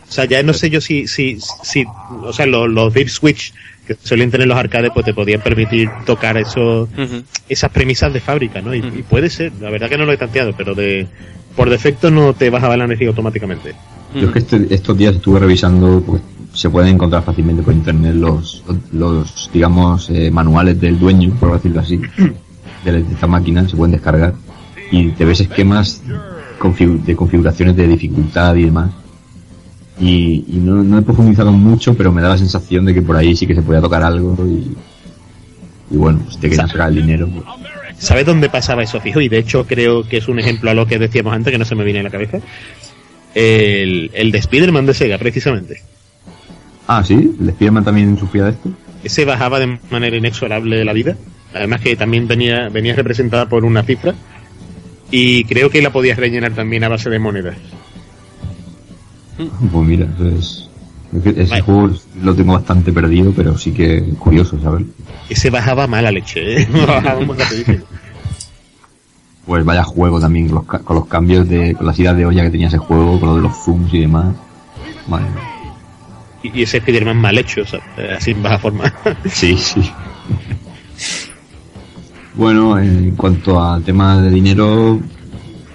O 0.09 0.12
sea, 0.12 0.24
ya 0.24 0.43
no 0.43 0.52
sé 0.52 0.70
yo 0.70 0.80
si, 0.80 1.06
si, 1.09 1.38
si 1.62 1.84
o 2.22 2.32
sea, 2.32 2.47
los, 2.47 2.68
los 2.68 2.94
dip 2.94 3.09
switch 3.09 3.52
que 3.86 3.97
suelen 4.02 4.30
tener 4.30 4.47
los 4.47 4.56
arcades, 4.56 4.90
pues 4.93 5.05
te 5.05 5.14
podían 5.14 5.40
permitir 5.40 5.90
tocar 6.05 6.36
eso, 6.36 6.88
Ujú. 6.97 7.22
esas 7.48 7.70
premisas 7.70 8.12
de 8.12 8.20
fábrica, 8.20 8.60
¿no? 8.60 8.74
Y, 8.74 8.78
y 8.78 9.02
puede 9.02 9.30
ser, 9.30 9.52
la 9.60 9.70
verdad 9.70 9.88
que 9.88 9.98
no 9.98 10.05
lo 10.05 10.12
he 10.12 10.16
tanteado, 10.16 10.55
pero 10.56 10.74
de, 10.74 11.06
por 11.55 11.70
defecto 11.70 12.10
no 12.10 12.34
te 12.34 12.51
bajaba 12.51 12.76
la 12.76 12.84
energía 12.84 13.09
automáticamente. 13.09 13.74
Yo 14.14 14.26
es 14.28 14.32
que 14.32 14.38
este- 14.38 14.74
estos 14.74 14.96
días 14.96 15.14
estuve 15.16 15.40
revisando, 15.40 16.02
pues, 16.06 16.22
se 16.54 16.70
pueden 16.70 16.94
encontrar 16.94 17.22
fácilmente 17.22 17.62
por 17.62 17.74
internet 17.74 18.14
los, 18.14 18.62
los 18.92 19.50
digamos, 19.52 20.08
eh, 20.10 20.30
manuales 20.30 20.80
del 20.80 20.98
dueño, 20.98 21.34
por 21.38 21.52
decirlo 21.52 21.80
así, 21.80 22.00
de, 22.84 22.92
de 22.92 23.12
esta 23.12 23.26
máquina, 23.26 23.68
se 23.68 23.76
pueden 23.76 23.92
descargar. 23.92 24.34
Y 24.90 25.08
te 25.10 25.24
ves 25.24 25.40
esquemas 25.40 26.02
de 26.06 27.16
configuraciones 27.16 27.76
de 27.76 27.86
dificultad 27.88 28.54
y 28.56 28.64
demás. 28.64 28.90
Y, 30.00 30.44
y 30.48 30.56
no, 30.62 30.82
no 30.82 30.98
he 30.98 31.02
profundizado 31.02 31.52
mucho, 31.52 31.94
pero 31.94 32.12
me 32.12 32.22
da 32.22 32.28
la 32.30 32.38
sensación 32.38 32.84
de 32.84 32.94
que 32.94 33.02
por 33.02 33.16
ahí 33.16 33.34
sí 33.34 33.46
que 33.46 33.54
se 33.54 33.62
podía 33.62 33.80
tocar 33.80 34.02
algo 34.02 34.36
y, 34.46 34.74
y 35.94 35.96
bueno, 35.96 36.20
si 36.30 36.38
te 36.38 36.48
querían 36.50 36.68
sacar 36.68 36.88
el 36.90 36.96
dinero, 36.96 37.28
pues, 37.28 37.44
¿Sabes 37.98 38.26
dónde 38.26 38.50
pasaba 38.50 38.82
eso 38.82 39.00
fijo? 39.00 39.22
Y 39.22 39.28
de 39.30 39.38
hecho 39.38 39.66
creo 39.66 40.06
que 40.06 40.18
es 40.18 40.28
un 40.28 40.38
ejemplo 40.38 40.70
a 40.70 40.74
lo 40.74 40.86
que 40.86 40.98
decíamos 40.98 41.32
antes, 41.32 41.50
que 41.50 41.58
no 41.58 41.64
se 41.64 41.74
me 41.74 41.82
viene 41.82 42.00
a 42.00 42.02
la 42.02 42.10
cabeza. 42.10 42.40
El, 43.38 44.10
el 44.14 44.32
de 44.32 44.38
Spider-Man 44.38 44.86
de 44.86 44.94
Sega, 44.94 45.18
precisamente. 45.18 45.82
Ah, 46.86 47.04
sí, 47.04 47.36
el 47.38 47.50
Spiderman 47.50 47.84
también 47.84 48.16
sufría 48.18 48.44
de 48.44 48.50
esto. 48.52 48.70
Ese 49.04 49.26
bajaba 49.26 49.60
de 49.60 49.78
manera 49.90 50.16
inexorable 50.16 50.76
de 50.76 50.86
la 50.86 50.94
vida. 50.94 51.18
Además 51.52 51.82
que 51.82 51.96
también 51.96 52.26
venía, 52.26 52.70
venía 52.70 52.94
representada 52.94 53.46
por 53.46 53.66
una 53.66 53.82
cifra. 53.82 54.14
Y 55.10 55.44
creo 55.44 55.68
que 55.68 55.82
la 55.82 55.92
podías 55.92 56.18
rellenar 56.18 56.54
también 56.54 56.84
a 56.84 56.88
base 56.88 57.10
de 57.10 57.18
monedas. 57.18 57.58
Pues 59.36 59.86
mira, 59.86 60.06
eso 60.14 60.28
es, 60.30 60.70
ese 61.36 61.60
juego 61.60 61.90
lo 62.22 62.34
tengo 62.34 62.54
bastante 62.54 62.90
perdido, 62.90 63.32
pero 63.36 63.58
sí 63.58 63.72
que 63.72 63.98
es 63.98 64.14
curioso 64.18 64.58
saber. 64.62 64.86
Ese 65.28 65.50
bajaba 65.50 65.86
mala 65.86 66.10
leche, 66.10 66.62
¿eh? 66.62 66.68
Pues 69.47 69.64
vaya 69.64 69.85
juego 69.85 70.20
también, 70.20 70.48
con 70.48 70.56
los, 70.68 70.82
con 70.82 70.97
los 70.97 71.06
cambios 71.06 71.48
de, 71.48 71.74
con 71.74 71.86
las 71.86 71.98
idas 71.98 72.16
de 72.16 72.27
olla 72.27 72.43
que 72.43 72.51
tenía 72.51 72.66
ese 72.68 72.78
juego, 72.78 73.18
con 73.20 73.28
lo 73.28 73.36
de 73.36 73.43
los 73.43 73.56
zooms 73.64 73.94
y 73.94 74.01
demás. 74.01 74.35
Mía. 75.09 75.20
Y, 76.43 76.59
y 76.60 76.62
ese 76.64 76.78
Spider-Man 76.78 77.16
mal 77.20 77.39
hecho, 77.39 77.62
o 77.62 77.64
sea, 77.64 77.81
así 78.16 78.32
en 78.32 78.43
baja 78.43 78.59
forma. 78.59 78.93
Sí, 79.31 79.56
sí. 79.56 79.89
Bueno, 82.35 82.78
en 82.78 83.12
cuanto 83.16 83.62
al 83.62 83.82
tema 83.82 84.20
de 84.20 84.31
dinero, 84.31 85.01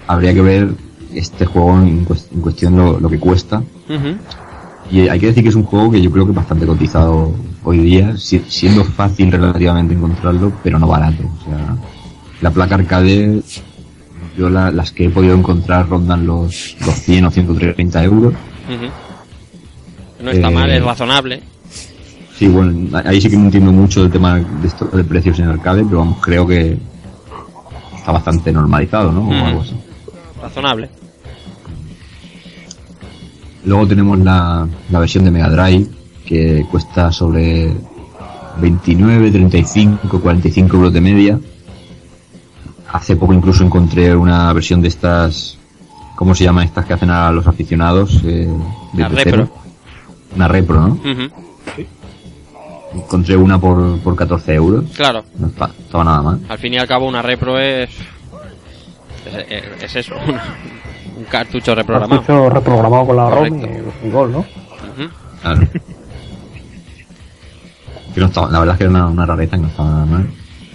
habría 0.06 0.32
que 0.32 0.42
ver 0.42 0.68
este 1.14 1.44
juego 1.46 1.78
en, 1.80 2.06
en 2.34 2.40
cuestión 2.40 2.76
lo, 2.76 3.00
lo 3.00 3.08
que 3.08 3.18
cuesta. 3.18 3.62
Y 4.90 5.08
hay 5.08 5.18
que 5.18 5.26
decir 5.26 5.42
que 5.42 5.48
es 5.48 5.54
un 5.54 5.64
juego 5.64 5.90
que 5.90 6.00
yo 6.02 6.10
creo 6.10 6.24
que 6.26 6.32
es 6.32 6.36
bastante 6.36 6.66
cotizado 6.66 7.34
hoy 7.64 7.78
día, 7.78 8.16
si- 8.16 8.44
siendo 8.48 8.84
fácil 8.84 9.32
relativamente 9.32 9.94
encontrarlo, 9.94 10.52
pero 10.62 10.78
no 10.78 10.86
barato. 10.86 11.22
O 11.40 11.44
sea, 11.44 11.76
la 12.42 12.50
placa 12.50 12.74
arcade, 12.74 13.40
yo 14.36 14.50
la- 14.50 14.70
las 14.70 14.92
que 14.92 15.06
he 15.06 15.10
podido 15.10 15.34
encontrar 15.34 15.88
rondan 15.88 16.26
los, 16.26 16.76
los 16.84 16.94
100 16.96 17.24
o 17.24 17.30
130 17.30 18.04
euros. 18.04 18.34
No 20.22 20.30
está 20.30 20.48
Eh, 20.50 20.54
mal, 20.54 20.70
es 20.70 20.84
razonable. 20.84 21.42
Sí, 22.36 22.48
bueno, 22.48 22.98
ahí 23.04 23.20
sí 23.20 23.30
que 23.30 23.36
no 23.36 23.44
entiendo 23.44 23.72
mucho 23.72 24.02
el 24.04 24.10
tema 24.10 24.36
de, 24.36 24.66
esto, 24.66 24.84
de 24.86 25.04
precios 25.04 25.38
en 25.38 25.48
arcade, 25.48 25.84
pero 25.84 25.98
vamos, 25.98 26.18
creo 26.20 26.46
que 26.46 26.76
está 27.96 28.12
bastante 28.12 28.52
normalizado, 28.52 29.12
¿no? 29.12 29.28
O 29.28 29.32
algo 29.46 29.60
así. 29.62 29.74
Razonable. 30.40 30.90
Luego 33.64 33.86
tenemos 33.86 34.18
la, 34.18 34.66
la 34.90 34.98
versión 34.98 35.24
de 35.24 35.30
Mega 35.30 35.48
Drive, 35.50 35.86
que 36.26 36.66
cuesta 36.70 37.12
sobre 37.12 37.72
29, 38.60 39.30
35, 39.30 40.20
45 40.20 40.76
euros 40.76 40.92
de 40.92 41.00
media. 41.00 41.38
Hace 42.92 43.16
poco 43.16 43.32
incluso 43.32 43.64
encontré 43.64 44.14
una 44.14 44.52
versión 44.52 44.82
de 44.82 44.88
estas, 44.88 45.56
¿cómo 46.14 46.34
se 46.34 46.44
llaman 46.44 46.64
estas 46.66 46.84
que 46.84 46.92
hacen 46.92 47.10
a 47.10 47.30
los 47.32 47.46
aficionados? 47.46 48.20
Eh, 48.24 48.46
de 48.92 49.06
cero. 49.24 49.48
repro. 49.48 49.50
Una 50.36 50.48
repro, 50.48 50.80
¿no? 50.88 50.98
Encontré 52.94 53.36
una 53.36 53.58
por, 53.58 53.98
por 54.00 54.14
14 54.14 54.54
euros. 54.54 54.84
Claro. 54.94 55.24
No 55.38 55.46
está- 55.46 55.70
estaba 55.78 56.04
nada 56.04 56.22
mal. 56.22 56.40
Al 56.48 56.58
fin 56.58 56.74
y 56.74 56.78
al 56.78 56.86
cabo, 56.86 57.08
una 57.08 57.22
repro 57.22 57.58
es. 57.58 57.88
Es, 59.48 59.64
es 59.82 59.96
eso, 59.96 60.14
un 61.16 61.24
cartucho 61.24 61.74
reprogramado. 61.74 62.20
Cartucho 62.22 62.50
reprogramado 62.50 63.06
con 63.06 63.16
la 63.16 63.30
ROM 63.30 63.46
y, 63.46 64.06
y 64.06 64.10
gol, 64.10 64.32
¿no? 64.32 64.44
Claro. 65.40 65.68
Que 68.14 68.20
no 68.20 68.26
estaba- 68.26 68.50
la 68.50 68.58
verdad 68.58 68.74
es 68.74 68.78
que 68.78 68.84
era 68.84 68.90
una, 68.90 69.06
una 69.06 69.24
rareza 69.26 69.56
que 69.56 69.62
no 69.62 69.68
estaba 69.68 69.88
nada 69.90 70.04
mal. 70.06 70.26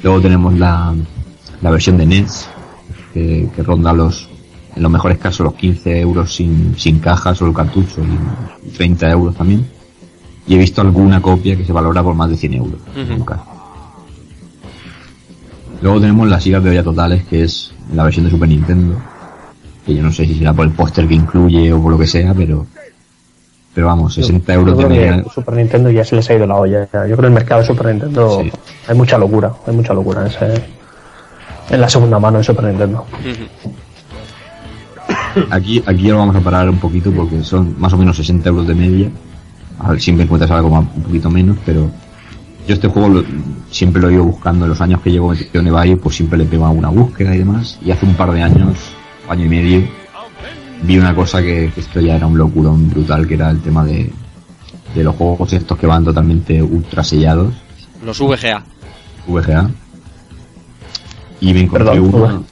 Luego 0.01 0.21
tenemos 0.21 0.53
la, 0.57 0.93
la 1.61 1.71
versión 1.71 1.97
de 1.97 2.05
NES, 2.05 2.47
que, 3.13 3.49
que 3.55 3.63
ronda 3.63 3.93
los, 3.93 4.29
en 4.75 4.83
los 4.83 4.91
mejores 4.91 5.17
casos, 5.17 5.43
los 5.43 5.55
15 5.55 5.99
euros 5.99 6.33
sin, 6.33 6.75
sin 6.77 6.99
caja, 6.99 7.33
solo 7.33 7.51
el 7.51 7.57
cartucho, 7.57 8.01
y 8.65 8.69
30 8.69 9.09
euros 9.11 9.35
también. 9.35 9.65
Y 10.47 10.55
he 10.55 10.57
visto 10.57 10.81
alguna 10.81 11.21
copia 11.21 11.55
que 11.57 11.65
se 11.65 11.73
valora 11.73 12.01
por 12.03 12.15
más 12.15 12.29
de 12.29 12.37
100 12.37 12.53
euros. 12.53 12.79
En 12.95 13.11
un 13.11 13.25
caso. 13.25 13.43
Luego 15.81 15.99
tenemos 15.99 16.27
las 16.27 16.43
gigas 16.43 16.63
de 16.63 16.69
olla 16.71 16.83
totales, 16.83 17.23
que 17.25 17.43
es 17.43 17.73
la 17.93 18.03
versión 18.03 18.25
de 18.25 18.31
Super 18.31 18.47
Nintendo. 18.47 18.95
Que 19.85 19.95
yo 19.95 20.01
no 20.01 20.11
sé 20.11 20.25
si 20.25 20.35
será 20.35 20.53
por 20.53 20.65
el 20.65 20.71
póster 20.71 21.07
que 21.07 21.15
incluye 21.15 21.71
o 21.73 21.81
por 21.81 21.91
lo 21.91 21.97
que 21.97 22.07
sea, 22.07 22.33
pero 22.33 22.65
pero 23.77 23.85
vamos, 23.85 24.15
60 24.15 24.53
euros 24.55 24.75
Yo 24.75 24.87
creo 24.87 25.23
que 25.23 25.29
Super 25.29 25.53
Nintendo 25.53 25.91
ya 25.91 26.03
se 26.03 26.15
les 26.15 26.27
ha 26.27 26.33
ido 26.33 26.47
la 26.47 26.55
olla. 26.55 26.89
ya. 26.91 27.05
Yo 27.05 27.15
creo 27.15 27.17
que 27.17 27.25
el 27.27 27.31
mercado 27.31 27.61
de 27.61 27.67
Super 27.67 27.85
Nintendo 27.85 28.43
hay 28.87 28.97
mucha 28.97 29.19
locura, 29.19 29.53
hay 29.67 29.75
mucha 29.75 29.93
locura 29.93 30.21
en, 30.21 30.27
ese, 30.27 30.63
en 31.69 31.81
la 31.81 31.89
segunda 31.89 32.19
mano 32.19 32.37
de 32.39 32.43
Super 32.43 32.65
Nintendo. 32.65 33.05
Aquí, 35.51 35.83
aquí 35.85 36.03
ya 36.03 36.11
lo 36.13 36.17
vamos 36.19 36.35
a 36.35 36.39
parar 36.41 36.69
un 36.69 36.77
poquito 36.79 37.11
porque 37.11 37.43
son 37.43 37.75
más 37.79 37.93
o 37.93 37.97
menos 37.97 38.15
60 38.17 38.49
euros 38.49 38.67
de 38.67 38.73
media. 38.75 39.09
A 39.79 39.95
siempre 39.99 40.23
encuentras 40.25 40.49
algo 40.51 40.69
más, 40.71 40.85
un 40.95 41.03
poquito 41.03 41.29
menos, 41.29 41.57
pero 41.65 41.89
yo 42.67 42.73
este 42.73 42.87
juego 42.87 43.09
lo- 43.09 43.23
siempre 43.69 44.01
lo 44.01 44.09
he 44.09 44.13
ido 44.13 44.23
buscando 44.23 44.65
en 44.65 44.69
los 44.69 44.81
años 44.81 45.01
que 45.01 45.11
llevo 45.11 45.29
metido 45.29 45.61
en 45.61 45.67
eBay, 45.67 45.95
pues 45.95 46.15
siempre 46.15 46.37
le 46.39 46.45
pego 46.45 46.65
alguna 46.65 46.89
búsqueda 46.89 47.35
y 47.35 47.39
demás. 47.39 47.77
Y 47.85 47.91
hace 47.91 48.05
un 48.07 48.15
par 48.15 48.31
de 48.31 48.41
años, 48.41 48.75
año 49.29 49.45
y 49.45 49.49
medio, 49.49 49.87
vi 50.81 50.97
una 50.97 51.13
cosa 51.13 51.41
que, 51.41 51.71
que 51.73 51.81
esto 51.81 52.01
ya 52.01 52.15
era 52.15 52.25
un 52.25 52.37
locurón 52.37 52.89
brutal, 52.89 53.27
que 53.27 53.35
era 53.35 53.51
el 53.51 53.61
tema 53.61 53.85
de, 53.85 54.11
de 54.95 55.03
los 55.03 55.15
juegos 55.15 55.53
estos 55.53 55.77
que 55.77 55.85
van 55.85 56.03
totalmente 56.03 56.61
ultra 56.63 57.03
sellados, 57.03 57.53
Los 58.03 58.19
VGA. 58.19 58.63
VGA. 59.27 59.69
Y 61.41 61.53
me 61.53 61.61
encontré 61.61 61.85
Perdón, 61.91 62.13
uno. 62.13 62.43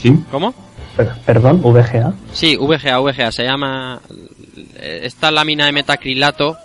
¿Sí? 0.00 0.16
¿Cómo? 0.30 0.54
Per- 0.96 1.12
Perdón, 1.24 1.60
VGA. 1.62 2.12
Sí, 2.32 2.56
VGA, 2.56 2.98
VGA. 3.00 3.32
Se 3.32 3.44
llama. 3.44 4.00
Esta 4.80 5.30
lámina 5.30 5.66
de 5.66 5.72
metacrilato. 5.72 6.56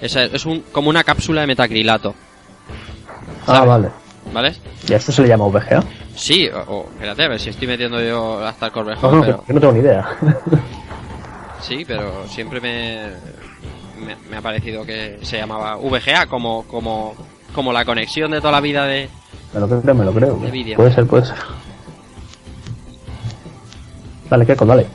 Es, 0.00 0.16
es 0.16 0.46
un, 0.46 0.60
como 0.72 0.88
una 0.90 1.04
cápsula 1.04 1.42
de 1.42 1.46
metacrilato. 1.48 2.14
Ah, 3.46 3.64
vale. 3.64 3.88
¿Vale? 4.32 4.54
¿Y 4.88 4.92
a 4.92 4.96
eso 4.96 5.10
se 5.12 5.22
le 5.22 5.28
llama 5.28 5.46
VGA? 5.46 5.82
Sí, 6.16 6.48
o, 6.48 6.58
o- 6.72 6.88
espérate, 6.92 7.24
a 7.24 7.28
ver 7.28 7.40
si 7.40 7.50
estoy 7.50 7.66
metiendo 7.68 8.00
yo 8.02 8.44
hasta 8.46 8.66
el 8.66 8.70
No, 8.72 8.74
corvejón, 8.74 9.14
no, 9.16 9.20
pero. 9.24 9.44
yo 9.48 9.54
no 9.54 9.60
tengo 9.60 9.72
ni 9.72 9.80
idea. 9.80 10.08
Sí, 11.60 11.84
pero 11.86 12.26
siempre 12.26 12.58
me, 12.58 13.10
me, 14.04 14.16
me 14.30 14.36
ha 14.38 14.40
parecido 14.40 14.84
que 14.86 15.18
se 15.22 15.36
llamaba 15.36 15.76
VGA 15.76 16.24
como, 16.26 16.62
como, 16.64 17.14
como 17.54 17.70
la 17.70 17.84
conexión 17.84 18.30
de 18.30 18.38
toda 18.40 18.52
la 18.52 18.60
vida 18.62 18.86
de... 18.86 19.10
Me 19.54 19.60
lo 19.60 19.68
creo, 19.80 19.94
me 19.94 20.04
lo 20.04 20.12
creo. 20.12 20.36
Puede 20.76 20.94
ser, 20.94 21.06
puede 21.06 21.26
ser. 21.26 21.36
Dale, 24.28 24.46
Keiko, 24.46 24.64
dale. 24.64 24.86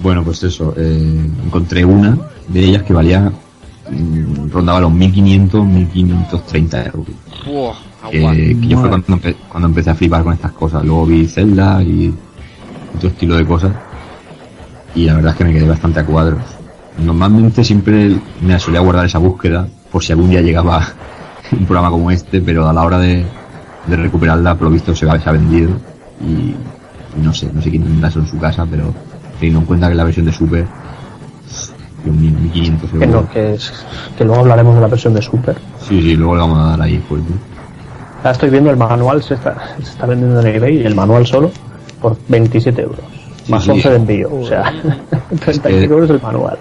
Bueno, 0.00 0.22
pues 0.24 0.42
eso, 0.44 0.72
eh, 0.76 1.26
encontré 1.44 1.84
una 1.84 2.16
de 2.48 2.60
ellas 2.64 2.82
que 2.84 2.92
valía, 2.92 3.30
mm, 3.90 4.50
rondaba 4.50 4.80
los 4.80 4.92
1500, 4.92 5.66
1530 5.66 6.86
euros. 6.86 7.06
Buah, 7.46 7.74
Que, 8.10 8.18
agua. 8.18 8.32
que 8.32 8.56
yo 8.68 8.78
fue 8.78 8.88
cuando, 8.88 9.06
empe- 9.08 9.36
cuando 9.48 9.68
empecé 9.68 9.90
a 9.90 9.94
flipar 9.94 10.22
con 10.22 10.32
estas 10.32 10.52
cosas. 10.52 10.84
Luego 10.84 11.06
vi 11.06 11.26
Zelda 11.26 11.82
y 11.82 12.14
otro 12.96 13.08
estilo 13.08 13.36
de 13.36 13.44
cosas. 13.44 13.72
Y 14.94 15.04
la 15.04 15.14
verdad 15.14 15.32
es 15.32 15.38
que 15.38 15.44
me 15.44 15.52
quedé 15.52 15.68
bastante 15.68 16.00
a 16.00 16.06
cuadros. 16.06 16.42
Normalmente 16.98 17.64
siempre 17.64 18.16
me 18.40 18.58
solía 18.58 18.80
guardar 18.80 19.06
esa 19.06 19.18
búsqueda 19.18 19.66
por 19.90 20.02
si 20.02 20.12
algún 20.12 20.30
día 20.30 20.40
llegaba 20.40 20.86
un 21.52 21.66
programa 21.66 21.90
como 21.90 22.10
este, 22.10 22.40
pero 22.40 22.68
a 22.68 22.72
la 22.72 22.82
hora 22.84 22.98
de, 22.98 23.24
de 23.86 23.96
recuperarla, 23.96 24.54
por 24.54 24.64
lo 24.68 24.70
visto 24.70 24.94
se 24.94 25.08
ha, 25.08 25.18
se 25.20 25.28
ha 25.28 25.32
vendido. 25.32 25.70
Y, 26.20 26.54
y 27.18 27.22
no 27.22 27.32
sé, 27.32 27.50
no 27.52 27.60
sé 27.62 27.70
quién 27.70 27.82
tendrá 27.82 28.08
eso 28.08 28.20
en 28.20 28.26
su 28.26 28.38
casa, 28.38 28.66
pero 28.70 28.92
teniendo 29.38 29.60
en 29.60 29.66
cuenta 29.66 29.88
que 29.88 29.94
la 29.94 30.04
versión 30.04 30.26
de 30.26 30.32
Super, 30.32 30.66
los 32.04 32.14
1500 32.16 32.90
Que, 32.90 32.96
euros. 32.96 33.10
no, 33.10 33.28
que, 33.30 33.54
es, 33.54 33.72
que 34.16 34.24
luego 34.24 34.40
hablaremos 34.40 34.74
de 34.74 34.80
la 34.80 34.86
versión 34.88 35.14
de 35.14 35.22
Super. 35.22 35.56
Sí, 35.80 36.00
sí, 36.02 36.16
luego 36.16 36.34
le 36.34 36.40
vamos 36.40 36.58
a 36.58 36.62
dar 36.70 36.82
ahí 36.82 36.98
fuerte. 37.08 37.32
Ahora 38.18 38.32
estoy 38.32 38.50
viendo 38.50 38.70
el 38.70 38.76
manual, 38.76 39.22
se 39.22 39.34
está, 39.34 39.56
se 39.78 39.82
está 39.82 40.06
vendiendo 40.06 40.40
en 40.40 40.46
eBay, 40.54 40.84
el 40.86 40.94
manual 40.94 41.26
solo, 41.26 41.50
por 42.00 42.16
27 42.28 42.82
euros. 42.82 43.00
Más 43.48 43.64
sí. 43.64 43.70
11 43.70 43.90
de 43.90 43.96
envío, 43.96 44.30
o 44.34 44.46
sea, 44.46 44.70
35 45.40 45.62
que- 45.62 45.84
euros 45.84 46.10
el 46.10 46.20
manual. 46.22 46.58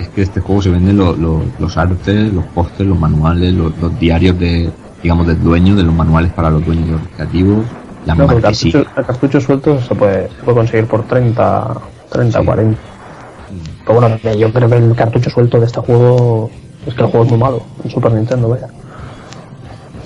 Es 0.00 0.08
que 0.08 0.22
este 0.22 0.40
juego 0.40 0.62
se 0.62 0.70
venden 0.70 0.96
lo- 0.96 1.14
lo- 1.14 1.42
los 1.58 1.76
artes, 1.76 2.32
los 2.32 2.44
pósters, 2.46 2.88
los 2.88 2.98
manuales, 2.98 3.52
los, 3.52 3.76
los 3.78 3.98
diarios 4.00 4.38
de, 4.38 4.70
digamos, 5.02 5.26
del 5.26 5.42
dueño, 5.42 5.76
de 5.76 5.82
los 5.82 5.94
manuales 5.94 6.32
para 6.32 6.48
los 6.50 6.64
dueños 6.64 6.86
de 6.86 6.92
los 6.92 7.02
creativos, 7.16 7.64
las 8.06 8.16
No, 8.16 8.30
el 8.32 8.40
cartucho, 8.40 8.78
el 8.78 9.04
cartucho 9.06 9.40
suelto 9.40 9.80
se 9.82 9.94
puede, 9.94 10.28
se 10.30 10.42
puede 10.42 10.56
conseguir 10.56 10.86
por 10.86 11.02
30, 11.02 11.76
30, 12.10 12.42
40. 12.42 12.78
Pero 13.86 14.00
bueno, 14.00 14.16
yo 14.38 14.52
creo 14.52 14.68
que 14.70 14.76
el 14.76 14.94
cartucho 14.94 15.28
suelto 15.30 15.60
de 15.60 15.66
este 15.66 15.80
juego 15.80 16.50
es 16.86 16.94
que 16.94 17.02
el 17.02 17.08
juego 17.08 17.24
es 17.26 17.30
muy 17.32 17.40
malo, 17.40 17.62
en 17.84 17.90
Super 17.90 18.12
Nintendo, 18.12 18.48
vaya. 18.48 18.68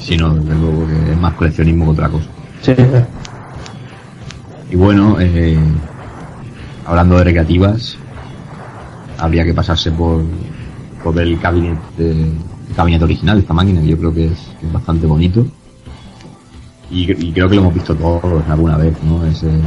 Si 0.00 0.16
no, 0.16 0.34
desde 0.34 0.54
luego 0.58 0.86
que 0.88 1.12
es 1.12 1.18
más 1.20 1.34
coleccionismo 1.34 1.84
que 1.86 1.90
otra 1.92 2.08
cosa. 2.08 2.26
Sí, 2.62 2.74
sí. 2.74 2.84
Y 4.72 4.76
bueno, 4.76 5.16
eh, 5.20 5.56
hablando 6.86 7.18
de 7.18 7.24
recreativas, 7.24 7.96
habría 9.18 9.44
que 9.44 9.54
pasarse 9.54 9.90
por, 9.92 10.22
por 11.02 11.14
ver 11.14 11.28
el 11.28 11.38
cabinet, 11.38 11.78
el 11.98 12.32
cabinet 12.76 13.02
original 13.02 13.36
de 13.36 13.42
esta 13.42 13.54
máquina, 13.54 13.80
que 13.80 13.88
yo 13.88 13.98
creo 13.98 14.14
que 14.14 14.26
es, 14.26 14.38
que 14.60 14.66
es 14.66 14.72
bastante 14.72 15.06
bonito. 15.06 15.46
Y, 16.90 17.10
y 17.10 17.32
creo 17.32 17.48
que 17.48 17.56
lo 17.56 17.62
hemos 17.62 17.74
visto 17.74 17.94
todos 17.94 18.44
alguna 18.48 18.76
vez, 18.76 18.94
¿no? 19.02 19.24
Es 19.24 19.42
eh, 19.42 19.60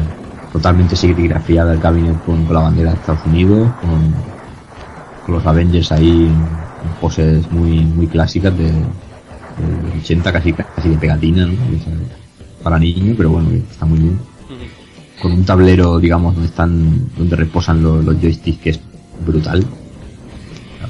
totalmente 0.53 0.95
serigrafiada 0.95 1.73
el 1.73 1.79
cabinet 1.79 2.23
con, 2.25 2.45
con 2.45 2.53
la 2.53 2.61
bandera 2.61 2.91
de 2.91 2.97
Estados 2.97 3.25
Unidos, 3.25 3.69
con, 3.81 4.13
con 5.25 5.35
los 5.35 5.45
Avengers 5.45 5.91
ahí 5.91 6.27
en, 6.27 6.67
poses 7.01 7.51
muy, 7.51 7.81
muy 7.81 8.07
clásicas 8.07 8.57
de, 8.57 8.65
de 8.65 9.83
los 9.83 10.03
80, 10.03 10.31
casi, 10.31 10.53
casi 10.53 10.89
de 10.89 10.97
pegatina, 10.97 11.45
¿no? 11.45 11.53
Para 12.63 12.79
niños, 12.79 13.15
pero 13.17 13.31
bueno, 13.31 13.49
está 13.51 13.85
muy 13.85 13.99
bien 13.99 14.19
con 15.21 15.31
un 15.31 15.43
tablero, 15.43 15.99
digamos, 15.99 16.33
donde 16.33 16.49
están, 16.49 17.09
donde 17.17 17.35
reposan 17.35 17.81
los, 17.81 18.03
los 18.03 18.19
joysticks, 18.21 18.59
que 18.59 18.69
es 18.71 18.79
brutal. 19.25 19.65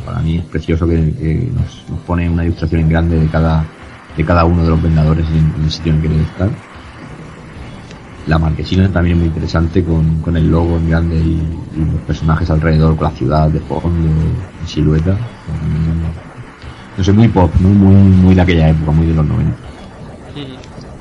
Para 0.05 0.19
mí 0.19 0.37
es 0.37 0.45
precioso 0.45 0.87
que, 0.87 1.51
nos, 1.53 1.83
pone 2.05 2.29
una 2.29 2.45
ilustración 2.45 2.81
en 2.81 2.89
grande 2.89 3.19
de 3.19 3.27
cada, 3.27 3.65
de 4.15 4.23
cada 4.23 4.45
uno 4.45 4.63
de 4.63 4.69
los 4.69 4.81
vendedores 4.81 5.25
en, 5.29 5.63
el 5.63 5.69
sitio 5.69 5.93
en 5.93 6.01
que 6.01 6.07
debe 6.07 6.23
estar. 6.23 6.49
La 8.25 8.37
marquesina 8.37 8.89
también 8.89 9.17
es 9.17 9.19
muy 9.19 9.27
interesante 9.27 9.83
con, 9.83 10.21
con 10.21 10.35
el 10.37 10.49
logo 10.49 10.77
en 10.77 10.89
grande 10.89 11.15
y, 11.17 11.41
los 11.75 12.01
personajes 12.07 12.49
alrededor, 12.49 12.95
con 12.95 13.11
la 13.11 13.17
ciudad 13.17 13.49
de 13.49 13.59
fondo, 13.59 14.07
en 14.61 14.67
silueta. 14.67 15.17
No 16.97 17.03
sé, 17.03 17.13
muy 17.13 17.27
pop, 17.27 17.51
¿no? 17.59 17.69
muy, 17.69 17.95
muy 17.95 18.35
de 18.35 18.41
aquella 18.41 18.69
época, 18.69 18.91
muy 18.91 19.07
de 19.07 19.13
los 19.13 19.25
90. 19.25 19.57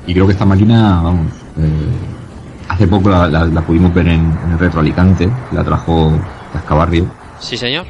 Y 0.05 0.13
creo 0.13 0.25
que 0.25 0.33
esta 0.33 0.45
máquina, 0.45 1.01
vamos, 1.01 1.31
eh, 1.57 2.67
hace 2.69 2.87
poco 2.87 3.09
la, 3.09 3.61
pudimos 3.61 3.93
ver 3.93 4.07
en, 4.07 4.37
en 4.45 4.51
el 4.51 4.59
Retro 4.59 4.81
Alicante, 4.81 5.29
la 5.51 5.63
trajo 5.63 6.11
Cascabarrio, 6.53 7.07
Sí, 7.39 7.57
señor. 7.57 7.85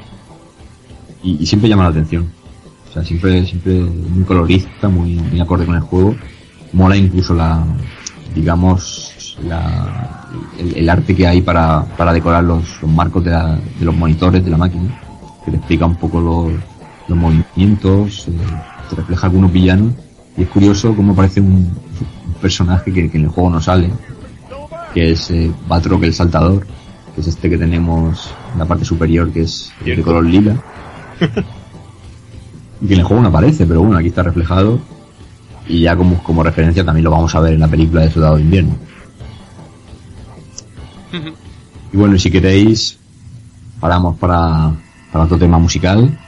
y, 1.24 1.46
siempre 1.46 1.70
llama 1.70 1.84
la 1.84 1.90
atención. 1.90 2.28
O 2.90 2.94
sea, 2.94 3.04
siempre, 3.04 3.46
siempre 3.46 3.74
muy 3.82 4.24
colorista, 4.24 4.88
muy, 4.90 5.16
muy 5.16 5.40
acorde 5.40 5.66
con 5.66 5.76
el 5.76 5.82
juego. 5.82 6.16
Mola 6.74 6.96
incluso 6.96 7.34
la, 7.34 7.64
digamos, 8.36 9.38
la, 9.44 10.28
el, 10.60 10.90
arte 10.90 11.16
que 11.16 11.28
hay 11.28 11.42
para, 11.42 11.84
para 11.98 12.14
decorar 12.14 12.44
los, 12.44 12.64
marcos 12.84 13.24
de, 13.24 13.32
la- 13.32 13.56
de 13.80 13.86
los 13.86 13.96
monitores 13.96 14.44
de 14.44 14.52
la 14.52 14.58
máquina, 14.58 14.90
que 15.46 15.52
te 15.52 15.58
explica 15.58 15.86
un 15.86 15.96
poco 15.96 16.20
los, 16.22 16.52
los 17.08 17.18
movimientos, 17.18 18.28
eh, 18.28 18.32
refleja 18.96 19.28
algunos 19.28 19.52
villanos, 19.52 19.94
y 20.38 20.44
es 20.44 20.50
curioso 20.50 20.96
cómo 20.96 21.14
aparece 21.14 21.42
un, 21.42 21.54
un 22.28 22.34
personaje 22.42 22.92
que, 22.94 23.10
que 23.10 23.18
en 23.18 23.24
el 23.26 23.30
juego 23.30 23.50
no 23.50 23.62
sale, 23.62 23.92
que 24.94 25.12
es 25.12 25.32
eh, 25.32 25.52
Batroc 25.68 26.04
el 26.04 26.14
Saltador, 26.14 26.66
que 27.18 27.22
es 27.22 27.28
este 27.30 27.50
que 27.50 27.58
tenemos 27.58 28.32
en 28.54 28.60
la 28.60 28.66
parte 28.66 28.86
superior, 28.86 29.32
que 29.32 29.42
es 29.42 29.72
de 29.84 30.04
color 30.04 30.24
lila. 30.24 30.56
y 32.80 32.88
que 32.88 32.94
en 32.94 33.00
el 33.00 33.06
juego 33.06 33.24
no 33.24 33.30
aparece, 33.30 33.66
pero 33.66 33.82
bueno, 33.82 33.98
aquí 33.98 34.10
está 34.10 34.22
reflejado. 34.22 34.80
Y 35.68 35.82
ya 35.82 35.96
como, 35.96 36.22
como 36.22 36.44
referencia 36.44 36.86
también 36.86 37.06
lo 37.06 37.10
vamos 37.10 37.34
a 37.34 37.40
ver 37.40 37.56
en 37.56 37.62
la 37.62 37.68
película 37.68 38.02
de 38.02 38.12
Soldado 38.12 38.36
de 38.36 38.44
Invierno. 38.44 38.76
Y 41.90 41.96
bueno, 41.96 42.16
y 42.16 42.20
si 42.20 42.30
queréis, 42.30 43.00
paramos 43.80 44.20
para, 44.20 44.74
para 45.10 45.24
otro 45.24 45.38
tema 45.38 45.58
musical. 45.58 46.20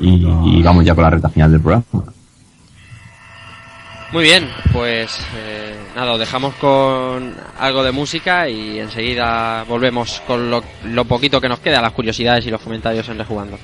Y, 0.00 0.24
y 0.44 0.62
vamos 0.62 0.84
ya 0.84 0.94
con 0.94 1.02
la 1.02 1.10
recta 1.10 1.28
final 1.28 1.50
del 1.50 1.60
programa. 1.60 1.84
Muy 4.12 4.22
bien, 4.22 4.48
pues 4.72 5.18
eh, 5.36 5.71
nada, 5.94 6.12
os 6.12 6.18
dejamos 6.18 6.54
con 6.54 7.34
algo 7.58 7.82
de 7.82 7.92
música 7.92 8.48
y 8.48 8.78
enseguida 8.78 9.64
volvemos 9.64 10.20
con 10.26 10.50
lo, 10.50 10.62
lo 10.84 11.04
poquito 11.04 11.40
que 11.40 11.48
nos 11.48 11.60
queda, 11.60 11.80
las 11.80 11.92
curiosidades 11.92 12.46
y 12.46 12.50
los 12.50 12.60
comentarios 12.60 13.08
en 13.08 13.18
Rejugando. 13.18 13.58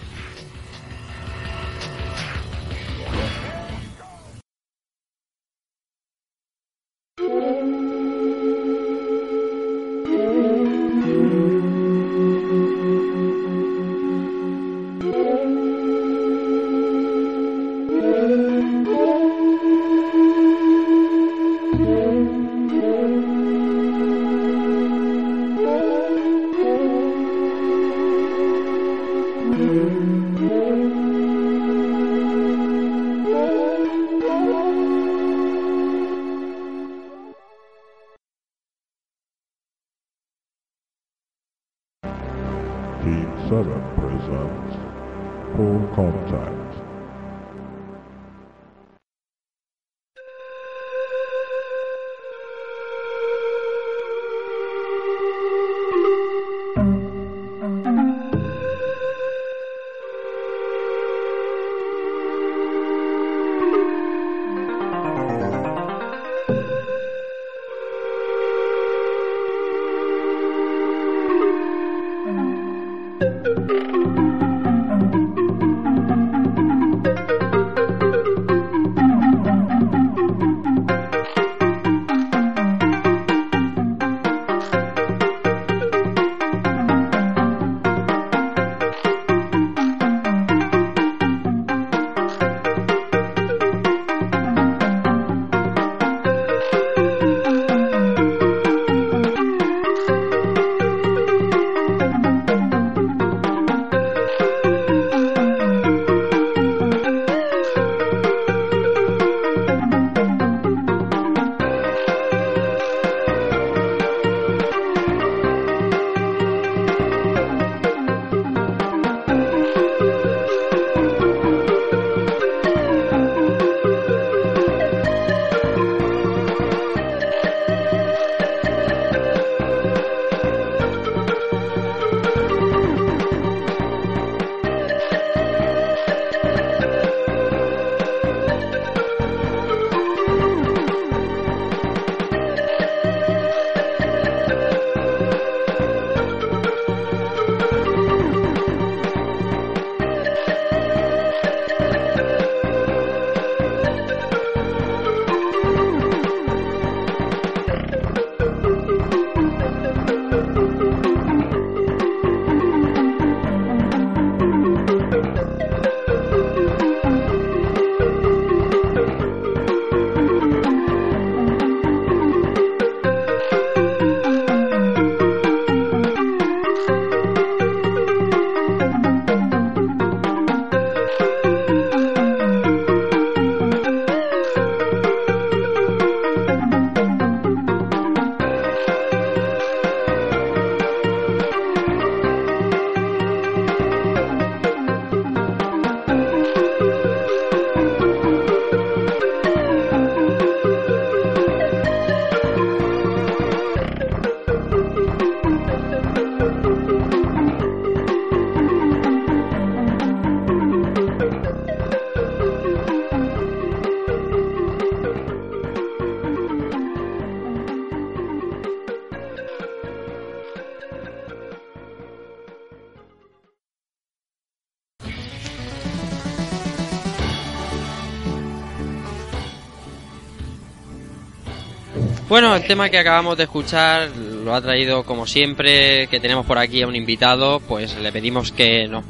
Bueno, 232.40 232.54
el 232.54 232.62
tema 232.62 232.88
que 232.88 232.98
acabamos 232.98 233.36
de 233.36 233.42
escuchar 233.42 234.10
lo 234.44 234.54
ha 234.54 234.62
traído 234.62 235.02
como 235.02 235.26
siempre, 235.26 236.06
que 236.06 236.20
tenemos 236.20 236.46
por 236.46 236.56
aquí 236.56 236.82
a 236.82 236.86
un 236.86 236.94
invitado, 236.94 237.58
pues 237.58 237.96
le 237.98 238.12
pedimos 238.12 238.52
que 238.52 238.86
no, 238.86 239.02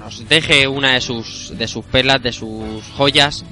nos 0.00 0.28
deje 0.28 0.66
una 0.66 0.94
de 0.94 1.00
sus, 1.00 1.56
de 1.56 1.68
sus 1.68 1.84
perlas, 1.84 2.20
de 2.20 2.32
sus 2.32 2.82
joyas, 2.96 3.44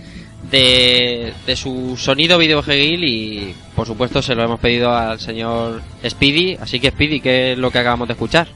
de, 0.50 1.32
de 1.46 1.54
su 1.54 1.96
sonido 1.96 2.38
videojueguil 2.38 3.04
y 3.04 3.54
por 3.76 3.86
supuesto 3.86 4.20
se 4.20 4.34
lo 4.34 4.42
hemos 4.42 4.58
pedido 4.58 4.92
al 4.92 5.20
señor 5.20 5.80
Speedy, 6.04 6.56
así 6.60 6.80
que 6.80 6.90
Speedy, 6.90 7.20
¿qué 7.20 7.52
es 7.52 7.58
lo 7.58 7.70
que 7.70 7.78
acabamos 7.78 8.08
de 8.08 8.14
escuchar? 8.14 8.48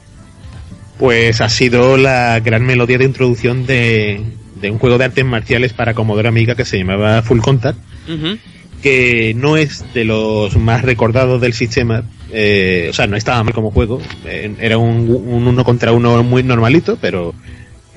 Pues 0.99 1.39
ha 1.39 1.47
sido 1.47 1.95
la 1.95 2.41
gran 2.41 2.65
melodía 2.65 2.97
de 2.97 3.05
introducción 3.05 3.65
de, 3.65 4.25
de 4.55 4.71
un 4.71 4.79
juego 4.79 4.97
de 4.97 5.05
artes 5.05 5.23
marciales 5.23 5.71
para 5.71 5.93
Commodore 5.93 6.27
Amiga 6.27 6.53
que 6.53 6.65
se 6.65 6.77
llamaba 6.77 7.21
Full 7.21 7.39
Contact, 7.39 7.79
Ujú. 8.09 8.37
Que 8.81 9.33
no 9.35 9.57
es 9.57 9.83
de 9.93 10.05
los 10.05 10.55
más 10.57 10.81
recordados 10.83 11.41
del 11.41 11.53
sistema. 11.53 12.03
eh, 12.31 12.87
o 12.89 12.93
sea, 12.93 13.07
no 13.07 13.15
estaba 13.15 13.43
mal 13.43 13.53
como 13.53 13.71
juego. 13.71 14.01
eh, 14.25 14.53
era 14.59 14.77
un, 14.77 15.09
un 15.09 15.47
uno 15.47 15.63
contra 15.63 15.91
uno 15.91 16.21
muy 16.23 16.43
normalito, 16.43 16.97
pero 16.99 17.33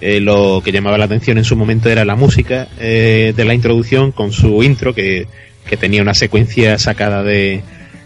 eh, 0.01 0.21
lo 0.21 0.63
que 0.65 0.71
llamaba 0.73 0.97
la 0.99 1.07
atención 1.07 1.39
en 1.39 1.45
su 1.45 1.57
momento 1.57 1.89
era 1.91 2.05
la 2.05 2.15
música 2.17 2.69
eh, 2.79 3.33
de 3.37 3.45
la 3.45 3.55
introducción 3.55 4.13
con 4.13 4.33
su 4.33 4.63
intro 4.63 4.95
que, 4.95 5.27
que 5.69 5.77
tenía 5.77 6.03
una 6.03 6.15
secuencia 6.15 6.79
sacada 6.79 7.23
de, 7.25 7.63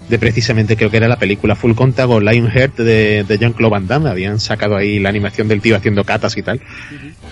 de 0.09 0.18
precisamente 0.18 0.76
creo 0.76 0.91
que 0.91 0.97
era 0.97 1.09
la 1.09 1.18
película 1.18 1.55
Full 1.55 1.75
Contact 1.75 2.09
o 2.10 2.20
Lionheart 2.20 2.76
de, 2.78 3.25
de 3.25 3.39
Jean-Claude 3.39 3.70
Van 3.73 3.86
Damme. 3.86 4.09
Habían 4.10 4.41
sacado 4.41 4.76
ahí 4.76 4.99
la 4.99 5.10
animación 5.10 5.49
del 5.49 5.60
tío 5.60 5.76
haciendo 5.76 6.02
catas 6.05 6.36
y 6.39 6.42
tal. 6.42 6.60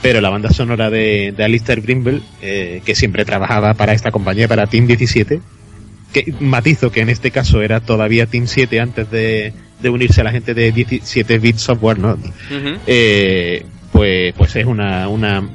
Pero 0.02 0.20
la 0.20 0.30
banda 0.30 0.50
sonora 0.50 0.88
de, 0.88 1.32
de 1.36 1.44
Alistair 1.44 1.82
Grimble, 1.82 2.22
eh, 2.40 2.80
que 2.84 2.94
siempre 2.94 3.24
trabajaba 3.24 3.74
para 3.74 3.92
esta 3.92 4.10
compañía, 4.10 4.48
para 4.48 4.66
Team 4.66 4.86
17, 4.86 5.40
que 6.12 6.34
matizo 6.40 6.90
que 6.90 7.00
en 7.00 7.10
este 7.10 7.30
caso 7.30 7.60
era 7.62 7.80
todavía 7.80 8.26
Team 8.26 8.46
7 8.46 8.80
antes 8.80 9.10
de, 9.10 9.52
de 9.80 9.90
unirse 9.90 10.20
a 10.20 10.24
la 10.24 10.32
gente 10.32 10.54
de 10.54 10.72
17 10.72 11.38
Bit 11.38 11.56
Software, 11.56 11.98
¿no? 11.98 12.18
Eh, 12.86 13.66
pues, 13.92 14.32
pues 14.34 14.56
es 14.56 14.64
una, 14.64 15.08
una, 15.08 15.48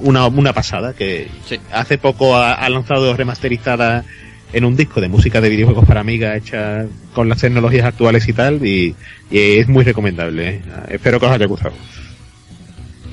una, 0.00 0.26
una 0.26 0.52
pasada 0.52 0.94
que 0.94 1.28
hace 1.72 1.98
poco 1.98 2.36
ha, 2.36 2.54
ha 2.54 2.68
lanzado 2.68 3.16
remasterizada 3.16 4.04
en 4.52 4.64
un 4.64 4.76
disco 4.76 5.00
de 5.00 5.08
música 5.08 5.40
de 5.40 5.50
videojuegos 5.50 5.84
para 5.84 6.00
Amiga 6.00 6.36
hecha 6.36 6.86
con 7.12 7.28
las 7.28 7.38
tecnologías 7.40 7.84
actuales 7.84 8.26
y 8.28 8.32
tal 8.32 8.64
y, 8.64 8.94
y 9.30 9.58
es 9.58 9.68
muy 9.68 9.84
recomendable. 9.84 10.48
¿eh? 10.48 10.62
Espero 10.88 11.20
que 11.20 11.26
os 11.26 11.32
haya 11.32 11.46
gustado. 11.46 11.74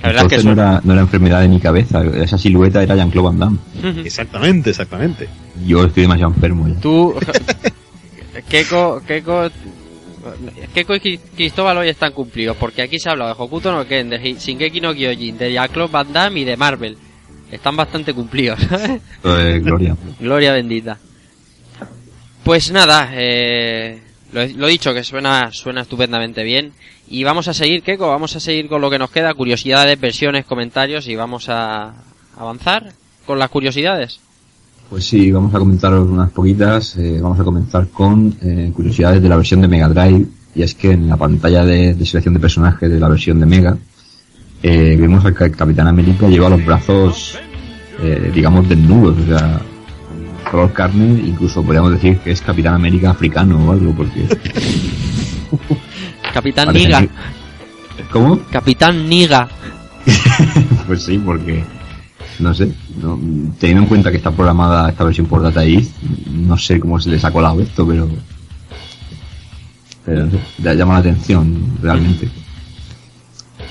La 0.06 0.11
verdad 0.14 0.24
es 0.24 0.30
que 0.30 0.35
Entonces 0.35 0.45
no 0.45 0.51
era, 0.51 0.82
no 0.84 0.93
era 0.93 1.01
enfermedad 1.01 1.42
de 1.42 1.48
mi 1.48 1.59
cabeza, 1.59 2.03
esa 2.03 2.38
silueta 2.38 2.82
era 2.84 2.95
Jean-Claude 2.95 3.27
Van 3.38 3.40
Damme. 3.40 3.58
Exactamente, 4.06 4.69
exactamente. 4.72 5.27
Yo 5.66 5.84
estoy 5.85 6.03
demasiado 6.03 6.34
enfermo 6.34 6.67
ya. 6.67 6.75
Tú, 6.80 7.16
Keiko, 8.50 9.01
Keiko, 9.08 9.50
Keiko 10.74 10.95
y 10.95 11.00
Cri- 11.00 11.19
Cristóbal 11.35 11.77
hoy 11.77 11.90
están 11.90 12.11
cumplidos, 12.14 12.58
porque 12.58 12.82
aquí 12.82 13.00
se 13.00 13.09
ha 13.09 13.14
hablado 13.14 13.34
de 13.34 13.42
Hokuto 13.42 13.72
no 13.72 13.88
Ken, 13.88 14.09
de 14.09 14.17
Hi- 14.17 14.35
Shingeki 14.38 14.82
no 14.82 14.93
Kyojin, 14.93 15.38
de 15.38 15.51
Jean-Claude 15.53 15.92
Van 15.92 16.11
Damme 16.14 16.40
y 16.42 16.43
de 16.43 16.58
Marvel. 16.58 16.98
Están 17.51 17.75
bastante 17.77 18.14
cumplidos, 18.14 18.59
es 19.24 19.64
gloria. 19.64 19.95
Gloria 20.19 20.51
bendita. 20.53 20.98
Pues 22.43 22.72
nada, 22.72 23.09
eh, 23.14 24.00
lo, 24.34 24.42
he- 24.42 24.53
lo 24.53 24.67
dicho, 24.67 24.93
que 24.93 25.03
suena, 25.03 25.51
suena 25.51 25.82
estupendamente 25.82 26.43
bien. 26.43 26.74
Y 27.08 27.24
vamos 27.24 27.48
a 27.48 27.53
seguir, 27.53 27.84
Keiko, 27.84 28.08
vamos 28.08 28.35
a 28.35 28.40
seguir 28.40 28.67
con 28.67 28.82
lo 28.82 28.90
que 28.90 28.98
nos 28.98 29.11
queda, 29.11 29.34
curiosidades, 29.34 30.00
versiones, 30.00 30.45
comentarios, 30.45 31.08
y 31.08 31.16
vamos 31.16 31.50
a 31.50 31.93
avanzar 32.38 32.93
con 33.25 33.38
las 33.40 33.50
curiosidades. 33.50 34.19
Pues 34.90 35.06
sí, 35.06 35.32
vamos 35.32 35.53
a 35.53 35.59
comentaros 35.59 36.08
unas 36.08 36.32
poquitas. 36.32 36.95
eh, 36.98 37.19
vamos 37.22 37.40
a 37.40 37.43
comenzar 37.43 37.88
con 37.90 38.35
eh, 38.42 38.72
curiosidades 38.74 39.22
de 39.22 39.30
la 39.30 39.38
versión 39.38 39.61
de 39.61 39.67
Mega 39.67 39.90
Drive. 39.90 40.25
Y 40.56 40.61
es 40.61 40.74
que 40.74 40.92
en 40.92 41.09
la 41.09 41.17
pantalla 41.17 41.66
de, 41.66 41.93
de 41.93 42.06
selección 42.06 42.34
de 42.34 42.40
personajes 42.40 42.90
de 42.90 43.00
la 43.00 43.09
versión 43.09 43.40
de 43.40 43.45
Mega, 43.45 43.77
eh, 44.64 44.95
vemos 45.00 45.24
al 45.25 45.34
Capitán 45.34 45.88
América 45.88 46.27
lleva 46.27 46.50
los 46.50 46.66
brazos, 46.66 47.38
eh, 48.01 48.32
digamos, 48.34 48.67
desnudos. 48.67 49.16
O 49.19 49.25
sea, 49.27 49.61
color 50.50 50.74
carne, 50.74 51.22
incluso 51.27 51.61
podríamos 51.61 51.92
decir 51.92 52.17
que 52.19 52.32
es 52.32 52.42
Capitán 52.42 52.74
América 52.75 53.11
africano 53.11 53.64
o 53.64 53.72
algo, 53.72 53.93
porque... 53.93 54.27
Capitán 56.36 56.74
Niga. 56.74 57.08
¿Cómo? 58.12 58.40
Capitán 58.52 59.08
Niga. 59.08 59.48
Pues 60.86 61.04
sí, 61.04 61.18
porque 61.18 61.64
no 62.40 62.54
sé, 62.54 62.70
no- 63.02 63.18
teniendo 63.58 63.84
en 63.84 63.88
cuenta 63.88 64.12
que 64.12 64.18
está 64.18 64.32
programada 64.32 64.90
esta 64.90 65.06
versión 65.06 65.28
por 65.28 65.42
Data 65.42 65.64
East, 65.64 65.92
no 66.30 66.58
sé 66.58 66.78
cómo 66.82 67.00
se 67.00 67.10
les 67.10 67.24
ha 67.24 67.32
colado 67.32 67.62
esto, 67.62 67.88
pero 67.88 68.08
pero 70.06 70.28
llama 70.76 70.94
la 70.96 71.00
atención 71.00 71.78
realmente. 71.82 72.30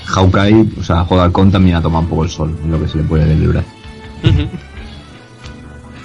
Hawkeye, 0.05 0.65
o 0.79 0.83
sea, 0.83 1.01
Halcón 1.01 1.51
también 1.51 1.75
ha 1.75 1.81
tomado 1.83 2.03
un 2.03 2.09
poco 2.09 2.23
el 2.23 2.29
sol, 2.31 2.57
en 2.63 2.71
lo 2.71 2.81
que 2.81 2.87
se 2.87 2.97
le 2.97 3.03
puede 3.03 3.25
celebrar. 3.27 3.63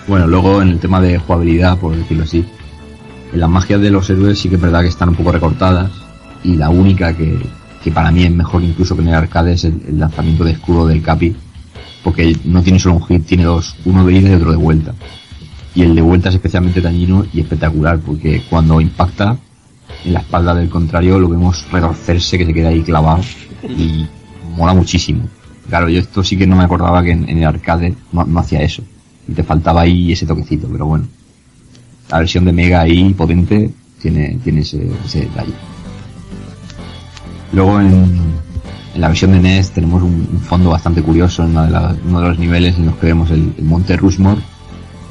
Bueno, 0.07 0.27
luego 0.27 0.61
en 0.61 0.69
el 0.69 0.79
tema 0.79 1.01
de 1.01 1.19
jugabilidad, 1.19 1.79
por 1.79 1.97
decirlo 1.97 2.25
así, 2.25 2.45
en 3.33 3.41
las 3.41 3.49
magias 3.49 3.81
de 3.81 3.91
los 3.91 4.09
héroes 4.11 4.39
sí 4.39 4.49
que 4.51 4.57
es 4.57 4.61
verdad 4.61 4.83
que 4.83 4.89
están 4.89 5.09
un 5.09 5.15
poco 5.17 5.33
recortadas 5.33 5.91
y 6.45 6.57
la 6.57 6.71
única 6.71 7.17
que, 7.17 7.39
que 7.83 7.91
para 7.91 8.11
mí 8.11 8.25
es 8.25 8.31
mejor 8.31 8.63
incluso 8.63 8.95
que 8.95 9.03
en 9.03 9.09
el 9.09 9.15
arcade 9.15 9.53
es 9.53 9.65
el, 9.65 9.99
lanzamiento 9.99 10.45
de 10.45 10.53
escudo 10.53 10.87
del 10.87 11.03
Capi, 11.03 11.35
porque 12.03 12.37
no 12.45 12.63
tiene 12.63 12.79
solo 12.79 12.97
un 12.97 13.05
hit, 13.07 13.27
tiene 13.27 13.45
dos, 13.45 13.77
uno 13.85 14.05
de 14.05 14.15
ida 14.15 14.31
y 14.31 14.35
otro 14.35 14.51
de 14.51 14.57
vuelta. 14.57 14.95
Y 15.75 15.83
el 15.83 15.95
de 15.95 16.03
vuelta 16.03 16.29
es 16.29 16.35
especialmente 16.35 16.81
dañino 16.81 17.25
y 17.33 17.41
espectacular, 17.41 17.99
porque 17.99 18.43
cuando 18.49 18.81
impacta 18.81 19.37
en 20.05 20.13
la 20.13 20.21
espalda 20.21 20.55
del 20.55 20.69
contrario 20.69 21.19
lo 21.19 21.29
vemos 21.29 21.67
retorcerse, 21.71 22.39
que 22.39 22.47
se 22.47 22.55
queda 22.55 22.69
ahí 22.69 22.83
clavado 22.83 23.23
y 23.69 24.07
mola 24.57 24.75
muchísimo. 24.75 25.29
Claro, 25.69 25.89
yo 25.89 26.01
esto 26.01 26.25
sí 26.25 26.37
que 26.37 26.47
no 26.47 26.57
me 26.57 26.65
acordaba 26.65 27.03
que 27.03 27.13
en, 27.13 27.29
en 27.29 27.39
el 27.39 27.45
arcade 27.45 27.95
no, 28.13 28.25
no 28.25 28.41
hacía 28.41 28.63
eso. 28.63 28.83
Y 29.29 29.33
te 29.33 29.45
faltaba 29.45 29.83
ahí 29.83 30.13
ese 30.13 30.27
toquecito, 30.27 30.69
pero 30.69 30.87
bueno. 30.87 31.07
La 32.11 32.19
versión 32.19 32.45
de 32.45 32.53
Mega 32.53 32.81
ahí 32.81 33.15
potente 33.15 33.71
tiene, 34.01 34.39
tiene 34.43 34.63
ese, 34.63 34.91
ese 35.05 35.21
detalle. 35.21 35.53
Luego 37.53 37.81
en, 37.81 37.89
en 38.95 39.01
la 39.01 39.09
versión 39.09 39.33
de 39.33 39.41
NES 39.41 39.71
tenemos 39.73 40.03
un, 40.03 40.29
un 40.33 40.41
fondo 40.41 40.71
bastante 40.71 41.03
curioso 41.03 41.43
en 41.45 41.51
una 41.51 41.65
de 41.67 41.71
la- 41.73 41.97
uno 42.07 42.21
de 42.21 42.29
los 42.29 42.39
niveles 42.39 42.77
en 42.77 42.87
los 42.87 42.97
que 42.97 43.07
vemos 43.07 43.31
el, 43.31 43.53
el 43.59 43.65
monte 43.65 43.97
Rushmore 43.97 44.41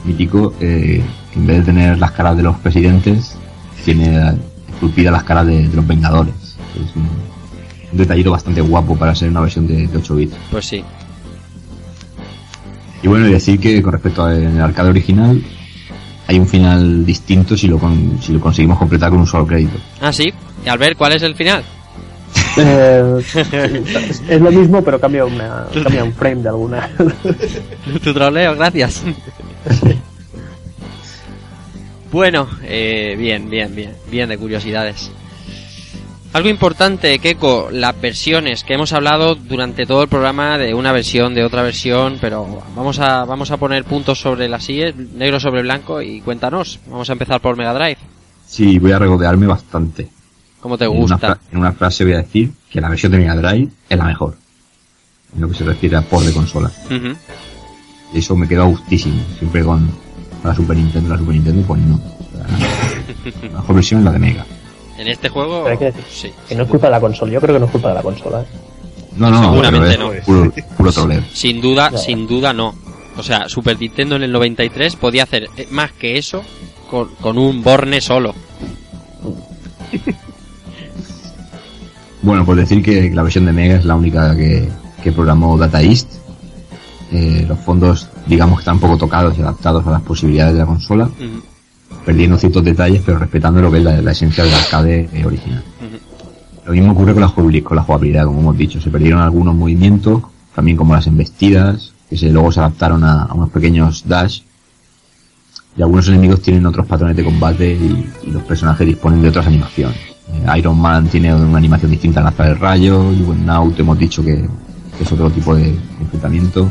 mítico, 0.05 0.53
eh, 0.61 1.01
que 1.33 1.39
en 1.39 1.45
vez 1.47 1.57
de 1.57 1.63
tener 1.63 1.97
las 1.97 2.11
caras 2.11 2.37
de 2.37 2.43
los 2.43 2.57
presidentes, 2.57 3.35
tiene 3.83 4.33
esculpidas 4.71 5.11
las 5.11 5.23
caras 5.23 5.45
de, 5.47 5.67
de 5.67 5.75
los 5.75 5.85
Vengadores. 5.85 6.33
Es 6.75 6.95
un, 6.95 7.03
un 7.91 7.97
detallito 7.97 8.31
bastante 8.31 8.61
guapo 8.61 8.95
para 8.95 9.13
ser 9.15 9.29
una 9.29 9.41
versión 9.41 9.67
de, 9.67 9.87
de 9.87 9.97
8 9.97 10.15
bits. 10.15 10.35
Pues 10.51 10.65
sí. 10.65 10.83
Y 13.01 13.07
bueno, 13.07 13.27
y 13.27 13.31
decir 13.31 13.59
que 13.59 13.81
con 13.81 13.93
respecto 13.93 14.23
al 14.23 14.59
arcade 14.61 14.89
original, 14.89 15.41
hay 16.27 16.37
un 16.39 16.47
final 16.47 17.05
distinto 17.05 17.55
si 17.57 17.67
lo, 17.67 17.77
con- 17.79 18.19
si 18.21 18.33
lo 18.33 18.39
conseguimos 18.39 18.77
completar 18.77 19.09
con 19.09 19.19
un 19.19 19.27
solo 19.27 19.45
crédito. 19.47 19.77
Ah, 20.01 20.11
sí. 20.13 20.31
Y 20.65 20.69
Albert, 20.69 20.97
¿cuál 20.97 21.13
es 21.13 21.23
el 21.23 21.35
final? 21.35 21.63
Eh, 22.57 23.21
es, 24.29 24.41
lo 24.41 24.51
mismo, 24.51 24.83
pero 24.83 24.99
cambia, 24.99 25.25
una, 25.25 25.67
cambia 25.83 26.03
un 26.03 26.13
frame 26.13 26.41
de 26.43 26.49
alguna. 26.49 26.89
tu 28.03 28.13
troleo, 28.13 28.55
gracias. 28.55 29.03
bueno, 32.11 32.49
eh, 32.63 33.15
bien, 33.17 33.49
bien, 33.49 33.73
bien. 33.75 33.93
Bien 34.09 34.29
de 34.29 34.37
curiosidades. 34.37 35.11
Algo 36.31 36.49
importante, 36.49 37.17
Keiko, 37.17 37.69
las 37.71 37.99
versiones 37.99 38.63
que 38.63 38.75
hemos 38.75 38.93
hablado 38.93 39.33
durante 39.33 39.87
todo 39.87 40.03
el 40.03 40.09
programa 40.09 40.59
de 40.59 40.75
una 40.75 40.91
versión, 40.91 41.33
de 41.33 41.43
otra 41.43 41.63
versión, 41.63 42.19
pero 42.21 42.61
vamos 42.75 42.99
a, 42.99 43.25
vamos 43.25 43.49
a 43.49 43.57
poner 43.57 43.83
puntos 43.83 44.19
sobre 44.19 44.47
las 44.47 44.63
sillas, 44.63 44.95
negro 44.95 45.39
sobre 45.39 45.63
blanco 45.63 46.03
y 46.03 46.21
cuéntanos. 46.21 46.79
Vamos 46.87 47.09
a 47.09 47.13
empezar 47.13 47.41
por 47.41 47.57
Mega 47.57 47.73
Drive. 47.73 47.97
Sí, 48.45 48.77
voy 48.77 48.91
a 48.91 48.99
regodearme 48.99 49.47
bastante. 49.47 50.18
¿Cómo 50.61 50.77
te 50.77 50.85
En 50.85 50.91
una, 50.91 50.99
gusta? 51.15 51.39
en 51.51 51.57
una 51.57 51.71
frase 51.71 52.03
voy 52.03 52.13
a 52.13 52.17
decir 52.17 52.51
que 52.69 52.81
la 52.81 52.89
versión 52.89 53.11
de 53.11 53.19
Mega 53.19 53.35
Drive 53.35 53.69
es 53.89 53.97
la 53.97 54.05
mejor. 54.05 54.35
En 55.35 55.41
lo 55.41 55.47
que 55.49 55.55
se 55.55 55.63
refiere 55.63 55.95
a 55.97 56.01
por 56.01 56.23
de 56.23 56.33
consola. 56.33 56.71
Eso 58.13 58.35
me 58.35 58.47
quedó 58.47 58.63
a 58.63 58.65
gustísimo. 58.65 59.21
Siempre 59.37 59.63
con 59.63 59.89
la 60.43 60.55
Super 60.55 60.75
Nintendo, 60.77 61.09
la 61.09 61.17
Super 61.17 61.35
Nintendo, 61.35 61.65
pues 61.67 61.81
no. 61.81 61.99
La 63.43 63.59
mejor 63.59 63.75
versión 63.75 63.99
es 64.01 64.05
la 64.05 64.11
de 64.11 64.19
Mega. 64.19 64.45
En 64.97 65.07
este 65.07 65.29
juego, 65.29 65.63
Pero 65.63 65.71
hay 65.71 65.77
que 65.77 65.85
decir 65.85 66.03
sí. 66.11 66.31
que 66.47 66.55
no 66.55 66.63
es 66.63 66.69
culpa 66.69 66.87
de 66.87 66.91
la 66.91 66.99
consola. 66.99 67.31
Yo 67.31 67.39
creo 67.39 67.55
que 67.55 67.59
no 67.59 67.65
es 67.67 67.71
culpa 67.71 67.89
de 67.89 67.93
la 67.95 68.01
consola. 68.01 68.41
¿eh? 68.41 68.45
No, 69.15 69.29
no, 69.31 69.41
Seguramente 69.51 69.89
pero 69.91 70.07
no. 70.07 70.13
es 70.13 70.25
puro, 70.25 70.53
puro 70.77 70.91
troleo. 70.91 71.23
Sin 71.33 71.61
duda, 71.61 71.89
No. 71.91 71.97
sin 71.97 72.27
duda 72.27 72.51
no. 72.53 72.75
O 73.17 73.23
sea, 73.23 73.47
Super 73.47 73.79
Nintendo 73.79 74.15
en 74.17 74.23
el 74.23 74.31
93 74.31 74.95
podía 74.97 75.23
hacer 75.23 75.47
eh, 75.57 75.67
más 75.71 75.91
que 75.93 76.17
eso 76.17 76.41
con, 76.89 77.09
con 77.15 77.37
un 77.37 77.61
Borne 77.63 78.01
solo. 78.01 78.33
Bueno, 82.21 82.45
pues 82.45 82.57
decir 82.57 82.83
que 82.83 83.09
la 83.11 83.23
versión 83.23 83.45
de 83.45 83.53
Mega 83.53 83.75
es 83.75 83.85
la 83.85 83.95
única 83.95 84.35
que, 84.35 84.67
que 85.01 85.11
programó 85.11 85.57
Data 85.57 85.81
East. 85.81 86.13
Eh, 87.11 87.45
los 87.47 87.59
fondos, 87.59 88.09
digamos 88.27 88.59
que 88.59 88.61
están 88.61 88.79
poco 88.79 88.97
tocados 88.97 89.37
y 89.37 89.41
adaptados 89.41 89.85
a 89.87 89.91
las 89.91 90.01
posibilidades 90.01 90.53
de 90.53 90.59
la 90.59 90.65
consola. 90.65 91.09
Perdiendo 92.05 92.37
ciertos 92.37 92.63
detalles, 92.63 93.01
pero 93.05 93.17
respetando 93.19 93.61
lo 93.61 93.71
que 93.71 93.77
es 93.77 93.83
la, 93.83 94.01
la 94.01 94.11
esencia 94.11 94.43
del 94.43 94.53
arcade 94.53 95.09
eh, 95.13 95.25
original. 95.25 95.63
Lo 96.65 96.73
mismo 96.73 96.91
ocurre 96.91 97.13
con 97.13 97.21
la, 97.21 97.29
jugabilidad, 97.29 97.63
con 97.63 97.77
la 97.77 97.83
jugabilidad, 97.83 98.25
como 98.25 98.41
hemos 98.41 98.57
dicho. 98.57 98.79
Se 98.81 98.91
perdieron 98.91 99.21
algunos 99.21 99.55
movimientos, 99.55 100.21
también 100.53 100.77
como 100.77 100.93
las 100.93 101.07
embestidas, 101.07 101.93
que 102.09 102.17
se, 102.17 102.29
luego 102.29 102.51
se 102.51 102.59
adaptaron 102.59 103.03
a, 103.03 103.23
a 103.23 103.33
unos 103.33 103.49
pequeños 103.49 104.07
dash. 104.07 104.41
Y 105.77 105.81
algunos 105.81 106.07
enemigos 106.09 106.41
tienen 106.41 106.65
otros 106.65 106.85
patrones 106.85 107.15
de 107.15 107.23
combate 107.23 107.71
y, 107.71 108.09
y 108.27 108.31
los 108.31 108.43
personajes 108.43 108.85
disponen 108.85 109.21
de 109.21 109.29
otras 109.29 109.47
animaciones. 109.47 109.97
Eh, 110.33 110.57
Iron 110.59 110.79
Man 110.79 111.07
tiene 111.07 111.33
una 111.33 111.57
animación 111.57 111.91
distinta 111.91 112.19
al 112.19 112.25
lanzar 112.25 112.47
el 112.49 112.59
rayo, 112.59 113.11
y 113.11 113.21
bueno, 113.21 113.43
Naut 113.45 113.79
hemos 113.79 113.97
dicho 113.97 114.23
que, 114.23 114.35
que 114.97 115.03
es 115.03 115.11
otro 115.11 115.29
tipo 115.29 115.55
de, 115.55 115.75
enfrentamiento. 116.01 116.69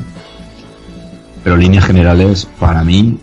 Pero 1.45 1.55
en 1.57 1.62
líneas 1.62 1.85
generales, 1.87 2.47
para 2.59 2.83
mí, 2.85 3.19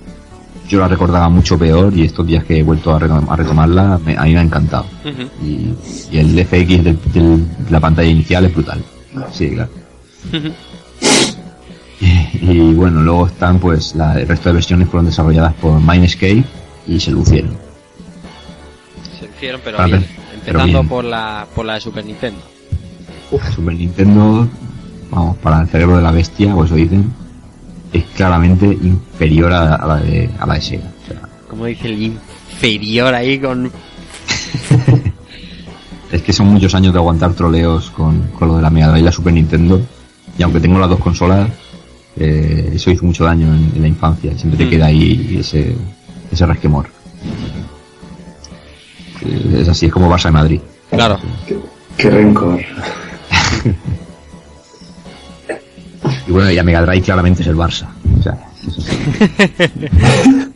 yo 0.68 0.80
la 0.80 0.88
recordaba 0.88 1.30
mucho 1.30 1.60
peor 1.60 1.96
y 1.96 2.04
estos 2.04 2.26
días 2.26 2.44
que 2.44 2.60
he 2.60 2.64
vuelto 2.64 2.94
a, 2.96 3.00
retom- 3.00 3.26
a 3.30 3.36
retomarla, 3.36 4.00
me- 4.04 4.18
a 4.18 4.24
mí 4.24 4.34
me 4.34 4.40
ha 4.40 4.44
encantado. 4.44 4.86
Y, 5.44 5.74
y 6.12 6.18
el 6.18 6.44
FX 6.46 6.84
de 6.84 7.40
la 7.70 7.80
pantalla 7.80 8.10
inicial 8.10 8.46
es 8.46 8.54
brutal. 8.54 8.84
Sí, 9.32 9.52
claro. 9.52 9.70
Y, 12.02 12.52
y 12.52 12.74
bueno, 12.74 13.02
luego 13.02 13.28
están 13.28 13.58
pues 13.60 13.96
la, 13.96 14.20
el 14.20 14.28
resto 14.28 14.50
de 14.50 14.54
versiones 14.56 14.90
fueron 14.90 15.06
desarrolladas 15.06 15.54
por 15.56 15.80
Mindscape 15.80 16.44
y 16.88 17.00
se 17.00 17.12
lucieron. 17.12 17.56
Se 19.18 19.26
hicieron, 19.26 19.62
pero 19.64 19.78
bien. 19.86 20.06
Empezando 20.46 20.84
por 20.84 21.04
la, 21.06 21.48
por 21.56 21.66
la 21.66 21.76
de 21.76 21.82
Super 21.82 22.06
Nintendo. 22.06 22.40
Super 23.54 23.74
Nintendo, 23.76 24.48
vamos, 25.12 25.38
para 25.38 25.62
el 25.62 25.68
cerebro 25.68 25.98
de 25.98 26.04
la 26.04 26.12
bestia, 26.12 26.56
o 26.56 26.64
eso 26.64 26.76
dicen, 26.76 27.12
es 27.92 28.04
claramente 28.16 28.66
inferior 28.66 29.52
a, 29.54 29.76
a 29.76 29.88
la 29.88 29.96
de 29.98 30.30
a 30.40 30.46
la 30.46 30.54
de 30.56 30.62
Sega. 30.62 30.84
O 31.04 31.08
sea, 31.08 31.22
Como 31.50 31.66
dice 31.66 31.88
el 31.88 32.02
inferior 32.04 33.14
ahí 33.14 33.40
con... 33.40 33.72
es 36.12 36.22
que 36.22 36.34
son 36.34 36.48
muchos 36.48 36.74
años 36.76 36.94
de 36.94 37.00
aguantar 37.00 37.34
troleos 37.34 37.90
con, 37.92 38.22
con 38.38 38.48
lo 38.50 38.56
de 38.58 38.62
la 38.62 38.70
Mega 38.70 38.88
Drive 38.88 39.02
y 39.02 39.06
la 39.06 39.12
Super 39.12 39.34
Nintendo. 39.34 39.82
Y 40.38 40.44
aunque 40.44 40.60
tengo 40.60 40.80
las 40.80 40.90
dos 40.90 41.00
consolas, 41.00 41.50
eh, 42.18 42.72
eso 42.74 42.92
hizo 42.92 43.06
mucho 43.06 43.24
daño 43.26 43.48
en, 43.48 43.72
en 43.76 43.82
la 43.82 43.88
infancia. 43.88 44.38
Siempre 44.38 44.58
te 44.58 44.66
Mm. 44.66 44.70
queda 44.70 44.86
ahí 44.88 45.38
ese, 45.40 45.76
ese 46.32 46.46
resquemor. 46.46 46.88
Eh, 49.24 49.60
Es 49.62 49.70
así, 49.70 49.86
es 49.88 49.92
como 49.92 50.10
Barça 50.10 50.26
de 50.26 50.32
Madrid. 50.32 50.62
Claro. 50.90 51.20
Qué 51.98 52.10
rencor. 52.10 52.60
Y 56.28 56.32
bueno, 56.32 56.52
y 56.52 56.58
a 56.58 56.64
Mega 56.64 56.82
Drive 56.86 57.02
claramente 57.04 57.42
es 57.42 57.48
el 57.48 57.56
Barça. 57.56 57.88
O 58.20 58.22
sea, 58.24 58.38
eso 58.68 58.82
sí. 58.82 58.98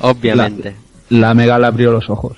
Obviamente. 0.00 0.74
La 1.10 1.34
Mega 1.34 1.58
le 1.58 1.66
abrió 1.66 1.92
los 1.92 2.08
ojos. 2.10 2.36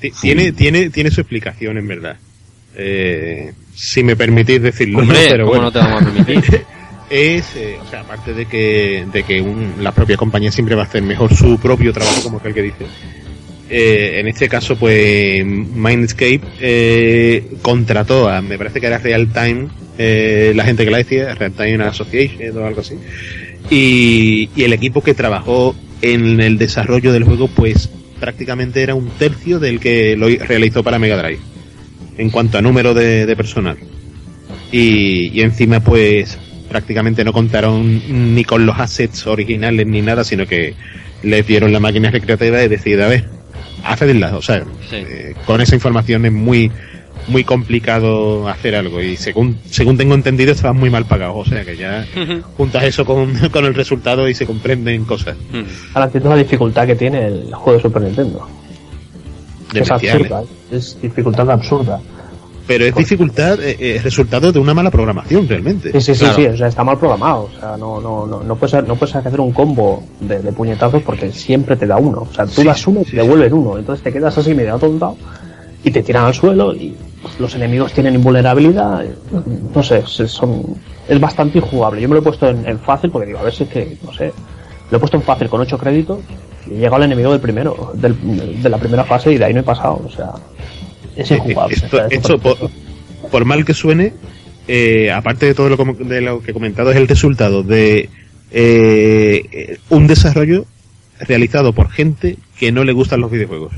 Ti- 0.00 0.12
Tiene, 0.20 0.52
tiene, 0.52 0.90
tiene 0.90 1.10
su 1.10 1.20
explicación, 1.20 1.78
en 1.78 1.86
verdad. 1.88 2.16
Eh, 2.76 3.52
si 3.74 4.02
me 4.02 4.16
permitís 4.16 4.60
decirlo, 4.60 4.98
Hombre, 4.98 5.18
¿no? 5.24 5.28
pero 5.30 5.46
¿cómo 5.46 5.60
bueno. 5.60 5.64
no 5.66 5.72
te 5.72 5.78
vamos 5.78 6.02
a 6.02 6.04
permitir? 6.04 6.64
es, 7.10 7.56
eh, 7.56 7.78
o 7.80 7.88
sea, 7.88 8.00
aparte 8.00 8.34
de 8.34 8.46
que, 8.46 9.06
de 9.12 9.22
que 9.22 9.40
un- 9.40 9.74
la 9.80 9.92
propia 9.92 10.16
compañía 10.16 10.50
siempre 10.50 10.74
va 10.74 10.82
a 10.82 10.86
hacer 10.86 11.02
mejor 11.02 11.32
su 11.34 11.58
propio 11.58 11.92
trabajo, 11.92 12.22
como 12.24 12.38
aquel 12.38 12.52
que 12.54 12.62
dice. 12.62 12.86
Eh, 13.70 14.20
en 14.20 14.28
este 14.28 14.48
caso, 14.48 14.76
pues, 14.76 15.44
Mindscape 15.44 16.40
eh, 16.60 17.46
contrató 17.62 18.28
a, 18.28 18.42
me 18.42 18.58
parece 18.58 18.80
que 18.80 18.86
era 18.86 18.98
Real 18.98 19.32
Time, 19.32 19.68
eh, 19.98 20.52
la 20.54 20.64
gente 20.64 20.84
que 20.84 20.90
la 20.90 20.98
decía, 20.98 21.34
Real 21.34 21.52
Time 21.52 21.84
Association 21.84 22.58
o 22.58 22.66
algo 22.66 22.80
así. 22.80 22.96
Y, 23.70 24.50
el 24.62 24.72
equipo 24.72 25.02
que 25.02 25.14
trabajó 25.14 25.74
en 26.02 26.40
el 26.40 26.58
desarrollo 26.58 27.12
del 27.12 27.24
juego, 27.24 27.48
pues, 27.48 27.88
prácticamente 28.20 28.82
era 28.82 28.94
un 28.94 29.08
tercio 29.10 29.58
del 29.58 29.80
que 29.80 30.16
lo 30.16 30.28
realizó 30.28 30.82
para 30.82 30.98
Mega 30.98 31.16
Drive. 31.16 31.40
En 32.18 32.30
cuanto 32.30 32.58
a 32.58 32.62
número 32.62 32.94
de, 32.94 33.34
personal 33.34 33.76
y, 34.70 35.40
encima 35.40 35.80
pues 35.80 36.38
prácticamente 36.68 37.24
no 37.24 37.32
contaron 37.32 38.34
ni 38.34 38.44
con 38.44 38.66
los 38.66 38.78
assets 38.78 39.26
originales 39.26 39.86
ni 39.86 40.00
nada, 40.00 40.22
sino 40.22 40.46
que 40.46 40.74
les 41.22 41.46
dieron 41.46 41.72
la 41.72 41.80
máquina 41.80 42.10
recreativa 42.10 42.62
y 42.62 42.68
decide, 42.68 43.02
a 43.02 43.08
ver, 43.08 43.28
hacedla, 43.84 44.36
o 44.36 44.42
sea, 44.42 44.64
Sí. 44.88 44.96
eh, 44.96 45.34
con 45.46 45.60
esa 45.60 45.74
información 45.74 46.24
es 46.26 46.32
muy 46.32 46.70
muy 47.26 47.42
complicado 47.42 48.48
hacer 48.48 48.74
algo 48.74 49.00
y 49.00 49.16
según 49.16 49.56
según 49.70 49.96
tengo 49.96 50.14
entendido 50.14 50.52
estaban 50.52 50.76
muy 50.76 50.90
mal 50.90 51.06
pagados, 51.06 51.46
o 51.46 51.50
sea 51.50 51.64
que 51.64 51.74
ya 51.76 52.04
juntas 52.58 52.82
eso 52.84 53.06
con, 53.06 53.34
con 53.50 53.64
el 53.64 53.74
resultado 53.74 54.28
y 54.28 54.34
se 54.34 54.44
comprenden 54.44 55.04
cosas. 55.04 55.34
Ahora 55.94 56.06
entiendo 56.06 56.28
la 56.30 56.36
dificultad 56.36 56.86
que 56.86 56.96
tiene 56.96 57.26
el 57.26 57.54
juego 57.54 57.78
de 57.78 57.82
Super 57.82 58.02
Nintendo. 58.02 58.46
Es 59.74 59.90
absurda, 59.90 60.42
es 60.70 60.98
dificultad 61.00 61.50
absurda. 61.50 62.00
Pero 62.66 62.86
es 62.86 62.94
dificultad, 62.94 63.60
eh, 63.62 63.76
eh, 63.78 64.00
resultado 64.02 64.50
de 64.50 64.58
una 64.58 64.72
mala 64.72 64.90
programación 64.90 65.46
realmente. 65.46 65.92
Sí, 65.92 66.00
sí, 66.00 66.14
sí, 66.14 66.20
Claro. 66.20 66.34
sí, 66.36 66.46
o 66.46 66.56
sea, 66.56 66.68
está 66.68 66.82
mal 66.82 66.98
programado. 66.98 67.50
O 67.54 67.60
sea, 67.60 67.76
no, 67.76 68.00
no, 68.00 68.26
no, 68.26 68.42
no 68.42 68.56
puedes, 68.56 68.86
no 68.88 68.96
puedes 68.96 69.14
hacer 69.14 69.38
un 69.40 69.52
combo 69.52 70.02
de, 70.20 70.40
de 70.40 70.52
puñetazos 70.52 71.02
porque 71.02 71.30
siempre 71.32 71.76
te 71.76 71.86
da 71.86 71.98
uno. 71.98 72.26
O 72.30 72.34
sea, 72.34 72.46
tú 72.46 72.64
das 72.64 72.86
uno 72.86 73.02
y 73.02 73.04
te 73.10 73.16
devuelven 73.18 73.52
uno. 73.52 73.76
Entonces 73.78 74.02
te 74.02 74.10
quedas 74.12 74.38
así 74.38 74.54
medio 74.54 74.74
atontado 74.76 75.16
y 75.82 75.90
te 75.90 76.02
tiran 76.02 76.24
al 76.24 76.32
suelo 76.32 76.74
y 76.74 76.96
los 77.38 77.54
enemigos 77.54 77.92
tienen 77.92 78.14
invulnerabilidad. 78.14 79.04
No 79.74 79.82
sé, 79.82 80.02
se- 80.06 80.26
son, 80.28 80.62
es 81.06 81.20
bastante 81.20 81.58
injugable. 81.58 82.00
Yo 82.00 82.08
me 82.08 82.14
lo 82.14 82.20
he 82.20 82.24
puesto 82.24 82.48
en, 82.48 82.66
en 82.66 82.78
fácil 82.78 83.10
porque 83.10 83.26
digo, 83.26 83.40
a 83.40 83.42
ver 83.42 83.52
si 83.52 83.64
es 83.64 83.68
que, 83.68 83.98
no 84.02 84.12
sé, 84.14 84.32
lo 84.90 84.96
he 84.96 85.00
puesto 85.00 85.18
en 85.18 85.22
fácil 85.22 85.50
con 85.50 85.60
8 85.60 85.76
créditos 85.76 86.20
y 86.66 86.70
he 86.70 86.78
llegado 86.78 86.96
al 86.96 87.02
enemigo 87.02 87.30
del 87.30 87.40
primero, 87.40 87.92
del, 87.94 88.62
de 88.62 88.68
la 88.70 88.78
primera 88.78 89.04
fase 89.04 89.32
y 89.32 89.36
de 89.36 89.44
ahí 89.44 89.52
no 89.52 89.60
he 89.60 89.64
pasado. 89.64 90.00
O 90.06 90.10
sea, 90.10 90.32
es 91.16 91.30
injugable. 91.30 91.74
Esto, 91.74 91.86
O 91.86 91.90
sea, 91.98 92.06
es 92.06 92.12
esto, 92.12 92.38
por, 92.38 92.70
por 93.30 93.44
mal 93.44 93.64
que 93.64 93.74
suene, 93.74 94.12
eh, 94.68 95.10
aparte 95.10 95.46
de 95.46 95.54
todo 95.54 95.68
lo, 95.68 95.76
de 95.76 96.20
lo 96.20 96.42
que 96.42 96.50
he 96.50 96.54
comentado, 96.54 96.90
es 96.90 96.96
el 96.96 97.08
resultado 97.08 97.62
de 97.62 98.08
eh, 98.50 99.78
un 99.90 100.06
desarrollo 100.06 100.66
realizado 101.20 101.72
por 101.72 101.90
gente 101.90 102.36
que 102.58 102.72
no 102.72 102.84
le 102.84 102.92
gustan 102.92 103.20
los 103.20 103.30
videojuegos. 103.30 103.72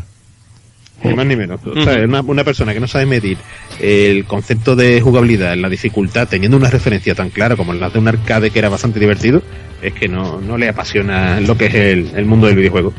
Ni 1.05 1.13
más 1.15 1.27
ni 1.27 1.37
menos. 1.37 1.61
O 1.65 1.83
sea, 1.83 1.95
Ujú. 1.97 2.05
una, 2.05 2.21
una 2.23 2.43
persona 2.45 2.73
que 2.73 2.81
no 2.81 2.89
sabe 2.89 3.05
medir 3.05 3.37
el 3.81 4.25
concepto 4.25 4.75
de 4.75 5.01
jugabilidad, 5.01 5.55
la 5.57 5.69
dificultad, 5.69 6.27
teniendo 6.27 6.57
una 6.57 6.71
referencia 6.71 7.15
tan 7.15 7.29
clara 7.29 7.55
como 7.55 7.75
la 7.75 7.91
de 7.91 7.99
un 7.99 8.09
arcade 8.09 8.51
que 8.51 8.59
era 8.59 8.71
bastante 8.71 8.99
divertido, 8.99 9.43
es 9.83 9.93
que 9.93 10.09
no, 10.09 10.41
no 10.41 10.57
le 10.57 10.69
apasiona 10.71 11.39
lo 11.41 11.57
que 11.57 11.67
es 11.67 11.75
el, 11.75 12.11
el 12.17 12.25
mundo 12.25 12.47
del 12.47 12.57
videojuego. 12.57 12.95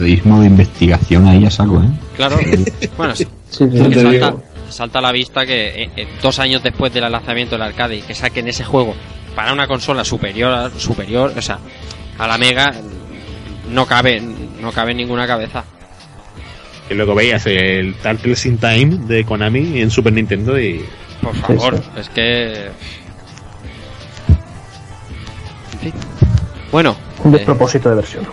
Periodismo 0.00 0.40
de 0.40 0.46
investigación 0.46 1.26
ahí 1.26 1.44
a 1.44 1.50
saco, 1.50 1.82
¿eh? 1.82 1.88
Claro. 2.16 2.38
bueno, 2.96 3.14
sí. 3.14 3.26
Te 3.50 4.20
salta, 4.70 4.98
a 4.98 5.02
la 5.02 5.12
vista 5.12 5.44
que 5.44 5.82
eh, 5.82 5.90
eh, 5.94 6.08
dos 6.22 6.38
años 6.38 6.62
después 6.62 6.90
del 6.94 7.10
lanzamiento 7.12 7.56
del 7.56 7.62
arcade 7.62 8.00
que 8.00 8.14
saquen 8.14 8.48
ese 8.48 8.64
juego 8.64 8.94
para 9.34 9.52
una 9.52 9.66
consola 9.66 10.02
superior 10.02 10.52
a, 10.52 10.70
superior, 10.70 11.34
o 11.36 11.42
sea, 11.42 11.58
a 12.18 12.26
la 12.26 12.38
Mega 12.38 12.72
no 13.70 13.84
cabe 13.84 14.22
no 14.62 14.72
cabe 14.72 14.92
en 14.92 14.96
ninguna 14.96 15.26
cabeza. 15.26 15.64
Y 16.88 16.94
luego 16.94 17.14
veías 17.14 17.44
el 17.44 17.94
Turtles 17.96 18.46
in 18.46 18.56
Time 18.56 19.00
de 19.06 19.24
Konami 19.26 19.82
en 19.82 19.90
Super 19.90 20.14
Nintendo 20.14 20.58
y 20.58 20.82
Por 21.20 21.34
favor, 21.34 21.78
es 21.98 22.08
que 22.08 22.68
En 25.74 25.78
fin. 25.78 25.92
Bueno, 26.72 26.96
Un 27.22 27.34
eh, 27.34 27.36
despropósito 27.36 27.90
de 27.90 27.96
versión. 27.96 28.24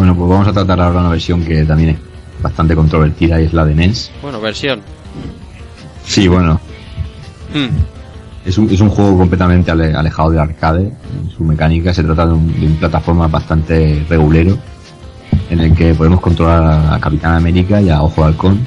Bueno, 0.00 0.16
pues 0.16 0.30
vamos 0.30 0.48
a 0.48 0.52
tratar 0.54 0.80
ahora 0.80 1.00
una 1.00 1.10
versión 1.10 1.44
que 1.44 1.62
también 1.62 1.90
es 1.90 1.98
bastante 2.42 2.74
controvertida 2.74 3.38
y 3.38 3.44
es 3.44 3.52
la 3.52 3.66
de 3.66 3.74
NES. 3.74 4.10
bueno, 4.22 4.40
versión. 4.40 4.80
Sí, 6.06 6.26
bueno, 6.26 6.58
Mm. 7.54 8.48
es 8.48 8.56
un, 8.56 8.70
es 8.70 8.80
un 8.80 8.88
juego 8.88 9.18
completamente 9.18 9.70
ale- 9.70 9.92
alejado 9.92 10.30
del 10.30 10.40
arcade 10.40 10.84
en 11.22 11.30
su 11.36 11.44
mecánica. 11.44 11.92
Se 11.92 12.02
trata 12.02 12.24
de 12.28 12.32
un, 12.32 12.58
de 12.58 12.66
un 12.66 12.76
plataforma 12.76 13.28
bastante 13.28 14.06
regulero 14.08 14.56
en 15.50 15.60
el 15.60 15.74
que 15.74 15.92
podemos 15.92 16.20
controlar 16.22 16.94
a, 16.94 16.98
Capitán 16.98 17.34
América 17.34 17.82
y 17.82 17.90
a 17.90 18.00
Ojo 18.02 18.22
de 18.22 18.28
Halcón. 18.28 18.60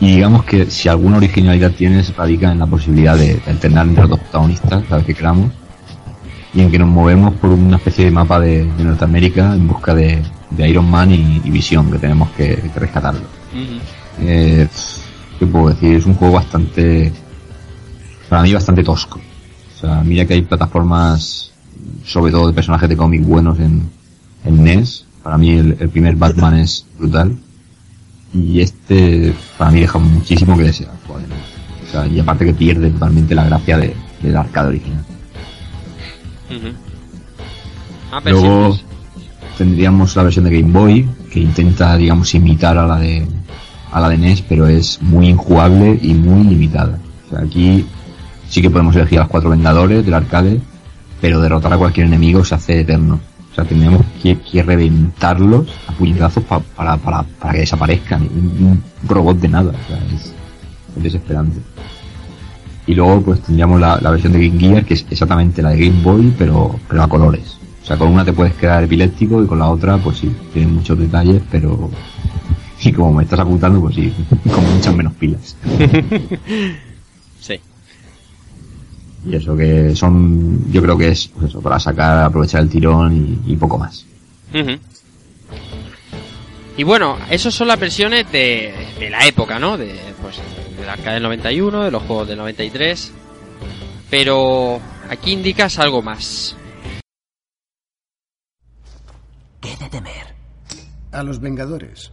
Y 0.00 0.16
digamos 0.16 0.42
que 0.42 0.68
si 0.68 0.88
alguna 0.88 1.18
originalidad 1.18 1.70
tiene, 1.70 2.02
se 2.02 2.12
radica 2.12 2.50
en 2.50 2.58
la 2.58 2.66
posibilidad 2.66 3.16
de, 3.16 3.34
de 3.36 3.50
alternar 3.52 3.86
entre 3.86 4.00
los 4.02 4.10
dos 4.10 4.18
protagonistas 4.18 4.82
cada 4.82 4.96
vez 4.96 5.06
que 5.06 5.14
queramos 5.14 5.52
y 6.52 6.60
en 6.60 6.70
que 6.70 6.78
nos 6.78 6.88
movemos 6.88 7.34
por 7.34 7.50
una 7.50 7.76
especie 7.76 8.06
de 8.06 8.10
mapa 8.10 8.40
de, 8.40 8.64
de 8.64 8.84
Norteamérica 8.84 9.54
en 9.54 9.68
busca 9.68 9.94
de, 9.94 10.22
de 10.50 10.68
Iron 10.68 10.90
Man 10.90 11.12
y, 11.12 11.40
y 11.44 11.50
Visión, 11.50 11.90
que 11.90 11.98
tenemos 11.98 12.30
que, 12.30 12.56
que 12.56 12.80
rescatarlo. 12.80 13.22
Eh, 14.20 14.66
¿Qué 15.38 15.46
puedo 15.46 15.68
decir? 15.68 15.96
Es 15.96 16.06
un 16.06 16.14
juego 16.14 16.34
bastante, 16.34 17.12
para 18.28 18.42
mí 18.42 18.52
bastante 18.52 18.82
tosco. 18.84 19.18
O 19.18 19.80
sea, 19.80 20.02
mira 20.02 20.26
que 20.26 20.34
hay 20.34 20.42
plataformas, 20.42 21.52
sobre 22.04 22.32
todo 22.32 22.48
de 22.48 22.52
personajes 22.52 22.88
de 22.88 22.96
cómic 22.96 23.24
buenos 23.24 23.58
en, 23.58 23.88
en 24.44 24.62
NES. 24.64 25.06
Para 25.22 25.38
mí 25.38 25.50
el, 25.50 25.76
el 25.80 25.88
primer 25.88 26.16
Batman 26.16 26.56
es 26.56 26.84
brutal. 26.98 27.36
Y 28.34 28.60
este, 28.60 29.34
para 29.56 29.70
mí 29.70 29.80
deja 29.80 29.98
muchísimo 29.98 30.56
que 30.56 30.64
desear. 30.64 30.90
O 31.08 31.90
sea, 31.90 32.06
y 32.06 32.20
aparte 32.20 32.44
que 32.44 32.54
pierde 32.54 32.90
totalmente 32.90 33.34
la 33.34 33.44
gracia 33.44 33.78
de, 33.78 33.94
del 34.22 34.36
arcade 34.36 34.68
original. 34.68 35.04
Ah, 38.12 38.20
Luego 38.32 38.76
tendríamos 39.58 40.16
la 40.16 40.22
versión 40.24 40.44
de 40.46 40.60
Game 40.60 40.72
Boy, 40.72 41.08
que 41.32 41.40
intenta, 41.40 41.96
digamos, 41.96 42.34
imitar 42.34 42.76
a 42.78 42.86
la 42.86 42.98
de 42.98 43.26
a 43.92 44.00
la 44.00 44.08
de 44.08 44.18
NES, 44.18 44.42
pero 44.42 44.66
es 44.68 45.02
muy 45.02 45.28
injugable 45.28 45.98
y 46.00 46.14
muy 46.14 46.44
limitada. 46.44 46.98
O 47.26 47.30
sea, 47.30 47.40
aquí 47.44 47.84
sí 48.48 48.62
que 48.62 48.70
podemos 48.70 48.94
elegir 48.94 49.18
a 49.18 49.22
los 49.22 49.30
cuatro 49.30 49.50
vengadores 49.50 50.04
del 50.04 50.14
arcade, 50.14 50.60
pero 51.20 51.40
derrotar 51.40 51.72
a 51.72 51.78
cualquier 51.78 52.06
enemigo 52.06 52.44
se 52.44 52.54
hace 52.54 52.80
eterno. 52.80 53.18
O 53.50 53.54
sea, 53.54 53.64
tendríamos 53.64 54.02
que, 54.22 54.38
que 54.40 54.62
reventarlos 54.62 55.66
a 55.88 55.92
puñetazos 55.92 56.44
pa- 56.44 56.60
para, 56.60 56.96
para, 56.98 57.24
para 57.24 57.52
que 57.54 57.60
desaparezcan. 57.60 58.22
Un, 58.22 58.64
un 58.64 59.08
robot 59.08 59.38
de 59.38 59.48
nada. 59.48 59.70
O 59.72 59.88
sea, 59.88 59.98
es, 60.14 60.32
es 60.96 61.02
desesperante. 61.02 61.58
Y 62.90 62.94
luego 62.96 63.22
pues 63.22 63.40
tendríamos 63.42 63.80
la, 63.80 64.00
la 64.00 64.10
versión 64.10 64.32
de 64.32 64.48
Game 64.48 64.58
Gear, 64.58 64.84
que 64.84 64.94
es 64.94 65.06
exactamente 65.08 65.62
la 65.62 65.70
de 65.70 65.86
Game 65.86 66.02
Boy, 66.02 66.34
pero, 66.36 66.74
pero 66.88 67.04
a 67.04 67.08
colores. 67.08 67.56
O 67.80 67.86
sea, 67.86 67.96
con 67.96 68.08
una 68.08 68.24
te 68.24 68.32
puedes 68.32 68.52
quedar 68.54 68.82
epiléptico 68.82 69.44
y 69.44 69.46
con 69.46 69.60
la 69.60 69.68
otra, 69.68 69.96
pues 69.98 70.18
sí, 70.18 70.34
tiene 70.52 70.72
muchos 70.72 70.98
detalles, 70.98 71.40
pero... 71.50 71.88
Y 72.82 72.92
como 72.92 73.12
me 73.12 73.24
estás 73.24 73.40
ocultando, 73.40 73.78
pues 73.80 73.94
sí, 73.94 74.12
con 74.52 74.74
muchas 74.74 74.94
menos 74.96 75.12
pilas. 75.14 75.56
Sí. 77.40 77.58
Y 79.24 79.34
eso 79.34 79.56
que 79.56 79.94
son, 79.94 80.70
yo 80.70 80.82
creo 80.82 80.98
que 80.98 81.08
es 81.08 81.28
pues 81.28 81.48
eso, 81.50 81.60
para 81.62 81.78
sacar, 81.78 82.24
aprovechar 82.24 82.60
el 82.60 82.68
tirón 82.68 83.40
y, 83.46 83.52
y 83.52 83.56
poco 83.56 83.78
más. 83.78 84.04
Y 86.80 86.82
bueno, 86.82 87.18
esas 87.28 87.52
son 87.52 87.68
las 87.68 87.78
versiones 87.78 88.32
de, 88.32 88.72
de 88.98 89.10
la 89.10 89.26
época, 89.26 89.58
¿no? 89.58 89.76
De, 89.76 90.00
pues, 90.22 90.40
del 90.78 90.88
arcade 90.88 91.12
del 91.12 91.24
91, 91.24 91.84
de 91.84 91.90
los 91.90 92.02
juegos 92.04 92.26
del 92.26 92.38
93. 92.38 93.12
Pero 94.08 94.80
aquí 95.10 95.32
indicas 95.32 95.78
algo 95.78 96.00
más. 96.00 96.56
¿Qué 99.60 99.76
de 99.76 99.90
temer? 99.90 100.34
A 101.12 101.22
los 101.22 101.38
Vengadores. 101.38 102.12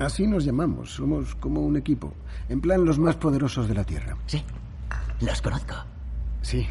Así 0.00 0.26
nos 0.26 0.44
llamamos, 0.44 0.94
somos 0.94 1.36
como 1.36 1.60
un 1.60 1.76
equipo. 1.76 2.12
En 2.48 2.60
plan 2.60 2.84
los 2.84 2.98
más 2.98 3.14
poderosos 3.14 3.68
de 3.68 3.74
la 3.74 3.84
Tierra. 3.84 4.16
Sí, 4.26 4.42
los 5.20 5.40
conozco. 5.40 5.76
Sí, 6.40 6.66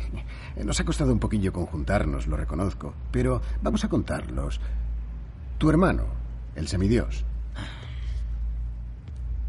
nos 0.61 0.77
ha 0.81 0.83
costado 0.83 1.13
un 1.13 1.19
poquillo 1.19 1.53
conjuntarnos, 1.53 2.27
lo 2.27 2.35
reconozco. 2.35 2.93
Pero 3.13 3.41
vamos 3.61 3.85
a 3.85 3.87
contarlos. 3.87 4.59
Tu 5.61 5.69
hermano, 5.69 6.05
el 6.55 6.67
semidios. 6.67 7.23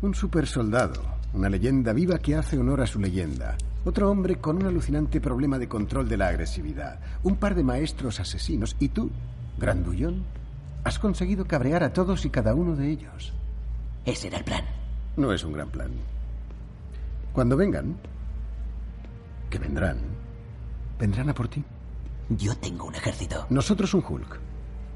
Un 0.02 0.14
super 0.14 0.46
soldado, 0.46 1.02
una 1.32 1.48
leyenda 1.48 1.94
viva 1.94 2.18
que 2.18 2.36
hace 2.36 2.58
honor 2.58 2.82
a 2.82 2.86
su 2.86 3.00
leyenda. 3.00 3.56
Otro 3.86 4.10
hombre 4.10 4.36
con 4.36 4.56
un 4.56 4.66
alucinante 4.66 5.22
problema 5.22 5.58
de 5.58 5.68
control 5.70 6.10
de 6.10 6.18
la 6.18 6.28
agresividad. 6.28 7.00
Un 7.22 7.36
par 7.36 7.54
de 7.54 7.64
maestros 7.64 8.20
asesinos. 8.20 8.76
Y 8.78 8.90
tú, 8.90 9.10
grandullón, 9.56 10.22
has 10.84 10.98
conseguido 10.98 11.46
cabrear 11.46 11.82
a 11.82 11.94
todos 11.94 12.26
y 12.26 12.28
cada 12.28 12.54
uno 12.54 12.76
de 12.76 12.90
ellos. 12.90 13.32
Ese 14.04 14.26
era 14.26 14.36
el 14.36 14.44
plan. 14.44 14.66
No 15.16 15.32
es 15.32 15.42
un 15.44 15.54
gran 15.54 15.70
plan. 15.70 15.92
Cuando 17.32 17.56
vengan, 17.56 17.96
que 19.48 19.58
vendrán, 19.58 19.96
vendrán 20.98 21.30
a 21.30 21.34
por 21.34 21.48
ti. 21.48 21.64
Yo 22.28 22.54
tengo 22.58 22.84
un 22.84 22.96
ejército. 22.96 23.46
Nosotros 23.48 23.94
un 23.94 24.04
Hulk. 24.06 24.41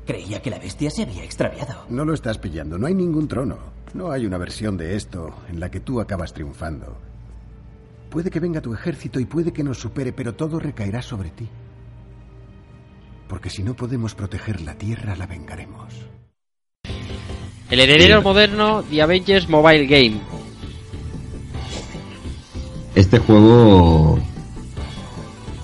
Creía 0.06 0.40
que 0.40 0.50
la 0.50 0.58
bestia 0.58 0.88
se 0.90 1.02
había 1.02 1.24
extraviado. 1.24 1.84
No 1.88 2.04
lo 2.04 2.14
estás 2.14 2.38
pillando, 2.38 2.78
no 2.78 2.86
hay 2.86 2.94
ningún 2.94 3.26
trono. 3.26 3.58
No 3.94 4.10
hay 4.12 4.24
una 4.26 4.38
versión 4.38 4.76
de 4.76 4.94
esto 4.94 5.34
en 5.48 5.58
la 5.58 5.70
que 5.70 5.80
tú 5.80 6.00
acabas 6.00 6.32
triunfando. 6.32 6.96
Puede 8.10 8.30
que 8.30 8.38
venga 8.40 8.60
tu 8.60 8.72
ejército 8.72 9.18
y 9.18 9.24
puede 9.24 9.52
que 9.52 9.64
nos 9.64 9.78
supere, 9.78 10.12
pero 10.12 10.34
todo 10.34 10.60
recaerá 10.60 11.02
sobre 11.02 11.30
ti. 11.30 11.48
Porque 13.28 13.50
si 13.50 13.62
no 13.64 13.74
podemos 13.74 14.14
proteger 14.14 14.60
la 14.60 14.74
Tierra, 14.76 15.16
la 15.16 15.26
vengaremos. 15.26 15.92
El 17.68 17.80
heredero 17.80 18.22
moderno 18.22 18.82
de 18.82 19.02
Avengers 19.02 19.48
Mobile 19.48 19.86
Game. 19.86 20.20
Este 22.94 23.18
juego, 23.18 24.18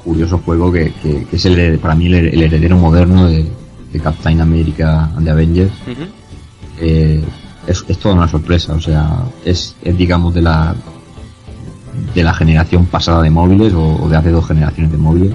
curioso 0.05 0.39
juego 0.39 0.73
que, 0.73 0.93
que- 0.95 1.25
que 1.27 1.37
es 1.37 1.45
el, 1.47 1.79
para 1.79 1.95
mí 1.95 2.07
el, 2.07 2.15
el 2.15 2.43
heredero 2.43 2.77
moderno 2.77 3.29
de, 3.29 3.47
de 3.93 4.01
Captain 4.01 4.41
America 4.41 5.11
and 5.17 5.25
the 5.25 5.31
Avengers, 5.31 5.71
eh, 6.81 7.23
es, 7.67 7.85
es 7.89 7.99
toda 7.99 8.15
una 8.15 8.29
sorpresa, 8.29 8.73
o 8.75 8.81
sea, 8.81 9.25
es, 9.45 9.77
es, 9.83 9.97
digamos 9.97 10.35
de 10.35 10.43
la 10.43 10.75
de 12.15 12.23
la 12.25 12.33
generación 12.35 12.87
pasada 12.87 13.23
de 13.23 13.31
móviles 13.31 13.73
o, 13.75 14.03
o 14.03 14.09
de 14.09 14.17
hace 14.17 14.31
dos 14.31 14.47
generaciones 14.47 14.91
de 14.93 14.99
móviles. 14.99 15.33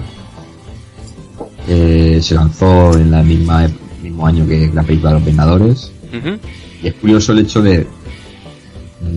Eh, 1.68 2.18
se 2.22 2.34
lanzó 2.34 2.96
en 2.98 3.10
la 3.10 3.22
misma 3.22 3.66
ep- 3.66 3.76
mismo 4.02 4.26
año 4.26 4.46
que 4.46 4.70
la 4.74 4.82
película 4.82 5.10
de 5.12 5.18
los 5.18 5.24
Vengadores. 5.24 5.92
Y 6.82 6.86
es 6.88 6.94
curioso 6.94 7.32
el 7.32 7.40
hecho 7.40 7.62
de, 7.62 7.86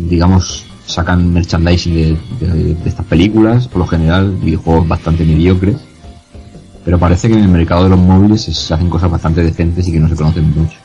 digamos, 0.09 0.65
sacan 0.85 1.31
merchandising 1.33 1.93
de, 1.93 2.17
de- 2.47 2.75
de 2.75 2.89
estas 2.89 3.05
películas, 3.05 3.67
por 3.67 3.79
lo 3.79 3.87
general, 3.87 4.31
videojuegos 4.41 4.87
bastante 4.87 5.23
mediocres. 5.23 5.77
Pero 6.83 6.97
parece 6.97 7.27
que 7.27 7.35
en 7.35 7.43
el 7.43 7.49
mercado 7.49 7.83
de 7.83 7.89
los 7.89 7.99
móviles 7.99 8.41
se, 8.41 8.73
hacen 8.73 8.89
cosas 8.89 9.11
bastante 9.11 9.43
decentes 9.43 9.87
y 9.87 9.91
que 9.91 9.99
no 9.99 10.09
se 10.09 10.15
conocen 10.15 10.49
mucho. 10.49 10.77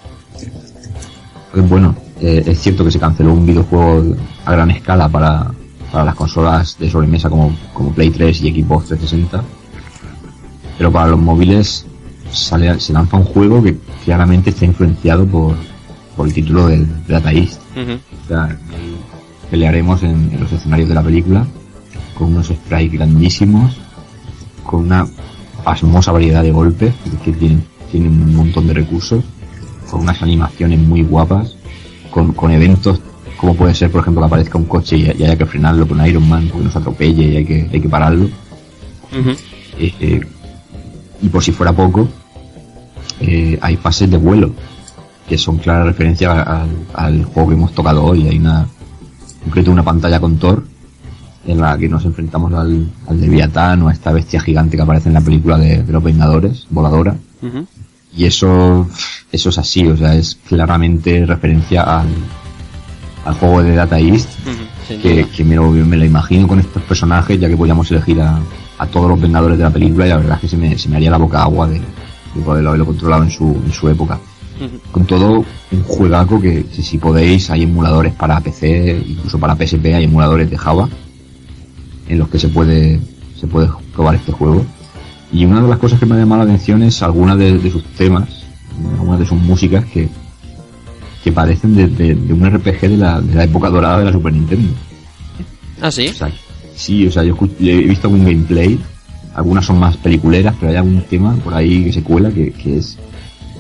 Pues 1.53 1.69
bueno, 1.69 1.95
eh, 2.21 2.43
es 2.47 2.61
cierto 2.61 2.85
que 2.85 2.91
se 2.91 2.99
canceló 2.99 3.33
un 3.33 3.47
videojuego 3.47 4.15
a 4.45 4.53
gran 4.53 4.71
escala 4.71 5.09
para, 5.09 5.51
para 5.91 6.05
las 6.05 6.15
consolas 6.15 6.77
de 6.79 6.91
sobremesa 6.91 7.31
como, 7.31 7.57
como 7.73 7.93
Play 7.93 8.11
3 8.11 8.43
y 8.43 8.63
Xbox 8.63 8.89
360. 8.89 9.43
Pero 10.77 10.93
para 10.93 11.09
los 11.09 11.19
móviles 11.19 11.87
sale, 12.31 12.79
se 12.79 12.93
lanza 12.93 13.17
un 13.17 13.25
juego 13.25 13.63
que 13.63 13.79
claramente 14.05 14.51
está 14.51 14.67
influenciado 14.67 15.27
por, 15.27 15.57
por 16.15 16.27
el 16.27 16.35
título 16.35 16.67
del 16.67 16.87
Data 17.07 17.33
East. 17.33 17.61
Ujú. 17.73 17.93
O 17.93 18.29
sea, 18.29 18.59
pelearemos 19.51 20.03
en, 20.03 20.31
en 20.33 20.41
los 20.41 20.53
escenarios 20.53 20.91
de 20.91 20.95
la 20.95 21.03
película 21.03 21.47
con 22.19 22.29
unos 22.29 22.49
sprites 22.49 22.93
grandísimos, 22.93 23.77
con 24.65 24.81
una 24.87 25.07
pasmosa 25.67 26.13
variedad 26.13 26.45
de 26.45 26.53
golpes, 26.53 26.95
que 27.25 27.33
tienen, 27.33 27.65
tienen 27.91 28.13
un 28.13 28.37
montón 28.37 28.69
de 28.69 28.75
recursos, 28.75 29.25
con 29.91 30.03
unas 30.03 30.23
animaciones 30.23 30.79
muy 30.79 31.03
guapas, 31.03 31.57
con, 32.13 32.33
con 32.35 32.53
eventos 32.53 33.01
como 33.37 33.55
puede 33.55 33.75
ser, 33.75 33.91
por 33.91 34.01
ejemplo, 34.01 34.23
que 34.23 34.27
aparezca 34.27 34.59
un 34.59 34.67
coche 34.67 34.97
y, 34.97 35.11
haya 35.11 35.37
que 35.37 35.45
frenarlo 35.45 35.89
con 35.89 36.07
Iron 36.07 36.27
Man 36.29 36.49
porque 36.51 36.67
nos 36.67 36.77
atropelle 36.77 37.25
y 37.25 37.37
hay 37.37 37.45
que, 37.45 37.69
hay 37.71 37.81
que 37.81 37.89
pararlo. 37.89 38.31
Eh, 39.79 39.93
eh, 40.01 40.21
y 41.21 41.29
por 41.29 41.43
si 41.43 41.51
fuera 41.51 41.73
poco, 41.73 42.09
eh, 43.21 43.59
hay 43.61 43.77
fases 43.77 44.09
de 44.09 44.19
vuelo 44.19 44.53
que 45.29 45.37
son 45.37 45.59
clara 45.59 45.83
referencia 45.85 46.43
al, 46.43 46.71
al 46.95 47.25
juego 47.25 47.49
que 47.49 47.55
hemos 47.57 47.73
tocado 47.73 48.05
hoy. 48.05 48.29
Hay 48.29 48.39
una, 48.39 48.61
en 48.61 49.45
concreto 49.45 49.73
una 49.73 49.83
pantalla 49.83 50.21
con 50.21 50.39
Thor 50.39 50.65
en 51.47 51.61
la 51.61 51.79
que 51.79 51.89
nos 51.89 52.05
enfrentamos 52.05 52.53
al, 52.53 52.89
al 53.09 53.21
Leviatán 53.21 53.83
o 53.83 53.89
a 53.89 53.93
esta 53.93 54.13
bestia 54.13 54.41
gigante 54.41 54.77
que 54.77 54.83
aparece 54.83 55.09
en 55.09 55.15
la 55.15 55.21
película 55.21 55.57
de, 55.59 55.83
de 55.83 55.93
los 55.93 56.03
Vengadores, 56.03 56.67
voladora. 56.71 57.17
Ujú. 57.43 57.67
Y 58.17 58.25
eso, 58.25 58.89
eso 59.31 59.49
es 59.51 59.59
así, 59.59 59.87
o 59.87 59.97
sea, 59.97 60.15
es 60.15 60.39
claramente 60.49 61.25
referencia 61.27 61.83
al, 61.83 62.09
al 63.25 63.35
juego 63.35 63.63
de 63.63 63.75
Data 63.75 63.99
East, 63.99 64.29
Ujú. 64.47 64.57
Sin 64.89 65.01
que, 65.01 65.27
que 65.29 65.45
me, 65.45 65.57
lo, 65.57 65.71
me 65.71 65.97
lo 65.97 66.05
imagino 66.05 66.47
con 66.47 66.61
estos 66.61 66.81
personajes, 66.83 67.41
ya 67.41 67.49
que 67.49 67.57
podíamos 67.57 67.91
elegir 67.91 68.21
a, 68.21 68.39
a 68.79 68.87
todos 68.87 69.09
los 69.09 69.21
Vengadores 69.21 69.59
de 69.59 69.65
la 69.65 69.71
película 69.71 70.07
y 70.07 70.11
la 70.11 70.17
verdad 70.17 70.35
es 70.37 70.41
que 70.43 70.49
se 70.49 70.57
me, 70.57 70.79
se 70.79 70.89
me 70.89 70.97
haría 70.97 71.11
la 71.11 71.17
boca 71.19 71.43
agua 71.43 71.67
de, 71.67 71.81
de 71.81 72.43
poderlo 72.45 72.69
haberlo 72.71 72.87
controlado 72.87 73.23
en 73.25 73.31
su, 73.31 73.61
en 73.65 73.73
su 73.73 73.89
época. 73.89 74.19
Con 74.91 75.05
todo, 75.05 75.45
un 75.73 75.83
juegaco 75.83 76.41
que, 76.41 76.65
si, 76.73 76.83
si 76.83 76.97
podéis, 76.99 77.51
hay 77.51 77.65
emuladores 77.65 78.15
para 78.15 78.41
PC, 78.41 79.05
incluso 79.07 79.39
para 79.39 79.55
PSP, 79.55 79.85
hay 79.95 80.05
emuladores 80.05 80.49
de 80.49 80.57
Java, 80.57 80.89
en 82.09 82.19
los 82.19 82.29
que 82.29 82.39
se 82.39 82.49
puede, 82.49 83.01
se 83.39 83.47
puede 83.47 83.69
probar 83.95 84.15
este 84.15 84.33
juego. 84.33 84.65
Y 85.33 85.45
una 85.45 85.61
de 85.61 85.69
las 85.69 85.79
cosas 85.79 85.99
que 85.99 86.07
me 86.07 86.15
ha 86.15 86.19
llamado 86.19 86.45
la 86.45 86.51
atención 86.53 86.83
es 86.83 87.03
algunas 87.03 87.37
de, 87.39 87.59
de 87.59 87.71
sus 87.71 87.83
temas, 87.97 88.29
algunas 88.99 89.19
de 89.21 89.27
sus 89.27 89.39
músicas 89.39 89.85
que, 89.87 90.09
que 91.25 91.33
parecen 91.33 91.75
de, 91.75 91.89
de- 91.89 92.15
de 92.15 92.33
un 92.33 92.49
RPG 92.49 92.81
de 92.83 92.97
la, 92.97 93.21
de 93.21 93.35
la 93.35 93.45
época 93.45 93.69
dorada 93.69 93.99
de 93.99 94.05
la 94.05 94.13
Super 94.13 94.33
Nintendo. 94.33 94.73
Ah, 95.81 95.91
sí. 95.91 96.09
O 96.09 96.13
sea, 96.15 96.31
sí, 96.75 97.07
o 97.07 97.11
sea, 97.11 97.25
yo 97.25 97.37
he 97.61 97.77
visto 97.83 98.07
algún 98.09 98.25
gameplay, 98.25 98.79
algunas 99.35 99.67
son 99.67 99.79
más 99.79 99.97
peliculeras, 99.97 100.55
pero 100.59 100.71
hay 100.71 100.77
algún 100.79 101.03
tema 101.03 101.35
por 101.35 101.53
ahí 101.55 101.85
que 101.85 101.93
se 101.93 102.03
cuela 102.03 102.31
que, 102.31 102.53
que 102.53 102.79
es 102.79 102.97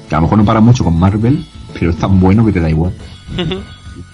que 0.08 0.14
a 0.14 0.18
lo 0.18 0.22
mejor 0.22 0.38
no 0.38 0.44
para 0.44 0.60
mucho 0.60 0.84
con 0.84 0.98
Marvel, 0.98 1.44
pero 1.78 1.90
es 1.90 1.96
tan 1.96 2.18
bueno 2.20 2.46
que 2.46 2.52
te 2.52 2.60
da 2.60 2.70
igual 2.70 2.92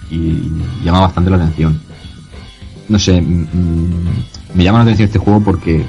y 0.09 0.41
llama 0.83 1.01
bastante 1.01 1.29
la 1.29 1.37
atención. 1.37 1.79
No 2.89 2.99
sé, 2.99 3.21
mm, 3.21 3.25
mm, 3.53 3.89
me 4.55 4.63
llama 4.63 4.79
la 4.79 4.83
atención 4.83 5.07
este 5.07 5.19
juego 5.19 5.41
porque 5.41 5.83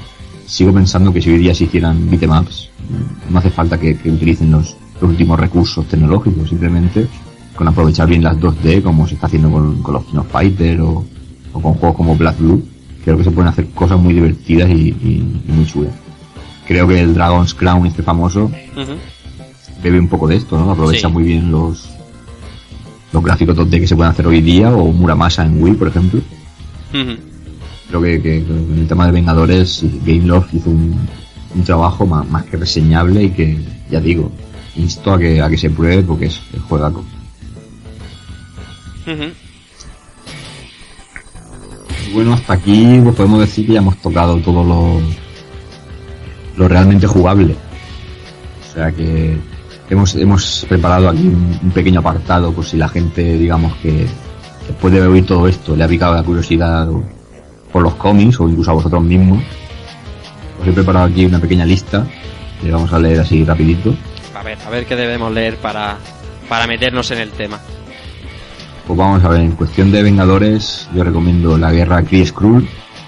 sigo 0.45 0.73
pensando 0.73 1.11
que 1.11 1.21
si 1.21 1.29
hoy 1.31 1.37
día 1.39 1.53
se 1.53 1.65
hicieran 1.65 2.09
beatemaps, 2.09 2.69
mm, 2.89 3.33
no 3.33 3.39
hace 3.39 3.49
falta 3.49 3.79
que, 3.79 3.97
que 3.97 4.11
utilicen 4.11 4.51
los, 4.51 4.75
los 5.01 5.09
últimos 5.11 5.39
recursos 5.39 5.85
tecnológicos, 5.87 6.49
simplemente 6.49 7.07
con 7.55 7.67
aprovechar 7.67 8.07
bien 8.07 8.23
las 8.23 8.37
2D, 8.37 8.81
como 8.83 9.07
se 9.07 9.15
está 9.15 9.27
haciendo 9.27 9.49
con, 9.49 9.81
con 9.81 9.93
los 9.93 10.03
Kino 10.05 10.23
Fighter 10.23 10.81
o, 10.81 11.05
o 11.53 11.61
con 11.61 11.73
juegos 11.75 11.95
como 11.97 12.15
Black 12.17 12.37
Blue, 12.39 12.61
creo 13.03 13.17
que 13.17 13.23
se 13.23 13.31
pueden 13.31 13.49
hacer 13.49 13.67
cosas 13.69 13.99
muy 13.99 14.13
divertidas 14.13 14.69
y, 14.69 14.73
y- 14.89 15.41
y 15.47 15.51
muy 15.51 15.65
chulas. 15.65 15.91
Creo 16.67 16.87
que 16.87 16.99
el 16.99 17.13
Dragon's 17.13 17.53
Crown, 17.53 17.85
este 17.85 18.03
famoso, 18.03 18.51
bebe 19.83 19.99
un 19.99 20.07
poco 20.07 20.27
de 20.27 20.35
esto, 20.37 20.57
¿no? 20.57 20.71
Aprovecha 20.71 21.07
Sí. 21.07 21.13
muy 21.13 21.23
bien 21.23 21.51
los 21.51 21.89
los 23.13 23.23
gráficos 23.23 23.55
2D 23.55 23.79
que 23.79 23.87
se 23.87 23.95
pueden 23.95 24.11
hacer 24.11 24.27
hoy 24.27 24.41
día, 24.41 24.73
o 24.75 24.91
Muramasa 24.91 25.45
en 25.45 25.63
Wii, 25.63 25.73
por 25.75 25.87
ejemplo. 25.87 26.19
Creo 27.87 28.01
que, 28.01 28.21
que 28.21 28.37
en 28.37 28.79
el 28.79 28.87
tema 28.87 29.05
de 29.05 29.11
Vengadores, 29.11 29.83
Game 30.05 30.25
Love 30.25 30.53
hizo 30.53 30.69
un, 30.69 31.07
un 31.53 31.63
trabajo 31.63 32.05
más, 32.05 32.27
más 32.29 32.43
que 32.45 32.57
reseñable 32.57 33.23
y 33.23 33.29
que, 33.29 33.57
ya 33.89 33.99
digo, 33.99 34.31
insto 34.75 35.13
a 35.13 35.19
que, 35.19 35.41
a 35.41 35.49
que 35.49 35.57
se 35.57 35.69
pruebe 35.69 36.03
porque 36.03 36.25
es 36.25 36.41
el 36.53 36.59
juegaco. 36.61 37.03
Ujú. 39.07 39.31
Y 42.09 42.13
Bueno, 42.13 42.33
hasta 42.33 42.53
aquí 42.53 42.99
pues 43.03 43.15
podemos 43.15 43.39
decir 43.39 43.65
que 43.67 43.73
ya 43.73 43.79
hemos 43.79 43.97
tocado 43.97 44.37
todo 44.37 44.63
lo, 44.63 45.01
lo 46.57 46.67
realmente 46.67 47.07
jugable. 47.07 47.55
O 48.69 48.73
sea 48.73 48.91
que 48.91 49.37
hemos, 49.89 50.15
hemos 50.15 50.65
preparado 50.67 51.09
aquí 51.09 51.27
un, 51.27 51.59
un 51.61 51.71
pequeño 51.71 51.99
apartado 51.99 52.51
por 52.51 52.65
si 52.65 52.77
la 52.77 52.89
gente, 52.89 53.37
digamos 53.37 53.73
que 53.77 54.05
después 54.67 54.93
de 54.93 55.01
oír 55.01 55.25
todo 55.25 55.47
esto 55.47 55.75
le 55.75 55.83
ha 55.83 55.87
picado 55.87 56.15
la 56.15 56.23
curiosidad 56.23 56.87
por 57.71 57.83
los 57.83 57.95
cómics 57.95 58.39
o 58.39 58.47
incluso 58.47 58.71
a 58.71 58.75
vosotros 58.75 59.03
mismos. 59.03 59.43
Os 60.61 60.67
he 60.67 60.71
preparado 60.71 61.07
aquí 61.07 61.25
una 61.25 61.39
pequeña 61.39 61.65
lista 61.65 62.05
que 62.61 62.71
vamos 62.71 62.91
a 62.93 62.99
leer 62.99 63.19
así 63.19 63.43
rapidito. 63.43 63.93
A 64.33 64.43
ver, 64.43 64.57
a 64.65 64.69
ver 64.69 64.85
qué 64.85 64.95
debemos 64.95 65.31
leer 65.31 65.57
para, 65.57 65.97
para 66.47 66.67
meternos 66.67 67.11
en 67.11 67.19
el 67.19 67.31
tema. 67.31 67.59
Pues 68.87 68.97
vamos 68.97 69.23
a 69.23 69.29
ver, 69.29 69.41
en 69.41 69.51
cuestión 69.51 69.91
de 69.91 70.03
Vengadores, 70.03 70.87
yo 70.93 71.03
recomiendo 71.03 71.57
La 71.57 71.71
Guerra 71.71 72.03
Kree 72.03 72.25
Skrull, 72.25 72.67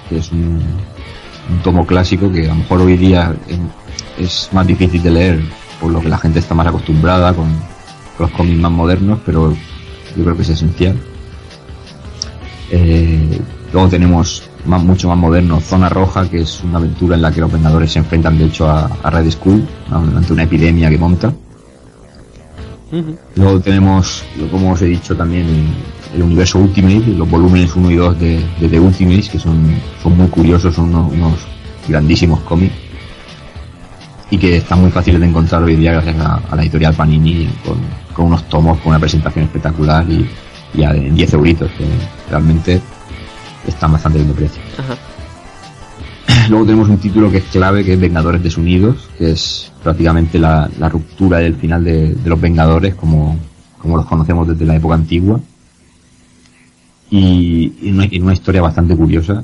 que 0.10 0.18
es 0.18 0.32
un, 0.32 0.60
un 1.50 1.60
tomo 1.64 1.86
clásico 1.86 2.32
que 2.32 2.45
a 2.45 2.50
lo 2.50 2.56
mejor 2.56 2.82
hoy 2.82 2.98
día 2.98 3.36
es 4.18 4.50
más 4.52 4.66
difícil 4.66 5.03
de 5.03 5.11
leer, 5.11 5.42
por 5.80 5.92
lo 5.92 6.02
que 6.02 6.10
la 6.10 6.18
gente 6.18 6.40
está 6.40 6.56
más 6.56 6.68
acostumbrada 6.68 7.34
con, 7.34 7.45
con 8.18 8.27
los 8.27 8.32
cómics 8.32 8.60
más 8.60 8.72
modernos, 8.72 9.19
pero 9.26 9.56
yo 10.16 10.24
creo 10.24 10.36
que 10.36 10.42
es 10.42 10.50
esencial. 10.50 11.00
Eh, 12.72 13.40
luego 13.72 13.88
tenemos 13.88 14.44
más, 14.66 14.84
mucho 14.84 15.08
más 15.08 15.18
moderno 15.18 15.60
Zona 15.60 15.90
Roja, 15.90 16.30
que 16.30 16.42
es 16.42 16.62
una 16.64 16.78
aventura 16.78 17.16
en 17.16 17.22
la 17.22 17.32
que 17.32 17.42
los 17.42 17.52
Vengadores 17.52 17.92
se 17.92 18.00
enfrentan 18.00 18.38
de 18.38 18.46
hecho 18.46 18.70
a, 18.70 18.86
a 19.04 19.10
Red 19.10 19.32
Skull, 19.32 19.66
ante 19.92 20.34
una 20.34 20.44
epidemia 20.44 20.90
que 20.90 20.98
monta. 20.98 21.34
Luego 23.36 23.60
tenemos, 23.60 24.24
como 24.50 24.72
os 24.72 24.82
he 24.82 24.86
dicho 24.86 25.16
también, 25.16 25.46
el 26.16 26.24
universo 26.24 26.60
Ultimate, 26.60 27.08
los 27.08 27.30
volúmenes 27.30 27.76
1 27.76 27.92
y 27.92 27.96
2 27.96 28.20
de, 28.20 28.46
de 28.60 28.70
The 28.70 28.80
Ultimates, 28.80 29.30
que 29.30 29.40
son, 29.40 29.76
son 30.02 30.18
muy 30.18 30.28
curiosos, 30.28 30.74
son 30.74 30.96
unos, 30.96 31.12
unos 31.12 31.34
grandísimos 31.88 32.40
cómics. 32.42 32.74
Y 34.30 34.38
que 34.38 34.58
están 34.58 34.82
muy 34.82 34.92
fáciles 34.92 35.22
de 35.22 35.28
encontrar 35.28 35.64
hoy 35.64 35.76
día 35.76 35.94
gracias 35.94 36.18
a, 36.20 36.36
a 36.50 36.56
la 36.56 36.62
editorial 36.62 36.94
Panini, 36.94 37.50
con, 37.66 37.78
con 38.14 38.26
unos 38.28 38.44
tomos, 38.50 38.78
con 38.80 38.90
una 38.90 39.00
presentación 39.00 39.46
espectacular 39.46 40.06
y, 40.10 40.30
y 40.74 40.84
a 40.84 40.94
10 40.94 41.34
euritos, 41.34 41.70
que 41.78 41.86
realmente 42.30 42.82
están 43.68 43.92
bastante 43.92 44.20
bien 44.20 44.30
de 44.30 44.36
precio. 44.36 44.62
Ajá. 44.78 44.98
Luego 46.50 46.66
tenemos 46.66 46.90
un 46.90 46.98
título 46.98 47.30
que 47.30 47.38
es 47.38 47.46
clave, 47.46 47.84
que 47.84 47.94
es 47.94 48.00
Vengadores 48.00 48.42
Desunidos, 48.42 49.10
que 49.18 49.32
es 49.32 49.72
prácticamente 49.84 50.40
la, 50.40 50.70
la 50.80 50.88
ruptura 50.88 51.42
y 51.42 51.46
el 51.46 51.56
final 51.56 51.84
de, 51.84 52.14
de 52.16 52.30
los 52.30 52.40
Vengadores 52.40 52.96
como, 52.96 53.38
como 53.78 53.98
los 53.98 54.06
conocemos 54.06 54.48
desde 54.48 54.66
la 54.66 54.76
época 54.76 54.96
antigua. 54.96 55.40
Y, 57.10 57.74
y 57.82 57.92
una, 57.92 58.06
y 58.10 58.20
una 58.20 58.34
historia 58.34 58.62
bastante 58.62 58.96
curiosa. 58.96 59.44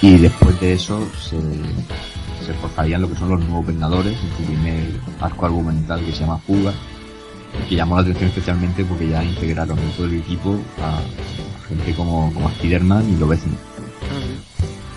Y 0.00 0.18
después 0.18 0.60
de 0.60 0.72
eso 0.74 1.08
se, 1.20 1.40
se 2.46 2.52
forjarían 2.54 3.02
lo 3.02 3.08
que 3.08 3.16
son 3.16 3.30
los 3.30 3.40
nuevos 3.40 3.66
Vengadores, 3.66 4.16
en 4.16 4.36
su 4.36 4.52
primer 4.52 4.84
arco 5.20 5.46
argumental 5.46 6.04
que 6.04 6.12
se 6.12 6.20
llama 6.20 6.38
Fuga, 6.38 6.72
que 7.68 7.76
llamó 7.76 7.96
la 7.96 8.02
atención 8.02 8.28
especialmente 8.28 8.84
porque 8.84 9.08
ya 9.08 9.22
integraron 9.24 9.78
en 9.78 9.90
todo 9.90 10.06
el 10.06 10.14
equipo 10.14 10.58
a 10.80 11.00
gente 11.76 11.94
como, 11.94 12.32
como 12.34 12.48
Spiderman 12.50 13.08
y 13.08 13.16
Lobezno 13.16 13.52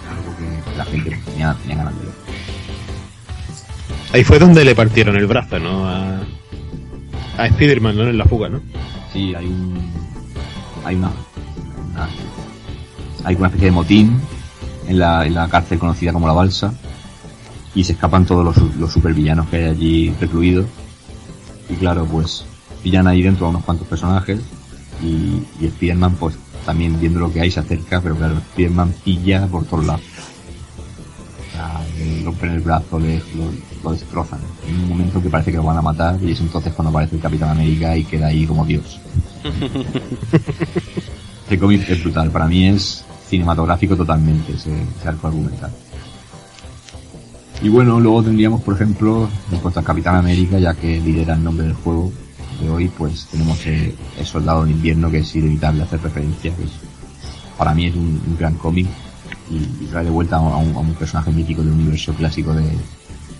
algo 0.09 0.35
que 0.37 0.77
la 0.77 0.85
gente 0.85 1.17
tenía, 1.25 1.53
tenía 1.61 1.77
ganas 1.77 1.93
de 1.99 2.05
ver. 2.05 2.13
Ahí 4.13 4.23
fue 4.23 4.39
donde 4.39 4.63
le 4.63 4.75
partieron 4.75 5.15
el 5.17 5.27
brazo, 5.27 5.59
¿no? 5.59 5.85
A, 5.87 6.21
a 7.37 7.47
Spider-Man, 7.47 7.95
¿no? 7.97 8.03
En 8.07 8.17
la 8.17 8.25
fuga, 8.25 8.49
¿no? 8.49 8.61
Sí, 9.11 9.33
hay 9.35 9.45
un. 9.45 9.91
Hay 10.85 10.95
una. 10.95 11.11
una- 11.93 12.09
hay 13.23 13.35
una 13.35 13.47
especie 13.47 13.65
de 13.67 13.71
motín 13.71 14.19
en 14.87 14.99
la, 14.99 15.25
en 15.25 15.33
la 15.33 15.47
cárcel 15.49 15.79
conocida 15.79 16.13
como 16.13 16.27
la 16.27 16.33
Balsa. 16.33 16.73
Y 17.73 17.83
se 17.83 17.93
escapan 17.93 18.25
todos 18.25 18.45
los, 18.45 18.75
los 18.77 18.93
supervillanos 18.93 19.49
que 19.49 19.57
hay 19.57 19.63
allí 19.65 20.15
recluidos. 20.21 20.65
Y 21.69 21.73
claro, 21.75 22.05
pues 22.05 22.45
pillan 22.83 23.07
ahí 23.07 23.21
dentro 23.23 23.47
a 23.47 23.49
unos 23.49 23.63
cuantos 23.65 23.87
personajes. 23.87 24.39
Y, 25.03 25.41
y 25.59 25.67
Spiderman, 25.69 26.13
pues 26.15 26.37
también 26.65 26.99
viendo 26.99 27.19
lo 27.19 27.31
que 27.31 27.41
hay, 27.41 27.51
se 27.51 27.59
acerca. 27.59 28.01
Pero 28.01 28.15
claro, 28.15 28.35
Spiderman 28.51 28.93
pilla 29.03 29.47
por 29.47 29.65
todos 29.65 29.85
lados. 29.85 30.01
O 31.39 31.55
sea, 31.55 31.81
le 31.97 32.23
rompen 32.23 32.51
el 32.51 32.61
brazo, 32.61 32.99
le, 32.99 33.17
lo, 33.17 33.51
lo 33.83 33.91
destrozan. 33.91 34.39
En 34.67 34.75
un 34.75 34.89
momento 34.89 35.21
que 35.21 35.29
parece 35.29 35.51
que 35.51 35.57
lo 35.57 35.63
van 35.63 35.77
a 35.77 35.81
matar. 35.81 36.17
Y 36.21 36.31
es 36.31 36.39
entonces 36.41 36.73
cuando 36.73 36.89
aparece 36.89 37.15
el 37.15 37.21
Capitán 37.21 37.49
América 37.49 37.95
y 37.95 38.03
queda 38.03 38.27
ahí 38.27 38.45
como 38.45 38.65
Dios. 38.65 38.99
Este 41.45 41.59
cómic 41.59 41.87
es 41.87 42.01
brutal, 42.01 42.31
para 42.31 42.47
mí 42.47 42.69
es 42.69 43.05
cinematográfico 43.29 43.95
totalmente 43.95 44.53
ese, 44.53 44.71
ese 44.99 45.07
arco 45.07 45.27
argumental. 45.27 45.71
Y 47.61 47.69
bueno, 47.69 47.99
luego 47.99 48.23
tendríamos, 48.23 48.61
por 48.61 48.73
ejemplo, 48.73 49.29
en 49.51 49.59
cuanto 49.59 49.79
al 49.79 49.85
Capitán 49.85 50.15
América, 50.15 50.57
ya 50.57 50.73
que 50.73 50.99
lidera 50.99 51.35
el 51.35 51.43
nombre 51.43 51.67
del 51.67 51.75
juego 51.75 52.11
de 52.61 52.69
hoy, 52.69 52.87
pues 52.89 53.27
tenemos 53.31 53.59
el 53.65 53.95
Soldado 54.25 54.65
de 54.65 54.71
Invierno, 54.71 55.09
que 55.11 55.19
es 55.19 55.35
inevitable 55.35 55.83
hacer 55.83 56.01
referencia, 56.01 56.55
que 56.55 56.63
es- 56.63 56.71
para 57.57 57.73
mí 57.73 57.85
es 57.85 57.95
un, 57.95 58.21
gran 58.37 58.55
cómic 58.55 58.87
y, 59.49 59.55
y 59.83 59.87
trae 59.89 60.03
de 60.05 60.09
vuelta 60.11 60.35
a 60.37 60.39
un, 60.41 60.75
a 60.75 60.79
un 60.79 60.93
personaje 60.95 61.31
mítico 61.31 61.63
del 61.63 61.71
universo 61.73 62.13
clásico 62.13 62.53
de, 62.53 62.65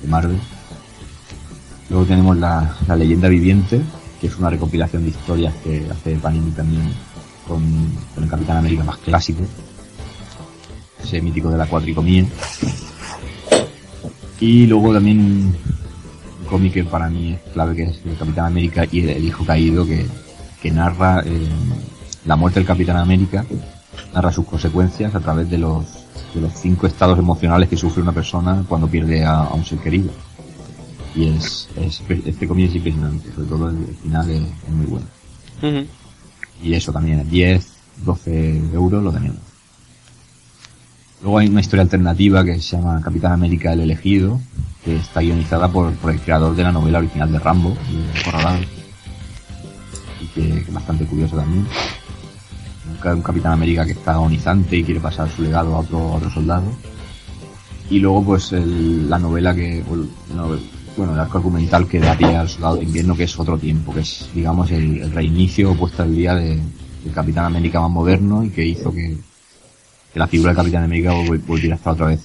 Marvel. 0.08 0.40
Luego 1.90 2.06
tenemos 2.06 2.38
la, 2.38 2.76
la 2.88 2.96
leyenda 2.96 3.28
viviente, 3.28 3.82
que 4.22 4.28
es 4.28 4.38
una 4.38 4.50
recopilación 4.52 5.04
de 5.04 5.10
historias 5.10 5.54
que 5.64 5.86
hace 5.92 6.16
Panini 6.16 6.52
también 6.52 6.84
con, 7.48 7.62
con 8.14 8.24
el 8.24 8.30
Capitán 8.30 8.58
América 8.58 8.84
más 8.84 8.98
clásico, 8.98 9.42
ese 11.04 11.22
mítico 11.22 11.50
de 11.50 11.58
la 11.58 11.66
cuatricomía. 11.66 12.26
Y 14.40 14.68
luego 14.68 14.94
también 14.94 15.56
cómic 16.46 16.74
que 16.74 16.84
para 16.84 17.10
mí 17.10 17.34
es 17.34 17.52
clave, 17.54 17.76
que 17.76 17.84
es 17.84 18.00
el 18.06 18.18
Capitán 18.18 18.46
América 18.46 18.86
y 18.92 19.08
el, 19.08 19.24
Hijo 19.26 19.46
Caído, 19.46 19.86
que, 19.86 20.06
que 20.62 20.72
narra 20.72 21.22
eh, 21.26 21.48
la 22.26 22.36
muerte 22.36 22.60
del 22.60 22.68
Capitán 22.68 22.98
América, 22.98 23.46
narra 24.14 24.32
sus 24.32 24.46
consecuencias 24.46 25.14
a 25.16 25.20
través 25.20 25.50
de 25.50 25.58
los, 25.58 25.86
de 26.34 26.42
los 26.42 26.54
cinco 26.54 26.88
estados 26.88 27.18
emocionales 27.20 27.70
que 27.70 27.78
sufre 27.78 28.02
una 28.02 28.12
persona 28.12 28.64
cuando 28.68 28.88
pierde 28.88 29.24
a, 29.26 29.40
a 29.44 29.54
un 29.54 29.66
ser 29.66 29.80
querido. 29.80 30.12
Y 31.16 31.28
es, 31.30 31.70
es- 31.78 32.02
este 32.26 32.48
cómic 32.48 32.70
es 32.70 32.76
impresionante, 32.76 33.32
sobre 33.34 33.48
todo 33.48 33.70
el, 33.70 33.78
el 33.78 33.96
final 33.96 34.30
es, 34.30 34.42
es 34.42 34.70
muy 34.74 34.86
bueno. 34.86 35.06
Y 36.64 36.74
eso 36.74 36.92
también, 36.92 37.28
10, 37.30 37.68
12 38.06 38.58
euros 38.74 39.04
lo 39.04 39.12
tenemos. 39.12 39.40
Luego 41.22 41.38
hay 41.40 41.48
una 41.48 41.62
historia 41.62 41.84
alternativa 41.84 42.44
que 42.44 42.56
se 42.56 42.76
llama 42.78 43.02
Capitán 43.02 43.32
América 43.32 43.74
el 43.74 43.80
elegido, 43.82 44.40
que 44.86 44.96
está 44.98 45.20
guionizada 45.22 45.68
por, 45.68 45.92
por 45.96 46.12
el 46.12 46.22
creador 46.22 46.56
de 46.56 46.64
la 46.64 46.72
novela 46.72 47.00
original 47.00 47.32
de 47.32 47.40
Rambo, 47.40 47.72
de 47.72 48.24
Corralado. 48.24 48.60
Y 50.22 50.26
que, 50.28 50.60
es 50.60 50.72
bastante 50.74 51.06
curioso 51.06 51.36
también. 51.36 51.66
Un, 53.04 53.12
un 53.12 53.22
Capitán 53.22 53.54
América 53.54 53.84
que 53.86 53.94
está 53.94 54.14
agonizante 54.14 54.78
y 54.78 54.84
quiere 54.84 55.00
pasar 55.00 55.28
su 55.30 55.42
legado 55.42 55.76
a 55.76 55.80
otro, 55.80 56.14
otro 56.14 56.30
soldado. 56.30 56.66
Y 57.90 58.00
luego 58.00 58.24
pues 58.24 58.52
el- 58.54 59.10
la 59.10 59.20
novela 59.20 59.54
que, 59.56 59.84
bueno, 60.98 61.14
el 61.14 61.20
arco 61.20 61.38
argumental 61.40 61.88
que 61.88 62.00
da 62.00 62.16
pie 62.16 62.36
al 62.36 62.48
soldado 62.50 62.78
de 62.78 62.84
invierno, 62.84 63.16
que 63.16 63.24
es 63.26 63.40
otro 63.40 63.58
tiempo, 63.58 63.94
que 63.94 64.00
es, 64.02 64.30
digamos, 64.34 64.72
el, 64.72 65.02
el 65.02 65.12
reinicio 65.12 65.72
o 65.72 65.76
puesta 65.76 66.04
al 66.04 66.16
día 66.16 66.34
de, 66.36 66.56
del 67.04 67.14
Capitán 67.14 67.46
América 67.46 67.82
más 67.82 67.92
moderno 67.92 68.44
y 68.44 68.50
que 68.50 68.66
hizo 68.66 68.92
que, 68.92 69.18
la 70.16 70.28
figura 70.28 70.52
del 70.52 70.58
Capitán 70.58 70.84
América 70.86 71.12
vol- 71.14 71.42
volviera 71.46 71.76
a 71.76 71.78
estar 71.78 71.94
otra 71.94 72.06
vez 72.08 72.22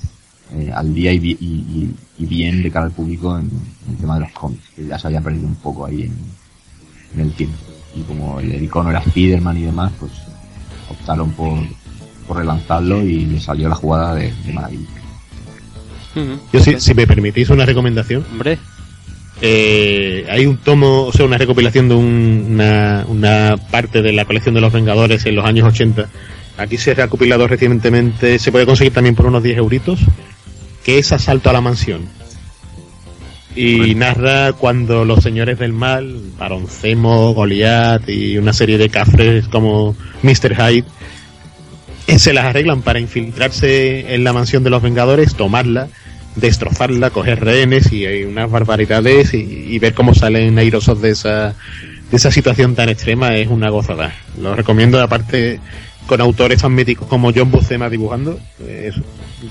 eh, 0.56 0.70
al 0.74 0.92
día 0.94 1.12
y, 1.12 1.16
y, 1.18 1.30
y- 1.40 1.94
y 2.18 2.26
bien 2.26 2.62
de 2.62 2.70
cara 2.70 2.86
al 2.86 2.92
público 2.92 3.38
en, 3.38 3.44
en 3.46 3.92
el 3.92 3.96
tema 3.96 4.14
de 4.14 4.20
los 4.20 4.32
cómics, 4.32 4.62
que 4.76 4.86
ya 4.86 4.98
se 4.98 5.06
había 5.06 5.20
perdido 5.20 5.46
un 5.46 5.54
poco 5.56 5.86
ahí 5.86 6.02
en, 6.02 6.14
en 7.14 7.20
el 7.20 7.32
tiempo. 7.32 7.56
Y 7.96 8.02
como 8.02 8.38
el, 8.40 8.52
el 8.52 8.62
icono 8.64 8.90
era 8.90 9.02
Spiderman 9.02 9.56
y 9.56 9.62
demás, 9.62 9.92
pues 9.98 10.12
optaron 10.90 11.30
por, 11.32 11.58
por 12.28 12.36
relanzarlo 12.38 13.02
y 13.02 13.26
le 13.26 13.40
salió 13.40 13.68
la 13.68 13.74
jugada 13.74 14.14
de, 14.14 14.32
de 14.44 14.52
maravilla. 14.52 14.86
Yo, 16.52 16.60
si, 16.60 16.80
si 16.80 16.92
me 16.94 17.06
permitís 17.06 17.50
una 17.50 17.64
recomendación. 17.64 18.24
Hombre. 18.32 18.58
Eh, 19.42 20.26
hay 20.28 20.44
un 20.44 20.58
tomo, 20.58 21.04
o 21.06 21.12
sea, 21.12 21.24
una 21.24 21.38
recopilación 21.38 21.88
de 21.88 21.94
un- 21.94 22.46
una, 22.50 23.04
una 23.08 23.56
parte 23.70 24.02
de 24.02 24.12
la 24.12 24.24
colección 24.26 24.54
de 24.54 24.60
los 24.60 24.72
Vengadores 24.72 25.24
en 25.24 25.34
los 25.36 25.44
años 25.46 25.66
80, 25.66 26.08
aquí 26.58 26.76
se 26.76 26.90
ha 26.90 26.94
recopilado 26.94 27.46
recientemente, 27.48 28.38
se 28.38 28.52
puede 28.52 28.66
conseguir 28.66 28.92
también 28.92 29.14
por 29.14 29.26
unos 29.26 29.42
10 29.42 29.56
euritos, 29.56 30.00
que 30.84 30.98
es 30.98 31.12
Asalto 31.12 31.50
a 31.50 31.52
la 31.52 31.60
Mansión. 31.60 32.08
Y 33.56 33.94
narra 33.96 34.52
cuando 34.52 35.04
los 35.04 35.24
señores 35.24 35.58
del 35.58 35.72
mal, 35.72 36.20
Baroncemo, 36.38 37.34
Goliath 37.34 38.08
y 38.08 38.38
una 38.38 38.52
serie 38.52 38.78
de 38.78 38.88
cafres 38.88 39.48
como 39.48 39.96
Mr. 40.22 40.54
Hyde, 40.54 40.84
eh, 42.06 42.18
se 42.18 42.32
las 42.32 42.44
arreglan 42.44 42.82
para 42.82 43.00
infiltrarse 43.00 44.14
en 44.14 44.24
la 44.24 44.32
mansión 44.32 44.62
de 44.62 44.70
los 44.70 44.82
Vengadores, 44.82 45.34
tomarla, 45.34 45.88
destrozarla, 46.36 47.10
coger 47.10 47.44
rehenes 47.44 47.92
y 47.92 48.06
hay 48.06 48.22
unas 48.22 48.50
barbaridades 48.50 49.34
y, 49.34 49.38
y 49.38 49.78
ver 49.80 49.94
cómo 49.94 50.14
salen 50.14 50.58
airosos 50.58 51.02
de 51.02 51.10
esa, 51.10 51.54
de 52.10 52.16
esa 52.16 52.30
situación 52.30 52.74
tan 52.74 52.88
extrema 52.88 53.36
es 53.36 53.48
una 53.48 53.70
gozada. 53.70 54.12
Lo 54.40 54.54
recomiendo, 54.54 55.00
aparte, 55.00 55.60
con 56.06 56.20
autores 56.20 56.60
tan 56.60 56.74
míticos 56.74 57.06
como 57.08 57.32
John 57.34 57.50
Buscema 57.50 57.88
dibujando, 57.88 58.38
es 58.66 58.94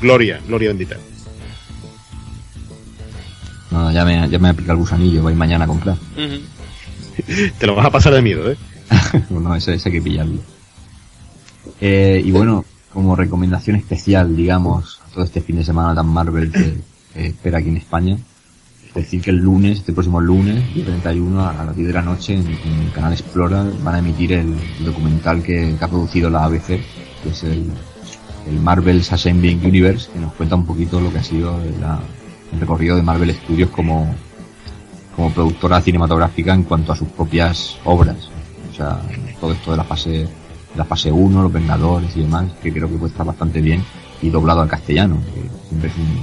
gloria, 0.01 0.39
gloria 0.47 0.69
bendita. 0.69 0.97
No, 3.71 3.91
ya 3.91 4.03
me, 4.05 4.27
ya 4.29 4.39
me 4.39 4.49
ha 4.49 4.53
picado 4.53 4.73
el 4.73 4.79
gusanillo, 4.79 5.21
voy 5.21 5.35
mañana 5.35 5.65
a 5.65 5.67
comprar. 5.67 5.95
Te 7.59 7.67
lo 7.67 7.75
vas 7.75 7.85
a 7.85 7.91
pasar 7.91 8.13
de 8.13 8.21
miedo, 8.21 8.49
¿eh? 8.51 8.57
no, 9.29 9.55
ese, 9.55 9.73
ese 9.75 9.89
hay 9.89 9.93
que 9.95 10.01
pillarlo. 10.01 10.39
Eh, 11.81 12.21
y 12.25 12.31
bueno, 12.31 12.65
como 12.93 13.15
recomendación 13.15 13.75
especial, 13.75 14.35
digamos, 14.35 14.99
todo 15.13 15.23
este 15.23 15.41
fin 15.41 15.57
de 15.57 15.63
semana 15.65 15.93
tan 15.93 16.07
Marvel 16.07 16.51
que, 16.51 16.75
que 17.13 17.27
espera 17.27 17.59
aquí 17.59 17.69
en 17.69 17.77
España, 17.77 18.17
es 18.87 18.93
decir 18.95 19.21
que 19.21 19.29
el 19.29 19.37
lunes, 19.37 19.79
este 19.79 19.93
próximo 19.93 20.19
lunes, 20.19 20.63
el 20.75 20.83
31, 20.85 21.47
a 21.47 21.65
las 21.65 21.75
10 21.75 21.87
de 21.89 21.93
la 21.93 22.01
noche, 22.01 22.33
en, 22.33 22.47
en 22.47 22.79
el 22.87 22.91
canal 22.91 23.13
Explora, 23.13 23.63
van 23.83 23.95
a 23.95 23.99
emitir 23.99 24.33
el, 24.33 24.55
documental 24.83 25.43
que, 25.43 25.75
que 25.77 25.85
ha 25.85 25.87
producido 25.87 26.29
la 26.29 26.45
ABC, 26.45 26.67
que 26.67 27.29
es 27.31 27.43
el, 27.43 27.65
el 28.49 28.59
Marvel's 28.59 29.11
Assembling 29.11 29.63
Universe, 29.63 30.09
que 30.11 30.19
nos 30.19 30.33
cuenta 30.33 30.55
un 30.55 30.65
poquito 30.65 30.99
lo 30.99 31.11
que 31.11 31.19
ha 31.19 31.23
sido 31.23 31.59
la- 31.79 31.99
recorrido 32.57 32.95
de 32.95 33.01
Marvel 33.01 33.33
Studios 33.33 33.69
como, 33.69 34.13
como 35.15 35.31
productora 35.31 35.81
cinematográfica 35.81 36.53
en 36.53 36.63
cuanto 36.63 36.91
a 36.91 36.95
sus 36.95 37.07
propias 37.09 37.77
obras. 37.83 38.29
O 38.71 38.75
sea, 38.75 39.01
todo 39.39 39.51
esto 39.51 39.71
de 39.71 39.77
la 39.77 39.83
fase, 39.83 40.27
la 40.75 40.85
fase 40.85 41.11
1, 41.11 41.43
los 41.43 41.51
Vengadores 41.51 42.15
y 42.15 42.21
demás, 42.21 42.51
que 42.61 42.71
creo 42.71 42.89
que 42.89 42.95
puede 42.95 43.11
estar 43.11 43.25
bastante 43.25 43.61
bien 43.61 43.83
y 44.21 44.29
doblado 44.29 44.61
al 44.61 44.69
castellano, 44.69 45.17
que 45.33 45.67
siempre 45.67 45.89
es 45.89 45.95
un, 45.95 46.19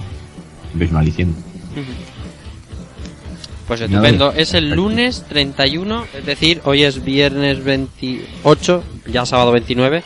siempre 0.69 0.87
es 0.87 0.91
un 0.91 0.97
aliciente. 0.99 1.41
Pues 3.67 3.81
estupendo. 3.81 4.33
Es 4.33 4.55
el 4.55 4.71
lunes 4.71 5.25
31, 5.29 6.07
es 6.17 6.27
decir, 6.27 6.61
hoy 6.65 6.85
es 6.85 7.05
viernes 7.05 7.65
28, 7.65 8.85
ya 9.09 9.27
sábado 9.27 9.53
29. 9.53 10.05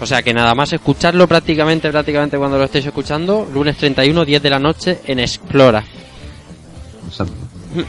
O 0.00 0.06
sea 0.06 0.22
que 0.22 0.32
nada 0.32 0.54
más 0.54 0.72
escucharlo 0.72 1.26
prácticamente, 1.26 1.90
prácticamente 1.90 2.38
cuando 2.38 2.56
lo 2.58 2.64
estéis 2.64 2.86
escuchando, 2.86 3.48
lunes 3.52 3.76
31, 3.76 4.24
10 4.24 4.42
de 4.42 4.50
la 4.50 4.58
noche 4.60 5.00
en 5.06 5.18
Explora. 5.18 5.82
Exacto. 7.06 7.34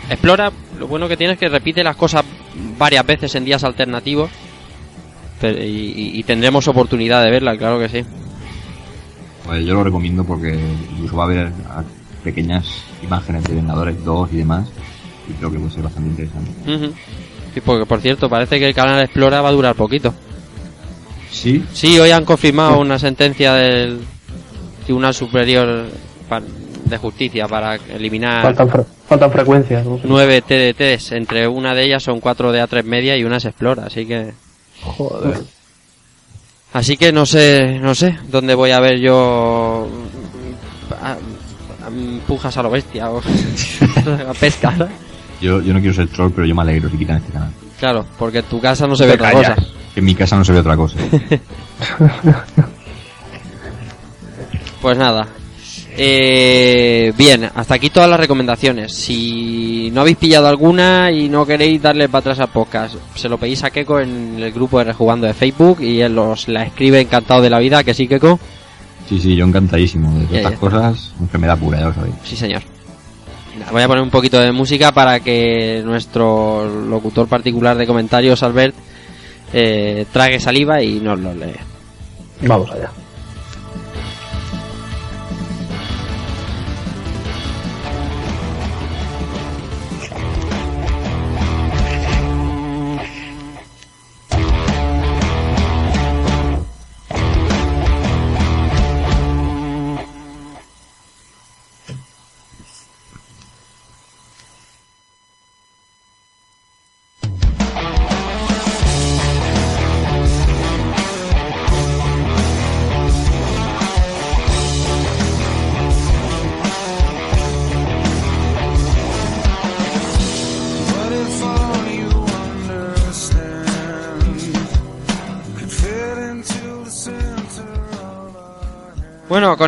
Explora, 0.10 0.52
lo 0.80 0.88
bueno 0.88 1.08
que 1.08 1.18
tiene 1.18 1.34
es 1.34 1.40
que 1.40 1.50
repite 1.50 1.84
las 1.84 1.96
cosas 1.96 2.24
varias 2.78 3.06
veces 3.06 3.34
en 3.36 3.46
días 3.46 3.64
alternativos. 3.64 4.30
Pero- 5.40 5.64
y, 5.64 5.68
y- 5.96 6.20
y 6.20 6.24
tendremos 6.24 6.68
oportunidad 6.68 7.24
de 7.24 7.32
verla, 7.32 7.56
claro 7.58 7.80
que 7.80 7.90
sí. 7.90 8.04
Pues 9.46 9.66
yo 9.66 9.74
lo 9.76 9.84
recomiendo 9.84 10.24
porque 10.26 10.60
incluso 10.92 11.16
va 11.16 11.24
a 11.24 11.28
haber 11.28 11.52
pequeñas 12.24 12.66
imágenes 13.04 13.44
de 13.46 13.56
Vengadores 13.56 14.04
2 14.04 14.30
y 14.34 14.38
demás, 14.38 14.68
y 15.30 15.34
creo 15.34 15.52
que 15.52 15.60
puede 15.60 15.72
ser 15.72 15.84
bastante 15.84 16.10
interesante. 16.10 16.52
Ujú. 16.76 16.94
Sí, 17.54 17.62
porque 17.62 17.86
por 17.86 18.02
cierto, 18.02 18.30
parece 18.30 18.60
que 18.60 18.68
el 18.68 18.76
canal 18.76 19.02
Explora 19.02 19.42
va 19.42 19.50
a 19.50 19.54
durar 19.54 19.76
poquito. 19.76 20.14
Sí. 21.32 21.64
Sí, 21.74 22.00
hoy 22.00 22.12
han 22.12 22.26
confirmado 22.26 22.80
una 22.80 22.98
sentencia 23.00 23.54
del 23.54 24.00
Tribunal 24.86 25.14
Superior 25.14 25.86
de 26.86 26.98
Justicia 26.98 27.48
para 27.48 27.76
eliminar 27.76 28.42
Faltan, 28.42 28.70
fre- 28.70 28.86
faltan 29.08 29.32
frecuencias. 29.32 29.86
¿no? 29.86 30.00
nueve 30.04 30.42
TDTs. 30.42 31.12
Entre 31.14 31.48
una 31.48 31.74
de 31.76 31.84
ellas 31.86 32.02
son 32.04 32.20
cuatro 32.20 32.52
de 32.52 32.64
A3 32.64 32.84
media 32.84 33.16
y 33.16 33.24
una 33.24 33.38
es 33.38 33.46
Explora, 33.46 33.86
así 33.86 34.06
que 34.08 34.34
Joder. 34.82 35.38
así 36.74 36.98
que 36.98 37.12
no 37.12 37.26
sé, 37.26 37.78
no 37.80 37.94
sé 37.94 38.18
dónde 38.30 38.56
voy 38.56 38.72
a 38.72 38.80
ver 38.80 39.00
yo 39.00 39.88
a- 41.02 41.12
a- 41.12 41.18
pujas 42.28 42.58
a 42.58 42.64
lo 42.64 42.72
bestia 42.72 43.12
o 43.12 43.20
a. 44.30 44.90
Yo, 45.42 45.62
yo 45.62 45.74
no 45.74 45.80
quiero 45.80 45.94
ser 45.96 46.08
troll, 46.10 46.32
pero 46.34 46.46
yo 46.48 46.56
me 46.56 46.62
alegro 46.64 46.90
si 46.90 46.98
quitan 46.98 47.18
este 47.18 47.32
canal. 47.32 47.52
Claro, 47.80 48.06
porque 48.18 48.40
en 48.40 48.46
tu 48.46 48.60
casa 48.60 48.88
no 48.88 48.96
se 48.96 49.06
ve 49.06 49.14
otra 49.14 49.32
cosa. 49.32 49.56
Que 49.94 50.00
en 50.00 50.06
mi 50.06 50.16
casa 50.16 50.36
no 50.38 50.46
se 50.46 50.54
ve 50.54 50.60
otra 50.60 50.76
cosa. 50.76 50.98
Pues 54.82 54.98
nada. 54.98 55.28
Eh, 55.98 57.12
bien, 57.18 57.50
hasta 57.54 57.76
aquí 57.76 57.90
todas 57.90 58.10
las 58.10 58.20
recomendaciones. 58.20 58.94
Si 58.94 59.92
no 59.92 60.02
habéis 60.02 60.16
pillado 60.16 60.48
alguna 60.48 61.12
y 61.12 61.28
no 61.28 61.46
queréis 61.46 61.82
darle 61.82 62.08
para 62.08 62.20
atrás 62.20 62.40
al 62.40 62.48
podcast, 62.48 62.96
se 63.16 63.28
lo 63.28 63.38
pedís 63.38 63.64
a 63.66 63.70
Keko 63.70 64.00
en 64.00 64.42
el 64.42 64.54
grupo 64.54 64.78
de 64.80 64.86
Rejugando 64.86 65.28
de 65.28 65.34
Facebook 65.34 65.82
y 65.82 66.00
él 66.00 66.18
os 66.18 66.48
la 66.48 66.64
escribe 66.64 67.02
encantado 67.02 67.42
de 67.42 67.50
la 67.50 67.60
vida, 67.60 67.84
que 67.84 67.94
sí, 67.94 68.08
Keko. 68.08 68.40
Sí, 69.10 69.20
sí, 69.20 69.36
yo 69.36 69.46
encantadísimo 69.46 70.18
de 70.20 70.26
todas 70.28 70.44
estas 70.44 70.60
cosas. 70.60 71.14
Enfermedad 71.20 71.58
pura, 71.58 71.80
ya 71.80 71.86
lo 71.88 71.94
sabéis. 71.94 72.16
Sí, 72.24 72.38
señor. 72.38 72.62
Voy 73.72 73.82
a 73.82 73.88
poner 73.88 74.04
un 74.04 74.10
poquito 74.10 74.40
de 74.40 74.54
música 74.54 74.94
para 74.94 75.20
que 75.20 75.82
nuestro 75.84 76.86
locutor 76.86 77.28
particular 77.28 77.76
de 77.76 77.86
comentarios, 77.86 78.42
Albert, 78.42 78.74
eh, 79.54 80.06
trague 80.12 80.40
saliva 80.40 80.82
y 80.82 81.00
nos 81.00 81.20
lo 81.20 81.34
lee. 81.34 81.56
Vamos 82.42 82.70
allá. 82.72 82.92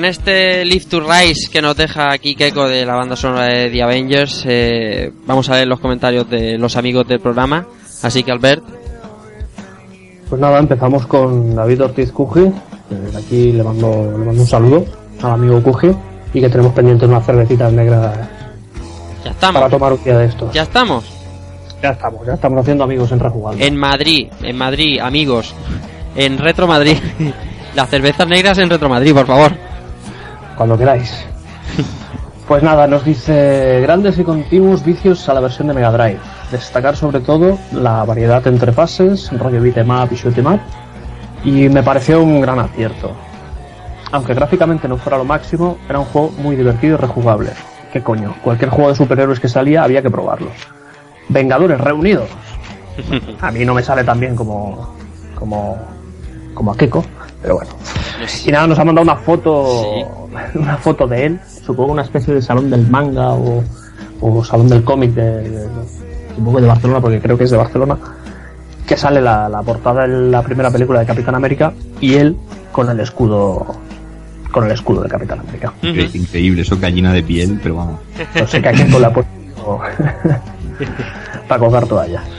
Con 0.02 0.10
este 0.10 0.66
Live 0.66 0.86
to 0.86 1.00
Rise 1.00 1.48
que 1.52 1.62
nos 1.62 1.78
deja 1.78 2.12
aquí 2.12 2.34
Keiko 2.34 2.68
de 2.68 2.88
la 2.88 2.96
banda 2.96 3.16
sonora 3.16 3.46
de 3.46 3.70
The 3.70 3.84
Avengers, 3.84 4.44
eh, 4.48 5.12
vamos 5.28 5.48
a 5.48 5.54
ver 5.54 5.68
los 5.68 5.80
comentarios 5.80 6.28
de 6.28 6.58
los 6.58 6.76
amigos 6.76 7.08
del 7.08 7.20
programa. 7.20 7.68
Así 8.02 8.24
que 8.24 8.32
Albert, 8.32 8.64
Pues 10.28 10.42
nada, 10.42 10.58
empezamos 10.58 11.06
con 11.06 11.54
David 11.54 11.84
Ortiz 11.84 12.12
Cuji. 12.12 12.52
desde 12.90 13.16
aquí 13.16 13.52
le 13.52 13.62
mando, 13.62 14.12
le 14.12 14.26
mando 14.26 14.42
un 14.42 14.48
saludo 14.48 14.86
al 15.22 15.34
amigo 15.34 15.62
Cuji 15.62 15.92
y 16.34 16.42
que 16.42 16.50
tenemos 16.50 16.74
pendientes 16.74 17.08
unas 17.08 17.24
cervecitas 17.24 17.72
negras 17.72 18.18
ya 19.24 19.30
estamos. 19.30 19.62
para 19.62 19.70
tomar 19.70 19.94
un 19.94 20.04
día 20.04 20.18
de 20.18 20.26
estos. 20.26 20.52
Ya 20.52 20.64
estamos. 20.64 21.06
Ya 21.84 21.92
estamos, 21.92 22.26
ya 22.26 22.34
estamos 22.34 22.60
haciendo 22.60 22.86
amigos 22.86 23.12
en 23.12 23.20
Rejugando. 23.20 23.64
En 23.64 23.78
Madrid, 23.78 24.30
en 24.42 24.58
Madrid, 24.58 25.00
amigos. 25.00 25.54
En 26.16 26.40
Retro 26.40 26.66
Madrid. 26.66 26.98
Las 27.76 27.88
cervezas 27.88 28.28
negras 28.28 28.58
en 28.58 28.68
Retro 28.68 28.90
Madrid, 28.90 29.14
por 29.14 29.28
favor. 29.28 29.71
Cuando 30.56 30.78
queráis. 30.78 31.26
Pues 32.48 32.64
nada, 32.64 32.86
nos 32.86 33.06
dice 33.06 33.80
grandes 33.82 34.20
y 34.20 34.26
continuos 34.26 34.84
vicios 34.84 35.30
a 35.30 35.34
la 35.34 35.40
versión 35.40 35.70
de 35.70 35.74
Mega 35.74 35.90
Drive. 35.90 36.20
Destacar 36.52 36.98
sobre 36.98 37.22
todo 37.22 37.58
la 37.72 38.04
variedad 38.04 38.46
entre 38.46 38.74
fases, 38.74 39.32
rollo 39.40 39.62
beat'em 39.62 39.90
up 39.90 40.10
y 40.12 40.16
shoot'em 40.16 40.48
up, 40.48 40.60
y 41.46 41.70
me 41.70 41.82
pareció 41.82 42.22
un 42.22 42.42
gran 42.42 42.60
acierto. 42.60 43.14
Aunque 44.12 44.34
gráficamente 44.34 44.90
no 44.90 44.98
fuera 44.98 45.18
lo 45.18 45.24
máximo, 45.24 45.78
era 45.88 46.00
un 46.00 46.06
juego 46.06 46.32
muy 46.40 46.58
divertido 46.58 46.96
y 46.96 46.98
rejugable. 46.98 47.52
¿Qué 47.94 48.04
coño? 48.04 48.36
Cualquier 48.44 48.70
juego 48.70 48.90
de 48.90 48.96
superhéroes 48.96 49.40
que 49.40 49.48
salía 49.48 49.84
había 49.84 50.02
que 50.02 50.10
probarlo. 50.10 50.50
Vengadores 51.30 51.80
reunidos. 51.80 52.30
A 53.40 53.52
mí 53.52 53.64
no 53.64 53.74
me 53.74 53.82
sale 53.84 54.04
tan 54.04 54.20
bien 54.20 54.36
como 54.36 54.94
como 55.36 55.78
como 56.54 56.74
a 56.74 56.76
Keiko, 56.76 57.04
pero 57.42 57.56
bueno. 57.56 57.72
Y 58.46 58.52
nada, 58.52 58.68
nos 58.68 58.78
ha 58.80 58.86
mandado 58.86 59.04
una 59.04 59.16
foto 59.18 59.84
una 60.56 60.78
foto 60.78 61.08
de 61.08 61.26
él, 61.26 61.40
supongo 61.66 61.92
una 61.94 62.04
especie 62.04 62.34
de 62.34 62.42
salón 62.42 62.70
del 62.70 62.88
manga 62.88 63.32
o, 63.32 63.64
o 64.22 64.44
salón 64.44 64.70
del 64.70 64.84
cómic 64.84 65.12
de, 65.12 65.50
de- 65.50 65.68
supongo 66.36 66.56
que 66.58 66.62
de 66.62 66.68
Barcelona 66.68 67.02
porque 67.02 67.20
creo 67.20 67.38
que 67.38 67.44
es 67.46 67.52
de 67.52 67.58
Barcelona 67.58 67.98
que 68.88 68.96
sale 68.98 69.22
la, 69.22 69.48
la 69.50 69.62
portada 69.62 70.08
de 70.08 70.30
la 70.30 70.42
primera 70.42 70.70
película 70.72 71.00
de 71.00 71.06
Capitán 71.06 71.36
América 71.36 71.74
y 72.00 72.16
él 72.16 72.36
con 72.72 72.90
el 72.90 73.00
escudo 73.00 73.66
con 74.52 74.66
el 74.66 74.72
escudo 74.72 75.02
de 75.04 75.10
Capitán 75.10 75.40
América. 75.40 75.72
Es 75.82 76.14
increíble, 76.16 76.62
eso 76.64 76.78
gallina 76.78 77.14
de 77.14 77.24
piel, 77.24 77.60
pero 77.64 77.76
vamos. 77.76 78.00
No 78.40 78.48
sé 78.48 78.62
qué 78.62 78.68
hay 78.70 78.92
con 78.92 79.02
la 79.02 79.10
puesto 79.14 79.32
para 81.48 81.60
colgar 81.60 81.88
toallas. 81.88 82.24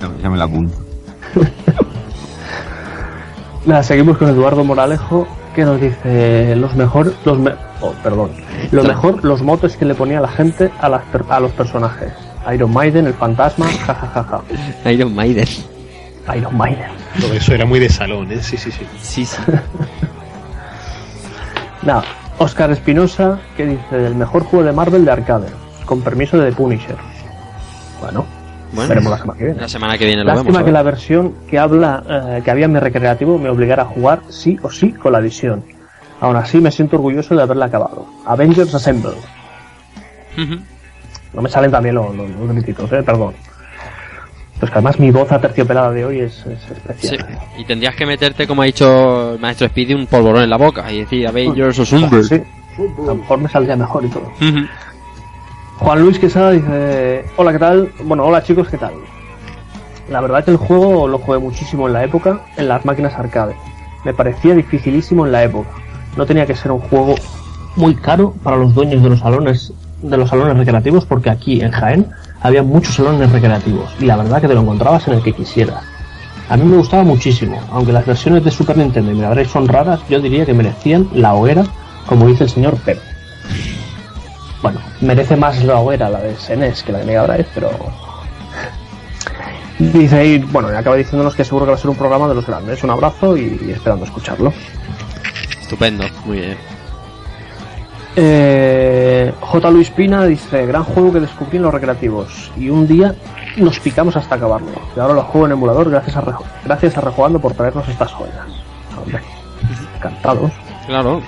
Ya, 0.00 0.08
ya 0.22 0.30
me 0.30 0.36
la 0.38 0.44
apunto. 0.44 0.76
Nada, 3.68 3.82
seguimos 3.82 4.16
con 4.18 4.28
Eduardo 4.30 4.64
Moralejo 4.64 5.26
que 5.54 5.64
nos 5.64 5.80
dice 5.80 6.54
los 6.56 6.74
mejor 6.74 7.12
los 7.24 7.38
me- 7.38 7.54
oh, 7.80 7.92
perdón 8.02 8.30
lo 8.70 8.82
mejor 8.82 9.24
los 9.24 9.42
motes 9.42 9.76
que 9.76 9.84
le 9.84 9.94
ponía 9.94 10.20
la 10.20 10.28
gente 10.28 10.70
a, 10.80 10.88
las 10.88 11.02
per- 11.04 11.24
a 11.28 11.40
los 11.40 11.52
personajes 11.52 12.12
Iron 12.54 12.72
Maiden 12.72 13.06
el 13.06 13.14
fantasma 13.14 13.66
jajajaja 13.66 14.40
Iron 14.90 15.14
Maiden. 15.14 15.46
Iron 16.36 16.56
Maiden. 16.56 16.90
Todo 17.20 17.32
eso 17.34 17.52
era 17.54 17.64
muy 17.66 17.78
de 17.80 17.88
salón, 17.90 18.30
¿eh? 18.32 18.40
Sí, 18.42 18.56
sí, 18.58 18.70
sí. 18.70 18.86
Sí, 19.00 19.24
sí. 19.26 19.36
nada 21.82 22.04
Oscar 22.38 22.70
Espinosa 22.70 23.38
que 23.56 23.66
dice 23.66 23.96
del 23.96 24.14
mejor 24.14 24.44
juego 24.44 24.64
de 24.64 24.72
Marvel 24.72 25.04
de 25.04 25.10
arcade 25.12 25.48
con 25.84 26.00
permiso 26.02 26.38
de 26.38 26.50
The 26.50 26.56
Punisher 26.56 26.96
bueno, 28.00 28.24
Bueno, 28.72 28.88
veremos 28.88 29.10
la 29.12 29.18
semana 29.18 29.38
que 29.38 29.44
viene 29.44 29.60
La 29.60 29.68
semana 29.68 29.98
que 29.98 30.04
viene 30.06 30.22
lo 30.24 30.28
Lástima 30.28 30.50
vemos. 30.58 30.64
que 30.66 30.72
la 30.72 30.82
versión 30.82 31.34
que 31.48 31.58
habla 31.58 32.02
eh, 32.08 32.42
que 32.44 32.50
había 32.50 32.66
en 32.66 32.72
mi 32.72 32.78
recreativo 32.80 33.38
me 33.38 33.48
obligara 33.48 33.82
a 33.82 33.86
jugar 33.86 34.20
sí 34.28 34.58
o 34.62 34.70
sí 34.70 34.92
con 34.92 35.12
la 35.12 35.20
visión. 35.20 35.64
Aún 36.20 36.36
así 36.36 36.58
me 36.60 36.70
siento 36.70 36.96
orgulloso 36.96 37.34
de 37.36 37.42
haberla 37.42 37.66
acabado. 37.66 38.06
Avengers 38.26 38.74
Assemble. 38.74 39.12
Ujú. 40.36 40.60
No 41.34 41.42
me 41.42 41.48
salen 41.48 41.70
también 41.70 41.94
los, 41.94 42.14
los, 42.14 42.28
los 42.30 42.48
grititos, 42.54 42.90
eh, 42.92 43.02
perdón. 43.02 43.34
Pues 44.58 44.72
que 44.72 44.78
además 44.78 44.98
mi 44.98 45.10
voz 45.12 45.30
aterciopelada 45.30 45.92
de 45.92 46.04
hoy 46.04 46.20
es, 46.20 46.44
es 46.46 46.58
Sí. 46.60 46.72
especial. 47.14 47.38
Y 47.58 47.64
tendrías 47.64 47.94
que 47.94 48.04
meterte, 48.06 48.46
como 48.46 48.62
ha 48.62 48.64
dicho 48.64 49.34
el 49.34 49.38
maestro 49.38 49.68
Speedy, 49.68 49.94
un 49.94 50.06
polvorón 50.08 50.42
en 50.42 50.50
la 50.50 50.56
boca 50.56 50.90
y 50.92 51.00
decir 51.00 51.28
Avengers 51.28 51.78
o 51.78 51.84
Sunbird. 51.86 52.24
Sí, 52.24 52.42
a 52.76 53.02
lo 53.06 53.14
mejor 53.14 53.38
me 53.38 53.48
saldría 53.48 53.76
mejor 53.76 54.04
y 54.04 54.08
todo. 54.08 54.24
Ujú. 54.40 54.66
Juan 55.78 56.00
Luis 56.02 56.18
Quesada 56.18 56.50
dice, 56.50 57.24
hola, 57.36 57.52
¿qué 57.52 57.58
tal? 57.58 57.92
Bueno, 58.04 58.24
hola 58.24 58.42
chicos, 58.42 58.68
¿qué 58.68 58.76
tal? 58.76 58.92
La 60.10 60.20
verdad 60.20 60.44
que 60.44 60.50
el 60.50 60.56
juego 60.56 61.06
lo 61.06 61.18
jugué 61.18 61.38
muchísimo 61.38 61.86
en 61.86 61.92
la 61.92 62.04
época, 62.04 62.42
en 62.56 62.68
las 62.68 62.84
máquinas 62.84 63.14
arcade. 63.14 63.54
Me 64.04 64.12
parecía 64.12 64.54
dificilísimo 64.54 65.24
en 65.24 65.32
la 65.32 65.44
época. 65.44 65.70
No 66.16 66.26
tenía 66.26 66.46
que 66.46 66.56
ser 66.56 66.72
un 66.72 66.80
juego 66.80 67.14
muy 67.76 67.94
caro 67.94 68.34
para 68.42 68.56
los 68.56 68.74
dueños 68.74 69.02
de 69.02 69.10
los 69.10 69.20
salones 69.20 69.72
de 70.02 70.16
los 70.16 70.28
salones 70.30 70.56
recreativos 70.56 71.04
porque 71.04 71.30
aquí 71.30 71.60
en 71.60 71.72
Jaén 71.72 72.08
había 72.40 72.62
muchos 72.62 72.94
salones 72.94 73.30
recreativos 73.32 73.90
y 74.00 74.04
la 74.04 74.16
verdad 74.16 74.40
que 74.40 74.48
te 74.48 74.54
lo 74.54 74.60
encontrabas 74.60 75.06
en 75.08 75.14
el 75.14 75.22
que 75.22 75.32
quisieras. 75.32 75.82
A 76.48 76.56
mí 76.56 76.64
me 76.64 76.76
gustaba 76.76 77.04
muchísimo, 77.04 77.60
aunque 77.70 77.92
las 77.92 78.06
versiones 78.06 78.44
de 78.44 78.50
Super 78.50 78.76
Nintendo 78.76 79.12
y 79.12 79.14
Mega 79.14 79.30
Drive 79.30 79.48
son 79.48 79.68
raras, 79.68 80.00
yo 80.08 80.20
diría 80.20 80.46
que 80.46 80.54
merecían 80.54 81.08
la 81.12 81.34
hoguera, 81.34 81.64
como 82.06 82.26
dice 82.26 82.44
el 82.44 82.50
señor 82.50 82.76
Pep. 82.78 82.98
Bueno, 84.62 84.80
merece 85.00 85.36
más 85.36 85.62
la 85.62 85.76
hoguera 85.78 86.08
la 86.08 86.20
de 86.20 86.34
SNES 86.36 86.82
que 86.82 86.92
la 86.92 86.98
de 86.98 87.04
Mega 87.04 87.26
Drive, 87.26 87.46
pero. 87.54 87.70
Dice 89.78 90.16
ahí, 90.18 90.38
bueno, 90.38 90.68
acaba 90.76 90.96
diciéndonos 90.96 91.36
que 91.36 91.44
seguro 91.44 91.64
que 91.64 91.70
va 91.70 91.76
a 91.76 91.80
ser 91.80 91.90
un 91.90 91.96
programa 91.96 92.26
de 92.28 92.34
los 92.34 92.44
grandes. 92.46 92.82
Un 92.82 92.90
abrazo 92.90 93.36
y 93.36 93.70
esperando 93.72 94.04
escucharlo. 94.04 94.52
Estupendo, 95.60 96.04
muy 96.24 96.38
bien. 96.38 96.56
Eh, 98.16 99.32
J. 99.40 99.70
Luis 99.70 99.90
Pina 99.90 100.24
dice, 100.26 100.66
gran 100.66 100.82
juego 100.82 101.12
que 101.12 101.20
descubrí 101.20 101.58
en 101.58 101.62
los 101.62 101.72
recreativos. 101.72 102.50
Y 102.56 102.68
un 102.70 102.88
día 102.88 103.14
nos 103.56 103.78
picamos 103.78 104.16
hasta 104.16 104.34
acabarlo. 104.34 104.72
Y 104.96 104.98
ahora 104.98 105.14
lo 105.14 105.22
juego 105.22 105.46
en 105.46 105.52
emulador 105.52 105.88
gracias 105.90 106.16
a, 106.16 106.22
Rejo- 106.22 106.44
gracias 106.64 106.96
a 106.98 107.00
Rejugando 107.00 107.38
por 107.38 107.52
traernos 107.54 107.88
estas 107.88 108.12
joyas. 108.12 108.34
Hombre, 109.00 109.20
encantados. 109.96 110.50
Claro. 110.88 111.22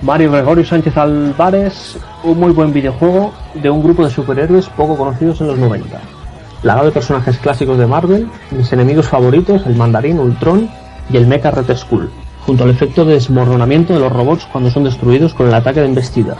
Mario 0.00 0.30
Gregorio 0.30 0.64
Sánchez 0.64 0.96
Álvarez, 0.96 1.98
un 2.22 2.38
muy 2.38 2.52
buen 2.52 2.72
videojuego 2.72 3.32
de 3.54 3.68
un 3.68 3.82
grupo 3.82 4.04
de 4.04 4.10
superhéroes 4.10 4.68
poco 4.68 4.96
conocidos 4.96 5.40
en 5.40 5.48
los 5.48 5.58
90. 5.58 6.00
Plagado 6.62 6.86
de 6.86 6.92
personajes 6.92 7.36
clásicos 7.38 7.76
de 7.76 7.86
Marvel, 7.86 8.28
mis 8.52 8.72
enemigos 8.72 9.08
favoritos, 9.08 9.66
el 9.66 9.74
Mandarín, 9.74 10.20
Ultron 10.20 10.70
y 11.10 11.16
el 11.16 11.26
Mecha 11.26 11.50
Red 11.50 11.76
Skull, 11.76 12.10
junto 12.46 12.62
al 12.62 12.70
efecto 12.70 13.04
de 13.04 13.14
desmoronamiento 13.14 13.92
de 13.92 13.98
los 13.98 14.12
robots 14.12 14.46
cuando 14.52 14.70
son 14.70 14.84
destruidos 14.84 15.34
con 15.34 15.48
el 15.48 15.54
ataque 15.54 15.80
de 15.80 15.86
embestida. 15.86 16.36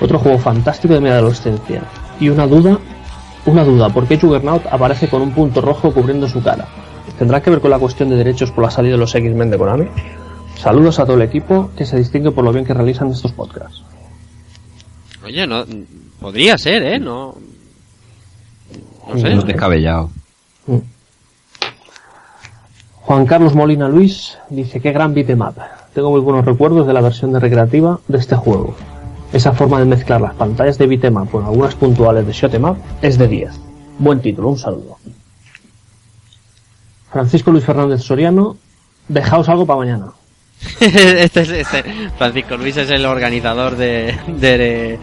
Otro 0.00 0.18
juego 0.18 0.38
fantástico 0.38 0.94
de 0.94 1.00
mi 1.00 1.10
adolescencia. 1.10 1.82
Y 2.18 2.30
una 2.30 2.46
duda, 2.46 2.78
una 3.44 3.64
duda, 3.64 3.90
¿por 3.90 4.06
qué 4.06 4.18
Juggernaut 4.18 4.64
aparece 4.70 5.08
con 5.08 5.20
un 5.20 5.32
punto 5.32 5.60
rojo 5.60 5.92
cubriendo 5.92 6.26
su 6.26 6.42
cara? 6.42 6.66
¿Tendrá 7.18 7.42
que 7.42 7.50
ver 7.50 7.60
con 7.60 7.70
la 7.70 7.78
cuestión 7.78 8.08
de 8.08 8.16
derechos 8.16 8.50
por 8.50 8.64
la 8.64 8.70
salida 8.70 8.92
de 8.92 8.98
los 8.98 9.14
X-Men 9.14 9.50
de 9.50 9.58
Konami? 9.58 9.88
Saludos 10.58 10.98
a 10.98 11.04
todo 11.04 11.16
el 11.16 11.22
equipo 11.22 11.70
que 11.76 11.84
se 11.84 11.96
distingue 11.96 12.30
por 12.30 12.44
lo 12.44 12.52
bien 12.52 12.64
que 12.64 12.74
realizan 12.74 13.10
estos 13.10 13.32
podcasts. 13.32 13.82
Oye, 15.24 15.46
no, 15.46 15.64
podría 16.20 16.56
ser, 16.58 16.82
¿eh? 16.82 16.98
No, 16.98 17.34
no 19.08 19.18
sé. 19.18 19.34
No 19.34 19.40
es 19.40 19.46
descabellado. 19.46 20.10
Juan 23.02 23.26
Carlos 23.26 23.54
Molina 23.54 23.88
Luis 23.88 24.38
dice 24.48 24.80
que 24.80 24.92
gran 24.92 25.12
beatmap. 25.12 25.58
Tengo 25.92 26.10
muy 26.10 26.20
buenos 26.20 26.44
recuerdos 26.44 26.86
de 26.86 26.92
la 26.92 27.00
versión 27.00 27.32
de 27.32 27.40
recreativa 27.40 28.00
de 28.08 28.18
este 28.18 28.34
juego. 28.34 28.74
Esa 29.32 29.52
forma 29.52 29.78
de 29.78 29.84
mezclar 29.84 30.20
las 30.20 30.34
pantallas 30.34 30.78
de 30.78 30.86
beatmap 30.86 31.30
con 31.30 31.44
algunas 31.44 31.74
puntuales 31.74 32.26
de 32.26 32.32
shoot'em 32.32 32.74
es 33.02 33.18
de 33.18 33.28
10. 33.28 33.52
Buen 33.98 34.20
título, 34.20 34.48
un 34.48 34.58
saludo. 34.58 34.96
Francisco 37.10 37.50
Luis 37.52 37.64
Fernández 37.64 38.02
Soriano, 38.02 38.56
dejaos 39.08 39.48
algo 39.48 39.66
para 39.66 39.78
mañana. 39.78 40.06
este 40.80 41.40
es 41.42 41.48
este. 41.50 41.84
Francisco 42.18 42.56
Luis 42.56 42.76
es 42.76 42.90
el 42.90 43.04
organizador 43.06 43.76
de, 43.76 44.14
de, 44.38 44.98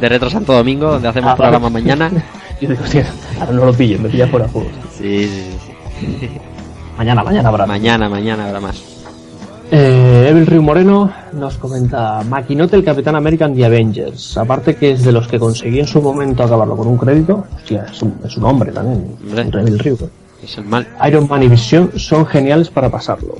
de 0.00 0.08
Retro 0.08 0.30
Santo 0.30 0.52
Domingo, 0.52 0.90
donde 0.92 1.08
hacemos 1.08 1.32
Ah, 1.32 1.36
programa 1.36 1.68
vale. 1.68 1.82
mañana. 1.82 2.10
Yo 2.60 2.68
digo, 2.70 2.82
hostia, 2.84 3.06
ahora 3.40 3.52
no 3.52 3.66
lo 3.66 3.72
pillo, 3.74 3.98
me 3.98 4.08
pilla 4.08 4.26
fuera 4.28 4.46
de 4.46 4.52
juego. 4.52 4.68
Sí, 4.96 5.28
sí, 5.28 5.56
sí. 6.00 6.30
Mañana, 6.98 7.22
mañana 7.22 7.48
habrá. 7.50 7.66
Mañana, 7.66 8.08
mañana 8.08 8.46
habrá 8.46 8.60
más. 8.60 8.82
Eh, 9.70 10.28
Evil 10.30 10.46
Río 10.46 10.62
Moreno 10.62 11.12
nos 11.34 11.58
comenta 11.58 12.22
Maquinote 12.22 12.76
el 12.76 12.84
Capitán 12.84 13.16
American 13.16 13.54
The 13.54 13.66
Avengers. 13.66 14.38
Aparte 14.38 14.76
que 14.76 14.92
es 14.92 15.04
de 15.04 15.12
los 15.12 15.26
que 15.28 15.38
conseguí 15.38 15.80
en 15.80 15.86
su 15.86 16.00
momento 16.00 16.42
acabarlo 16.44 16.74
con 16.76 16.86
un 16.86 16.96
crédito. 16.96 17.44
Hostia, 17.54 17.84
es 17.92 18.00
un, 18.00 18.14
es 18.24 18.34
un 18.38 18.44
hombre 18.44 18.72
también. 18.72 19.14
Hombre. 19.28 19.60
Evil 19.60 19.78
Río. 19.78 19.96
Es 20.42 20.56
el 20.56 20.64
mal. 20.64 20.86
Iron 21.06 21.28
Man 21.28 21.42
y 21.42 21.48
Visión 21.48 21.90
son 21.96 22.24
geniales 22.24 22.70
para 22.70 22.88
pasarlo. 22.90 23.34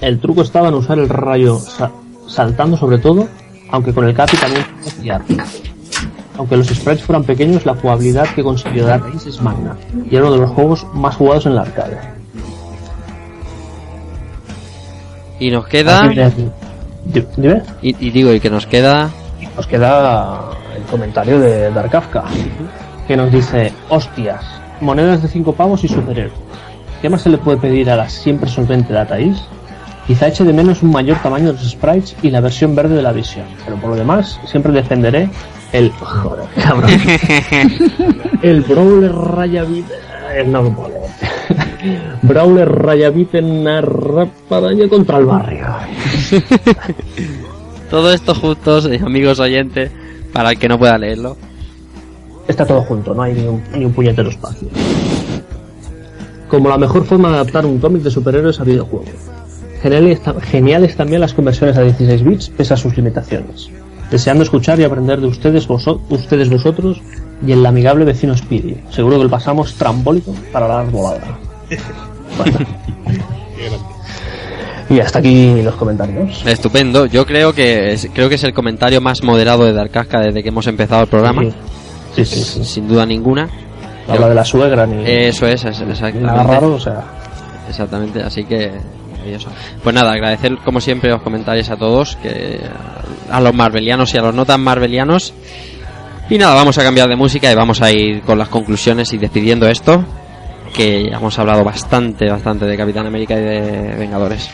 El 0.00 0.18
truco 0.20 0.42
estaba 0.42 0.68
en 0.68 0.74
usar 0.74 0.98
el 0.98 1.08
rayo 1.08 1.58
sa- 1.58 1.90
saltando 2.28 2.76
sobre 2.76 2.98
todo, 2.98 3.26
aunque 3.70 3.92
con 3.94 4.06
el 4.06 4.14
Capi 4.14 4.36
también. 4.36 4.64
Aunque 6.38 6.56
los 6.56 6.66
sprites 6.68 7.02
fueran 7.02 7.24
pequeños, 7.24 7.64
la 7.64 7.74
jugabilidad 7.74 8.26
que 8.34 8.42
consiguió 8.42 8.84
dar 8.86 9.02
Ace 9.14 9.30
es 9.30 9.40
magna, 9.40 9.74
y 10.10 10.14
era 10.16 10.26
uno 10.26 10.34
de 10.34 10.40
los 10.42 10.50
juegos 10.50 10.86
más 10.92 11.16
jugados 11.16 11.46
en 11.46 11.54
la 11.54 11.62
arcade. 11.62 11.96
Y 15.38 15.50
nos 15.50 15.66
queda. 15.66 16.00
Di- 17.04 17.26
Dime. 17.36 17.62
Y, 17.82 18.06
y 18.06 18.10
digo, 18.10 18.32
y 18.32 18.40
que 18.40 18.50
nos 18.50 18.66
queda. 18.66 19.10
Nos 19.54 19.66
queda 19.66 20.40
el 20.76 20.82
comentario 20.84 21.38
de 21.40 21.70
Dark 21.70 21.90
Kafka, 21.90 22.24
que 23.06 23.16
nos 23.16 23.30
dice, 23.32 23.72
hostias, 23.88 24.44
monedas 24.80 25.22
de 25.22 25.28
5 25.28 25.54
pavos 25.54 25.82
y 25.84 25.88
superhéroes. 25.88 26.32
¿Qué 27.00 27.08
más 27.08 27.22
se 27.22 27.30
le 27.30 27.38
puede 27.38 27.58
pedir 27.58 27.90
a 27.90 27.96
la 27.96 28.08
siempre 28.08 28.48
solvente 28.50 28.92
Data 28.92 29.18
East? 29.18 29.42
Quizá 30.06 30.28
eche 30.28 30.44
de 30.44 30.52
menos 30.52 30.82
un 30.82 30.90
mayor 30.92 31.16
tamaño 31.22 31.46
de 31.46 31.52
los 31.54 31.68
sprites 31.70 32.14
y 32.22 32.30
la 32.30 32.40
versión 32.40 32.74
verde 32.76 32.94
de 32.94 33.02
la 33.02 33.12
visión, 33.12 33.46
pero 33.64 33.76
por 33.76 33.90
lo 33.90 33.96
demás 33.96 34.38
siempre 34.46 34.72
defenderé 34.72 35.28
el... 35.72 35.90
Joder, 35.92 36.46
cabrón. 36.62 36.90
el 38.42 38.60
Brawler 38.62 39.12
Rayabit... 39.12 39.86
eh, 40.34 40.44
No 40.46 40.62
lo 40.62 40.70
puedo. 40.72 40.94
Brawler 42.22 42.68
Rayabit 42.68 43.34
en 43.34 43.44
una 43.46 43.80
rapadaña 43.80 44.88
contra 44.88 45.18
el 45.18 45.26
barrio. 45.26 45.66
Todo 47.90 48.12
esto 48.12 48.34
juntos, 48.34 48.86
eh, 48.86 49.00
amigos 49.04 49.40
oyentes, 49.40 49.90
para 50.32 50.50
el 50.50 50.58
que 50.58 50.68
no 50.68 50.78
pueda 50.78 50.98
leerlo. 50.98 51.36
Está 52.48 52.64
todo 52.64 52.82
junto, 52.82 53.12
no 53.12 53.22
hay 53.22 53.34
ni 53.34 53.44
un, 53.46 53.60
ni 53.74 53.84
un 53.84 53.92
puñetero 53.92 54.28
espacio. 54.30 54.68
Como 56.48 56.68
la 56.68 56.78
mejor 56.78 57.04
forma 57.04 57.28
de 57.28 57.34
adaptar 57.36 57.66
un 57.66 57.78
cómic 57.78 58.02
de 58.02 58.10
superhéroes 58.10 58.60
a 58.60 58.64
videojuegos. 58.64 59.08
Geniales, 59.86 60.20
geniales 60.42 60.96
también 60.96 61.20
las 61.20 61.32
conversiones 61.32 61.76
a 61.76 61.82
16 61.82 62.24
bits, 62.24 62.48
pese 62.50 62.74
a 62.74 62.76
sus 62.76 62.96
limitaciones. 62.96 63.68
Deseando 64.10 64.42
escuchar 64.42 64.80
y 64.80 64.84
aprender 64.84 65.20
de 65.20 65.26
ustedes, 65.28 65.68
voso- 65.68 66.00
ustedes 66.10 66.48
vosotros 66.50 67.00
y 67.46 67.52
el 67.52 67.64
amigable 67.64 68.04
vecino 68.04 68.36
Speedy. 68.36 68.76
Seguro 68.90 69.18
que 69.18 69.24
lo 69.24 69.30
pasamos 69.30 69.74
trambólico 69.74 70.34
para 70.52 70.66
la 70.68 70.82
volada. 70.82 71.38
Bueno. 72.38 72.58
Y 74.88 75.00
hasta 75.00 75.18
aquí 75.18 75.62
los 75.62 75.74
comentarios. 75.74 76.44
Estupendo. 76.46 77.06
Yo 77.06 77.26
creo 77.26 77.52
que 77.52 77.92
es, 77.92 78.08
creo 78.14 78.28
que 78.28 78.36
es 78.36 78.44
el 78.44 78.54
comentario 78.54 79.00
más 79.00 79.20
moderado 79.24 79.64
de 79.64 79.72
Darkasca 79.72 80.20
desde 80.20 80.44
que 80.44 80.50
hemos 80.50 80.66
empezado 80.68 81.02
el 81.02 81.08
programa. 81.08 81.42
Sí. 81.42 81.52
Sí, 82.14 82.24
sí, 82.24 82.40
sí. 82.42 82.64
sin 82.64 82.86
duda 82.88 83.04
ninguna. 83.04 83.48
Habla 84.08 84.28
de 84.28 84.34
la 84.36 84.44
suegra 84.44 84.86
ni. 84.86 85.02
Eso 85.04 85.46
es, 85.48 85.64
es- 85.64 85.80
exactamente. 85.80 86.20
Nada 86.20 86.44
raro, 86.44 86.74
o 86.74 86.78
sea. 86.80 87.02
Exactamente, 87.68 88.22
así 88.22 88.44
que 88.44 88.70
maravilloso. 89.26 89.50
Pues 89.82 89.94
nada, 89.94 90.12
agradecer 90.12 90.56
como 90.64 90.80
siempre 90.80 91.10
los 91.10 91.22
comentarios 91.22 91.70
a 91.70 91.76
todos, 91.76 92.16
que 92.16 92.60
a 93.30 93.40
los 93.40 93.54
marvelianos 93.54 94.14
y 94.14 94.18
a 94.18 94.22
los 94.22 94.34
no 94.34 94.46
tan 94.46 94.62
marvelianos. 94.62 95.34
Y 96.28 96.38
nada, 96.38 96.54
vamos 96.54 96.76
a 96.78 96.82
cambiar 96.82 97.08
de 97.08 97.16
música 97.16 97.50
y 97.50 97.54
vamos 97.54 97.82
a 97.82 97.90
ir 97.90 98.22
con 98.22 98.38
las 98.38 98.48
conclusiones 98.48 99.12
y 99.12 99.18
despidiendo 99.18 99.68
esto, 99.68 100.04
que 100.74 101.06
hemos 101.06 101.38
hablado 101.38 101.62
bastante, 101.62 102.28
bastante 102.28 102.66
de 102.66 102.76
Capitán 102.76 103.06
América 103.06 103.34
y 103.34 103.42
de 103.42 103.94
Vengadores. 103.96 104.50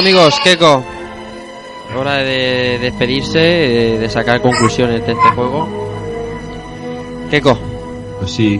Amigos, 0.00 0.40
Keko, 0.42 0.82
hora 1.94 2.16
de 2.16 2.78
despedirse, 2.80 3.38
eh, 3.38 3.98
de 3.98 4.08
sacar 4.08 4.40
conclusiones 4.40 5.04
de 5.04 5.12
este 5.12 5.28
juego. 5.34 5.68
Keko, 7.30 7.58
Pues 8.18 8.30
sí, 8.30 8.58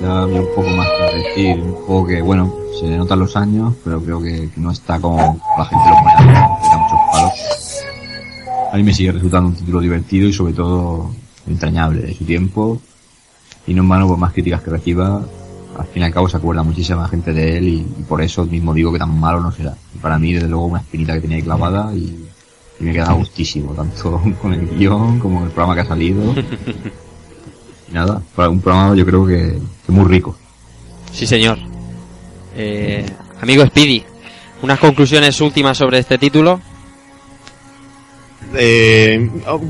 ya 0.00 0.22
había 0.22 0.40
un 0.40 0.54
poco 0.54 0.68
más 0.70 0.86
que 0.86 1.16
decir. 1.16 1.60
Un 1.60 1.74
juego 1.74 2.06
que, 2.06 2.22
bueno, 2.22 2.54
se 2.78 2.96
notan 2.96 3.18
los 3.18 3.34
años, 3.34 3.74
pero 3.82 4.00
creo 4.00 4.22
que, 4.22 4.50
no 4.54 4.70
está 4.70 5.00
como 5.00 5.40
la 5.58 5.64
gente 5.64 5.84
lo 5.88 5.96
pone, 5.96 6.32
da 6.32 6.78
muchos 6.78 6.98
palos. 7.10 7.32
A 8.72 8.76
mí 8.76 8.82
me 8.84 8.94
sigue 8.94 9.10
resultando 9.10 9.48
un 9.48 9.56
título 9.56 9.80
divertido 9.80 10.28
y 10.28 10.32
sobre 10.32 10.52
todo 10.52 11.10
entrañable 11.48 12.02
de 12.02 12.14
su 12.14 12.24
tiempo. 12.24 12.80
Y 13.66 13.74
no 13.74 13.82
en 13.82 13.88
vano, 13.88 14.06
por 14.06 14.16
más 14.16 14.32
críticas 14.32 14.62
que 14.62 14.70
reciba, 14.70 15.22
al 15.78 15.86
fin 15.86 16.02
y 16.02 16.06
al 16.06 16.12
cabo 16.12 16.28
se 16.28 16.36
acuerda 16.36 16.62
muchísima 16.62 17.08
gente 17.08 17.32
de 17.32 17.58
él 17.58 17.68
y, 17.68 17.76
y 17.76 18.02
por 18.08 18.20
eso 18.20 18.44
mismo 18.44 18.74
digo 18.74 18.92
que 18.92 18.98
tan 18.98 19.18
malo 19.18 19.40
no 19.40 19.52
será. 19.52 19.74
Y 19.94 19.98
para 19.98 20.18
mí, 20.18 20.32
desde 20.32 20.48
luego, 20.48 20.66
una 20.66 20.80
espinita 20.80 21.14
que 21.14 21.20
tenía 21.20 21.36
ahí 21.36 21.42
clavada 21.42 21.94
y, 21.94 22.28
y 22.80 22.84
me 22.84 22.92
queda 22.92 23.12
gustísimo, 23.12 23.72
tanto 23.72 24.20
con 24.42 24.52
el 24.54 24.68
guion 24.76 25.18
como 25.18 25.38
con 25.38 25.48
el 25.48 25.52
programa 25.52 25.74
que 25.74 25.80
ha 25.80 25.86
salido. 25.86 26.34
Y 27.90 27.94
nada, 27.94 28.20
para 28.36 28.50
un 28.50 28.60
programa 28.60 28.94
yo 28.94 29.06
creo 29.06 29.24
que, 29.26 29.58
que 29.86 29.92
muy 29.92 30.04
rico. 30.04 30.36
sí 31.10 31.26
señor. 31.26 31.58
Eh, 32.54 33.06
amigo 33.40 33.64
Speedy, 33.64 34.04
unas 34.60 34.78
conclusiones 34.78 35.40
últimas 35.40 35.78
sobre 35.78 35.98
este 35.98 36.18
título. 36.18 36.60
Eh, 38.54 39.30
oh, 39.46 39.60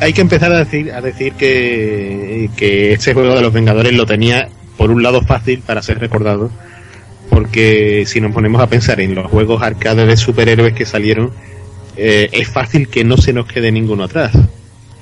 hay 0.00 0.12
que 0.12 0.20
empezar 0.20 0.52
a 0.52 0.58
decir, 0.58 0.90
a 0.90 1.00
decir 1.00 1.34
que, 1.34 2.50
que 2.56 2.94
este 2.94 3.14
juego 3.14 3.36
de 3.36 3.42
los 3.42 3.52
Vengadores 3.52 3.92
lo 3.92 4.04
tenía 4.04 4.48
por 4.80 4.90
un 4.90 5.02
lado 5.02 5.20
fácil 5.20 5.60
para 5.60 5.82
ser 5.82 5.98
recordado, 5.98 6.50
porque 7.28 8.04
si 8.06 8.18
nos 8.18 8.32
ponemos 8.32 8.62
a 8.62 8.66
pensar 8.66 8.98
en 9.02 9.14
los 9.14 9.26
juegos 9.26 9.60
arcade 9.60 10.06
de 10.06 10.16
superhéroes 10.16 10.72
que 10.72 10.86
salieron, 10.86 11.32
eh, 11.98 12.30
es 12.32 12.48
fácil 12.48 12.88
que 12.88 13.04
no 13.04 13.18
se 13.18 13.34
nos 13.34 13.44
quede 13.44 13.70
ninguno 13.72 14.04
atrás. 14.04 14.32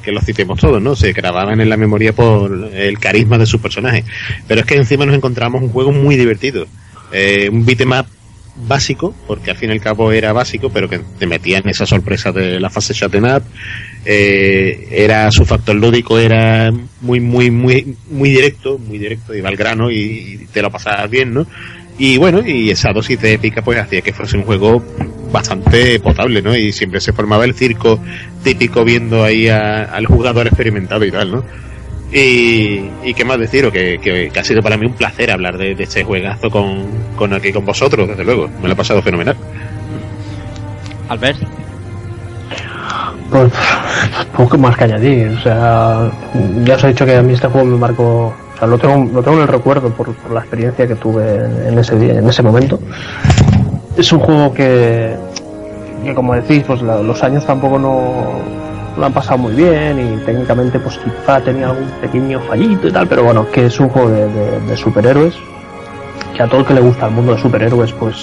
Que 0.02 0.10
los 0.10 0.24
citemos 0.24 0.58
todos, 0.58 0.82
¿no? 0.82 0.96
Se 0.96 1.12
grababan 1.12 1.60
en 1.60 1.68
la 1.70 1.76
memoria 1.76 2.12
por 2.12 2.72
el 2.74 2.98
carisma 2.98 3.38
de 3.38 3.46
sus 3.46 3.60
personajes. 3.60 4.04
Pero 4.48 4.62
es 4.62 4.66
que 4.66 4.74
encima 4.74 5.06
nos 5.06 5.14
encontramos 5.14 5.62
un 5.62 5.68
juego 5.68 5.92
muy 5.92 6.16
divertido. 6.16 6.66
Eh, 7.12 7.48
un 7.48 7.64
beat'em 7.64 7.92
up 7.92 8.06
básico, 8.66 9.14
porque 9.28 9.52
al 9.52 9.56
fin 9.56 9.68
y 9.70 9.74
al 9.74 9.80
cabo 9.80 10.10
era 10.10 10.32
básico, 10.32 10.70
pero 10.70 10.88
que 10.88 10.98
te 11.20 11.28
metía 11.28 11.58
en 11.58 11.68
esa 11.68 11.86
sorpresa 11.86 12.32
de 12.32 12.58
la 12.58 12.68
fase 12.68 12.94
shutting 12.94 13.26
up. 13.26 13.44
Eh, 14.10 14.88
era 14.90 15.30
su 15.30 15.44
factor 15.44 15.76
lúdico 15.76 16.18
era 16.18 16.72
muy, 17.02 17.20
muy, 17.20 17.50
muy, 17.50 17.94
muy 18.10 18.30
directo, 18.30 18.78
muy 18.78 18.96
directo, 18.96 19.34
iba 19.34 19.50
al 19.50 19.56
grano 19.56 19.90
y, 19.90 20.46
te 20.50 20.62
lo 20.62 20.70
pasabas 20.70 21.10
bien, 21.10 21.34
¿no? 21.34 21.46
Y 21.98 22.16
bueno, 22.16 22.40
y 22.46 22.70
esa 22.70 22.90
dosis 22.94 23.20
de 23.20 23.34
épica 23.34 23.60
pues 23.60 23.78
hacía 23.78 24.00
que 24.00 24.14
fuese 24.14 24.38
un 24.38 24.44
juego 24.44 24.82
bastante 25.30 26.00
potable, 26.00 26.40
¿no? 26.40 26.56
Y 26.56 26.72
siempre 26.72 27.02
se 27.02 27.12
formaba 27.12 27.44
el 27.44 27.52
circo 27.52 28.00
típico 28.42 28.82
viendo 28.82 29.22
ahí 29.22 29.48
a- 29.48 29.82
al 29.84 30.06
jugador 30.06 30.46
experimentado 30.46 31.04
y 31.04 31.10
tal, 31.10 31.30
¿no? 31.30 31.44
Y, 32.10 32.88
y 33.04 33.12
qué 33.14 33.26
más 33.26 33.38
deciros, 33.38 33.70
que, 33.70 33.98
que, 33.98 34.32
ha 34.40 34.42
sido 34.44 34.62
para 34.62 34.78
mí 34.78 34.86
un 34.86 34.94
placer 34.94 35.30
hablar 35.30 35.58
de, 35.58 35.72
este 35.72 36.02
juegazo 36.02 36.48
con, 36.48 36.86
con 37.14 37.34
aquí 37.34 37.52
con 37.52 37.66
vosotros, 37.66 38.08
desde 38.08 38.24
luego. 38.24 38.48
Me 38.62 38.68
lo 38.68 38.72
he 38.72 38.76
pasado 38.76 39.02
fenomenal. 39.02 39.36
Albert. 41.10 41.67
Pues 43.30 43.52
poco 44.36 44.56
más 44.58 44.76
que 44.76 44.84
añadir. 44.84 45.28
O 45.38 45.42
sea, 45.42 46.10
ya 46.64 46.74
os 46.76 46.84
he 46.84 46.88
dicho 46.88 47.04
que 47.04 47.16
a 47.16 47.22
mí 47.22 47.34
este 47.34 47.48
juego 47.48 47.66
me 47.66 47.76
marcó. 47.76 48.26
O 48.54 48.58
sea, 48.58 48.66
lo 48.68 48.78
tengo, 48.78 48.96
lo 49.12 49.22
tengo 49.22 49.36
en 49.36 49.42
el 49.42 49.48
recuerdo 49.48 49.90
por, 49.90 50.12
por 50.14 50.32
la 50.32 50.40
experiencia 50.40 50.86
que 50.86 50.94
tuve 50.94 51.44
en, 51.68 51.78
ese 51.78 51.98
día, 51.98 52.14
en 52.18 52.28
ese 52.28 52.42
momento. 52.42 52.78
Es 53.96 54.12
un 54.12 54.20
juego 54.20 54.52
que, 54.52 55.14
que 56.04 56.14
como 56.14 56.34
decís, 56.34 56.64
pues 56.66 56.82
la- 56.82 57.00
los 57.02 57.22
años 57.22 57.44
tampoco 57.46 57.78
no 57.78 58.24
lo 58.96 59.06
han 59.06 59.12
pasado 59.12 59.38
muy 59.38 59.54
bien 59.54 59.98
y 60.00 60.24
técnicamente 60.24 60.80
pues 60.80 60.98
quizá 60.98 61.40
tenía 61.40 61.66
algún 61.68 61.88
pequeño 62.00 62.40
fallito 62.40 62.88
y 62.88 62.92
tal, 62.92 63.06
pero 63.06 63.22
bueno, 63.24 63.46
que 63.52 63.66
es 63.66 63.78
un 63.78 63.88
juego 63.90 64.08
de- 64.10 64.60
de 64.60 64.76
superhéroes 64.76 65.34
que 66.36 66.42
a 66.42 66.48
todo 66.48 66.60
el 66.60 66.66
que 66.66 66.74
le 66.74 66.80
gusta 66.80 67.06
el 67.06 67.12
mundo 67.12 67.34
de 67.34 67.38
superhéroes 67.40 67.92
pues 67.92 68.16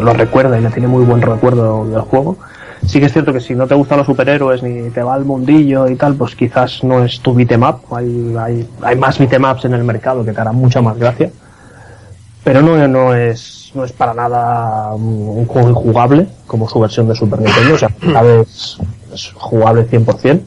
lo 0.00 0.12
recuerda 0.12 0.56
y 0.58 0.62
le 0.62 0.70
tiene 0.70 0.86
muy 0.88 1.04
buen 1.04 1.20
recuerdo 1.20 1.84
del 1.86 2.00
juego. 2.02 2.36
Sí 2.86 2.98
que 2.98 3.06
es 3.06 3.12
cierto 3.12 3.32
que 3.32 3.40
si 3.40 3.54
no 3.54 3.66
te 3.66 3.74
gustan 3.74 3.98
los 3.98 4.06
superhéroes 4.06 4.62
ni 4.62 4.90
te 4.90 5.02
va 5.02 5.16
el 5.16 5.24
mundillo 5.24 5.88
y 5.88 5.96
tal, 5.96 6.14
pues 6.14 6.34
quizás 6.34 6.82
no 6.82 7.04
es 7.04 7.20
tu 7.20 7.32
beat'em 7.32 7.62
up. 7.62 7.80
Hay, 7.94 8.34
hay, 8.38 8.68
hay 8.82 8.96
más 8.96 9.18
beat'em 9.18 9.44
ups 9.44 9.64
en 9.64 9.74
el 9.74 9.84
mercado 9.84 10.24
que 10.24 10.32
te 10.32 10.40
harán 10.40 10.56
mucha 10.56 10.82
más 10.82 10.98
gracia. 10.98 11.30
Pero 12.42 12.60
no, 12.60 12.88
no 12.88 13.14
es 13.14 13.62
no 13.74 13.84
es 13.84 13.92
para 13.92 14.14
nada 14.14 14.94
un, 14.94 15.46
juego 15.46 15.70
injugable 15.70 16.26
como 16.46 16.68
su 16.68 16.78
versión 16.80 17.08
de 17.08 17.14
Super 17.14 17.40
Nintendo. 17.40 17.74
O 17.74 17.78
sea, 17.78 17.90
a 18.14 18.22
vez 18.22 18.78
es 19.12 19.32
jugable 19.34 19.88
100%. 19.88 20.40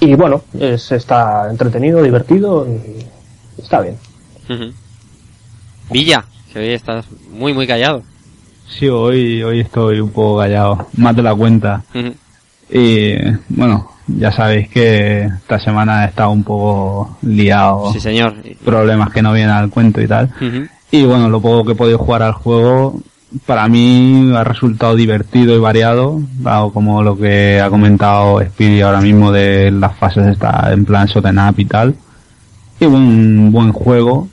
Y 0.00 0.14
bueno, 0.14 0.42
es, 0.58 0.92
está 0.92 1.48
entretenido, 1.50 2.02
divertido 2.02 2.66
y 2.68 3.04
está 3.60 3.80
bien. 3.80 3.96
Ujú. 4.48 4.72
Villa, 5.90 6.24
que 6.52 6.58
hoy 6.58 6.72
estás 6.72 7.06
muy, 7.30 7.54
muy 7.54 7.66
callado. 7.66 8.02
Sí, 8.68 8.88
hoy, 8.88 9.42
hoy 9.42 9.60
estoy 9.60 10.00
un 10.00 10.10
poco 10.10 10.38
callado, 10.38 10.88
más 10.96 11.14
de 11.16 11.22
la 11.22 11.34
cuenta. 11.34 11.82
Y 12.70 13.14
bueno, 13.48 13.90
ya 14.06 14.32
sabéis 14.32 14.68
que 14.68 15.22
esta 15.22 15.58
semana 15.58 16.04
he 16.04 16.08
estado 16.08 16.30
un 16.30 16.44
poco 16.44 17.16
liado. 17.22 17.92
Sí, 17.92 18.00
señor. 18.00 18.34
Problemas 18.64 19.10
que 19.12 19.22
no 19.22 19.32
vienen 19.32 19.54
al 19.54 19.70
cuento 19.70 20.00
y 20.00 20.06
tal. 20.06 20.30
Y 20.90 21.04
bueno, 21.04 21.28
lo 21.28 21.40
poco 21.40 21.64
que 21.64 21.72
he 21.72 21.76
podido 21.76 21.98
jugar 21.98 22.22
al 22.22 22.32
juego, 22.32 23.00
para 23.44 23.68
mí 23.68 24.32
ha 24.34 24.44
resultado 24.44 24.94
divertido 24.94 25.54
y 25.54 25.58
variado, 25.58 26.20
dado 26.38 26.72
como 26.72 27.02
lo 27.02 27.18
que 27.18 27.60
ha 27.60 27.68
comentado 27.70 28.40
Speedy 28.40 28.80
ahora 28.80 29.00
mismo 29.00 29.32
de 29.32 29.70
las 29.70 29.96
fases 29.96 30.26
está 30.26 30.72
en 30.72 30.84
plan 30.84 31.06
shot'em 31.06 31.38
up 31.38 31.54
y 31.58 31.64
tal. 31.64 31.94
Y 32.78 32.84
un 32.84 33.50
buen 33.52 33.72
juego, 33.72 34.28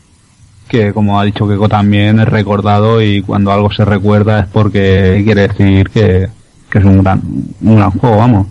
que 0.74 0.92
como 0.92 1.20
ha 1.20 1.24
dicho 1.24 1.48
Keko 1.48 1.70
también 1.70 2.20
es 2.20 2.28
recordado 2.28 3.00
y 3.00 3.22
cuando 3.22 3.52
algo 3.52 3.72
se 3.72 3.86
recuerda 3.86 4.40
es 4.40 4.48
porque 4.48 5.22
quiere 5.24 5.48
decir 5.48 5.88
que, 5.92 6.30
que 6.68 6.80
es 6.80 6.84
un 6.84 7.04
gran, 7.04 7.22
un 7.62 7.76
gran 7.76 7.92
juego, 7.92 8.18
vamos. 8.18 8.48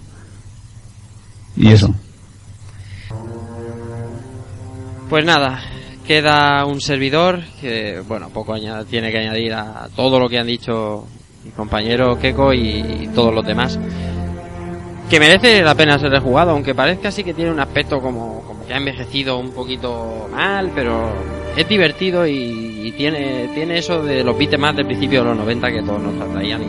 Y 1.57 1.73
eso. 1.73 1.93
Pues 5.09 5.25
nada, 5.25 5.65
queda 6.07 6.65
un 6.65 6.81
servidor 6.81 7.41
que, 7.61 8.01
bueno, 8.07 8.29
poco 8.29 8.55
tiene 8.89 9.11
que 9.11 9.19
añadir 9.19 9.55
a 9.55 9.89
todo 9.97 10.21
lo 10.21 10.29
que 10.29 10.39
han 10.39 10.47
dicho 10.47 11.05
mi 11.45 11.51
compañero 11.51 12.21
Keko 12.21 12.55
y 12.55 13.11
todos 13.17 13.35
los 13.35 13.45
demás. 13.45 13.81
que 15.11 15.19
merece 15.19 15.61
la 15.63 15.75
pena 15.75 15.99
ser 15.99 16.11
rejugado, 16.11 16.53
aunque 16.53 16.73
parezca 16.73 17.09
así 17.09 17.25
que 17.25 17.35
tiene 17.35 17.51
un 17.51 17.59
aspecto 17.59 18.01
como 18.01 18.62
ha 18.73 18.77
envejecido 18.79 19.39
un 19.39 19.51
poquito 19.53 20.29
mal, 20.33 20.71
pero 20.75 21.11
es 21.57 21.69
divertido 21.69 22.27
y, 22.27 22.93
tiene, 22.97 23.49
tiene 23.55 23.79
eso 23.79 24.03
de 24.03 24.23
los 24.25 24.37
beats 24.37 24.59
más 24.59 24.77
del 24.77 24.87
principio 24.87 25.21
de 25.23 25.29
los 25.31 25.37
90 25.39 25.71
que 25.73 25.83
todos 25.83 26.03
nos 26.03 26.21
atraían 26.21 26.63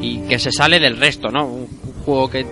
y 0.00 0.18
que, 0.28 0.38
se 0.38 0.50
sale 0.52 0.78
del 0.80 0.96
resto, 0.98 1.30
¿no? 1.30 1.44
Un, 1.46 1.68
juego 2.04 2.28
que 2.28 2.44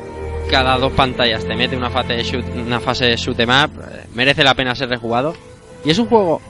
cada 0.48 0.78
dos 0.78 0.92
pantallas 0.92 1.44
te 1.44 1.56
mete 1.56 1.76
una 1.76 1.90
fase 1.90 2.12
de 2.12 2.22
shoot, 2.22 2.44
una 2.54 2.78
fase 2.78 3.06
de 3.06 3.16
shoot 3.16 3.38
'em 3.40 3.48
up, 3.50 3.70
eh, 3.80 4.04
merece 4.14 4.44
la 4.44 4.54
pena 4.54 4.74
ser 4.76 4.88
rejugado. 4.88 5.34
Y 5.84 5.90
es 5.90 5.98
un 5.98 6.06
juego 6.06 6.40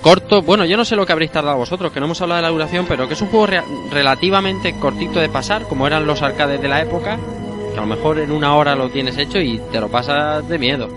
corto, 0.00 0.42
bueno, 0.42 0.64
yo 0.64 0.76
no 0.76 0.84
sé 0.84 0.94
lo 0.94 1.04
que 1.06 1.12
habréis 1.12 1.32
tardado 1.32 1.56
vosotros, 1.56 1.90
que 1.90 1.98
no 1.98 2.06
hemos 2.06 2.20
hablado 2.22 2.36
de 2.38 2.42
la 2.42 2.50
duración, 2.52 2.86
pero 2.88 3.08
que 3.08 3.14
es 3.14 3.20
un 3.22 3.28
juego 3.28 3.46
rea- 3.46 3.64
relativamente 3.90 4.78
cortito 4.78 5.18
de 5.18 5.28
pasar, 5.28 5.64
como 5.64 5.86
eran 5.88 6.06
los 6.06 6.22
arcades 6.22 6.60
de 6.62 6.68
la 6.68 6.82
época, 6.82 7.18
que 7.72 7.78
a 7.78 7.80
lo 7.80 7.86
mejor 7.88 8.18
en 8.20 8.30
una 8.30 8.54
hora 8.54 8.76
lo 8.76 8.88
tienes 8.90 9.18
hecho 9.18 9.38
y 9.40 9.60
te 9.72 9.80
lo 9.80 9.88
pasas 9.88 10.48
de 10.48 10.58
miedo. 10.58 10.88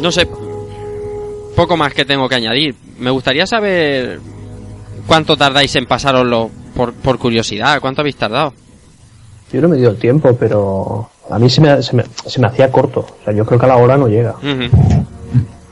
No 0.00 0.12
sé, 0.12 0.28
poco 1.56 1.76
más 1.76 1.92
que 1.92 2.04
tengo 2.04 2.28
que 2.28 2.36
añadir. 2.36 2.74
Me 2.98 3.10
gustaría 3.10 3.46
saber 3.46 4.20
cuánto 5.06 5.36
tardáis 5.36 5.74
en 5.76 5.86
pasároslo 5.86 6.50
por, 6.74 6.92
por 6.94 7.18
curiosidad, 7.18 7.80
cuánto 7.80 8.02
habéis 8.02 8.16
tardado. 8.16 8.52
Yo 9.52 9.60
no 9.62 9.68
me 9.68 9.76
dio 9.76 9.88
el 9.90 9.96
tiempo, 9.96 10.36
pero 10.38 11.08
a 11.30 11.38
mí 11.38 11.48
se 11.50 11.60
me, 11.60 11.82
se 11.82 11.96
me, 11.96 12.04
se 12.26 12.40
me 12.40 12.46
hacía 12.48 12.70
corto. 12.70 13.00
O 13.00 13.24
sea, 13.24 13.32
yo 13.32 13.44
creo 13.46 13.58
que 13.58 13.66
a 13.66 13.68
la 13.70 13.76
hora 13.76 13.96
no 13.96 14.06
llega. 14.08 14.34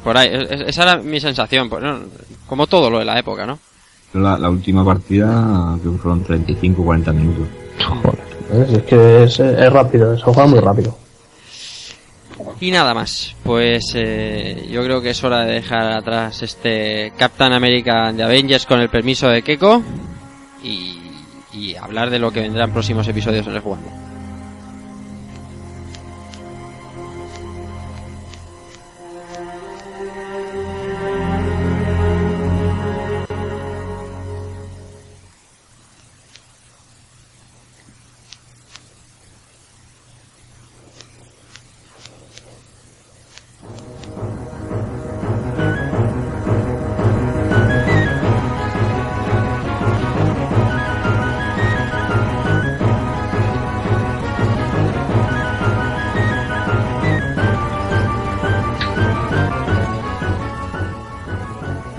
Por 0.02 0.16
ahí, 0.16 0.28
es- 0.32 0.50
es- 0.50 0.68
esa 0.68 0.82
era 0.84 0.96
mi 0.98 1.20
sensación, 1.20 1.68
pues, 1.68 1.84
como 2.46 2.66
todo 2.66 2.88
lo 2.90 2.98
de 3.00 3.04
la 3.04 3.18
época, 3.18 3.44
¿no? 3.46 3.58
La, 4.14 4.38
la 4.38 4.48
última 4.48 4.84
partida 4.84 5.76
creo 5.80 5.92
que 5.92 5.98
fueron 5.98 6.22
35 6.24 6.82
40 6.84 7.12
minutos. 7.12 7.48
Es 8.72 8.82
que 8.84 9.24
es, 9.24 9.38
es 9.40 9.72
rápido, 9.72 10.16
se 10.16 10.22
juega 10.22 10.46
muy 10.46 10.60
rápido. 10.60 10.96
Y 12.60 12.70
nada 12.70 12.94
más, 12.94 13.34
pues 13.42 13.92
eh, 13.94 14.66
yo 14.70 14.82
creo 14.84 15.00
que 15.00 15.10
es 15.10 15.24
hora 15.24 15.44
de 15.44 15.54
dejar 15.54 15.92
atrás 15.92 16.42
este 16.42 17.12
Captain 17.16 17.52
America 17.52 18.12
de 18.12 18.22
Avengers 18.22 18.66
con 18.66 18.80
el 18.80 18.88
permiso 18.88 19.28
de 19.28 19.42
Keiko 19.42 19.82
y, 20.62 21.02
hablar 21.80 22.10
de 22.10 22.18
lo 22.18 22.30
que 22.30 22.40
vendrá 22.40 22.64
en 22.64 22.72
próximos 22.72 23.08
episodios 23.08 23.46
en 23.46 23.54
el 23.54 23.60
jugando. 23.60 24.05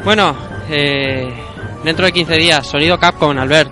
Bueno, 0.08 0.34
eh, 0.70 1.28
dentro 1.84 2.06
de 2.06 2.14
15 2.14 2.36
días, 2.38 2.66
sonido 2.66 2.98
Capcom, 2.98 3.38
Albert. 3.38 3.70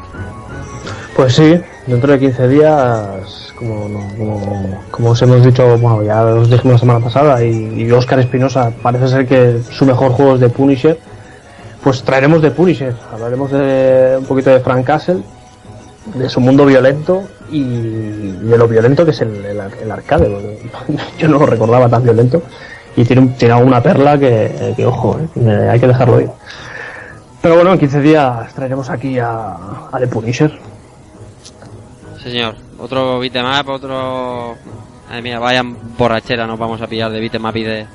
Pues 1.15 1.33
sí, 1.33 1.57
dentro 1.87 2.11
de 2.11 2.19
15 2.19 2.47
días, 2.49 3.53
como, 3.57 3.83
como, 4.17 4.83
como 4.91 5.09
os 5.11 5.21
hemos 5.21 5.45
dicho, 5.45 5.65
bueno, 5.77 6.03
ya 6.03 6.25
os 6.25 6.49
dijimos 6.49 6.73
la 6.73 6.79
semana 6.79 6.99
pasada, 6.99 7.41
y, 7.41 7.89
Oscar 7.89 8.19
Espinosa 8.19 8.69
parece 8.83 9.07
ser 9.07 9.25
que 9.25 9.61
su 9.71 9.85
mejor 9.85 10.11
juego 10.11 10.33
es 10.35 10.41
de 10.41 10.49
Punisher, 10.49 10.99
pues 11.81 12.03
traeremos 12.03 12.41
de 12.41 12.51
Punisher, 12.51 12.93
hablaremos 13.13 13.51
de 13.51 14.15
un 14.19 14.25
poquito 14.25 14.49
de 14.49 14.59
Frank 14.59 14.83
Castle, 14.85 15.21
de 16.15 16.27
su 16.27 16.41
mundo 16.41 16.65
violento 16.65 17.23
y 17.49 17.63
de 17.63 18.57
lo 18.57 18.67
violento 18.67 19.05
que 19.05 19.11
es 19.11 19.21
el, 19.21 19.45
el, 19.45 19.61
ar- 19.61 19.77
el 19.81 19.89
arcade. 19.89 20.59
Yo 21.17 21.29
no 21.29 21.39
lo 21.39 21.45
recordaba 21.45 21.87
tan 21.87 22.03
violento 22.03 22.43
y 22.95 23.03
tiene, 23.05 23.21
un- 23.21 23.33
tiene 23.35 23.53
alguna 23.53 23.81
perla 23.81 24.17
que, 24.17 24.73
que 24.75 24.85
ojo, 24.85 25.19
eh, 25.35 25.69
hay 25.71 25.79
que 25.79 25.87
dejarlo 25.87 26.21
ir. 26.21 26.29
Pero 27.41 27.55
bueno, 27.55 27.73
en 27.73 27.79
15 27.79 28.01
días 28.01 28.53
traeremos 28.53 28.89
aquí 28.89 29.19
a, 29.19 29.55
a 29.91 29.97
The 29.99 30.07
Punisher. 30.07 30.59
Señor. 32.23 32.55
Otro 32.79 33.19
beatmap, 33.19 33.67
otro... 33.69 34.55
Ay, 35.09 35.21
mira, 35.21 35.39
vaya 35.39 35.61
borrachera 35.97 36.47
nos 36.47 36.57
vamos 36.57 36.81
a 36.81 36.87
pillar 36.87 37.11
de 37.11 37.19
beatmap 37.19 37.55
y 37.55 37.63
de, 37.63 37.85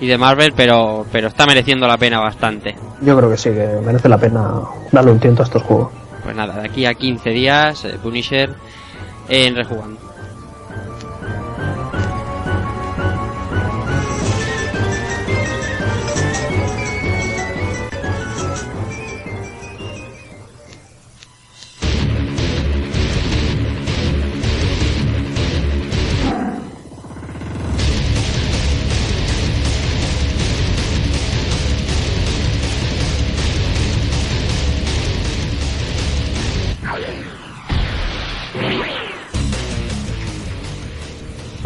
y 0.00 0.06
de 0.06 0.18
Marvel, 0.18 0.52
pero, 0.54 1.06
pero 1.10 1.28
está 1.28 1.46
mereciendo 1.46 1.86
la 1.88 1.96
pena 1.96 2.20
bastante. 2.20 2.76
Yo 3.00 3.16
creo 3.16 3.30
que 3.30 3.36
sí, 3.38 3.50
que 3.50 3.66
merece 3.84 4.08
la 4.08 4.18
pena 4.18 4.60
darle 4.92 5.12
un 5.12 5.18
tiento 5.18 5.42
a 5.42 5.46
estos 5.46 5.62
juegos. 5.62 5.88
Pues 6.22 6.36
nada, 6.36 6.60
de 6.60 6.68
aquí 6.68 6.84
a 6.84 6.92
15 6.94 7.30
días, 7.30 7.84
eh, 7.86 7.96
Punisher 8.02 8.50
en 9.28 9.56
Rejugando. 9.56 9.98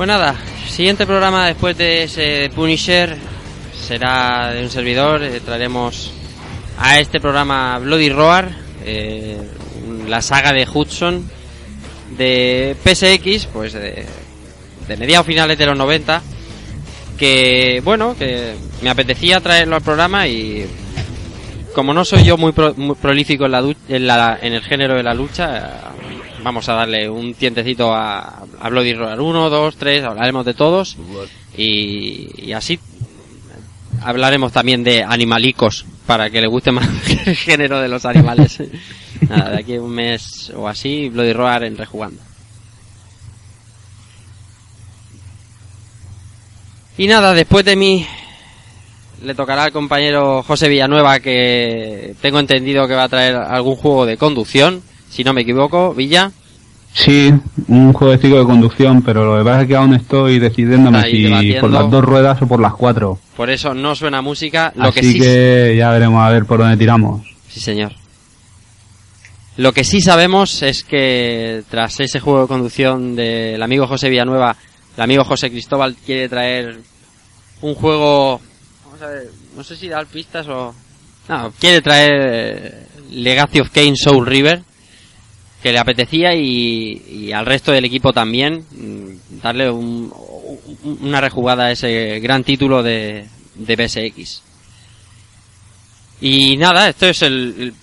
Pues 0.03 0.09
nada, 0.09 0.35
siguiente 0.67 1.07
programa 1.07 1.47
después 1.47 1.79
de 1.79 2.03
ese 2.03 2.51
Punisher 2.57 3.17
será 3.87 4.51
de 4.53 4.65
un 4.65 4.69
servidor. 4.69 5.23
eh, 5.23 5.39
traeremos 5.39 6.11
a 6.77 6.99
este 6.99 7.21
programa 7.21 7.79
Bloody 7.79 8.09
Roar, 8.11 8.51
eh, 8.85 9.37
la 10.09 10.21
saga 10.21 10.53
de 10.53 10.67
Hudson 10.67 11.25
de 12.19 12.75
PSX, 12.83 13.47
pues 13.53 13.75
de, 13.75 14.05
mediados 14.99 15.25
finales 15.25 15.57
de 15.57 15.67
los 15.67 15.79
90. 15.79 16.21
Que 17.17 17.81
bueno, 17.85 18.17
que 18.19 18.55
me 18.83 18.91
apetecía 18.91 19.39
traerlo 19.39 19.77
al 19.77 19.83
programa 19.83 20.27
y 20.27 20.67
como 21.77 21.95
no 21.95 22.05
soy 22.05 22.25
yo 22.25 22.37
muy, 22.37 22.51
pro- 22.51 22.75
muy 22.75 22.97
prolífico 22.97 23.45
en, 23.47 23.53
la, 23.53 23.61
en, 23.89 24.07
la- 24.09 24.37
en 24.43 24.53
el 24.53 24.63
género 24.63 24.97
de 24.97 25.05
la 25.05 25.15
lucha, 25.15 25.93
vamos 26.43 26.69
a 26.69 26.75
darle 26.75 27.09
un 27.09 27.35
tientecito 27.35 27.93
a, 27.93 28.45
a 28.61 28.69
Bloody 28.69 28.95
Roar 28.95 29.21
1, 29.21 29.51
2, 29.51 29.77
3, 29.77 30.05
hablaremos 30.05 30.45
de 30.45 30.55
todos 30.55 30.97
y, 31.57 32.47
y 32.47 32.53
así 32.53 32.79
hablaremos 34.03 34.53
también 34.53 34.83
de 34.83 35.03
animalicos 35.03 35.85
para 36.07 36.31
que 36.31 36.41
le 36.41 36.47
guste 36.47 36.73
más 36.73 36.89
el 37.27 37.37
género 37.37 37.81
de 37.81 37.89
los 37.89 38.05
animales. 38.05 38.63
Nada, 39.29 39.51
de 39.51 39.59
aquí 39.59 39.77
a 39.77 39.83
un 39.83 39.91
mes 39.91 40.53
o 40.55 40.67
así, 40.67 41.09
Bloody 41.09 41.33
Roar 41.33 41.65
en 41.65 41.77
Rejugando. 41.77 42.21
Y 46.99 47.07
nada, 47.07 47.33
después 47.33 47.65
de 47.65 47.75
mí 47.75 48.07
le 49.25 49.35
tocará 49.35 49.65
al 49.65 49.73
compañero 49.73 50.43
José 50.43 50.69
Villanueva 50.69 51.21
que 51.21 52.15
tengo 52.21 52.39
entendido 52.39 52.87
que 52.87 52.95
va 52.95 53.05
a 53.05 53.09
traer 53.09 53.37
algún 53.37 53.77
juego 53.77 54.05
de 54.05 54.17
conducción, 54.17 54.83
si 55.13 55.23
no 55.23 55.35
me 55.35 55.43
equivoco, 55.43 55.93
Villa. 55.93 56.33
Sí, 56.95 57.33
un 57.69 57.93
jueguecito 57.93 58.39
de 58.39 58.45
conducción, 58.45 59.03
pero 59.03 59.25
lo 59.25 59.39
que 59.39 59.45
pasa 59.45 59.63
es 59.63 59.69
que 59.69 59.77
aún 59.77 59.95
estoy 59.95 60.39
decidiéndome 60.39 61.03
si 61.03 61.23
debatiendo. 61.23 61.61
por 61.61 61.71
las 61.71 61.91
dos 61.91 62.05
ruedas 62.05 62.41
o 62.41 62.47
por 62.47 62.61
las 62.61 62.75
cuatro. 62.75 63.19
Por 63.37 63.51
eso 63.51 63.75
no 63.75 63.95
suena 63.95 64.23
música, 64.23 64.73
lo 64.75 64.85
Así 64.85 65.01
que 65.01 65.07
sí 65.07 65.21
que 65.21 65.75
ya 65.77 65.91
veremos 65.91 66.23
a 66.23 66.31
ver 66.31 66.47
por 66.47 66.61
dónde 66.61 66.79
tiramos. 66.79 67.27
Sí, 67.49 67.61
señor. 67.61 67.93
Lo 69.59 69.73
que 69.73 69.85
sí 69.85 70.01
sabemos 70.01 70.63
es 70.63 70.83
que 70.83 71.63
tras 71.69 72.01
ese 72.01 72.21
juego 72.21 72.43
de 72.43 72.49
conducción 72.49 73.15
del 73.15 73.63
amigo 73.63 73.87
José 73.87 74.09
Villanueva, 74.09 74.57
el 74.97 75.03
amigo 75.03 75.25
José 75.25 75.51
Cristóbal 75.51 75.95
quiere 75.95 76.29
traer 76.29 76.79
un 77.61 77.75
juego... 77.75 78.41
Vamos 78.87 79.03
a 79.03 79.07
ver, 79.09 79.31
no 79.55 79.63
sé 79.63 79.77
si 79.77 79.89
dar 79.89 80.07
pistas 80.07 80.49
o... 80.49 80.75
No, 81.29 81.53
quiere 81.59 81.83
traer 81.83 82.13
eh, 82.15 82.87
Legacy 83.11 83.61
of 83.61 83.71
Kane 83.71 83.95
Soul 83.95 84.27
River, 84.27 84.63
que 85.63 85.73
le 85.73 85.79
apetecía 85.79 86.35
y, 86.35 87.31
al 87.33 87.47
resto 87.47 87.71
del 87.73 87.85
equipo 87.85 88.13
también 88.13 88.65
mm, 88.71 89.41
darle 89.43 89.71
un- 89.71 90.13
un- 90.85 90.99
una 91.03 91.21
rejugada 91.21 91.67
a 91.67 91.73
ese 91.73 92.19
gran 92.21 92.43
título 92.45 92.83
de, 92.83 93.27
de 93.55 93.77
PSX. 93.89 94.43
Y 96.21 96.57
nada, 96.57 96.89
esto 96.89 97.07
es 97.07 97.23
el- 97.23 97.75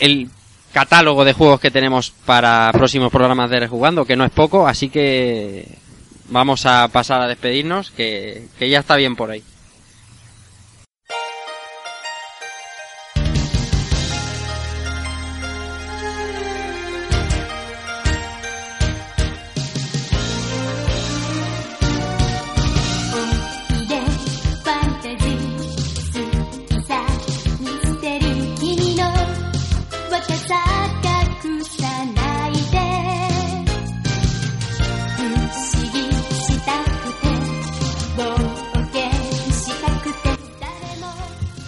el 0.00 0.28
catálogo 0.72 1.24
de 1.24 1.32
juegos 1.32 1.60
que 1.60 1.70
tenemos 1.70 2.10
para 2.24 2.70
próximos 2.72 3.10
programas 3.10 3.48
de 3.50 3.60
Rejugando, 3.60 4.04
que 4.04 4.16
no 4.16 4.24
es 4.24 4.30
poco, 4.30 4.68
así 4.68 4.88
que 4.90 5.66
vamos 6.28 6.66
a 6.66 6.88
pasar 6.88 7.22
a 7.22 7.28
despedirnos, 7.28 7.90
que, 7.90 8.46
que 8.58 8.68
ya 8.68 8.80
está 8.80 8.96
bien 8.96 9.16
por 9.16 9.30
ahí. 9.30 9.42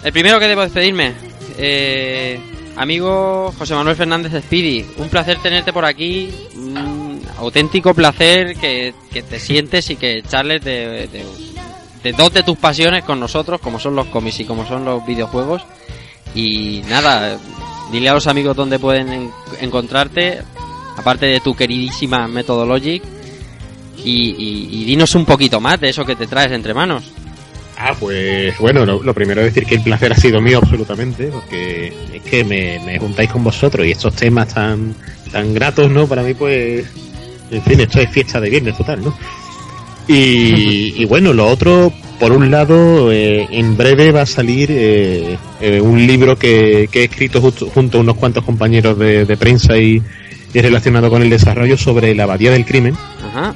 El 0.09 0.13
primero 0.13 0.39
que 0.39 0.47
debo 0.47 0.63
despedirme, 0.63 1.13
eh, 1.59 2.39
amigo 2.77 3.53
José 3.55 3.75
Manuel 3.75 3.95
Fernández 3.95 4.43
Speedy, 4.43 4.83
un 4.97 5.07
placer 5.07 5.37
tenerte 5.37 5.71
por 5.71 5.85
aquí, 5.85 6.31
un 6.55 7.21
auténtico 7.37 7.93
placer 7.93 8.55
que, 8.55 8.95
te 9.11 9.39
sientes 9.39 9.87
y 9.91 9.97
que 9.97 10.23
charles 10.27 10.63
de, 10.63 11.07
dos 12.17 12.33
de 12.33 12.41
tus 12.41 12.57
pasiones 12.57 13.03
con 13.03 13.19
nosotros, 13.19 13.61
como 13.61 13.79
son 13.79 13.95
los 13.95 14.07
cómics 14.07 14.39
y 14.39 14.45
como 14.45 14.65
son 14.67 14.83
los 14.83 15.05
videojuegos. 15.05 15.61
Y 16.33 16.81
nada, 16.89 17.37
dile 17.91 18.09
a 18.09 18.15
los 18.15 18.25
amigos 18.25 18.55
dónde 18.57 18.79
pueden 18.79 19.13
en- 19.13 19.31
encontrarte, 19.61 20.41
aparte 20.97 21.27
de 21.27 21.39
tu 21.39 21.55
queridísima 21.55 22.27
Methodologic, 22.27 23.03
y 24.03 24.83
dinos 24.85 25.13
un 25.13 25.25
poquito 25.25 25.61
más 25.61 25.79
de 25.79 25.89
eso 25.89 26.03
que 26.03 26.15
te 26.15 26.25
traes 26.25 26.51
entre 26.51 26.73
manos. 26.73 27.11
Ah, 27.81 27.95
pues 27.97 28.57
bueno, 28.59 28.85
lo, 28.85 29.01
lo 29.01 29.13
primero 29.13 29.39
es 29.41 29.53
decir 29.53 29.65
que 29.65 29.75
el 29.75 29.81
placer 29.83 30.11
ha 30.11 30.15
sido 30.17 30.41
mío 30.41 30.57
absolutamente, 30.61 31.27
porque 31.27 31.93
es 32.13 32.21
que 32.23 32.43
me, 32.43 32.77
me 32.85 32.99
juntáis 32.99 33.29
con 33.31 33.41
vosotros 33.43 33.87
y 33.87 33.91
estos 33.91 34.13
temas 34.15 34.53
tan, 34.53 34.93
tan 35.31 35.53
gratos, 35.53 35.89
¿no? 35.89 36.05
Para 36.05 36.21
mí, 36.23 36.33
pues, 36.33 36.85
en 37.49 37.61
fin, 37.61 37.79
esto 37.79 38.01
es 38.01 38.09
fiesta 38.09 38.41
de 38.41 38.49
viernes 38.49 38.75
total, 38.77 39.01
¿no? 39.03 39.17
Y, 40.09 41.01
y 41.01 41.05
bueno, 41.05 41.33
lo 41.33 41.47
otro, 41.47 41.93
por 42.19 42.31
un 42.33 42.49
lado, 42.51 43.11
eh, 43.13 43.47
en 43.51 43.77
breve 43.77 44.11
va 44.11 44.23
a 44.23 44.25
salir 44.25 44.69
eh, 44.71 45.37
eh, 45.61 45.79
un 45.79 46.05
libro 46.05 46.37
que, 46.37 46.89
que 46.91 47.01
he 47.01 47.03
escrito 47.05 47.39
justo- 47.39 47.69
junto 47.73 47.99
a 47.99 48.01
unos 48.01 48.17
cuantos 48.17 48.43
compañeros 48.43 48.97
de, 48.97 49.23
de 49.25 49.37
prensa 49.37 49.77
y, 49.77 50.01
y 50.53 50.61
relacionado 50.61 51.09
con 51.09 51.21
el 51.21 51.29
desarrollo 51.29 51.77
sobre 51.77 52.15
la 52.15 52.23
abadía 52.23 52.51
del 52.51 52.65
crimen 52.65 52.95
Ajá. 53.23 53.53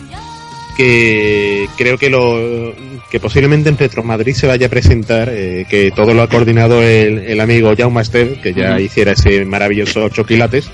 que 0.78 1.68
creo 1.76 1.98
que 1.98 2.10
lo 2.12 2.74
que 3.14 3.20
posiblemente 3.20 3.70
en 3.70 3.76
Petromadrid 3.76 4.34
se 4.34 4.48
vaya 4.48 4.66
a 4.66 4.70
presentar, 4.72 5.30
eh, 5.32 5.68
que 5.70 5.92
todo 5.92 6.16
lo 6.16 6.24
ha 6.24 6.28
coordinado 6.28 6.82
el, 6.82 7.20
el 7.20 7.40
amigo 7.42 7.72
Jaume 7.78 8.02
Ester, 8.02 8.42
que 8.42 8.56
ya 8.56 8.80
hiciera 8.80 9.12
ese 9.12 9.46
maravilloso 9.46 10.04
ocho 10.06 10.26
quilates, 10.26 10.68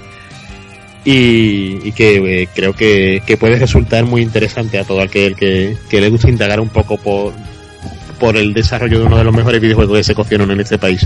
y, 1.03 1.79
y 1.87 1.91
que 1.91 2.43
eh, 2.43 2.47
creo 2.55 2.71
que, 2.73 3.21
que 3.25 3.35
puede 3.35 3.57
resultar 3.59 4.05
muy 4.05 4.21
interesante 4.21 4.77
a 4.79 4.85
todo 4.85 5.01
aquel 5.01 5.35
que, 5.35 5.75
que 5.89 5.99
le 5.99 6.09
guste 6.09 6.29
indagar 6.29 6.61
un 6.61 6.69
poco 6.69 6.95
por, 6.97 7.33
por 8.19 8.37
el 8.37 8.53
desarrollo 8.53 8.99
de 8.99 9.05
uno 9.05 9.17
de 9.17 9.23
los 9.25 9.35
mejores 9.35 9.59
videojuegos 9.61 9.97
que 9.97 10.03
se 10.05 10.15
cocieron 10.15 10.49
en 10.51 10.61
este 10.61 10.77
país. 10.77 11.05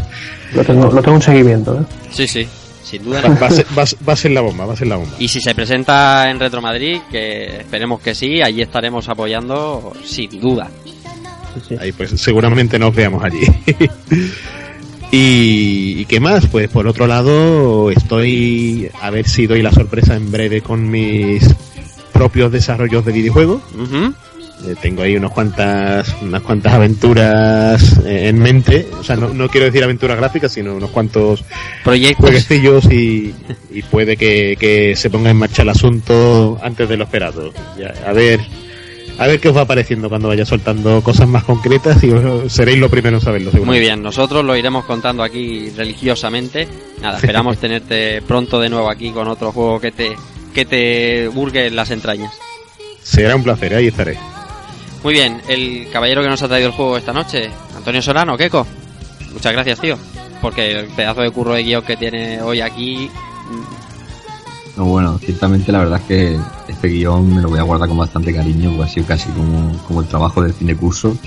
Lo 0.54 0.64
tengo, 0.64 0.92
lo 0.92 1.02
tengo 1.02 1.18
en 1.18 1.22
seguimiento, 1.24 1.80
¿eh? 1.82 1.86
Sí, 2.12 2.28
sí, 2.28 2.48
sin 2.84 3.04
duda. 3.06 3.22
Va, 3.22 3.30
va 3.40 3.48
a 3.48 3.52
ser, 3.52 3.66
va 3.76 3.82
a- 3.84 4.06
va 4.08 4.14
a 4.14 4.18
ser 4.18 4.32
la 4.32 4.42
bomba, 4.42 4.66
va 4.68 4.74
a 4.74 4.78
ser 4.78 4.88
la 4.88 4.98
bomba. 4.98 5.16
Y 5.20 5.28
si 5.28 5.42
se 5.42 5.56
presenta 5.56 6.30
en 6.30 6.40
Retro 6.40 6.62
Madrid, 6.62 7.00
que 7.12 7.58
esperemos 7.58 8.02
que 8.02 8.14
sí, 8.14 8.40
allí 8.42 8.62
estaremos 8.62 9.10
apoyando 9.10 9.94
sin 10.06 10.40
duda. 10.40 10.70
Ahí 11.80 11.92
pues 11.92 12.12
seguramente 12.12 12.80
nos 12.80 12.96
veamos 12.96 13.24
allí. 13.24 13.42
y, 15.12 15.96
¿y 16.00 16.06
qué 16.06 16.20
más? 16.20 16.48
Pues 16.48 16.70
por 16.70 16.88
otro 16.88 17.08
lado, 17.08 17.92
estoy 17.92 18.90
a 19.02 19.10
ver 19.10 19.28
si 19.28 19.48
doy 19.48 19.62
la 19.62 19.72
sorpresa 19.72 20.16
en 20.16 20.32
breve 20.32 20.62
con 20.62 20.90
mis 20.90 21.48
propios 22.14 22.52
desarrollos 22.52 23.06
de 23.06 23.12
videojuegos. 23.12 23.62
Eh, 24.66 24.76
tengo 24.82 25.02
ahí 25.02 25.18
unas 25.18 25.32
cuantas, 25.32 26.16
unas 26.22 26.42
cuantas 26.42 26.74
aventuras 26.74 28.00
eh, 28.06 28.30
en 28.30 28.40
mente. 28.40 28.88
O 28.98 29.04
sea, 29.04 29.18
no, 29.18 29.34
no 29.34 29.50
quiero 29.50 29.66
decir 29.66 29.84
aventuras 29.84 30.16
gráficas, 30.16 30.54
sino 30.54 30.76
unos 30.76 30.90
cuantos 30.92 31.44
proyectos 31.84 32.26
jueguecillos 32.26 32.86
y, 32.86 33.34
y 33.72 33.82
puede 33.82 34.16
que, 34.16 34.56
que 34.58 34.96
se 34.96 35.10
ponga 35.10 35.32
en 35.32 35.38
marcha 35.38 35.64
el 35.64 35.70
asunto 35.70 36.58
antes 36.64 36.88
de 36.88 36.96
lo 36.96 37.04
esperado. 37.04 37.52
Ya, 37.78 37.94
a 38.08 38.14
ver, 38.14 38.40
a 39.18 39.28
ver 39.28 39.40
qué 39.40 39.50
os 39.50 39.56
va 39.58 39.62
apareciendo 39.62 40.10
cuando 40.10 40.28
vaya 40.28 40.46
soltando 40.46 41.02
cosas 41.04 41.28
más 41.28 41.44
concretas 41.44 42.04
y 42.04 42.12
os- 42.12 42.52
seréis 42.52 42.80
lo 42.80 42.90
primero 42.90 43.18
en 43.18 43.22
saberlo. 43.24 43.52
seguro. 43.52 43.70
Muy 43.72 43.80
bien, 43.80 44.02
nosotros 44.02 44.44
lo 44.44 44.56
iremos 44.56 44.86
contando 44.86 45.24
aquí 45.24 45.70
religiosamente. 45.78 46.68
Nada, 47.02 47.18
esperamos 47.18 47.58
tenerte 47.60 48.22
pronto 48.24 48.60
de 48.60 48.70
nuevo 48.70 48.90
aquí 48.90 49.12
con 49.12 49.28
otro 49.28 49.52
juego 49.52 49.80
que 49.80 49.92
te 49.92 50.16
que 50.54 50.66
te 50.66 51.28
burgue 51.30 51.68
en 51.68 51.76
las 51.76 51.90
entrañas. 51.92 52.32
Será 53.02 53.36
un 53.36 53.44
placer, 53.44 53.74
ahí 53.76 53.88
estaré. 53.88 54.18
Muy 55.04 55.14
bien, 55.14 55.42
el 55.48 55.88
caballero 55.92 56.22
que 56.22 56.30
nos 56.30 56.42
ha 56.44 56.48
traído 56.48 56.70
el 56.70 56.74
juego 56.76 56.96
esta 56.98 57.12
noche, 57.12 57.50
Antonio 57.76 58.02
Solano, 58.02 58.38
Keiko. 58.38 58.66
Muchas 59.34 59.52
gracias, 59.52 59.80
tío. 59.82 59.98
Porque 60.42 60.72
el 60.80 60.86
pedazo 60.88 61.22
de 61.22 61.32
curro 61.32 61.54
de 61.54 61.64
guion 61.64 61.84
que 61.84 61.98
tiene 61.98 62.42
hoy 62.42 62.62
aquí. 62.62 63.10
No, 64.78 64.86
bueno, 64.86 65.18
ciertamente 65.20 65.72
la 65.72 65.80
verdad 65.80 66.00
es 66.02 66.06
que 66.08 66.40
este 66.84 66.98
guion 66.98 67.34
me 67.36 67.42
lo 67.42 67.48
voy 67.50 67.60
a 67.60 67.64
guardar 67.64 67.88
con 67.88 67.98
bastante 67.98 68.34
cariño, 68.34 68.72
porque 68.72 68.84
ha 68.84 68.94
sido 68.94 69.06
casi 69.08 69.30
como, 69.30 69.72
como 69.88 70.02
el 70.02 70.08
trabajo 70.08 70.42
del 70.42 70.54
fin 70.54 70.68
de 70.68 70.76
curso 70.76 71.18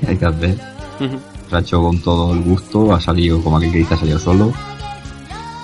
que 0.00 0.06
hay 0.08 0.16
que 0.16 0.26
hacer. 0.26 0.58
ujú. 0.98 1.18
Se 1.48 1.56
ha 1.56 1.60
hecho 1.60 1.80
con 1.82 1.98
todo 2.00 2.32
el 2.34 2.40
gusto, 2.42 2.92
ha 2.92 3.00
salido 3.00 3.40
como 3.42 3.58
aquel 3.58 3.70
que 3.70 3.78
dice, 3.78 3.94
ha 3.94 3.96
salido 3.96 4.18
solo. 4.18 4.52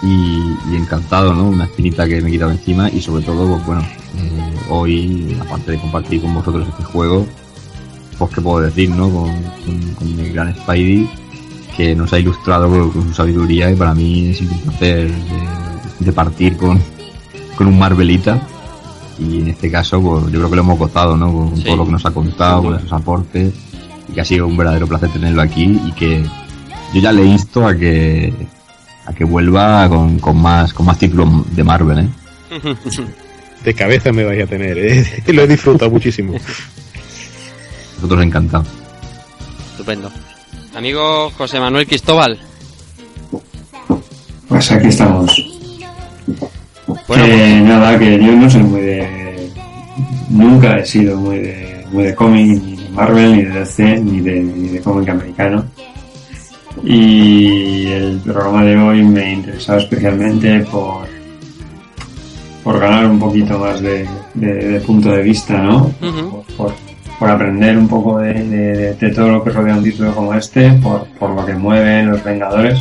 Y, 0.03 0.41
y 0.73 0.77
encantado, 0.77 1.35
¿no? 1.35 1.49
Una 1.49 1.65
espinita 1.65 2.07
que 2.07 2.21
me 2.21 2.29
he 2.29 2.33
quitado 2.33 2.53
encima 2.53 2.89
y 2.91 3.01
sobre 3.01 3.25
todo, 3.25 3.49
pues 3.55 3.67
bueno, 3.67 3.83
eh, 3.83 4.55
hoy, 4.69 5.37
aparte 5.41 5.73
de 5.73 5.79
compartir 5.79 6.21
con 6.23 6.35
vosotros 6.35 6.69
este 6.69 6.85
juego, 6.85 7.27
pues 8.19 8.31
qué 8.35 8.41
puedo 8.41 8.61
decir, 8.61 8.91
¿no? 8.91 9.11
Con, 9.11 9.33
con- 9.65 9.95
con 9.95 10.21
el 10.21 10.33
gran 10.33 10.55
Spidey, 10.55 11.11
que 11.77 11.95
nos 11.97 12.13
ha 12.13 12.19
ilustrado 12.21 12.69
con, 12.71 12.91
con 12.93 13.09
su 13.09 13.15
sabiduría 13.15 13.69
y 13.71 13.75
para 13.75 13.95
mí 13.95 14.29
es 14.29 14.41
un 14.43 14.49
placer 14.61 15.11
de, 15.11 16.05
de 16.05 16.13
partir 16.13 16.57
con, 16.57 16.81
con 17.57 17.67
un 17.67 17.79
Marvelita. 17.79 18.41
Y 19.19 19.39
en 19.41 19.49
este 19.49 19.71
caso, 19.71 20.01
pues 20.01 20.25
yo 20.25 20.39
creo 20.39 20.51
que 20.51 20.57
lo 20.57 20.63
hemos 20.63 20.79
gozado, 20.79 21.17
¿no? 21.17 21.33
Con 21.33 21.57
Sí. 21.57 21.65
todo 21.65 21.77
lo 21.77 21.87
que 21.87 21.93
nos 21.93 22.05
ha 22.07 22.11
contado, 22.11 22.63
con 22.65 22.75
esos 22.77 22.93
aportes 22.93 23.53
y 24.09 24.13
que 24.13 24.21
ha 24.21 24.25
sido 24.25 24.47
un 24.47 24.57
verdadero 24.57 24.87
placer 24.87 25.09
tenerlo 25.11 25.41
aquí 25.43 25.81
y 25.87 25.93
que 25.93 26.23
yo 26.95 27.01
ya 27.01 27.13
le 27.13 27.25
insto 27.25 27.67
a 27.67 27.75
que 27.75 28.33
a 29.07 29.13
que 29.13 29.25
vuelva 29.25 29.89
con, 29.89 30.19
con 30.19 30.41
más 30.41 30.73
con 30.75 30.87
más 30.87 30.99
títulos 30.99 31.29
de 31.55 31.65
Marvel 31.65 31.99
¿eh? 32.01 32.09
De 33.65 33.75
cabeza 33.75 34.13
me 34.13 34.25
vais 34.25 34.43
a 34.45 34.47
tener, 34.47 34.77
¿eh? 34.79 35.23
lo 35.33 35.43
he 35.43 35.47
disfrutado 35.49 35.91
muchísimo. 35.91 36.35
nosotros 37.97 38.23
encantados 38.25 38.67
Estupendo. 39.73 40.11
Amigo 40.75 41.31
José 41.37 41.59
Manuel 41.61 41.87
Cristóbal. 41.87 42.39
Pues 44.49 44.71
aquí 44.73 44.89
estamos. 44.89 45.43
Bueno, 47.09 47.25
Eh, 47.27 47.61
nada, 47.63 47.99
que 47.99 48.19
yo 48.23 48.33
no 48.33 48.51
soy 48.51 48.63
muy 48.63 48.81
de. 48.81 49.51
Nunca 50.29 50.79
he 50.79 50.85
sido 50.87 51.17
muy 51.19 51.39
de, 51.39 51.85
muy 51.93 52.05
de 52.05 52.15
cómic, 52.15 52.63
ni 52.63 52.77
de 52.77 52.89
Marvel, 52.91 53.37
ni 53.37 53.43
de 53.43 53.51
DC, 53.61 54.01
ni 54.01 54.21
de, 54.21 54.41
ni 54.41 54.69
de 54.69 54.81
cómic 54.81 55.09
americano. 55.11 55.65
Y 56.85 57.87
el 57.87 58.21
programa 58.25 58.65
de 58.65 58.77
hoy 58.77 59.03
me 59.03 59.21
ha 59.23 59.33
interesado 59.33 59.79
especialmente 59.79 60.61
por, 60.61 61.07
por 62.63 62.79
ganar 62.81 63.07
un 63.07 63.19
poquito 63.19 63.59
más 63.59 63.81
de, 63.81 64.07
de- 64.35 64.55
de 64.73 64.81
punto 64.81 65.11
de 65.11 65.23
vista, 65.23 65.59
¿no? 65.63 65.91
Por, 66.57 66.75
por 67.19 67.31
aprender 67.31 67.79
un 67.79 67.89
poco 67.89 68.19
de, 68.19 68.35
de- 68.35 68.95
de 68.95 69.11
todo 69.11 69.29
lo 69.29 69.45
que 69.45 69.51
rodea 69.51 69.77
un 69.77 69.85
título 69.85 70.15
como 70.15 70.35
este, 70.35 70.71
por, 70.73 71.07
por 71.19 71.31
lo 71.31 71.47
que 71.47 71.55
mueven 71.55 72.11
los 72.11 72.23
Vengadores. 72.23 72.79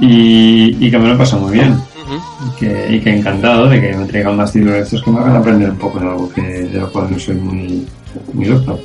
Y, 0.00 0.76
y 0.84 0.90
que 0.90 0.98
me 0.98 1.08
lo 1.08 1.14
he 1.14 1.18
pasado 1.18 1.42
muy 1.42 1.52
bien. 1.58 1.74
Y 2.18 2.58
que, 2.58 2.86
y 2.96 3.00
que 3.00 3.16
encantado 3.16 3.68
de 3.68 3.80
que 3.80 3.96
me 3.96 4.06
traigan 4.06 4.36
más 4.36 4.52
títulos 4.52 4.74
de 4.74 4.80
estos 4.82 5.02
que 5.02 5.10
me 5.10 5.18
hagan 5.20 5.36
aprender 5.36 5.70
un 5.70 5.78
poco 5.78 5.98
de 6.00 6.06
algo 6.06 6.32
que, 6.32 6.42
de 6.42 6.78
lo 6.80 6.90
cual 6.92 7.10
no 7.10 7.18
soy 7.18 7.34
muy, 7.36 7.86
muy 8.32 8.46
doctor. 8.46 8.78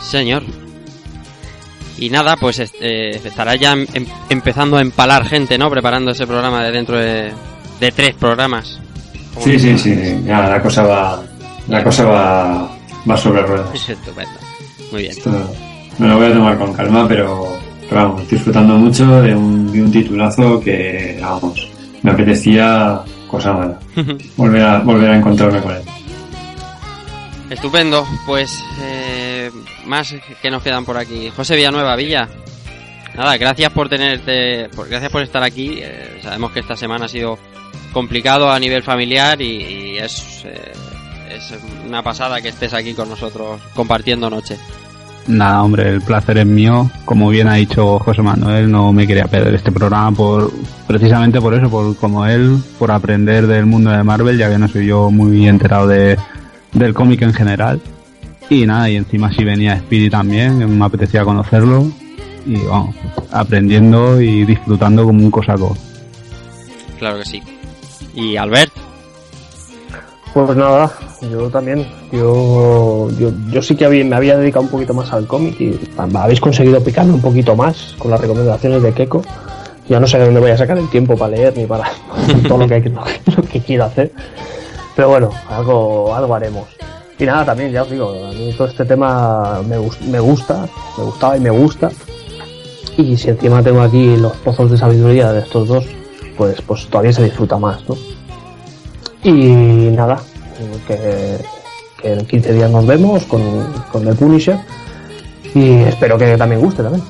Señor. 0.00 0.42
Y 1.98 2.10
nada, 2.10 2.36
pues 2.36 2.58
este, 2.58 3.16
estará 3.16 3.54
ya 3.54 3.72
em- 3.72 3.86
em- 3.94 4.06
empezando 4.28 4.76
a 4.76 4.80
empalar 4.80 5.24
gente, 5.26 5.56
¿no? 5.58 5.70
Preparando 5.70 6.10
ese 6.10 6.26
programa 6.26 6.62
de 6.64 6.72
dentro 6.72 6.98
de, 6.98 7.32
de 7.80 7.92
tres 7.92 8.14
programas. 8.14 8.80
Sí, 9.40 9.58
sí, 9.58 9.78
sí, 9.78 9.94
ya 10.24 10.48
la 10.48 10.60
cosa 10.62 10.82
va, 10.84 11.22
la 11.68 11.82
cosa 11.84 12.04
va, 12.04 12.76
va 13.08 13.16
sobre 13.16 13.42
ruedas. 13.42 13.68
Estupendo. 13.88 14.32
Muy 14.92 15.02
bien. 15.02 15.12
Esto 15.16 15.30
me 15.98 16.08
lo 16.08 16.16
voy 16.16 16.26
a 16.26 16.32
tomar 16.32 16.58
con 16.58 16.72
calma, 16.72 17.06
pero, 17.08 17.56
Pero 17.88 18.08
vamos, 18.08 18.28
disfrutando 18.28 18.76
mucho 18.76 19.22
de 19.22 19.34
un, 19.34 19.70
de 19.70 19.82
un 19.82 19.92
titulazo 19.92 20.60
que, 20.60 21.18
vamos, 21.20 21.68
me 22.02 22.10
apetecía 22.10 23.02
cosa 23.28 23.52
mala. 23.52 23.78
volver, 24.36 24.62
a, 24.62 24.78
volver 24.78 25.10
a 25.10 25.16
encontrarme 25.16 25.60
con 25.60 25.72
él. 25.74 25.82
Estupendo, 27.50 28.06
pues 28.26 28.58
eh, 28.82 29.50
más 29.86 30.14
que 30.40 30.50
nos 30.50 30.62
quedan 30.62 30.84
por 30.84 30.96
aquí. 30.96 31.30
José 31.34 31.56
Villanueva, 31.56 31.94
Villa. 31.96 32.28
Nada, 33.14 33.36
gracias 33.36 33.70
por 33.72 33.88
tenerte, 33.88 34.68
por, 34.74 34.88
gracias 34.88 35.12
por 35.12 35.22
estar 35.22 35.42
aquí. 35.42 35.78
Eh, 35.78 36.20
sabemos 36.22 36.52
que 36.52 36.60
esta 36.60 36.76
semana 36.76 37.04
ha 37.04 37.08
sido 37.08 37.38
complicado 37.92 38.50
a 38.50 38.58
nivel 38.58 38.82
familiar 38.82 39.40
y, 39.40 39.62
y 39.62 39.98
es, 39.98 40.44
eh, 40.44 40.72
es 41.30 41.54
una 41.86 42.02
pasada 42.02 42.40
que 42.40 42.48
estés 42.48 42.74
aquí 42.74 42.94
con 42.94 43.08
nosotros 43.08 43.60
compartiendo 43.74 44.28
noche. 44.28 44.58
Nada, 45.26 45.62
hombre, 45.62 45.88
el 45.88 46.02
placer 46.02 46.38
es 46.38 46.46
mío. 46.46 46.90
Como 47.04 47.30
bien 47.30 47.48
ha 47.48 47.54
dicho 47.54 47.98
José 47.98 48.20
Manuel, 48.20 48.70
no 48.70 48.92
me 48.92 49.06
quería 49.06 49.24
perder 49.26 49.54
este 49.54 49.72
programa 49.72 50.14
por 50.14 50.52
precisamente 50.86 51.40
por 51.40 51.54
eso, 51.54 51.70
por 51.70 51.96
como 51.96 52.26
él, 52.26 52.58
por 52.78 52.90
aprender 52.90 53.46
del 53.46 53.64
mundo 53.64 53.90
de 53.90 54.02
Marvel, 54.02 54.36
ya 54.36 54.50
que 54.50 54.58
no 54.58 54.68
soy 54.68 54.86
yo 54.86 55.10
muy 55.10 55.48
enterado 55.48 55.86
de, 55.86 56.18
del 56.72 56.92
cómic 56.92 57.22
en 57.22 57.32
general. 57.32 57.80
Y 58.50 58.66
nada, 58.66 58.90
y 58.90 58.96
encima 58.96 59.32
si 59.32 59.44
venía 59.44 59.78
Speedy 59.78 60.10
también, 60.10 60.78
me 60.78 60.84
apetecía 60.84 61.24
conocerlo. 61.24 61.90
Y 62.46 62.56
vamos, 62.66 62.94
aprendiendo 63.32 64.20
y 64.20 64.44
disfrutando 64.44 65.04
como 65.04 65.24
un 65.24 65.30
cosaco. 65.30 65.74
Claro 66.98 67.18
que 67.18 67.24
sí. 67.24 67.42
Y 68.14 68.36
Albert, 68.36 68.72
Pues 70.34 70.56
nada, 70.56 70.90
yo 71.30 71.48
también. 71.48 71.86
Yo, 72.10 73.08
yo, 73.18 73.30
yo 73.50 73.62
sí 73.62 73.76
que 73.76 73.84
había- 73.84 74.04
me 74.04 74.16
había 74.16 74.36
dedicado 74.36 74.64
un 74.64 74.70
poquito 74.70 74.92
más 74.92 75.12
al 75.12 75.26
cómic 75.28 75.60
y 75.60 75.78
habéis 75.96 76.40
conseguido 76.40 76.82
picarme 76.82 77.12
un 77.14 77.20
poquito 77.20 77.54
más 77.54 77.94
con 77.98 78.10
las 78.10 78.20
recomendaciones 78.20 78.82
de 78.82 78.92
Keiko. 78.92 79.22
Ya 79.88 80.00
no 80.00 80.06
sé 80.08 80.18
de 80.18 80.24
dónde 80.24 80.40
voy 80.40 80.50
a 80.50 80.56
sacar 80.58 80.76
el 80.78 80.88
tiempo 80.90 81.16
para 81.16 81.36
leer 81.36 81.56
ni 81.56 81.66
para 81.66 81.84
todo 82.48 82.58
lo 82.58 82.66
que, 82.68 82.80
lo 82.90 83.42
que 83.44 83.60
quiero 83.60 83.84
hacer. 83.84 84.10
Pero 84.96 85.08
bueno, 85.08 85.30
algo, 85.48 86.12
algo 86.14 86.34
haremos. 86.34 86.66
Y 87.18 87.24
nada, 87.24 87.44
también, 87.44 87.70
ya 87.70 87.82
os 87.82 87.90
digo, 87.90 88.10
a 88.26 88.32
mí 88.32 88.52
todo 88.58 88.66
este 88.66 88.84
tema 88.84 89.60
me, 89.68 89.76
me 90.08 90.18
gusta, 90.18 90.66
me 90.98 91.04
gustaba 91.04 91.36
y 91.36 91.40
me 91.40 91.50
gusta. 91.50 91.90
Y 92.96 93.16
si 93.16 93.28
encima 93.28 93.62
tengo 93.62 93.82
aquí 93.82 94.16
los 94.16 94.32
pozos 94.38 94.68
de 94.70 94.78
sabiduría 94.78 95.32
de 95.32 95.40
estos 95.40 95.68
dos, 95.68 95.84
pues, 96.36 96.60
pues 96.62 96.86
todavía 96.86 97.12
se 97.12 97.22
disfruta 97.22 97.56
más, 97.56 97.88
¿no? 97.88 97.94
Y 99.24 99.32
nada, 99.32 100.22
que, 100.86 101.38
en 102.02 102.26
15 102.26 102.52
días 102.52 102.70
nos 102.70 102.86
vemos 102.86 103.24
con, 103.24 103.72
con 103.90 104.04
The 104.04 104.14
Punisher. 104.14 104.58
Y 105.54 105.80
espero 105.82 106.18
que 106.18 106.36
también 106.36 106.60
guste 106.60 106.82
también. 106.82 107.02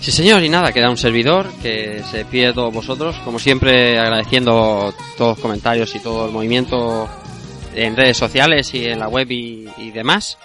Sí, 0.00 0.10
señor, 0.10 0.42
y 0.42 0.48
nada, 0.48 0.72
queda 0.72 0.90
un 0.90 0.96
servidor 0.96 1.46
que 1.62 2.02
se 2.10 2.24
pide 2.24 2.52
todos 2.52 2.74
vosotros, 2.74 3.16
como 3.24 3.38
siempre 3.38 3.98
agradeciendo 3.98 4.92
todos 5.16 5.36
los 5.36 5.38
comentarios 5.38 5.94
y 5.94 6.00
todo 6.00 6.26
el 6.26 6.32
movimiento 6.32 7.08
en 7.74 7.96
redes 7.96 8.16
sociales 8.16 8.74
y 8.74 8.86
en 8.86 8.98
la 8.98 9.08
web 9.08 9.30
y 9.30 9.90
demás. 9.92 10.38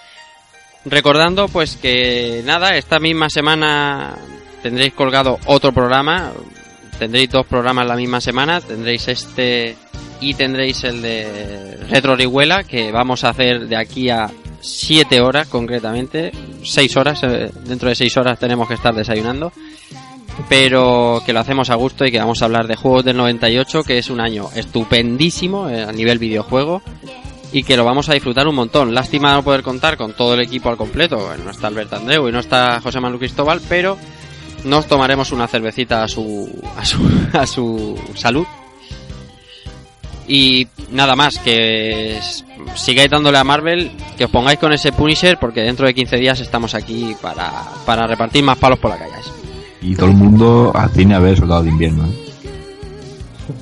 Recordando 0.84 1.48
pues 1.48 1.76
que 1.76 2.42
nada, 2.44 2.76
esta 2.76 2.98
misma 2.98 3.28
semana 3.28 4.16
tendréis 4.62 4.94
colgado 4.94 5.38
otro 5.46 5.72
programa, 5.72 6.32
tendréis 6.98 7.30
dos 7.30 7.46
programas 7.46 7.86
la 7.86 7.96
misma 7.96 8.20
semana, 8.20 8.60
tendréis 8.60 9.08
este 9.08 9.76
y 10.20 10.34
tendréis 10.34 10.84
el 10.84 11.02
de 11.02 11.78
Retro 11.88 12.12
Orihuela 12.12 12.64
que 12.64 12.90
vamos 12.92 13.24
a 13.24 13.30
hacer 13.30 13.68
de 13.68 13.76
aquí 13.76 14.10
a 14.10 14.30
7 14.60 15.20
horas 15.20 15.48
concretamente, 15.48 16.32
6 16.62 16.96
horas, 16.96 17.22
eh, 17.22 17.50
dentro 17.64 17.88
de 17.88 17.94
6 17.94 18.16
horas 18.16 18.38
tenemos 18.38 18.68
que 18.68 18.74
estar 18.74 18.94
desayunando, 18.94 19.52
pero 20.48 21.22
que 21.24 21.32
lo 21.32 21.40
hacemos 21.40 21.70
a 21.70 21.76
gusto 21.76 22.04
y 22.04 22.10
que 22.10 22.18
vamos 22.18 22.42
a 22.42 22.46
hablar 22.46 22.66
de 22.66 22.76
juegos 22.76 23.04
del 23.04 23.16
98, 23.16 23.82
que 23.82 23.98
es 23.98 24.10
un 24.10 24.20
año 24.20 24.48
estupendísimo 24.54 25.68
eh, 25.68 25.84
a 25.84 25.92
nivel 25.92 26.18
videojuego 26.18 26.82
y 27.52 27.62
que 27.62 27.76
lo 27.76 27.84
vamos 27.84 28.08
a 28.08 28.14
disfrutar 28.14 28.46
un 28.46 28.54
montón. 28.54 28.94
Lástima 28.94 29.32
no 29.32 29.42
poder 29.42 29.62
contar 29.62 29.96
con 29.96 30.12
todo 30.12 30.34
el 30.34 30.40
equipo 30.40 30.68
al 30.68 30.76
completo, 30.76 31.30
no 31.44 31.50
está 31.50 31.68
Albert 31.68 31.92
Andreu 31.92 32.28
y 32.28 32.32
no 32.32 32.40
está 32.40 32.80
José 32.80 33.00
Manuel 33.00 33.20
Cristóbal, 33.20 33.60
pero 33.68 33.96
nos 34.64 34.86
tomaremos 34.86 35.32
una 35.32 35.46
cervecita 35.46 36.02
a 36.02 36.08
su, 36.08 36.50
a 36.76 36.84
su, 36.84 36.98
a 37.32 37.46
su 37.46 37.98
salud. 38.14 38.46
Y 40.28 40.68
nada 40.92 41.16
más, 41.16 41.38
que 41.38 42.20
sigáis 42.74 43.10
dándole 43.10 43.38
a 43.38 43.44
Marvel, 43.44 43.90
que 44.16 44.26
os 44.26 44.30
pongáis 44.30 44.58
con 44.58 44.72
ese 44.72 44.92
Punisher, 44.92 45.38
porque 45.38 45.62
dentro 45.62 45.86
de 45.86 45.94
15 45.94 46.16
días 46.16 46.38
estamos 46.40 46.74
aquí 46.74 47.16
para, 47.22 47.50
para 47.86 48.06
repartir 48.06 48.44
más 48.44 48.58
palos 48.58 48.78
por 48.78 48.90
la 48.90 48.98
calle. 48.98 49.12
Y 49.80 49.94
todo 49.94 50.06
el 50.10 50.16
mundo 50.16 50.70
al 50.74 50.90
cine 50.90 51.14
a 51.14 51.18
ver 51.18 51.38
Soldado 51.38 51.62
de 51.62 51.70
Invierno. 51.70 52.04
¿eh? 52.06 52.28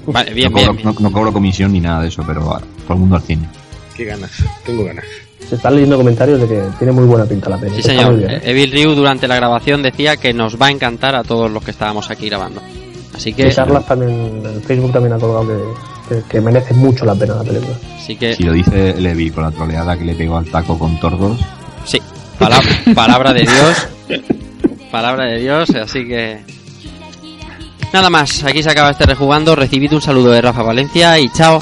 Vale, 0.06 0.32
bien, 0.34 0.50
no, 0.52 0.58
cobro, 0.58 0.72
bien, 0.72 0.84
No, 0.86 0.94
no 0.98 1.12
cobro 1.12 1.32
comisión 1.32 1.72
ni 1.72 1.80
nada 1.80 2.02
de 2.02 2.08
eso, 2.08 2.22
pero 2.26 2.52
a- 2.54 2.60
todo 2.60 2.94
el 2.94 2.98
mundo 2.98 3.16
al 3.16 3.22
cine. 3.22 3.48
Qué 3.94 4.04
ganas, 4.04 4.30
tengo 4.64 4.84
ganas. 4.84 5.04
Se 5.48 5.54
están 5.54 5.74
leyendo 5.74 5.96
comentarios 5.96 6.40
de 6.40 6.48
que 6.48 6.62
tiene 6.78 6.92
muy 6.92 7.04
buena 7.04 7.24
pinta 7.24 7.48
la 7.48 7.56
peli. 7.58 7.76
Sí, 7.76 7.82
señor. 7.82 8.16
bien, 8.16 8.30
¿eh? 8.32 8.40
Evil 8.44 8.72
Ryu 8.72 8.94
durante 8.94 9.28
la 9.28 9.36
grabación 9.36 9.82
decía 9.82 10.16
que 10.16 10.34
nos 10.34 10.60
va 10.60 10.66
a 10.66 10.70
encantar 10.72 11.14
a 11.14 11.22
todos 11.22 11.48
los 11.50 11.62
que 11.62 11.70
estábamos 11.70 12.10
aquí 12.10 12.28
grabando. 12.28 12.60
Así 13.14 13.32
que, 13.32 13.48
Y 13.48 13.54
Carlas 13.54 13.86
también, 13.86 14.42
en 14.44 14.62
Facebook 14.62 14.92
también 14.92 15.12
ha 15.14 15.18
colgado 15.18 15.46
que, 15.46 15.54
que, 16.08 16.22
que 16.28 16.40
merece 16.40 16.74
mucho 16.74 17.04
la 17.04 17.14
pena 17.14 17.34
la 17.36 17.44
película. 17.44 17.76
así 17.96 18.16
que 18.16 18.34
Si 18.34 18.42
lo 18.44 18.52
dice 18.52 18.94
Levi 19.00 19.30
con 19.30 19.44
la 19.44 19.50
troleada 19.50 19.96
que 19.98 20.04
le 20.04 20.14
pegó 20.14 20.36
al 20.38 20.46
taco 20.46 20.78
con 20.78 20.98
tordos, 21.00 21.38
sí, 21.84 22.00
pala- 22.38 22.60
palabra 22.94 23.32
de 23.32 23.40
Dios. 23.42 23.88
Palabra 24.90 25.24
de 25.26 25.38
Dios, 25.40 25.70
así 25.70 26.06
que... 26.06 26.40
Nada 27.92 28.10
más, 28.10 28.44
aquí 28.44 28.62
se 28.62 28.70
acaba 28.70 28.90
este 28.90 29.06
rejugando. 29.06 29.54
Recibid 29.56 29.92
un 29.92 30.02
saludo 30.02 30.30
de 30.30 30.40
Rafa 30.42 30.62
Valencia 30.62 31.18
y 31.18 31.28
chao. 31.30 31.60